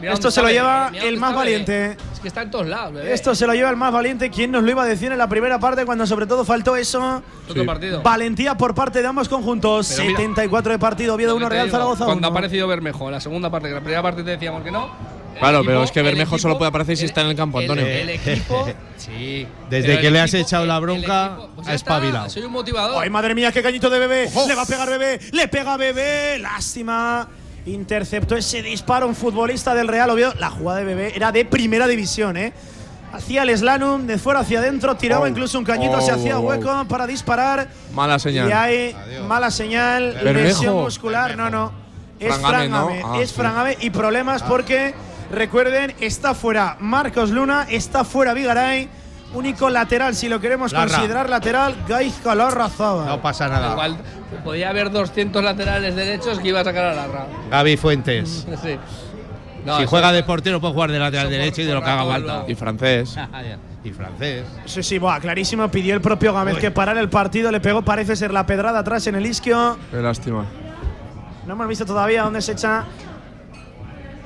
Mira 0.00 0.12
Esto 0.12 0.30
se 0.30 0.40
lo 0.40 0.48
lleva 0.48 0.92
el 0.94 1.18
más 1.18 1.30
está, 1.30 1.38
valiente. 1.40 1.96
Es 2.12 2.20
que 2.20 2.28
está 2.28 2.42
en 2.42 2.52
todos 2.52 2.68
lados, 2.68 2.92
bebé. 2.94 3.12
Esto 3.12 3.34
se 3.34 3.48
lo 3.48 3.52
lleva 3.52 3.70
el 3.70 3.76
más 3.76 3.92
valiente. 3.92 4.30
¿Quién 4.30 4.52
nos 4.52 4.62
lo 4.62 4.70
iba 4.70 4.84
a 4.84 4.86
decir 4.86 5.10
en 5.10 5.18
la 5.18 5.28
primera 5.28 5.58
parte 5.58 5.84
cuando 5.84 6.06
sobre 6.06 6.26
todo 6.26 6.44
faltó 6.44 6.76
eso? 6.76 7.20
Partido. 7.66 8.00
Valentía 8.02 8.56
por 8.56 8.76
parte 8.76 9.02
de 9.02 9.08
ambos 9.08 9.28
conjuntos. 9.28 9.88
Pero 9.96 10.04
mira, 10.04 10.18
74 10.18 10.72
de 10.72 10.78
partido, 10.78 11.14
Oviedo 11.14 11.32
Lo 11.32 11.38
que 11.38 11.44
1, 11.46 11.48
te 11.48 11.54
Real 11.54 11.66
digo, 11.66 11.76
Zaragoza 11.76 12.04
Cuando 12.04 12.20
1. 12.20 12.26
ha 12.28 12.30
aparecido 12.30 12.68
Bermejo 12.68 13.06
en 13.06 13.12
la 13.12 13.20
segunda 13.20 13.50
parte, 13.50 13.68
que 13.68 13.74
la 13.74 13.80
primera 13.80 14.02
parte 14.02 14.22
te 14.22 14.30
decíamos 14.30 14.62
que 14.62 14.70
no. 14.70 14.88
Claro, 15.38 15.62
pero 15.64 15.82
es 15.82 15.90
que 15.92 16.02
Bermejo 16.02 16.36
equipo- 16.36 16.38
solo 16.42 16.58
puede 16.58 16.68
aparecer 16.70 16.96
si 16.96 17.04
está 17.06 17.20
en 17.22 17.28
el 17.28 17.36
campo, 17.36 17.58
Antonio. 17.58 17.86
El, 17.86 18.10
equipo. 18.10 18.66
sí. 18.96 19.46
Desde 19.70 20.00
que 20.00 20.10
le 20.10 20.20
has 20.20 20.34
echado 20.34 20.66
la 20.66 20.78
bronca, 20.78 21.26
equipo- 21.36 21.48
pues 21.56 21.68
ha 21.68 21.74
está, 21.74 21.94
espabilado. 21.94 22.30
Soy 22.30 22.42
un 22.42 22.52
motivador. 22.52 23.02
Ay, 23.02 23.10
madre 23.10 23.34
mía, 23.34 23.52
qué 23.52 23.62
cañito 23.62 23.88
de 23.90 23.98
bebé. 23.98 24.28
Le 24.46 24.54
va 24.54 24.62
a 24.62 24.66
pegar 24.66 24.88
bebé. 24.88 25.18
Le 25.32 25.48
pega 25.48 25.76
bebé. 25.76 26.38
Lástima. 26.38 27.28
Interceptó 27.66 28.34
ese 28.36 28.62
disparo 28.62 29.06
un 29.06 29.14
futbolista 29.14 29.74
del 29.74 29.88
Real 29.88 30.08
Oviedo. 30.10 30.32
La 30.38 30.50
jugada 30.50 30.78
de 30.78 30.84
bebé 30.86 31.12
era 31.14 31.32
de 31.32 31.44
primera 31.44 31.86
división, 31.86 32.36
¿eh? 32.36 32.52
Hacía 33.12 33.42
el 33.42 33.56
slalom 33.56 34.06
de 34.06 34.18
fuera 34.18 34.40
hacia 34.40 34.58
adentro, 34.58 34.94
tiraba 34.96 35.24
Oh. 35.24 35.28
incluso 35.28 35.58
un 35.58 35.64
cañito, 35.64 35.96
Oh, 35.96 36.00
se 36.00 36.12
hacía 36.12 36.38
oh, 36.38 36.42
oh. 36.42 36.48
hueco 36.48 36.84
para 36.88 37.06
disparar. 37.06 37.68
Mala 37.94 38.18
señal. 38.18 38.48
Y 38.48 38.52
hay 38.52 38.96
mala 39.26 39.50
señal, 39.50 40.14
Bermejo. 40.22 40.46
lesión 40.48 40.74
muscular. 40.74 41.36
No, 41.36 41.48
no. 41.50 41.72
Es 42.20 42.34
Fran 42.36 42.42
Gámez, 42.42 42.68
Fran 42.68 42.70
¿no? 43.00 43.12
Ah, 43.14 43.18
es 43.22 43.30
sí. 43.30 43.34
Fran 43.36 43.54
Gámez 43.54 43.78
y 43.80 43.90
problemas 43.90 44.42
porque, 44.42 44.94
recuerden, 45.30 45.94
está 46.00 46.34
fuera 46.34 46.76
Marcos 46.80 47.30
Luna, 47.30 47.66
está 47.68 48.04
fuera 48.04 48.34
Vigaray. 48.34 48.88
Único 49.34 49.68
lateral, 49.68 50.14
si 50.14 50.26
lo 50.26 50.40
queremos 50.40 50.72
Larra. 50.72 50.88
considerar 50.88 51.28
lateral, 51.28 51.76
Gaizka 51.86 52.34
Larrazábal. 52.34 53.06
No 53.06 53.20
pasa 53.20 53.46
nada. 53.46 53.72
Igual 53.72 53.98
podía 54.42 54.70
haber 54.70 54.90
200 54.90 55.44
laterales 55.44 55.94
derechos 55.94 56.38
que 56.38 56.48
iba 56.48 56.60
a 56.60 56.64
sacar 56.64 56.86
a 56.86 56.94
la 56.94 57.06
ra. 57.06 57.26
Gaby 57.50 57.76
Fuentes. 57.76 58.46
Sí. 58.62 58.78
No, 59.66 59.76
si 59.78 59.86
juega 59.86 60.12
de 60.12 60.22
portero, 60.22 60.60
puede 60.60 60.72
jugar 60.72 60.90
de 60.90 60.98
lateral 60.98 61.28
derecho 61.28 61.60
y 61.60 61.64
de 61.66 61.74
lo 61.74 61.82
que 61.82 61.90
haga 61.90 62.06
falta. 62.06 62.44
Y 62.48 62.54
francés. 62.54 63.18
y 63.84 63.90
francés. 63.90 64.46
Sí, 64.64 64.82
sí, 64.82 64.98
buah, 64.98 65.20
clarísimo. 65.20 65.68
Pidió 65.68 65.94
el 65.94 66.00
propio 66.00 66.32
Gámez 66.32 66.54
Uy. 66.54 66.60
que 66.60 66.70
parara 66.70 67.00
el 67.00 67.10
partido. 67.10 67.50
Le 67.50 67.60
pegó, 67.60 67.82
parece 67.82 68.16
ser 68.16 68.32
la 68.32 68.46
pedrada 68.46 68.78
atrás 68.78 69.06
en 69.08 69.16
el 69.16 69.26
isquio. 69.26 69.76
Qué 69.90 69.98
lástima. 70.00 70.46
No 71.46 71.52
hemos 71.52 71.68
visto 71.68 71.84
todavía 71.84 72.22
dónde 72.22 72.40
se 72.40 72.52
echa. 72.52 72.84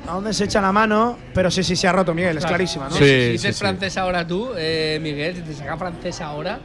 A 0.08 0.14
dónde 0.14 0.32
se 0.34 0.44
echa 0.44 0.60
la 0.60 0.72
mano. 0.72 1.16
Pero 1.34 1.50
sí, 1.50 1.62
sí, 1.62 1.76
se 1.76 1.86
ha 1.88 1.92
roto, 1.92 2.12
Miguel. 2.14 2.36
Es 2.38 2.44
clarísima, 2.46 2.88
¿no? 2.88 2.96
Si 2.96 3.04
Sí, 3.04 3.28
dices 3.32 3.56
sí. 3.56 3.60
francés 3.60 3.96
ahora 3.96 4.26
tú, 4.26 4.50
eh, 4.56 4.98
Miguel, 5.00 5.36
si 5.36 5.42
te 5.42 5.54
saca 5.54 5.76
francés 5.76 6.20
ahora, 6.20 6.58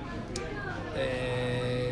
eh, 0.96 1.37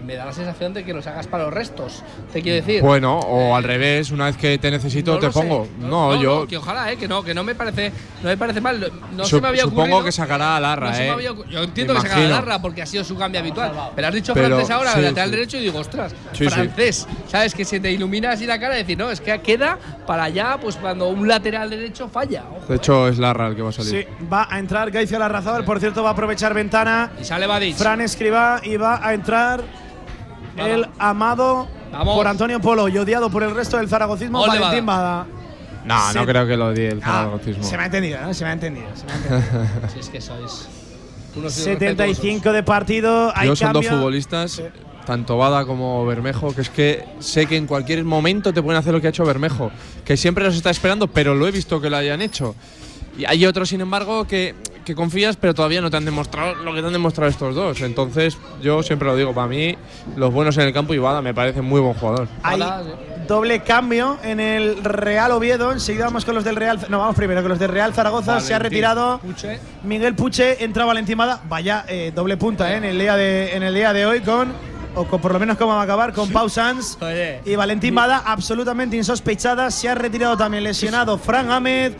me 0.05 0.15
da 0.15 0.25
la 0.25 0.31
sensación 0.33 0.73
de 0.73 0.83
que 0.83 0.93
lo 0.93 1.01
sacas 1.01 1.27
para 1.27 1.45
los 1.45 1.53
restos. 1.53 2.03
Te 2.31 2.41
quiero 2.41 2.55
decir. 2.63 2.81
Bueno, 2.81 3.19
o 3.19 3.55
al 3.55 3.63
revés, 3.63 4.11
una 4.11 4.25
vez 4.25 4.37
que 4.37 4.57
te 4.57 4.69
necesito 4.71 5.13
No 5.13 5.19
te 5.19 5.27
sé. 5.27 5.33
pongo. 5.33 5.67
No, 5.79 6.21
yo 6.21 6.47
que 6.47 6.57
ojalá, 6.57 6.91
eh, 6.91 6.97
que 6.97 7.07
no, 7.07 7.23
que 7.23 7.33
no 7.33 7.43
me 7.43 7.55
parece, 7.55 7.91
no 8.21 8.29
me 8.29 8.37
parece 8.37 8.61
mal. 8.61 8.79
No 9.13 9.23
Sup- 9.23 9.27
se 9.27 9.41
me 9.41 9.47
había 9.47 9.63
supongo 9.63 9.81
ocurrido. 9.83 10.03
que 10.05 10.11
sacará 10.11 10.55
a 10.57 10.59
Larra, 10.59 11.03
eh. 11.03 11.09
había. 11.09 11.33
Yo 11.49 11.63
entiendo 11.63 11.93
que 11.95 12.01
sacará 12.01 12.25
a. 12.25 12.29
Larra 12.29 12.61
porque 12.61 12.81
ha 12.81 12.85
sido 12.85 13.03
su 13.03 13.17
cambio 13.17 13.39
habitual. 13.41 13.71
Pero 13.95 14.07
has 14.07 14.13
dicho 14.13 14.33
Pero, 14.33 14.47
francés 14.47 14.69
ahora, 14.71 14.93
sí, 14.93 15.01
lateral 15.01 15.29
sí. 15.29 15.35
derecho, 15.35 15.57
y 15.57 15.61
digo, 15.61 15.79
ostras, 15.79 16.13
Sí, 16.33 16.45
sí. 16.45 16.49
francés. 16.49 17.07
¿Sabes? 17.27 17.53
Que 17.55 17.65
se 17.65 17.79
te 17.79 17.91
ilumina 17.91 18.31
así 18.31 18.45
la 18.45 18.59
cara 18.59 18.75
y 18.75 18.79
decir, 18.79 18.97
no, 18.97 19.09
es 19.11 19.19
que 19.21 19.39
queda 19.41 19.77
para 20.05 20.23
allá, 20.25 20.57
pues 20.61 20.75
cuando 20.75 21.07
un 21.09 21.27
lateral 21.27 21.69
derecho 21.69 22.07
falla. 22.09 22.43
Ojo. 22.55 22.65
De 22.67 22.75
hecho, 22.75 23.07
es 23.07 23.17
Larra 23.17 23.47
el 23.47 23.55
que 23.55 23.61
va 23.61 23.69
a 23.69 23.73
salir. 23.73 24.07
Sí, 24.07 24.25
va 24.31 24.47
a 24.49 24.59
entrar 24.59 24.91
Gaizka 24.91 25.17
Larrazábal. 25.19 25.65
Por 25.65 25.79
cierto, 25.79 26.03
va 26.03 26.09
a 26.09 26.13
aprovechar 26.13 26.53
ventana. 26.53 27.11
Y 27.19 27.23
sale 27.23 27.47
Badic. 27.47 27.75
Fran 27.75 28.01
Escribá 28.01 28.61
y 28.63 28.77
va 28.77 29.05
a 29.05 29.13
entrar 29.13 29.63
el 30.57 30.87
amado 30.99 31.67
Vamos. 31.91 32.15
por 32.15 32.27
Antonio 32.27 32.59
Polo 32.61 32.87
y 32.87 32.97
odiado 32.97 33.29
por 33.29 33.43
el 33.43 33.53
resto 33.55 33.77
del 33.77 33.87
zaragocismo, 33.89 34.45
Valentín 34.45 34.85
Bada. 34.85 35.25
No, 35.85 36.11
Se- 36.11 36.17
no 36.19 36.25
creo 36.25 36.47
que 36.47 36.57
lo 36.57 36.67
odie 36.67 36.89
el 36.89 36.99
Ah, 37.03 37.05
zaragocismo. 37.23 37.63
se 37.63 37.77
me 37.77 37.83
ha 37.83 37.85
entendido, 37.85 38.19
¿no? 38.21 38.33
Se 38.33 38.43
me 38.43 38.49
ha 38.49 38.53
entendido. 38.53 38.87
Se 38.95 39.05
me 39.05 39.11
ha 39.11 39.15
entendido. 39.15 39.67
Si 39.93 39.99
es 39.99 40.09
que 40.09 40.19
sois 40.21 40.67
unos 41.35 41.53
75 41.53 42.51
de 42.51 42.63
partido. 42.63 43.31
Hay 43.35 43.47
Yo 43.47 43.55
son 43.55 43.73
dos 43.73 43.85
futbolistas, 43.85 44.61
tanto 45.05 45.37
Bada 45.37 45.65
como 45.65 46.05
Bermejo, 46.05 46.55
que 46.55 46.61
es 46.61 46.69
que 46.69 47.05
sé 47.19 47.45
que 47.45 47.57
en 47.57 47.67
cualquier 47.67 48.03
momento 48.03 48.51
te 48.53 48.63
pueden 48.63 48.79
hacer 48.79 48.93
lo 48.93 49.01
que 49.01 49.07
ha 49.07 49.09
hecho 49.11 49.25
Bermejo, 49.25 49.69
que 50.03 50.17
siempre 50.17 50.43
los 50.43 50.55
está 50.55 50.69
esperando, 50.71 51.07
pero 51.07 51.35
lo 51.35 51.47
he 51.47 51.51
visto 51.51 51.79
que 51.81 51.89
lo 51.89 51.97
hayan 51.97 52.21
hecho. 52.21 52.55
Y 53.17 53.25
hay 53.25 53.45
otros, 53.45 53.69
sin 53.69 53.81
embargo, 53.81 54.25
que, 54.25 54.55
que 54.85 54.95
confías, 54.95 55.35
pero 55.35 55.53
todavía 55.53 55.81
no 55.81 55.89
te 55.89 55.97
han 55.97 56.05
demostrado 56.05 56.55
lo 56.55 56.73
que 56.73 56.79
te 56.79 56.87
han 56.87 56.93
demostrado 56.93 57.29
estos 57.29 57.55
dos. 57.55 57.81
Entonces, 57.81 58.37
yo 58.61 58.83
siempre 58.83 59.07
lo 59.07 59.15
digo, 59.17 59.33
para 59.33 59.47
mí, 59.47 59.75
los 60.15 60.31
buenos 60.31 60.55
en 60.57 60.63
el 60.63 60.73
campo 60.73 60.93
y 60.93 60.99
Bada 60.99 61.21
me 61.21 61.33
parece 61.33 61.61
muy 61.61 61.81
buen 61.81 61.95
jugador. 61.95 62.27
Hay 62.43 62.61
doble 63.27 63.61
cambio 63.61 64.17
en 64.23 64.39
el 64.39 64.83
Real 64.83 65.31
Oviedo. 65.31 65.71
Enseguida 65.71 66.05
vamos 66.05 66.23
con 66.23 66.35
los 66.35 66.43
del 66.43 66.55
Real. 66.55 66.79
No, 66.89 66.99
vamos 66.99 67.15
primero 67.15 67.41
con 67.41 67.49
los 67.49 67.59
del 67.59 67.71
Real 67.71 67.93
Zaragoza. 67.93 68.39
Se 68.39 68.53
ha 68.53 68.59
retirado 68.59 69.19
Puche. 69.19 69.59
Miguel 69.83 70.15
Puche. 70.15 70.63
Entra 70.63 70.85
Valentín 70.85 71.17
Bada. 71.17 71.41
Vaya 71.49 71.83
eh, 71.87 72.11
doble 72.15 72.37
punta 72.37 72.71
eh, 72.71 72.77
en, 72.77 72.83
el 72.83 72.99
día 72.99 73.15
de, 73.15 73.55
en 73.55 73.63
el 73.63 73.73
día 73.73 73.91
de 73.91 74.05
hoy 74.05 74.21
con. 74.21 74.53
O 74.97 75.03
con, 75.03 75.19
por 75.19 75.33
lo 75.33 75.39
menos 75.39 75.57
cómo 75.57 75.73
va 75.73 75.81
a 75.81 75.83
acabar 75.83 76.13
con 76.13 76.29
Pau 76.29 76.47
Sanz 76.47 76.97
Oye. 77.01 77.41
y 77.43 77.55
Valentín 77.57 77.93
Bada 77.93 78.23
absolutamente 78.25 78.95
insospechada. 78.95 79.69
Se 79.69 79.89
ha 79.89 79.95
retirado 79.95 80.37
también 80.37 80.63
lesionado 80.63 81.17
Fran 81.17 81.51
Ahmed 81.51 81.91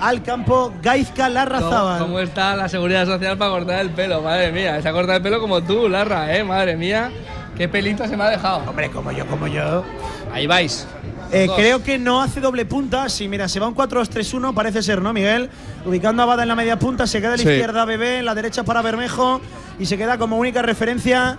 al 0.00 0.22
campo 0.22 0.72
Gaizka 0.82 1.24
¿Cómo, 1.24 1.34
Larrazábal. 1.34 1.98
cómo 2.00 2.18
está 2.20 2.56
la 2.56 2.68
seguridad 2.68 3.06
social 3.06 3.36
para 3.38 3.50
cortar 3.50 3.80
el 3.80 3.90
pelo? 3.90 4.22
Madre 4.22 4.52
mía, 4.52 4.80
se 4.82 4.88
ha 4.88 4.92
cortado 4.92 5.16
el 5.16 5.22
pelo 5.22 5.40
como 5.40 5.62
tú, 5.62 5.88
Larra, 5.88 6.36
¿eh? 6.36 6.44
Madre 6.44 6.76
mía, 6.76 7.10
qué 7.56 7.68
pelito 7.68 8.06
se 8.06 8.16
me 8.16 8.24
ha 8.24 8.30
dejado. 8.30 8.62
Hombre, 8.68 8.90
como 8.90 9.12
yo, 9.12 9.26
como 9.26 9.46
yo. 9.46 9.84
Ahí 10.32 10.46
vais. 10.46 10.86
Eh, 11.32 11.48
creo 11.56 11.82
que 11.82 11.98
no 11.98 12.22
hace 12.22 12.40
doble 12.40 12.64
punta. 12.64 13.08
Sí, 13.08 13.26
mira, 13.28 13.48
se 13.48 13.58
va 13.58 13.66
un 13.66 13.74
4-2-3-1, 13.74 14.54
parece 14.54 14.82
ser, 14.82 15.00
¿no, 15.02 15.12
Miguel? 15.12 15.48
Ubicando 15.84 16.22
a 16.22 16.26
Bada 16.26 16.42
en 16.42 16.48
la 16.48 16.54
media 16.54 16.78
punta, 16.78 17.06
se 17.06 17.18
queda 17.20 17.30
a 17.34 17.36
la 17.36 17.38
Sí. 17.42 17.48
izquierda 17.48 17.84
Bebé, 17.84 18.18
en 18.18 18.24
la 18.24 18.34
derecha 18.34 18.62
para 18.62 18.82
Bermejo 18.82 19.40
y 19.78 19.86
se 19.86 19.96
queda 19.96 20.16
como 20.18 20.36
única 20.36 20.62
referencia 20.62 21.38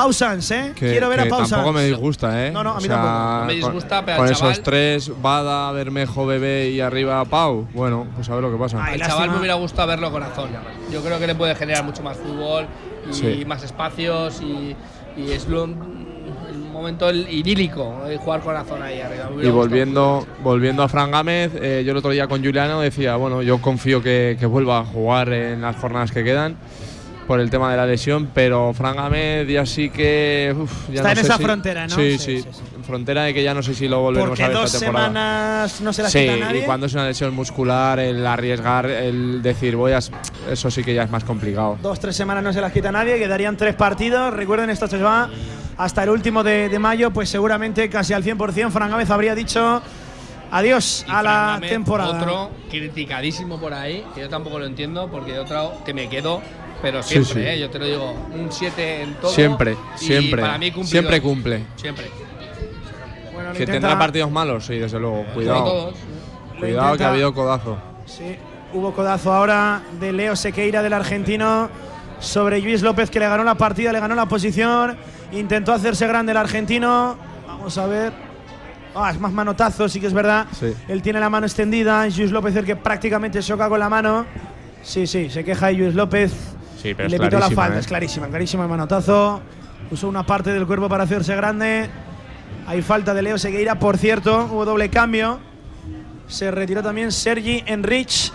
Pausans, 0.00 0.50
¿eh? 0.50 0.72
Que, 0.74 0.90
Quiero 0.90 1.08
ver 1.08 1.20
que 1.22 1.26
a 1.26 1.30
Pausans. 1.30 1.50
tampoco 1.50 1.72
me 1.72 1.84
disgusta, 1.84 2.46
¿eh? 2.46 2.50
No, 2.50 2.62
no, 2.62 2.72
a 2.72 2.74
mí 2.74 2.84
O 2.84 2.86
sea, 2.86 2.96
tampoco. 2.96 3.14
No 3.16 3.40
me 3.46 3.46
con- 3.46 3.54
disgusta, 3.72 4.04
pero 4.04 4.16
Con 4.18 4.26
al 4.26 4.32
esos 4.32 4.62
tres, 4.62 5.10
Bada, 5.22 5.72
Bermejo, 5.72 6.26
Bebé 6.26 6.68
y 6.68 6.80
arriba 6.80 7.24
Pau, 7.24 7.66
bueno, 7.72 8.06
pues 8.14 8.28
a 8.28 8.34
ver 8.34 8.42
lo 8.44 8.52
que 8.52 8.58
pasa. 8.58 8.76
Ay, 8.78 8.92
Al 8.92 8.98
lástima. 8.98 9.08
chaval 9.20 9.30
me 9.30 9.38
hubiera 9.38 9.54
gustado 9.54 9.88
verlo 9.88 10.10
corazón. 10.12 10.50
Yo 10.92 11.00
creo 11.02 11.18
que 11.18 11.26
le 11.26 11.34
puede 11.34 11.54
generar 11.54 11.82
mucho 11.82 12.02
más 12.02 12.18
fútbol 12.18 12.66
y 13.10 13.14
Sí. 13.14 13.44
más 13.46 13.62
espacios 13.62 14.42
y, 14.42 14.76
y 15.16 15.30
es 15.32 15.48
lo- 15.48 15.64
un 15.64 16.72
momento 16.72 17.10
idílico 17.10 18.02
eh, 18.06 18.18
jugar 18.22 18.40
corazón 18.42 18.82
ahí 18.82 19.00
arriba. 19.00 19.24
Me 19.30 19.36
hubiera 19.36 19.48
Y 19.48 19.52
volviendo, 19.52 20.26
volviendo 20.42 20.82
a 20.82 20.88
Fran 20.88 21.10
Gámez, 21.10 21.52
eh, 21.54 21.82
yo 21.86 21.92
el 21.92 21.96
otro 21.96 22.10
día 22.10 22.26
con 22.28 22.44
Juliano 22.44 22.80
decía, 22.80 23.16
bueno, 23.16 23.40
yo 23.40 23.62
confío 23.62 24.02
que, 24.02 24.36
que 24.38 24.44
vuelva 24.44 24.80
a 24.80 24.84
jugar 24.84 25.32
en 25.32 25.62
las 25.62 25.76
jornadas 25.76 26.12
que 26.12 26.22
quedan 26.22 26.56
por 27.26 27.40
el 27.40 27.50
tema 27.50 27.70
de 27.70 27.76
la 27.76 27.86
lesión, 27.86 28.28
pero 28.32 28.72
Fran 28.72 28.96
Gámez 28.96 29.48
ya 29.48 29.66
sí 29.66 29.90
que... 29.90 30.54
uf, 30.56 30.88
ya 30.88 30.94
Está 30.96 31.02
no 31.02 31.08
en 31.10 31.16
sé 31.16 31.22
esa 31.22 31.36
si- 31.36 31.42
frontera, 31.42 31.86
¿no? 31.88 31.94
Sí, 31.96 32.18
Sí, 32.18 32.18
sí, 32.18 32.42
sí, 32.42 32.48
sí. 32.52 32.62
frontera 32.86 33.24
de 33.24 33.34
que 33.34 33.42
ya 33.42 33.52
no 33.52 33.62
sé 33.62 33.74
si 33.74 33.88
lo 33.88 34.00
volveremos 34.00 34.30
Porque 34.30 34.44
a 34.44 34.48
ver 34.48 34.56
dos 34.56 34.66
esta 34.72 34.78
temporada. 34.86 35.08
semanas 35.08 35.80
no 35.80 35.92
se 35.92 36.02
las 36.02 36.12
Sí, 36.12 36.20
quita 36.20 36.36
nadie. 36.36 36.60
y 36.60 36.64
cuando 36.64 36.86
es 36.86 36.94
una 36.94 37.06
lesión 37.06 37.34
muscular, 37.34 37.98
el 37.98 38.24
arriesgar, 38.26 38.86
el 38.86 39.42
decir 39.42 39.74
voy 39.76 39.92
a... 39.92 39.98
Eso 39.98 40.70
sí 40.70 40.84
que 40.84 40.94
ya 40.94 41.02
es 41.02 41.10
más 41.10 41.24
complicado. 41.24 41.78
Dos, 41.82 41.98
tres 41.98 42.14
semanas 42.14 42.44
no 42.44 42.52
se 42.52 42.60
las 42.60 42.72
quita 42.72 42.92
nadie, 42.92 43.18
quedarían 43.18 43.56
tres 43.56 43.74
partidos. 43.74 44.32
Recuerden, 44.32 44.70
esto 44.70 44.86
se 44.86 44.98
va 44.98 45.28
hasta 45.76 46.04
el 46.04 46.10
último 46.10 46.44
de, 46.44 46.68
de 46.68 46.78
mayo, 46.78 47.10
pues 47.10 47.28
seguramente 47.28 47.90
casi 47.90 48.12
al 48.14 48.22
100% 48.22 48.70
Fran 48.70 48.90
Gámez 48.90 49.10
habría 49.10 49.34
dicho 49.34 49.82
adiós 50.50 51.04
Y 51.08 51.10
a 51.10 51.22
la 51.22 51.58
temporada. 51.60 52.20
Otro 52.22 52.50
criticadísimo 52.70 53.58
por 53.60 53.74
ahí, 53.74 54.04
que 54.14 54.20
yo 54.20 54.28
tampoco 54.28 54.58
lo 54.60 54.66
entiendo, 54.66 55.08
porque 55.10 55.38
otro 55.38 55.72
que 55.84 55.92
me 55.92 56.08
quedo, 56.08 56.40
pero 56.86 57.02
Sí, 57.02 57.14
siempre, 57.24 57.42
sí. 57.42 57.48
¿eh? 57.48 57.58
yo 57.58 57.68
te 57.68 57.78
lo 57.80 57.84
digo, 57.86 58.12
un 58.32 58.46
7 58.52 59.02
en 59.02 59.14
todo. 59.14 59.30
Siempre, 59.32 59.76
y 59.96 60.04
siempre. 60.04 60.40
Para 60.40 60.56
mí. 60.56 60.72
Siempre 60.84 61.20
cumple. 61.20 61.64
Siempre. 61.74 62.06
Bueno, 63.32 63.52
Que 63.52 63.64
intenta- 63.64 63.72
tendrá 63.72 63.98
partidos 63.98 64.30
malos, 64.30 64.66
sí, 64.66 64.78
desde 64.78 65.00
luego. 65.00 65.24
Cuidado. 65.34 65.64
todos. 65.64 65.94
Cuidado 66.60 66.86
que 66.86 66.92
intenta- 66.92 67.06
ha 67.08 67.10
habido 67.10 67.34
codazo. 67.34 67.76
Sí, 68.06 68.36
hubo 68.72 68.92
codazo 68.94 69.32
ahora 69.32 69.82
de 69.98 70.12
Leo 70.12 70.36
Sequeira 70.36 70.80
del 70.80 70.92
argentino 70.92 71.68
sobre 72.20 72.60
Luis 72.60 72.82
López 72.82 73.10
que 73.10 73.18
le 73.18 73.26
ganó 73.28 73.42
la 73.42 73.56
partida, 73.56 73.92
le 73.92 73.98
ganó 74.00 74.14
la 74.14 74.26
posición 74.26 74.96
Intentó 75.32 75.72
hacerse 75.72 76.06
grande 76.06 76.30
el 76.30 76.38
argentino. 76.38 77.16
Vamos 77.48 77.76
a 77.78 77.86
ver. 77.86 78.12
Ah, 78.94 79.10
es 79.10 79.18
más 79.18 79.32
manotazo, 79.32 79.88
sí 79.88 79.98
que 80.00 80.06
es 80.06 80.12
verdad. 80.14 80.46
Sí. 80.56 80.72
Él 80.86 81.02
tiene 81.02 81.18
la 81.18 81.28
mano 81.28 81.46
extendida. 81.46 82.04
Luis 82.04 82.30
López 82.30 82.54
el 82.54 82.64
que 82.64 82.76
prácticamente 82.76 83.40
choca 83.42 83.68
con 83.68 83.80
la 83.80 83.88
mano. 83.88 84.24
Sí, 84.84 85.04
sí, 85.08 85.28
se 85.28 85.42
queja 85.42 85.72
Luis 85.72 85.96
López. 85.96 86.32
Sí, 86.80 86.94
pero 86.94 87.08
le 87.08 87.18
pitó 87.18 87.38
la 87.38 87.50
falta. 87.50 87.76
¿eh? 87.76 87.80
Es 87.80 87.86
clarísima, 87.86 88.28
clarísima 88.28 88.64
el 88.64 88.68
manotazo. 88.70 89.40
Usó 89.90 90.08
una 90.08 90.24
parte 90.26 90.52
del 90.52 90.66
cuerpo 90.66 90.88
para 90.88 91.04
hacerse 91.04 91.34
grande. 91.36 91.88
Hay 92.66 92.82
falta 92.82 93.14
de 93.14 93.22
Leo 93.22 93.38
Segueira, 93.38 93.78
por 93.78 93.96
cierto. 93.98 94.48
Hubo 94.50 94.64
doble 94.64 94.88
cambio. 94.90 95.38
Se 96.26 96.50
retiró 96.50 96.82
también 96.82 97.12
Sergi 97.12 97.62
Enrich. 97.66 98.32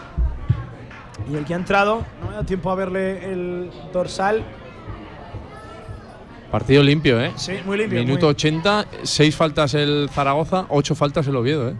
Y 1.31 1.35
el 1.35 1.45
que 1.45 1.53
ha 1.53 1.57
entrado, 1.57 2.03
no 2.22 2.30
me 2.30 2.35
da 2.35 2.43
tiempo 2.43 2.72
a 2.72 2.76
verle 2.76 3.31
el 3.31 3.69
dorsal. 3.93 4.43
Partido 6.51 6.84
limpio, 6.84 7.22
¿eh? 7.22 7.31
Sí, 7.38 7.53
muy 7.65 7.77
limpio. 7.77 7.99
Minuto 8.01 8.26
muy- 8.26 8.31
80, 8.31 8.85
6 9.03 9.35
faltas 9.35 9.73
el 9.73 10.09
Zaragoza, 10.11 10.65
8 10.69 10.95
faltas 10.95 11.26
el 11.27 11.35
Oviedo, 11.38 11.69
¿eh? 11.69 11.76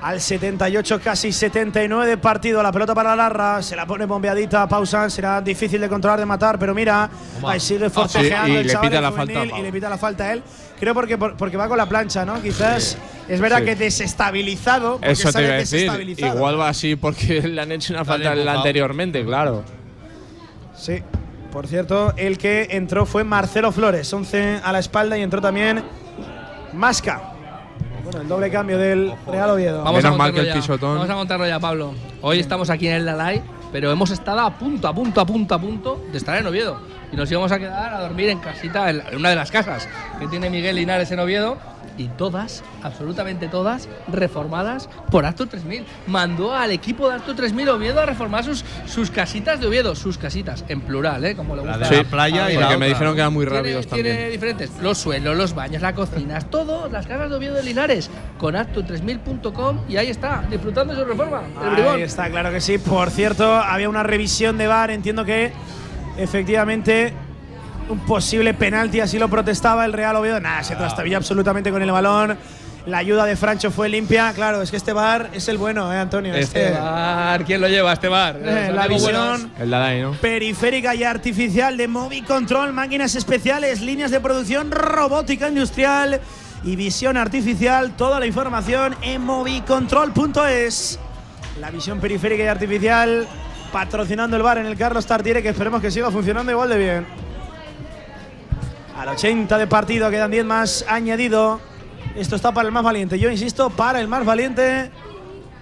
Al 0.00 0.20
78, 0.20 1.00
casi 1.02 1.32
79 1.32 2.06
de 2.06 2.18
partido. 2.18 2.62
La 2.62 2.70
pelota 2.70 2.94
para 2.94 3.16
Larra. 3.16 3.60
Se 3.62 3.74
la 3.74 3.84
pone 3.84 4.06
bombeadita. 4.06 4.68
Pausan. 4.68 5.10
Será 5.10 5.40
difícil 5.40 5.80
de 5.80 5.88
controlar, 5.88 6.20
de 6.20 6.26
matar. 6.26 6.56
Pero 6.58 6.72
mira, 6.72 7.10
ahí 7.44 7.58
sigue 7.58 7.90
forcejeando 7.90 8.46
Sí, 8.46 8.52
y 8.52 8.56
el 8.56 8.66
le 8.68 8.72
chaval 8.72 8.88
pita 8.90 9.00
la 9.00 9.12
falta. 9.12 9.44
Y 9.44 9.62
le 9.62 9.72
pita 9.72 9.88
la 9.88 9.98
falta 9.98 10.24
a 10.24 10.32
él. 10.34 10.42
Creo 10.78 10.94
porque, 10.94 11.18
por- 11.18 11.36
porque 11.36 11.56
va 11.56 11.66
con 11.66 11.76
la 11.76 11.88
plancha, 11.88 12.24
¿no? 12.24 12.40
Quizás 12.40 12.96
es 13.28 13.40
verdad 13.40 13.58
Sí. 13.58 13.64
que 13.64 13.74
desestabilizado. 13.74 15.00
Eso 15.02 15.32
te 15.32 15.42
iba 15.42 15.54
a 15.54 15.56
decir. 15.58 15.90
Igual 16.16 16.60
va 16.60 16.68
así 16.68 16.94
porque 16.94 17.42
le 17.48 17.60
han 17.60 17.72
hecho 17.72 17.92
una 17.92 18.04
falta 18.04 18.30
anteriormente, 18.32 19.24
claro. 19.24 19.64
Sí. 20.76 21.02
Por 21.50 21.66
cierto, 21.66 22.12
el 22.16 22.38
que 22.38 22.68
entró 22.70 23.04
fue 23.04 23.24
Marcelo 23.24 23.72
Flores. 23.72 24.12
11 24.12 24.60
a 24.62 24.70
la 24.70 24.78
espalda 24.78 25.18
y 25.18 25.22
entró 25.22 25.40
también 25.40 25.82
Masca. 26.72 27.32
Bueno, 28.10 28.22
el 28.22 28.28
doble 28.28 28.50
cambio 28.50 28.78
del 28.78 29.12
Real 29.26 29.50
Oviedo. 29.50 29.84
Vamos 29.84 30.02
a 30.02 30.08
Menos 30.08 30.16
mal 30.18 30.28
contarlo 30.28 30.34
que 30.34 30.40
el 30.40 30.46
ya. 30.46 30.54
pisotón- 30.54 30.94
Vamos 30.94 31.10
a 31.10 31.14
contarlo 31.14 31.46
ya, 31.46 31.60
Pablo. 31.60 31.92
Hoy 32.22 32.40
estamos 32.40 32.70
aquí 32.70 32.88
en 32.88 32.94
el 32.94 33.04
Dalai, 33.04 33.42
pero 33.70 33.90
hemos 33.92 34.10
estado 34.10 34.40
a 34.40 34.50
punto, 34.58 34.88
a 34.88 34.94
punto, 34.94 35.20
a 35.20 35.26
punto, 35.26 35.54
a 35.54 35.58
punto 35.60 36.02
de 36.10 36.16
estar 36.16 36.38
en 36.38 36.46
Oviedo. 36.46 36.80
Y 37.12 37.16
nos 37.16 37.30
íbamos 37.30 37.52
a 37.52 37.58
quedar 37.58 37.92
a 37.92 38.00
dormir 38.00 38.30
en 38.30 38.38
casita, 38.38 38.88
en 38.88 39.02
una 39.14 39.28
de 39.28 39.36
las 39.36 39.50
casas 39.50 39.86
que 40.18 40.26
tiene 40.28 40.48
Miguel 40.48 40.76
Linares 40.76 41.10
en 41.10 41.20
Oviedo. 41.20 41.58
Y 41.98 42.06
todas, 42.08 42.62
absolutamente 42.82 43.48
todas, 43.48 43.88
reformadas 44.10 44.88
por 45.10 45.26
Acto 45.26 45.46
3000. 45.46 45.84
Mandó 46.06 46.54
al 46.54 46.70
equipo 46.70 47.08
de 47.08 47.16
Acto 47.16 47.34
3000 47.34 47.68
Oviedo 47.70 48.00
a 48.00 48.06
reformar 48.06 48.44
sus, 48.44 48.64
sus 48.86 49.10
casitas 49.10 49.60
de 49.60 49.66
Oviedo. 49.66 49.94
Sus 49.96 50.16
casitas, 50.16 50.64
en 50.68 50.80
plural, 50.80 51.24
¿eh? 51.24 51.34
Como 51.34 51.56
le 51.56 51.64
La 51.64 51.76
gusta. 51.78 51.88
de 51.90 52.02
la 52.04 52.08
playa 52.08 52.36
y 52.50 52.54
la 52.54 52.60
Porque 52.60 52.64
otra. 52.66 52.78
me 52.78 52.86
dijeron 52.88 53.14
que 53.14 53.20
eran 53.20 53.32
muy 53.32 53.44
Tiene, 53.46 53.58
rápidos 53.58 53.86
tiene 53.88 54.08
también. 54.10 54.30
diferentes. 54.32 54.70
Los 54.80 54.98
suelos, 54.98 55.36
los 55.36 55.54
baños, 55.54 55.82
las 55.82 55.92
cocinas, 55.94 56.48
todo, 56.50 56.88
las 56.88 57.06
casas 57.06 57.28
de 57.30 57.36
Oviedo 57.36 57.54
de 57.56 57.62
Linares. 57.64 58.10
Con 58.38 58.54
acto3000.com 58.54 59.80
y 59.88 59.96
ahí 59.96 60.08
está, 60.10 60.44
disfrutando 60.48 60.94
de 60.94 61.00
su 61.00 61.04
reforma. 61.04 61.42
Ahí 61.94 62.02
está, 62.02 62.30
claro 62.30 62.50
que 62.52 62.60
sí. 62.60 62.78
Por 62.78 63.10
cierto, 63.10 63.56
había 63.56 63.88
una 63.88 64.04
revisión 64.04 64.56
de 64.56 64.68
VAR. 64.68 64.90
Entiendo 64.92 65.24
que 65.24 65.52
efectivamente 66.16 67.12
un 67.88 68.00
posible 68.00 68.54
penalti 68.54 69.00
así 69.00 69.18
lo 69.18 69.28
protestaba 69.28 69.84
el 69.84 69.92
Real 69.92 70.16
Oviedo. 70.16 70.40
Nada, 70.40 70.62
se 70.62 70.76
trastabilla 70.76 71.16
absolutamente 71.16 71.70
con 71.70 71.82
el 71.82 71.90
balón. 71.90 72.38
La 72.86 72.98
ayuda 72.98 73.26
de 73.26 73.36
Francho 73.36 73.70
fue 73.70 73.88
limpia. 73.90 74.32
Claro, 74.32 74.62
es 74.62 74.70
que 74.70 74.78
este 74.78 74.94
VAR 74.94 75.28
es 75.34 75.46
el 75.48 75.58
bueno, 75.58 75.92
¿eh, 75.92 75.98
Antonio? 75.98 76.34
Este 76.34 76.70
bar, 76.70 77.44
¿quién 77.44 77.60
lo 77.60 77.68
lleva? 77.68 77.92
Este 77.92 78.08
bar. 78.08 78.40
Eh, 78.42 78.70
la 78.74 78.86
visión 78.86 79.52
El 79.58 79.68
Dalai, 79.68 80.00
¿no? 80.00 80.12
periférica 80.12 80.94
y 80.94 81.04
artificial 81.04 81.76
de 81.76 81.86
Movi 81.86 82.22
Control, 82.22 82.72
máquinas 82.72 83.14
especiales, 83.14 83.82
líneas 83.82 84.10
de 84.10 84.20
producción, 84.20 84.70
robótica 84.70 85.48
industrial 85.48 86.20
y 86.64 86.76
visión 86.76 87.18
artificial. 87.18 87.94
Toda 87.94 88.20
la 88.20 88.26
información 88.26 88.96
en 89.02 89.20
movicontrol.es. 89.20 90.98
La 91.60 91.70
visión 91.70 92.00
periférica 92.00 92.44
y 92.44 92.46
artificial 92.46 93.28
patrocinando 93.70 94.34
el 94.36 94.42
bar 94.42 94.56
en 94.56 94.66
el 94.66 94.78
Carlos 94.78 95.04
Tartiere, 95.04 95.42
que 95.42 95.50
esperemos 95.50 95.82
que 95.82 95.90
siga 95.90 96.10
funcionando 96.10 96.50
igual 96.50 96.70
de 96.70 96.78
bien. 96.78 97.27
Al 98.98 99.10
80 99.10 99.58
de 99.58 99.66
partido 99.68 100.10
quedan 100.10 100.28
10 100.28 100.44
más 100.44 100.84
añadido. 100.88 101.60
Esto 102.16 102.34
está 102.34 102.52
para 102.52 102.66
el 102.66 102.72
más 102.72 102.82
valiente. 102.82 103.16
Yo 103.16 103.30
insisto, 103.30 103.70
para 103.70 104.00
el 104.00 104.08
más 104.08 104.24
valiente. 104.24 104.90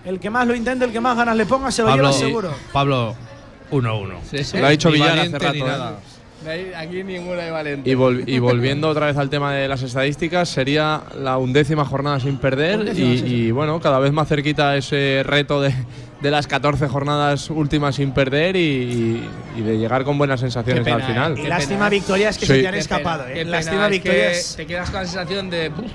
El 0.06 0.18
que 0.18 0.30
más 0.30 0.46
lo 0.46 0.54
intente, 0.54 0.86
el 0.86 0.92
que 0.92 1.00
más 1.00 1.14
ganas 1.18 1.36
le 1.36 1.44
ponga, 1.44 1.70
se 1.70 1.82
lo 1.82 1.88
Pablo, 1.88 2.04
lleva 2.04 2.18
seguro. 2.18 2.54
Pablo, 2.72 3.14
1-1. 3.72 4.20
Sí, 4.30 4.42
sí. 4.42 4.56
Lo 4.56 4.66
ha 4.66 4.70
dicho 4.70 4.90
Villar 4.90 5.18
hace 5.18 5.38
valiente 5.38 5.64
rato. 5.64 6.00
¿Eh? 6.46 6.72
Aquí 6.76 7.02
ninguna 7.04 7.42
de 7.42 7.50
valiente. 7.50 7.88
Y, 7.90 7.94
vol- 7.94 8.24
y 8.26 8.38
volviendo 8.38 8.88
otra 8.88 9.06
vez 9.06 9.16
al 9.16 9.30
tema 9.30 9.52
de 9.54 9.68
las 9.68 9.82
estadísticas, 9.82 10.48
sería 10.48 11.02
la 11.18 11.38
undécima 11.38 11.84
jornada 11.84 12.20
sin 12.20 12.38
perder 12.38 12.80
Undécima, 12.80 13.08
y, 13.12 13.18
sí, 13.18 13.24
sí. 13.26 13.34
y, 13.34 13.50
bueno, 13.50 13.80
cada 13.80 13.98
vez 13.98 14.12
más 14.12 14.28
cerquita 14.28 14.76
ese 14.76 15.22
reto 15.24 15.60
de, 15.62 15.72
de 16.20 16.30
las 16.30 16.46
14 16.46 16.88
jornadas 16.88 17.48
últimas 17.50 17.96
sin 17.96 18.12
perder 18.12 18.56
y, 18.56 18.58
y- 18.60 19.28
y 19.58 19.62
de 19.62 19.78
llegar 19.78 20.04
con 20.04 20.18
buenas 20.18 20.40
sensaciones 20.40 20.84
pena, 20.84 20.96
al 20.96 21.02
final. 21.02 21.32
¿eh? 21.32 21.40
Y 21.40 21.42
Qué 21.44 21.48
lástima 21.48 21.78
pena. 21.78 21.88
victorias 21.90 22.38
que 22.38 22.46
Sí. 22.46 22.52
se 22.54 22.60
te 22.60 22.66
han 22.68 22.74
Qué 22.74 22.80
escapado. 22.80 23.24
pena, 23.24 23.40
¿eh? 23.40 23.44
Lástima 23.44 23.84
es 23.86 23.88
que 23.88 23.92
victorias. 24.10 24.54
te 24.56 24.66
quedas 24.66 24.90
con 24.90 25.00
la 25.00 25.06
sensación 25.06 25.50
de 25.50 25.68
"Uf, 25.70 25.90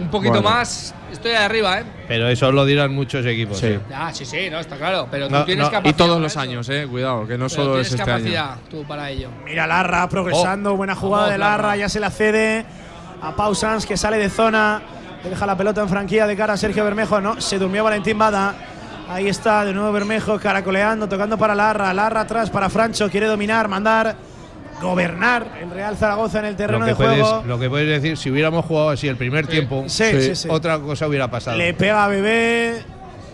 un 0.00 0.08
poquito 0.08 0.34
Bueno. 0.42 0.50
más. 0.50 0.94
Estoy 1.12 1.30
ahí 1.32 1.44
arriba, 1.44 1.80
¿eh? 1.80 1.84
Pero 2.06 2.28
eso 2.28 2.52
lo 2.52 2.64
dirán 2.64 2.94
muchos 2.94 3.24
equipos. 3.26 3.58
Sí. 3.58 3.66
¿eh? 3.68 3.80
Ah, 3.94 4.10
sí, 4.12 4.24
sí, 4.24 4.48
no, 4.50 4.58
está 4.60 4.76
claro. 4.76 5.08
Pero 5.10 5.28
No, 5.28 5.40
tú 5.40 5.46
tienes 5.46 5.64
no, 5.64 5.68
y 5.68 5.72
capacidad. 5.72 5.94
Y 5.94 5.96
todos 5.96 6.20
los 6.20 6.32
eso. 6.32 6.40
años, 6.40 6.68
eh, 6.68 6.86
cuidado, 6.88 7.22
que 7.26 7.32
no 7.38 7.46
Pero 7.46 7.48
solo 7.48 7.80
es 7.80 7.88
este 7.90 8.02
año. 8.02 8.06
capacidad 8.12 8.56
tú 8.70 8.84
para 8.86 9.10
ello. 9.10 9.30
Mira 9.44 9.66
Larra 9.66 10.08
progresando. 10.08 10.76
buena 10.76 10.94
jugada 10.94 11.24
Vamos, 11.24 11.32
de 11.32 11.38
Larra. 11.38 11.62
Larra. 11.62 11.76
Ya 11.76 11.88
se 11.88 11.98
la 12.00 12.10
cede 12.10 12.64
a 13.22 13.34
Pau 13.34 13.54
Sanz, 13.54 13.86
que 13.86 13.96
sale 13.96 14.18
de 14.18 14.28
zona. 14.30 14.82
Deja 15.24 15.46
la 15.46 15.56
pelota 15.56 15.80
en 15.80 15.88
franquía 15.88 16.26
de 16.26 16.36
cara 16.36 16.52
a 16.52 16.56
Sergio 16.56 16.84
Bermejo. 16.84 17.20
No, 17.20 17.40
se 17.40 17.58
durmió 17.58 17.82
Valentín 17.84 18.18
Bada. 18.18 18.54
Ahí 19.10 19.26
está 19.28 19.64
de 19.64 19.72
nuevo 19.72 19.90
Bermejo 19.90 20.38
caracoleando, 20.38 21.08
tocando 21.08 21.36
para 21.38 21.54
Larra. 21.54 21.92
Larra 21.94 22.20
atrás 22.20 22.50
para 22.50 22.68
Francho. 22.68 23.08
Quiere 23.10 23.26
dominar, 23.26 23.66
mandar, 23.66 24.14
gobernar 24.80 25.46
el 25.60 25.70
Real 25.70 25.96
Zaragoza 25.96 26.38
en 26.40 26.44
el 26.46 26.56
terreno 26.56 26.84
de 26.84 26.94
puedes, 26.94 27.20
juego. 27.22 27.42
lo 27.46 27.58
que 27.58 27.68
puedes 27.68 27.88
decir, 27.88 28.16
si 28.16 28.30
hubiéramos 28.30 28.64
jugado 28.64 28.90
así 28.90 29.08
el 29.08 29.16
primer 29.16 29.46
tiempo, 29.46 29.84
Sí, 29.86 30.04
sí, 30.20 30.36
sí. 30.36 30.48
otra 30.50 30.78
cosa 30.78 31.06
hubiera 31.06 31.30
pasado. 31.30 31.56
Le 31.56 31.74
pega 31.74 32.04
a 32.04 32.08
Bebé. 32.08 32.82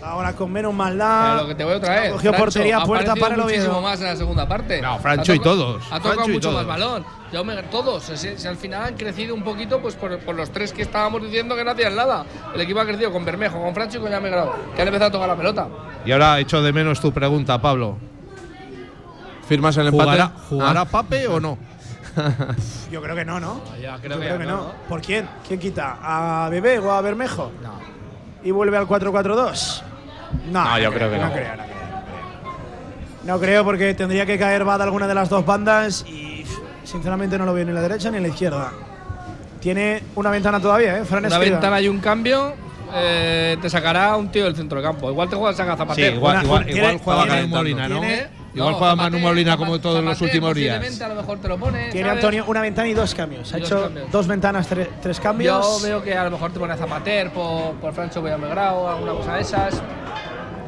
Ahora 0.03 0.35
con 0.35 0.53
menos 0.53 0.75
maldad. 0.75 1.31
Pero 1.33 1.43
lo 1.45 1.49
que 1.49 1.55
te 1.55 1.65
voy 1.65 1.73
otra 1.75 1.99
vez. 1.99 2.13
Cogió 2.13 2.31
Francho 2.31 2.45
portería, 2.45 2.77
ha 2.77 2.85
puerta 2.85 3.15
para 3.17 3.37
el 3.37 3.41
muchísimo 3.41 3.81
más 3.81 3.99
en 4.01 4.07
la 4.07 4.17
segunda 4.17 4.47
parte. 4.47 4.83
No, 4.83 4.99
Francho 4.99 5.33
Ha 5.33 5.35
y 5.37 5.39
todos, 5.39 5.83
Ha 5.91 5.97
tocado 5.97 6.15
Francho 6.17 6.33
mucho 6.33 6.53
más 6.53 6.67
balón. 6.67 7.05
Jaume- 7.33 7.63
todos. 7.71 8.03
Si, 8.05 8.37
si 8.37 8.47
al 8.47 8.57
final 8.59 8.85
han 8.85 8.95
crecido 8.97 9.35
un 9.35 9.43
poquito, 9.43 9.81
pues 9.81 9.95
por, 9.95 10.19
por 10.19 10.35
los 10.35 10.51
tres 10.51 10.75
que 10.75 10.83
estábamos 10.83 11.23
diciendo 11.23 11.57
que 11.57 11.65
no 11.65 11.71
hacían 11.71 11.97
nada. 11.97 12.27
El 12.55 12.61
equipo 12.61 12.81
ha 12.81 12.85
crecido 12.85 13.11
con 13.13 13.25
Bermejo, 13.25 13.59
con 13.63 13.75
Francho 13.75 13.97
y 13.97 14.01
con 14.03 14.11
Jaume 14.13 14.29
Grau, 14.29 14.53
que 14.77 14.83
han 14.83 14.89
empezado 14.89 15.09
a 15.09 15.13
tocar 15.13 15.29
la 15.29 15.37
pelota. 15.37 15.69
Y 16.05 16.13
ahora 16.13 16.39
echo 16.39 16.61
de 16.61 16.71
menos 16.75 17.01
tu 17.01 17.11
pregunta, 17.11 17.59
Pablo. 17.63 17.97
¿Firmas 19.49 19.77
el 19.77 19.89
empate? 19.89 20.05
¿Jugará, 20.05 20.31
jugará 20.49 20.81
Ah. 20.81 20.85
Pape 20.87 21.27
o 21.29 21.41
no? 21.41 21.59
Yo 22.91 23.03
creo 23.03 23.17
que 23.17 23.25
no, 23.25 23.41
¿no? 23.41 23.61
Ya, 23.81 23.97
Yo 23.97 24.03
creo 24.19 24.39
que 24.39 24.45
no. 24.47 24.73
¿Por 24.89 25.01
quién? 25.03 25.29
¿Quién 25.47 25.59
quita? 25.61 25.99
¿A 26.01 26.49
Bebé 26.49 26.79
o 26.79 26.91
a 26.93 27.01
Bermejo? 27.01 27.51
No. 27.63 27.75
¿Y 28.43 28.51
vuelve 28.51 28.77
al 28.77 28.87
4-4-2? 28.87 29.83
No, 30.51 30.65
No, 30.65 30.79
yo 30.79 30.93
creo 30.93 31.11
que 31.11 31.17
no. 31.19 31.27
No 31.27 31.33
creo, 31.33 31.49
no 31.49 31.55
creo, 31.55 31.57
no 31.57 31.63
creo. 31.65 31.75
No 33.25 33.41
creo 33.41 33.65
porque 33.65 33.95
tendría 33.95 34.27
que 34.27 34.39
caer 34.39 34.65
Bad 34.65 34.83
alguna 34.83 35.07
de 35.07 35.15
las 35.15 35.29
dos 35.29 35.45
bandas 35.47 36.05
y 36.07 36.45
sinceramente 36.85 37.39
no 37.39 37.47
lo 37.47 37.55
veo 37.55 37.65
ni 37.65 37.71
en 37.71 37.75
la 37.75 37.81
derecha 37.83 38.11
ni 38.11 38.19
en 38.19 38.23
la 38.25 38.29
izquierda. 38.29 38.71
Tiene 39.61 40.03
una 40.15 40.31
ventana 40.31 40.61
todavía, 40.61 40.99
¿eh? 40.99 41.05
Fran 41.05 41.25
Una 41.25 41.29
Escriba. 41.35 41.53
ventana 41.57 41.81
y 41.81 41.89
un 41.89 41.99
cambio. 42.01 42.55
eh, 42.97 43.57
te 43.61 43.69
sacará 43.71 44.15
un 44.17 44.31
tío 44.31 44.45
del 44.45 44.55
centro 44.55 44.79
del 44.81 44.87
campo. 44.89 45.11
Igual 45.11 45.29
te 45.29 45.35
juegas 45.37 45.59
a 45.59 45.65
Sí, 45.73 45.79
Zapatero. 45.79 46.17
igual, 46.17 46.35
Una- 46.37 46.45
igual, 46.45 46.65
tiene- 46.67 46.79
igual 46.81 46.99
juega 47.03 47.47
Molina, 47.49 47.89
¿no? 47.89 47.99
tiene- 48.01 48.29
Igual 48.55 48.75
juega 48.75 48.95
Manu 48.97 49.19
Molina 49.19 49.57
como 49.57 49.81
todos 49.81 50.03
los 50.05 50.21
últimos 50.21 50.55
días. 50.55 50.77
posiblemente 50.79 51.05
A 51.05 51.09
lo 51.09 51.15
mejor 51.17 51.39
te 51.41 51.49
lo 51.49 51.59
pone. 51.59 51.91
Tiene 51.91 52.09
¿sabes? 52.09 52.25
Antonio 52.25 52.45
una 52.47 52.61
ventana 52.61 52.89
y 52.89 52.95
dos 52.95 53.15
cambios. 53.15 53.53
Ha 53.53 53.59
hecho 53.59 53.83
cambios. 53.85 54.11
dos 54.13 54.27
ventanas, 54.27 54.71
tre- 54.71 54.89
tres 55.03 55.19
cambios. 55.21 55.81
Yo 55.83 55.87
veo 55.89 56.03
que 56.03 56.17
a 56.17 56.25
lo 56.25 56.31
mejor 56.31 56.53
te 56.53 56.59
pone 56.61 56.73
a 56.73 56.77
Zapater 56.77 57.31
por, 57.31 57.73
por 57.75 57.93
Francho 57.93 58.23
Villamegrao, 58.23 58.89
alguna 58.89 59.13
cosa 59.13 59.35
de 59.35 59.41
esas. 59.43 59.83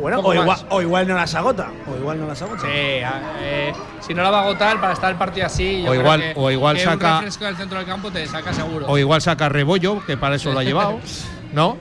bueno, 0.00 0.20
o 0.20 0.34
igual, 0.34 0.58
o 0.68 0.82
igual 0.82 1.06
no 1.08 1.14
las 1.14 1.34
agota. 1.36 1.68
O 1.90 1.96
igual 1.96 2.18
no 2.20 2.26
las 2.26 2.42
agota. 2.42 2.62
Sí, 2.62 2.68
eh, 2.72 3.72
si 4.00 4.14
no 4.14 4.22
la 4.22 4.30
va 4.30 4.40
a 4.40 4.42
agotar 4.42 4.80
para 4.80 4.92
estar 4.92 5.10
el 5.12 5.16
partido 5.16 5.46
así. 5.46 5.82
yo 5.82 5.88
O 5.88 5.90
creo 5.92 6.00
igual- 6.02 6.20
que- 6.20 6.32
o 6.36 6.50
igual 6.50 6.76
que 6.76 6.82
saca- 6.84 7.18
Un 7.18 7.24
del 7.24 7.56
centro 7.56 7.78
del 7.78 7.86
campo 7.86 8.10
te 8.10 8.26
saca 8.26 8.52
seguro. 8.52 8.86
O 8.88 8.98
igual 8.98 9.22
saca 9.22 9.48
Rebollo, 9.48 10.04
que 10.04 10.16
para 10.16 10.34
eso 10.36 10.52
lo 10.52 10.58
ha 10.58 10.64
llevado. 10.64 10.98
¿No? 11.52 11.78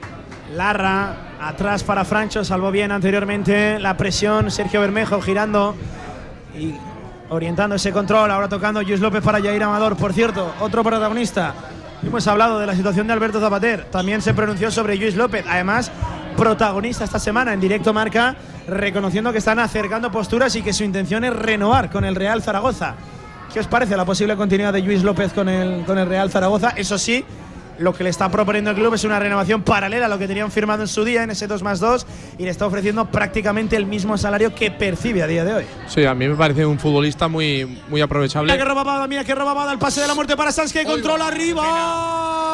Larra, 0.54 1.16
atrás 1.40 1.82
para 1.84 2.04
Francho, 2.04 2.44
salvó 2.44 2.70
bien 2.70 2.92
anteriormente 2.92 3.78
la 3.78 3.96
presión. 3.96 4.50
Sergio 4.50 4.80
Bermejo 4.80 5.20
girando 5.20 5.74
y 6.58 6.74
orientando 7.28 7.76
ese 7.76 7.92
control. 7.92 8.30
Ahora 8.30 8.48
tocando 8.48 8.82
Luis 8.82 9.00
López 9.00 9.22
para 9.22 9.40
Jair 9.40 9.62
Amador. 9.62 9.96
Por 9.96 10.12
cierto, 10.12 10.54
otro 10.60 10.82
protagonista. 10.82 11.54
Hemos 12.02 12.26
hablado 12.26 12.58
de 12.58 12.66
la 12.66 12.74
situación 12.74 13.06
de 13.06 13.12
Alberto 13.12 13.40
Zapater. 13.40 13.84
También 13.84 14.22
se 14.22 14.34
pronunció 14.34 14.70
sobre 14.70 14.96
Luis 14.96 15.16
López. 15.16 15.44
Además, 15.48 15.90
protagonista 16.36 17.04
esta 17.04 17.18
semana 17.18 17.52
en 17.52 17.60
directo 17.60 17.92
marca, 17.92 18.36
reconociendo 18.68 19.32
que 19.32 19.38
están 19.38 19.58
acercando 19.58 20.12
posturas 20.12 20.54
y 20.56 20.62
que 20.62 20.72
su 20.72 20.84
intención 20.84 21.24
es 21.24 21.34
renovar 21.34 21.90
con 21.90 22.04
el 22.04 22.14
Real 22.14 22.42
Zaragoza. 22.42 22.94
¿Qué 23.52 23.60
os 23.60 23.66
parece 23.66 23.96
la 23.96 24.04
posible 24.04 24.36
continuidad 24.36 24.72
de 24.72 24.82
Luis 24.82 25.02
López 25.02 25.32
con 25.32 25.48
el, 25.48 25.84
con 25.84 25.98
el 25.98 26.06
Real 26.06 26.30
Zaragoza? 26.30 26.70
Eso 26.76 26.98
sí, 26.98 27.24
lo 27.78 27.94
que 27.94 28.04
le 28.04 28.10
está 28.10 28.30
proponiendo 28.30 28.70
el 28.70 28.76
club 28.76 28.94
es 28.94 29.04
una 29.04 29.18
renovación 29.18 29.62
paralela 29.62 30.06
a 30.06 30.08
lo 30.08 30.18
que 30.18 30.26
tenían 30.26 30.50
firmado 30.50 30.82
en 30.82 30.88
su 30.88 31.04
día, 31.04 31.22
en 31.22 31.30
ese 31.30 31.46
2 31.46 31.62
más 31.62 31.80
2, 31.80 32.06
y 32.38 32.44
le 32.44 32.50
está 32.50 32.66
ofreciendo 32.66 33.06
prácticamente 33.06 33.76
el 33.76 33.86
mismo 33.86 34.16
salario 34.18 34.54
que 34.54 34.70
percibe 34.70 35.22
a 35.22 35.26
día 35.26 35.44
de 35.44 35.54
hoy. 35.54 35.64
Sí, 35.86 36.04
a 36.04 36.14
mí 36.14 36.28
me 36.28 36.34
parece 36.34 36.64
un 36.64 36.78
futbolista 36.78 37.28
muy, 37.28 37.80
muy 37.88 38.00
aprovechable. 38.00 38.52
Mira 38.52 38.62
que 38.62 38.68
roba 38.68 38.84
Bada, 38.84 39.06
mira 39.06 39.24
que 39.24 39.34
roba 39.34 39.54
Bada, 39.54 39.72
el 39.72 39.78
pase 39.78 40.00
de 40.00 40.06
la 40.06 40.14
muerte 40.14 40.36
para 40.36 40.52
Sanz 40.52 40.72
que 40.72 40.84
controla 40.84 41.28
arriba. 41.28 42.45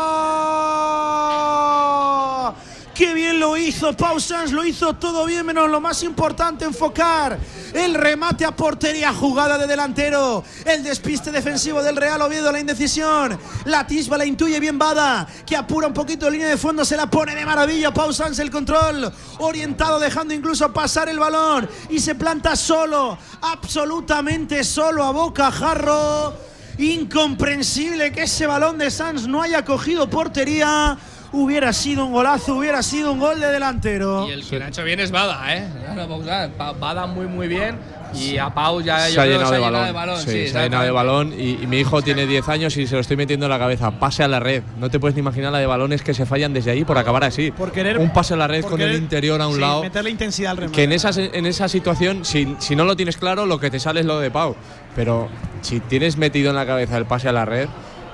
Qué 2.95 3.15
bien 3.15 3.41
lo 3.41 3.57
hizo 3.57 3.97
Pau 3.97 4.21
Sanz, 4.21 4.53
lo 4.53 4.67
hizo 4.67 4.93
todo 4.95 5.25
bien, 5.25 5.47
menos 5.47 5.71
lo 5.71 5.81
más 5.81 6.03
importante, 6.03 6.67
enfocar 6.67 7.39
el 7.73 7.95
remate 7.95 8.45
a 8.45 8.55
portería, 8.55 9.15
jugada 9.15 9.57
de 9.57 9.67
delantero, 9.67 10.45
el 10.67 10.83
despiste 10.83 11.31
defensivo 11.31 11.83
del 11.83 11.97
Real 11.97 12.21
Oviedo, 12.21 12.53
la 12.53 12.61
indecisión, 12.61 13.39
la 13.65 13.87
tisba 13.87 14.19
la 14.19 14.27
intuye 14.27 14.61
bien 14.61 14.79
Bada, 14.79 15.27
que 15.47 15.57
apura 15.57 15.87
un 15.87 15.95
poquito 15.95 16.29
línea 16.29 16.49
de 16.49 16.59
fondo, 16.59 16.85
se 16.85 16.99
la 16.99 17.09
pone 17.09 17.35
de 17.35 17.47
maravilla, 17.47 17.95
Pau 17.95 18.13
Sanz 18.13 18.39
el 18.41 18.51
control, 18.51 19.11
orientado, 19.39 19.99
dejando 19.99 20.35
incluso 20.35 20.71
pasar 20.71 21.09
el 21.09 21.19
balón 21.19 21.67
y 21.89 21.99
se 21.99 22.15
planta 22.15 22.57
solo, 22.57 23.17
absolutamente 23.41 24.65
solo 24.65 25.03
a 25.03 25.13
boca 25.13 25.51
jarro. 25.51 26.35
Incomprensible 26.79 28.13
que 28.13 28.23
ese 28.23 28.47
balón 28.47 28.79
de 28.79 28.91
Sanz 28.91 29.27
no 29.27 29.43
haya 29.43 29.65
cogido 29.65 30.09
portería. 30.09 30.99
Hubiera 31.33 31.73
sido 31.73 32.05
un 32.05 32.13
golazo, 32.13 32.57
hubiera 32.57 32.83
sido 32.83 33.13
un 33.13 33.19
gol 33.19 33.41
de 33.41 33.47
delantero. 33.49 34.29
Y 34.29 34.33
el 34.33 34.47
que 34.47 34.59
lo 34.59 34.67
ha 34.67 34.69
hecho 34.69 34.85
bien 34.85 35.01
es 35.01 35.11
Bada, 35.11 35.57
¿eh? 35.57 35.67
No, 35.97 36.75
Bada 36.79 37.07
muy, 37.07 37.27
muy 37.27 37.49
bien. 37.49 37.77
Y 38.15 38.37
a 38.37 38.51
Pau 38.51 38.83
ya 38.83 39.07
se 39.07 39.15
yo 39.15 39.23
ha 39.23 39.25
creo 39.25 39.39
que 39.39 39.45
llenado 39.47 39.55
se 39.55 39.59
de 39.59 39.65
ha 39.65 39.71
balón. 39.71 39.87
de 39.87 39.93
balón. 39.93 40.21
Sí, 40.21 40.31
sí, 40.31 40.49
se 40.49 40.59
ha 40.59 40.63
llenado 40.65 40.85
de 40.85 40.91
balón 40.91 41.33
y, 41.33 41.63
y 41.63 41.67
mi 41.67 41.79
hijo 41.79 42.03
tiene 42.03 42.27
10 42.27 42.47
años 42.51 42.77
y 42.77 42.87
se 42.87 42.95
lo 42.95 43.01
estoy 43.01 43.17
metiendo 43.17 43.47
en 43.47 43.51
la 43.51 43.59
cabeza. 43.59 43.91
Pase 43.93 44.23
a 44.23 44.29
la 44.29 44.39
red. 44.39 44.63
No 44.79 44.91
te 44.91 45.01
puedes 45.01 45.15
ni 45.15 45.21
imaginar 45.21 45.51
la 45.51 45.59
de 45.61 45.65
balones 45.65 46.03
que 46.03 46.13
se 46.13 46.27
fallan 46.27 46.53
desde 46.53 46.73
ahí 46.73 46.85
por 46.85 46.99
acabar 46.99 47.25
así. 47.25 47.51
Por 47.53 47.73
querer- 47.73 47.97
un 47.99 48.13
pase 48.13 48.35
a 48.35 48.37
la 48.37 48.47
red 48.49 48.63
con 48.67 48.79
querer- 48.79 48.91
el 48.97 48.99
interior 49.03 49.41
a 49.41 49.47
un 49.49 49.55
sí, 49.55 49.61
lado. 49.63 49.83
Meterle 49.83 50.11
intensidad 50.11 50.51
al 50.51 50.57
remate. 50.59 50.77
Que 50.77 50.83
en 50.85 50.93
esa, 50.93 51.09
en 51.19 51.47
esa 51.47 51.67
situación, 51.69 52.27
si, 52.27 52.55
si 52.59 52.77
no 52.77 52.85
lo 52.85 52.95
tienes 52.97 53.17
claro, 53.17 53.47
lo 53.47 53.59
que 53.59 53.71
te 53.71 53.81
sale 53.81 54.01
es 54.01 54.07
lo 54.07 54.21
de 54.21 54.31
Pau. 54.31 54.55
Pero 54.95 55.31
si 55.63 55.81
tienes 55.81 56.19
metido 56.19 56.51
en 56.51 56.57
la 56.57 56.67
cabeza 56.67 56.99
el 56.99 57.07
pase 57.07 57.31
a 57.31 57.33
la 57.33 57.47
red, 57.47 57.67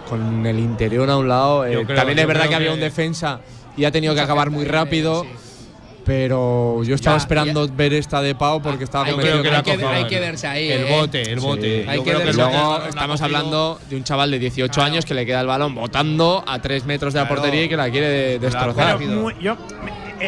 con 0.09 0.45
el 0.47 0.59
interior 0.59 1.09
a 1.11 1.17
un 1.17 1.29
lado, 1.29 1.65
eh, 1.67 1.85
creo- 1.85 1.97
también 1.97 2.19
es 2.19 2.27
verdad 2.27 2.49
que, 2.49 2.55
había 2.55 2.73
un 2.73 2.81
defensa 2.81 3.41
y 3.77 3.85
ha 3.85 3.91
tenido 3.93 4.15
que 4.15 4.21
acabar 4.21 4.51
muy 4.51 4.65
rápido. 4.65 5.23
sí. 5.25 5.29
Pero 6.05 6.83
yo 6.85 6.95
estaba 6.95 7.17
Ya, 7.19 7.21
esperando 7.21 7.69
ver 7.69 7.93
esta 7.93 8.23
de 8.23 8.35
Pau 8.35 8.63
porque 8.63 8.85
estaba 8.85 9.05
Hay 9.05 9.11
convencido 9.13 9.43
que, 9.43 9.49
que 9.49 9.53
la 9.53 9.59
hay, 9.59 9.63
que, 9.63 9.85
hay 9.85 10.05
que 10.07 10.21
verse 10.21 10.47
ahí. 10.47 10.71
El 10.73 10.85
¿eh? 10.87 10.91
bote, 10.99 11.21
el 11.33 11.39
bote. 11.39 11.85
Hay 11.87 11.99
que 11.99 12.05
creo 12.05 12.19
ver- 12.21 12.29
el 12.29 12.37
bote 12.39 12.51
Luego 12.51 12.77
estamos 12.89 13.21
cogido- 13.21 13.25
hablando 13.27 13.81
de 13.91 13.97
un 13.97 14.05
chaval 14.05 14.31
de 14.31 14.39
18 14.39 14.81
años 14.81 15.05
que 15.05 15.13
le 15.13 15.27
queda 15.27 15.43
el 15.43 15.47
balón 15.47 15.75
botando 15.75 16.43
a 16.47 16.61
3 16.63 16.87
metros 16.87 17.13
de 17.13 17.21
la 17.21 17.27
Claro. 17.27 17.43
portería 17.43 17.65
y 17.65 17.69
que 17.69 17.77
la 17.77 17.91
quiere 17.91 18.09
de- 18.09 18.39
destrozar. 18.39 18.99
Muy- 19.01 19.35
yo, 19.39 19.59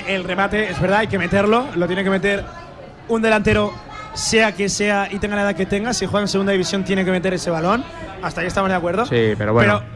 el 0.06 0.24
remate, 0.24 0.68
es 0.68 0.78
verdad, 0.78 0.98
hay 0.98 1.06
que 1.06 1.18
meterlo. 1.18 1.64
Lo 1.74 1.86
tiene 1.86 2.04
que 2.04 2.10
meter 2.10 2.44
un 3.08 3.22
delantero, 3.22 3.72
sea 4.14 4.52
que 4.52 4.68
sea 4.68 5.08
y 5.10 5.18
tenga 5.18 5.36
la 5.36 5.42
edad 5.42 5.54
que 5.54 5.66
tenga. 5.66 5.92
Si 5.94 6.06
juega 6.06 6.22
en 6.22 6.28
segunda 6.28 6.52
división, 6.52 6.84
tiene 6.84 7.04
que 7.04 7.10
meter 7.10 7.34
ese 7.34 7.50
balón. 7.50 7.84
Hasta 8.22 8.40
ahí 8.40 8.46
estamos 8.46 8.70
de 8.70 8.76
acuerdo. 8.76 9.06
Sí, 9.06 9.34
pero 9.38 9.52
bueno. 9.52 9.80
Pero 9.80 9.92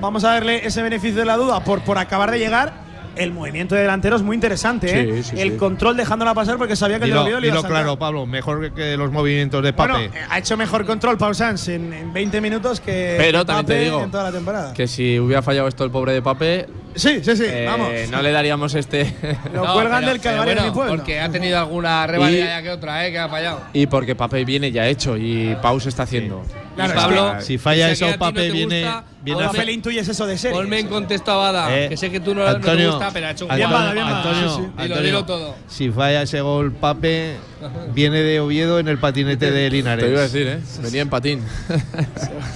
vamos 0.00 0.24
a 0.24 0.32
darle 0.34 0.66
ese 0.66 0.82
beneficio 0.82 1.20
de 1.20 1.26
la 1.26 1.36
duda 1.36 1.60
por, 1.60 1.80
por 1.82 1.98
acabar 1.98 2.30
de 2.30 2.38
llegar. 2.38 2.72
El 3.18 3.32
movimiento 3.32 3.74
de 3.74 3.82
delantero 3.82 4.16
es 4.16 4.22
muy 4.22 4.34
interesante. 4.34 4.86
¿eh? 5.18 5.22
Sí, 5.22 5.30
sí, 5.36 5.40
el 5.40 5.52
sí. 5.52 5.56
control 5.56 5.96
dejándola 5.96 6.34
pasar 6.34 6.56
porque 6.58 6.76
sabía 6.76 6.98
que 6.98 7.04
el 7.06 7.10
de 7.12 7.18
Dilo, 7.24 7.40
dilo 7.40 7.62
claro, 7.62 7.98
Pablo, 7.98 8.26
mejor 8.26 8.72
que- 8.72 8.96
los 8.96 9.10
movimientos 9.12 9.62
de 9.62 9.72
Pape. 9.72 9.92
Bueno, 9.92 10.12
ha 10.30 10.38
hecho 10.38 10.56
mejor 10.56 10.86
control 10.86 11.18
Pau 11.18 11.34
Sanz 11.34 11.68
en, 11.68 11.92
en 11.92 12.12
20 12.12 12.40
minutos 12.40 12.80
que 12.80 13.14
Pero 13.18 13.44
también 13.44 13.66
te 13.66 13.72
Pape 13.74 13.84
digo 13.84 14.02
en 14.04 14.10
toda 14.10 14.24
la 14.24 14.32
temporada. 14.32 14.72
Que 14.74 14.86
si 14.86 15.18
hubiera 15.18 15.42
fallado 15.42 15.68
esto 15.68 15.84
el 15.84 15.90
pobre 15.90 16.12
de 16.12 16.22
Pape, 16.22 16.66
sí, 16.94 17.20
sí, 17.22 17.36
sí, 17.36 17.44
eh, 17.46 17.66
vamos. 17.68 17.88
no 18.10 18.22
le 18.22 18.30
daríamos 18.32 18.74
este. 18.74 19.14
Lo 19.52 19.64
No, 19.64 19.72
cuelgan 19.74 20.00
pero- 20.00 20.12
del 20.12 20.20
calvario 20.20 20.54
de 20.54 20.60
bueno, 20.60 20.70
mi 20.72 20.74
pueblo. 20.74 20.96
Porque 20.96 21.20
ha 21.20 21.28
tenido 21.28 21.58
alguna 21.58 22.06
revalida 22.06 22.44
Y- 22.44 22.48
ya 22.48 22.62
que 22.62 22.70
otra, 22.70 23.06
¿eh? 23.06 23.10
Que 23.12 23.18
ha 23.18 23.28
fallado. 23.28 23.60
y 23.72 23.86
porque 23.86 24.14
Pape 24.14 24.44
viene 24.44 24.70
ya 24.72 24.86
hecho 24.86 25.16
y 25.16 25.56
Pau 25.60 25.80
se 25.80 25.88
está 25.88 26.04
haciendo. 26.04 26.42
Claro, 26.86 26.92
Y 26.94 26.96
es 26.96 27.02
Pablo, 27.04 27.34
que- 27.38 27.44
si 27.44 27.58
falla 27.58 27.90
eso, 27.90 28.08
no 28.10 28.18
Pape 28.18 28.40
te 28.40 28.50
viene- 28.52 28.82
gusta, 28.82 29.04
viene 29.22 29.42
a 29.44 29.46
Pape 29.48 29.64
le 29.66 29.72
intuyes 29.72 30.08
eso 30.08 30.26
de 30.26 30.38
serie. 30.38 30.56
Ponme 30.56 30.78
en 30.78 30.86
contexto 30.88 31.32
a 31.32 31.36
Bada, 31.36 31.76
Eh, 31.76 31.88
que 31.88 31.96
sé 31.96 32.10
que 32.10 32.20
tú 32.20 32.34
no, 32.34 32.42
no 32.42 32.46
Antonio, 32.48 32.86
te 32.90 32.96
gusta, 32.96 33.10
pero 33.12 33.26
ha 33.26 33.30
hecho 33.32 33.44
un 33.46 33.50
Antonio. 33.50 33.76
Bada, 33.76 33.92
bien 33.92 34.04
Bada, 34.06 34.16
Antonio, 34.18 34.48
sí, 34.50 34.54
sí. 34.56 34.60
Dilo, 34.62 34.82
Antonio, 34.82 35.02
dilo 35.02 35.24
todo. 35.24 35.56
Si 35.68 35.90
falla 35.90 36.22
ese 36.22 36.40
gol, 36.40 36.72
Pape 36.72 37.36
viene 37.94 38.20
de 38.22 38.40
Oviedo 38.40 38.78
en 38.78 38.88
el 38.88 38.98
patinete 38.98 39.50
de 39.50 39.70
Linares. 39.70 40.04
Te 40.04 40.10
iba 40.10 40.20
a 40.20 40.22
decir, 40.22 40.46
¿eh? 40.46 40.60
Venía 40.82 41.02
en 41.02 41.08
patín. 41.10 41.42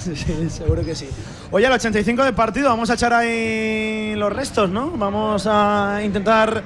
Sí, 0.03 0.15
seguro 0.49 0.83
que 0.83 0.95
sí. 0.95 1.07
Oye, 1.51 1.65
al 1.67 1.73
85 1.73 2.23
de 2.25 2.33
partido 2.33 2.69
vamos 2.69 2.89
a 2.89 2.95
echar 2.95 3.13
ahí 3.13 4.13
los 4.15 4.31
restos, 4.33 4.69
¿no? 4.69 4.91
Vamos 4.91 5.47
a 5.47 6.01
intentar 6.03 6.63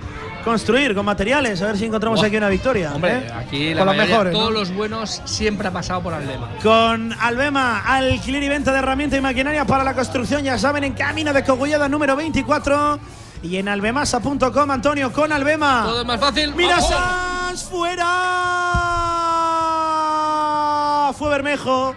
construir 0.48 0.96
con 0.96 1.06
materiales, 1.06 1.62
a 1.62 1.66
ver 1.68 1.78
si 1.78 1.84
encontramos 1.84 2.24
aquí 2.24 2.38
una 2.38 2.48
victoria. 2.48 2.94
Hombre, 2.96 3.18
¿eh? 3.18 3.28
aquí 3.36 3.74
la 3.74 3.80
con 3.86 3.88
los 3.88 3.98
mejores. 4.08 4.32
¿no? 4.32 4.40
todos 4.40 4.54
los 4.54 4.74
buenos 4.74 5.22
siempre 5.26 5.68
ha 5.68 5.72
pasado 5.72 6.02
por 6.02 6.14
Aldema. 6.14 6.50
Con 6.64 7.12
Albema, 7.20 7.82
alquiler 7.82 8.42
y 8.44 8.48
venta 8.48 8.72
de 8.72 8.80
herramientas 8.80 9.20
y 9.20 9.22
maquinaria 9.22 9.66
para 9.66 9.84
la 9.84 9.94
construcción, 9.94 10.44
ya 10.44 10.58
saben, 10.58 10.86
en 10.86 10.94
camino 10.94 11.34
de 11.34 11.44
Cogullada 11.44 11.90
número 11.90 12.16
24 12.16 12.98
y 13.44 13.58
en 13.58 13.68
albemasa.com, 13.68 14.72
Antonio, 14.72 15.12
con 15.12 15.34
Albema. 15.34 15.84
Todo 15.86 16.00
es 16.02 16.08
más 16.08 16.20
fácil. 16.20 16.56
¡Mira 16.56 16.78
¡Ojo! 16.78 16.94
Sanz! 16.94 17.64
¡Fuera! 17.64 18.06
Fue 21.18 21.30
Bermejo. 21.30 21.94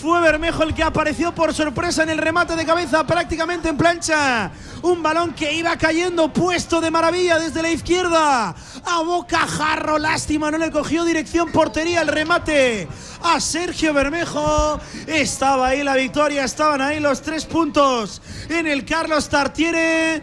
Fue 0.00 0.20
Bermejo 0.20 0.62
el 0.62 0.74
que 0.74 0.84
apareció 0.84 1.34
por 1.34 1.52
sorpresa 1.52 2.04
en 2.04 2.10
el 2.10 2.18
remate 2.18 2.54
de 2.54 2.64
cabeza 2.64 3.04
prácticamente 3.04 3.68
en 3.68 3.76
plancha. 3.76 4.52
Un 4.82 5.02
balón 5.02 5.34
que 5.34 5.52
iba 5.52 5.76
cayendo 5.76 6.32
puesto 6.32 6.80
de 6.80 6.88
maravilla 6.88 7.40
desde 7.40 7.62
la 7.62 7.70
izquierda. 7.70 8.54
A 8.84 9.02
boca 9.02 9.40
jarro, 9.40 9.98
lástima, 9.98 10.52
no 10.52 10.58
le 10.58 10.70
cogió 10.70 11.04
dirección 11.04 11.50
portería 11.50 12.02
el 12.02 12.08
remate 12.08 12.86
a 13.24 13.40
Sergio 13.40 13.92
Bermejo. 13.92 14.80
Estaba 15.08 15.68
ahí 15.68 15.82
la 15.82 15.96
victoria, 15.96 16.44
estaban 16.44 16.80
ahí 16.80 17.00
los 17.00 17.20
tres 17.20 17.44
puntos 17.44 18.22
en 18.48 18.68
el 18.68 18.84
Carlos 18.84 19.28
Tartiere. 19.28 20.22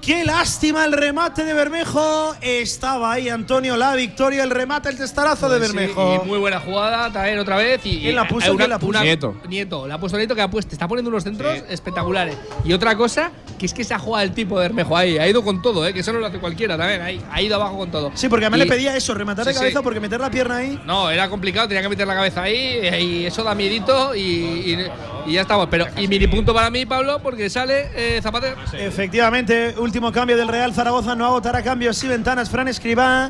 Qué 0.00 0.24
lástima 0.24 0.86
el 0.86 0.92
remate 0.92 1.44
de 1.44 1.52
Bermejo. 1.52 2.34
Estaba 2.40 3.12
ahí 3.12 3.28
Antonio 3.28 3.76
la 3.76 3.94
victoria, 3.94 4.42
el 4.42 4.50
remate, 4.50 4.88
el 4.88 4.96
testarazo 4.96 5.48
de 5.50 5.58
Pues 5.58 5.70
sí, 5.70 5.76
Bermejo. 5.76 6.22
y 6.24 6.26
muy 6.26 6.38
buena 6.38 6.58
jugada 6.58 7.12
también 7.12 7.38
otra 7.38 7.56
vez. 7.56 7.82
Y, 7.84 8.00
¿Quién 8.00 8.16
la 8.16 8.26
puso? 8.26 8.50
hay 8.50 8.56
¿Quién 8.56 8.70
la 8.70 8.78
puso? 8.78 9.02
Nieto. 9.02 9.36
Nieto. 9.46 9.86
La 9.86 9.96
ha 9.96 10.00
puesto 10.00 10.16
Nieto 10.16 10.34
que 10.34 10.40
ha 10.40 10.48
puesto. 10.48 10.72
Está 10.72 10.88
poniendo 10.88 11.10
unos 11.10 11.22
centros 11.22 11.54
espectaculares. 11.68 12.34
Y 12.64 12.72
otra 12.72 12.96
cosa, 12.96 13.30
que 13.58 13.66
es 13.66 13.74
que 13.74 13.84
se 13.84 13.92
ha 13.92 13.98
jugado 13.98 14.24
el 14.24 14.32
tipo 14.32 14.58
de 14.58 14.68
Bermejo 14.68 14.96
ahí. 14.96 15.18
Ha 15.18 15.28
ido 15.28 15.44
con 15.44 15.60
todo, 15.60 15.86
¿eh? 15.86 15.92
que 15.92 16.00
eso 16.00 16.14
no 16.14 16.18
lo 16.18 16.26
hace 16.26 16.38
cualquiera 16.38 16.78
también. 16.78 17.02
Ahí, 17.02 17.22
ha 17.30 17.42
ido 17.42 17.56
abajo 17.56 17.76
con 17.76 17.90
todo. 17.90 18.10
Sí, 18.14 18.28
porque 18.30 18.46
a 18.46 18.50
mí 18.50 18.56
Y- 18.56 18.60
le 18.60 18.66
pedía 18.66 18.96
eso, 18.96 19.12
rematar 19.12 19.44
de 19.44 19.52
Sí, 19.52 19.58
cabeza, 19.58 19.78
sí. 19.80 19.84
porque 19.84 20.00
meter 20.00 20.18
la 20.18 20.30
pierna 20.30 20.56
ahí. 20.56 20.80
No, 20.86 21.10
era 21.10 21.28
complicado, 21.28 21.68
tenía 21.68 21.82
que 21.82 21.90
meter 21.90 22.06
la 22.06 22.14
cabeza 22.14 22.42
ahí 22.42 22.80
y 22.98 23.26
eso 23.26 23.44
da 23.44 23.54
miedito 23.54 24.14
y, 24.14 24.20
y- 24.20 24.86
y 25.26 25.32
ya 25.34 25.42
estamos. 25.42 25.68
Pero, 25.70 25.86
y 25.98 26.08
mini 26.08 26.26
punto 26.26 26.54
para 26.54 26.70
mí, 26.70 26.86
Pablo, 26.86 27.20
porque 27.22 27.50
sale 27.50 27.90
eh, 27.94 28.20
Zapatero. 28.22 28.56
Efectivamente, 28.72 29.74
último 29.90 30.12
cambio 30.12 30.36
del 30.36 30.46
Real 30.46 30.72
Zaragoza, 30.72 31.16
no 31.16 31.26
agotará 31.26 31.64
cambios 31.64 32.00
y 32.04 32.06
ventanas. 32.06 32.48
Fran 32.48 32.68
Escribá 32.68 33.28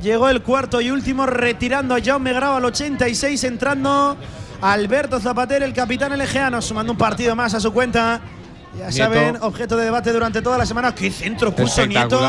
llegó 0.00 0.28
el 0.28 0.42
cuarto 0.42 0.80
y 0.80 0.92
último, 0.92 1.26
retirando 1.26 1.92
a 1.92 1.98
Jaume 2.00 2.32
Grau 2.32 2.54
al 2.54 2.64
86, 2.66 3.42
entrando 3.42 4.16
Alberto 4.60 5.18
Zapatero, 5.18 5.64
el 5.64 5.72
capitán 5.72 6.12
elegeano, 6.12 6.62
sumando 6.62 6.92
un 6.92 6.98
partido 6.98 7.34
más 7.34 7.52
a 7.54 7.58
su 7.58 7.72
cuenta. 7.72 8.20
Ya 8.78 8.90
Nieto. 8.90 8.96
saben, 8.96 9.38
objeto 9.40 9.76
de 9.76 9.86
debate 9.86 10.12
durante 10.12 10.40
toda 10.40 10.56
la 10.56 10.66
semana. 10.66 10.94
¡Qué 10.94 11.10
centro 11.10 11.52
puso 11.52 11.84
Nieto! 11.84 12.20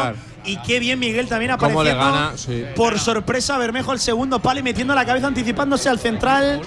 Y 0.45 0.57
qué 0.63 0.79
bien 0.79 0.97
Miguel 0.97 1.27
también 1.27 1.51
apareciendo. 1.51 1.95
gana, 1.95 2.31
sí. 2.37 2.65
Por 2.75 2.97
sorpresa, 2.97 3.55
Bermejo 3.59 3.91
al 3.91 3.99
segundo 3.99 4.39
palo 4.39 4.61
y 4.61 4.63
metiendo 4.63 4.95
la 4.95 5.05
cabeza, 5.05 5.27
anticipándose 5.27 5.89
al 5.89 5.99
central. 5.99 6.61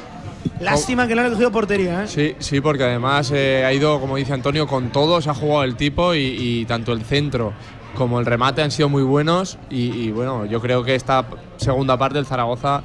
Lástima 0.60 1.06
que 1.08 1.14
no 1.14 1.22
le 1.22 1.28
ha 1.28 1.30
cogido 1.30 1.50
portería, 1.52 2.04
¿eh? 2.04 2.08
Sí, 2.08 2.34
sí, 2.38 2.60
porque 2.60 2.84
además 2.84 3.30
eh, 3.34 3.64
ha 3.64 3.72
ido, 3.72 4.00
como 4.00 4.16
dice 4.16 4.32
Antonio, 4.32 4.66
con 4.66 4.90
todo, 4.90 5.20
se 5.20 5.30
ha 5.30 5.34
jugado 5.34 5.64
el 5.64 5.76
tipo 5.76 6.14
y, 6.14 6.18
y 6.38 6.64
tanto 6.66 6.92
el 6.92 7.02
centro 7.02 7.52
como 7.96 8.18
el 8.20 8.26
remate 8.26 8.62
han 8.62 8.70
sido 8.70 8.88
muy 8.88 9.02
buenos 9.02 9.58
y, 9.68 9.90
y, 9.92 10.10
bueno, 10.12 10.46
yo 10.46 10.60
creo 10.60 10.82
que 10.82 10.94
esta 10.94 11.26
segunda 11.58 11.98
parte 11.98 12.14
del 12.16 12.26
Zaragoza 12.26 12.82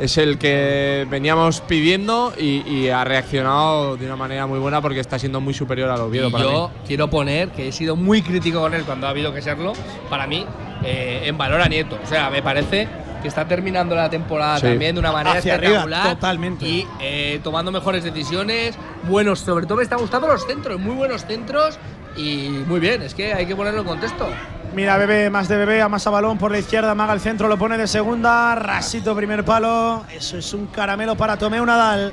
es 0.00 0.16
el 0.18 0.38
que 0.38 1.06
veníamos 1.10 1.60
pidiendo 1.60 2.32
y, 2.38 2.62
y 2.68 2.88
ha 2.88 3.04
reaccionado 3.04 3.96
de 3.96 4.06
una 4.06 4.16
manera 4.16 4.46
muy 4.46 4.58
buena 4.58 4.80
porque 4.80 5.00
está 5.00 5.18
siendo 5.18 5.40
muy 5.40 5.54
superior 5.54 5.88
al 5.90 6.00
Oviedo 6.00 6.28
Y 6.28 6.32
para 6.32 6.44
yo 6.44 6.68
mí. 6.68 6.74
quiero 6.86 7.08
poner 7.10 7.50
que 7.50 7.68
he 7.68 7.72
sido 7.72 7.94
muy 7.96 8.22
crítico 8.22 8.60
con 8.60 8.74
él 8.74 8.82
cuando 8.84 9.06
ha 9.06 9.10
habido 9.10 9.32
que 9.32 9.40
serlo. 9.42 9.72
Para 10.10 10.26
mí, 10.26 10.44
eh, 10.84 11.22
en 11.26 11.38
valor 11.38 11.60
a 11.60 11.68
Nieto. 11.68 11.96
O 12.02 12.06
sea, 12.06 12.28
me 12.30 12.42
parece 12.42 12.88
que 13.24 13.28
está 13.28 13.48
terminando 13.48 13.94
la 13.94 14.10
temporada 14.10 14.58
Sí. 14.58 14.66
también 14.66 14.94
de 14.94 15.00
una 15.00 15.10
manera 15.10 15.38
Hacia 15.38 15.54
arriba, 15.54 15.78
espectacular. 15.78 16.14
totalmente. 16.14 16.66
Y 16.66 16.86
eh, 17.00 17.40
tomando 17.42 17.72
mejores 17.72 18.04
decisiones. 18.04 18.76
Buenos, 19.08 19.40
sobre 19.40 19.64
todo 19.64 19.78
me 19.78 19.82
está 19.82 19.96
gustando 19.96 20.28
los 20.28 20.46
centros, 20.46 20.78
muy 20.78 20.94
buenos 20.94 21.24
centros. 21.24 21.78
Y 22.18 22.48
muy 22.68 22.80
bien, 22.80 23.00
es 23.00 23.14
que 23.14 23.32
hay 23.32 23.46
que 23.46 23.56
ponerlo 23.56 23.80
en 23.80 23.86
contexto. 23.86 24.28
Mira, 24.74 24.98
Bebé, 24.98 25.30
más 25.30 25.48
de 25.48 25.56
Bebé, 25.56 25.80
amasa 25.80 26.10
balón 26.10 26.36
por 26.36 26.50
la 26.52 26.58
izquierda, 26.58 26.94
maga 26.94 27.14
el 27.14 27.20
centro, 27.20 27.48
lo 27.48 27.56
pone 27.56 27.78
de 27.78 27.86
segunda, 27.86 28.54
rasito 28.56 29.16
primer 29.16 29.42
palo. 29.44 30.04
Eso 30.14 30.36
es 30.36 30.52
un 30.52 30.66
caramelo 30.66 31.16
para 31.16 31.38
Tomeu 31.38 31.64
Nadal. 31.64 32.12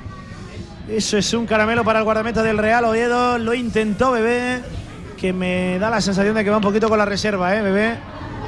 Eso 0.88 1.18
es 1.18 1.34
un 1.34 1.46
caramelo 1.46 1.84
para 1.84 2.00
el 2.00 2.06
guardameta 2.06 2.42
del 2.42 2.58
Real 2.58 2.86
Oviedo. 2.86 3.38
Lo 3.38 3.54
intentó 3.54 4.12
Bebé, 4.12 4.62
que 5.18 5.34
me 5.34 5.78
da 5.78 5.90
la 5.90 6.00
sensación 6.02 6.34
de 6.36 6.44
que 6.44 6.50
va 6.50 6.58
un 6.58 6.64
poquito 6.64 6.88
con 6.90 6.98
la 6.98 7.06
reserva, 7.06 7.54
¿eh, 7.56 7.62
Bebé? 7.62 7.98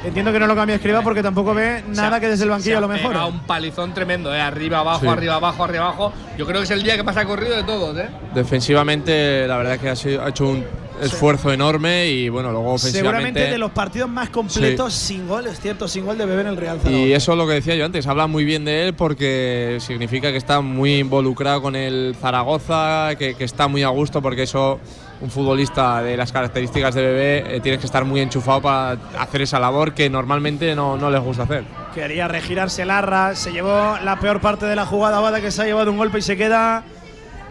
Entiendo 0.04 0.32
que 0.32 0.38
no 0.38 0.46
lo 0.46 0.54
cambia 0.54 0.76
escriba 0.76 1.00
porque 1.02 1.22
tampoco 1.22 1.54
ve 1.54 1.82
nada 1.88 2.20
que 2.20 2.28
desde 2.28 2.44
el 2.44 2.50
banquillo 2.50 2.78
a 2.78 2.80
lo 2.82 2.88
mejor. 2.88 3.16
un 3.16 3.40
palizón 3.40 3.94
tremendo, 3.94 4.34
¿eh? 4.34 4.40
arriba, 4.40 4.80
abajo, 4.80 5.00
Sí. 5.00 5.06
arriba, 5.08 5.36
abajo, 5.36 5.64
arriba, 5.64 5.84
abajo. 5.84 6.12
Yo 6.36 6.44
creo 6.46 6.58
que 6.60 6.64
es 6.64 6.70
el 6.70 6.82
día 6.82 6.96
que 6.96 7.02
más 7.02 7.16
ha 7.16 7.24
corrido 7.24 7.56
de 7.56 7.62
todos. 7.64 7.96
¿eh? 7.98 8.08
Defensivamente, 8.34 9.46
la 9.48 9.56
verdad 9.56 9.74
es 9.74 9.80
que 9.80 9.88
ha, 9.88 9.96
sido- 9.96 10.22
ha 10.22 10.28
hecho 10.28 10.46
un 10.48 10.64
esfuerzo 11.02 11.52
enorme 11.52 12.06
y 12.08 12.28
bueno, 12.28 12.52
luego 12.52 12.74
ofensivamente. 12.74 12.98
Seguramente 13.18 13.50
de 13.50 13.58
los 13.58 13.70
partidos 13.72 14.08
más 14.08 14.28
completos 14.30 14.92
sin 14.94 15.26
gol, 15.26 15.46
es 15.46 15.58
cierto, 15.58 15.88
sin 15.88 16.04
gol 16.06 16.16
de 16.18 16.24
Bebé 16.26 16.42
en 16.42 16.48
el 16.48 16.56
Real 16.56 16.78
Zaragoza. 16.78 17.04
Y 17.06 17.12
eso 17.12 17.32
es 17.32 17.38
lo 17.38 17.46
que 17.46 17.54
decía 17.54 17.74
yo 17.74 17.84
antes, 17.84 18.06
habla 18.06 18.26
muy 18.26 18.44
bien 18.44 18.64
de 18.64 18.86
él 18.88 18.94
porque 18.94 19.78
significa 19.80 20.30
que 20.30 20.36
está 20.38 20.60
muy 20.60 20.98
involucrado 20.98 21.62
con 21.62 21.74
el 21.76 22.14
Zaragoza, 22.20 23.16
que, 23.18 23.34
que 23.34 23.44
está 23.44 23.66
muy 23.68 23.82
a 23.82 23.88
gusto 23.88 24.22
porque 24.22 24.44
eso, 24.44 24.78
un 25.24 25.30
futbolista 25.30 26.02
de 26.02 26.18
las 26.18 26.30
características 26.30 26.94
de 26.94 27.02
Bebé, 27.02 27.56
eh, 27.56 27.60
tienes 27.60 27.80
que 27.80 27.86
estar 27.86 28.04
muy 28.04 28.20
enchufado 28.20 28.60
para 28.60 28.98
hacer 29.18 29.40
esa 29.40 29.58
labor 29.58 29.94
que 29.94 30.10
normalmente 30.10 30.76
no, 30.76 30.98
no 30.98 31.10
les 31.10 31.20
gusta 31.22 31.44
hacer. 31.44 31.64
Quería 31.94 32.28
regirarse 32.28 32.84
Larra, 32.84 33.34
se 33.34 33.50
llevó 33.50 33.96
la 34.04 34.20
peor 34.20 34.42
parte 34.42 34.66
de 34.66 34.76
la 34.76 34.84
jugada, 34.84 35.20
Bada 35.20 35.40
que 35.40 35.50
se 35.50 35.62
ha 35.62 35.64
llevado 35.64 35.90
un 35.90 35.96
golpe 35.96 36.18
y 36.18 36.22
se 36.22 36.36
queda 36.36 36.84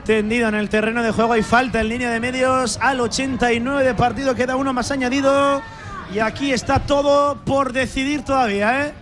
tendido 0.06 0.50
en 0.50 0.56
el 0.56 0.70
terreno 0.70 1.02
de 1.02 1.12
juego. 1.12 1.34
Hay 1.34 1.42
falta 1.42 1.82
en 1.82 1.90
línea 1.90 2.12
de 2.12 2.20
medios 2.20 2.78
al 2.80 3.00
89 3.00 3.84
de 3.84 3.94
partido, 3.96 4.36
queda 4.36 4.56
uno 4.56 4.72
más 4.72 4.92
añadido. 4.92 5.60
Y 6.14 6.20
aquí 6.20 6.52
está 6.52 6.78
todo 6.78 7.38
por 7.44 7.74
decidir 7.74 8.24
todavía, 8.24 8.86
¿eh? 8.86 8.94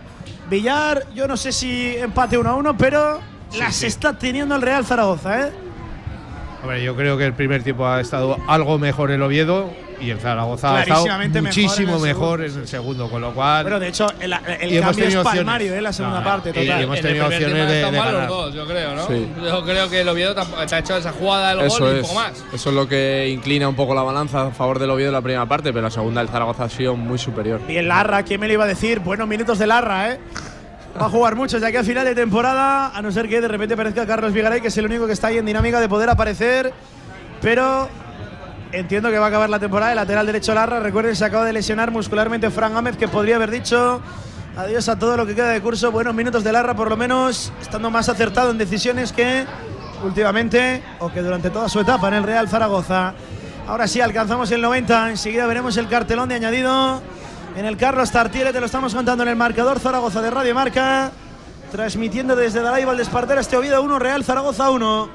Villar, 0.48 1.02
yo 1.14 1.28
no 1.28 1.36
sé 1.36 1.52
si 1.52 1.94
empate 1.96 2.38
1 2.38 2.48
a 2.48 2.54
1, 2.54 2.76
pero 2.78 3.20
las 3.58 3.82
está 3.82 4.18
teniendo 4.18 4.54
el 4.54 4.62
Real 4.62 4.86
Zaragoza, 4.86 5.48
¿eh? 5.48 5.52
Hombre, 6.62 6.82
yo 6.82 6.94
creo 6.94 7.18
que 7.18 7.26
el 7.26 7.32
primer 7.34 7.62
tiempo 7.62 7.86
ha 7.86 8.00
estado 8.00 8.36
algo 8.46 8.78
mejor 8.78 9.10
el 9.10 9.20
Oviedo 9.22 9.70
y 10.00 10.10
el 10.10 10.18
Zaragoza 10.18 10.76
ha 10.76 10.82
estado 10.82 11.06
mejor 11.06 11.42
muchísimo 11.42 11.90
en 11.92 11.96
el 11.96 12.02
mejor 12.02 12.40
en 12.44 12.56
el 12.60 12.68
segundo, 12.68 13.08
con 13.10 13.20
lo 13.20 13.32
cual. 13.34 13.64
Bueno, 13.64 13.80
de 13.80 13.88
hecho, 13.88 14.06
el, 14.20 14.32
el 14.60 14.72
Y 14.72 14.76
hemos 14.78 14.96
cambio 14.96 15.20
es 15.20 15.24
palmario, 15.24 15.74
¿eh? 15.74 15.80
La 15.82 15.92
segunda 15.92 16.18
No, 16.20 16.24
parte, 16.24 16.50
y 16.50 16.52
total. 16.52 16.82
hemos 16.82 16.98
En 16.98 17.04
el 17.06 17.08
tenido 17.10 17.26
opciones 17.26 17.68
de, 17.68 17.80
ganar. 17.80 18.12
los 18.12 18.28
dos, 18.28 18.54
yo 18.54 18.66
creo, 18.66 18.94
¿no? 18.94 19.06
Sí. 19.08 19.28
Yo 19.44 19.64
creo 19.64 19.88
que 19.90 20.00
el 20.00 20.08
Oviedo 20.08 20.34
tampoco- 20.34 20.64
te 20.66 20.74
ha 20.74 20.78
hecho 20.78 20.96
esa 20.96 21.12
jugada 21.12 21.54
del 21.54 21.66
Eso 21.66 21.78
gol 21.84 21.94
y 21.96 21.98
es, 21.98 22.02
poco 22.06 22.14
más. 22.14 22.44
eso 22.52 22.68
es 22.70 22.74
lo 22.76 22.88
que 22.88 23.28
inclina 23.28 23.68
un 23.68 23.74
poco 23.76 23.94
la 23.94 24.02
balanza 24.02 24.46
a 24.46 24.50
favor 24.52 24.78
del 24.78 24.90
Oviedo 24.90 25.08
en 25.10 25.14
la 25.14 25.20
primera 25.22 25.46
parte, 25.46 25.72
pero 25.72 25.82
la 25.82 25.90
segunda 25.90 26.20
el 26.20 26.28
Zaragoza 26.28 26.64
ha 26.64 26.68
sido 26.68 26.94
muy 26.96 27.18
superior. 27.18 27.60
Bien 27.66 27.86
Larra, 27.88 28.22
¿quién 28.22 28.40
me 28.40 28.46
lo 28.46 28.54
iba 28.54 28.64
a 28.64 28.68
decir? 28.68 29.00
Buenos 29.00 29.26
minutos 29.28 29.58
de 29.58 29.66
Larra, 29.66 30.12
¿eh? 30.12 30.20
Va 31.00 31.06
a 31.06 31.08
jugar 31.08 31.36
muchos 31.36 31.60
de 31.60 31.66
aquí 31.66 31.78
a 31.78 31.84
final 31.84 32.04
de 32.04 32.14
temporada, 32.14 32.88
a 32.94 33.00
no 33.02 33.10
ser 33.10 33.28
que 33.28 33.40
de 33.40 33.48
repente 33.48 33.74
aparezca 33.74 34.06
Carlos 34.06 34.32
Vigaray, 34.32 34.60
que 34.60 34.68
es 34.68 34.76
el 34.76 34.84
único 34.84 35.06
que 35.06 35.14
está 35.14 35.28
ahí 35.28 35.38
en 35.38 35.46
dinámica 35.46 35.80
de 35.80 35.88
poder 35.88 36.10
aparecer. 36.10 36.72
Pero 37.40 37.88
entiendo 38.72 39.10
que 39.10 39.18
va 39.18 39.26
a 39.26 39.28
acabar 39.28 39.48
la 39.48 39.58
temporada. 39.58 39.92
El 39.92 39.96
lateral 39.96 40.26
derecho 40.26 40.54
Larra, 40.54 40.80
recuerden, 40.80 41.16
se 41.16 41.24
acaba 41.24 41.44
de 41.44 41.54
lesionar 41.54 41.90
muscularmente 41.90 42.50
Fran 42.50 42.74
Gámez, 42.74 42.96
que 42.96 43.08
podría 43.08 43.36
haber 43.36 43.50
dicho 43.50 44.02
adiós 44.56 44.86
a 44.90 44.98
todo 44.98 45.16
lo 45.16 45.26
que 45.26 45.34
queda 45.34 45.48
de 45.48 45.62
curso. 45.62 45.90
Buenos 45.90 46.14
minutos 46.14 46.44
de 46.44 46.52
Larra, 46.52 46.74
por 46.74 46.90
lo 46.90 46.96
menos, 46.96 47.52
estando 47.60 47.90
más 47.90 48.10
acertado 48.10 48.50
en 48.50 48.58
decisiones 48.58 49.12
que 49.12 49.46
últimamente 50.04 50.82
o 50.98 51.10
que 51.10 51.22
durante 51.22 51.48
toda 51.48 51.70
su 51.70 51.80
etapa 51.80 52.08
en 52.08 52.14
el 52.14 52.22
Real 52.22 52.48
Zaragoza. 52.48 53.14
Ahora 53.66 53.88
sí, 53.88 54.00
alcanzamos 54.00 54.50
el 54.50 54.60
90. 54.60 55.10
Enseguida 55.10 55.46
veremos 55.46 55.76
el 55.78 55.88
cartelón 55.88 56.28
de 56.28 56.34
añadido 56.34 57.00
en 57.56 57.64
el 57.64 57.76
Carlos 57.76 58.10
Tartiere. 58.10 58.52
Te 58.52 58.60
lo 58.60 58.66
estamos 58.66 58.94
contando 58.94 59.22
en 59.22 59.30
el 59.30 59.36
marcador 59.36 59.78
Zaragoza 59.80 60.20
de 60.20 60.30
Radio 60.30 60.54
Marca. 60.54 61.10
Transmitiendo 61.70 62.36
desde 62.36 62.60
Dalai 62.60 62.84
Valdespartera 62.84 63.40
este 63.40 63.56
Oviedo 63.56 63.82
1, 63.82 63.98
Real 63.98 64.24
Zaragoza 64.24 64.70
1. 64.70 65.08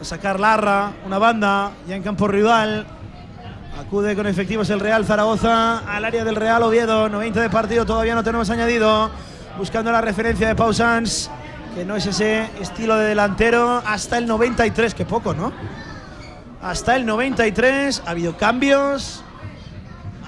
A 0.00 0.04
sacar 0.04 0.38
Larra, 0.38 0.92
una 1.06 1.18
banda 1.18 1.72
ya 1.88 1.96
en 1.96 2.02
campo 2.02 2.28
rival. 2.28 2.86
Acude 3.80 4.14
con 4.14 4.26
efectivos 4.26 4.68
el 4.70 4.80
Real 4.80 5.04
Zaragoza 5.04 5.78
al 5.78 6.04
área 6.04 6.24
del 6.24 6.36
Real 6.36 6.62
Oviedo. 6.62 7.08
90 7.08 7.40
de 7.40 7.50
partido, 7.50 7.86
todavía 7.86 8.14
no 8.14 8.24
tenemos 8.24 8.48
añadido. 8.50 9.10
Buscando 9.58 9.90
la 9.90 10.00
referencia 10.00 10.48
de 10.48 10.54
Pausans, 10.54 11.30
que 11.74 11.84
no 11.84 11.96
es 11.96 12.06
ese 12.06 12.50
estilo 12.60 12.96
de 12.96 13.08
delantero. 13.08 13.82
Hasta 13.86 14.18
el 14.18 14.26
93, 14.26 14.94
que 14.94 15.06
poco, 15.06 15.34
¿no? 15.34 15.52
Hasta 16.62 16.96
el 16.96 17.06
93 17.06 18.02
ha 18.06 18.10
habido 18.10 18.36
cambios. 18.36 19.22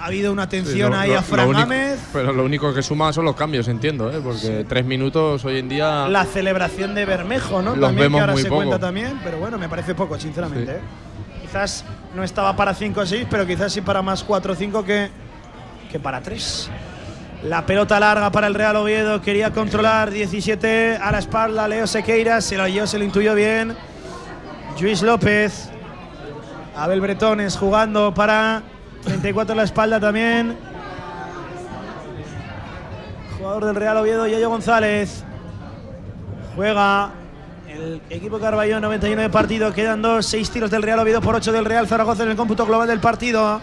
Ha 0.01 0.07
habido 0.07 0.33
una 0.33 0.49
Sí, 0.49 0.63
lo- 0.79 0.97
ahí 0.97 1.11
lo- 1.11 1.19
a 1.19 1.23
Fran 1.23 1.51
Gámez. 1.53 1.99
Pero 2.13 2.33
lo 2.33 2.45
único 2.45 2.73
que 2.73 2.83
suma 2.83 3.13
son 3.13 3.25
los 3.25 3.35
cambios, 3.35 3.67
entiendo, 3.69 4.11
¿eh? 4.13 4.21
porque 4.23 4.65
tres 4.69 4.85
minutos 4.85 5.45
hoy 5.45 5.59
en 5.59 5.69
día. 5.69 6.09
La 6.09 6.25
celebración 6.25 6.95
de 6.95 7.05
Bermejo, 7.05 7.63
¿no? 7.63 7.71
Los 7.75 7.89
también 7.89 8.05
vemos 8.07 8.19
que 8.19 8.21
ahora 8.21 8.33
muy 8.35 8.43
se 8.43 8.49
poco. 8.49 8.57
cuenta 8.61 8.79
también, 8.79 9.19
pero 9.25 9.39
bueno, 9.39 9.59
me 9.59 9.69
parece 9.69 9.95
poco, 9.95 10.19
sinceramente. 10.19 10.73
Sí. 10.73 10.79
¿eh? 10.79 11.41
Quizás 11.43 11.85
no 12.15 12.23
estaba 12.23 12.55
para 12.55 12.75
5 12.75 13.01
o 13.01 13.07
6, 13.07 13.27
pero 13.31 13.47
quizás 13.47 13.73
sí 13.73 13.81
para 13.81 14.01
más 14.03 14.23
4 14.23 14.53
o 14.53 14.57
5 14.57 14.85
que, 14.85 15.09
que 15.91 15.99
para 15.99 16.21
3. 16.21 16.71
La 17.45 17.65
pelota 17.67 17.99
larga 17.99 18.31
para 18.31 18.47
el 18.49 18.55
Real 18.55 18.77
Oviedo, 18.77 19.21
quería 19.23 19.51
controlar 19.53 20.11
17 20.11 20.97
a 21.01 21.11
la 21.11 21.19
espalda, 21.19 21.67
Leo 21.69 21.87
Sequeira, 21.87 22.41
se 22.41 22.57
lo 22.57 22.65
oyó, 22.65 22.87
se 22.87 22.99
lo 22.99 23.05
intuyó 23.05 23.35
bien. 23.35 23.75
Luis 24.81 25.03
López, 25.03 25.71
Abel 26.77 27.01
Bretones 27.01 27.57
jugando 27.57 28.13
para 28.15 28.63
34 29.05 29.53
a 29.53 29.57
la 29.57 29.63
espalda 29.65 30.01
también. 30.01 30.57
Jugador 33.39 33.67
del 33.67 33.75
Real 33.77 33.97
Oviedo, 33.99 34.27
Yayo 34.27 34.49
González. 34.49 35.25
Juega 36.57 37.11
el 37.69 38.01
equipo 38.11 38.39
Carballón, 38.39 38.83
91 38.83 39.23
de 39.23 39.31
partido. 39.31 39.73
Quedan 39.73 40.03
dos, 40.03 40.27
seis 40.27 40.51
tiros 40.51 40.71
del 40.71 40.83
Real 40.83 40.99
Oviedo 40.99 41.21
por 41.21 41.37
8 41.37 41.53
del 41.53 41.65
Real 41.65 41.87
Zaragoza 41.87 42.25
en 42.25 42.31
el 42.31 42.37
cómputo 42.37 42.67
global 42.67 42.89
del 42.89 42.99
partido. 42.99 43.61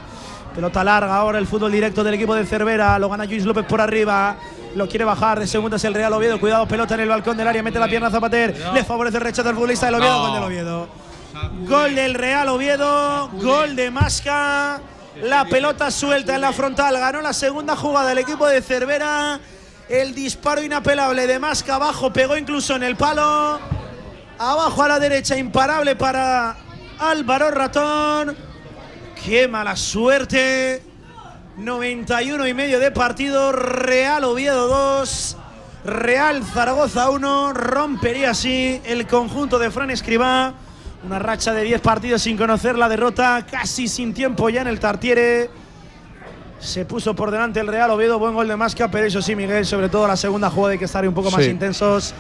Pelota 0.56 0.84
larga 0.86 1.18
ahora 1.18 1.38
el 1.38 1.48
fútbol 1.48 1.72
directo 1.72 2.04
del 2.04 2.14
equipo 2.14 2.34
de 2.34 2.46
Cervera. 2.46 2.98
Lo 2.98 3.10
gana 3.10 3.26
Luis 3.26 3.44
López 3.44 3.66
por 3.66 3.82
arriba. 3.82 4.38
Lo 4.76 4.88
quiere 4.88 5.04
bajar 5.04 5.40
de 5.40 5.48
segundas 5.48 5.84
el 5.84 5.94
Real 5.94 6.14
Oviedo. 6.14 6.40
Cuidado, 6.40 6.66
pelota 6.66 6.96
en 6.96 7.02
el 7.02 7.10
balcón 7.10 7.36
del 7.36 7.48
área. 7.48 7.62
Mete 7.62 7.80
la 7.80 7.88
pierna 7.88 8.10
Zapater. 8.10 8.56
Le 8.74 8.84
favorece 8.86 9.18
el 9.18 9.24
rechazo 9.24 9.50
del 9.50 9.56
futbolista 9.56 9.88
del 9.88 9.96
Oviedo. 9.96 10.14
No. 10.14 10.24
Gol 10.24 10.34
del 10.34 10.44
Oviedo. 10.44 10.88
Gol 11.68 11.96
del 11.96 12.14
Real 12.14 12.48
Oviedo. 12.48 13.30
Gol 13.34 13.76
de 13.76 13.92
Masca. 13.92 14.80
La 15.22 15.46
pelota 15.46 15.92
suelta 15.92 16.36
en 16.36 16.42
la 16.42 16.52
frontal. 16.52 16.98
Ganó 17.00 17.22
la 17.22 17.32
segunda 17.32 17.76
jugada 17.76 18.12
el 18.12 18.18
equipo 18.18 18.48
de 18.48 18.62
Cervera. 18.62 19.40
El 19.88 20.14
disparo 20.14 20.62
inapelable 20.62 21.26
de 21.26 21.40
Masca 21.40 21.76
abajo. 21.76 22.12
Pegó 22.12 22.36
incluso 22.36 22.76
en 22.76 22.84
el 22.84 22.98
palo. 22.98 23.60
Abajo 24.38 24.84
a 24.84 24.90
la 24.90 25.00
derecha. 25.00 25.38
Imparable 25.38 25.96
para 25.96 26.58
Álvaro 27.00 27.50
Ratón. 27.52 28.36
Qué 29.24 29.48
mala 29.48 29.78
suerte. 29.78 30.84
91 31.58 32.48
y 32.48 32.54
medio 32.54 32.80
de 32.80 32.92
partido. 32.92 33.54
Real 33.54 34.26
Oviedo 34.26 34.68
2. 34.68 35.38
Real 35.86 36.44
Zaragoza 36.44 37.10
1. 37.10 37.54
Rompería 37.54 38.32
así 38.32 38.82
el 38.84 39.08
conjunto 39.08 39.60
de 39.60 39.72
Fran 39.72 39.92
Escribá. 39.92 40.56
Una 41.06 41.20
racha 41.20 41.54
de 41.54 41.64
10 41.64 41.82
partidos 41.82 42.22
sin 42.24 42.36
conocer 42.38 42.78
la 42.78 42.90
derrota. 42.90 43.46
Casi 43.50 43.88
sin 43.88 44.14
tiempo 44.14 44.50
ya 44.50 44.62
en 44.62 44.68
el 44.68 44.80
Tartiere. 44.80 45.50
Se 46.60 46.86
puso 46.86 47.16
por 47.16 47.30
delante 47.30 47.60
el 47.60 47.68
Real 47.68 47.92
Oviedo. 47.92 48.18
Buen 48.18 48.34
gol 48.34 48.48
de 48.48 48.56
Masca. 48.56 48.90
Pero 48.90 49.06
eso 49.06 49.22
sí, 49.22 49.36
Miguel, 49.36 49.66
sobre 49.66 49.90
todo 49.90 50.08
la 50.08 50.16
segunda 50.18 50.50
jugada 50.50 50.74
hay 50.74 50.80
que 50.80 50.86
estar 50.86 51.08
un 51.08 51.14
poco 51.14 51.30
más 51.30 51.44
Sí. 51.44 51.52
intensos. 51.52 52.16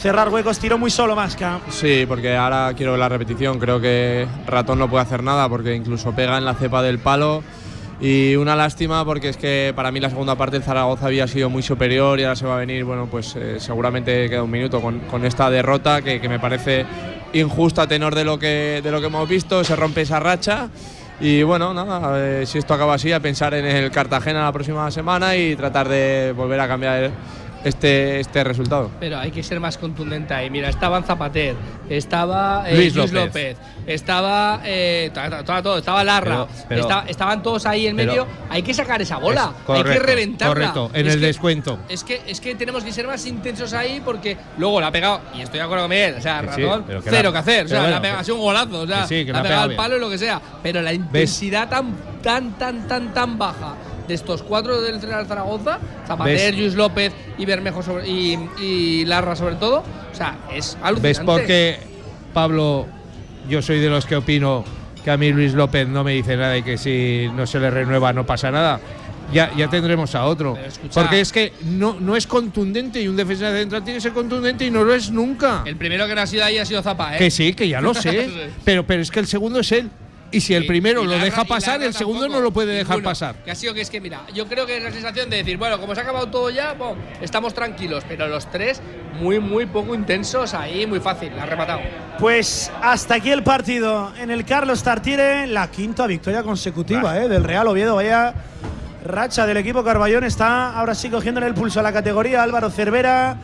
Cerrar 0.00 0.28
huecos. 0.30 0.58
Tiró 0.58 0.76
muy 0.76 0.90
solo 0.90 1.14
Masca. 1.14 1.60
Sí, 1.70 2.04
porque 2.08 2.36
ahora 2.36 2.72
quiero 2.76 2.92
ver 2.92 2.98
la 3.00 3.08
repetición. 3.08 3.60
Creo 3.60 3.80
que 3.80 4.26
Ratón 4.46 4.80
no 4.80 4.90
puede 4.90 5.04
hacer 5.04 5.22
nada 5.22 5.48
porque 5.48 5.74
incluso 5.76 6.12
pega 6.12 6.36
en 6.36 6.44
la 6.44 6.54
cepa 6.54 6.82
del 6.82 6.98
palo. 6.98 7.44
Y 8.00 8.34
una 8.36 8.56
lástima 8.56 9.04
porque 9.06 9.30
es 9.30 9.36
que 9.38 9.72
para 9.74 9.90
mí 9.92 10.00
la 10.00 10.10
segunda 10.10 10.34
parte 10.34 10.56
el 10.56 10.62
Zaragoza 10.62 11.06
había 11.06 11.26
sido 11.28 11.48
muy 11.48 11.62
superior 11.62 12.18
y 12.20 12.24
ahora 12.24 12.36
se 12.36 12.44
va 12.44 12.56
a 12.56 12.58
venir, 12.58 12.84
bueno, 12.84 13.06
pues 13.10 13.34
eh, 13.36 13.56
seguramente 13.58 14.28
queda 14.28 14.42
un 14.42 14.50
minuto 14.50 14.82
con, 14.82 14.98
con 15.00 15.24
esta 15.24 15.48
derrota 15.48 16.02
que, 16.02 16.20
que 16.20 16.28
me 16.28 16.38
parece 16.38 16.84
injusta 17.40 17.82
a 17.82 17.86
tenor 17.86 18.14
de 18.14 18.24
lo, 18.24 18.38
que, 18.38 18.80
de 18.82 18.90
lo 18.90 19.00
que 19.00 19.06
hemos 19.06 19.28
visto. 19.28 19.64
Se 19.64 19.76
rompe 19.76 20.02
esa 20.02 20.20
racha. 20.20 20.68
Y 21.20 21.42
bueno, 21.42 21.72
nada, 21.72 22.44
si 22.44 22.58
esto 22.58 22.74
acaba 22.74 22.94
así, 22.94 23.10
a 23.12 23.20
pensar 23.20 23.54
en 23.54 23.64
el 23.64 23.90
Cartagena 23.90 24.44
la 24.44 24.52
próxima 24.52 24.90
semana 24.90 25.34
y 25.34 25.56
tratar 25.56 25.88
de 25.88 26.34
volver 26.36 26.60
a 26.60 26.68
cambiar 26.68 27.10
este, 27.66 28.20
este 28.20 28.44
resultado. 28.44 28.90
Pero 29.00 29.18
hay 29.18 29.30
que 29.30 29.42
ser 29.42 29.60
más 29.60 29.76
contundente 29.78 30.32
ahí. 30.34 30.50
Mira, 30.50 30.68
estaba 30.68 31.02
Zapater, 31.02 31.54
estaba 31.90 32.68
eh, 32.68 32.74
Luis 32.76 32.94
Luis, 32.94 33.12
López. 33.12 33.56
López. 33.56 33.56
estaba 33.86 34.60
eh, 34.64 35.10
ta- 35.12 35.44
todo, 35.62 35.78
estaba 35.78 36.02
Larra, 36.04 36.46
Pero- 36.46 36.66
pero- 36.68 36.80
esta- 36.82 37.04
estaban 37.08 37.42
todos 37.42 37.66
ahí 37.66 37.86
en 37.86 37.96
pero- 37.96 38.10
medio. 38.12 38.26
Hay 38.50 38.62
que 38.62 38.74
sacar 38.74 39.00
esa 39.02 39.18
bola, 39.18 39.52
Es 39.58 39.64
correcto, 39.64 39.90
hay 39.90 39.98
que 39.98 40.02
reventarla. 40.04 40.54
correcto, 40.54 40.90
en 40.94 41.06
Es 41.06 41.14
el 41.14 41.20
que- 41.20 41.26
descuento. 41.26 41.78
Es 41.88 42.04
que, 42.04 42.22
es 42.26 42.40
que 42.40 42.54
tenemos 42.54 42.84
que 42.84 42.92
ser 42.92 43.06
más 43.06 43.24
intensos 43.26 43.72
ahí 43.72 44.00
porque 44.04 44.36
luego 44.58 44.80
la 44.80 44.88
ha 44.88 44.92
pegado, 44.92 45.20
y 45.34 45.42
estoy 45.42 45.58
de 45.58 45.64
acuerdo 45.64 45.84
con 45.84 45.90
Miguel, 45.90 46.14
o 46.18 46.20
sea, 46.20 46.40
Que 46.42 46.52
sí, 46.52 46.62
Ratón, 46.62 46.84
pero 46.86 47.02
que 47.02 47.10
cero 47.10 47.30
la- 47.30 47.32
que 47.32 47.38
hacer, 47.38 47.66
o 47.66 47.68
sea, 47.68 47.78
pero 47.78 47.82
la 47.82 47.82
bueno, 47.82 47.96
ha 47.96 48.02
pegado, 48.02 48.20
ha 48.20 48.24
sido 48.24 48.36
un 48.36 48.42
golazo, 48.42 48.80
o 48.80 48.86
sea, 48.86 49.06
sí, 49.06 49.24
la 49.24 49.32
la 49.32 49.38
ha 49.38 49.42
pegado 49.42 49.62
al 49.62 49.74
palo 49.76 49.96
y 49.96 50.00
lo 50.00 50.10
que 50.10 50.18
sea, 50.18 50.40
pero 50.62 50.82
la 50.82 50.92
intensidad 50.92 51.68
tan, 51.68 51.94
tan, 52.22 52.52
tan, 52.58 52.86
tan, 52.88 53.12
tan 53.14 53.38
baja 53.38 53.74
de 54.06 54.14
estos 54.14 54.42
cuatro 54.42 54.80
del 54.80 55.00
Real 55.00 55.26
Zaragoza, 55.26 55.78
Zapater. 56.06 56.54
Luis 56.56 56.74
López 56.74 57.12
y 57.38 57.44
Bermejo 57.44 57.82
sobre- 57.82 58.08
y, 58.08 58.38
y 58.60 59.04
Larra 59.04 59.34
sobre 59.36 59.56
todo, 59.56 59.78
o 60.12 60.14
sea, 60.16 60.36
es 60.54 60.76
alucinante. 60.82 61.08
¿Ves 61.08 61.20
por 61.20 61.44
qué 61.44 61.78
Pablo 62.32 62.86
yo 63.48 63.62
soy 63.62 63.78
de 63.80 63.88
los 63.88 64.06
que 64.06 64.16
opino 64.16 64.64
que 65.04 65.10
a 65.10 65.16
mí 65.16 65.30
Luis 65.32 65.54
López 65.54 65.86
no 65.88 66.02
me 66.04 66.12
dice 66.12 66.36
nada 66.36 66.56
y 66.56 66.62
que 66.62 66.76
si 66.78 67.28
no 67.34 67.46
se 67.46 67.60
le 67.60 67.70
renueva 67.70 68.12
no 68.12 68.26
pasa 68.26 68.50
nada. 68.50 68.80
Ya, 69.32 69.50
ya 69.56 69.68
tendremos 69.68 70.14
a 70.14 70.24
otro. 70.24 70.56
Porque 70.94 71.20
es 71.20 71.32
que 71.32 71.52
no, 71.64 71.96
no 71.98 72.14
es 72.14 72.28
contundente 72.28 73.02
y 73.02 73.08
un 73.08 73.16
defensa 73.16 73.50
central 73.52 73.82
tiene 73.82 73.96
que 73.98 74.00
ser 74.02 74.12
contundente 74.12 74.64
y 74.64 74.70
no 74.70 74.84
lo 74.84 74.94
es 74.94 75.10
nunca. 75.10 75.62
El 75.66 75.74
primero 75.76 76.06
que 76.06 76.14
no 76.14 76.20
ha 76.20 76.26
sido 76.28 76.44
ahí 76.44 76.58
ha 76.58 76.64
sido 76.64 76.80
Zapa, 76.80 77.16
¿eh? 77.16 77.18
Que 77.18 77.30
sí, 77.32 77.52
que 77.52 77.68
ya 77.68 77.80
lo 77.80 77.92
sé. 77.94 78.28
pero, 78.64 78.86
pero 78.86 79.02
es 79.02 79.10
que 79.10 79.18
el 79.18 79.26
segundo 79.26 79.58
es 79.60 79.72
él. 79.72 79.90
Y 80.32 80.40
si 80.40 80.54
el 80.54 80.64
Y- 80.64 80.66
primero 80.66 81.04
lo 81.04 81.18
deja 81.18 81.44
pasar, 81.44 81.82
el 81.82 81.94
segundo 81.94 82.22
tampoco. 82.22 82.38
no 82.38 82.44
lo 82.44 82.50
puede 82.52 82.74
dejar 82.74 82.96
Ninguno. 82.96 83.10
pasar. 83.10 83.36
Que 83.44 83.50
ha 83.52 83.54
sido 83.54 83.72
que 83.74 83.80
es 83.80 83.90
que, 83.90 84.00
mira, 84.00 84.22
yo 84.34 84.46
creo 84.48 84.66
que 84.66 84.76
es 84.78 84.82
la 84.82 84.90
sensación 84.90 85.30
de 85.30 85.36
decir, 85.38 85.56
bueno, 85.56 85.78
como 85.80 85.94
se 85.94 86.00
ha 86.00 86.02
acabado 86.02 86.26
todo 86.28 86.50
ya, 86.50 86.72
bueno, 86.72 86.96
estamos 87.20 87.54
tranquilos, 87.54 88.04
pero 88.08 88.26
los 88.26 88.50
tres 88.50 88.82
muy, 89.20 89.38
muy 89.38 89.66
poco 89.66 89.94
intensos 89.94 90.52
ahí, 90.52 90.84
muy 90.86 91.00
fácil, 91.00 91.34
la 91.36 91.44
ha 91.44 91.46
rematado. 91.46 91.80
Pues 92.18 92.70
hasta 92.82 93.14
aquí 93.14 93.30
el 93.30 93.42
partido 93.44 94.12
en 94.18 94.30
el 94.30 94.44
Carlos 94.44 94.82
Tartiere, 94.82 95.46
la 95.46 95.70
quinta 95.70 96.06
victoria 96.06 96.42
consecutiva 96.42 97.16
eh, 97.22 97.28
del 97.28 97.44
Real 97.44 97.68
Oviedo. 97.68 97.94
Vaya 97.94 98.34
racha 99.04 99.46
del 99.46 99.58
equipo 99.58 99.84
Carballón 99.84 100.24
está 100.24 100.76
ahora 100.76 100.94
sí 100.96 101.08
cogiéndole 101.08 101.46
el 101.46 101.54
pulso 101.54 101.78
a 101.78 101.82
la 101.84 101.92
categoría. 101.92 102.42
Álvaro 102.42 102.68
Cervera. 102.70 103.36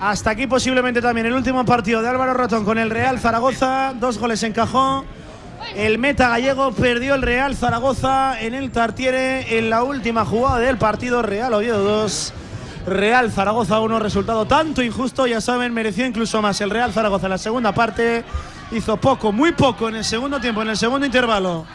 Hasta 0.00 0.30
aquí 0.30 0.46
posiblemente 0.46 1.02
también 1.02 1.26
el 1.26 1.34
último 1.34 1.64
partido 1.66 2.00
de 2.00 2.08
Álvaro 2.08 2.32
Rotón 2.32 2.64
con 2.64 2.78
el 2.78 2.88
Real 2.90 3.18
Zaragoza. 3.18 3.92
Dos 3.98 4.16
goles 4.18 4.42
encajó. 4.44 5.04
El 5.74 5.98
meta 5.98 6.28
gallego 6.28 6.72
perdió 6.72 7.14
el 7.14 7.22
Real 7.22 7.54
Zaragoza 7.56 8.40
en 8.40 8.54
el 8.54 8.70
Tartiere 8.70 9.58
en 9.58 9.70
la 9.70 9.82
última 9.82 10.24
jugada 10.24 10.58
del 10.58 10.78
partido 10.78 11.22
Real 11.22 11.52
Oviedo 11.54 11.82
2. 11.82 12.32
Real 12.86 13.30
Zaragoza 13.30 13.78
1, 13.80 13.98
resultado 13.98 14.46
tanto 14.46 14.82
injusto, 14.82 15.26
ya 15.26 15.40
saben, 15.40 15.72
mereció 15.72 16.06
incluso 16.06 16.40
más 16.42 16.60
el 16.60 16.70
Real 16.70 16.92
Zaragoza 16.92 17.26
en 17.26 17.30
la 17.30 17.38
segunda 17.38 17.72
parte. 17.72 18.24
Hizo 18.72 18.96
poco, 18.96 19.32
muy 19.32 19.52
poco 19.52 19.88
en 19.88 19.96
el 19.96 20.04
segundo 20.04 20.40
tiempo, 20.40 20.62
en 20.62 20.70
el 20.70 20.76
segundo 20.76 21.06
intervalo. 21.06 21.66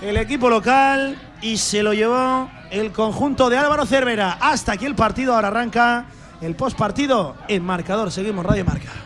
El 0.00 0.16
equipo 0.16 0.48
local 0.48 1.18
y 1.42 1.56
se 1.56 1.82
lo 1.82 1.94
llevó 1.94 2.50
el 2.70 2.92
conjunto 2.92 3.50
de 3.50 3.58
Álvaro 3.58 3.86
Cervera. 3.86 4.38
Hasta 4.40 4.72
aquí 4.72 4.86
el 4.86 4.94
partido, 4.94 5.34
ahora 5.34 5.48
arranca 5.48 6.06
el 6.40 6.54
postpartido 6.54 7.36
en 7.48 7.64
marcador. 7.64 8.10
Seguimos 8.12 8.44
Radio 8.44 8.64
Marca. 8.64 9.05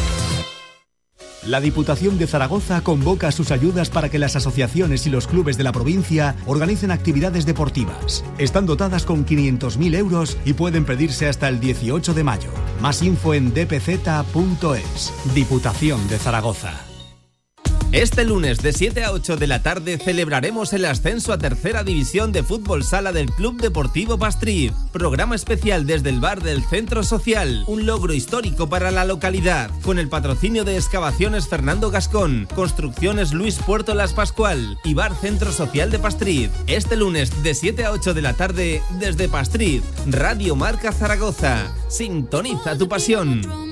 La 1.45 1.59
Diputación 1.59 2.19
de 2.19 2.27
Zaragoza 2.27 2.81
convoca 2.81 3.31
sus 3.31 3.49
ayudas 3.49 3.89
para 3.89 4.09
que 4.09 4.19
las 4.19 4.35
asociaciones 4.35 5.07
y 5.07 5.09
los 5.09 5.25
clubes 5.25 5.57
de 5.57 5.63
la 5.63 5.71
provincia 5.71 6.35
organicen 6.45 6.91
actividades 6.91 7.47
deportivas. 7.47 8.23
Están 8.37 8.67
dotadas 8.67 9.05
con 9.05 9.25
500.000 9.25 9.95
euros 9.95 10.37
y 10.45 10.53
pueden 10.53 10.85
pedirse 10.85 11.27
hasta 11.27 11.49
el 11.49 11.59
18 11.59 12.13
de 12.13 12.23
mayo. 12.23 12.51
Más 12.79 13.01
info 13.01 13.33
en 13.33 13.53
dpz.es. 13.55 15.13
Diputación 15.33 16.07
de 16.09 16.19
Zaragoza. 16.19 16.90
Este 17.91 18.23
lunes 18.23 18.59
de 18.59 18.71
7 18.71 19.03
a 19.03 19.11
8 19.11 19.35
de 19.35 19.47
la 19.47 19.63
tarde 19.63 19.97
celebraremos 19.97 20.71
el 20.71 20.85
ascenso 20.85 21.33
a 21.33 21.37
tercera 21.37 21.83
división 21.83 22.31
de 22.31 22.41
fútbol 22.41 22.85
sala 22.85 23.11
del 23.11 23.29
Club 23.29 23.59
Deportivo 23.59 24.17
Pastriz. 24.17 24.71
Programa 24.93 25.35
especial 25.35 25.85
desde 25.85 26.07
el 26.07 26.21
bar 26.21 26.41
del 26.41 26.63
Centro 26.63 27.03
Social, 27.03 27.65
un 27.67 27.85
logro 27.85 28.13
histórico 28.13 28.69
para 28.69 28.91
la 28.91 29.03
localidad, 29.03 29.69
con 29.83 29.99
el 29.99 30.07
patrocinio 30.07 30.63
de 30.63 30.77
Excavaciones 30.77 31.49
Fernando 31.49 31.91
Gascón, 31.91 32.47
Construcciones 32.55 33.33
Luis 33.33 33.57
Puerto 33.57 33.93
Las 33.93 34.13
Pascual 34.13 34.77
y 34.85 34.93
Bar 34.93 35.13
Centro 35.13 35.51
Social 35.51 35.91
de 35.91 35.99
Pastriz. 35.99 36.49
Este 36.67 36.95
lunes 36.95 37.43
de 37.43 37.53
7 37.53 37.83
a 37.83 37.91
8 37.91 38.13
de 38.13 38.21
la 38.21 38.35
tarde 38.35 38.81
desde 39.01 39.27
Pastriz, 39.27 39.83
Radio 40.07 40.55
Marca 40.55 40.93
Zaragoza. 40.93 41.73
Sintoniza 41.89 42.77
tu 42.77 42.87
pasión. 42.87 43.70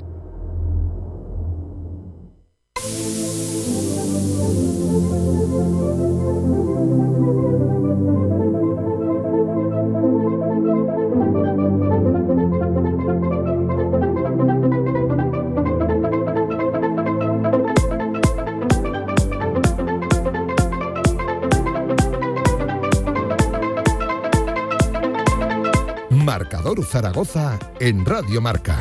Zaragoza 26.89 27.59
en 27.79 28.03
Radio 28.03 28.41
Marca. 28.41 28.75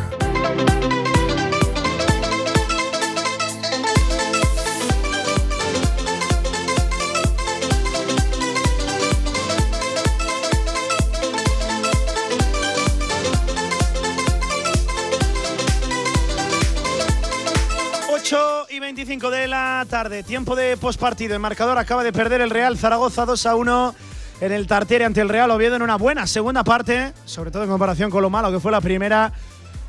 Ocho 18.10 18.66
y 18.70 18.78
25 18.78 19.30
de 19.30 19.48
la 19.48 19.84
tarde, 19.90 20.22
tiempo 20.22 20.56
de 20.56 20.78
pospartido. 20.78 21.34
El 21.34 21.40
marcador 21.40 21.76
acaba 21.76 22.02
de 22.02 22.14
perder 22.14 22.40
el 22.40 22.48
Real 22.48 22.78
Zaragoza 22.78 23.26
2 23.26 23.44
a 23.44 23.54
1 23.54 24.07
en 24.40 24.52
el 24.52 24.66
Tartiere 24.66 25.04
ante 25.04 25.20
el 25.20 25.28
Real 25.28 25.50
Oviedo 25.50 25.76
en 25.76 25.82
una 25.82 25.96
buena 25.96 26.26
segunda 26.26 26.62
parte, 26.62 27.12
sobre 27.24 27.50
todo 27.50 27.64
en 27.64 27.70
comparación 27.70 28.10
con 28.10 28.22
lo 28.22 28.30
malo 28.30 28.52
que 28.52 28.60
fue 28.60 28.70
la 28.70 28.80
primera 28.80 29.32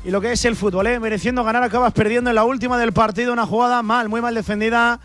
y 0.04 0.10
lo 0.10 0.20
que 0.20 0.32
es 0.32 0.44
el 0.44 0.56
fútbol. 0.56 0.86
¿eh? 0.88 0.98
Mereciendo 0.98 1.44
ganar, 1.44 1.62
acabas 1.62 1.92
perdiendo 1.92 2.30
en 2.30 2.36
la 2.36 2.44
última 2.44 2.78
del 2.78 2.92
partido 2.92 3.32
una 3.32 3.46
jugada 3.46 3.82
mal, 3.82 4.08
muy 4.08 4.20
mal 4.20 4.34
defendida 4.34 5.00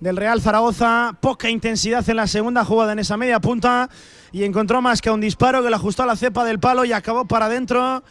del 0.00 0.16
Real 0.16 0.40
Zaragoza. 0.40 1.16
Poca 1.20 1.50
intensidad 1.50 2.08
en 2.08 2.16
la 2.16 2.26
segunda 2.26 2.64
jugada 2.64 2.92
en 2.92 3.00
esa 3.00 3.16
media 3.16 3.40
punta 3.40 3.88
y 4.30 4.44
encontró 4.44 4.80
más 4.80 5.00
que 5.00 5.10
un 5.10 5.20
disparo 5.20 5.62
que 5.62 5.68
le 5.68 5.76
ajustó 5.76 6.04
a 6.04 6.06
la 6.06 6.16
cepa 6.16 6.44
del 6.44 6.60
palo 6.60 6.84
y 6.84 6.92
acabó 6.92 7.24
para 7.24 7.46
adentro. 7.46 8.02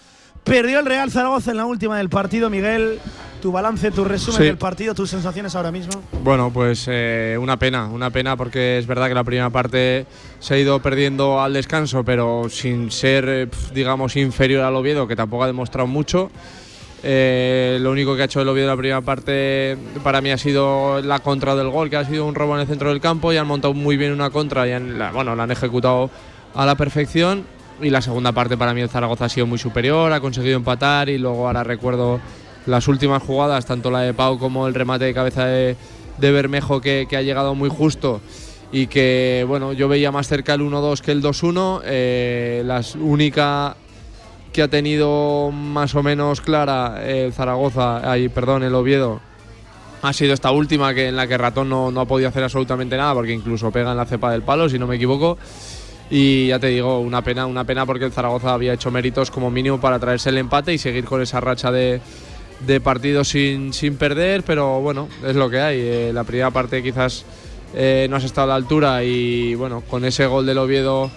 Perdió 0.44 0.80
el 0.80 0.86
Real 0.86 1.12
Zaragoza 1.12 1.52
en 1.52 1.58
la 1.58 1.66
última 1.66 1.98
del 1.98 2.10
partido, 2.10 2.50
Miguel. 2.50 3.00
Tu 3.42 3.52
balance, 3.52 3.90
tu 3.90 4.04
resumen 4.06 4.38
Sí. 4.38 4.44
del 4.44 4.58
partido, 4.58 4.94
tus 4.94 5.10
sensaciones 5.10 5.56
ahora 5.56 5.72
mismo. 5.72 5.94
Bueno, 6.24 6.52
pues 6.54 6.86
eh, 6.88 7.36
una 7.42 7.58
pena, 7.58 7.88
una 7.88 8.12
pena 8.12 8.38
porque 8.38 8.78
es 8.78 8.86
verdad 8.86 9.08
que 9.08 9.16
la 9.16 9.24
primera 9.24 9.50
parte 9.50 10.06
se 10.40 10.54
ha 10.54 10.58
ido 10.60 10.80
perdiendo 10.80 11.42
al 11.42 11.54
descanso, 11.54 12.04
pero 12.04 12.50
sin 12.50 12.92
ser, 12.92 13.26
eh, 13.28 13.48
digamos, 13.74 14.16
inferior 14.16 14.64
al 14.64 14.76
Oviedo, 14.76 15.08
que 15.08 15.16
tampoco 15.16 15.44
ha 15.44 15.48
demostrado 15.48 15.88
mucho. 15.88 16.30
Eh, 17.04 17.80
lo 17.82 17.90
único 17.92 18.16
que 18.16 18.22
ha 18.22 18.26
hecho 18.26 18.42
el 18.42 18.48
Oviedo 18.50 18.68
en 18.68 18.76
la 18.76 18.78
primera 18.78 19.02
parte 19.02 19.76
para 20.04 20.22
mí 20.22 20.30
ha 20.30 20.38
sido 20.38 21.02
la 21.02 21.18
contra 21.20 21.56
del 21.56 21.70
gol, 21.70 21.90
que 21.90 21.98
ha 21.98 22.06
sido 22.06 22.28
un 22.28 22.36
robo 22.36 22.54
en 22.54 22.62
el 22.62 22.68
centro 22.68 22.90
del 22.90 23.02
campo 23.02 23.34
y 23.34 23.38
han 23.38 23.48
montado 23.48 23.74
muy 23.74 23.98
bien 23.98 24.12
una 24.12 24.30
contra 24.30 24.68
y 24.68 24.72
han, 24.72 25.00
la, 25.00 25.12
bueno, 25.12 25.36
la 25.36 25.44
han 25.44 25.52
ejecutado 25.52 26.12
a 26.54 26.64
la 26.68 26.76
perfección. 26.76 27.44
Y 27.82 27.90
la 27.90 28.02
segunda 28.02 28.32
parte 28.32 28.58
para 28.58 28.74
mí 28.74 28.82
el 28.82 28.90
Zaragoza 28.90 29.26
ha 29.26 29.30
sido 29.30 29.48
muy 29.48 29.58
superior, 29.58 30.12
ha 30.14 30.20
conseguido 30.20 30.58
empatar 30.58 31.10
y 31.10 31.18
luego 31.18 31.48
ahora 31.48 31.64
recuerdo 31.64 32.20
las 32.66 32.88
últimas 32.88 33.24
jugadas, 33.24 33.66
tanto 33.66 33.90
la 33.90 34.02
de 34.02 34.14
Pau 34.14 34.38
como 34.38 34.68
el 34.68 34.74
remate 34.74 35.06
de 35.06 35.14
cabeza 35.14 35.46
de, 35.46 35.76
de 36.18 36.32
Bermejo 36.32 36.80
que, 36.80 37.08
que 37.10 37.18
ha 37.18 37.22
llegado 37.22 37.56
muy 37.56 37.70
justo 37.70 38.22
y 38.72 38.88
que 38.88 39.44
bueno 39.48 39.74
yo 39.74 39.88
veía 39.88 40.12
más 40.12 40.28
cerca 40.28 40.54
el 40.54 40.62
1-2 40.62 41.02
que 41.02 41.12
el 41.12 41.22
2-1. 41.22 41.82
Eh, 41.86 42.64
la 42.66 42.82
única 43.00 43.76
que 44.54 44.62
ha 44.62 44.68
tenido 44.68 45.52
más 45.52 45.96
o 45.96 46.04
menos 46.04 46.42
clara 46.42 47.02
el 47.06 47.34
Zaragoza, 47.34 48.10
ay, 48.10 48.30
perdón, 48.30 48.64
el 48.64 48.76
Oviedo, 48.76 49.22
ha 50.02 50.14
sido 50.14 50.34
esta 50.34 50.52
última 50.52 50.94
que 50.94 51.08
en 51.08 51.16
la 51.16 51.28
que 51.28 51.38
Ratón 51.38 51.70
no, 51.70 51.92
no 51.92 52.02
ha 52.02 52.06
podido 52.06 52.30
hacer 52.30 52.44
absolutamente 52.44 52.98
nada 52.98 53.14
porque 53.14 53.34
incluso 53.34 53.72
pega 53.72 53.92
en 53.92 53.98
la 53.98 54.06
cepa 54.06 54.32
del 54.32 54.42
palo, 54.42 54.68
si 54.68 54.78
no 54.78 54.88
me 54.88 54.96
equivoco. 54.96 55.38
Y 56.14 56.48
ya 56.48 56.60
te 56.60 56.68
digo, 56.68 57.00
una 57.00 57.22
pena, 57.24 57.46
una 57.46 57.64
pena 57.64 57.86
porque 57.86 58.04
el 58.06 58.12
Zaragoza 58.12 58.54
había 58.54 58.74
hecho 58.74 58.92
méritos 58.92 59.32
como 59.32 59.50
mínimo 59.50 59.80
para 59.80 59.98
traerse 59.98 60.30
el 60.30 60.38
empate 60.38 60.74
y 60.74 60.78
seguir 60.78 61.06
con 61.06 61.22
esa 61.22 61.40
racha 61.40 61.72
de, 61.72 62.02
de 62.68 62.82
partidos 62.82 63.30
sin, 63.30 63.72
sin 63.72 63.96
perder, 63.96 64.44
pero 64.44 64.82
bueno, 64.82 65.08
es 65.26 65.36
lo 65.38 65.50
que 65.50 65.62
hay. 65.62 65.80
Eh, 65.80 66.12
la 66.14 66.26
primera 66.26 66.52
parte 66.52 66.84
quizás 66.84 67.24
eh, 67.74 68.08
no 68.10 68.18
has 68.18 68.26
estado 68.26 68.46
a 68.46 68.50
la 68.50 68.56
altura 68.56 69.04
y 69.06 69.56
bueno, 69.56 69.82
con 69.90 70.04
ese 70.04 70.26
gol 70.26 70.46
del 70.46 70.58
Oviedo 70.58 71.10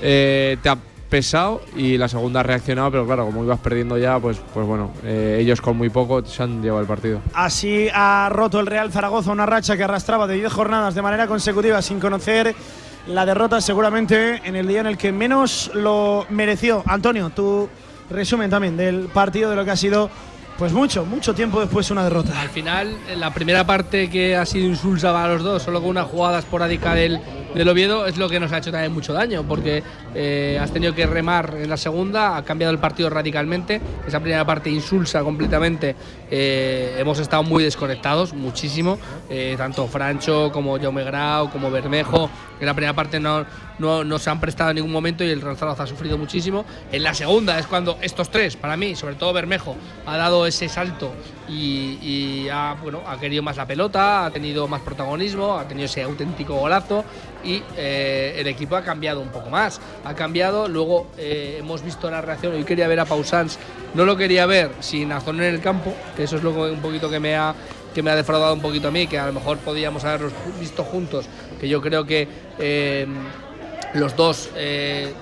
eh, 0.00 0.56
te, 0.62 0.70
ap- 0.70 0.78
pesado 1.10 1.60
y 1.76 1.98
la 1.98 2.08
segunda 2.08 2.40
ha 2.40 2.42
reaccionado, 2.42 2.90
pero 2.90 3.04
claro, 3.06 3.26
como 3.26 3.44
ibas 3.44 3.58
perdiendo 3.60 3.98
ya, 3.98 4.18
pues, 4.18 4.38
pues 4.54 4.66
bueno, 4.66 4.92
ellos 5.06 5.60
con 5.60 5.76
muy 5.76 5.88
poco 5.90 6.24
se 6.24 6.42
han 6.42 6.62
llevado 6.62 6.80
el 6.82 6.86
partido. 6.86 7.20
Así 7.34 7.88
ha 7.94 8.28
roto 8.32 8.60
el 8.60 8.66
Real 8.66 8.90
Zaragoza 8.92 9.30
una 9.30 9.44
racha 9.46 9.76
que 9.76 9.84
arrastraba 9.84 10.26
de 10.26 10.34
10 10.36 10.50
jornadas 10.52 10.94
de 10.94 11.02
manera 11.02 11.26
consecutiva 11.26 11.80
sin 11.82 11.98
conocer 12.00 12.54
la 13.08 13.24
derrota 13.24 13.60
seguramente 13.60 14.40
en 14.44 14.54
el 14.54 14.68
día 14.68 14.80
en 14.80 14.86
el 14.86 14.98
que 14.98 15.12
menos 15.12 15.70
lo 15.74 16.26
mereció. 16.28 16.82
Antonio, 16.86 17.30
tu 17.30 17.68
resumen 18.10 18.50
también 18.50 18.76
del 18.76 19.06
partido 19.06 19.50
de 19.50 19.56
lo 19.56 19.64
que 19.64 19.70
ha 19.70 19.76
sido 19.76 20.10
pues 20.58 20.72
mucho, 20.72 21.04
mucho 21.04 21.34
tiempo 21.34 21.60
después 21.60 21.90
una 21.90 22.02
derrota. 22.02 22.38
Al 22.40 22.48
final, 22.48 22.98
la 23.16 23.32
primera 23.32 23.64
parte 23.64 24.10
que 24.10 24.36
ha 24.36 24.44
sido 24.44 24.66
insulsa 24.66 25.12
para 25.12 25.34
los 25.34 25.42
dos, 25.44 25.62
solo 25.62 25.80
con 25.80 25.90
una 25.90 26.02
jugada 26.02 26.40
esporádica 26.40 26.94
del, 26.94 27.20
del 27.54 27.68
Oviedo, 27.68 28.06
es 28.06 28.16
lo 28.16 28.28
que 28.28 28.38
nos 28.40 28.52
ha 28.52 28.58
hecho 28.58 28.70
también 28.70 28.92
mucho 28.92 29.12
daño, 29.12 29.44
porque 29.46 29.82
eh, 30.14 30.58
has 30.60 30.70
tenido 30.70 30.94
que 30.94 31.06
remar 31.06 31.54
en 31.58 31.68
la 31.68 31.76
segunda, 31.76 32.36
ha 32.36 32.44
cambiado 32.44 32.72
el 32.72 32.78
partido 32.78 33.10
radicalmente. 33.10 33.80
Esa 34.06 34.20
primera 34.20 34.44
parte 34.44 34.70
insulsa 34.70 35.22
completamente. 35.22 35.96
Eh, 36.30 36.96
hemos 36.98 37.18
estado 37.18 37.42
muy 37.42 37.64
desconectados, 37.64 38.32
muchísimo. 38.32 38.98
Eh, 39.30 39.54
tanto 39.56 39.86
Francho 39.86 40.50
como 40.52 40.78
Jaume 40.78 41.04
Grau, 41.04 41.50
como 41.50 41.70
Bermejo. 41.70 42.30
En 42.60 42.66
la 42.66 42.74
primera 42.74 42.92
parte 42.92 43.20
no, 43.20 43.46
no, 43.78 44.18
se 44.18 44.30
han 44.30 44.40
prestado 44.40 44.70
en 44.70 44.76
ningún 44.76 44.92
momento 44.92 45.24
y 45.24 45.30
el 45.30 45.40
Real 45.40 45.56
Zaragoza 45.56 45.84
ha 45.84 45.86
sufrido 45.86 46.18
muchísimo. 46.18 46.64
En 46.92 47.02
la 47.02 47.14
segunda 47.14 47.58
es 47.58 47.66
cuando 47.66 47.98
estos 48.02 48.30
tres, 48.30 48.56
para 48.56 48.76
mí, 48.76 48.96
sobre 48.96 49.14
todo 49.14 49.32
Bermejo, 49.32 49.76
ha 50.06 50.16
dado 50.16 50.46
ese 50.46 50.68
salto 50.68 51.12
y, 51.48 52.48
ha, 52.50 52.76
bueno, 52.82 53.02
ha 53.06 53.18
querido 53.18 53.42
más 53.42 53.56
la 53.56 53.66
pelota, 53.66 54.26
ha 54.26 54.30
tenido 54.30 54.68
más 54.68 54.82
protagonismo, 54.82 55.58
ha 55.58 55.66
tenido 55.66 55.86
ese 55.86 56.02
auténtico 56.02 56.54
golazo 56.54 57.04
y 57.44 57.62
el 57.76 58.46
equipo 58.46 58.76
ha 58.76 58.82
cambiado 58.82 59.20
un 59.20 59.28
poco 59.28 59.48
más 59.48 59.80
ha 60.04 60.14
cambiado. 60.14 60.68
Luego 60.68 61.08
eh, 61.16 61.56
hemos 61.58 61.82
visto 61.82 62.10
la 62.10 62.20
reacción. 62.20 62.54
Hoy 62.54 62.64
quería 62.64 62.88
ver 62.88 63.00
a 63.00 63.04
Pausans, 63.04 63.58
no 63.94 64.04
lo 64.04 64.16
quería 64.16 64.46
ver 64.46 64.70
sin 64.80 65.12
Azón 65.12 65.36
en 65.36 65.54
el 65.54 65.60
campo, 65.60 65.94
que 66.16 66.24
eso 66.24 66.36
es 66.36 66.42
lo 66.42 66.50
un 66.50 66.80
poquito 66.80 67.10
que 67.10 67.20
me 67.20 67.36
ha 67.36 67.54
que 67.94 68.02
me 68.02 68.10
ha 68.10 68.16
defraudado 68.16 68.52
un 68.52 68.60
poquito 68.60 68.88
a 68.88 68.90
mí, 68.90 69.06
que 69.06 69.18
a 69.18 69.26
lo 69.26 69.32
mejor 69.32 69.58
podíamos 69.58 70.04
haberlos 70.04 70.32
visto 70.60 70.84
juntos, 70.84 71.26
que 71.58 71.68
yo 71.68 71.80
creo 71.80 72.04
que 72.04 72.28
eh, 72.58 73.06
los 73.94 74.14
dos 74.14 74.50
eh, 74.54 75.12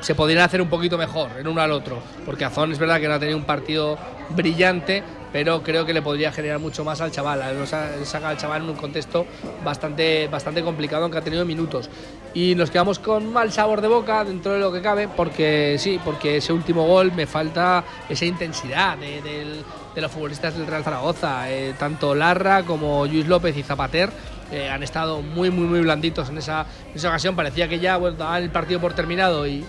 se 0.00 0.14
podrían 0.14 0.42
hacer 0.42 0.62
un 0.62 0.68
poquito 0.68 0.96
mejor 0.96 1.30
en 1.38 1.48
uno 1.48 1.60
al 1.60 1.72
otro, 1.72 1.98
porque 2.24 2.44
Azón 2.44 2.72
es 2.72 2.78
verdad 2.78 3.00
que 3.00 3.08
no 3.08 3.14
ha 3.14 3.18
tenido 3.18 3.36
un 3.36 3.44
partido 3.44 3.98
brillante, 4.30 5.02
pero 5.32 5.62
creo 5.62 5.86
que 5.86 5.94
le 5.94 6.02
podría 6.02 6.30
generar 6.30 6.58
mucho 6.58 6.84
más 6.84 7.00
al 7.00 7.10
chaval. 7.10 7.66
Saca 7.66 8.28
al 8.28 8.36
chaval 8.36 8.62
en 8.62 8.70
un 8.70 8.76
contexto 8.76 9.26
bastante, 9.64 10.28
bastante 10.28 10.62
complicado, 10.62 11.04
aunque 11.04 11.18
ha 11.18 11.22
tenido 11.22 11.44
minutos. 11.44 11.88
Y 12.34 12.54
nos 12.54 12.70
quedamos 12.70 12.98
con 12.98 13.32
mal 13.32 13.50
sabor 13.52 13.80
de 13.80 13.88
boca 13.88 14.24
dentro 14.24 14.52
de 14.52 14.60
lo 14.60 14.72
que 14.72 14.82
cabe, 14.82 15.08
porque 15.08 15.76
sí, 15.78 15.98
porque 16.04 16.36
ese 16.36 16.52
último 16.52 16.86
gol 16.86 17.12
me 17.12 17.26
falta 17.26 17.84
esa 18.08 18.24
intensidad 18.24 18.98
de, 18.98 19.62
los 19.96 20.10
futbolistas 20.10 20.56
del 20.56 20.66
Real 20.66 20.84
Zaragoza. 20.84 21.50
Eh, 21.50 21.74
tanto 21.78 22.14
Larra 22.14 22.62
como 22.62 23.06
Luis 23.06 23.26
López 23.26 23.56
y 23.56 23.62
Zapater 23.62 24.10
eh, 24.50 24.68
han 24.68 24.82
estado 24.82 25.22
muy, 25.22 25.50
muy, 25.50 25.66
muy 25.66 25.80
blanditos 25.80 26.28
en 26.28 26.38
esa, 26.38 26.66
ocasión. 26.94 27.36
Parecía 27.36 27.68
que 27.68 27.80
ya 27.80 27.96
bueno, 27.96 28.16
daban 28.16 28.42
el 28.42 28.50
partido 28.50 28.80
por 28.80 28.92
terminado 28.94 29.46
y 29.46 29.64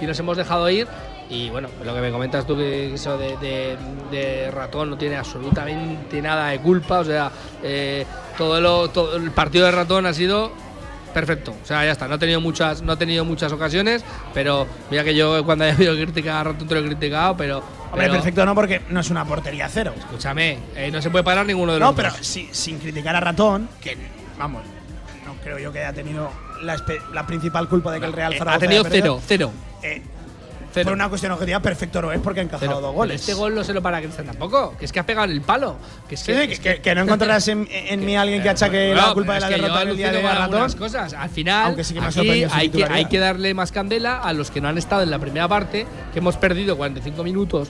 nos 0.00 0.18
hemos 0.18 0.36
dejado 0.36 0.68
ir 0.68 0.86
y 1.30 1.50
bueno, 1.50 1.68
lo 1.84 1.94
que 1.94 2.00
me 2.00 2.10
comentas 2.10 2.46
tú, 2.46 2.56
que 2.56 2.94
eso 2.94 3.16
de, 3.18 4.50
ratón 4.52 4.90
no 4.90 4.98
tiene 4.98 5.16
absolutamente 5.16 6.20
nada 6.20 6.48
de 6.48 6.58
culpa. 6.60 7.00
O 7.00 7.04
sea, 7.04 7.30
eh, 7.62 8.04
todo, 8.36 8.88
todo 8.90 9.16
el 9.16 9.30
partido 9.30 9.66
de 9.66 9.72
ratón 9.72 10.06
ha 10.06 10.12
sido 10.12 10.52
perfecto. 11.14 11.54
O 11.62 11.66
sea, 11.66 11.84
ya 11.84 11.92
está. 11.92 12.08
No 12.08 12.16
ha 12.16 12.18
tenido 12.18 12.40
muchas, 12.40 12.82
no 12.82 12.92
ha 12.92 12.96
tenido 12.96 13.24
muchas 13.24 13.52
ocasiones, 13.52 14.04
pero 14.34 14.66
mira 14.90 15.04
que 15.04 15.14
yo 15.14 15.44
cuando 15.44 15.64
haya 15.64 15.74
habido 15.74 15.94
criticar 15.94 16.36
a 16.36 16.44
ratón 16.52 16.68
te 16.68 16.74
lo 16.74 16.80
he 16.80 16.84
criticado, 16.86 17.36
pero. 17.36 17.62
Hombre, 17.90 18.10
perfecto 18.10 18.44
no, 18.44 18.54
porque 18.54 18.82
no 18.90 19.00
es 19.00 19.10
una 19.10 19.24
portería 19.24 19.68
cero. 19.68 19.94
Escúchame, 19.96 20.58
eh, 20.74 20.90
no 20.90 21.00
se 21.00 21.10
puede 21.10 21.24
parar 21.24 21.46
ninguno 21.46 21.72
de 21.72 21.78
los 21.78 21.88
No, 21.88 21.94
pero 21.94 22.10
sin 22.20 22.78
criticar 22.78 23.14
a 23.14 23.20
ratón, 23.20 23.68
que 23.80 23.96
vamos, 24.36 24.62
no 25.24 25.34
creo 25.42 25.58
yo 25.60 25.72
que 25.72 25.78
haya 25.78 25.92
tenido 25.92 26.28
la, 26.62 27.26
principal 27.26 27.68
culpa 27.68 27.92
de 27.92 28.00
que 28.00 28.06
el 28.06 28.12
Real 28.12 28.32
eh, 28.34 28.38
Zaragoza. 28.38 28.56
ha 28.56 28.68
tenido 28.68 28.84
cero, 28.90 29.20
cero. 29.24 29.52
Por 30.82 30.92
una 30.92 31.08
cuestión 31.08 31.32
objetiva, 31.32 31.60
perfecto 31.60 32.02
no 32.02 32.12
es 32.12 32.20
porque 32.20 32.40
ha 32.40 32.42
encajado 32.42 32.80
dos 32.80 32.94
goles. 32.94 33.20
Este 33.20 33.34
gol 33.34 33.54
no 33.54 33.62
se 33.62 33.72
lo 33.72 33.82
para 33.82 34.00
Cristian 34.00 34.26
tampoco, 34.26 34.76
que 34.78 34.84
es 34.86 34.92
que 34.92 35.00
ha 35.00 35.06
pegado 35.06 35.30
el 35.30 35.40
palo. 35.42 35.76
Que, 36.08 36.14
es 36.16 36.60
que, 36.60 36.94
no 36.94 37.02
encontrarás 37.02 37.46
en, 37.48 37.66
mí 38.04 38.16
alguien 38.16 38.42
que 38.42 38.48
achaque 38.48 38.94
la 38.94 39.12
culpa 39.12 39.34
de 39.34 39.40
la 39.40 39.48
derrota 39.50 39.84
día 39.84 40.12
de 40.12 40.76
cosas. 40.76 41.12
Al 41.14 41.30
final, 41.30 41.76
hay, 42.52 42.68
que, 42.70 42.84
hay 42.84 43.04
que 43.06 43.18
darle 43.18 43.54
más 43.54 43.72
candela 43.72 44.18
a 44.18 44.32
los 44.32 44.50
que 44.50 44.60
no 44.60 44.68
han 44.68 44.78
estado 44.78 45.02
en 45.02 45.10
la 45.10 45.18
primera 45.18 45.48
parte, 45.48 45.86
que 46.12 46.18
hemos 46.18 46.36
perdido 46.36 46.76
45 46.76 47.22
minutos 47.22 47.68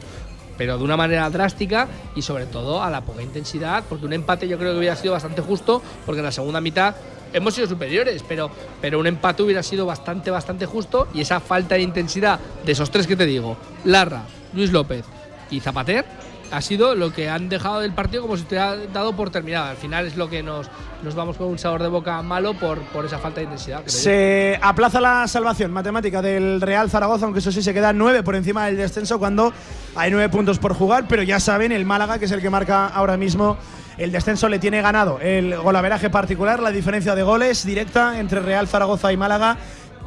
pero 0.56 0.78
de 0.78 0.84
una 0.84 0.96
manera 0.96 1.28
drástica 1.30 1.88
y 2.14 2.22
sobre 2.22 2.46
todo 2.46 2.82
a 2.82 2.90
la 2.90 3.00
poca 3.00 3.22
intensidad, 3.22 3.84
porque 3.88 4.06
un 4.06 4.12
empate 4.12 4.48
yo 4.48 4.58
creo 4.58 4.72
que 4.72 4.78
hubiera 4.78 4.96
sido 4.96 5.12
bastante 5.12 5.42
justo, 5.42 5.82
porque 6.06 6.20
en 6.20 6.26
la 6.26 6.32
segunda 6.32 6.60
mitad 6.60 6.94
hemos 7.34 7.54
sido 7.54 7.66
superiores, 7.66 8.24
pero, 8.26 8.50
pero 8.80 8.98
un 8.98 9.06
empate 9.06 9.42
hubiera 9.42 9.62
sido 9.62 9.84
bastante, 9.84 10.30
bastante 10.30 10.64
justo 10.64 11.08
y 11.12 11.20
esa 11.20 11.40
falta 11.40 11.74
de 11.74 11.82
intensidad 11.82 12.40
de 12.64 12.72
esos 12.72 12.90
tres 12.90 13.06
que 13.06 13.16
te 13.16 13.26
digo, 13.26 13.58
Larra, 13.84 14.22
Luis 14.54 14.72
López 14.72 15.04
y 15.50 15.60
Zapater, 15.60 16.06
ha 16.50 16.60
sido 16.60 16.94
lo 16.94 17.12
que 17.12 17.28
han 17.28 17.48
dejado 17.48 17.80
del 17.80 17.92
partido 17.92 18.22
como 18.22 18.36
si 18.36 18.44
te 18.44 18.58
ha 18.58 18.76
dado 18.76 19.16
por 19.16 19.30
terminado. 19.30 19.70
Al 19.70 19.76
final 19.76 20.06
es 20.06 20.16
lo 20.16 20.30
que 20.30 20.42
nos, 20.42 20.70
nos 21.02 21.14
vamos 21.16 21.36
con 21.36 21.48
un 21.48 21.58
sabor 21.58 21.82
de 21.82 21.88
boca 21.88 22.22
malo 22.22 22.54
por, 22.54 22.80
por 22.82 23.04
esa 23.04 23.18
falta 23.18 23.40
de 23.40 23.44
intensidad. 23.44 23.84
Se 23.86 24.58
aplaza 24.62 25.00
la 25.00 25.26
salvación 25.26 25.72
matemática 25.72 26.22
del 26.22 26.60
Real 26.60 26.88
Zaragoza, 26.90 27.24
aunque 27.24 27.40
eso 27.40 27.50
sí 27.50 27.62
se 27.62 27.74
queda 27.74 27.92
nueve 27.92 28.22
por 28.22 28.36
encima 28.36 28.66
del 28.66 28.76
descenso 28.76 29.18
cuando 29.18 29.52
hay 29.96 30.12
nueve 30.12 30.28
puntos 30.28 30.60
por 30.60 30.74
jugar, 30.74 31.06
pero 31.08 31.24
ya 31.24 31.40
saben, 31.40 31.72
el 31.72 31.84
Málaga, 31.84 32.18
que 32.18 32.26
es 32.26 32.30
el 32.30 32.40
que 32.40 32.50
marca 32.50 32.86
ahora 32.86 33.16
mismo 33.16 33.56
el 33.98 34.12
descenso 34.12 34.48
le 34.48 34.58
tiene 34.58 34.82
ganado 34.82 35.18
el 35.20 35.56
golaveraje 35.56 36.10
particular, 36.10 36.60
la 36.60 36.70
diferencia 36.70 37.14
de 37.14 37.22
goles 37.22 37.64
directa 37.64 38.18
entre 38.18 38.40
Real 38.40 38.68
Zaragoza 38.68 39.12
y 39.12 39.16
Málaga. 39.16 39.56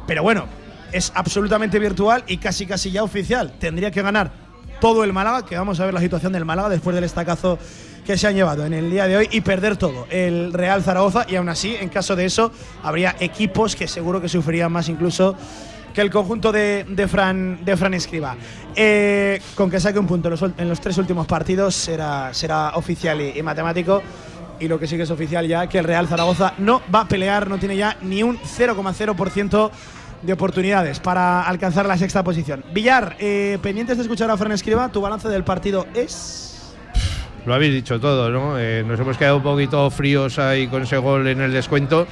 Pero 0.06 0.22
bueno, 0.22 0.46
es 0.92 1.12
absolutamente 1.14 1.78
virtual 1.78 2.24
y 2.26 2.38
casi 2.38 2.66
casi 2.66 2.90
ya 2.90 3.02
oficial. 3.02 3.52
Tendría 3.58 3.90
que 3.90 4.02
ganar 4.02 4.30
todo 4.80 5.04
el 5.04 5.12
Málaga, 5.12 5.44
que 5.44 5.56
vamos 5.56 5.80
a 5.80 5.84
ver 5.84 5.94
la 5.94 6.00
situación 6.00 6.32
del 6.32 6.44
Málaga 6.44 6.68
después 6.68 6.94
del 6.94 7.04
estacazo 7.04 7.58
que 8.06 8.16
se 8.16 8.26
han 8.26 8.34
llevado 8.34 8.64
en 8.64 8.72
el 8.72 8.90
día 8.90 9.06
de 9.06 9.18
hoy 9.18 9.28
y 9.30 9.42
perder 9.42 9.76
todo 9.76 10.06
el 10.08 10.54
Real 10.54 10.82
Zaragoza 10.82 11.26
y 11.28 11.36
aún 11.36 11.50
así 11.50 11.76
en 11.78 11.90
caso 11.90 12.16
de 12.16 12.24
eso 12.24 12.50
habría 12.82 13.14
equipos 13.20 13.76
que 13.76 13.86
seguro 13.86 14.20
que 14.22 14.30
sufrirían 14.30 14.72
más 14.72 14.88
incluso 14.88 15.36
que 15.94 16.00
el 16.00 16.10
conjunto 16.10 16.52
de, 16.52 17.06
Fran, 17.08 17.64
de 17.64 17.76
Fran 17.76 17.94
Escriba. 17.94 18.36
Eh, 18.74 19.40
con 19.54 19.70
que 19.70 19.80
saque 19.80 19.98
un 19.98 20.06
punto 20.06 20.28
en 20.28 20.68
los, 20.68 20.80
tres 20.80 20.98
últimos 20.98 21.26
partidos 21.26 21.74
será, 21.74 22.32
será 22.32 22.70
oficial 22.76 23.20
y, 23.20 23.42
matemático. 23.42 24.02
Y 24.60 24.68
lo 24.68 24.78
que 24.78 24.86
sí 24.86 24.96
que 24.96 25.02
es 25.02 25.10
oficial 25.10 25.46
ya, 25.46 25.68
que 25.68 25.78
el 25.78 25.84
Real 25.84 26.08
Zaragoza 26.08 26.54
no 26.58 26.82
va 26.92 27.02
a 27.02 27.08
pelear, 27.08 27.48
no 27.48 27.58
tiene 27.58 27.76
ya 27.76 27.96
ni 28.02 28.22
un 28.22 28.38
0,0% 28.38 29.70
de 30.22 30.32
oportunidades 30.32 30.98
para 30.98 31.42
alcanzar 31.42 31.86
la 31.86 31.96
sexta 31.96 32.24
posición. 32.24 32.64
Villar, 32.72 33.16
eh, 33.20 33.58
pendientes 33.62 33.96
de 33.96 34.02
escuchar 34.02 34.30
a 34.30 34.36
Fran 34.36 34.52
Escriba, 34.52 34.88
tu 34.90 35.00
balance 35.00 35.28
del 35.28 35.44
partido 35.44 35.86
es. 35.94 36.74
Lo 37.46 37.54
habéis 37.54 37.72
dicho 37.72 38.00
todo, 38.00 38.30
¿no? 38.30 38.58
Eh, 38.58 38.84
nos 38.86 38.98
hemos 38.98 39.16
quedado 39.16 39.36
un 39.36 39.42
poquito 39.42 39.88
fríos 39.90 40.38
ahí 40.38 40.66
con 40.66 40.82
ese 40.82 40.98
gol 40.98 41.28
en 41.28 41.40
el 41.40 41.52
descuento 41.52 42.06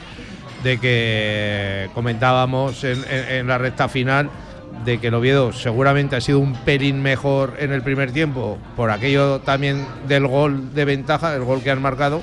de 0.66 0.78
que 0.78 1.88
comentábamos 1.94 2.82
en, 2.82 3.46
la 3.46 3.56
recta 3.56 3.88
final 3.88 4.28
de 4.84 4.98
que 4.98 5.06
el 5.06 5.14
Oviedo 5.14 5.52
seguramente 5.52 6.16
ha 6.16 6.20
sido 6.20 6.40
un 6.40 6.54
pelín 6.54 7.02
mejor 7.02 7.54
en 7.60 7.70
el 7.70 7.82
primer 7.82 8.10
tiempo 8.10 8.58
por 8.74 8.90
aquello 8.90 9.38
también 9.38 9.86
del 10.08 10.26
gol 10.26 10.74
de 10.74 10.84
ventaja, 10.84 11.36
el 11.36 11.44
gol 11.44 11.62
que 11.62 11.70
han 11.70 11.80
marcado, 11.80 12.20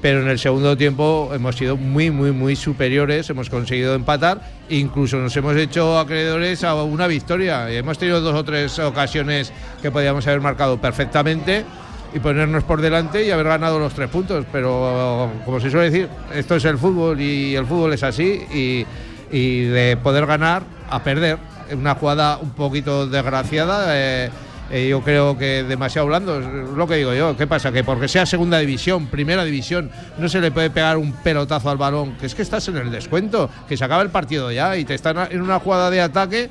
pero 0.00 0.22
en 0.22 0.28
el 0.28 0.38
segundo 0.38 0.74
tiempo 0.74 1.30
hemos 1.34 1.54
sido 1.56 1.76
muy, 1.76 2.10
muy, 2.10 2.32
muy 2.32 2.56
superiores, 2.56 3.28
hemos 3.28 3.50
conseguido 3.50 3.94
empatar, 3.94 4.40
incluso 4.70 5.18
nos 5.18 5.36
hemos 5.36 5.54
hecho 5.56 5.98
acreedores 5.98 6.64
a 6.64 6.82
una 6.82 7.06
victoria. 7.08 7.70
Hemos 7.70 7.98
tenido 7.98 8.22
dos 8.22 8.34
o 8.34 8.42
tres 8.42 8.78
ocasiones 8.78 9.52
que 9.82 9.90
podíamos 9.90 10.26
haber 10.26 10.40
marcado 10.40 10.80
perfectamente 10.80 11.66
y 12.12 12.18
ponernos 12.18 12.64
por 12.64 12.80
delante 12.80 13.24
y 13.24 13.30
haber 13.30 13.46
ganado 13.46 13.78
los 13.78 13.94
tres 13.94 14.08
puntos. 14.08 14.44
Pero 14.52 15.30
como 15.44 15.60
se 15.60 15.70
suele 15.70 15.90
decir, 15.90 16.08
esto 16.34 16.56
es 16.56 16.64
el 16.64 16.78
fútbol 16.78 17.20
y 17.20 17.54
el 17.54 17.66
fútbol 17.66 17.92
es 17.92 18.02
así 18.02 18.42
y, 18.52 18.84
de 19.30 19.96
poder 20.02 20.26
ganar 20.26 20.62
a 20.88 21.02
perder. 21.02 21.38
Una 21.72 21.94
jugada 21.94 22.38
un 22.38 22.50
poquito 22.50 23.06
desgraciada. 23.06 23.96
Eh, 23.96 24.30
eh, 24.72 24.88
yo 24.88 25.02
creo 25.02 25.36
que 25.36 25.64
demasiado 25.64 26.06
blando, 26.06 26.38
es 26.38 26.46
lo 26.76 26.86
que 26.86 26.96
digo 26.96 27.12
yo. 27.12 27.36
¿Qué 27.36 27.46
pasa? 27.46 27.72
Que 27.72 27.82
porque 27.82 28.06
sea 28.06 28.24
segunda 28.24 28.58
división, 28.58 29.06
primera 29.06 29.44
división, 29.44 29.90
no 30.18 30.28
se 30.28 30.40
le 30.40 30.52
puede 30.52 30.70
pegar 30.70 30.96
un 30.96 31.12
pelotazo 31.12 31.70
al 31.70 31.76
balón, 31.76 32.12
que 32.16 32.26
es 32.26 32.34
que 32.36 32.42
estás 32.42 32.66
en 32.68 32.76
el 32.76 32.90
descuento, 32.90 33.50
que 33.68 33.76
se 33.76 33.84
acaba 33.84 34.02
el 34.02 34.10
partido 34.10 34.50
ya 34.52 34.76
y 34.76 34.84
te 34.84 34.94
están 34.94 35.16
en 35.30 35.40
una 35.42 35.58
jugada 35.58 35.90
de 35.90 36.00
ataque 36.00 36.50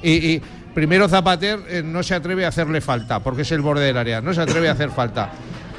y 0.00 0.40
primero 0.76 1.08
Zapater 1.08 1.58
eh, 1.70 1.82
no 1.82 2.02
se 2.02 2.14
atreve 2.14 2.44
a 2.44 2.48
hacerle 2.48 2.82
falta, 2.82 3.20
porque 3.20 3.42
es 3.42 3.50
el 3.52 3.62
borde 3.62 3.86
del 3.86 3.96
área, 3.96 4.20
no 4.20 4.34
se 4.34 4.42
atreve 4.42 4.68
a 4.68 4.72
hacer 4.72 4.90
falta. 4.90 5.30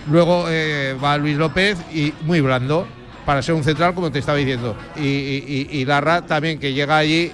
Luego 0.09 0.45
eh, 0.50 0.95
va 1.01 1.16
Luis 1.19 1.38
López 1.38 1.77
y 1.93 2.11
muy 2.22 2.42
blando 2.42 2.88
para 3.24 3.43
ser 3.43 3.53
un 3.53 3.64
central, 3.64 3.93
como 3.93 4.11
te 4.11 4.17
estaba 4.17 4.40
diciendo. 4.40 4.76
Y, 5.00 5.85
Larra 5.85 6.24
también, 6.24 6.58
que 6.58 6.74
llega 6.74 6.98
allí 6.98 7.32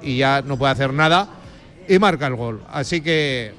y 0.00 0.18
ya 0.18 0.42
no 0.46 0.56
puede 0.56 0.70
hacer 0.74 0.92
nada 0.92 1.26
y 1.88 1.98
marca 1.98 2.28
el 2.28 2.36
gol. 2.36 2.62
Así 2.70 3.00
que 3.00 3.52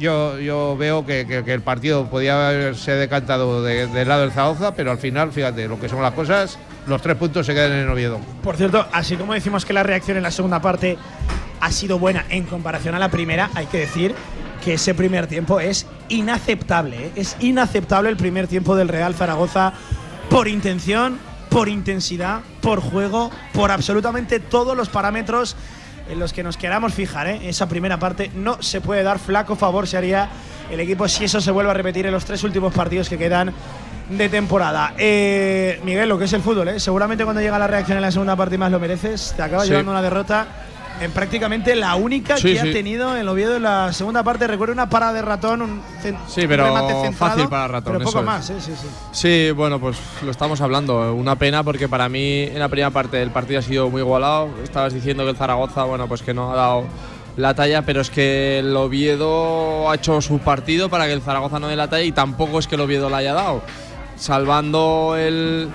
yo, 0.00 0.38
yo 0.40 0.74
veo 0.78 1.04
que 1.04 1.26
el 1.46 1.60
partido 1.60 2.06
podía 2.08 2.48
haberse 2.48 2.92
decantado 2.92 3.62
de- 3.62 3.88
del 3.88 4.08
lado 4.08 4.22
del 4.22 4.30
Zaragoza, 4.32 4.74
pero 4.74 4.90
al 4.90 4.98
final, 4.98 5.32
fíjate, 5.32 5.68
lo 5.68 5.78
que 5.78 5.90
son 5.90 6.00
las 6.00 6.14
cosas, 6.14 6.58
los 6.88 7.02
tres 7.02 7.16
puntos 7.16 7.46
se 7.46 7.54
quedan 7.54 7.72
en 7.72 7.78
el 7.80 7.88
Oviedo. 7.88 8.18
Por 8.42 8.56
cierto, 8.56 8.86
así 8.92 9.16
como 9.16 9.34
decimos 9.34 9.64
que 9.64 9.72
la 9.72 9.82
reacción 9.82 10.16
en 10.16 10.22
la 10.22 10.30
segunda 10.30 10.60
parte 10.60 10.96
ha 11.60 11.72
sido 11.72 11.98
buena 11.98 12.24
en 12.30 12.44
comparación 12.44 12.94
a 12.94 12.98
la 12.98 13.10
primera, 13.10 13.50
hay 13.54 13.66
que 13.66 13.78
decir 13.78 14.14
que 14.64 14.74
ese 14.74 14.94
primer 14.94 15.26
tiempo 15.26 15.60
es 15.60 15.86
inaceptable. 16.08 17.06
¿eh? 17.06 17.12
Es 17.16 17.36
inaceptable 17.40 18.08
el 18.10 18.16
primer 18.16 18.46
tiempo 18.46 18.76
del 18.76 18.88
Real 18.88 19.14
Zaragoza 19.14 19.72
por 20.30 20.48
intención, 20.48 21.18
por 21.48 21.68
intensidad, 21.68 22.40
por 22.60 22.80
juego, 22.80 23.30
por 23.52 23.70
absolutamente 23.70 24.40
todos 24.40 24.76
los 24.76 24.88
parámetros 24.88 25.56
en 26.08 26.18
los 26.18 26.32
que 26.32 26.42
nos 26.42 26.56
queramos 26.56 26.94
fijar. 26.94 27.28
¿eh? 27.28 27.48
Esa 27.48 27.68
primera 27.68 27.98
parte 27.98 28.30
no 28.34 28.62
se 28.62 28.80
puede 28.80 29.02
dar 29.02 29.18
flaco 29.18 29.56
favor, 29.56 29.86
se 29.86 29.96
haría 29.96 30.28
el 30.70 30.80
equipo 30.80 31.08
si 31.08 31.24
eso 31.24 31.40
se 31.40 31.50
vuelve 31.50 31.70
a 31.70 31.74
repetir 31.74 32.06
en 32.06 32.12
los 32.12 32.24
tres 32.24 32.44
últimos 32.44 32.72
partidos 32.74 33.08
que 33.08 33.18
quedan 33.18 33.52
de 34.08 34.28
temporada. 34.28 34.94
Eh, 34.96 35.80
Miguel, 35.84 36.08
lo 36.08 36.18
que 36.18 36.24
es 36.24 36.32
el 36.32 36.42
fútbol, 36.42 36.68
¿eh? 36.68 36.80
seguramente 36.80 37.24
cuando 37.24 37.42
llega 37.42 37.58
la 37.58 37.66
reacción 37.66 37.98
en 37.98 38.02
la 38.02 38.10
segunda 38.10 38.36
parte 38.36 38.54
y 38.54 38.58
más 38.58 38.70
lo 38.72 38.80
mereces, 38.80 39.34
te 39.36 39.42
acaba 39.42 39.64
Sí. 39.64 39.70
llevando 39.70 39.90
una 39.92 40.02
derrota 40.02 40.46
en 41.00 41.12
prácticamente 41.12 41.76
la 41.76 41.94
única 41.94 42.36
Sí, 42.38 42.54
que 42.54 42.60
sí. 42.60 42.68
ha 42.68 42.72
tenido 42.72 43.14
el 43.16 43.28
Oviedo 43.28 43.56
en 43.56 43.62
la 43.62 43.92
segunda 43.92 44.22
parte. 44.24 44.46
Recuerdo 44.48 44.72
una 44.72 44.88
parada 44.88 45.12
de 45.12 45.22
ratón, 45.22 45.62
un, 45.62 45.82
Sí, 46.26 46.40
un 46.42 46.48
pero 46.48 46.64
remate 46.64 46.92
centrado, 46.94 47.12
fácil 47.34 47.48
para 47.48 47.68
Ratón, 47.68 47.92
Pero 47.92 48.04
poco 48.06 48.18
eso 48.18 48.26
más, 48.26 48.50
¿eh? 48.50 48.56
sí, 48.60 48.72
sí. 48.80 48.88
Sí, 49.12 49.50
bueno, 49.52 49.78
pues 49.78 49.96
lo 50.24 50.30
estamos 50.30 50.60
hablando. 50.60 51.14
Una 51.14 51.36
pena 51.36 51.62
porque 51.62 51.88
para 51.88 52.08
mí 52.08 52.42
en 52.44 52.58
la 52.58 52.68
primera 52.68 52.90
parte 52.90 53.18
del 53.18 53.30
partido 53.30 53.60
ha 53.60 53.62
sido 53.62 53.90
muy 53.90 54.00
igualado. 54.00 54.48
Estabas 54.64 54.92
diciendo 54.92 55.22
que 55.24 55.30
el 55.30 55.36
Zaragoza, 55.36 55.84
bueno, 55.84 56.08
pues 56.08 56.22
que 56.22 56.34
no 56.34 56.52
ha 56.52 56.56
dado 56.56 56.84
la 57.36 57.54
talla, 57.54 57.82
pero 57.82 58.00
es 58.00 58.10
que 58.10 58.58
el 58.58 58.76
Oviedo 58.76 59.88
ha 59.88 59.94
hecho 59.94 60.20
su 60.20 60.40
partido 60.40 60.88
para 60.88 61.06
que 61.06 61.12
el 61.12 61.22
Zaragoza 61.22 61.60
no 61.60 61.68
dé 61.68 61.76
la 61.76 61.88
talla 61.88 62.02
y 62.02 62.10
tampoco 62.10 62.58
es 62.58 62.66
que 62.66 62.74
el 62.74 62.80
Oviedo 62.80 63.08
la 63.08 63.18
haya 63.18 63.34
dado. 63.34 63.62
Salvando 64.18 65.16
el, 65.16 65.68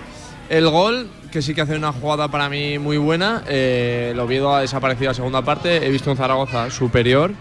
el 0.50 0.70
gol, 0.70 1.08
que 1.32 1.42
sí 1.42 1.56
que 1.56 1.62
hace 1.62 1.76
una 1.76 1.92
jugada 1.92 2.28
para 2.28 2.50
mí 2.50 2.78
muy 2.78 2.98
buena, 2.98 3.44
eh, 3.48 4.14
el 4.14 4.46
ha 4.46 4.60
desaparecido 4.60 5.10
la 5.10 5.14
segunda 5.16 5.42
parte. 5.42 5.86
He 5.86 5.90
visto 5.90 6.12
un 6.12 6.18
Zaragoza 6.18 6.70
superior 6.70 7.32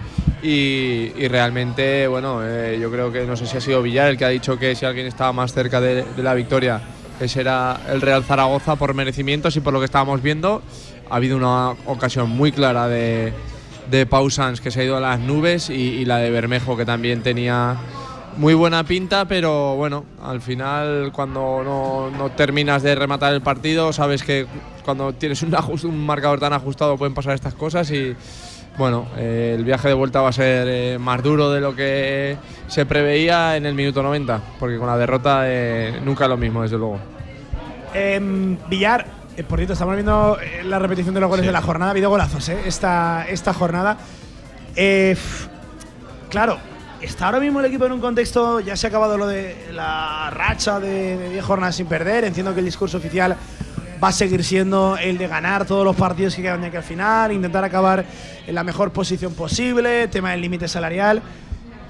y, 0.42 1.12
y 1.16 1.28
realmente, 1.28 2.06
bueno, 2.06 2.40
eh, 2.42 2.78
yo 2.80 2.90
creo 2.90 3.12
que 3.12 3.26
no 3.26 3.36
sé 3.36 3.46
si 3.46 3.56
ha 3.56 3.60
sido 3.60 3.82
Villar 3.82 4.08
el 4.08 4.16
que 4.16 4.24
ha 4.24 4.30
dicho 4.30 4.58
que 4.58 4.74
si 4.74 4.86
alguien 4.86 5.06
estaba 5.06 5.32
más 5.32 5.52
cerca 5.52 5.80
de, 5.80 6.06
la 6.16 6.32
victoria, 6.34 6.80
ese 7.20 7.40
era 7.40 7.80
el 7.90 8.00
Real 8.00 8.24
Zaragoza 8.24 8.76
por 8.76 8.94
merecimientos 8.94 9.56
y 9.56 9.60
por 9.60 9.72
lo 9.72 9.80
que 9.80 9.86
estábamos 9.86 10.22
viendo. 10.22 10.62
Ha 11.10 11.16
habido 11.16 11.36
una 11.36 11.72
ocasión 11.84 12.30
muy 12.30 12.52
clara 12.52 12.88
de, 12.88 13.32
de 13.90 14.06
Pausans 14.06 14.60
que 14.60 14.70
se 14.70 14.80
ha 14.80 14.84
ido 14.84 14.96
a 14.96 15.00
las 15.00 15.20
nubes 15.20 15.68
y 15.68 16.04
la 16.06 16.16
de 16.18 16.30
Bermejo 16.30 16.76
que 16.76 16.86
también 16.86 17.22
tenía 17.22 17.76
muy 18.36 18.54
buena 18.54 18.82
pinta, 18.84 19.24
pero 19.26 19.76
bueno, 19.76 20.04
al 20.22 20.40
final 20.40 21.10
cuando 21.12 21.62
no, 21.64 22.10
no 22.16 22.30
terminas 22.32 22.82
de 22.82 22.94
rematar 22.94 23.32
el 23.34 23.40
partido, 23.42 23.92
sabes 23.92 24.22
que 24.22 24.46
cuando 24.84 25.12
tienes 25.12 25.42
un, 25.42 25.52
ajust- 25.52 25.84
un 25.84 26.04
marcador 26.04 26.40
tan 26.40 26.52
ajustado 26.52 26.96
pueden 26.96 27.14
pasar 27.14 27.34
estas 27.34 27.54
cosas 27.54 27.90
y 27.90 28.16
bueno, 28.78 29.06
eh, 29.18 29.54
el 29.56 29.64
viaje 29.64 29.88
de 29.88 29.94
vuelta 29.94 30.22
va 30.22 30.30
a 30.30 30.32
ser 30.32 30.66
eh, 30.68 30.98
más 30.98 31.22
duro 31.22 31.50
de 31.50 31.60
lo 31.60 31.76
que 31.76 32.36
se 32.68 32.86
preveía 32.86 33.56
en 33.56 33.66
el 33.66 33.74
minuto 33.74 34.02
90, 34.02 34.40
porque 34.58 34.78
con 34.78 34.86
la 34.86 34.96
derrota 34.96 35.42
eh, 35.44 36.00
nunca 36.04 36.24
es 36.24 36.30
lo 36.30 36.38
mismo, 36.38 36.62
desde 36.62 36.78
luego. 36.78 36.98
Em, 37.92 38.56
Villar, 38.70 39.04
por 39.46 39.58
cierto, 39.58 39.74
estamos 39.74 39.94
viendo 39.94 40.38
la 40.64 40.78
repetición 40.78 41.14
de 41.14 41.20
los 41.20 41.28
goles 41.28 41.42
Sí. 41.42 41.48
de 41.48 41.52
la 41.52 41.60
jornada. 41.60 41.90
Ha 41.90 41.92
habido 41.92 42.08
golazos 42.08 42.48
¿eh? 42.48 42.56
esta, 42.64 43.26
esta 43.28 43.52
jornada. 43.52 43.98
Claro, 46.30 46.56
está 47.02 47.26
ahora 47.26 47.40
mismo 47.40 47.60
el 47.60 47.66
equipo 47.66 47.86
en 47.86 47.92
un 47.92 48.00
contexto. 48.00 48.60
Ya 48.60 48.76
se 48.76 48.86
ha 48.86 48.88
acabado 48.88 49.18
lo 49.18 49.26
de 49.26 49.68
la 49.72 50.30
racha 50.30 50.80
de 50.80 51.16
de 51.16 51.30
10 51.30 51.44
jornadas 51.44 51.76
sin 51.76 51.86
perder. 51.86 52.24
Entiendo 52.24 52.54
que 52.54 52.60
el 52.60 52.66
discurso 52.66 52.98
oficial 52.98 53.36
va 54.02 54.08
a 54.08 54.12
seguir 54.12 54.42
siendo 54.44 54.96
el 54.96 55.18
de 55.18 55.28
ganar 55.28 55.64
todos 55.64 55.84
los 55.84 55.94
partidos 55.94 56.34
que 56.34 56.42
quedan 56.42 56.60
de 56.60 56.68
aquí 56.68 56.76
al 56.76 56.82
final, 56.82 57.32
intentar 57.32 57.64
acabar 57.64 58.04
en 58.46 58.54
la 58.54 58.64
mejor 58.64 58.90
posición 58.90 59.34
posible, 59.34 60.08
tema 60.08 60.32
del 60.32 60.40
límite 60.40 60.66
salarial. 60.66 61.22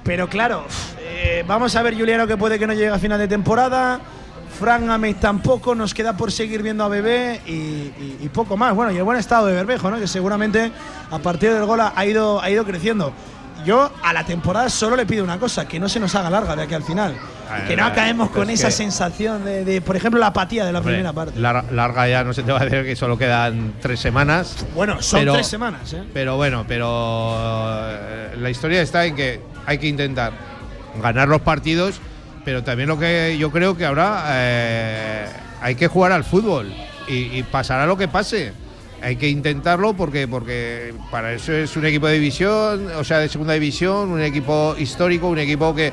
Pero 0.05 0.29
claro, 0.29 0.65
eh, 1.01 1.45
vamos 1.47 1.75
a 1.77 1.83
ver 1.83 1.97
Juliano 1.97 2.27
que 2.27 2.37
puede 2.37 2.59
que 2.59 2.67
no 2.67 2.73
llegue 2.73 2.89
a 2.89 2.99
final 2.99 3.19
de 3.19 3.29
temporada. 3.29 4.01
Fran 4.59 4.91
Ames 4.91 5.19
tampoco, 5.19 5.75
nos 5.75 5.95
queda 5.95 6.17
por 6.17 6.31
seguir 6.31 6.63
viendo 6.63 6.85
a 6.85 6.89
Bebé 6.89 7.41
y, 7.47 8.29
poco 8.29 8.57
más. 8.57 8.75
Bueno, 8.75 8.93
y 8.93 8.97
el 8.99 9.03
buen 9.03 9.19
estado 9.19 9.47
de 9.47 9.55
Bermejo, 9.55 9.91
¿no? 9.91 9.99
que 9.99 10.07
seguramente 10.07 10.71
a 11.11 11.19
partir 11.19 11.53
del 11.53 11.65
gol 11.65 11.81
ha 11.81 12.07
ido, 12.07 12.41
ha 12.41 12.51
ido 12.51 12.65
creciendo. 12.65 13.13
Yo 13.65 13.93
a 14.03 14.13
la 14.13 14.25
temporada 14.25 14.69
solo 14.69 14.97
le 14.97 15.07
pido 15.07 15.23
una 15.23 15.39
cosa, 15.39 15.67
que 15.69 15.79
no 15.79 15.89
se 15.89 16.01
nos 16.01 16.15
haga 16.15 16.31
larga 16.31 16.57
de 16.57 16.63
aquí 16.63 16.75
al 16.75 16.83
final. 16.83 17.15
Ay, 17.51 17.63
que 17.69 17.77
no 17.77 17.93
pero 17.95 18.29
con 18.31 18.51
es 18.51 18.59
esa 18.61 18.69
que- 18.69 18.73
sensación 18.73 19.45
de, 19.45 19.65
de, 19.65 19.81
por 19.81 19.95
ejemplo, 19.97 20.19
la 20.19 20.29
apatía 20.29 20.65
de 20.65 20.73
la 20.73 20.79
Hombre, 20.79 20.95
primera 20.95 21.13
parte. 21.13 21.39
lar- 21.39 21.71
larga 21.71 22.09
ya 22.09 22.25
no 22.25 22.33
se 22.33 22.43
te 22.43 22.51
va 22.51 22.61
a 22.61 22.65
decir 22.65 22.85
que 22.85 22.97
solo 22.97 23.19
quedan 23.19 23.75
tres 23.81 24.01
semanas. 24.01 24.57
Bueno, 24.75 25.01
son 25.03 25.21
pero- 25.21 25.35
tres 25.35 25.47
semanas, 25.47 25.93
¿eh? 25.93 26.03
Pero 26.15 26.37
bueno, 26.37 26.65
pero 26.67 27.35
eh, 27.37 28.35
la 28.39 28.51
historia 28.51 28.81
está 28.83 29.05
en 29.05 29.15
que 29.15 29.41
hay 29.67 29.79
que 29.79 29.87
intentar 29.87 30.33
ganar 31.03 31.29
los 31.29 31.43
partidos, 31.43 32.01
pero 32.45 32.65
también 32.65 32.89
lo 32.89 32.99
que 32.99 33.37
yo 33.39 33.51
creo 33.53 33.77
que 33.77 33.85
ahora 33.87 34.25
eh, 34.31 35.27
hay 35.61 35.75
que 35.75 35.89
jugar 35.89 36.13
al 36.13 36.25
fútbol 36.25 36.73
y, 37.07 37.39
y 37.39 37.43
pasará 37.45 37.87
lo 37.87 37.97
que 37.97 38.09
pase. 38.09 38.53
Hay 39.03 39.17
que 39.17 39.29
intentarlo 39.29 39.95
porque, 39.95 40.29
porque 40.29 40.95
para 41.11 41.33
eso 41.33 41.53
es 41.53 41.77
un 41.77 41.85
equipo 41.85 42.07
de 42.07 42.15
división, 42.15 42.87
o 42.97 43.03
sea, 43.03 43.19
de 43.19 43.29
segunda 43.29 43.55
división, 43.55 44.11
un 44.11 44.23
equipo 44.23 44.77
histórico, 44.79 45.29
un 45.29 45.39
equipo 45.39 45.75
que, 45.75 45.93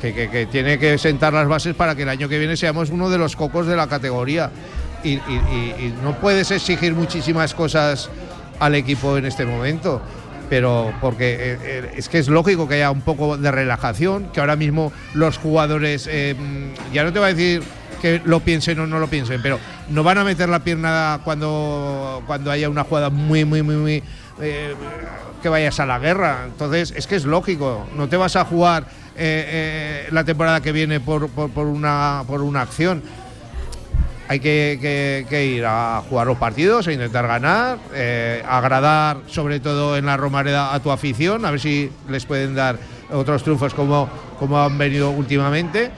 que, 0.00 0.48
tiene 0.50 0.78
que 0.78 0.98
sentar 0.98 1.32
las 1.32 1.46
bases 1.46 1.74
para 1.74 1.94
que 1.94 2.02
el 2.02 2.08
año 2.08 2.28
que 2.28 2.38
viene 2.38 2.56
seamos 2.56 2.90
uno 2.90 3.10
de 3.10 3.18
los 3.18 3.36
cocos 3.36 3.66
de 3.66 3.76
la 3.76 3.86
categoría. 3.86 4.50
Y, 5.04 5.20
no 6.02 6.18
puedes 6.20 6.50
exigir 6.50 6.94
muchísimas 6.94 7.54
cosas 7.54 8.10
al 8.58 8.74
equipo 8.74 9.16
en 9.16 9.26
este 9.26 9.44
momento. 9.44 10.02
Pero 10.50 10.92
porque 11.00 11.34
eh, 11.34 11.58
eh, 11.62 11.90
es 11.96 12.08
que 12.08 12.18
es 12.18 12.28
lógico 12.28 12.66
que 12.66 12.76
haya 12.76 12.90
un 12.90 13.02
poco 13.02 13.36
de 13.36 13.50
relajación, 13.52 14.30
que 14.32 14.40
ahora 14.40 14.56
mismo 14.56 14.92
los 15.12 15.36
jugadores, 15.36 16.08
eh, 16.10 16.34
ya 16.92 17.04
no 17.04 17.12
te 17.12 17.18
voy 17.18 17.28
a 17.28 17.34
decir 17.34 17.62
que 17.98 18.20
lo 18.24 18.40
piensen 18.40 18.78
o 18.80 18.86
no 18.86 18.98
lo 18.98 19.08
piensen, 19.08 19.40
pero 19.42 19.58
no 19.90 20.02
van 20.02 20.18
a 20.18 20.24
meter 20.24 20.48
la 20.48 20.60
pierna 20.60 21.20
cuando, 21.24 22.22
cuando 22.26 22.50
haya 22.50 22.68
una 22.68 22.84
jugada 22.84 23.10
muy, 23.10 23.44
muy, 23.44 23.62
muy, 23.62 23.76
muy 23.76 24.02
eh, 24.40 24.74
que 25.42 25.48
vayas 25.48 25.78
a 25.80 25.86
la 25.86 25.98
guerra. 25.98 26.44
Entonces, 26.46 26.92
es 26.96 27.06
que 27.06 27.16
es 27.16 27.24
lógico, 27.24 27.86
no 27.96 28.08
te 28.08 28.16
vas 28.16 28.36
a 28.36 28.44
jugar 28.44 28.84
eh, 29.16 30.04
eh, 30.06 30.08
la 30.12 30.24
temporada 30.24 30.60
que 30.60 30.72
viene 30.72 31.00
por, 31.00 31.28
por- 31.28 31.66
una, 31.66 32.22
por 32.26 32.42
una 32.42 32.62
acción. 32.62 33.02
Hay 34.30 34.40
que, 34.40 35.26
ir 35.56 35.64
a 35.66 36.02
jugar 36.08 36.26
los 36.26 36.36
partidos, 36.36 36.86
a 36.86 36.92
intentar 36.92 37.26
ganar, 37.26 37.78
agradar 38.46 39.16
sobre 39.26 39.58
todo 39.58 39.96
en 39.96 40.04
la 40.04 40.18
Romareda 40.18 40.74
a 40.74 40.80
tu 40.80 40.90
afición, 40.90 41.46
a 41.46 41.50
ver 41.50 41.60
si 41.60 41.90
les 42.10 42.26
pueden 42.26 42.54
dar 42.54 42.78
otros 43.10 43.42
triunfos 43.42 43.72
como, 43.72 44.06
como 44.38 44.60
han 44.62 44.76
venido 44.76 45.10
últimamente. 45.10 45.90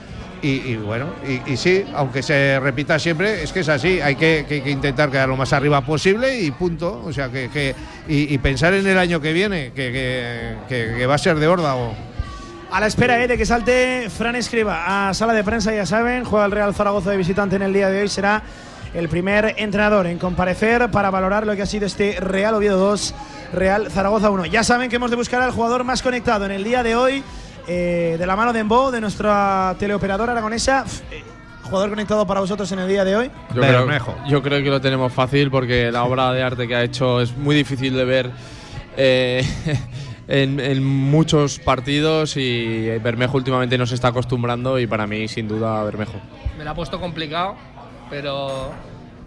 Y, 0.43 0.71
y 0.71 0.75
bueno, 0.77 1.05
y, 1.27 1.51
y 1.53 1.57
sí, 1.57 1.85
aunque 1.93 2.23
se 2.23 2.59
repita 2.59 2.97
siempre, 2.97 3.43
es 3.43 3.53
que 3.53 3.59
es 3.59 3.69
así, 3.69 4.01
hay 4.01 4.15
que, 4.15 4.45
que- 4.49 4.63
que 4.63 4.71
intentar 4.71 5.11
quedar 5.11 5.29
lo 5.29 5.37
más 5.37 5.53
arriba 5.53 5.81
posible 5.81 6.39
y 6.41 6.49
punto. 6.49 7.03
O 7.05 7.13
sea, 7.13 7.29
que, 7.29 7.49
que- 7.49 7.75
y, 8.07 8.33
y 8.33 8.37
pensar 8.39 8.73
en 8.73 8.87
el 8.87 8.97
año 8.97 9.21
que 9.21 9.33
viene, 9.33 9.71
que, 9.75 11.05
va 11.07 11.13
a 11.15 11.17
ser 11.19 11.37
de 11.37 11.47
órdago. 11.47 11.93
A 12.71 12.79
la 12.79 12.87
espera 12.87 13.21
eh, 13.21 13.27
de 13.27 13.37
que 13.37 13.45
salte 13.45 14.09
Fran 14.09 14.35
Escriba 14.35 15.09
a 15.09 15.13
sala 15.13 15.33
de 15.33 15.43
prensa, 15.43 15.73
ya 15.75 15.85
saben, 15.85 16.23
juega 16.23 16.45
el 16.45 16.51
Real 16.51 16.73
Zaragoza 16.73 17.11
de 17.11 17.17
visitante 17.17 17.57
en 17.57 17.61
el 17.61 17.73
día 17.73 17.89
de 17.89 18.01
hoy. 18.01 18.07
Será 18.07 18.41
el 18.93 19.09
primer 19.09 19.55
entrenador 19.57 20.07
en 20.07 20.17
comparecer 20.17 20.89
para 20.89 21.09
valorar 21.11 21.45
lo 21.45 21.55
que 21.55 21.61
ha 21.61 21.65
sido 21.65 21.85
este 21.85 22.17
Real 22.19 22.53
Oviedo 22.55 22.77
2, 22.77 23.13
Real 23.53 23.91
Zaragoza 23.91 24.29
1. 24.31 24.45
Ya 24.47 24.63
saben 24.63 24.89
que 24.89 24.95
hemos 24.95 25.11
de 25.11 25.17
buscar 25.17 25.41
al 25.41 25.51
jugador 25.51 25.83
más 25.83 26.01
conectado 26.01 26.45
en 26.45 26.51
el 26.51 26.63
día 26.63 26.81
de 26.81 26.95
hoy, 26.95 27.23
eh, 27.67 28.15
de 28.17 28.25
la 28.25 28.35
mano 28.35 28.53
de 28.53 28.59
Embo, 28.59 28.91
de 28.91 29.01
nuestra 29.01 29.75
teleoperadora 29.79 30.31
aragonesa. 30.31 30.85
Jugador 31.63 31.89
conectado 31.89 32.27
para 32.27 32.39
vosotros 32.39 32.71
en 32.71 32.79
el 32.79 32.87
día 32.87 33.05
de 33.05 33.15
hoy. 33.15 33.31
Yo 33.55 33.61
creo, 33.61 34.15
yo 34.27 34.41
creo 34.41 34.63
que 34.63 34.69
lo 34.69 34.81
tenemos 34.81 35.13
fácil 35.13 35.49
porque 35.49 35.91
la 35.91 36.03
obra 36.03 36.33
de 36.33 36.43
arte 36.43 36.67
que 36.67 36.75
ha 36.75 36.83
hecho 36.83 37.21
es 37.21 37.35
muy 37.37 37.55
difícil 37.55 37.93
de 37.93 38.03
ver 38.03 38.31
eh, 38.97 39.45
en, 40.27 40.59
en 40.59 40.83
muchos 40.83 41.59
partidos 41.59 42.35
y 42.35 42.89
Bermejo 42.99 43.37
últimamente 43.37 43.77
no 43.77 43.85
se 43.85 43.95
está 43.95 44.09
acostumbrando 44.09 44.79
y 44.79 44.87
para 44.87 45.07
mí 45.07 45.27
sin 45.27 45.47
duda 45.47 45.83
Bermejo. 45.83 46.19
Me 46.57 46.65
la 46.65 46.71
ha 46.71 46.75
puesto 46.75 46.99
complicado, 46.99 47.55
pero 48.09 48.71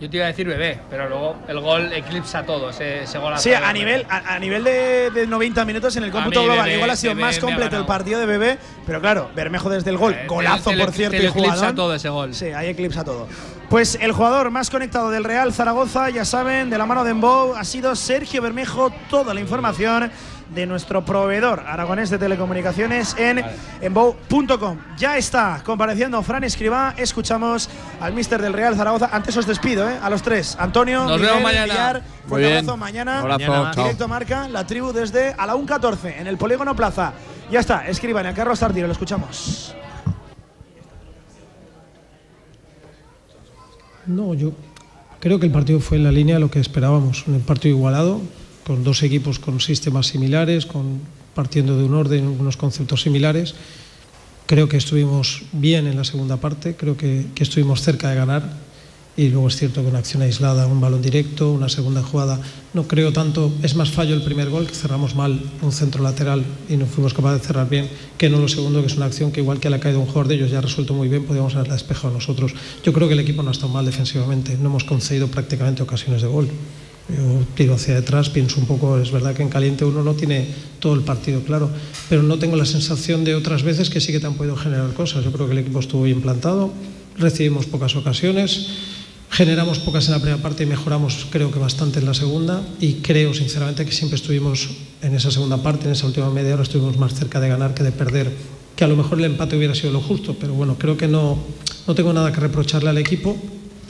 Yo 0.00 0.10
te 0.10 0.16
iba 0.16 0.26
a 0.26 0.28
decir 0.28 0.46
bebé, 0.46 0.80
pero 0.90 1.08
luego 1.08 1.36
el 1.46 1.60
gol 1.60 1.92
eclipsa 1.92 2.44
todo, 2.44 2.70
ese, 2.70 3.04
ese 3.04 3.18
gol 3.18 3.38
Sí, 3.38 3.52
a 3.52 3.72
nivel, 3.72 4.04
a, 4.10 4.34
a 4.34 4.38
nivel 4.38 4.64
de, 4.64 5.10
de 5.10 5.26
90 5.26 5.64
minutos 5.64 5.96
en 5.96 6.04
el 6.04 6.10
cómputo 6.10 6.40
mí, 6.40 6.46
global, 6.46 6.64
Bebé, 6.64 6.74
igual 6.76 6.90
ha 6.90 6.96
sido 6.96 7.14
más 7.14 7.38
completo 7.38 7.76
el 7.78 7.86
partido 7.86 8.18
de 8.18 8.26
Bebé, 8.26 8.58
pero 8.86 9.00
claro, 9.00 9.30
Bermejo 9.36 9.70
desde 9.70 9.90
el 9.90 9.96
gol, 9.96 10.12
Eh, 10.14 10.26
golazo 10.26 10.70
te 10.70 10.76
por 10.76 10.90
cierto 10.90 11.16
te 11.16 11.22
y 11.22 11.26
eclipsa 11.26 11.74
todo 11.74 11.94
ese 11.94 12.08
gol. 12.08 12.34
Sí, 12.34 12.46
ahí 12.46 12.68
eclipsa 12.68 13.04
todo. 13.04 13.28
Pues 13.70 13.96
el 14.00 14.12
jugador 14.12 14.50
más 14.50 14.68
conectado 14.68 15.10
del 15.10 15.24
Real 15.24 15.52
Zaragoza, 15.52 16.10
ya 16.10 16.24
saben, 16.24 16.70
de 16.70 16.76
la 16.78 16.86
mano 16.86 17.02
de 17.04 17.12
Embou, 17.12 17.54
ha 17.54 17.64
sido 17.64 17.96
Sergio 17.96 18.42
Bermejo. 18.42 18.90
Toda 19.08 19.32
la 19.32 19.40
información 19.40 20.10
de 20.54 20.66
nuestro 20.66 21.04
proveedor 21.04 21.60
aragonés 21.66 22.10
de 22.10 22.18
telecomunicaciones 22.18 23.16
en 23.18 23.44
embou.com. 23.80 24.78
Ya 24.96 25.16
está 25.16 25.62
compareciendo 25.64 26.22
Fran 26.22 26.44
Escribá. 26.44 26.94
Escuchamos 26.96 27.68
al 28.00 28.12
mister 28.12 28.40
del 28.42 28.52
Real 28.52 28.76
Zaragoza. 28.76 29.08
Antes 29.12 29.36
os 29.36 29.46
despido, 29.46 29.88
¿eh? 29.88 29.98
A 30.02 30.10
los 30.10 30.22
tres. 30.22 30.56
Antonio, 30.58 31.04
Nos 31.04 31.12
Miguel, 31.20 31.26
vemos 31.28 31.42
mañana. 31.42 31.64
Villar, 31.72 32.02
Muy 32.28 32.44
abrazo. 32.44 32.76
Mañana, 32.76 33.20
Abrazo, 33.20 33.38
Mañana. 33.52 33.70
directo 33.74 34.08
marca 34.08 34.48
la 34.48 34.66
tribu 34.66 34.92
desde 34.92 35.34
a 35.36 35.46
la 35.46 35.54
1.14 35.54 36.14
en 36.18 36.26
el 36.26 36.36
Polígono 36.36 36.74
Plaza. 36.76 37.12
Ya 37.50 37.60
está, 37.60 37.86
escriban 37.86 38.26
a 38.26 38.34
Carlos 38.34 38.58
Tartiro, 38.60 38.86
lo 38.86 38.92
escuchamos. 38.92 39.74
No, 44.06 44.34
yo 44.34 44.52
creo 45.20 45.40
que 45.40 45.46
el 45.46 45.52
partido 45.52 45.80
fue 45.80 45.96
en 45.96 46.04
la 46.04 46.12
línea 46.12 46.34
de 46.36 46.40
lo 46.40 46.50
que 46.50 46.60
esperábamos. 46.60 47.26
Un 47.26 47.40
partido 47.40 47.76
igualado, 47.76 48.20
con 48.66 48.82
dos 48.84 49.02
equipos 49.02 49.38
con 49.38 49.60
sistemas 49.60 50.06
similares, 50.08 50.66
con, 50.66 51.00
partiendo 51.34 51.76
de 51.76 51.84
un 51.84 51.94
orden, 51.94 52.26
unos 52.26 52.56
conceptos 52.56 53.02
similares. 53.02 53.54
Creo 54.46 54.68
que 54.68 54.76
estuvimos 54.76 55.42
bien 55.52 55.86
en 55.86 55.96
la 55.96 56.04
segunda 56.04 56.36
parte, 56.38 56.74
creo 56.76 56.96
que, 56.96 57.26
que 57.34 57.42
estuvimos 57.42 57.82
cerca 57.82 58.10
de 58.10 58.16
ganar. 58.16 58.64
Y 59.16 59.28
luego 59.28 59.46
es 59.46 59.56
cierto 59.56 59.80
que 59.80 59.86
una 59.86 60.00
acción 60.00 60.22
aislada, 60.22 60.66
un 60.66 60.80
balón 60.80 61.00
directo, 61.00 61.52
una 61.52 61.68
segunda 61.68 62.02
jugada, 62.02 62.40
no 62.72 62.88
creo 62.88 63.12
tanto, 63.12 63.52
es 63.62 63.76
más 63.76 63.92
fallo 63.92 64.12
el 64.12 64.22
primer 64.22 64.50
gol, 64.50 64.66
que 64.66 64.74
cerramos 64.74 65.14
mal 65.14 65.40
un 65.62 65.70
centro 65.70 66.02
lateral 66.02 66.44
y 66.68 66.76
no 66.76 66.84
fuimos 66.86 67.14
capaces 67.14 67.40
de 67.40 67.46
cerrar 67.46 67.68
bien, 67.68 67.88
que 68.18 68.28
no 68.28 68.40
lo 68.40 68.48
segundo, 68.48 68.80
que 68.80 68.88
es 68.88 68.96
una 68.96 69.06
acción 69.06 69.30
que 69.30 69.40
igual 69.40 69.60
que 69.60 69.70
le 69.70 69.76
ha 69.76 69.80
caído 69.80 70.00
un 70.00 70.06
jugador 70.06 70.26
de 70.26 70.34
ellos 70.34 70.50
ya 70.50 70.58
ha 70.58 70.62
resuelto 70.62 70.94
muy 70.94 71.06
bien, 71.06 71.22
podríamos 71.22 71.54
haberla 71.54 71.74
despejado 71.74 72.12
nosotros. 72.12 72.54
Yo 72.82 72.92
creo 72.92 73.06
que 73.06 73.14
el 73.14 73.20
equipo 73.20 73.44
no 73.44 73.50
ha 73.50 73.52
estado 73.52 73.72
mal 73.72 73.86
defensivamente, 73.86 74.58
no 74.60 74.68
hemos 74.68 74.82
concedido 74.82 75.28
prácticamente 75.28 75.84
ocasiones 75.84 76.20
de 76.20 76.26
gol. 76.26 76.48
Yo 77.08 77.44
tiro 77.54 77.74
hacia 77.74 77.94
detrás, 77.94 78.30
pienso 78.30 78.58
un 78.60 78.66
poco, 78.66 78.98
es 78.98 79.10
verdad 79.10 79.34
que 79.34 79.42
en 79.42 79.50
caliente 79.50 79.84
uno 79.84 80.02
no 80.02 80.14
tiene 80.14 80.46
todo 80.80 80.94
el 80.94 81.02
partido 81.02 81.42
claro, 81.42 81.68
pero 82.08 82.22
no 82.22 82.38
tengo 82.38 82.56
la 82.56 82.64
sensación 82.64 83.24
de 83.24 83.34
otras 83.34 83.62
veces 83.62 83.90
que 83.90 84.00
sí 84.00 84.10
que 84.10 84.20
te 84.20 84.26
han 84.26 84.34
podido 84.34 84.56
generar 84.56 84.92
cosas. 84.94 85.22
Yo 85.22 85.30
creo 85.30 85.46
que 85.46 85.52
el 85.52 85.58
equipo 85.58 85.80
estuvo 85.80 86.04
bien 86.04 86.22
plantado, 86.22 86.72
recibimos 87.18 87.66
pocas 87.66 87.94
ocasiones, 87.94 88.68
generamos 89.30 89.80
pocas 89.80 90.06
en 90.06 90.12
la 90.12 90.18
primera 90.18 90.40
parte 90.40 90.62
y 90.62 90.66
mejoramos 90.66 91.26
creo 91.28 91.50
que 91.50 91.58
bastante 91.58 91.98
en 91.98 92.06
la 92.06 92.14
segunda 92.14 92.62
y 92.80 92.94
creo 92.94 93.34
sinceramente 93.34 93.84
que 93.84 93.92
siempre 93.92 94.16
estuvimos 94.16 94.70
en 95.02 95.14
esa 95.14 95.30
segunda 95.30 95.62
parte, 95.62 95.84
en 95.84 95.92
esa 95.92 96.06
última 96.06 96.30
media 96.30 96.54
hora 96.54 96.62
estuvimos 96.62 96.96
más 96.96 97.12
cerca 97.14 97.38
de 97.38 97.48
ganar 97.48 97.74
que 97.74 97.82
de 97.82 97.92
perder, 97.92 98.32
que 98.74 98.84
a 98.84 98.88
lo 98.88 98.96
mejor 98.96 99.18
el 99.18 99.26
empate 99.26 99.56
hubiera 99.56 99.74
sido 99.74 99.92
lo 99.92 100.00
justo, 100.00 100.36
pero 100.40 100.54
bueno, 100.54 100.76
creo 100.78 100.96
que 100.96 101.08
no, 101.08 101.36
no 101.86 101.94
tengo 101.94 102.14
nada 102.14 102.32
que 102.32 102.40
reprocharle 102.40 102.88
al 102.88 102.98
equipo 102.98 103.36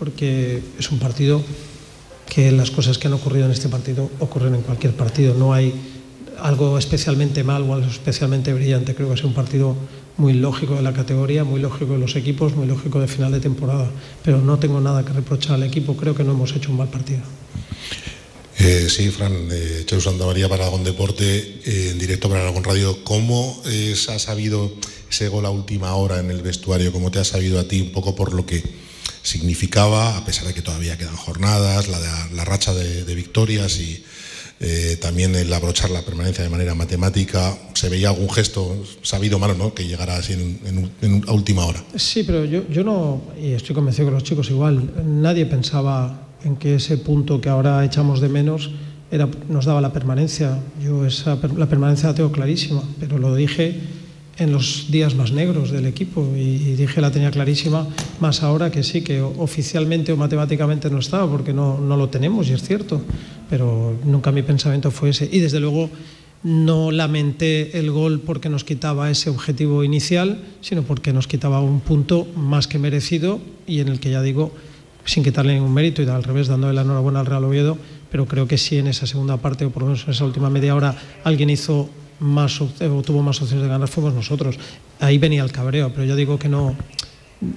porque 0.00 0.62
es 0.78 0.90
un 0.90 0.98
partido 0.98 1.40
que 2.28 2.50
las 2.52 2.70
cosas 2.70 2.98
que 2.98 3.06
han 3.06 3.14
ocurrido 3.14 3.46
en 3.46 3.52
este 3.52 3.68
partido 3.68 4.10
ocurren 4.18 4.54
en 4.54 4.62
cualquier 4.62 4.94
partido. 4.94 5.34
No 5.34 5.52
hay 5.52 5.72
algo 6.40 6.78
especialmente 6.78 7.44
mal 7.44 7.62
o 7.62 7.74
algo 7.74 7.86
especialmente 7.88 8.52
brillante. 8.52 8.94
Creo 8.94 9.08
que 9.08 9.16
sido 9.16 9.28
un 9.28 9.34
partido 9.34 9.76
muy 10.16 10.32
lógico 10.32 10.74
de 10.74 10.82
la 10.82 10.92
categoría, 10.92 11.44
muy 11.44 11.60
lógico 11.60 11.94
de 11.94 11.98
los 11.98 12.16
equipos, 12.16 12.54
muy 12.54 12.66
lógico 12.66 13.00
de 13.00 13.08
final 13.08 13.32
de 13.32 13.40
temporada. 13.40 13.90
Pero 14.22 14.40
no 14.40 14.58
tengo 14.58 14.80
nada 14.80 15.04
que 15.04 15.12
reprochar 15.12 15.54
al 15.54 15.62
equipo. 15.62 15.96
Creo 15.96 16.14
que 16.14 16.24
no 16.24 16.32
hemos 16.32 16.54
hecho 16.54 16.70
un 16.70 16.78
mal 16.78 16.88
partido. 16.88 17.20
Eh, 18.58 18.88
sí, 18.88 19.10
Fran, 19.10 19.48
eh, 19.50 19.84
Santa 20.00 20.26
María 20.26 20.48
para 20.48 20.70
Deporte, 20.84 21.60
eh, 21.64 21.90
en 21.90 21.98
directo 21.98 22.28
para 22.28 22.42
Aragón 22.42 22.64
Radio. 22.64 23.02
¿Cómo 23.04 23.60
se 23.64 24.12
ha 24.12 24.18
sabido 24.18 24.72
ese 25.10 25.28
gol 25.28 25.44
última 25.46 25.94
hora 25.94 26.20
en 26.20 26.30
el 26.30 26.42
vestuario? 26.42 26.92
¿Cómo 26.92 27.10
te 27.10 27.18
ha 27.18 27.24
sabido 27.24 27.58
a 27.58 27.64
ti 27.64 27.80
un 27.80 27.92
poco 27.92 28.14
por 28.14 28.32
lo 28.32 28.46
que 28.46 28.62
significaba, 29.24 30.16
a 30.18 30.24
pesar 30.24 30.46
de 30.46 30.54
que 30.54 30.62
todavía 30.62 30.96
quedan 30.98 31.16
jornadas, 31.16 31.88
la, 31.88 32.44
racha 32.44 32.74
de, 32.74 33.14
victorias 33.14 33.80
y 33.80 34.04
eh, 34.60 34.98
también 35.00 35.34
el 35.34 35.52
abrochar 35.52 35.90
la 35.90 36.02
permanencia 36.02 36.44
de 36.44 36.50
manera 36.50 36.74
matemática? 36.74 37.56
¿Se 37.72 37.88
veía 37.88 38.10
algún 38.10 38.30
gesto 38.30 38.84
sabido 39.02 39.38
malo 39.38 39.54
¿no? 39.54 39.74
que 39.74 39.86
llegara 39.86 40.16
así 40.16 40.34
en, 40.34 40.90
en- 41.00 41.24
a 41.26 41.32
última 41.32 41.64
hora? 41.64 41.82
Sí, 41.96 42.22
pero 42.22 42.44
yo, 42.44 42.68
yo 42.68 42.84
no, 42.84 43.22
y 43.42 43.52
estoy 43.52 43.74
convencido 43.74 44.08
que 44.08 44.12
los 44.14 44.24
chicos 44.24 44.50
igual, 44.50 44.92
nadie 45.06 45.46
pensaba 45.46 46.28
en 46.44 46.56
que 46.56 46.74
ese 46.74 46.98
punto 46.98 47.40
que 47.40 47.48
ahora 47.48 47.82
echamos 47.82 48.20
de 48.20 48.28
menos 48.28 48.72
era, 49.10 49.26
nos 49.48 49.64
daba 49.64 49.80
la 49.80 49.92
permanencia. 49.92 50.58
Yo 50.82 51.06
esa, 51.06 51.38
la 51.56 51.66
permanencia 51.66 52.10
la 52.10 52.14
tengo 52.14 52.30
clarísima, 52.30 52.82
pero 53.00 53.18
lo 53.18 53.34
dije 53.34 53.80
en 54.38 54.52
los 54.52 54.90
días 54.90 55.14
más 55.14 55.32
negros 55.32 55.70
del 55.70 55.86
equipo 55.86 56.26
y, 56.36 56.74
dije 56.74 57.00
la 57.00 57.10
tenía 57.10 57.30
clarísima, 57.30 57.86
más 58.20 58.42
ahora 58.42 58.70
que 58.70 58.82
sí, 58.82 59.02
que 59.02 59.20
oficialmente 59.20 60.12
o 60.12 60.16
matemáticamente 60.16 60.90
no 60.90 60.98
estaba, 60.98 61.30
porque 61.30 61.52
no, 61.52 61.78
no 61.78 61.96
lo 61.96 62.08
tenemos 62.08 62.48
y 62.48 62.52
es 62.52 62.62
cierto, 62.62 63.00
pero 63.48 63.96
nunca 64.04 64.32
mi 64.32 64.42
pensamiento 64.42 64.90
fue 64.90 65.10
ese. 65.10 65.28
Y 65.30 65.40
desde 65.40 65.60
luego 65.60 65.90
no 66.42 66.90
lamenté 66.90 67.78
el 67.78 67.90
gol 67.90 68.20
porque 68.20 68.50
nos 68.50 68.64
quitaba 68.64 69.10
ese 69.10 69.30
objetivo 69.30 69.82
inicial, 69.82 70.42
sino 70.60 70.82
porque 70.82 71.12
nos 71.12 71.26
quitaba 71.26 71.60
un 71.60 71.80
punto 71.80 72.26
más 72.36 72.68
que 72.68 72.78
merecido 72.78 73.40
y 73.66 73.80
en 73.80 73.88
el 73.88 73.98
que 73.98 74.10
ya 74.10 74.20
digo, 74.20 74.52
sin 75.06 75.24
quitarle 75.24 75.54
ningún 75.54 75.72
mérito 75.72 76.02
y 76.02 76.06
al 76.06 76.22
revés, 76.22 76.48
dándole 76.48 76.74
la 76.74 76.82
enhorabuena 76.82 77.20
al 77.20 77.26
Real 77.26 77.44
Oviedo, 77.44 77.78
pero 78.10 78.26
creo 78.26 78.46
que 78.46 78.58
sí 78.58 78.76
en 78.76 78.88
esa 78.88 79.06
segunda 79.06 79.38
parte 79.38 79.64
o 79.64 79.70
por 79.70 79.82
lo 79.82 79.88
menos 79.88 80.04
en 80.04 80.10
esa 80.10 80.24
última 80.24 80.50
media 80.50 80.74
hora 80.74 80.96
alguien 81.24 81.48
hizo 81.48 81.88
más 82.24 82.60
o 82.60 82.66
tuvo 83.02 83.22
más 83.22 83.40
opciones 83.42 83.62
de 83.64 83.68
ganar 83.68 83.88
fuimos 83.88 84.14
nosotros. 84.14 84.56
Ahí 85.00 85.18
venía 85.18 85.42
el 85.44 85.52
cabreo, 85.52 85.90
pero 85.92 86.04
yo 86.04 86.16
digo 86.16 86.38
que 86.38 86.48
no 86.48 86.74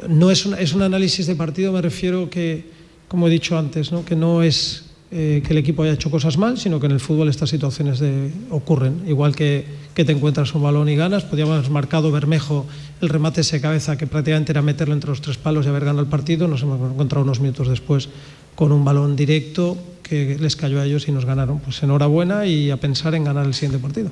no 0.10 0.30
es 0.32 0.46
un, 0.46 0.54
es 0.56 0.74
un 0.74 0.82
análisis 0.82 1.28
de 1.28 1.36
partido, 1.36 1.72
me 1.72 1.82
refiero 1.82 2.30
que, 2.30 2.66
como 3.08 3.28
he 3.28 3.30
dicho 3.32 3.58
antes, 3.58 3.92
¿no? 3.94 4.04
que 4.04 4.16
no 4.18 4.44
es 4.44 4.84
eh, 5.12 5.42
que 5.46 5.54
el 5.54 5.60
equipo 5.60 5.84
haya 5.84 5.94
hecho 5.94 6.12
cosas 6.12 6.38
mal, 6.38 6.58
sino 6.58 6.80
que 6.82 6.88
en 6.88 6.92
el 6.92 7.00
fútbol 7.00 7.30
estas 7.30 7.50
situaciones 7.50 8.00
de- 8.00 8.30
ocurren. 8.50 9.04
Igual 9.08 9.34
que, 9.34 9.64
que 9.94 10.04
te 10.04 10.12
encuentras 10.12 10.54
un 10.56 10.64
balón 10.64 10.90
y 10.90 10.98
ganas, 10.98 11.24
podíamos 11.24 11.56
haber 11.60 11.72
marcado 11.72 12.12
Bermejo 12.12 12.66
el 13.00 13.08
remate 13.08 13.42
ese 13.42 13.62
cabeza 13.62 13.98
que 13.98 14.08
prácticamente 14.08 14.52
era 14.52 14.62
meterlo 14.62 14.94
entre 14.94 15.10
los 15.12 15.22
tres 15.22 15.38
palos 15.38 15.66
y 15.66 15.70
haber 15.70 15.86
ganado 15.86 16.02
el 16.02 16.10
partido. 16.10 16.50
Nos 16.50 16.64
hemos 16.64 16.92
encontrado 16.92 17.24
unos 17.24 17.40
minutos 17.40 17.70
después 17.70 18.10
con 18.56 18.74
un 18.74 18.84
balón 18.84 19.16
directo 19.16 19.78
que 20.04 20.36
les 20.38 20.58
cayó 20.58 20.82
a 20.82 20.86
ellos 20.86 21.08
y 21.08 21.14
nos 21.14 21.24
ganaron. 21.24 21.60
Pues 21.60 21.82
enhorabuena 21.84 22.46
y 22.46 22.72
a 22.72 22.78
pensar 22.78 23.16
en 23.16 23.24
ganar 23.24 23.46
el 23.46 23.54
siguiente 23.54 23.78
partido. 23.80 24.12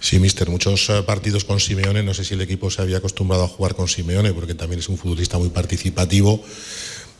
Sí, 0.00 0.18
mister, 0.18 0.50
muchos 0.50 0.88
eh, 0.90 1.02
partidos 1.02 1.44
con 1.44 1.58
Simeone, 1.58 2.02
no 2.02 2.14
sé 2.14 2.24
si 2.24 2.34
el 2.34 2.40
equipo 2.40 2.70
se 2.70 2.82
había 2.82 2.98
acostumbrado 2.98 3.44
a 3.44 3.48
jugar 3.48 3.74
con 3.74 3.88
Simeone, 3.88 4.32
porque 4.32 4.54
también 4.54 4.80
es 4.80 4.88
un 4.88 4.98
futbolista 4.98 5.38
muy 5.38 5.48
participativo. 5.48 6.42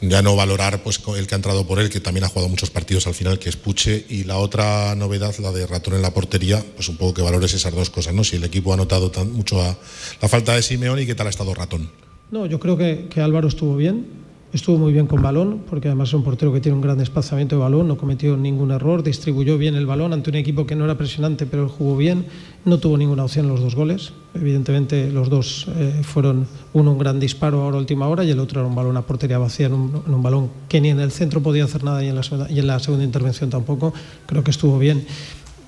Ya 0.02 0.20
no 0.20 0.36
valorar 0.36 0.82
pues, 0.82 1.00
el 1.16 1.26
que 1.26 1.34
ha 1.34 1.36
entrado 1.36 1.66
por 1.66 1.78
él, 1.78 1.88
que 1.88 2.00
también 2.00 2.24
ha 2.24 2.28
jugado 2.28 2.50
muchos 2.50 2.68
partidos 2.68 3.06
al 3.06 3.14
final, 3.14 3.38
que 3.38 3.48
es 3.48 3.56
Puche. 3.56 4.04
Y 4.10 4.24
la 4.24 4.36
otra 4.36 4.94
novedad, 4.94 5.34
la 5.38 5.52
de 5.52 5.66
Ratón 5.66 5.94
en 5.94 6.02
la 6.02 6.12
portería, 6.12 6.62
pues 6.74 6.90
un 6.90 6.98
poco 6.98 7.14
que 7.14 7.22
valores 7.22 7.54
esas 7.54 7.74
dos 7.74 7.88
cosas, 7.88 8.12
¿no? 8.12 8.22
Si 8.22 8.36
el 8.36 8.44
equipo 8.44 8.74
ha 8.74 8.76
notado 8.76 9.10
tan, 9.10 9.32
mucho 9.32 9.62
a, 9.62 9.76
la 10.20 10.28
falta 10.28 10.54
de 10.54 10.62
Simeone 10.62 11.02
y 11.02 11.06
qué 11.06 11.14
tal 11.14 11.28
ha 11.28 11.30
estado 11.30 11.54
Ratón. 11.54 11.90
No, 12.30 12.44
yo 12.44 12.60
creo 12.60 12.76
que 12.76 13.08
Álvaro 13.22 13.48
estuvo 13.48 13.76
bien, 13.76 14.25
estuvo 14.52 14.78
muy 14.78 14.92
bien 14.92 15.06
con 15.06 15.22
balón, 15.22 15.62
porque 15.68 15.88
además 15.88 16.08
es 16.08 16.14
un 16.14 16.22
portero 16.22 16.52
que 16.52 16.60
tiene 16.60 16.76
un 16.76 16.80
gran 16.80 16.98
desplazamiento 16.98 17.56
de 17.56 17.62
balón, 17.62 17.88
no 17.88 17.96
cometió 17.96 18.36
ningún 18.36 18.70
error, 18.70 19.02
distribuyó 19.02 19.58
bien 19.58 19.74
el 19.74 19.86
balón 19.86 20.12
ante 20.12 20.30
un 20.30 20.36
equipo 20.36 20.66
que 20.66 20.74
no 20.74 20.84
era 20.84 20.96
presionante, 20.96 21.46
pero 21.46 21.68
jugó 21.68 21.96
bien, 21.96 22.26
no 22.64 22.78
tuvo 22.78 22.96
ninguna 22.96 23.24
opción 23.24 23.48
los 23.48 23.60
dos 23.60 23.74
goles. 23.74 24.12
Evidentemente, 24.34 25.10
los 25.10 25.28
dos 25.28 25.66
eh, 25.76 26.00
fueron 26.02 26.46
uno 26.72 26.92
un 26.92 26.98
gran 26.98 27.20
disparo 27.20 27.62
ahora 27.62 27.76
a 27.76 27.80
última 27.80 28.08
hora 28.08 28.24
y 28.24 28.30
el 28.30 28.38
otro 28.38 28.60
era 28.60 28.68
un 28.68 28.74
balón 28.74 28.96
a 28.96 29.02
portería 29.02 29.38
vacía, 29.38 29.66
en 29.66 29.74
un, 29.74 30.22
balón 30.22 30.50
que 30.68 30.80
ni 30.80 30.90
en 30.90 31.00
el 31.00 31.10
centro 31.10 31.42
podía 31.42 31.64
hacer 31.64 31.84
nada 31.84 32.02
y 32.04 32.08
en, 32.08 32.16
la 32.16 32.22
y 32.48 32.58
en 32.58 32.66
la 32.66 32.78
segunda 32.78 33.04
intervención 33.04 33.50
tampoco. 33.50 33.92
Creo 34.26 34.42
que 34.42 34.50
estuvo 34.50 34.78
bien. 34.78 35.04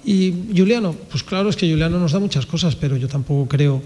Y 0.05 0.53
Juliano, 0.57 0.95
pues 1.11 1.23
claro, 1.23 1.51
es 1.51 1.57
que 1.57 1.69
Juliano 1.71 1.99
nos 1.99 2.13
da 2.13 2.19
muchas 2.19 2.47
cosas, 2.47 2.77
pero 2.77 2.97
yo 2.97 3.09
tampoco 3.09 3.47
creo 3.49 3.83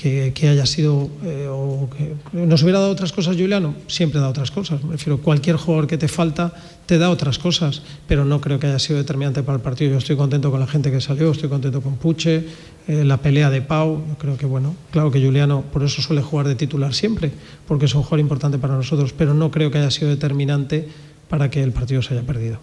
que, 0.00 0.48
haya 0.48 0.64
sido 0.64 1.10
eh, 1.24 1.46
o 1.50 1.90
que 1.90 2.16
nos 2.32 2.62
hubiera 2.62 2.78
dado 2.78 2.90
otras 2.90 3.12
cosas 3.12 3.36
Juliano, 3.36 3.74
siempre 3.86 4.18
da 4.18 4.28
otras 4.28 4.50
cosas. 4.50 4.82
Me 4.82 4.92
refiero, 4.92 5.20
cualquier 5.20 5.56
jugador 5.56 5.86
que 5.86 5.98
te 5.98 6.08
falta 6.08 6.54
te 6.86 6.96
da 6.96 7.10
otras 7.10 7.38
cosas, 7.38 7.82
pero 8.08 8.24
no 8.24 8.40
creo 8.40 8.58
que 8.58 8.66
haya 8.66 8.78
sido 8.78 8.98
determinante 8.98 9.42
para 9.42 9.56
el 9.56 9.62
partido. 9.62 9.92
Yo 9.92 9.98
estoy 9.98 10.16
contento 10.16 10.50
con 10.50 10.58
la 10.58 10.66
gente 10.66 10.90
que 10.90 11.02
salió, 11.02 11.30
estoy 11.30 11.50
contento 11.50 11.82
con 11.82 11.96
Puche, 11.96 12.46
eh, 12.88 13.04
la 13.04 13.18
pelea 13.18 13.50
de 13.50 13.60
Pau. 13.60 14.02
Yo 14.08 14.16
creo 14.16 14.36
que, 14.38 14.46
bueno, 14.46 14.74
claro 14.90 15.10
que 15.10 15.22
Juliano 15.22 15.64
por 15.70 15.82
eso 15.82 16.00
suele 16.00 16.22
jugar 16.22 16.48
de 16.48 16.54
titular 16.54 16.94
siempre, 16.94 17.30
porque 17.68 17.84
es 17.84 17.94
un 17.94 18.02
jugador 18.02 18.20
importante 18.20 18.58
para 18.58 18.74
nosotros, 18.74 19.12
pero 19.12 19.34
no 19.34 19.50
creo 19.50 19.70
que 19.70 19.78
haya 19.78 19.90
sido 19.90 20.08
determinante 20.08 20.88
para 21.28 21.50
que 21.50 21.62
el 21.62 21.72
partido 21.72 22.00
se 22.00 22.14
haya 22.14 22.26
perdido. 22.26 22.58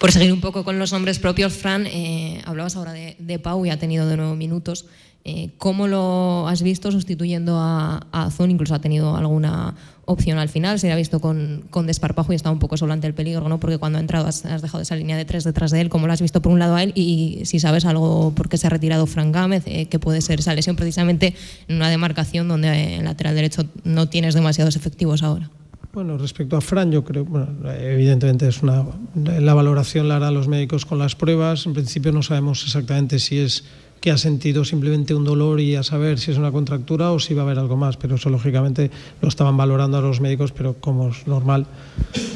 Por 0.00 0.12
seguir 0.12 0.32
un 0.32 0.40
poco 0.40 0.64
con 0.64 0.78
los 0.78 0.92
nombres 0.92 1.18
propios, 1.18 1.52
Fran, 1.52 1.86
eh, 1.86 2.40
hablabas 2.46 2.74
ahora 2.74 2.92
de, 2.92 3.38
Pau 3.38 3.66
y 3.66 3.70
ha 3.70 3.78
tenido 3.78 4.08
de 4.08 4.16
nuevo 4.16 4.34
minutos. 4.34 4.86
Eh, 5.26 5.50
¿Cómo 5.58 5.88
lo 5.88 6.48
has 6.48 6.62
visto 6.62 6.90
sustituyendo 6.90 7.58
a, 7.58 8.06
a? 8.10 8.30
Incluso 8.48 8.74
ha 8.74 8.80
tenido 8.80 9.14
alguna 9.14 9.74
opción 10.06 10.38
al 10.38 10.48
final, 10.48 10.78
se 10.78 10.90
ha 10.90 10.96
visto 10.96 11.20
con, 11.20 11.64
con 11.68 11.86
desparpajo 11.86 12.32
y 12.32 12.36
está 12.36 12.50
un 12.50 12.58
poco 12.58 12.78
solo 12.78 12.94
ante 12.94 13.08
el 13.08 13.12
peligro, 13.12 13.46
¿no? 13.50 13.60
porque 13.60 13.76
cuando 13.76 13.98
ha 13.98 14.00
entrado 14.00 14.26
has, 14.26 14.42
dejado 14.42 14.80
esa 14.80 14.96
línea 14.96 15.18
de 15.18 15.26
tres 15.26 15.44
detrás 15.44 15.70
de 15.70 15.82
él, 15.82 15.90
¿cómo 15.90 16.06
lo 16.06 16.14
has 16.14 16.22
visto 16.22 16.40
por 16.40 16.50
un 16.50 16.58
lado 16.58 16.76
a 16.76 16.82
él? 16.82 16.92
Y 16.94 17.42
si 17.44 17.60
sabes 17.60 17.84
algo 17.84 18.32
por 18.34 18.48
qué 18.48 18.56
se 18.56 18.68
ha 18.68 18.70
retirado 18.70 19.04
Frank 19.06 19.34
Gámez, 19.34 19.64
eh, 19.66 19.84
que 19.84 19.98
puede 19.98 20.22
ser 20.22 20.40
esa 20.40 20.54
lesión 20.54 20.76
precisamente 20.76 21.34
en 21.68 21.76
una 21.76 21.90
demarcación 21.90 22.48
donde 22.48 22.96
el 22.96 23.04
lateral 23.04 23.34
derecho 23.34 23.66
no 23.84 24.08
tienes 24.08 24.32
demasiados 24.32 24.76
efectivos 24.76 25.22
ahora. 25.22 25.50
Bueno, 25.92 26.16
respecto 26.16 26.56
a 26.56 26.60
Fran, 26.60 26.92
yo 26.92 27.02
creo, 27.02 27.24
bueno, 27.24 27.48
evidentemente 27.68 28.46
es 28.46 28.62
una 28.62 28.84
la 29.16 29.54
valoración 29.54 30.06
la 30.06 30.16
harán 30.16 30.34
los 30.34 30.46
médicos 30.46 30.86
con 30.86 31.00
las 31.00 31.16
pruebas. 31.16 31.66
En 31.66 31.72
principio 31.72 32.12
no 32.12 32.22
sabemos 32.22 32.62
exactamente 32.62 33.18
si 33.18 33.38
es 33.38 33.64
que 34.00 34.12
ha 34.12 34.16
sentido 34.16 34.64
simplemente 34.64 35.14
un 35.14 35.24
dolor 35.24 35.60
y 35.60 35.74
a 35.74 35.82
saber 35.82 36.20
si 36.20 36.30
es 36.30 36.38
una 36.38 36.52
contractura 36.52 37.10
o 37.10 37.18
si 37.18 37.34
va 37.34 37.42
a 37.42 37.44
haber 37.44 37.58
algo 37.58 37.76
más, 37.76 37.96
pero 37.96 38.14
eso 38.14 38.30
lógicamente 38.30 38.90
lo 39.20 39.28
estaban 39.28 39.56
valorando 39.56 39.98
a 39.98 40.00
los 40.00 40.20
médicos, 40.20 40.52
pero 40.52 40.74
como 40.74 41.08
es 41.08 41.26
normal, 41.26 41.66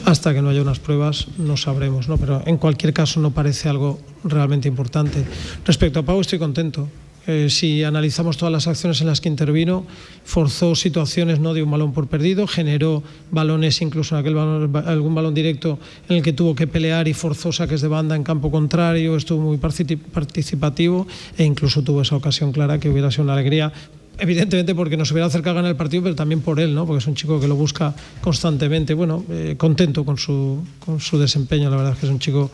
hasta 0.05 0.35
que 0.35 0.43
no 0.43 0.51
haya 0.51 0.61
unas 0.61 0.81
pruebas 0.81 1.29
no 1.39 1.57
sabremos, 1.57 2.09
¿no? 2.09 2.19
Pero 2.19 2.43
en 2.45 2.59
cualquier 2.59 2.93
caso 2.93 3.21
no 3.21 3.31
parece 3.31 3.69
algo 3.69 4.01
realmente 4.25 4.69
importante. 4.69 5.25
Respecto 5.65 6.01
a 6.01 6.03
Pau 6.03 6.21
estoy 6.21 6.41
contento. 6.41 6.89
Eh, 7.27 7.49
si 7.49 7.83
analizamos 7.85 8.37
todas 8.37 8.53
las 8.53 8.67
acciones 8.67 9.01
en 9.01 9.07
las 9.07 9.21
que 9.21 9.29
intervino, 9.29 9.87
forzó 10.25 10.75
situaciones, 10.75 11.41
no 11.41 11.55
dio 11.55 11.65
un 11.65 11.71
balón 11.71 11.93
por 11.93 12.07
perdido, 12.07 12.47
generó 12.47 13.03
balones, 13.31 13.81
incluso 13.81 14.15
en 14.15 14.21
aquel 14.21 14.35
balón, 14.35 14.77
algún 14.87 15.15
balón 15.15 15.33
directo 15.33 15.79
en 16.09 16.17
el 16.17 16.23
que 16.23 16.33
tuvo 16.33 16.55
que 16.55 16.67
pelear 16.67 17.09
y 17.09 17.15
forzó 17.15 17.51
saques 17.51 17.81
de 17.81 17.89
banda 17.89 18.15
en 18.15 18.25
campo 18.25 18.51
contrario, 18.51 19.17
estuvo 19.17 19.41
muy 19.41 19.57
participativo 19.57 21.07
e 21.39 21.45
incluso 21.45 21.83
tuvo 21.83 22.03
esa 22.03 22.17
ocasión 22.17 22.53
clara 22.53 22.79
que 22.79 22.91
hubiera 22.91 23.11
sido 23.11 23.25
una 23.25 23.33
alegría 23.33 23.73
evidentemente 24.19 24.75
porque 24.75 24.97
nos 24.97 25.11
hubiera 25.11 25.27
acercado 25.27 25.53
a 25.53 25.55
ganar 25.57 25.71
el 25.71 25.77
partido, 25.77 26.03
pero 26.03 26.15
también 26.15 26.41
por 26.41 26.61
él, 26.61 26.75
¿no? 26.75 26.87
porque 26.87 26.99
es 26.99 27.07
un 27.07 27.15
chico 27.15 27.41
que 27.41 27.49
lo 27.49 27.57
busca 27.57 27.95
constantemente. 28.21 28.95
Bueno, 28.95 29.25
eh, 29.31 29.55
contento 29.59 30.05
con 30.05 30.19
su, 30.19 30.63
con 30.85 31.01
su 31.01 31.19
desempeño, 31.19 31.71
la 31.71 31.77
verdad 31.77 31.93
es 31.95 31.99
que 31.99 32.07
es 32.07 32.13
un 32.13 32.19
chico 32.19 32.51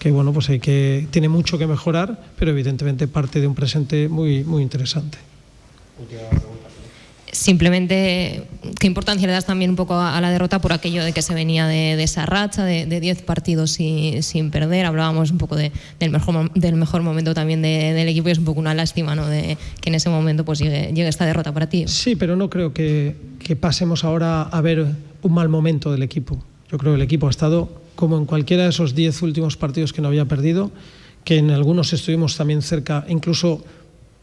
que 0.00 0.10
bueno, 0.10 0.32
pues 0.32 0.48
hay 0.48 0.58
que 0.58 1.06
tiene 1.10 1.28
mucho 1.28 1.58
que 1.58 1.66
mejorar, 1.66 2.18
pero 2.38 2.50
evidentemente 2.50 3.06
parte 3.06 3.38
de 3.40 3.46
un 3.46 3.54
presente 3.54 4.08
muy 4.08 4.42
muy 4.42 4.62
interesante. 4.62 5.18
Simplemente, 7.32 8.44
¿qué 8.80 8.86
importancia 8.86 9.26
le 9.26 9.32
das 9.34 9.44
también 9.44 9.70
un 9.70 9.76
poco 9.76 9.94
a, 9.94 10.18
la 10.20 10.30
derrota 10.30 10.58
por 10.58 10.72
aquello 10.72 11.04
de 11.04 11.12
que 11.12 11.20
se 11.22 11.34
venía 11.34 11.66
de, 11.66 11.96
de 11.96 12.02
esa 12.02 12.24
racha 12.26 12.64
de 12.64 12.86
10 12.86 13.22
partidos 13.22 13.72
sin, 13.72 14.22
sin, 14.22 14.50
perder? 14.50 14.86
Hablábamos 14.86 15.30
un 15.30 15.38
poco 15.38 15.54
de, 15.54 15.70
del, 16.00 16.10
mejor, 16.10 16.50
del 16.54 16.74
mejor 16.76 17.02
momento 17.02 17.34
también 17.34 17.60
de, 17.60 17.92
del 17.92 18.08
equipo 18.08 18.28
y 18.28 18.32
es 18.32 18.38
un 18.38 18.46
poco 18.46 18.58
una 18.58 18.74
lástima 18.74 19.14
¿no? 19.14 19.26
de 19.26 19.58
que 19.80 19.90
en 19.90 19.94
ese 19.94 20.08
momento 20.08 20.44
pues 20.44 20.58
llegue, 20.58 20.88
llegue 20.88 21.08
esta 21.08 21.26
derrota 21.26 21.52
para 21.52 21.68
ti. 21.68 21.84
Sí, 21.86 22.16
pero 22.16 22.36
no 22.36 22.48
creo 22.50 22.72
que, 22.72 23.14
que 23.38 23.54
pasemos 23.54 24.02
ahora 24.02 24.42
a 24.42 24.60
ver 24.62 24.86
un 25.22 25.32
mal 25.32 25.48
momento 25.50 25.92
del 25.92 26.02
equipo. 26.02 26.42
Yo 26.70 26.78
creo 26.78 26.92
que 26.94 26.96
el 26.96 27.02
equipo 27.02 27.26
ha 27.26 27.30
estado 27.30 27.80
como 28.00 28.16
en 28.16 28.24
cualquiera 28.24 28.62
de 28.62 28.70
esos 28.70 28.94
diez 28.94 29.20
últimos 29.20 29.58
partidos 29.58 29.92
que 29.92 30.00
no 30.00 30.08
había 30.08 30.24
perdido, 30.24 30.72
que 31.22 31.36
en 31.36 31.50
algunos 31.50 31.92
estuvimos 31.92 32.34
también 32.34 32.62
cerca, 32.62 33.04
incluso 33.08 33.62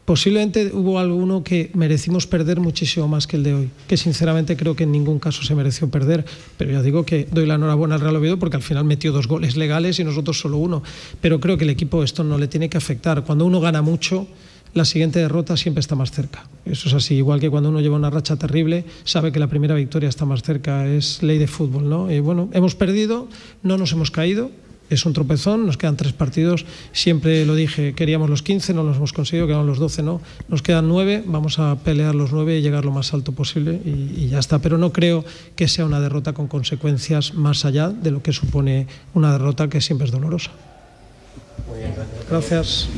posiblemente 0.04 0.72
hubo 0.74 0.98
alguno 0.98 1.44
que 1.44 1.70
merecimos 1.74 2.26
perder 2.26 2.58
muchísimo 2.58 3.06
más 3.06 3.28
que 3.28 3.36
el 3.36 3.44
de 3.44 3.54
hoy, 3.54 3.70
que 3.86 3.96
sinceramente 3.96 4.56
creo 4.56 4.74
que 4.74 4.82
en 4.82 4.90
ningún 4.90 5.20
caso 5.20 5.44
se 5.44 5.54
mereció 5.54 5.88
perder, 5.88 6.24
pero 6.56 6.72
ya 6.72 6.82
digo 6.82 7.04
que 7.04 7.28
doy 7.30 7.46
la 7.46 7.54
enhorabuena 7.54 7.94
al 7.94 8.00
Real 8.00 8.16
Oviedo 8.16 8.36
porque 8.36 8.56
al 8.56 8.62
final 8.62 8.84
metió 8.84 9.12
dos 9.12 9.28
goles 9.28 9.56
legales 9.56 10.00
y 10.00 10.04
nosotros 10.04 10.40
solo 10.40 10.56
uno, 10.56 10.82
pero 11.20 11.38
creo 11.38 11.56
que 11.56 11.62
el 11.62 11.70
equipo 11.70 12.02
esto 12.02 12.24
no 12.24 12.36
le 12.36 12.48
tiene 12.48 12.68
que 12.68 12.78
afectar. 12.78 13.22
Cuando 13.22 13.46
uno 13.46 13.60
gana 13.60 13.80
mucho, 13.80 14.26
la 14.74 14.84
siguiente 14.84 15.18
derrota 15.18 15.56
siempre 15.56 15.80
está 15.80 15.94
más 15.94 16.10
cerca. 16.10 16.46
Eso 16.64 16.88
es 16.88 16.94
así, 16.94 17.14
igual 17.14 17.40
que 17.40 17.50
cuando 17.50 17.70
uno 17.70 17.80
lleva 17.80 17.96
una 17.96 18.10
racha 18.10 18.36
terrible, 18.36 18.84
sabe 19.04 19.32
que 19.32 19.38
la 19.38 19.46
primera 19.46 19.74
victoria 19.74 20.08
está 20.08 20.24
más 20.24 20.42
cerca, 20.42 20.86
es 20.86 21.22
ley 21.22 21.38
de 21.38 21.46
fútbol, 21.46 21.88
¿no? 21.88 22.10
Y 22.10 22.20
bueno, 22.20 22.48
hemos 22.52 22.74
perdido, 22.74 23.28
no 23.62 23.78
nos 23.78 23.92
hemos 23.92 24.10
caído, 24.10 24.50
es 24.90 25.04
un 25.04 25.12
tropezón, 25.12 25.66
nos 25.66 25.76
quedan 25.76 25.96
tres 25.96 26.12
partidos, 26.12 26.64
siempre 26.92 27.44
lo 27.44 27.54
dije, 27.54 27.94
queríamos 27.94 28.30
los 28.30 28.42
15, 28.42 28.74
no 28.74 28.82
los 28.84 28.96
hemos 28.96 29.12
conseguido, 29.12 29.46
quedaron 29.46 29.66
los 29.66 29.78
12, 29.78 30.02
no, 30.02 30.20
nos 30.48 30.62
quedan 30.62 30.88
nueve, 30.88 31.22
vamos 31.26 31.58
a 31.58 31.76
pelear 31.76 32.14
los 32.14 32.32
nueve 32.32 32.58
y 32.58 32.62
llegar 32.62 32.84
lo 32.84 32.92
más 32.92 33.12
alto 33.12 33.32
posible 33.32 33.80
y, 33.84 34.24
y 34.24 34.28
ya 34.28 34.38
está, 34.38 34.60
pero 34.60 34.78
no 34.78 34.92
creo 34.92 35.24
que 35.56 35.68
sea 35.68 35.84
una 35.84 36.00
derrota 36.00 36.32
con 36.32 36.48
consecuencias 36.48 37.34
más 37.34 37.64
allá 37.64 37.90
de 37.90 38.10
lo 38.10 38.22
que 38.22 38.32
supone 38.32 38.86
una 39.14 39.32
derrota 39.32 39.68
que 39.68 39.80
siempre 39.80 40.06
es 40.06 40.12
dolorosa. 40.12 40.52
Gracias. 42.30 42.88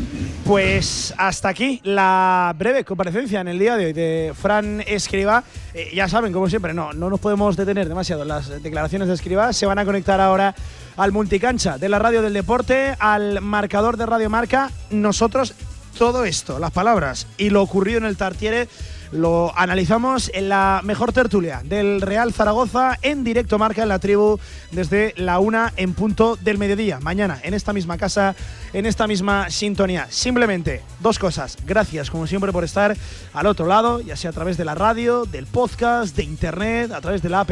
Pues 0.44 1.14
hasta 1.16 1.48
aquí 1.48 1.80
la 1.84 2.54
breve 2.58 2.84
comparecencia 2.84 3.40
en 3.40 3.48
el 3.48 3.58
día 3.58 3.76
de 3.76 3.86
hoy 3.86 3.92
de 3.92 4.32
Fran 4.34 4.82
Escriba. 4.86 5.44
Eh, 5.74 5.90
ya 5.94 6.08
saben, 6.08 6.32
como 6.32 6.48
siempre, 6.48 6.74
no, 6.74 6.92
no 6.92 7.10
nos 7.10 7.20
podemos 7.20 7.56
detener 7.56 7.88
demasiado 7.88 8.24
las 8.24 8.62
declaraciones 8.62 9.08
de 9.08 9.14
Escriba. 9.14 9.52
Se 9.52 9.66
van 9.66 9.78
a 9.78 9.84
conectar 9.84 10.20
ahora 10.20 10.54
al 10.96 11.12
multicancha 11.12 11.78
de 11.78 11.88
la 11.88 11.98
radio 11.98 12.22
del 12.22 12.32
deporte, 12.32 12.96
al 12.98 13.40
marcador 13.40 13.96
de 13.96 14.06
Radio 14.06 14.30
Marca. 14.30 14.70
Nosotros, 14.90 15.54
todo 15.96 16.24
esto, 16.24 16.58
las 16.58 16.72
palabras 16.72 17.26
y 17.38 17.50
lo 17.50 17.62
ocurrido 17.62 17.98
en 17.98 18.04
el 18.04 18.16
Tartiere 18.16 18.68
lo 19.12 19.56
analizamos 19.56 20.30
en 20.34 20.48
la 20.48 20.80
mejor 20.84 21.12
tertulia 21.12 21.62
del 21.64 22.00
Real 22.00 22.32
Zaragoza 22.32 22.98
en 23.02 23.24
directo 23.24 23.58
marca 23.58 23.82
en 23.82 23.88
la 23.88 23.98
tribu 23.98 24.38
desde 24.70 25.14
la 25.16 25.38
una 25.38 25.72
en 25.76 25.94
punto 25.94 26.36
del 26.36 26.58
mediodía. 26.58 27.00
Mañana 27.00 27.38
en 27.42 27.54
esta 27.54 27.72
misma 27.72 27.98
casa, 27.98 28.34
en 28.72 28.86
esta 28.86 29.06
misma 29.06 29.50
sintonía. 29.50 30.06
Simplemente 30.10 30.82
dos 31.00 31.18
cosas. 31.18 31.58
Gracias 31.66 32.10
como 32.10 32.26
siempre 32.26 32.52
por 32.52 32.64
estar 32.64 32.96
al 33.32 33.46
otro 33.46 33.66
lado, 33.66 34.00
ya 34.00 34.16
sea 34.16 34.30
a 34.30 34.34
través 34.34 34.56
de 34.56 34.64
la 34.64 34.74
radio, 34.74 35.24
del 35.24 35.46
podcast, 35.46 36.16
de 36.16 36.22
internet, 36.22 36.92
a 36.92 37.00
través 37.00 37.22
de 37.22 37.28
la 37.28 37.40
app 37.40 37.50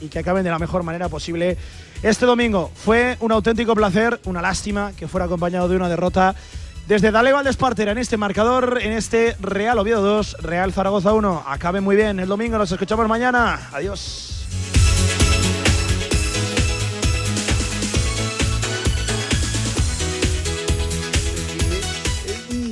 y 0.00 0.08
que 0.08 0.18
acaben 0.18 0.44
de 0.44 0.50
la 0.50 0.58
mejor 0.58 0.82
manera 0.82 1.08
posible 1.08 1.58
este 2.02 2.24
domingo. 2.24 2.70
Fue 2.74 3.16
un 3.20 3.32
auténtico 3.32 3.74
placer, 3.74 4.18
una 4.24 4.40
lástima 4.40 4.92
que 4.96 5.08
fuera 5.08 5.26
acompañado 5.26 5.68
de 5.68 5.76
una 5.76 5.88
derrota 5.88 6.34
desde 6.90 7.12
Dale 7.12 7.32
Valdespartera 7.32 7.92
en 7.92 7.98
este 7.98 8.16
marcador, 8.16 8.80
en 8.82 8.90
este 8.90 9.36
Real 9.38 9.78
Oviedo 9.78 10.02
2, 10.02 10.38
Real 10.40 10.72
Zaragoza 10.72 11.12
1. 11.12 11.44
Acaben 11.46 11.84
muy 11.84 11.94
bien 11.94 12.18
el 12.18 12.26
domingo, 12.26 12.58
nos 12.58 12.72
escuchamos 12.72 13.06
mañana. 13.06 13.70
Adiós. 13.72 14.44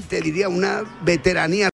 Te 0.08 0.20
diría 0.20 0.48
una 0.48 0.82
veteranía 1.02 1.66